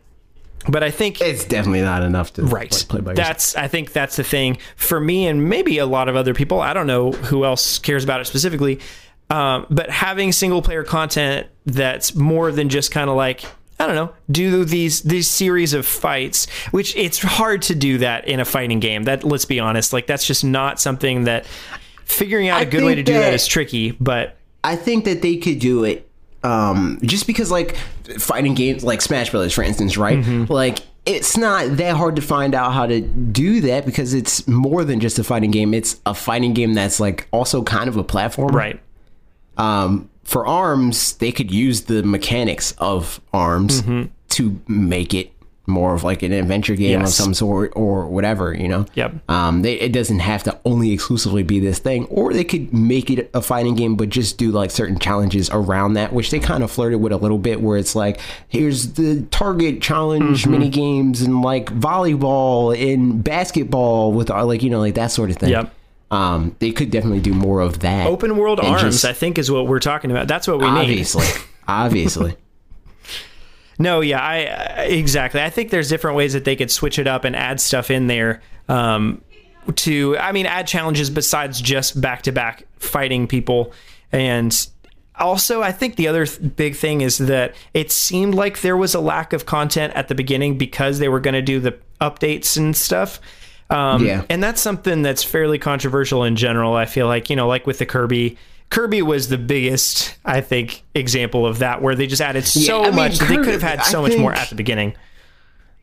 but 0.70 0.84
I 0.84 0.92
think 0.92 1.20
it's 1.20 1.46
definitely 1.46 1.82
not 1.82 2.04
enough 2.04 2.34
to 2.34 2.44
right 2.44 2.70
play 2.90 3.02
by 3.02 3.12
yourself. 3.12 3.28
that's 3.28 3.56
i 3.56 3.68
think 3.68 3.94
that's 3.94 4.18
the 4.18 4.24
thing 4.24 4.58
for 4.76 5.00
me 5.00 5.28
and 5.28 5.48
maybe 5.50 5.78
a 5.78 5.86
lot 5.86 6.10
of 6.10 6.16
other 6.16 6.34
people 6.34 6.60
i 6.60 6.74
don't 6.74 6.88
know 6.88 7.12
who 7.12 7.46
else 7.46 7.80
cares 7.80 8.04
about 8.04 8.20
it 8.20 8.26
specifically 8.26 8.80
um, 9.30 9.66
but 9.70 9.90
having 9.90 10.32
single 10.32 10.62
player 10.62 10.84
content 10.84 11.48
that's 11.66 12.16
more 12.16 12.52
than 12.52 12.70
just 12.70 12.92
kind 12.92 13.10
of 13.10 13.18
like 13.18 13.44
i 13.80 13.86
don't 13.86 13.96
know 13.96 14.12
do 14.32 14.66
these 14.66 15.02
these 15.04 15.30
series 15.30 15.74
of 15.74 15.86
fights 15.86 16.48
which 16.72 16.96
it's 16.96 17.20
hard 17.20 17.62
to 17.62 17.76
do 17.76 17.98
that 18.00 18.28
in 18.28 18.40
a 18.40 18.46
fighting 18.46 18.80
game 18.80 19.04
that 19.04 19.24
let's 19.24 19.46
be 19.46 19.60
honest 19.60 19.94
like 19.94 20.08
that's 20.08 20.26
just 20.26 20.44
not 20.44 20.80
something 20.80 21.26
that 21.26 21.46
figuring 22.06 22.48
out 22.50 22.60
I 22.60 22.62
a 22.62 22.66
good 22.66 22.84
way 22.84 22.96
to 22.96 22.96
think 22.98 23.08
do 23.08 23.14
that 23.14 23.20
that- 23.22 23.34
is 23.34 23.46
tricky 23.48 23.92
but 23.92 24.38
I 24.64 24.76
think 24.76 25.06
that 25.06 25.22
they 25.22 25.38
could 25.38 25.60
do 25.60 25.86
it 25.86 26.10
um, 26.44 27.00
just 27.02 27.26
because, 27.26 27.50
like, 27.52 27.78
fighting 28.20 28.54
games 28.54 28.84
like 28.84 29.02
Smash 29.02 29.32
Brothers, 29.32 29.54
for 29.54 29.64
instance, 29.64 29.98
right? 29.98 30.20
Mm-hmm. 30.20 30.52
Like, 30.52 30.80
it's 31.06 31.38
not 31.38 31.78
that 31.78 31.96
hard 31.96 32.16
to 32.18 32.22
find 32.22 32.54
out 32.54 32.74
how 32.74 32.86
to 32.86 33.00
do 33.02 33.62
that 33.62 33.86
because 33.86 34.14
it's 34.14 34.48
more 34.48 34.84
than 34.84 35.00
just 35.00 35.20
a 35.20 35.24
fighting 35.24 35.52
game. 35.52 35.74
It's 35.74 36.00
a 36.06 36.14
fighting 36.14 36.54
game 36.54 36.74
that's 36.74 37.00
like 37.00 37.28
also 37.32 37.64
kind 37.64 37.88
of 37.88 37.96
a 37.98 38.04
platform, 38.04 38.54
right 38.56 38.80
Um, 39.58 40.10
for 40.28 40.46
Arms, 40.46 41.14
they 41.14 41.32
could 41.32 41.52
use 41.52 41.84
the 41.84 42.04
mechanics 42.04 42.74
of 42.80 43.22
Arms 43.34 43.82
Mm-hmm. 43.82 44.10
to 44.30 44.60
make 44.68 45.14
it 45.14 45.32
more 45.70 45.94
of 45.94 46.02
like 46.04 46.24
an 46.24 46.32
adventure 46.32 46.76
game 46.76 47.02
of 47.02 47.10
some 47.10 47.34
sort 47.34 47.74
or 47.76 48.06
whatever, 48.08 48.54
you 48.54 48.70
know. 48.70 48.86
Yep. 48.96 49.16
Um, 49.30 49.62
they, 49.64 49.74
it 49.74 49.92
doesn't 49.92 50.20
have 50.20 50.42
to 50.44 50.58
only 50.64 50.92
exclusively 50.94 51.44
be 51.44 51.60
this 51.60 51.80
thing, 51.80 52.06
or 52.06 52.32
they 52.34 52.46
could 52.46 52.74
make 52.74 53.10
it 53.10 53.30
a 53.34 53.42
fighting 53.42 53.76
game, 53.76 53.96
but 53.96 54.08
just 54.08 54.38
do 54.38 54.52
like 54.52 54.72
certain 54.72 54.98
challenges 54.98 55.50
around 55.52 55.94
that, 55.96 56.14
which 56.14 56.32
they 56.32 56.40
kind 56.40 56.64
of 56.64 56.72
flirted 56.72 57.02
with 57.02 57.12
a 57.12 57.18
little 57.18 57.38
bit, 57.38 57.60
where 57.62 57.78
it's 57.78 57.96
like, 57.98 58.20
here's 58.48 58.94
the 58.94 59.24
target 59.32 59.82
challenge 59.82 60.44
Mm-hmm. 60.44 60.52
mini 60.52 60.70
games 60.70 61.22
and 61.22 61.42
like 61.42 61.66
volleyball 61.74 62.74
and 62.94 63.22
basketball 63.24 64.14
with 64.14 64.30
uh, 64.30 64.46
like 64.46 64.64
you 64.64 64.70
know 64.70 64.80
like 64.80 64.96
that 64.96 65.12
sort 65.12 65.30
of 65.32 65.38
thing. 65.38 65.50
Yep. 65.50 65.74
Um, 66.10 66.56
they 66.60 66.72
could 66.72 66.90
definitely 66.90 67.20
do 67.20 67.34
more 67.34 67.60
of 67.60 67.80
that. 67.80 68.08
open 68.08 68.38
world 68.38 68.60
arms 68.62 68.82
just- 68.82 69.06
i 69.06 69.12
think 69.12 69.38
is 69.38 69.52
what 69.52 69.68
we're 69.68 69.80
talking 69.80 70.10
about 70.10 70.28
that's 70.28 70.48
what 70.48 70.58
we 70.60 70.66
need 70.72 70.80
obviously, 70.80 71.26
obviously. 71.68 72.36
No, 73.80 74.02
yeah, 74.02 74.20
I 74.20 74.38
exactly. 74.86 75.42
I 75.42 75.50
think 75.50 75.70
there's 75.70 75.90
different 75.90 76.18
ways 76.18 76.34
that 76.34 76.46
they 76.46 76.56
could 76.56 76.72
switch 76.72 76.98
it 76.98 77.08
up 77.08 77.26
and 77.26 77.36
add 77.36 77.62
stuff 77.62 77.92
in 77.92 78.08
there. 78.08 78.42
Um, 78.68 79.22
to, 79.76 80.18
I 80.18 80.32
mean, 80.32 80.46
add 80.46 80.66
challenges 80.66 81.10
besides 81.10 81.62
just 81.62 82.00
back 82.02 82.24
to 82.24 82.32
back 82.32 82.64
fighting 82.80 83.28
people. 83.28 83.74
And 84.12 84.68
also, 85.20 85.62
I 85.62 85.72
think 85.72 85.96
the 85.96 86.08
other 86.08 86.26
th- 86.26 86.56
big 86.56 86.76
thing 86.76 87.02
is 87.02 87.18
that 87.20 87.54
it 87.74 87.92
seemed 87.92 88.34
like 88.34 88.62
there 88.62 88.78
was 88.78 88.96
a 88.96 89.00
lack 89.00 89.34
of 89.34 89.46
content 89.46 89.94
at 89.94 90.08
the 90.08 90.16
beginning 90.16 90.58
because 90.58 90.98
they 91.00 91.10
were 91.10 91.20
going 91.20 91.34
to 91.36 91.42
do 91.42 91.60
the 91.60 91.78
updates 92.02 92.58
and 92.58 92.76
stuff. 92.76 93.20
Um, 93.70 94.06
Yeah. 94.06 94.24
And 94.30 94.42
that's 94.42 94.62
something 94.62 95.02
that's 95.02 95.24
fairly 95.24 95.58
controversial 95.60 96.24
in 96.24 96.36
general. 96.36 96.76
I 96.76 96.86
feel 96.86 97.08
like, 97.08 97.30
you 97.30 97.36
know, 97.36 97.48
like 97.48 97.68
with 97.68 97.80
the 97.80 97.86
Kirby. 97.86 98.38
Kirby 98.70 99.02
was 99.02 99.30
the 99.30 99.38
biggest, 99.38 100.16
I 100.26 100.42
think, 100.42 100.84
example 100.94 101.46
of 101.46 101.60
that, 101.60 101.82
where 101.82 101.96
they 101.96 102.06
just 102.06 102.22
added 102.22 102.44
so 102.46 102.82
I 102.84 102.88
mean, 102.88 102.96
much 102.96 103.18
that 103.20 103.30
they 103.30 103.36
could 103.38 103.48
have 103.48 103.62
had 103.62 103.82
so 103.84 104.00
I 104.06 104.10
much 104.10 104.18
more 104.18 104.34
at 104.34 104.50
the 104.50 104.56
beginning. 104.56 104.94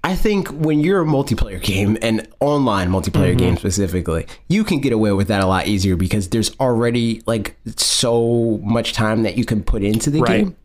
I 0.03 0.15
think 0.17 0.49
when 0.49 0.81
you're 0.81 1.01
a 1.01 1.07
multiplayer 1.07 1.63
game 1.63 1.97
and 2.03 2.29
online 2.41 2.91
multiplayer 2.91 3.31
Mm-hmm. 3.31 3.39
game 3.39 3.57
specifically, 3.57 4.27
you 4.49 4.63
can 4.65 4.81
get 4.83 4.93
away 4.93 5.13
with 5.13 5.29
that 5.29 5.43
a 5.43 5.47
lot 5.47 5.67
easier 5.67 5.97
because 5.97 6.29
there's 6.29 6.55
already 6.61 7.23
like 7.25 7.57
so 7.77 8.61
much 8.63 8.93
time 8.93 9.23
that 9.23 9.39
you 9.39 9.47
can 9.47 9.63
put 9.63 9.83
into 9.83 10.11
the 10.11 10.21
Right. 10.21 10.45
game. 10.45 10.57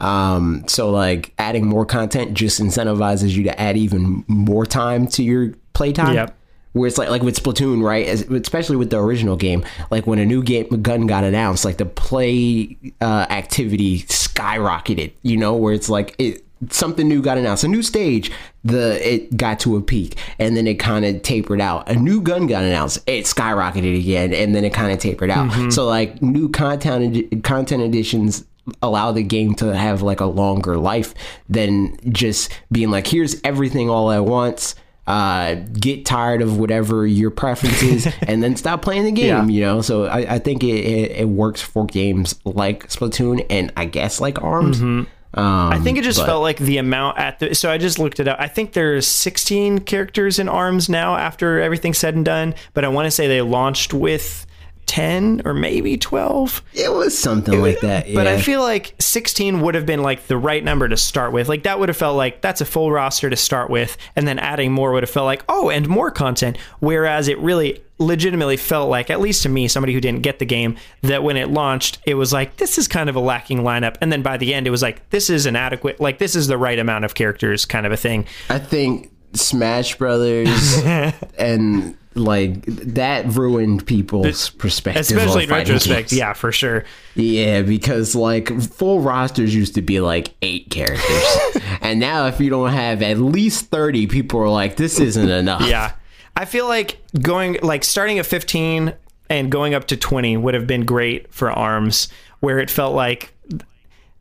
Um, 0.00 0.64
so 0.66 0.90
like 0.90 1.32
adding 1.38 1.64
more 1.66 1.86
content 1.86 2.34
just 2.34 2.60
incentivizes 2.60 3.30
you 3.36 3.44
to 3.44 3.60
add 3.60 3.76
even 3.76 4.24
more 4.26 4.66
time 4.66 5.06
to 5.08 5.22
your 5.22 5.52
playtime. 5.76 6.14
Yep. 6.14 6.38
Where 6.72 6.86
it's 6.86 6.98
like 6.98 7.08
like 7.08 7.22
with 7.22 7.42
Splatoon, 7.42 7.82
right? 7.82 8.06
As, 8.06 8.22
especially 8.22 8.76
with 8.76 8.90
the 8.90 8.98
original 8.98 9.36
game, 9.36 9.64
like 9.90 10.06
when 10.06 10.18
a 10.18 10.26
new 10.26 10.42
game 10.42 10.68
gun 10.82 11.06
got 11.06 11.24
announced, 11.24 11.64
like 11.64 11.78
the 11.78 11.86
play 11.86 12.76
uh, 13.00 13.26
activity 13.30 14.00
skyrocketed. 14.00 15.12
You 15.22 15.38
know, 15.38 15.56
where 15.56 15.72
it's 15.72 15.88
like 15.88 16.14
it 16.18 16.44
something 16.70 17.08
new 17.08 17.22
got 17.22 17.38
announced, 17.38 17.64
a 17.64 17.68
new 17.68 17.82
stage, 17.82 18.30
the 18.64 19.00
it 19.06 19.36
got 19.36 19.60
to 19.60 19.76
a 19.76 19.80
peak, 19.80 20.18
and 20.38 20.54
then 20.54 20.66
it 20.66 20.74
kind 20.74 21.04
of 21.04 21.22
tapered 21.22 21.62
out. 21.62 21.88
A 21.88 21.94
new 21.94 22.20
gun 22.20 22.46
got 22.46 22.62
announced, 22.62 22.98
it 23.06 23.24
skyrocketed 23.24 23.98
again, 23.98 24.34
and 24.34 24.54
then 24.54 24.64
it 24.64 24.74
kind 24.74 24.92
of 24.92 24.98
tapered 24.98 25.30
out. 25.30 25.72
So 25.72 25.86
like 25.86 26.20
new 26.20 26.50
content 26.50 27.42
content 27.42 27.82
additions 27.82 28.44
allow 28.82 29.12
the 29.12 29.22
game 29.22 29.54
to 29.54 29.74
have 29.76 30.02
like 30.02 30.20
a 30.20 30.26
longer 30.26 30.76
life 30.76 31.14
than 31.48 31.96
just 32.12 32.52
being 32.72 32.90
like, 32.90 33.06
here's 33.06 33.40
everything 33.44 33.88
all 33.88 34.10
at 34.10 34.24
once. 34.24 34.74
Uh, 35.06 35.54
get 35.54 36.04
tired 36.04 36.42
of 36.42 36.58
whatever 36.58 37.06
your 37.06 37.30
preference 37.30 37.80
is, 37.82 38.08
and 38.26 38.42
then 38.42 38.56
stop 38.56 38.82
playing 38.82 39.04
the 39.04 39.12
game. 39.12 39.26
Yeah. 39.28 39.46
You 39.46 39.60
know, 39.60 39.80
so 39.80 40.06
I, 40.06 40.34
I 40.34 40.38
think 40.40 40.64
it, 40.64 40.66
it, 40.84 41.10
it 41.12 41.28
works 41.28 41.60
for 41.62 41.86
games 41.86 42.34
like 42.44 42.88
Splatoon 42.88 43.46
and 43.48 43.72
I 43.76 43.84
guess 43.84 44.20
like 44.20 44.42
Arms. 44.42 44.80
Um, 44.80 45.06
I 45.34 45.78
think 45.80 45.98
it 45.98 46.04
just 46.04 46.18
but- 46.20 46.26
felt 46.26 46.42
like 46.42 46.58
the 46.58 46.78
amount 46.78 47.18
at 47.18 47.38
the. 47.38 47.54
So 47.54 47.70
I 47.70 47.78
just 47.78 47.98
looked 47.98 48.20
it 48.20 48.26
up. 48.26 48.38
I 48.40 48.48
think 48.48 48.72
there's 48.72 49.06
16 49.06 49.80
characters 49.80 50.38
in 50.38 50.48
Arms 50.48 50.88
now 50.88 51.16
after 51.16 51.60
everything's 51.60 51.98
said 51.98 52.14
and 52.14 52.24
done. 52.24 52.54
But 52.74 52.84
I 52.84 52.88
want 52.88 53.06
to 53.06 53.10
say 53.10 53.28
they 53.28 53.42
launched 53.42 53.92
with 53.92 54.45
10 54.86 55.42
or 55.44 55.52
maybe 55.52 55.96
12. 55.96 56.62
it 56.74 56.92
was 56.92 57.16
something 57.16 57.60
like 57.60 57.80
that. 57.80 58.06
But 58.14 58.26
I 58.26 58.40
feel 58.40 58.62
like 58.62 58.94
16 58.98 59.60
would 59.60 59.74
have 59.74 59.86
been 59.86 60.02
like 60.02 60.26
the 60.26 60.36
right 60.36 60.62
number 60.62 60.88
to 60.88 60.96
start 60.96 61.32
with. 61.32 61.48
Like 61.48 61.64
that 61.64 61.78
would 61.78 61.88
have 61.88 61.96
felt 61.96 62.16
like 62.16 62.40
that's 62.40 62.60
a 62.60 62.64
full 62.64 62.90
roster 62.92 63.28
to 63.28 63.36
start 63.36 63.68
with, 63.68 63.96
and 64.14 64.26
then 64.26 64.38
adding 64.38 64.72
more 64.72 64.92
would 64.92 65.02
have 65.02 65.10
felt 65.10 65.26
like 65.26 65.44
oh, 65.48 65.70
and 65.70 65.88
more 65.88 66.10
content. 66.10 66.56
Whereas 66.80 67.28
it 67.28 67.38
really 67.38 67.82
legitimately 67.98 68.56
felt 68.56 68.90
like, 68.90 69.10
at 69.10 69.20
least 69.20 69.42
to 69.42 69.48
me, 69.48 69.68
somebody 69.68 69.92
who 69.92 70.00
didn't 70.00 70.22
get 70.22 70.38
the 70.38 70.44
game, 70.44 70.76
that 71.02 71.22
when 71.22 71.36
it 71.36 71.48
launched, 71.48 71.98
it 72.06 72.14
was 72.14 72.32
like 72.32 72.56
this 72.56 72.78
is 72.78 72.86
kind 72.86 73.08
of 73.08 73.16
a 73.16 73.20
lacking 73.20 73.60
lineup, 73.60 73.96
and 74.00 74.12
then 74.12 74.22
by 74.22 74.36
the 74.36 74.54
end, 74.54 74.66
it 74.66 74.70
was 74.70 74.82
like 74.82 75.08
this 75.10 75.30
is 75.30 75.46
an 75.46 75.56
adequate, 75.56 76.00
like 76.00 76.18
this 76.18 76.36
is 76.36 76.46
the 76.46 76.58
right 76.58 76.78
amount 76.78 77.04
of 77.04 77.14
characters, 77.14 77.64
kind 77.64 77.86
of 77.86 77.92
a 77.92 77.96
thing. 77.96 78.26
I 78.48 78.58
think 78.58 79.10
Smash 79.32 79.96
Brothers 79.96 80.78
and 81.38 81.96
like 82.16 82.64
that 82.64 83.26
ruined 83.26 83.86
people's 83.86 84.50
perspective. 84.50 85.00
Especially 85.00 85.44
in 85.44 85.50
retrospect, 85.50 86.10
games. 86.10 86.18
yeah, 86.18 86.32
for 86.32 86.50
sure. 86.52 86.84
Yeah, 87.14 87.62
because 87.62 88.14
like 88.14 88.48
full 88.60 89.00
rosters 89.00 89.54
used 89.54 89.74
to 89.74 89.82
be 89.82 90.00
like 90.00 90.34
eight 90.42 90.70
characters, 90.70 91.62
and 91.80 92.00
now 92.00 92.26
if 92.26 92.40
you 92.40 92.50
don't 92.50 92.72
have 92.72 93.02
at 93.02 93.18
least 93.18 93.66
thirty, 93.66 94.06
people 94.06 94.40
are 94.40 94.48
like, 94.48 94.76
"This 94.76 94.98
isn't 95.00 95.28
enough." 95.28 95.66
Yeah. 95.68 95.92
I 96.36 96.44
feel 96.44 96.66
like 96.68 96.98
going 97.22 97.58
like 97.62 97.82
starting 97.82 98.18
at 98.18 98.26
15 98.26 98.92
and 99.30 99.50
going 99.50 99.72
up 99.72 99.86
to 99.86 99.96
20 99.96 100.36
would 100.36 100.52
have 100.52 100.66
been 100.66 100.84
great 100.84 101.32
for 101.32 101.50
arms 101.50 102.08
where 102.40 102.58
it 102.58 102.70
felt 102.70 102.94
like 102.94 103.32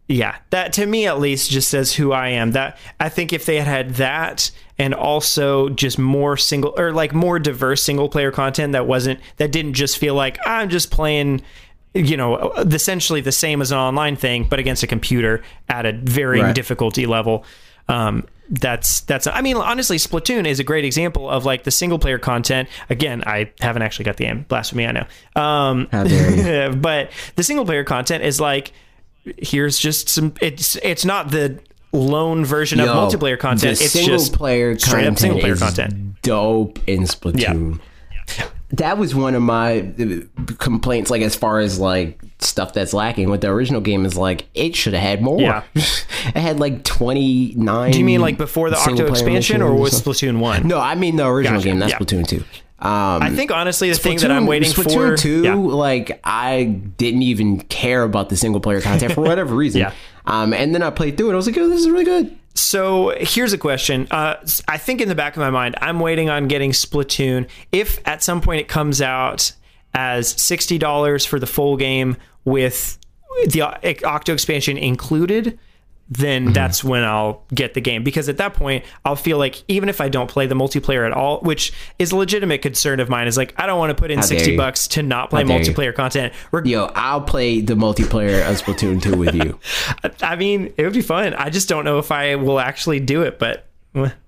yeah, 0.07 0.35
that 0.51 0.73
to 0.73 0.85
me 0.85 1.07
at 1.07 1.19
least 1.19 1.49
just 1.49 1.69
says 1.69 1.93
who 1.93 2.11
I 2.11 2.29
am. 2.29 2.51
That 2.51 2.77
I 2.99 3.09
think 3.09 3.33
if 3.33 3.45
they 3.45 3.57
had 3.57 3.67
had 3.67 3.95
that 3.95 4.51
and 4.77 4.93
also 4.93 5.69
just 5.69 5.97
more 5.97 6.37
single 6.37 6.73
or 6.77 6.91
like 6.91 7.13
more 7.13 7.39
diverse 7.39 7.81
single 7.81 8.09
player 8.09 8.31
content 8.31 8.73
that 8.73 8.85
wasn't 8.87 9.19
that 9.37 9.51
didn't 9.51 9.73
just 9.73 9.97
feel 9.97 10.13
like 10.13 10.37
I'm 10.45 10.69
just 10.69 10.91
playing 10.91 11.41
you 11.93 12.17
know 12.17 12.51
essentially 12.57 13.21
the 13.21 13.31
same 13.31 13.61
as 13.61 13.71
an 13.71 13.77
online 13.77 14.15
thing 14.17 14.43
but 14.49 14.59
against 14.59 14.83
a 14.83 14.87
computer 14.87 15.41
at 15.69 15.85
a 15.85 15.93
varying 15.93 16.43
Right. 16.45 16.53
difficulty 16.55 17.05
level 17.05 17.45
um 17.87 18.25
that's 18.49 18.99
that's 19.01 19.27
i 19.27 19.39
mean 19.41 19.55
honestly 19.55 19.95
splatoon 19.95 20.45
is 20.45 20.59
a 20.59 20.63
great 20.65 20.83
example 20.83 21.29
of 21.29 21.45
like 21.45 21.63
the 21.63 21.71
single 21.71 21.97
player 21.97 22.19
content 22.19 22.67
again 22.89 23.23
i 23.25 23.49
haven't 23.61 23.81
actually 23.81 24.03
got 24.03 24.17
the 24.17 24.25
game 24.25 24.45
blasphemy 24.49 24.85
i 24.85 24.91
know 24.91 25.05
um 25.41 25.87
How 25.89 26.03
dare 26.03 26.69
you. 26.69 26.75
but 26.81 27.11
the 27.37 27.43
single 27.43 27.63
player 27.65 27.85
content 27.85 28.25
is 28.25 28.41
like 28.41 28.73
here's 29.37 29.77
just 29.79 30.09
some 30.09 30.33
it's 30.41 30.75
it's 30.77 31.05
not 31.05 31.31
the 31.31 31.59
lone 31.91 32.43
version 32.43 32.79
Yo, 32.79 32.85
of 32.85 33.13
multiplayer 33.13 33.39
content 33.39 33.81
it's 33.81 33.91
single 33.91 34.17
just 34.17 34.33
player 34.33 34.77
straight 34.77 35.01
up 35.01 35.15
content 35.15 35.19
single 35.19 35.39
player 35.39 35.55
content 35.55 36.05
dope 36.25 36.79
in 36.87 37.03
Splatoon. 37.03 37.79
That 38.71 38.97
was 38.97 39.13
one 39.13 39.35
of 39.35 39.43
my 39.43 39.93
uh, 39.99 40.53
complaints, 40.57 41.11
like 41.11 41.21
as 41.21 41.35
far 41.35 41.59
as 41.59 41.79
like 41.79 42.19
stuff 42.39 42.73
that's 42.73 42.93
lacking 42.93 43.29
with 43.29 43.41
the 43.41 43.47
original 43.47 43.79
game 43.79 44.05
is 44.05 44.17
like 44.17 44.47
it 44.55 44.75
should 44.75 44.93
have 44.93 45.03
had 45.03 45.21
more. 45.21 45.39
Yeah. 45.39 45.63
it 45.75 46.35
had 46.35 46.59
like 46.59 46.83
twenty 46.83 47.53
nine. 47.55 47.91
do 47.91 47.99
you 47.99 48.03
mean 48.03 48.21
like 48.21 48.37
before 48.37 48.71
the 48.71 48.77
octo 48.77 49.05
expansion 49.05 49.61
or 49.61 49.75
was 49.75 50.01
splatoon 50.01 50.39
1 50.39 50.67
No, 50.67 50.79
I 50.79 50.95
mean 50.95 51.15
the 51.15 51.27
original 51.27 51.59
Gotcha, 51.59 51.69
game. 51.69 51.79
That's 51.79 51.93
yeah. 51.93 51.99
Splatoon 51.99 52.27
two. 52.27 52.43
Um, 52.77 53.21
i 53.23 53.29
think 53.29 53.51
honestly 53.51 53.89
the 53.89 53.95
thing 53.95 54.17
that 54.17 54.31
i'm 54.31 54.47
waiting 54.47 54.69
Splatoon 54.69 55.11
for 55.11 55.15
two, 55.15 55.43
yeah. 55.43 55.53
like 55.53 56.19
I 56.25 56.65
didn't 56.97 57.21
even 57.21 57.61
care 57.61 58.03
about 58.03 58.27
the 58.27 58.35
single 58.35 58.59
player 58.59 58.81
content 58.81 59.13
for 59.13 59.21
whatever 59.21 59.55
reason. 59.63 59.81
Yeah. 59.81 59.93
Um, 60.25 60.53
and 60.53 60.73
then 60.73 60.83
I 60.83 60.89
played 60.89 61.17
through 61.17 61.29
it. 61.29 61.33
I 61.33 61.35
was 61.35 61.47
like, 61.47 61.57
oh, 61.57 61.69
this 61.69 61.79
is 61.79 61.89
really 61.89 62.03
good. 62.03 62.37
So 62.55 63.13
here's 63.19 63.53
a 63.53 63.57
question. 63.57 64.07
Uh, 64.09 64.35
I 64.67 64.77
think 64.77 65.01
in 65.01 65.09
the 65.09 65.15
back 65.15 65.35
of 65.35 65.39
my 65.39 65.49
mind, 65.49 65.75
I'm 65.81 65.99
waiting 65.99 66.29
on 66.29 66.47
getting 66.47 66.71
Splatoon. 66.71 67.47
If 67.71 68.05
at 68.07 68.23
some 68.23 68.41
point 68.41 68.61
it 68.61 68.67
comes 68.67 69.01
out 69.01 69.51
as 69.93 70.29
sixty 70.29 70.77
dollars 70.77 71.25
for 71.25 71.39
the 71.39 71.47
full 71.47 71.77
game 71.77 72.17
with 72.43 72.97
the 73.47 73.61
Octo 73.61 74.33
expansion 74.33 74.77
included, 74.77 75.59
then 76.07 76.45
mm-hmm. 76.45 76.53
that's 76.53 76.83
when 76.83 77.03
I'll 77.03 77.43
get 77.53 77.73
the 77.73 77.81
game 77.81 78.03
because 78.03 78.29
at 78.29 78.37
that 78.37 78.53
point 78.53 78.85
I'll 79.03 79.15
feel 79.15 79.37
like 79.37 79.63
even 79.67 79.89
if 79.89 79.99
I 79.99 80.09
don't 80.09 80.29
play 80.29 80.45
the 80.45 80.55
multiplayer 80.55 81.05
at 81.05 81.11
all, 81.11 81.39
which 81.41 81.73
is 81.97 82.11
a 82.11 82.15
legitimate 82.15 82.61
concern 82.61 82.99
of 82.99 83.09
mine, 83.09 83.27
is 83.27 83.37
like 83.37 83.53
I 83.57 83.65
don't 83.65 83.79
want 83.79 83.89
to 83.89 83.95
put 83.95 84.11
in 84.11 84.19
dare 84.19 84.27
sixty 84.27 84.55
bucks 84.55 84.87
to 84.89 85.03
not 85.03 85.31
play 85.31 85.43
dare 85.43 85.61
you. 85.61 85.63
multiplayer 85.63 85.95
content. 85.95 86.33
Reg- 86.51 86.67
Yo, 86.67 86.91
I'll 86.95 87.21
play 87.21 87.61
the 87.61 87.73
multiplayer 87.73 88.47
of 88.47 88.61
Splatoon 88.61 89.01
2 89.01 89.17
with 89.17 89.33
you. 89.35 89.59
I 90.21 90.35
mean, 90.35 90.73
it 90.77 90.83
would 90.83 90.93
be 90.93 91.01
fun. 91.01 91.33
I 91.33 91.49
just 91.49 91.67
don't 91.67 91.85
know 91.85 91.97
if 91.99 92.11
I 92.11 92.35
will 92.35 92.59
actually 92.59 92.99
do 92.99 93.23
it, 93.23 93.39
but 93.39 93.65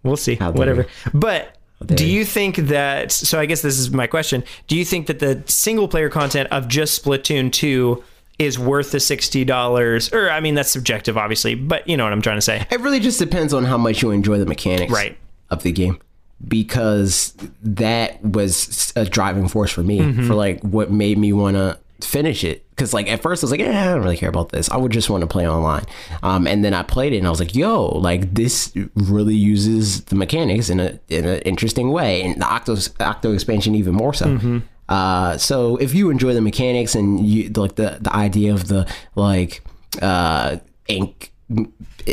we'll 0.03 0.17
see. 0.17 0.35
Whatever. 0.35 0.83
you. 0.83 1.11
But 1.13 1.57
do 1.85 2.07
you. 2.07 2.25
think 2.25 2.55
that? 2.55 3.11
So 3.11 3.39
I 3.39 3.45
guess 3.45 3.61
this 3.61 3.77
is 3.77 3.91
my 3.91 4.07
question. 4.07 4.43
Do 4.67 4.75
you 4.75 4.83
think 4.83 5.07
that 5.07 5.19
the 5.19 5.43
single 5.45 5.87
player 5.87 6.09
content 6.09 6.49
of 6.51 6.67
just 6.67 7.03
Splatoon 7.03 7.51
two 7.51 8.03
is 8.39 8.59
worth 8.59 8.91
the 8.91 8.99
sixty 8.99 9.43
dollars? 9.45 10.14
Or 10.14 10.30
I 10.30 10.39
mean, 10.39 10.55
that's 10.55 10.69
subjective, 10.69 11.18
obviously, 11.18 11.55
but 11.55 11.88
you 11.88 11.97
know 11.97 12.03
what 12.03 12.14
I'm 12.14 12.22
trying 12.22 12.38
to 12.38 12.41
say. 12.41 12.65
It 12.72 12.80
really 12.81 12.99
just 12.99 13.19
depends 13.19 13.53
on 13.53 13.65
how 13.65 13.77
much 13.77 14.01
you 14.01 14.11
enjoy 14.11 14.38
the 14.38 14.45
mechanics 14.45 14.91
Right. 14.91 15.18
of 15.49 15.64
the 15.64 15.72
game. 15.72 15.99
Because 16.47 17.34
that 17.64 18.23
was 18.23 18.93
a 18.95 19.05
driving 19.05 19.47
force 19.47 19.72
for 19.72 19.81
me 19.84 19.99
Mm-hmm. 19.99 20.27
for 20.27 20.35
like 20.35 20.61
what 20.61 20.91
made 20.91 21.18
me 21.18 21.34
want 21.34 21.55
to 21.55 21.80
finish 22.05 22.43
it. 22.43 22.64
Because 22.69 22.93
like 22.93 23.09
at 23.09 23.23
first 23.23 23.43
I 23.43 23.45
was 23.45 23.51
like, 23.51 23.59
yeah, 23.59 23.81
I 23.89 23.93
don't 23.95 24.03
really 24.03 24.18
care 24.18 24.30
about 24.30 24.49
this. 24.49 24.69
I 24.69 24.77
would 24.77 24.91
just 24.91 25.09
want 25.09 25.22
to 25.22 25.27
play 25.27 25.47
online. 25.49 25.85
Um, 26.22 26.45
and 26.45 26.64
then 26.64 26.76
I 26.76 26.84
played 26.84 27.14
it 27.14 27.18
and 27.18 27.26
I 27.26 27.31
was 27.31 27.39
like, 27.39 27.55
yo, 27.55 27.88
like 27.88 28.35
this 28.35 28.72
really 28.93 29.34
uses 29.35 30.03
the 30.05 30.15
mechanics 30.15 30.69
in 30.69 30.80
a 30.80 30.99
in 31.09 31.26
an 31.26 31.41
interesting 31.41 31.89
way, 31.91 32.22
and 32.22 32.39
the 32.39 32.45
Octo 32.45 32.77
Octo 32.99 33.34
expansion 33.34 33.73
even 33.73 33.95
more 33.95 34.14
so. 34.14 34.27
Mm-hmm. 34.27 34.59
Uh, 34.89 35.38
so 35.38 35.76
if 35.77 35.93
you 35.93 36.09
enjoy 36.09 36.34
the 36.34 36.41
mechanics 36.41 36.95
and 36.95 37.26
you 37.26 37.49
like 37.49 37.76
the 37.76 37.97
the 38.01 38.15
idea 38.15 38.53
of 38.53 38.68
the 38.69 38.88
like 39.15 39.61
uh 40.01 40.57
ink 40.88 41.31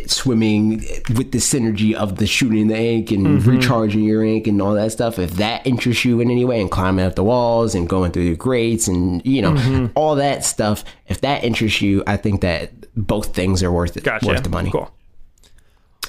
swimming 0.06 0.78
with 1.16 1.30
the 1.32 1.38
synergy 1.38 1.94
of 1.94 2.16
the 2.16 2.26
shooting 2.26 2.66
the 2.68 2.76
ink 2.76 3.10
and 3.10 3.24
Mm-hmm. 3.26 3.48
recharging 3.50 4.02
your 4.02 4.24
ink 4.24 4.46
and 4.46 4.60
all 4.60 4.74
that 4.74 4.90
stuff 4.92 5.18
if 5.18 5.32
that 5.32 5.66
interests 5.66 6.04
you 6.04 6.20
in 6.20 6.30
any 6.30 6.44
way 6.44 6.60
and 6.60 6.70
climbing 6.70 7.04
up 7.04 7.14
the 7.14 7.22
walls 7.24 7.74
and 7.74 7.88
going 7.88 8.10
through 8.12 8.28
the 8.30 8.36
grates 8.36 8.88
and 8.88 9.24
you 9.24 9.40
know 9.42 9.52
Mm-hmm. 9.52 9.86
all 9.94 10.16
that 10.16 10.44
stuff 10.44 10.84
if 11.06 11.20
that 11.20 11.44
interests 11.44 11.80
you 11.80 12.02
i 12.06 12.16
think 12.16 12.40
that 12.40 12.72
both 12.96 13.34
things 13.34 13.62
are 13.62 13.70
worth 13.72 13.96
it 13.96 14.02
Gotcha. 14.04 14.26
worth 14.26 14.42
the 14.42 14.50
money 14.50 14.70
Cool. 14.70 14.90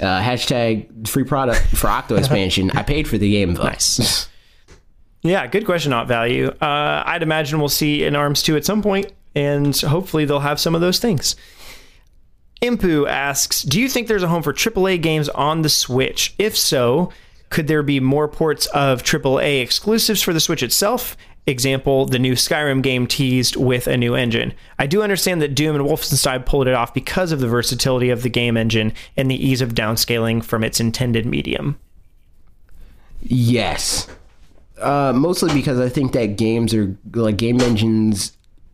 uh, 0.01 0.21
hashtag 0.21 1.07
free 1.07 1.23
product 1.23 1.61
for 1.75 1.87
octo 1.87 2.15
expansion 2.21 2.71
i 2.71 2.81
paid 2.83 3.07
for 3.07 3.17
the 3.17 3.29
game 3.31 3.53
though 3.53 3.63
Nice. 3.63 4.27
Yeah, 5.25 5.47
good 5.47 5.65
question, 5.65 5.89
not 5.89 6.07
value. 6.07 6.49
Uh, 6.61 7.01
I'd 7.03 7.23
imagine 7.23 7.57
we'll 7.57 7.67
see 7.67 8.05
an 8.05 8.15
ARMS 8.15 8.43
2 8.43 8.55
at 8.57 8.63
some 8.63 8.83
point, 8.83 9.11
and 9.33 9.75
hopefully 9.75 10.23
they'll 10.23 10.39
have 10.41 10.59
some 10.59 10.75
of 10.75 10.81
those 10.81 10.99
things. 10.99 11.35
Impu 12.61 13.09
asks, 13.09 13.63
do 13.63 13.81
you 13.81 13.89
think 13.89 14.07
there's 14.07 14.21
a 14.21 14.27
home 14.27 14.43
for 14.43 14.53
AAA 14.53 15.01
games 15.01 15.27
on 15.29 15.63
the 15.63 15.69
Switch? 15.69 16.35
If 16.37 16.55
so, 16.55 17.11
could 17.49 17.65
there 17.65 17.81
be 17.81 17.99
more 17.99 18.27
ports 18.27 18.67
of 18.67 19.01
AAA 19.01 19.63
exclusives 19.63 20.21
for 20.21 20.31
the 20.31 20.39
Switch 20.39 20.61
itself? 20.61 21.17
Example, 21.47 22.05
the 22.05 22.19
new 22.19 22.33
Skyrim 22.33 22.83
game 22.83 23.07
teased 23.07 23.55
with 23.55 23.87
a 23.87 23.97
new 23.97 24.13
engine. 24.13 24.53
I 24.77 24.85
do 24.85 25.01
understand 25.01 25.41
that 25.41 25.55
Doom 25.55 25.75
and 25.75 25.85
Wolfenstein 25.85 26.45
pulled 26.45 26.67
it 26.67 26.75
off 26.75 26.93
because 26.93 27.31
of 27.31 27.39
the 27.39 27.47
versatility 27.47 28.11
of 28.11 28.21
the 28.21 28.29
game 28.29 28.57
engine 28.57 28.93
and 29.17 29.31
the 29.31 29.43
ease 29.43 29.61
of 29.61 29.73
downscaling 29.73 30.43
from 30.43 30.63
its 30.63 30.79
intended 30.79 31.25
medium. 31.25 31.79
Yes. 33.23 34.07
Uh, 34.79 35.13
mostly 35.15 35.53
because 35.53 35.79
I 35.79 35.89
think 35.89 36.11
that 36.13 36.37
games 36.37 36.73
are 36.73 36.97
like 37.13 37.37
game 37.37 37.61
engines 37.61 38.33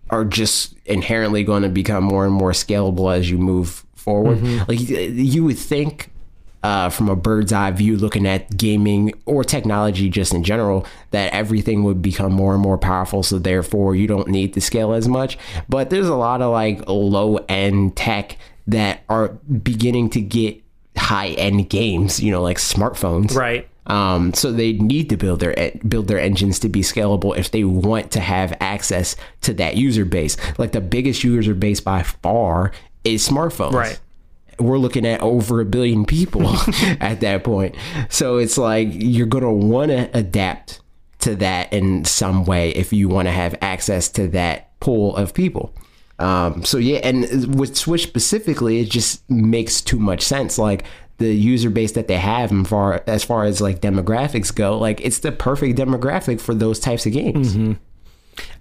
are 0.09 0.25
just 0.25 0.75
inherently 0.85 1.43
going 1.43 1.63
to 1.63 1.69
become 1.69 2.03
more 2.03 2.25
and 2.25 2.33
more 2.33 2.51
scalable 2.51 3.15
as 3.15 3.29
you 3.29 3.37
move 3.37 3.85
forward. 3.95 4.41
Like 4.67 4.79
you 4.79 5.43
would 5.45 5.57
think 5.57 6.11
uh, 6.63 6.89
from 6.89 7.09
a 7.09 7.15
bird's 7.15 7.51
eye 7.53 7.71
view, 7.71 7.97
looking 7.97 8.27
at 8.27 8.55
gaming 8.55 9.13
or 9.25 9.43
technology 9.43 10.09
just 10.09 10.33
in 10.33 10.43
general, 10.43 10.85
that 11.11 11.33
everything 11.33 11.83
would 11.83 12.01
become 12.01 12.31
more 12.31 12.53
and 12.53 12.61
more 12.61 12.77
powerful. 12.77 13.23
So 13.23 13.39
therefore, 13.39 13.95
you 13.95 14.07
don't 14.07 14.27
need 14.27 14.53
to 14.53 14.61
scale 14.61 14.93
as 14.93 15.07
much. 15.07 15.37
But 15.69 15.89
there's 15.89 16.07
a 16.07 16.15
lot 16.15 16.41
of 16.41 16.51
like 16.51 16.87
low 16.87 17.37
end 17.49 17.95
tech 17.95 18.37
that 18.67 19.03
are 19.09 19.29
beginning 19.29 20.09
to 20.11 20.21
get 20.21 20.61
high 20.97 21.29
end 21.29 21.69
games. 21.69 22.19
You 22.19 22.31
know, 22.31 22.43
like 22.43 22.57
smartphones. 22.57 23.35
Right. 23.35 23.67
Um, 23.87 24.33
so 24.33 24.51
they 24.51 24.73
need 24.73 25.09
to 25.09 25.17
build 25.17 25.39
their 25.39 25.71
build 25.87 26.07
their 26.07 26.19
engines 26.19 26.59
to 26.59 26.69
be 26.69 26.81
scalable 26.81 27.35
if 27.35 27.49
they 27.51 27.63
want 27.63 28.11
to 28.11 28.19
have 28.19 28.55
access 28.59 29.15
to 29.41 29.53
that 29.55 29.75
user 29.75 30.05
base. 30.05 30.37
Like 30.57 30.71
the 30.71 30.81
biggest 30.81 31.23
user 31.23 31.55
base 31.55 31.79
by 31.79 32.03
far 32.03 32.71
is 33.03 33.27
smartphones. 33.27 33.73
Right. 33.73 33.99
We're 34.59 34.77
looking 34.77 35.07
at 35.07 35.21
over 35.21 35.59
a 35.61 35.65
billion 35.65 36.05
people 36.05 36.47
at 36.99 37.21
that 37.21 37.43
point. 37.43 37.75
So 38.09 38.37
it's 38.37 38.57
like 38.57 38.89
you're 38.91 39.27
going 39.27 39.43
to 39.43 39.51
want 39.51 39.89
to 39.89 40.09
adapt 40.15 40.81
to 41.19 41.35
that 41.35 41.71
in 41.73 42.05
some 42.05 42.45
way 42.45 42.71
if 42.71 42.93
you 42.93 43.07
want 43.07 43.27
to 43.27 43.31
have 43.31 43.55
access 43.61 44.09
to 44.09 44.27
that 44.29 44.79
pool 44.79 45.15
of 45.15 45.33
people. 45.33 45.73
Um, 46.19 46.63
so 46.63 46.77
yeah, 46.77 46.99
and 46.99 47.55
with 47.55 47.75
Switch 47.75 48.03
specifically, 48.03 48.79
it 48.79 48.89
just 48.89 49.27
makes 49.29 49.81
too 49.81 49.97
much 49.97 50.21
sense. 50.21 50.59
Like 50.59 50.83
the 51.22 51.34
user 51.34 51.69
base 51.69 51.93
that 51.93 52.07
they 52.07 52.18
have, 52.18 52.52
and 52.52 52.68
far 52.68 53.03
as 53.07 53.23
far 53.23 53.45
as 53.45 53.61
like 53.61 53.80
demographics 53.81 54.53
go, 54.53 54.77
like 54.77 54.99
it's 55.02 55.19
the 55.19 55.31
perfect 55.31 55.77
demographic 55.77 56.41
for 56.41 56.53
those 56.53 56.80
types 56.80 57.06
of 57.06 57.14
games. 57.14 57.56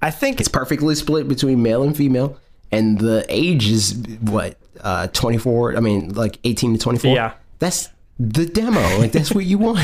I 0.02 0.10
think 0.10 0.40
It's 0.40 0.48
perfectly 0.48 0.94
split 0.94 1.28
between 1.28 1.62
male 1.62 1.82
and 1.82 1.96
female, 1.96 2.36
and 2.70 2.98
the 2.98 3.24
age 3.28 3.68
is 3.68 3.94
what 4.20 4.56
uh, 4.80 5.08
twenty 5.08 5.38
four. 5.38 5.76
I 5.76 5.80
mean, 5.80 6.14
like 6.14 6.38
eighteen 6.44 6.72
to 6.74 6.78
twenty 6.78 6.98
four. 6.98 7.14
Yeah. 7.14 7.32
that's 7.58 7.88
the 8.18 8.46
demo. 8.46 8.80
Like 8.98 9.12
that's 9.12 9.32
what 9.32 9.44
you 9.44 9.58
want. 9.66 9.78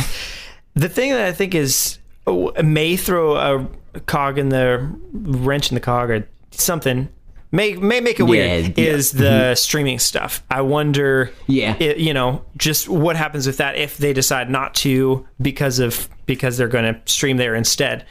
the 0.75 0.89
thing 0.89 1.11
that 1.13 1.27
I 1.27 1.33
think 1.33 1.55
is 1.55 1.99
oh, 2.27 2.53
may 2.63 2.97
throw 2.97 3.37
a 3.37 4.01
cog 4.01 4.39
in 4.39 4.51
the 4.51 4.91
wrench 5.13 5.71
in 5.71 5.75
the 5.75 5.81
cog 5.81 6.11
or 6.11 6.29
something. 6.51 7.09
May 7.57 7.73
may 7.75 8.01
make 8.01 8.21
it 8.21 8.25
weird 8.25 8.77
Yeah, 8.79 8.85
yeah. 8.85 8.91
is 8.93 9.13
the 9.13 9.55
streaming 9.55 9.99
stuff. 9.99 10.43
I 10.51 10.61
wonder, 10.61 11.33
Yeah. 11.47 11.75
it, 11.81 11.97
you 11.97 12.13
know, 12.13 12.45
just 12.59 12.87
what 12.89 13.17
happens 13.17 13.47
with 13.47 13.57
that 13.57 13.77
if 13.77 13.97
they 13.97 14.13
decide 14.13 14.51
not 14.51 14.75
to 14.77 15.27
because 15.41 15.79
of 15.79 16.09
because 16.27 16.57
they're 16.59 16.69
going 16.69 16.93
to 16.95 17.01
stream 17.11 17.39
there 17.39 17.55
instead. 17.55 18.05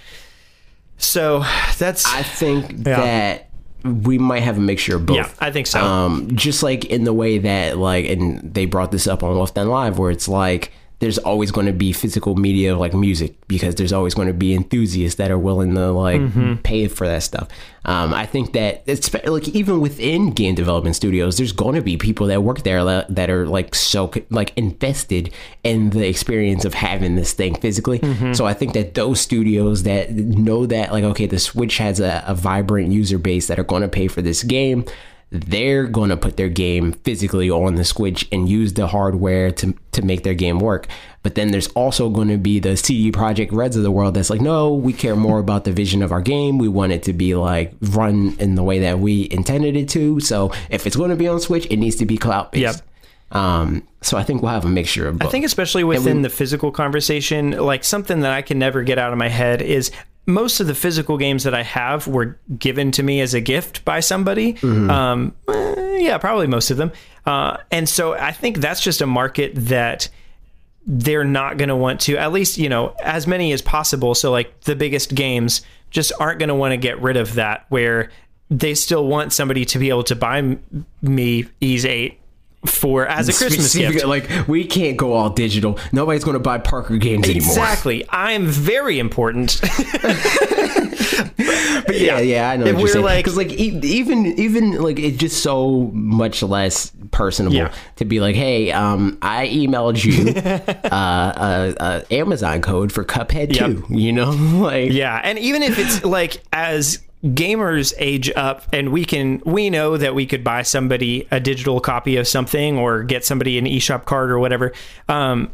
So 0.98 1.44
that's 1.78 2.06
I 2.08 2.24
think 2.24 2.84
that 2.86 3.50
we 3.84 4.18
might 4.18 4.42
have 4.42 4.58
a 4.58 4.62
mixture 4.62 4.96
of 4.96 5.06
both. 5.06 5.18
yeah, 5.18 5.30
I 5.40 5.52
think 5.52 5.68
so. 5.68 5.80
um, 5.80 6.36
just 6.36 6.64
like 6.64 6.86
in 6.86 7.04
the 7.04 7.14
way 7.14 7.38
that 7.38 7.78
like 7.78 8.06
and 8.06 8.54
they 8.54 8.66
brought 8.66 8.92
this 8.92 9.06
up 9.06 9.22
on 9.22 9.38
Left 9.38 9.56
End 9.58 9.70
Live 9.70 10.00
where 10.00 10.10
it's 10.10 10.28
like 10.28 10.72
there's 11.00 11.18
always 11.18 11.52
going 11.52 11.68
to 11.68 11.74
be 11.74 11.92
physical 11.92 12.36
media 12.36 12.78
like 12.78 12.94
music 12.94 13.36
because 13.48 13.76
there's 13.76 13.92
always 13.92 14.14
going 14.14 14.28
to 14.30 14.34
be 14.34 14.54
enthusiasts 14.54 15.18
that 15.18 15.30
are 15.30 15.38
willing 15.38 15.74
to 15.76 15.92
like 15.92 16.22
Mm-hmm. 16.22 16.56
pay 16.64 16.88
for 16.88 17.06
that 17.08 17.24
stuff. 17.24 17.50
Um, 17.84 18.14
I 18.14 18.26
think 18.26 18.54
that 18.54 18.84
it's 18.88 19.14
like 19.14 19.48
even 19.50 19.80
within 19.82 20.32
game 20.32 20.56
development 20.56 20.96
studios, 20.96 21.38
there's 21.38 21.52
going 21.52 21.76
to 21.76 21.82
be 21.82 21.98
people 21.98 22.28
that 22.28 22.42
work 22.42 22.64
there 22.64 22.84
that 22.84 23.14
that 23.14 23.30
are 23.30 23.46
like 23.48 23.76
so 23.76 24.12
like 24.30 24.54
invested 24.58 25.32
in 25.64 25.92
the 25.92 26.08
experience 26.08 26.66
of 26.66 26.74
having 26.74 27.16
this 27.16 27.34
thing 27.34 27.56
physically. 27.56 28.00
Mm-hmm. 28.00 28.34
So 28.34 28.46
I 28.46 28.54
think 28.54 28.74
that 28.74 28.96
those 28.96 29.22
studios 29.22 29.84
that 29.84 30.12
know 30.12 30.66
that 30.66 30.92
like 30.92 31.04
okay, 31.04 31.28
the 31.28 31.40
Switch 31.40 31.78
has 31.78 32.00
a, 32.00 32.24
a 32.26 32.34
vibrant 32.34 32.92
user 32.92 33.18
base 33.20 33.48
that 33.48 33.60
are 33.60 33.64
going 33.64 33.84
to 33.84 33.88
pay 33.90 34.08
for 34.08 34.22
this 34.22 34.42
game 34.44 34.86
they're 35.32 35.88
going 35.88 36.10
to 36.10 36.18
put 36.18 36.38
their 36.38 36.50
game 36.50 36.92
physically 36.92 37.50
on 37.50 37.76
the 37.76 37.84
Switch 37.84 38.28
and 38.32 38.48
use 38.48 38.74
the 38.74 38.88
hardware 38.88 39.52
to 39.52 39.76
to 39.92 40.02
make 40.02 40.24
their 40.24 40.34
game 40.34 40.60
work. 40.60 40.88
But 41.24 41.36
then 41.36 41.52
there's 41.52 41.68
also 41.70 42.10
going 42.10 42.28
to 42.28 42.38
be 42.38 42.60
the 42.60 42.78
CD 42.78 43.12
Projekt 43.12 43.52
Reds 43.52 43.76
of 43.76 43.84
the 43.84 43.92
world 43.92 44.14
that's 44.14 44.30
like, 44.30 44.42
no, 44.42 44.74
we 44.74 44.94
care 44.94 45.16
more 45.16 45.40
about 45.40 45.64
the 45.64 45.72
vision 45.72 46.04
of 46.04 46.12
our 46.12 46.22
game. 46.22 46.58
We 46.58 46.68
want 46.68 46.92
it 46.92 47.04
to 47.04 47.14
be 47.14 47.36
like 47.36 47.74
run 47.82 48.36
in 48.40 48.56
the 48.56 48.64
way 48.64 48.80
that 48.80 49.00
we 49.00 49.28
intended 49.32 49.76
it 49.76 49.90
to. 49.90 50.20
So 50.20 50.52
if 50.70 50.86
it's 50.86 50.96
going 50.96 51.10
to 51.10 51.16
be 51.16 51.28
on 51.28 51.40
Switch, 51.40 51.66
it 51.72 51.78
needs 51.78 51.96
to 51.98 52.06
be 52.06 52.18
cloud 52.18 52.52
based. 52.52 52.84
Yep. 53.32 53.36
Um, 53.36 53.88
so 54.02 54.18
I 54.18 54.24
think 54.24 54.44
we'll 54.44 54.52
have 54.52 54.66
a 54.66 54.70
mixture 54.70 55.08
of 55.08 55.18
both. 55.18 55.28
I 55.28 55.32
think 55.32 55.46
especially 55.46 55.84
within 55.84 56.22
the 56.22 56.30
physical 56.30 56.72
conversation, 56.72 57.52
like 57.52 57.84
something 57.84 58.20
that 58.20 58.32
I 58.32 58.44
can 58.44 58.60
never 58.60 58.84
get 58.84 59.00
out 59.00 59.12
of 59.12 59.18
my 59.18 59.30
head 59.30 59.62
is 59.62 59.92
most 60.26 60.60
of 60.60 60.68
the 60.68 60.76
physical 60.76 61.18
games 61.18 61.44
that 61.44 61.54
I 61.54 61.64
have 61.64 62.08
were 62.08 62.40
given 62.58 62.92
to 62.94 63.04
me 63.04 63.22
as 63.22 63.34
a 63.34 63.42
gift 63.42 63.86
by 63.86 64.00
somebody. 64.00 64.58
Um, 64.90 65.36
eh, 65.48 65.98
yeah, 66.00 66.18
probably 66.18 66.48
most 66.48 66.72
of 66.72 66.78
them. 66.78 66.92
Uh, 67.26 67.58
and 67.72 67.88
so 67.88 68.14
I 68.14 68.32
think 68.32 68.58
that's 68.58 68.82
just 68.82 69.02
a 69.02 69.08
market 69.08 69.54
that 69.56 70.10
they're 70.88 71.24
not 71.24 71.58
going 71.58 71.70
to 71.70 71.76
want 71.76 72.02
to, 72.02 72.18
at 72.18 72.32
least, 72.32 72.58
you 72.58 72.70
know, 72.70 72.96
as 73.04 73.26
many 73.28 73.52
as 73.54 73.62
possible. 73.62 74.14
So, 74.14 74.32
like 74.32 74.62
the 74.62 74.76
biggest 74.76 75.16
games 75.16 75.62
just 75.90 76.12
aren't 76.20 76.40
going 76.40 76.50
to 76.50 76.56
want 76.56 76.74
to 76.74 76.78
get 76.78 77.02
rid 77.02 77.18
of 77.18 77.36
that, 77.36 77.66
where 77.70 78.12
they 78.50 78.76
still 78.76 79.08
want 79.08 79.34
somebody 79.34 79.66
to 79.66 79.80
be 79.80 79.90
able 79.90 80.04
to 80.04 80.16
buy 80.16 80.58
me 81.02 81.46
Ys 81.62 81.86
8 81.86 82.20
for 82.66 83.06
as 83.08 83.30
a 83.30 83.34
Christmas 83.34 83.74
gift. 83.76 84.06
Like 84.06 84.30
we 84.48 84.66
can't 84.66 84.98
go 84.98 85.14
all 85.14 85.30
digital. 85.30 85.80
Nobody's 85.92 86.24
going 86.24 86.36
to 86.36 86.40
buy 86.40 86.58
Parker 86.58 86.98
games 86.98 87.28
anymore. 87.30 87.50
Exactly. 87.50 88.06
I'm 88.10 88.46
very 88.48 89.00
important. 89.00 89.60
But 91.88 92.00
yeah, 92.00 92.20
yeah, 92.20 92.50
I 92.50 92.58
know. 92.58 92.66
If 92.66 92.78
we're 92.78 93.00
like- 93.02 93.24
because 93.24 93.38
like 93.38 93.52
e- 93.52 93.80
even 93.84 94.26
even 94.40 94.82
like 94.82 94.98
it's 94.98 95.18
just 95.18 95.44
so 95.44 95.92
much 95.94 96.42
less 96.42 96.92
personable 97.12 97.56
Yeah. 97.58 97.74
to 97.98 98.06
be 98.06 98.20
like, 98.20 98.36
hey, 98.36 98.72
um, 98.72 99.18
I 99.22 99.48
emailed 99.48 100.04
you 100.04 100.32
uh, 100.92 101.74
a, 101.80 102.04
a 102.10 102.14
Amazon 102.14 102.62
code 102.62 102.92
for 102.92 103.04
Cuphead 103.04 103.56
Yep. 103.56 103.88
two. 103.88 103.94
You 103.94 104.14
know, 104.14 104.32
like 104.62 104.92
yeah, 104.94 105.22
and 105.24 105.38
even 105.38 105.62
if 105.62 105.78
it's 105.78 106.04
like 106.04 106.42
as 106.52 107.00
gamers 107.24 107.94
age 107.98 108.32
up 108.36 108.64
and 108.72 108.92
we 108.92 109.04
can 109.04 109.42
we 109.46 109.70
know 109.70 109.98
that 109.98 110.14
we 110.14 110.26
could 110.26 110.44
buy 110.44 110.62
somebody 110.62 111.28
a 111.32 111.40
digital 111.40 111.80
copy 111.80 112.18
of 112.18 112.28
something 112.28 112.78
or 112.78 113.04
get 113.04 113.26
somebody 113.26 113.58
an 113.58 113.66
eShop 113.66 114.06
card 114.06 114.30
or 114.30 114.38
whatever 114.38 114.72
um 115.10 115.50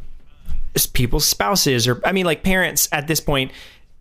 people's 0.93 1.25
spouses 1.25 1.87
or 1.87 2.01
I 2.05 2.11
mean 2.11 2.25
like 2.25 2.43
parents 2.43 2.89
at 2.91 3.07
this 3.07 3.21
point 3.21 3.51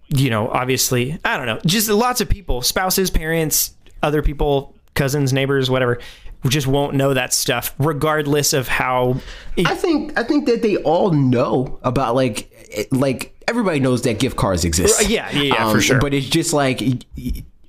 you 0.08 0.30
know 0.30 0.48
obviously 0.48 1.18
I 1.24 1.36
don't 1.36 1.46
know 1.46 1.60
just 1.64 1.88
lots 1.88 2.20
of 2.20 2.28
people 2.28 2.62
spouses 2.62 3.08
parents 3.08 3.74
other 4.02 4.22
people 4.22 4.74
cousins 4.94 5.32
neighbors 5.32 5.70
whatever 5.70 6.00
just 6.48 6.66
won't 6.66 6.94
know 6.94 7.14
that 7.14 7.32
stuff 7.32 7.74
regardless 7.78 8.52
of 8.52 8.66
how 8.66 9.20
I 9.64 9.74
think 9.76 10.18
I 10.18 10.24
think 10.24 10.46
that 10.46 10.62
they 10.62 10.76
all 10.78 11.12
know 11.12 11.78
about 11.82 12.16
like 12.16 12.88
like 12.90 13.32
everybody 13.46 13.80
knows 13.80 14.02
that 14.02 14.18
gift 14.18 14.36
cards 14.36 14.64
exist. 14.64 15.08
Yeah, 15.08 15.28
yeah, 15.30 15.42
yeah, 15.42 15.72
for 15.72 15.80
sure. 15.80 15.98
But 15.98 16.14
it's 16.14 16.28
just 16.28 16.52
like 16.52 16.80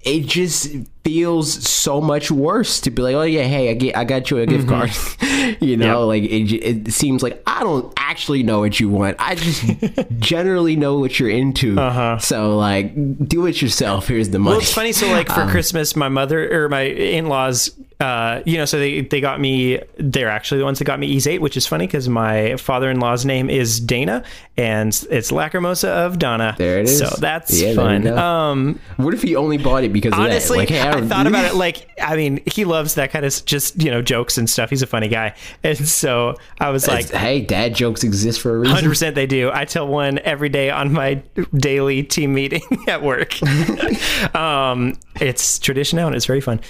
just 0.06 0.68
feels 1.03 1.68
so 1.68 1.99
much 1.99 2.30
worse 2.30 2.80
to 2.82 2.91
be 2.91 3.02
like, 3.02 3.15
oh 3.15 3.23
yeah, 3.23 3.44
hey, 3.44 3.69
I 3.69 3.73
get 3.73 3.98
I 3.98 4.03
got 4.03 4.30
you 4.30 4.38
a 4.38 4.45
gift 4.45 4.68
card. 4.68 4.91
you 5.61 5.78
know, 5.78 6.02
Mm-hmm. 6.02 6.07
Like 6.07 6.23
it, 6.23 6.88
it 6.88 6.94
seems 6.94 7.22
like 7.23 7.41
I 7.48 7.61
don't 7.61 7.91
actually 7.98 8.44
know 8.44 8.60
what 8.60 8.80
you 8.80 8.88
want. 8.90 9.18
I 9.19 9.36
just 9.36 9.64
generally 10.19 10.76
know 10.76 10.99
what 10.99 11.19
you're 11.19 11.30
into. 11.30 11.78
Uh-huh. 11.80 12.18
So 12.19 12.56
like, 12.57 12.94
do 13.28 13.45
it 13.48 13.61
yourself. 13.61 14.07
Here's 14.07 14.30
the 14.30 14.40
money. 14.40 14.53
Well, 14.53 14.61
it's 14.61 14.73
funny. 14.73 14.91
So, 14.91 15.07
like 15.10 15.28
for 15.30 15.48
Christmas, 15.49 15.95
my 15.95 16.10
mother 16.10 16.64
or 16.65 16.69
my 16.69 16.82
in-laws, 16.82 17.72
uh, 17.99 18.41
you 18.45 18.57
know, 18.57 18.65
so 18.65 18.78
they 18.80 19.02
they 19.02 19.22
got 19.22 19.40
me. 19.40 19.80
They're 19.98 20.30
actually 20.30 20.60
the 20.60 20.65
ones 20.65 20.80
that 20.80 20.86
got 20.86 20.99
me 20.99 21.07
Ys 21.07 21.28
Eight, 21.28 21.40
which 21.41 21.56
is 21.57 21.68
funny 21.68 21.86
because 21.88 22.10
my 22.10 22.56
father-in-law's 22.57 23.26
name 23.26 23.49
is 23.49 23.80
Dana, 23.80 24.23
and 24.57 24.88
it's 25.11 25.32
Lacrimosa 25.32 25.88
of 25.90 26.18
Dana. 26.19 26.56
There 26.57 26.80
it 26.80 26.86
is. 26.90 26.98
So 26.99 27.15
that's 27.19 27.61
Yeah, 27.61 27.73
fun. 27.76 28.07
Um, 28.07 28.80
What 28.98 29.14
if 29.14 29.22
he 29.22 29.36
only 29.36 29.57
bought 29.57 29.84
it 29.84 29.94
because 29.94 30.14
honestly, 30.14 30.64
of 30.64 30.69
that? 30.69 30.76
Like, 30.76 30.91
hey, 30.91 30.91
I 30.92 31.02
thought 31.02 31.28
about 31.28 31.46
it. 31.46 31.56
Like, 31.56 31.90
I 32.02 32.16
mean, 32.16 32.42
he 32.46 32.66
loves 32.66 32.96
that 32.96 33.12
kind 33.12 33.26
of 33.26 33.46
just 33.46 33.82
you 33.82 33.92
know 33.92 34.02
jokes 34.02 34.38
and 34.38 34.50
stuff. 34.50 34.70
He's 34.70 34.82
a 34.82 34.88
funny 34.88 35.08
guy, 35.08 35.36
and 35.64 35.78
so 35.78 36.36
I 36.60 36.70
was 36.70 36.88
like, 36.88 37.10
hey, 37.10 37.42
dad 37.42 37.76
jokes 37.76 38.04
exist 38.04 38.42
for 38.42 38.56
a 38.56 38.60
reason. 38.60 38.76
Hundred 38.76 38.90
percent, 38.90 39.16
they 39.16 39.28
do. 39.28 39.52
I 39.54 39.66
tell 39.66 39.88
one 39.88 40.20
every 40.20 40.50
day 40.50 40.70
on 40.70 40.94
my 40.94 41.22
daily 41.54 42.04
team 42.04 42.34
meeting 42.34 42.64
at 42.88 43.02
work. 43.02 43.42
um, 44.36 44.98
it's 45.20 45.60
tradition 45.60 45.98
now, 45.98 46.08
and 46.08 46.16
it's 46.16 46.26
very 46.26 46.42
fun. 46.42 46.62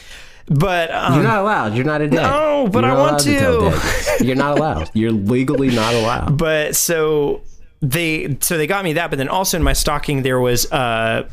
But 0.47 0.91
um, 0.91 1.13
You're 1.13 1.23
not 1.23 1.39
allowed. 1.39 1.75
You're 1.75 1.85
not 1.85 2.01
a 2.01 2.07
dad. 2.07 2.15
No, 2.15 2.67
but 2.69 2.83
I 2.83 2.93
want 2.93 3.23
tell 3.23 3.71
to. 3.71 4.25
You're 4.25 4.35
not 4.35 4.57
allowed. 4.57 4.89
You're 4.93 5.11
legally 5.11 5.69
not 5.69 5.93
allowed. 5.93 6.37
but 6.37 6.75
so 6.75 7.41
they 7.81 8.37
so 8.41 8.57
they 8.57 8.67
got 8.67 8.83
me 8.83 8.93
that, 8.93 9.09
but 9.09 9.17
then 9.17 9.29
also 9.29 9.57
in 9.57 9.63
my 9.63 9.73
stocking 9.73 10.23
there 10.23 10.39
was 10.39 10.71
uh, 10.71 11.27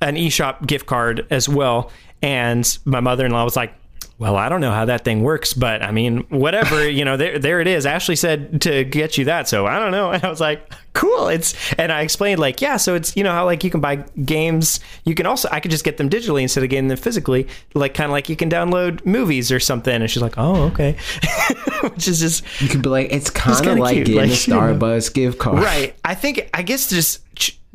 an 0.00 0.16
eShop 0.16 0.66
gift 0.66 0.86
card 0.86 1.26
as 1.30 1.48
well, 1.48 1.90
and 2.22 2.78
my 2.84 3.00
mother 3.00 3.26
in 3.26 3.32
law 3.32 3.44
was 3.44 3.56
like. 3.56 3.74
Well, 4.18 4.36
I 4.36 4.48
don't 4.48 4.60
know 4.60 4.70
how 4.70 4.84
that 4.84 5.04
thing 5.04 5.24
works, 5.24 5.52
but 5.52 5.82
I 5.82 5.90
mean, 5.90 6.18
whatever, 6.28 6.88
you 6.98 7.04
know, 7.04 7.16
there 7.16 7.40
there 7.40 7.60
it 7.60 7.66
is. 7.66 7.86
Ashley 7.86 8.14
said 8.14 8.60
to 8.62 8.84
get 8.84 9.18
you 9.18 9.24
that, 9.24 9.48
so 9.48 9.66
I 9.66 9.80
don't 9.80 9.90
know. 9.90 10.12
And 10.12 10.22
I 10.22 10.28
was 10.28 10.40
like, 10.40 10.72
cool. 10.92 11.26
It's 11.26 11.54
and 11.74 11.90
I 11.90 12.02
explained 12.02 12.38
like, 12.38 12.60
yeah, 12.60 12.76
so 12.76 12.94
it's 12.94 13.16
you 13.16 13.24
know 13.24 13.32
how 13.32 13.44
like 13.46 13.64
you 13.64 13.70
can 13.70 13.80
buy 13.80 13.96
games, 14.24 14.78
you 15.04 15.16
can 15.16 15.26
also 15.26 15.48
I 15.50 15.58
could 15.58 15.72
just 15.72 15.82
get 15.82 15.96
them 15.96 16.08
digitally 16.08 16.42
instead 16.42 16.62
of 16.62 16.70
getting 16.70 16.86
them 16.86 16.98
physically, 16.98 17.48
like 17.74 17.94
kind 17.94 18.06
of 18.06 18.12
like 18.12 18.28
you 18.28 18.36
can 18.36 18.48
download 18.48 19.04
movies 19.04 19.50
or 19.50 19.58
something. 19.58 20.00
And 20.00 20.08
she's 20.08 20.22
like, 20.22 20.34
oh, 20.36 20.66
okay, 20.66 20.96
which 21.82 22.06
is 22.06 22.20
just 22.20 22.44
You 22.60 22.68
could 22.68 22.82
be 22.82 22.90
like, 22.90 23.12
it's 23.12 23.30
kind 23.30 23.66
of 23.66 23.78
like 23.78 23.94
cute, 23.94 24.06
getting 24.06 24.20
like, 24.20 24.30
a. 24.30 24.34
Starbucks 24.34 25.12
gift 25.12 25.38
card. 25.40 25.64
Right. 25.64 25.96
I 26.04 26.14
think 26.14 26.48
I 26.54 26.62
guess 26.62 26.88
just 26.88 27.20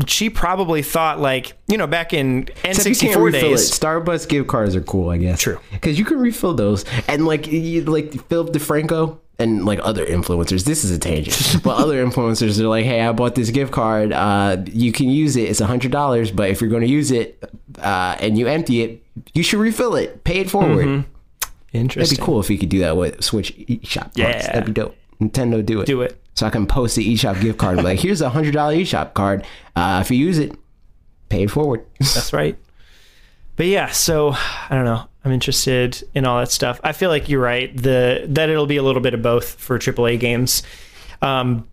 she 0.06 0.30
probably 0.30 0.84
thought 0.84 1.20
like 1.20 1.54
you 1.68 1.78
know 1.78 1.88
back 1.88 2.14
in 2.14 2.48
Except 2.64 2.90
N64 2.90 3.16
refill 3.24 3.26
it. 3.26 3.32
days. 3.32 3.72
Starbucks 3.72 4.30
gift 4.30 4.48
cards 4.48 4.76
are 4.76 4.82
cool, 4.82 5.10
I 5.10 5.18
guess. 5.18 5.42
True. 5.42 5.60
Because 5.72 5.98
you 5.98 6.06
can 6.06 6.20
refill 6.20 6.54
those. 6.54 6.86
And 7.08 7.26
like, 7.26 7.48
you, 7.48 7.84
like 7.84 8.14
Philip 8.28 8.54
DeFranco 8.54 9.18
and 9.40 9.66
like 9.66 9.80
other 9.84 10.06
influencers. 10.06 10.66
This 10.66 10.84
is 10.84 10.92
a 10.92 11.00
tangent. 11.00 11.62
but 11.64 11.78
other 11.78 12.04
influencers 12.06 12.60
are 12.60 12.68
like, 12.68 12.86
hey, 12.86 13.02
I 13.02 13.12
bought 13.12 13.36
this 13.36 13.50
gift 13.50 13.72
card. 13.72 14.12
Uh, 14.14 14.58
you 14.68 14.92
can 14.92 15.10
use 15.10 15.36
it. 15.36 15.50
It's 15.50 15.62
a 15.62 15.68
$100. 15.68 16.36
But 16.36 16.50
if 16.50 16.62
you're 16.62 16.70
going 16.70 16.84
to 16.84 16.88
use 16.88 17.12
it 17.12 17.44
uh, 17.80 18.18
and 18.20 18.38
you 18.38 18.48
empty 18.48 18.84
it, 18.84 19.04
you 19.34 19.44
should 19.44 19.60
refill 19.60 19.96
it. 19.96 20.24
Pay 20.24 20.40
it 20.40 20.50
forward. 20.50 20.86
Mm-hmm. 20.86 21.88
That'd 21.88 22.10
be 22.10 22.24
cool 22.24 22.40
if 22.40 22.50
you 22.50 22.58
could 22.58 22.70
do 22.70 22.80
that 22.80 22.98
with 22.98 23.24
Switch 23.24 23.56
eShop 23.56 24.02
cards. 24.02 24.16
Yeah. 24.16 24.42
That'd 24.48 24.66
be 24.66 24.72
dope. 24.72 24.96
Nintendo, 25.22 25.64
do 25.66 25.82
it. 25.82 25.86
Do 25.86 26.02
it. 26.02 26.20
So 26.38 26.46
I 26.46 26.52
can 26.52 26.68
post 26.68 26.96
the 26.96 27.14
eShop 27.16 27.42
gift 27.42 27.58
card. 27.58 27.84
like, 27.84 28.00
here's 28.00 28.22
a 28.22 28.30
hundred 28.30 28.54
dollar 28.54 28.76
eShop 28.76 29.16
card. 29.16 29.44
Uh, 29.76 30.02
if 30.04 30.12
you 30.12 30.18
use 30.18 30.38
it, 30.38 30.56
pay 31.30 31.44
it 31.44 31.52
forward. 31.52 31.84
That's 32.00 32.32
right. 32.32 32.56
But 33.56 33.66
yeah, 33.66 33.88
so 33.88 34.34
I 34.36 34.68
don't 34.70 34.86
know. 34.86 35.04
I'm 35.26 35.32
interested 35.32 36.08
in 36.14 36.28
all 36.28 36.38
that 36.38 36.52
stuff. 36.52 36.80
I 36.84 36.92
feel 36.92 37.10
like 37.10 37.28
you're 37.28 37.42
right. 37.42 37.76
The 37.76 38.26
that 38.28 38.50
it'll 38.50 38.68
be 38.68 38.78
a 38.78 38.84
little 38.84 39.02
bit 39.02 39.16
of 39.16 39.24
both 39.24 39.56
for 39.60 39.80
AAA 39.80 40.20
games. 40.20 40.62
Um, 41.24 41.68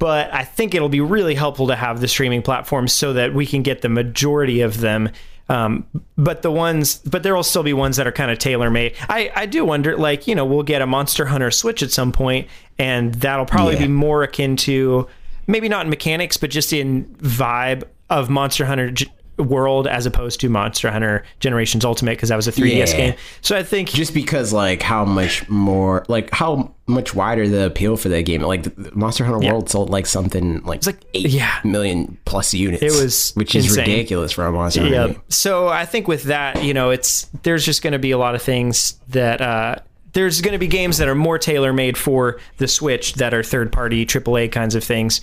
but 0.00 0.34
I 0.34 0.42
think 0.42 0.74
it'll 0.74 0.88
be 0.88 1.00
really 1.00 1.36
helpful 1.36 1.68
to 1.68 1.76
have 1.76 2.00
the 2.00 2.08
streaming 2.08 2.42
platforms 2.42 2.92
so 2.92 3.12
that 3.12 3.34
we 3.34 3.46
can 3.46 3.62
get 3.62 3.82
the 3.82 3.88
majority 3.88 4.62
of 4.62 4.80
them. 4.80 5.10
Um, 5.50 5.86
but 6.18 6.42
the 6.42 6.50
ones, 6.50 6.98
but 7.06 7.22
there 7.22 7.34
will 7.34 7.42
still 7.42 7.62
be 7.62 7.72
ones 7.72 7.96
that 7.96 8.06
are 8.06 8.12
kind 8.12 8.30
of 8.30 8.38
tailor 8.38 8.70
made. 8.70 8.94
I, 9.08 9.30
I 9.34 9.46
do 9.46 9.64
wonder, 9.64 9.96
like, 9.96 10.26
you 10.26 10.34
know, 10.34 10.44
we'll 10.44 10.62
get 10.62 10.82
a 10.82 10.86
Monster 10.86 11.24
Hunter 11.26 11.50
Switch 11.50 11.82
at 11.82 11.90
some 11.90 12.12
point, 12.12 12.48
and 12.78 13.14
that'll 13.14 13.46
probably 13.46 13.74
Yeah. 13.74 13.82
be 13.86 13.88
more 13.88 14.22
akin 14.22 14.56
to 14.56 15.06
maybe 15.46 15.68
not 15.68 15.86
in 15.86 15.90
mechanics, 15.90 16.36
but 16.36 16.50
just 16.50 16.72
in 16.74 17.06
vibe 17.22 17.84
of 18.10 18.28
Monster 18.28 18.66
Hunter 18.66 18.90
World 19.38 19.86
as 19.86 20.04
opposed 20.06 20.40
to 20.40 20.48
Monster 20.48 20.90
Hunter 20.90 21.24
Generations 21.40 21.84
Ultimate 21.84 22.12
because 22.12 22.28
that 22.30 22.36
was 22.36 22.48
a 22.48 22.52
3DS 22.52 22.90
Yeah. 22.92 22.96
game. 22.96 23.14
So 23.40 23.56
I 23.56 23.62
think 23.62 23.88
Just 23.90 24.12
because, 24.14 24.52
like, 24.52 24.82
how 24.82 25.04
much 25.04 25.48
more, 25.48 26.04
like, 26.08 26.30
how 26.32 26.72
much 26.86 27.14
wider 27.14 27.48
the 27.48 27.66
appeal 27.66 27.96
for 27.96 28.08
that 28.08 28.22
game. 28.22 28.42
Like, 28.42 28.76
Monster 28.96 29.24
Hunter 29.24 29.46
World 29.46 29.68
sold 29.70 29.90
like 29.90 30.06
something 30.06 30.62
like, 30.64 30.78
it's 30.78 30.86
like- 30.86 31.04
eight 31.14 31.28
yeah. 31.28 31.58
million 31.64 32.16
plus 32.24 32.52
units. 32.54 32.82
It 32.82 32.92
was 33.00 33.32
which 33.34 33.54
is 33.54 33.66
insane. 33.68 33.86
ridiculous 33.88 34.32
for 34.32 34.46
a 34.46 34.52
Monster 34.52 34.80
Hunter. 34.82 34.94
yeah. 34.94 35.06
game. 35.08 35.22
So 35.28 35.68
I 35.68 35.84
think 35.84 36.08
with 36.08 36.24
that, 36.24 36.64
you 36.64 36.74
know, 36.74 36.90
it's 36.90 37.28
there's 37.42 37.64
just 37.64 37.82
going 37.82 37.92
to 37.92 37.98
be 37.98 38.10
a 38.10 38.18
lot 38.18 38.34
of 38.34 38.42
things 38.42 38.94
that 39.10 39.40
uh, 39.40 39.76
there's 40.14 40.40
going 40.40 40.52
to 40.52 40.58
be 40.58 40.66
games 40.66 40.98
that 40.98 41.06
are 41.08 41.14
more 41.14 41.38
tailor 41.38 41.72
made 41.72 41.96
for 41.98 42.40
the 42.56 42.66
Switch 42.66 43.14
that 43.14 43.32
are 43.34 43.42
third 43.42 43.70
party 43.70 44.04
AAA 44.06 44.50
kinds 44.50 44.74
of 44.74 44.82
things. 44.82 45.20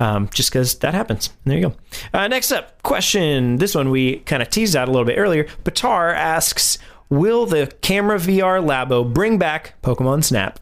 Um, 0.00 0.28
just 0.32 0.50
because 0.50 0.76
that 0.80 0.92
happens. 0.92 1.30
There 1.44 1.56
you 1.56 1.68
go. 1.68 1.74
Uh, 2.12 2.26
next 2.26 2.50
up, 2.50 2.82
question. 2.82 3.56
This 3.58 3.74
one 3.74 3.90
we 3.90 4.16
kind 4.20 4.42
of 4.42 4.50
teased 4.50 4.74
out 4.74 4.88
a 4.88 4.90
little 4.90 5.06
bit 5.06 5.16
earlier. 5.18 5.44
Batar 5.62 6.12
asks, 6.12 6.78
"Will 7.10 7.46
the 7.46 7.72
Camera 7.80 8.18
VR 8.18 8.60
Labo 8.60 9.04
bring 9.10 9.38
back 9.38 9.80
Pokemon 9.82 10.24
Snap?" 10.24 10.58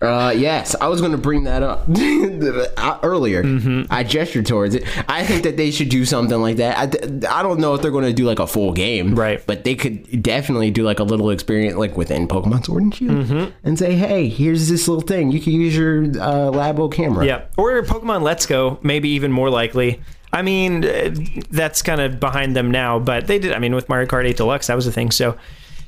Uh, 0.00 0.32
yes, 0.36 0.76
I 0.80 0.86
was 0.88 1.00
going 1.00 1.10
to 1.12 1.18
bring 1.18 1.44
that 1.44 1.62
up 1.64 1.84
earlier. 3.02 3.42
Mm-hmm. 3.42 3.92
I 3.92 4.04
gestured 4.04 4.46
towards 4.46 4.76
it. 4.76 4.84
I 5.08 5.24
think 5.24 5.42
that 5.42 5.56
they 5.56 5.70
should 5.72 5.88
do 5.88 6.04
something 6.04 6.40
like 6.40 6.58
that. 6.58 6.78
I, 6.78 7.38
I 7.38 7.42
don't 7.42 7.58
know 7.58 7.74
if 7.74 7.82
they're 7.82 7.90
going 7.90 8.04
to 8.04 8.12
do 8.12 8.24
like 8.24 8.38
a 8.38 8.46
full 8.46 8.72
game, 8.72 9.14
Right. 9.16 9.42
But 9.44 9.64
they 9.64 9.74
could 9.74 10.22
definitely 10.22 10.70
do 10.70 10.84
like 10.84 11.00
a 11.00 11.04
little 11.04 11.30
experience, 11.30 11.76
like 11.76 11.96
within 11.96 12.28
Pokemon 12.28 12.64
Sword 12.64 12.82
and 12.84 12.94
Shield, 12.94 13.10
Mm-hmm. 13.26 13.50
and 13.64 13.78
say, 13.78 13.94
"Hey, 13.96 14.28
here's 14.28 14.68
this 14.68 14.86
little 14.86 15.02
thing. 15.02 15.32
You 15.32 15.40
can 15.40 15.52
use 15.54 15.76
your 15.76 16.04
uh, 16.04 16.50
Labo 16.52 16.92
camera." 16.92 17.26
Yeah, 17.26 17.44
or 17.56 17.82
Pokemon 17.82 18.22
Let's 18.22 18.46
Go, 18.46 18.78
maybe 18.82 19.08
even 19.10 19.32
more 19.32 19.50
likely. 19.50 20.00
I 20.32 20.42
mean, 20.42 20.84
uh, 20.84 21.14
that's 21.50 21.82
kind 21.82 22.00
of 22.00 22.20
behind 22.20 22.54
them 22.54 22.70
now, 22.70 22.98
but 23.00 23.26
they 23.26 23.38
did. 23.40 23.52
I 23.52 23.58
mean, 23.58 23.74
with 23.74 23.88
Mario 23.88 24.06
Kart 24.06 24.26
8 24.26 24.36
Deluxe, 24.36 24.66
that 24.68 24.76
was 24.76 24.86
a 24.86 24.92
thing. 24.92 25.10
So, 25.10 25.36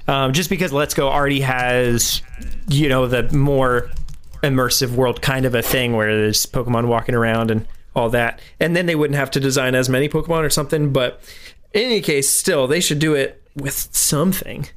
um, 0.09 0.33
just 0.33 0.49
because 0.51 0.73
Let's 0.73 0.95
Go 0.95 1.09
already 1.09 1.41
has, 1.43 2.23
you 2.69 2.89
know, 2.89 3.07
the 3.07 3.25
more 3.37 3.91
immersive 4.43 4.95
world 4.95 5.23
kind 5.23 5.45
of 5.45 5.55
a 5.55 5.63
thing 5.63 5.95
where 5.95 6.17
there's 6.17 6.47
Pokemon 6.47 6.89
walking 6.89 7.15
around 7.15 7.51
and 7.51 7.67
all 7.95 8.09
that, 8.11 8.41
and 8.59 8.77
then 8.77 8.87
they 8.87 8.95
wouldn't 8.95 9.19
have 9.19 9.31
to 9.33 9.41
design 9.41 9.75
as 9.75 9.89
many 9.89 10.09
Pokemon 10.09 10.45
or 10.45 10.51
something. 10.51 10.93
But 10.93 11.21
in 11.73 11.83
any 11.83 12.01
case, 12.01 12.31
still, 12.31 12.67
they 12.67 12.81
should 12.81 12.99
do 12.99 13.15
it 13.15 13.43
with 13.57 13.95
something 13.95 14.69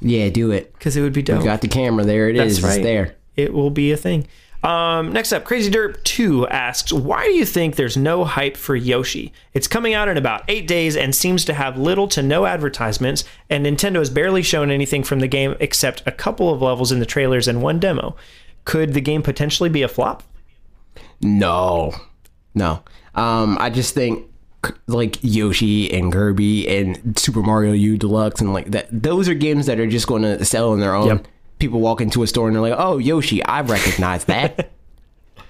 yeah, 0.00 0.30
do 0.30 0.50
it. 0.50 0.72
because 0.72 0.96
it 0.96 1.02
would 1.02 1.12
be 1.12 1.22
dope. 1.22 1.44
Got 1.44 1.60
the 1.60 1.68
camera. 1.68 2.04
There 2.04 2.28
it 2.28 2.36
is. 2.36 2.56
That's 2.56 2.64
right. 2.64 2.78
It's 2.78 2.84
there. 2.84 3.16
It 3.36 3.52
will 3.52 3.70
be 3.70 3.92
a 3.92 3.96
thing. 3.96 4.26
Um, 4.62 5.12
next 5.12 5.32
up, 5.32 5.44
Crazy 5.44 5.70
Derp 5.70 6.02
2 6.04 6.46
asks, 6.48 6.92
Why 6.92 7.24
do 7.24 7.32
you 7.32 7.46
think 7.46 7.76
there's 7.76 7.96
no 7.96 8.24
hype 8.24 8.56
for 8.56 8.76
Yoshi? 8.76 9.32
It's 9.54 9.66
coming 9.66 9.94
out 9.94 10.08
in 10.08 10.18
about 10.18 10.44
eight 10.48 10.68
days 10.68 10.96
and 10.96 11.14
seems 11.14 11.44
to 11.46 11.54
have 11.54 11.78
little 11.78 12.08
to 12.08 12.22
no 12.22 12.44
advertisements, 12.44 13.24
and 13.48 13.64
Nintendo 13.64 13.96
has 13.96 14.10
barely 14.10 14.42
shown 14.42 14.70
anything 14.70 15.02
from 15.02 15.20
the 15.20 15.28
game 15.28 15.56
except 15.60 16.02
a 16.06 16.12
couple 16.12 16.52
of 16.52 16.60
levels 16.60 16.92
in 16.92 17.00
the 17.00 17.06
trailers 17.06 17.48
and 17.48 17.62
one 17.62 17.78
demo. 17.78 18.16
Could 18.64 18.92
the 18.92 19.00
game 19.00 19.22
potentially 19.22 19.70
be 19.70 19.82
a 19.82 19.88
flop? 19.88 20.22
No, 21.22 21.94
no. 22.54 22.82
Um, 23.14 23.56
I 23.60 23.70
just 23.70 23.94
think 23.94 24.26
like 24.86 25.18
Yoshi 25.22 25.90
and 25.92 26.12
Kirby 26.12 26.68
and 26.68 27.18
Super 27.18 27.40
Mario 27.42 27.72
U 27.72 27.96
Deluxe 27.96 28.40
and 28.40 28.52
like 28.52 28.70
that. 28.72 28.88
Those 28.92 29.28
are 29.28 29.34
games 29.34 29.66
that 29.66 29.80
are 29.80 29.86
just 29.86 30.06
going 30.06 30.22
to 30.22 30.44
sell 30.44 30.72
on 30.72 30.80
their 30.80 30.94
own. 30.94 31.06
Yep. 31.06 31.28
People 31.60 31.80
walk 31.80 32.00
into 32.00 32.24
a 32.24 32.26
store 32.26 32.48
and 32.48 32.56
they're 32.56 32.62
like, 32.62 32.74
"Oh, 32.76 32.98
Yoshi, 32.98 33.44
I 33.44 33.60
recognize 33.60 34.24
that." 34.24 34.72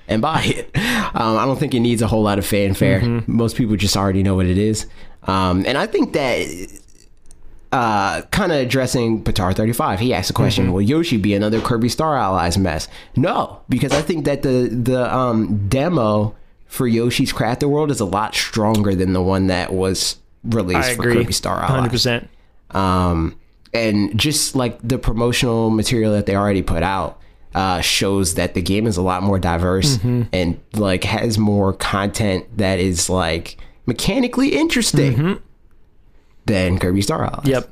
And 0.09 0.21
buy 0.21 0.43
it. 0.43 0.77
Um, 1.15 1.39
I 1.39 1.45
don't 1.45 1.57
think 1.57 1.73
it 1.73 1.79
needs 1.79 2.03
a 2.03 2.09
whole 2.09 2.25
lot 2.25 2.41
of 2.41 2.45
fanfare. 2.45 3.23
Most 3.29 3.55
people 3.57 3.77
just 3.77 3.97
already 3.97 4.25
know 4.25 4.35
what 4.35 4.47
it 4.47 4.59
is. 4.59 4.87
Um, 5.23 5.65
and 5.69 5.79
I 5.79 5.87
think 5.87 6.15
that 6.15 6.49
uh, 7.73 8.23
kind 8.33 8.51
of 8.51 8.59
addressing 8.59 9.23
Patar 9.23 9.55
35. 9.55 10.01
He 10.01 10.13
asked 10.13 10.27
the 10.27 10.35
question, 10.35 10.73
will 10.73 10.83
Yoshi 10.83 11.17
be 11.17 11.35
another 11.35 11.61
Kirby 11.61 11.89
Star 11.89 12.17
Allies 12.17 12.59
mess? 12.59 12.89
No, 13.17 13.61
because 13.69 13.93
I 13.93 14.03
think 14.03 14.25
that 14.25 14.43
the 14.43 14.69
the 14.73 15.15
um, 15.15 15.69
demo 15.69 16.35
for 16.67 16.89
Yoshi's 16.89 17.33
Crafted 17.33 17.69
World 17.71 17.93
is 17.93 18.01
a 18.01 18.05
lot 18.05 18.35
stronger 18.35 18.97
than 18.97 19.13
the 19.13 19.23
one 19.23 19.47
that 19.47 19.73
was 19.73 20.17
released 20.43 20.91
I 20.91 20.95
for 20.97 21.03
agree. 21.03 21.15
Kirby 21.23 21.33
Star 21.33 21.63
Allies. 21.63 22.05
100%. 22.73 23.40
And 23.73 24.19
just 24.19 24.57
like 24.57 24.79
the 24.83 24.99
promotional 24.99 25.71
material 25.71 26.13
that 26.13 26.27
they 26.27 26.35
already 26.35 26.63
put 26.63 26.83
out 26.83 27.21
uh, 27.55 27.81
shows 27.81 28.35
that 28.35 28.55
the 28.55 28.63
game 28.63 28.87
is 28.87 28.97
a 28.97 29.03
lot 29.03 29.23
more 29.23 29.39
diverse 29.39 29.97
Mm-hmm. 29.99 30.23
and 30.33 30.61
like 30.75 31.05
has 31.05 31.39
more 31.39 31.73
content 31.73 32.47
that 32.59 32.79
is 32.79 33.09
like 33.11 33.57
mechanically 33.87 34.49
interesting 34.57 35.41
than 36.47 36.79
Kirby 36.79 37.03
Star 37.03 37.25
Allies. 37.25 37.39
Mm-hmm. 37.41 37.49
Yep. 37.51 37.71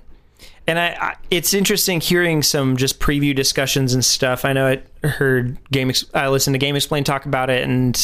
And 0.68 0.78
I, 0.78 0.88
I, 1.00 1.16
it's 1.30 1.54
interesting 1.54 1.98
hearing 1.98 2.42
some 2.42 2.76
just 2.76 3.00
preview 3.00 3.34
discussions 3.34 3.94
and 3.94 4.04
stuff. 4.04 4.44
I 4.44 4.52
know 4.52 4.66
I 5.02 5.06
heard 5.06 5.56
Game, 5.70 5.90
I 6.12 6.28
listened 6.28 6.60
to 6.60 6.64
GameXplain 6.64 7.06
talk 7.06 7.24
about 7.24 7.48
it, 7.48 7.64
and 7.64 7.96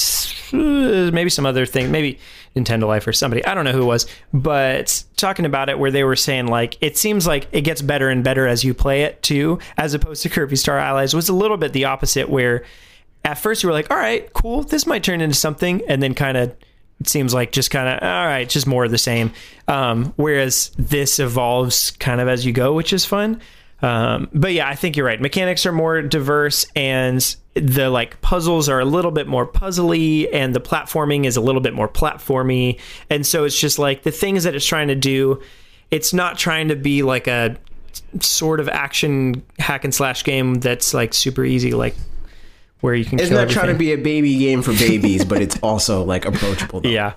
uh, 0.50 1.12
maybe 1.12 1.28
some 1.28 1.44
other 1.44 1.66
thing, 1.66 1.92
maybe 1.92 2.18
Nintendo 2.56 2.86
Life 2.86 3.06
or 3.06 3.12
somebody. 3.12 3.44
I 3.44 3.54
don't 3.54 3.66
know 3.66 3.72
who 3.72 3.82
it 3.82 3.86
was, 3.86 4.06
but 4.32 5.04
talking 5.18 5.44
about 5.44 5.68
it 5.68 5.78
where 5.78 5.90
they 5.90 6.04
were 6.04 6.16
saying 6.16 6.46
like 6.46 6.78
it 6.80 6.96
seems 6.96 7.26
like 7.26 7.48
it 7.52 7.62
gets 7.62 7.82
better 7.82 8.08
and 8.08 8.24
better 8.24 8.46
as 8.46 8.64
you 8.64 8.72
play 8.72 9.02
it 9.02 9.22
too, 9.22 9.58
as 9.76 9.92
opposed 9.92 10.22
to 10.22 10.30
Kirby 10.30 10.56
Star 10.56 10.78
Allies 10.78 11.12
was 11.12 11.28
a 11.28 11.34
little 11.34 11.58
bit 11.58 11.74
the 11.74 11.84
opposite. 11.84 12.30
Where 12.30 12.64
at 13.26 13.36
first 13.36 13.62
you 13.62 13.68
were 13.68 13.74
like, 13.74 13.90
all 13.90 13.98
right, 13.98 14.32
cool, 14.32 14.62
this 14.62 14.86
might 14.86 15.04
turn 15.04 15.20
into 15.20 15.36
something, 15.36 15.82
and 15.86 16.02
then 16.02 16.14
kind 16.14 16.38
of 16.38 16.56
it 17.00 17.08
seems 17.08 17.34
like 17.34 17.52
just 17.52 17.70
kind 17.70 17.88
of 17.88 18.02
all 18.02 18.26
right, 18.26 18.48
just 18.48 18.66
more 18.66 18.84
of 18.84 18.90
the 18.90 18.98
same. 18.98 19.32
Um, 19.68 20.12
whereas 20.16 20.70
this 20.78 21.18
evolves 21.18 21.92
kind 21.92 22.20
of 22.20 22.28
as 22.28 22.46
you 22.46 22.52
go, 22.52 22.72
which 22.72 22.92
is 22.92 23.04
fun. 23.04 23.40
Um, 23.82 24.28
but 24.32 24.52
yeah, 24.52 24.68
I 24.68 24.76
think 24.76 24.96
you're 24.96 25.04
right. 25.04 25.20
Mechanics 25.20 25.66
are 25.66 25.72
more 25.72 26.00
diverse, 26.00 26.66
and 26.74 27.36
the 27.54 27.90
like 27.90 28.20
puzzles 28.22 28.68
are 28.68 28.80
a 28.80 28.84
little 28.84 29.10
bit 29.10 29.26
more 29.26 29.46
puzzly, 29.46 30.28
and 30.32 30.54
the 30.54 30.60
platforming 30.60 31.26
is 31.26 31.36
a 31.36 31.40
little 31.40 31.60
bit 31.60 31.74
more 31.74 31.88
platformy. 31.88 32.80
And 33.10 33.26
so 33.26 33.44
it's 33.44 33.58
just 33.58 33.78
like 33.78 34.02
the 34.02 34.10
things 34.10 34.44
that 34.44 34.54
it's 34.54 34.66
trying 34.66 34.88
to 34.88 34.94
do. 34.94 35.42
It's 35.90 36.14
not 36.14 36.38
trying 36.38 36.68
to 36.68 36.76
be 36.76 37.02
like 37.02 37.26
a 37.26 37.56
sort 38.20 38.58
of 38.58 38.68
action 38.68 39.42
hack 39.58 39.84
and 39.84 39.94
slash 39.94 40.24
game 40.24 40.54
that's 40.54 40.94
like 40.94 41.12
super 41.12 41.44
easy, 41.44 41.72
like 41.72 41.94
where 42.80 42.94
you 42.94 43.04
can. 43.04 43.18
It's 43.20 43.30
not 43.30 43.48
trying 43.48 43.68
to 43.68 43.74
be 43.74 43.92
a 43.92 43.96
baby 43.96 44.38
game 44.38 44.62
for 44.62 44.72
babies, 44.72 45.24
but 45.24 45.40
it's 45.42 45.58
also 45.62 46.02
like 46.04 46.24
approachable. 46.24 46.80
Though. 46.80 46.88
Yeah, 46.88 47.14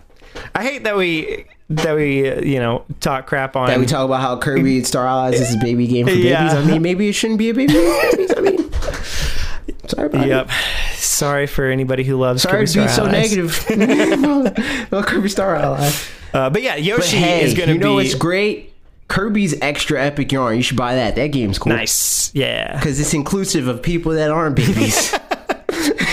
I 0.56 0.64
hate 0.64 0.84
that 0.84 0.96
we 0.98 1.46
that 1.70 1.96
we 1.96 2.30
uh, 2.30 2.42
you 2.42 2.60
know 2.60 2.86
talk 3.00 3.28
crap 3.28 3.56
on. 3.56 3.68
That 3.68 3.80
we 3.80 3.86
talk 3.86 4.06
about 4.06 4.22
how 4.22 4.38
Kirby 4.38 4.84
Star 4.84 5.06
Allies 5.06 5.40
is 5.40 5.56
a 5.56 5.58
baby 5.60 5.88
game 5.88 6.06
for 6.06 6.12
babies. 6.12 6.26
Yeah. 6.26 6.58
I 6.58 6.66
mean, 6.66 6.82
maybe 6.82 7.10
it 7.10 7.14
shouldn't 7.14 7.40
be 7.40 7.50
a 7.50 7.54
baby 7.54 7.74
game 7.74 8.02
for 8.02 8.18
babies. 8.18 8.34
I 8.38 8.42
mean, 8.42 8.72
sorry 9.88 10.08
about 10.08 10.26
it. 10.26 10.30
Yep. 10.30 10.50
Sorry 10.94 11.48
for 11.48 11.66
anybody 11.66 12.04
who 12.04 12.18
loves 12.18 12.44
Sorry 12.44 12.66
Kirby 12.66 12.72
to 12.74 12.82
be 12.84 12.88
Star 12.88 13.06
so 13.06 13.08
Allies. 13.08 13.70
negative. 13.70 14.88
well, 14.92 15.04
Kirby 15.04 15.30
Star 15.30 15.56
Allies. 15.56 16.10
Uh, 16.34 16.50
but 16.50 16.62
yeah, 16.62 16.76
But 16.76 16.84
Yoshi 16.84 17.18
hey, 17.18 17.44
is 17.44 17.54
going 17.54 17.68
to 17.70 17.74
be. 17.74 17.80
you 17.80 17.84
know 17.84 17.96
what's 17.96 18.14
great? 18.14 18.74
Kirby's 19.08 19.60
Extra 19.62 20.04
Epic 20.04 20.32
Yarn. 20.32 20.58
You 20.58 20.62
should 20.62 20.78
buy 20.78 20.96
that. 20.96 21.16
That 21.16 21.28
game's 21.28 21.58
cool. 21.58 21.72
nice. 21.72 22.32
Yeah, 22.36 22.78
Because 22.78 23.00
it's 23.00 23.14
inclusive 23.14 23.68
of 23.68 23.82
people 23.82 24.12
that 24.14 24.30
aren't 24.30 24.56
babies. 24.56 25.18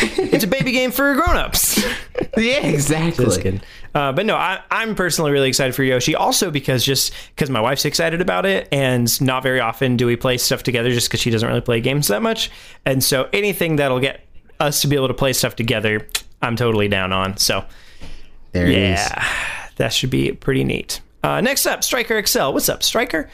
it's 0.05 0.45
a 0.45 0.47
baby 0.47 0.73
game 0.73 0.91
for 0.91 1.15
grown-ups. 1.15 1.83
yeah, 2.37 2.67
exactly. 2.67 3.25
Just 3.25 3.41
kidding. 3.43 3.61
Uh, 3.95 4.13
but 4.13 4.27
no, 4.27 4.35
I, 4.37 4.61
I'm 4.71 4.95
personally 4.95 5.31
really 5.31 5.49
excited 5.49 5.75
for 5.75 5.85
Yoshi. 5.85 6.15
Also 6.17 6.51
because 6.51 6.85
just 6.85 7.13
because 7.35 7.49
my 7.51 7.61
wife's 7.61 7.85
excited 7.85 8.21
about 8.21 8.45
it, 8.47 8.69
and 8.73 9.21
not 9.21 9.43
very 9.43 9.61
often 9.61 9.97
do 9.97 10.07
we 10.07 10.17
play 10.17 10.37
stuff 10.37 10.63
together, 10.63 10.91
just 10.91 11.09
because 11.09 11.21
she 11.21 11.31
doesn't 11.31 11.49
really 11.49 11.61
play 11.61 11.81
games 11.81 12.09
that 12.09 12.23
much. 12.23 12.51
And 12.85 13.03
so 13.05 13.29
anything 13.33 13.77
that'll 13.77 14.01
get 14.01 14.27
us 14.61 14.81
to 14.83 14.89
be 14.89 14.97
able 14.97 15.09
to 15.09 15.15
play 15.15 15.33
stuff 15.33 15.55
together, 15.57 16.07
I'm 16.43 16.57
totally 16.57 16.89
down 16.89 17.13
on. 17.13 17.37
So 17.37 17.65
There 18.53 18.67
it 18.67 18.73
is. 18.73 18.99
yeah, 18.99 19.29
that 19.77 19.93
should 19.93 20.11
be 20.11 20.33
pretty 20.33 20.65
neat. 20.65 21.01
Uh, 21.23 21.41
next 21.41 21.65
up, 21.67 21.83
Striker 21.85 22.19
Excel. 22.19 22.53
What's 22.53 22.69
up, 22.69 22.83
Striker? 22.83 23.31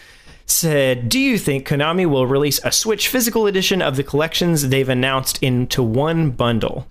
Said, 0.50 1.08
do 1.08 1.18
you 1.20 1.38
think 1.38 1.66
Konami 1.68 2.06
will 2.06 2.26
release 2.26 2.58
a 2.64 2.72
Switch 2.72 3.06
physical 3.06 3.46
edition 3.46 3.80
of 3.80 3.94
the 3.96 4.02
collections 4.02 4.68
they've 4.68 4.88
announced 4.88 5.40
into 5.42 5.80
one 5.80 6.30
bundle? 6.32 6.88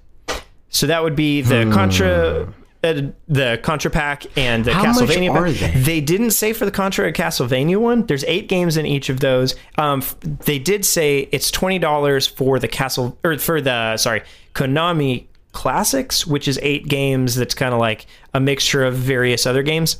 So 0.69 0.87
that 0.87 1.03
would 1.03 1.15
be 1.15 1.41
the 1.41 1.63
Hmm. 1.65 1.73
Contra, 1.73 2.53
uh, 2.85 3.01
the 3.27 3.59
Contra 3.61 3.91
pack 3.91 4.25
and 4.37 4.63
the 4.63 4.73
How 4.73 4.85
Castlevania. 4.85 5.33
pack. 5.33 5.73
they? 5.73 5.79
They 5.81 6.01
didn't 6.01 6.31
say 6.31 6.53
for 6.53 6.63
the 6.63 6.71
Contra 6.71 7.07
and 7.07 7.15
Castlevania 7.15 7.75
one. 7.77 8.05
There's 8.05 8.23
eight 8.25 8.47
games 8.47 8.77
in 8.77 8.85
each 8.85 9.09
of 9.09 9.19
those. 9.19 9.55
Um, 9.77 10.03
they 10.45 10.57
did 10.57 10.85
say 10.85 11.27
it's 11.33 11.51
twenty 11.51 11.79
dollars 11.79 12.25
for 12.27 12.59
the 12.59 12.67
Castle 12.69 13.17
or 13.25 13.37
for 13.39 13.59
the 13.59 13.97
sorry 13.97 14.21
Konami 14.55 15.25
Classics, 15.51 16.25
which 16.25 16.47
is 16.47 16.57
eight 16.61 16.87
games. 16.87 17.35
That's 17.35 17.55
kind 17.55 17.73
of 17.73 17.79
like 17.81 18.05
a 18.33 18.39
mixture 18.39 18.85
of 18.85 18.95
various 18.95 19.45
other 19.45 19.63
games 19.63 19.97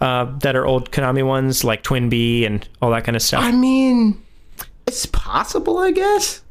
uh, 0.00 0.24
that 0.40 0.54
are 0.56 0.66
old 0.66 0.90
Konami 0.90 1.26
ones, 1.26 1.64
like 1.64 1.82
TwinBee 1.82 2.46
and 2.46 2.66
all 2.82 2.90
that 2.90 3.04
kind 3.04 3.16
of 3.16 3.22
stuff. 3.22 3.42
I 3.42 3.52
mean, 3.52 4.20
it's 4.86 5.06
possible, 5.06 5.78
I 5.78 5.90
guess, 5.90 6.42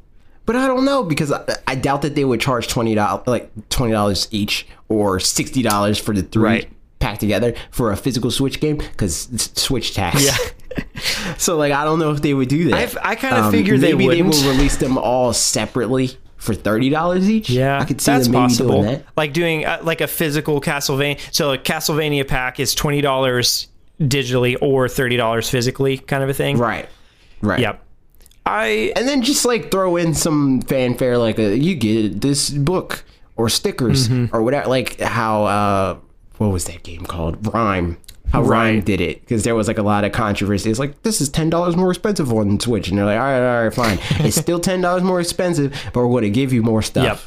but 0.45 0.56
I 0.56 0.67
don't 0.67 0.85
know 0.85 1.03
because 1.03 1.32
I, 1.32 1.43
I 1.67 1.75
doubt 1.75 2.01
that 2.03 2.15
they 2.15 2.25
would 2.25 2.41
charge 2.41 2.67
twenty 2.67 2.95
dollars, 2.95 3.25
like 3.27 3.51
twenty 3.69 3.91
dollars 3.93 4.27
each, 4.32 4.67
or 4.90 5.19
sixty 5.19 5.61
dollars 5.61 5.98
for 5.99 6.14
the 6.14 6.24
three 6.24 6.43
Right. 6.43 6.69
packed 6.99 7.19
together 7.19 7.53
for 7.72 7.91
a 7.91 7.98
physical 7.98 8.32
Switch 8.32 8.59
game 8.59 8.77
because 8.77 9.27
Switch 9.56 9.93
tax. 9.93 10.24
Yeah. 10.25 10.83
so 11.38 11.56
like, 11.57 11.72
I 11.72 11.85
don't 11.85 11.99
know 11.99 12.11
if 12.11 12.22
they 12.22 12.33
would 12.33 12.49
do 12.49 12.65
that. 12.65 12.74
Um, 12.74 12.80
I've- 12.80 12.98
I 13.01 13.15
kinda 13.15 13.51
figured 13.51 13.80
they 13.82 13.93
maybe 13.93 14.07
wouldn't. 14.07 14.33
they 14.33 14.41
will 14.48 14.53
release 14.56 14.77
them 14.77 14.98
all 14.98 15.32
separately 15.33 16.17
for 16.45 16.53
thirty 16.53 16.90
dollars 16.90 17.30
each. 17.30 17.49
Yeah, 17.49 17.80
I 17.82 17.85
could 17.85 17.99
see 17.99 18.11
that's 18.11 18.25
them 18.27 18.33
maybe 18.33 18.43
possible. 18.43 18.82
doing 18.82 18.85
that. 18.85 19.06
Like 19.17 19.33
doing 19.33 19.65
uh, 19.65 19.80
like 19.83 20.01
a 20.01 20.07
physical 20.07 20.61
Castlevania. 20.61 21.19
So 21.33 21.51
a 21.53 21.57
Castlevania 21.57 22.27
pack 22.27 22.59
is 22.59 22.74
twenty 22.75 23.01
dollars 23.01 23.67
digitally 23.99 24.56
or 24.61 24.88
thirty 24.88 25.17
dollars 25.17 25.49
physically, 25.49 25.98
kind 25.98 26.24
of 26.24 26.30
a 26.30 26.33
thing. 26.33 26.57
Right. 26.57 26.88
Right. 27.41 27.59
Yep. 27.59 27.82
I 28.45 28.93
and 28.95 29.07
then 29.07 29.22
just 29.24 29.43
like 29.45 29.72
throw 29.72 29.95
in 29.98 30.14
some 30.14 30.61
fanfare 30.61 31.17
like 31.17 31.40
uh 31.40 31.43
you 31.43 31.75
get 31.75 32.22
this 32.22 32.49
book 32.51 33.03
or 33.38 33.49
stickers 33.49 34.07
Mm-hmm. 34.07 34.35
or 34.35 34.43
whatever 34.43 34.69
like 34.69 34.99
how 34.99 35.45
uh 35.45 35.98
what 36.38 36.48
was 36.51 36.65
that 36.65 36.83
game 36.83 37.06
called 37.06 37.41
RiME 37.41 37.98
how 38.35 38.43
RiME 38.43 38.83
did 38.85 39.01
it 39.01 39.22
because 39.22 39.43
there 39.43 39.55
was 39.55 39.67
like 39.67 39.77
a 39.77 39.83
lot 39.83 40.03
of 40.03 40.11
controversy 40.11 40.69
it's 40.69 40.80
like 40.80 41.01
this 41.03 41.22
is 41.22 41.30
$10 41.30 41.75
more 41.75 41.89
expensive 41.91 42.31
on 42.31 42.59
switch 42.59 42.89
and 42.89 42.97
they're 42.97 43.05
like 43.05 43.19
all 43.19 43.25
right 43.25 43.57
all 43.57 43.64
right 43.64 43.73
fine 43.73 43.99
it's 44.25 44.35
still 44.35 44.59
$10 44.59 45.03
more 45.03 45.19
expensive 45.19 45.72
but 45.93 46.01
we're 46.01 46.09
going 46.09 46.23
to 46.23 46.30
give 46.30 46.51
you 46.53 46.61
more 46.64 46.81
stuff 46.81 47.03
Yep. 47.05 47.19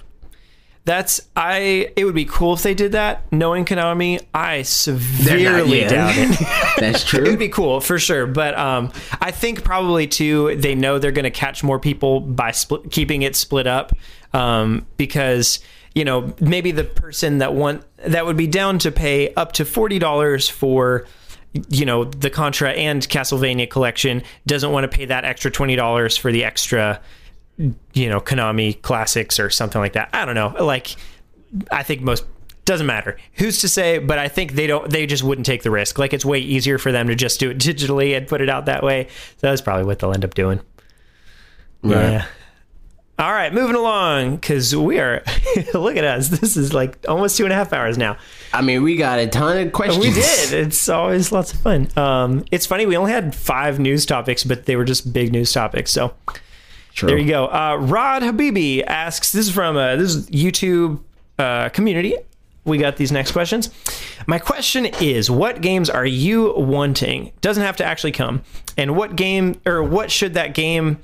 that's 0.84 1.20
I. 1.36 1.92
It 1.96 2.04
would 2.06 2.14
be 2.14 2.24
cool 2.24 2.54
if 2.54 2.62
they 2.62 2.72
did 2.74 2.92
that. 2.92 3.30
Knowing 3.30 3.64
Konami, 3.66 4.22
I 4.32 4.62
severely 4.62 5.80
doubt 5.84 6.14
it. 6.16 6.38
that's 6.78 7.04
true. 7.04 7.24
it 7.24 7.28
would 7.28 7.38
be 7.38 7.48
cool 7.50 7.80
for 7.80 7.98
sure, 7.98 8.26
but 8.26 8.56
um, 8.58 8.90
I 9.20 9.30
think 9.30 9.64
probably 9.64 10.06
too 10.06 10.56
they 10.56 10.74
know 10.74 10.98
they're 10.98 11.12
going 11.12 11.24
to 11.24 11.30
catch 11.30 11.62
more 11.62 11.78
people 11.78 12.20
by 12.20 12.52
split, 12.52 12.90
keeping 12.90 13.20
it 13.22 13.36
split 13.36 13.66
up, 13.66 13.92
um, 14.32 14.86
because 14.96 15.60
you 15.94 16.04
know 16.06 16.32
maybe 16.40 16.70
the 16.70 16.84
person 16.84 17.38
that 17.38 17.52
want 17.54 17.82
that 18.06 18.26
would 18.26 18.36
be 18.36 18.46
down 18.46 18.78
to 18.80 18.92
pay 18.92 19.32
up 19.34 19.52
to 19.52 19.64
forty 19.64 19.98
dollars 19.98 20.48
for 20.48 21.06
you 21.70 21.84
know 21.84 22.04
the 22.04 22.30
Contra 22.30 22.72
and 22.72 23.06
Castlevania 23.08 23.68
collection. 23.68 24.22
Doesn't 24.46 24.70
want 24.70 24.90
to 24.90 24.96
pay 24.96 25.06
that 25.06 25.24
extra 25.24 25.50
twenty 25.50 25.76
dollars 25.76 26.16
for 26.16 26.32
the 26.32 26.44
extra 26.44 27.00
you 27.56 28.08
know 28.08 28.20
Konami 28.20 28.80
classics 28.82 29.40
or 29.40 29.50
something 29.50 29.80
like 29.80 29.94
that. 29.94 30.10
I 30.12 30.24
don't 30.24 30.34
know, 30.34 30.54
like 30.64 30.94
I 31.70 31.82
think 31.82 32.02
most 32.02 32.24
doesn't 32.64 32.86
matter. 32.86 33.16
Who's 33.34 33.62
to 33.62 33.68
say 33.68 33.98
but 33.98 34.18
i 34.18 34.28
think 34.28 34.52
they 34.52 34.66
don't 34.66 34.90
they 34.90 35.06
just 35.06 35.22
wouldn't 35.22 35.46
take 35.46 35.62
the 35.62 35.70
risk. 35.70 35.98
Like 35.98 36.12
it's 36.12 36.24
way 36.24 36.38
easier 36.38 36.78
for 36.78 36.92
them 36.92 37.08
to 37.08 37.14
just 37.14 37.40
do 37.40 37.50
it 37.50 37.58
digitally 37.58 38.16
and 38.16 38.28
put 38.28 38.40
it 38.40 38.48
out 38.48 38.66
that 38.66 38.82
way. 38.82 39.08
So 39.38 39.48
that's 39.48 39.62
probably 39.62 39.84
what 39.84 39.98
they'll 39.98 40.12
end 40.12 40.24
up 40.24 40.34
doing. 40.34 40.60
Right. 41.82 42.12
yeah 42.12 42.26
all 43.18 43.32
right 43.32 43.52
moving 43.52 43.76
along 43.76 44.36
because 44.36 44.74
we 44.76 44.98
are 44.98 45.22
look 45.74 45.96
at 45.96 46.04
us 46.04 46.28
this 46.28 46.56
is 46.56 46.72
like 46.72 47.04
almost 47.08 47.36
two 47.36 47.44
and 47.44 47.52
a 47.52 47.56
half 47.56 47.72
hours 47.72 47.98
now 47.98 48.16
i 48.52 48.62
mean 48.62 48.82
we 48.82 48.96
got 48.96 49.18
a 49.18 49.26
ton 49.26 49.58
of 49.66 49.72
questions 49.72 50.04
we 50.04 50.12
did 50.12 50.52
it's 50.52 50.88
always 50.88 51.32
lots 51.32 51.52
of 51.52 51.60
fun 51.60 51.88
um 51.96 52.44
it's 52.50 52.66
funny 52.66 52.86
we 52.86 52.96
only 52.96 53.12
had 53.12 53.34
five 53.34 53.78
news 53.78 54.06
topics 54.06 54.44
but 54.44 54.66
they 54.66 54.76
were 54.76 54.84
just 54.84 55.12
big 55.12 55.32
news 55.32 55.52
topics 55.52 55.90
so 55.90 56.14
True. 56.98 57.10
there 57.10 57.18
you 57.18 57.28
go. 57.28 57.46
Uh, 57.46 57.76
Rod 57.76 58.22
Habibi 58.22 58.82
asks. 58.84 59.30
This 59.30 59.46
is 59.46 59.54
from 59.54 59.76
uh, 59.76 59.94
this 59.94 60.16
is 60.16 60.28
YouTube 60.30 61.00
uh, 61.38 61.68
community. 61.68 62.16
We 62.64 62.76
got 62.76 62.96
these 62.96 63.12
next 63.12 63.30
questions. 63.30 63.70
My 64.26 64.40
question 64.40 64.84
is, 64.84 65.30
what 65.30 65.60
games 65.60 65.88
are 65.88 66.04
you 66.04 66.52
wanting? 66.56 67.32
Doesn't 67.40 67.62
have 67.62 67.76
to 67.76 67.84
actually 67.84 68.10
come. 68.10 68.42
And 68.76 68.96
what 68.96 69.14
game 69.14 69.60
or 69.64 69.80
what 69.80 70.10
should 70.10 70.34
that 70.34 70.54
game? 70.54 70.98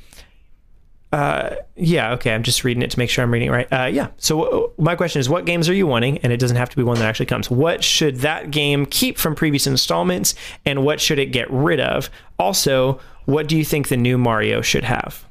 Uh, 1.14 1.56
yeah, 1.76 2.12
okay. 2.14 2.34
I'm 2.34 2.42
just 2.42 2.64
reading 2.64 2.82
it 2.82 2.90
to 2.90 2.98
make 2.98 3.08
sure 3.08 3.22
I'm 3.22 3.32
reading 3.32 3.48
it 3.48 3.52
right. 3.52 3.72
Uh, 3.72 3.86
yeah. 3.86 4.08
So 4.16 4.42
uh, 4.42 4.68
my 4.78 4.96
question 4.96 5.20
is, 5.20 5.28
what 5.28 5.44
games 5.44 5.68
are 5.68 5.74
you 5.74 5.86
wanting? 5.86 6.18
And 6.18 6.32
it 6.32 6.38
doesn't 6.38 6.56
have 6.56 6.68
to 6.70 6.76
be 6.76 6.82
one 6.82 6.98
that 6.98 7.04
actually 7.04 7.26
comes. 7.26 7.48
What 7.48 7.84
should 7.84 8.16
that 8.16 8.50
game 8.50 8.84
keep 8.84 9.16
from 9.16 9.36
previous 9.36 9.66
installments, 9.68 10.34
and 10.66 10.84
what 10.84 11.00
should 11.00 11.20
it 11.20 11.26
get 11.26 11.48
rid 11.52 11.78
of? 11.78 12.10
Also, 12.38 12.98
what 13.26 13.46
do 13.46 13.56
you 13.56 13.64
think 13.64 13.88
the 13.88 13.96
new 13.96 14.18
Mario 14.18 14.60
should 14.60 14.84
have? 14.84 15.24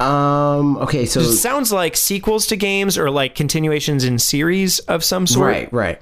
um 0.00 0.78
okay 0.78 1.06
so 1.06 1.20
It 1.20 1.32
sounds 1.34 1.70
like 1.70 1.96
sequels 1.96 2.46
to 2.48 2.56
games 2.56 2.98
or 2.98 3.08
like 3.10 3.36
continuations 3.36 4.02
in 4.02 4.18
series 4.18 4.78
of 4.80 5.04
some 5.04 5.26
sort. 5.28 5.46
Right, 5.46 5.72
right. 5.72 6.00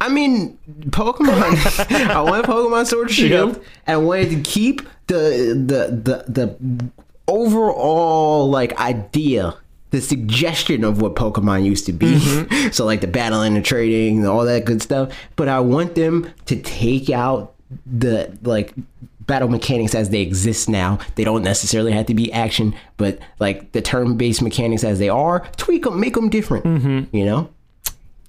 I 0.00 0.08
mean, 0.10 0.58
Pokemon. 0.90 2.10
I 2.10 2.20
wanted 2.20 2.44
Pokemon 2.44 2.86
Sword 2.86 3.10
Shield, 3.18 3.54
Yep. 3.56 3.64
and 3.86 3.94
I 3.94 3.96
wanted 3.96 4.30
to 4.30 4.40
keep 4.42 4.82
the 5.06 5.54
the 5.66 6.24
the 6.28 6.56
the 6.58 6.90
overall 7.28 8.48
like 8.50 8.78
idea, 8.78 9.56
the 9.90 10.00
suggestion 10.00 10.84
of 10.84 11.00
what 11.00 11.14
Pokemon 11.14 11.64
used 11.64 11.86
to 11.86 11.92
be. 11.92 12.14
Mm-hmm. 12.14 12.68
so 12.72 12.84
like 12.84 13.00
the 13.00 13.06
battling, 13.06 13.54
the 13.54 13.62
trading, 13.62 14.18
and 14.18 14.26
all 14.26 14.44
that 14.44 14.64
good 14.64 14.82
stuff. 14.82 15.12
But 15.36 15.48
I 15.48 15.60
want 15.60 15.94
them 15.94 16.30
to 16.46 16.56
take 16.56 17.10
out 17.10 17.54
the 17.86 18.36
like 18.42 18.74
battle 19.20 19.48
mechanics 19.48 19.94
as 19.94 20.10
they 20.10 20.20
exist 20.20 20.68
now. 20.68 20.98
They 21.14 21.24
don't 21.24 21.42
necessarily 21.42 21.92
have 21.92 22.06
to 22.06 22.14
be 22.14 22.32
action, 22.32 22.74
but 22.96 23.18
like 23.38 23.72
the 23.72 23.80
turn-based 23.80 24.42
mechanics 24.42 24.84
as 24.84 24.98
they 24.98 25.08
are, 25.08 25.40
tweak 25.56 25.84
them, 25.84 26.00
make 26.00 26.14
them 26.14 26.28
different. 26.28 26.64
Mm-hmm. 26.64 27.16
You 27.16 27.24
know, 27.24 27.50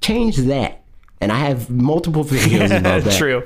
change 0.02 0.38
that. 0.38 0.82
And 1.22 1.32
I 1.32 1.38
have 1.38 1.70
multiple 1.70 2.24
videos 2.26 2.78
about 2.78 3.04
that. 3.04 3.18
True. 3.18 3.46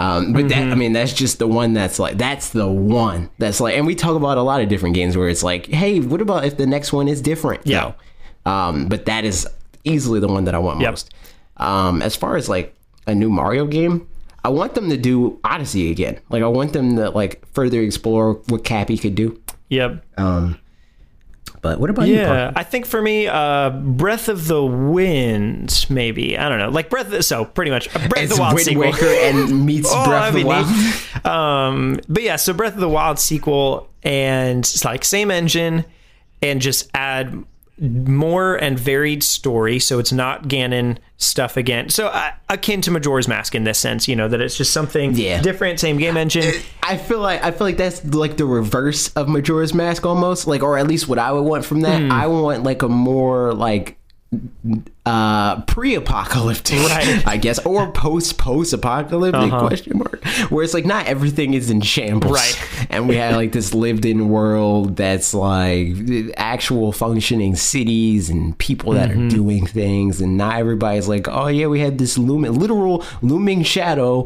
Um, 0.00 0.32
but 0.32 0.48
that, 0.48 0.72
I 0.72 0.74
mean, 0.76 0.94
that's 0.94 1.12
just 1.12 1.38
the 1.38 1.46
one 1.46 1.74
that's 1.74 1.98
like, 1.98 2.16
that's 2.16 2.50
the 2.50 2.66
one 2.66 3.28
that's 3.36 3.60
like, 3.60 3.76
and 3.76 3.86
we 3.86 3.94
talk 3.94 4.16
about 4.16 4.38
a 4.38 4.42
lot 4.42 4.62
of 4.62 4.68
different 4.70 4.94
games 4.94 5.14
where 5.14 5.28
it's 5.28 5.42
like, 5.42 5.66
hey, 5.66 6.00
what 6.00 6.22
about 6.22 6.46
if 6.46 6.56
the 6.56 6.66
next 6.66 6.90
one 6.90 7.06
is 7.06 7.20
different? 7.20 7.66
Yeah. 7.66 7.92
Um, 8.46 8.88
but 8.88 9.04
that 9.04 9.26
is 9.26 9.46
easily 9.84 10.18
the 10.18 10.28
one 10.28 10.44
that 10.44 10.54
I 10.54 10.58
want 10.58 10.80
Yep. 10.80 10.90
most. 10.90 11.14
Um, 11.58 12.00
as 12.00 12.16
far 12.16 12.36
as 12.36 12.48
like 12.48 12.74
a 13.06 13.14
new 13.14 13.28
Mario 13.28 13.66
game, 13.66 14.08
I 14.42 14.48
want 14.48 14.74
them 14.74 14.88
to 14.88 14.96
do 14.96 15.38
Odyssey 15.44 15.90
again. 15.90 16.18
Like, 16.30 16.42
I 16.42 16.46
want 16.48 16.72
them 16.72 16.96
to 16.96 17.10
like 17.10 17.46
further 17.52 17.82
explore 17.82 18.40
what 18.48 18.64
Cappy 18.64 18.96
could 18.96 19.14
do. 19.14 19.38
Yep. 19.68 20.02
Um, 20.16 20.58
but 21.62 21.78
what 21.78 21.90
about 21.90 22.08
you? 22.08 22.16
Yeah, 22.16 22.52
I 22.56 22.62
think 22.62 22.86
for 22.86 23.00
me, 23.02 23.26
uh, 23.26 23.70
Breath 23.70 24.28
of 24.28 24.46
the 24.46 24.64
Wind, 24.64 25.86
maybe 25.90 26.38
I 26.38 26.48
don't 26.48 26.58
know, 26.58 26.70
like 26.70 26.88
Breath. 26.90 27.12
Of, 27.12 27.24
so 27.24 27.44
pretty 27.44 27.70
much, 27.70 27.88
uh, 27.94 28.08
Breath 28.08 28.24
of 28.24 28.36
the 28.36 28.40
Wild 28.40 28.54
Wind 28.54 28.66
sequel. 28.66 28.82
Waker 28.90 29.06
and 29.06 29.66
meets 29.66 29.88
Oh, 29.92 30.04
Breath 30.04 30.28
of 30.28 30.34
the 30.34 30.44
Wild. 30.44 31.26
Um, 31.26 32.00
but 32.08 32.22
yeah, 32.22 32.36
so 32.36 32.52
Breath 32.52 32.74
of 32.74 32.80
the 32.80 32.88
Wild 32.88 33.18
sequel, 33.18 33.88
and 34.02 34.60
it's 34.60 34.84
like 34.84 35.04
same 35.04 35.30
engine, 35.30 35.84
and 36.42 36.60
just 36.60 36.88
add 36.94 37.44
more 37.80 38.56
and 38.56 38.78
varied 38.78 39.22
story. 39.22 39.78
So 39.78 39.98
it's 39.98 40.12
not 40.12 40.44
Ganon 40.44 40.98
stuff 41.16 41.56
again. 41.56 41.88
So 41.88 42.06
uh, 42.08 42.30
akin 42.48 42.80
to 42.82 42.90
Majora's 42.90 43.26
Mask 43.28 43.54
in 43.54 43.64
this 43.64 43.78
sense, 43.78 44.06
you 44.08 44.14
know, 44.16 44.28
that 44.28 44.40
it's 44.40 44.56
just 44.56 44.72
something 44.72 45.14
Yeah. 45.14 45.40
different, 45.40 45.80
same 45.80 45.96
game 45.96 46.16
engine. 46.16 46.52
I 46.82 46.96
feel 46.96 47.20
like 47.20 47.42
I 47.42 47.50
feel 47.50 47.66
like 47.66 47.76
that's 47.76 48.04
like 48.04 48.36
the 48.36 48.46
reverse 48.46 49.12
of 49.14 49.28
Majora's 49.28 49.72
Mask 49.74 50.04
almost, 50.04 50.46
like 50.46 50.62
or 50.62 50.76
at 50.78 50.86
least 50.86 51.08
what 51.08 51.18
I 51.18 51.32
would 51.32 51.42
want 51.42 51.64
from 51.64 51.80
that. 51.82 52.00
Hmm. 52.00 52.12
I 52.12 52.26
want 52.26 52.62
like 52.64 52.82
a 52.82 52.88
more 52.88 53.52
like 53.54 53.96
uh 55.06 55.60
pre-apocalyptic 55.62 56.78
Right. 56.78 57.26
i 57.26 57.36
guess 57.36 57.58
or 57.66 57.90
post 57.92 58.38
post 58.38 58.72
apocalyptic 58.72 59.50
question 59.50 59.98
mark 59.98 60.24
where 60.50 60.62
it's 60.62 60.72
like 60.72 60.84
not 60.86 61.06
everything 61.06 61.54
is 61.54 61.68
in 61.68 61.80
shambles 61.80 62.32
Right. 62.32 62.86
and 62.90 63.08
we 63.08 63.16
have 63.16 63.34
like 63.34 63.50
this 63.50 63.74
lived 63.74 64.04
in 64.04 64.28
world 64.28 64.94
that's 64.96 65.34
like 65.34 65.96
actual 66.36 66.92
functioning 66.92 67.56
cities 67.56 68.30
and 68.30 68.56
people 68.58 68.92
that 68.92 69.10
Mm-hmm. 69.10 69.26
are 69.26 69.30
doing 69.30 69.66
things 69.66 70.20
and 70.20 70.36
not 70.36 70.56
everybody's 70.56 71.08
like 71.08 71.26
oh 71.26 71.48
yeah 71.48 71.66
we 71.66 71.80
had 71.80 71.98
this 71.98 72.16
looming 72.16 72.52
literal 72.56 73.04
looming 73.22 73.64
shadow 73.64 74.22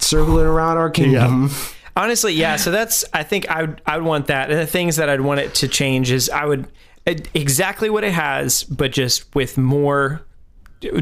circling 0.00 0.46
around 0.46 0.78
our 0.78 0.90
kingdom 0.90 1.50
Honestly, 1.96 2.32
yeah. 2.32 2.56
So 2.56 2.72
that's 2.72 3.04
I 3.12 3.22
think 3.22 3.48
I 3.48 3.60
would 3.60 3.80
I 3.86 3.96
would 3.96 4.04
want 4.04 4.26
that. 4.26 4.50
And 4.50 4.58
the 4.58 4.66
things 4.66 4.96
that 4.96 5.08
I'd 5.08 5.20
want 5.20 5.38
it 5.38 5.54
to 5.56 5.68
change 5.68 6.10
is 6.10 6.28
I 6.28 6.44
would 6.44 6.66
exactly 7.06 7.90
what 7.90 8.04
it 8.04 8.12
has, 8.12 8.62
but 8.64 8.92
just 8.92 9.34
with 9.34 9.58
more 9.58 10.22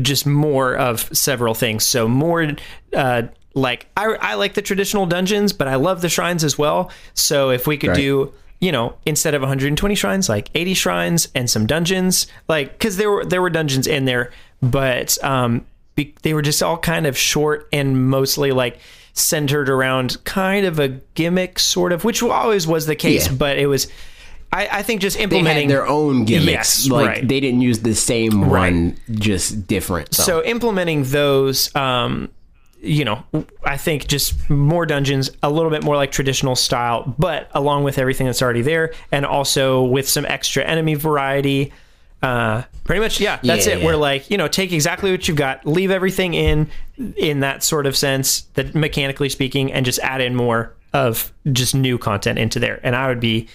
just 0.00 0.26
more 0.26 0.76
of 0.76 1.00
several 1.16 1.55
things. 1.55 1.84
So 1.86 2.06
more 2.06 2.52
uh, 2.94 3.22
like 3.55 3.86
I, 3.97 4.05
I 4.20 4.34
like 4.34 4.55
the 4.55 4.62
traditional 4.62 5.06
dungeons, 5.06 5.52
but 5.52 5.66
I 5.66 5.74
love 5.74 6.02
the 6.02 6.08
shrines 6.08 6.44
as 6.44 6.56
well. 6.56 6.90
So 7.14 7.50
if 7.50 7.66
we 7.66 7.76
could 7.76 7.89
Right. 7.89 7.97
do 7.97 8.32
you 8.60 8.70
know 8.70 8.94
instead 9.05 9.34
of 9.34 9.42
120 9.42 9.97
shrines 9.97 10.28
like 10.28 10.48
80 10.55 10.74
shrines 10.74 11.28
and 11.34 11.50
some 11.50 11.66
dungeons 11.66 12.28
like 12.47 12.70
because 12.78 12.97
there 12.97 13.10
were 13.10 13.24
there 13.24 13.42
were 13.42 13.50
dungeons 13.50 13.89
in 13.89 14.05
there 14.05 14.31
but 14.62 15.18
um 15.24 15.66
be, 15.97 16.14
they 16.22 16.32
were 16.32 16.42
just 16.42 16.62
all 16.62 16.78
kind 16.78 17.05
of 17.08 17.18
short 17.18 17.68
and 17.72 18.08
mostly 18.08 18.52
like 18.52 18.78
centered 19.14 19.68
around 19.68 20.22
kind 20.22 20.64
of 20.64 20.78
a 20.78 20.86
gimmick 21.14 21.58
sort 21.58 21.90
of 21.92 22.05
which 22.05 22.22
always 22.22 22.64
was 22.64 22.86
the 22.86 22.94
case 22.94 23.26
Yeah. 23.26 23.34
but 23.34 23.58
it 23.58 23.66
was 23.66 23.89
I, 24.52 24.68
I 24.70 24.82
think 24.82 25.00
just 25.00 25.18
implementing 25.18 25.68
their 25.68 25.86
own 25.86 26.24
gimmicks. 26.26 26.84
Yes, 26.84 26.89
like 26.89 27.06
right. 27.06 27.28
they 27.28 27.40
didn't 27.40 27.62
use 27.62 27.81
the 27.81 27.94
same 27.94 28.48
one, 28.48 28.98
just 29.10 29.66
different. 29.66 30.14
So, 30.14 30.22
so 30.24 30.44
implementing 30.44 31.05
those 31.05 31.74
um 31.74 32.28
you 32.82 33.05
know 33.05 33.22
i 33.62 33.76
think 33.76 34.08
just 34.08 34.50
more 34.50 34.84
dungeons 34.84 35.31
a 35.42 35.48
little 35.48 35.70
bit 35.70 35.84
more 35.84 35.94
like 35.94 36.10
traditional 36.10 36.56
style 36.56 37.14
but 37.16 37.48
along 37.55 37.84
with 37.84 37.97
everything 37.97 38.26
that's 38.26 38.42
already 38.42 38.60
there 38.60 38.92
and 39.12 39.24
also 39.24 39.84
with 39.84 40.08
some 40.08 40.26
extra 40.26 40.64
enemy 40.64 40.94
variety 40.94 41.72
uh 42.24 42.62
pretty 42.82 43.00
much 43.00 43.20
yeah 43.20 43.39
that's 43.44 43.68
Yeah, 43.68 43.74
it 43.74 43.78
yeah. 43.78 43.86
we're 43.86 43.97
like 43.97 44.31
you 44.32 44.36
know 44.36 44.48
take 44.48 44.72
exactly 44.72 45.12
what 45.12 45.28
you've 45.28 45.36
got 45.36 45.64
leave 45.64 45.92
everything 45.92 46.34
in 46.34 46.68
in 47.16 47.39
that 47.40 47.62
sort 47.62 47.86
of 47.86 47.97
sense 47.97 48.42
that 48.55 48.74
mechanically 48.74 49.28
speaking 49.28 49.72
and 49.72 49.86
just 49.86 50.00
add 50.00 50.20
in 50.20 50.34
more 50.34 50.74
of 50.92 51.32
just 51.52 51.76
new 51.76 51.98
content 51.98 52.36
into 52.36 52.58
there 52.58 52.81
and 52.82 52.97
i 52.97 53.06
would 53.06 53.20
be 53.20 53.47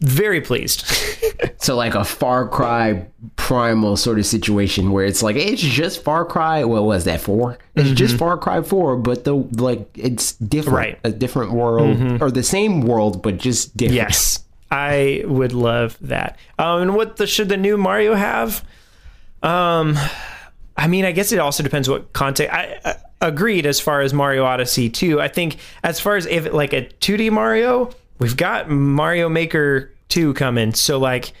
very 0.00 0.40
pleased 0.40 0.86
so 1.58 1.76
like 1.76 1.94
a 1.94 2.04
Far 2.04 2.48
Cry 2.48 3.06
primal 3.36 3.96
sort 3.96 4.18
of 4.18 4.24
situation 4.26 4.92
where 4.92 5.04
it's 5.04 5.22
like 5.22 5.36
it's 5.36 5.60
just 5.60 6.02
Far 6.02 6.24
Cry. 6.24 6.64
What 6.64 6.84
was 6.84 7.04
that 7.04 7.20
for? 7.20 7.58
It's 7.74 7.90
just 7.90 8.16
Far 8.16 8.38
Cry 8.38 8.62
Four, 8.62 8.96
but 8.96 9.24
the 9.24 9.34
like 9.34 9.88
it's 9.94 10.32
different, 10.36 10.64
Mm-hmm. 10.64 10.74
Right. 10.76 10.96
Mm-hmm. 11.02 11.06
A 11.06 11.18
different 11.18 11.52
world 11.52 12.22
or 12.22 12.30
the 12.30 12.42
same 12.42 12.80
world, 12.80 13.22
but 13.22 13.36
just 13.38 13.76
different. 13.76 13.96
Yes, 13.96 14.44
I 14.70 15.22
would 15.26 15.52
love 15.52 15.98
that. 16.00 16.38
Um, 16.58 16.82
and 16.82 16.94
what 16.96 17.16
the 17.16 17.26
should 17.26 17.48
the 17.48 17.56
new 17.56 17.76
Mario 17.76 18.14
have? 18.14 18.64
Um, 19.42 19.98
I 20.76 20.88
mean, 20.88 21.04
I 21.04 21.12
guess 21.12 21.30
it 21.32 21.38
also 21.38 21.62
depends 21.62 21.88
what 21.88 22.12
content. 22.12 22.52
I, 22.52 22.78
I 22.84 22.96
agreed 23.20 23.66
as 23.66 23.80
far 23.80 24.00
as 24.00 24.12
Mario 24.12 24.44
Odyssey 24.44 24.88
2. 24.90 25.20
I 25.20 25.28
think 25.28 25.58
as 25.82 26.00
far 26.00 26.16
as 26.16 26.26
if 26.26 26.52
like 26.52 26.72
a 26.72 26.82
2D 27.00 27.30
Mario, 27.30 27.90
we've 28.24 28.38
got 28.38 28.70
Mario 28.70 29.28
Maker 29.28 29.92
2 30.08 30.32
coming. 30.32 30.72
So 30.72 30.98
like 30.98 31.34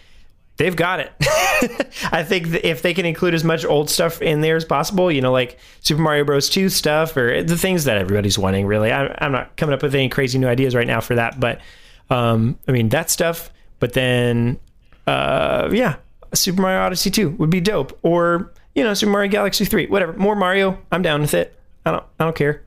they've 0.58 0.76
got 0.76 1.00
it. 1.00 1.12
I 2.12 2.22
think 2.22 2.48
if 2.62 2.82
they 2.82 2.92
can 2.92 3.06
include 3.06 3.32
as 3.32 3.42
much 3.42 3.64
old 3.64 3.88
stuff 3.88 4.20
in 4.20 4.42
there 4.42 4.56
as 4.56 4.66
possible, 4.66 5.10
you 5.10 5.22
know, 5.22 5.32
like 5.32 5.58
Super 5.80 6.02
Mario 6.02 6.24
Bros. 6.24 6.50
2 6.50 6.68
stuff 6.68 7.16
or 7.16 7.42
the 7.42 7.56
things 7.56 7.84
that 7.84 7.96
everybody's 7.96 8.38
wanting, 8.38 8.66
really. 8.66 8.92
I, 8.92 9.16
I'm 9.16 9.32
not 9.32 9.56
coming 9.56 9.72
up 9.72 9.82
with 9.82 9.94
any 9.94 10.10
crazy 10.10 10.38
new 10.38 10.46
ideas 10.46 10.74
right 10.74 10.86
now 10.86 11.00
for 11.00 11.14
that, 11.14 11.40
but 11.40 11.62
um, 12.10 12.58
I 12.68 12.72
mean, 12.72 12.90
that 12.90 13.08
stuff. 13.08 13.50
But 13.80 13.94
then, 13.94 14.60
uh, 15.06 15.70
yeah, 15.72 15.96
Super 16.34 16.60
Mario 16.60 16.82
Odyssey 16.82 17.10
2 17.10 17.30
would 17.30 17.48
be 17.48 17.62
dope. 17.62 17.98
Or, 18.02 18.52
you 18.74 18.84
know, 18.84 18.92
Super 18.92 19.12
Mario 19.12 19.30
Galaxy 19.30 19.64
3, 19.64 19.86
whatever. 19.86 20.12
More 20.12 20.36
Mario, 20.36 20.78
I'm 20.92 21.00
down 21.00 21.22
with 21.22 21.32
it. 21.32 21.58
I 21.86 21.92
don't, 21.92 22.04
I 22.20 22.24
don't 22.24 22.36
care. 22.36 22.62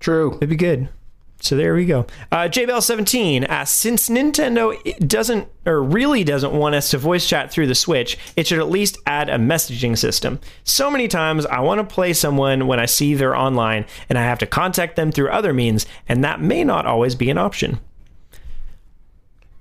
True. 0.00 0.34
It'd 0.38 0.50
be 0.50 0.56
good. 0.56 0.88
So 1.44 1.56
there 1.56 1.74
we 1.74 1.84
go. 1.84 2.06
Uh, 2.32 2.48
JBL17 2.48 3.46
asks 3.46 3.76
Since 3.76 4.08
Nintendo 4.08 4.74
doesn't, 5.06 5.46
or 5.66 5.82
really 5.82 6.24
doesn't 6.24 6.54
want 6.54 6.74
us 6.74 6.90
to 6.92 6.98
voice 6.98 7.28
chat 7.28 7.52
through 7.52 7.66
the 7.66 7.74
Switch, 7.74 8.16
it 8.34 8.46
should 8.46 8.60
at 8.60 8.70
least 8.70 8.96
add 9.06 9.28
a 9.28 9.36
messaging 9.36 9.96
system. 9.98 10.40
So 10.64 10.90
many 10.90 11.06
times 11.06 11.44
I 11.44 11.60
want 11.60 11.86
to 11.86 11.94
play 11.94 12.14
someone 12.14 12.66
when 12.66 12.80
I 12.80 12.86
see 12.86 13.14
they're 13.14 13.36
online 13.36 13.84
and 14.08 14.16
I 14.16 14.22
have 14.22 14.38
to 14.38 14.46
contact 14.46 14.96
them 14.96 15.12
through 15.12 15.28
other 15.28 15.52
means, 15.52 15.84
and 16.08 16.24
that 16.24 16.40
may 16.40 16.64
not 16.64 16.86
always 16.86 17.14
be 17.14 17.28
an 17.28 17.36
option. 17.36 17.78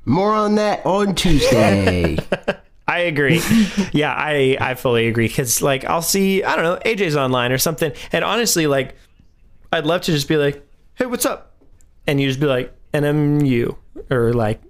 More 0.05 0.33
on 0.33 0.55
that 0.55 0.85
on 0.85 1.15
Tuesday. 1.15 2.17
I 2.87 2.99
agree. 2.99 3.41
yeah, 3.91 4.13
I 4.13 4.57
I 4.59 4.75
fully 4.75 5.07
agree 5.07 5.27
because 5.27 5.61
like 5.61 5.83
I'll 5.83 6.01
see 6.01 6.43
I 6.43 6.55
don't 6.55 6.63
know 6.63 6.79
AJ's 6.85 7.17
online 7.17 7.51
or 7.51 7.57
something, 7.57 7.91
and 8.13 8.23
honestly, 8.23 8.67
like 8.67 8.95
I'd 9.71 9.85
love 9.85 10.01
to 10.01 10.11
just 10.11 10.29
be 10.29 10.37
like, 10.37 10.65
hey, 10.95 11.05
what's 11.05 11.25
up, 11.25 11.52
and 12.07 12.19
you 12.19 12.27
just 12.27 12.39
be 12.39 12.45
like, 12.47 12.73
and 12.93 13.05
I'm 13.05 13.41
you, 13.45 13.77
or 14.09 14.33
like 14.33 14.61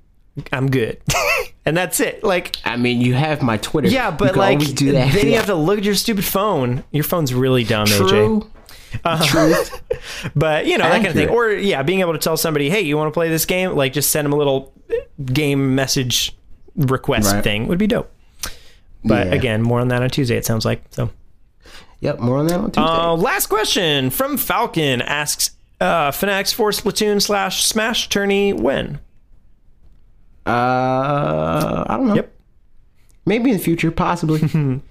I'm 0.52 0.70
good, 0.70 1.02
and 1.66 1.76
that's 1.78 2.00
it. 2.00 2.24
Like 2.24 2.56
I 2.66 2.78
mean, 2.78 3.02
you 3.02 3.14
have 3.14 3.42
my 3.42 3.58
Twitter. 3.58 3.88
yeah, 3.90 4.12
but 4.12 4.36
like 4.36 4.60
do 4.76 4.92
that. 4.94 5.14
then 5.14 5.28
you 5.28 5.36
have 5.36 5.46
to 5.48 5.56
look 5.56 5.78
at 5.80 5.84
your 5.84 5.96
stupid 5.96 6.26
phone. 6.26 6.84
Your 6.92 7.04
phone's 7.04 7.34
really 7.34 7.64
dumb, 7.64 7.88
AJ. 7.88 8.10
True. 8.10 8.50
Uh-huh. 9.04 9.26
Truth. 9.26 9.82
But 10.36 10.66
you 10.68 10.78
know 10.78 10.84
that 10.84 10.96
kind 10.96 11.08
of 11.08 11.14
thing, 11.14 11.30
or 11.30 11.50
yeah, 11.52 11.82
being 11.84 12.02
able 12.02 12.14
to 12.14 12.20
tell 12.20 12.36
somebody, 12.38 12.70
hey, 12.70 12.82
you 12.82 12.98
want 12.98 13.08
to 13.08 13.12
play 13.14 13.30
this 13.30 13.46
game? 13.46 13.72
Like 13.76 13.94
just 13.94 14.12
send 14.12 14.26
them 14.26 14.34
a 14.34 14.36
little 14.36 14.74
game 15.26 15.76
message 15.76 16.36
request 16.76 17.34
Right. 17.34 17.44
thing 17.44 17.68
would 17.68 17.78
be 17.78 17.88
dope. 17.88 18.12
But 19.04 19.28
Yeah. 19.28 19.34
again, 19.34 19.62
more 19.62 19.80
on 19.80 19.88
that 19.90 20.02
on 20.04 20.10
Tuesday. 20.10 20.36
It 20.38 20.46
sounds 20.46 20.66
like 20.66 20.84
so. 20.92 21.10
Yep. 22.02 22.20
More 22.20 22.38
on 22.38 22.48
that 22.48 22.60
on 22.60 22.66
Tuesday. 22.72 22.82
Uh, 22.82 23.14
last 23.16 23.48
question 23.48 24.10
from 24.10 24.38
Falcon 24.38 25.02
asks: 25.02 25.52
uh, 25.84 26.12
Fanatics 26.12 26.54
for 26.54 26.70
Splatoon 26.72 27.22
slash 27.22 27.66
Smash 27.66 28.10
tourney 28.10 28.54
when? 28.54 29.00
Uh, 30.46 31.86
I 31.88 31.98
don't 31.98 32.08
know. 32.08 32.16
Yep. 32.16 32.34
Maybe 33.26 33.52
in 33.52 33.58
the 33.58 33.64
future, 33.64 33.92
possibly. 33.92 34.42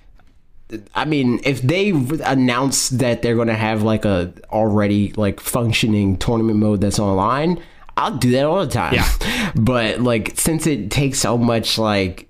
I 0.94 1.04
mean, 1.04 1.40
if 1.44 1.60
they 1.60 1.90
announce 1.90 2.90
that 2.90 3.22
they're 3.22 3.34
going 3.34 3.48
to 3.48 3.54
have 3.54 3.82
like 3.82 4.04
a 4.04 4.32
already 4.50 5.12
like 5.12 5.40
functioning 5.40 6.16
tournament 6.16 6.58
mode 6.58 6.80
that's 6.80 6.98
online, 6.98 7.62
I'll 7.96 8.16
do 8.16 8.30
that 8.32 8.44
all 8.44 8.64
the 8.64 8.72
time. 8.72 8.94
Yeah. 8.94 9.08
But 9.54 10.00
like, 10.00 10.38
since 10.38 10.66
it 10.66 10.90
takes 10.90 11.18
so 11.18 11.36
much 11.36 11.76
like 11.76 12.26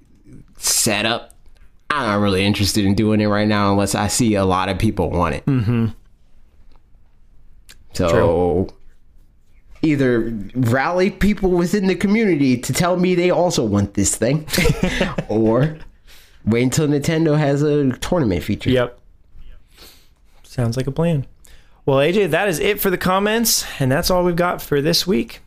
setup, 0.56 1.34
I'm 1.88 2.06
not 2.06 2.20
really 2.20 2.44
interested 2.44 2.84
in 2.84 2.94
doing 2.94 3.20
it 3.20 3.26
right 3.26 3.46
now 3.46 3.70
unless 3.70 3.94
I 3.94 4.08
see 4.08 4.34
a 4.34 4.44
lot 4.44 4.68
of 4.68 4.78
people 4.78 5.10
want 5.10 5.36
it. 5.36 5.46
Mm-hmm. 5.46 5.86
So. 7.92 8.68
Either 9.84 10.32
rally 10.54 11.10
people 11.10 11.50
within 11.50 11.88
the 11.88 11.96
community 11.96 12.56
to 12.56 12.72
tell 12.72 12.96
me 12.96 13.16
they 13.16 13.30
also 13.30 13.64
want 13.64 13.94
this 13.94 14.14
thing, 14.14 14.46
or 15.28 15.76
wait 16.44 16.62
until 16.62 16.86
Nintendo 16.86 17.36
has 17.36 17.62
a 17.62 17.90
tournament 17.98 18.44
feature. 18.44 18.70
Yep. 18.70 18.96
Sounds 20.44 20.76
like 20.76 20.86
a 20.86 20.92
plan. 20.92 21.26
Well, 21.84 21.98
AJ, 21.98 22.30
that 22.30 22.48
is 22.48 22.60
it 22.60 22.80
for 22.80 22.90
the 22.90 22.98
comments, 22.98 23.66
and 23.80 23.90
that's 23.90 24.08
all 24.08 24.22
we've 24.22 24.36
got 24.36 24.62
for 24.62 24.80
this 24.80 25.04
week. 25.04 25.40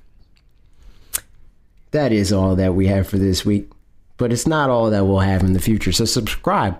That 1.91 2.11
is 2.11 2.33
all 2.33 2.57
that 2.57 2.75
we 2.75 2.87
have 2.87 3.07
for 3.07 3.17
this 3.17 3.45
week, 3.45 3.71
but 4.17 4.33
it's 4.33 4.45
not 4.45 4.69
all 4.69 4.89
that 4.89 5.05
we'll 5.05 5.19
have 5.19 5.43
in 5.43 5.53
the 5.53 5.61
future. 5.61 5.93
So 5.93 6.03
subscribe, 6.03 6.77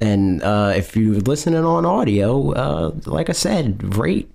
and 0.00 0.42
uh, 0.42 0.72
if 0.74 0.96
you're 0.96 1.20
listening 1.20 1.64
on 1.64 1.84
audio, 1.84 2.52
uh, 2.52 2.92
like 3.04 3.28
I 3.28 3.34
said, 3.34 3.94
rate 3.96 4.31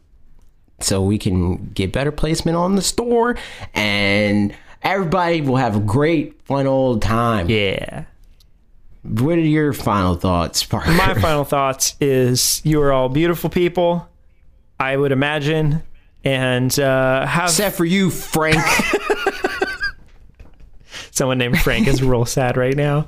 so 0.79 1.01
we 1.01 1.17
can 1.17 1.71
get 1.73 1.91
better 1.91 2.11
placement 2.11 2.57
on 2.57 2.75
the 2.75 2.81
store, 2.81 3.35
and 3.73 4.55
everybody 4.83 5.41
will 5.41 5.57
have 5.57 5.75
a 5.75 5.79
great, 5.79 6.41
fun 6.43 6.67
old 6.67 7.01
time. 7.01 7.49
Yeah. 7.49 8.05
What 9.03 9.37
are 9.37 9.41
your 9.41 9.73
final 9.73 10.15
thoughts, 10.15 10.63
Parker? 10.63 10.91
My 10.91 11.13
final 11.21 11.45
thoughts 11.45 11.95
is 12.01 12.61
you 12.65 12.81
are 12.81 12.91
all 12.91 13.09
beautiful 13.09 13.49
people, 13.49 14.07
I 14.79 14.97
would 14.97 15.11
imagine, 15.11 15.81
and 16.23 16.77
uh, 16.79 17.25
have 17.25 17.49
Except 17.49 17.75
for 17.75 17.85
you, 17.85 18.09
Frank. 18.09 18.61
someone 21.17 21.37
named 21.39 21.59
Frank 21.59 21.87
is 21.87 22.01
real 22.01 22.25
sad 22.37 22.55
right 22.55 22.75
now. 22.75 23.07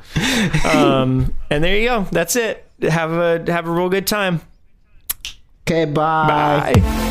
Um, 0.66 1.34
and 1.50 1.64
there 1.64 1.78
you 1.78 1.88
go. 1.88 2.08
That's 2.12 2.36
it. 2.36 2.66
Have 2.82 3.12
a 3.12 3.52
have 3.52 3.68
a 3.68 3.72
real 3.72 3.90
good 3.90 4.08
time. 4.08 4.42
okay, 5.68 5.86
bye. 5.86 6.74
Bye. 6.74 7.06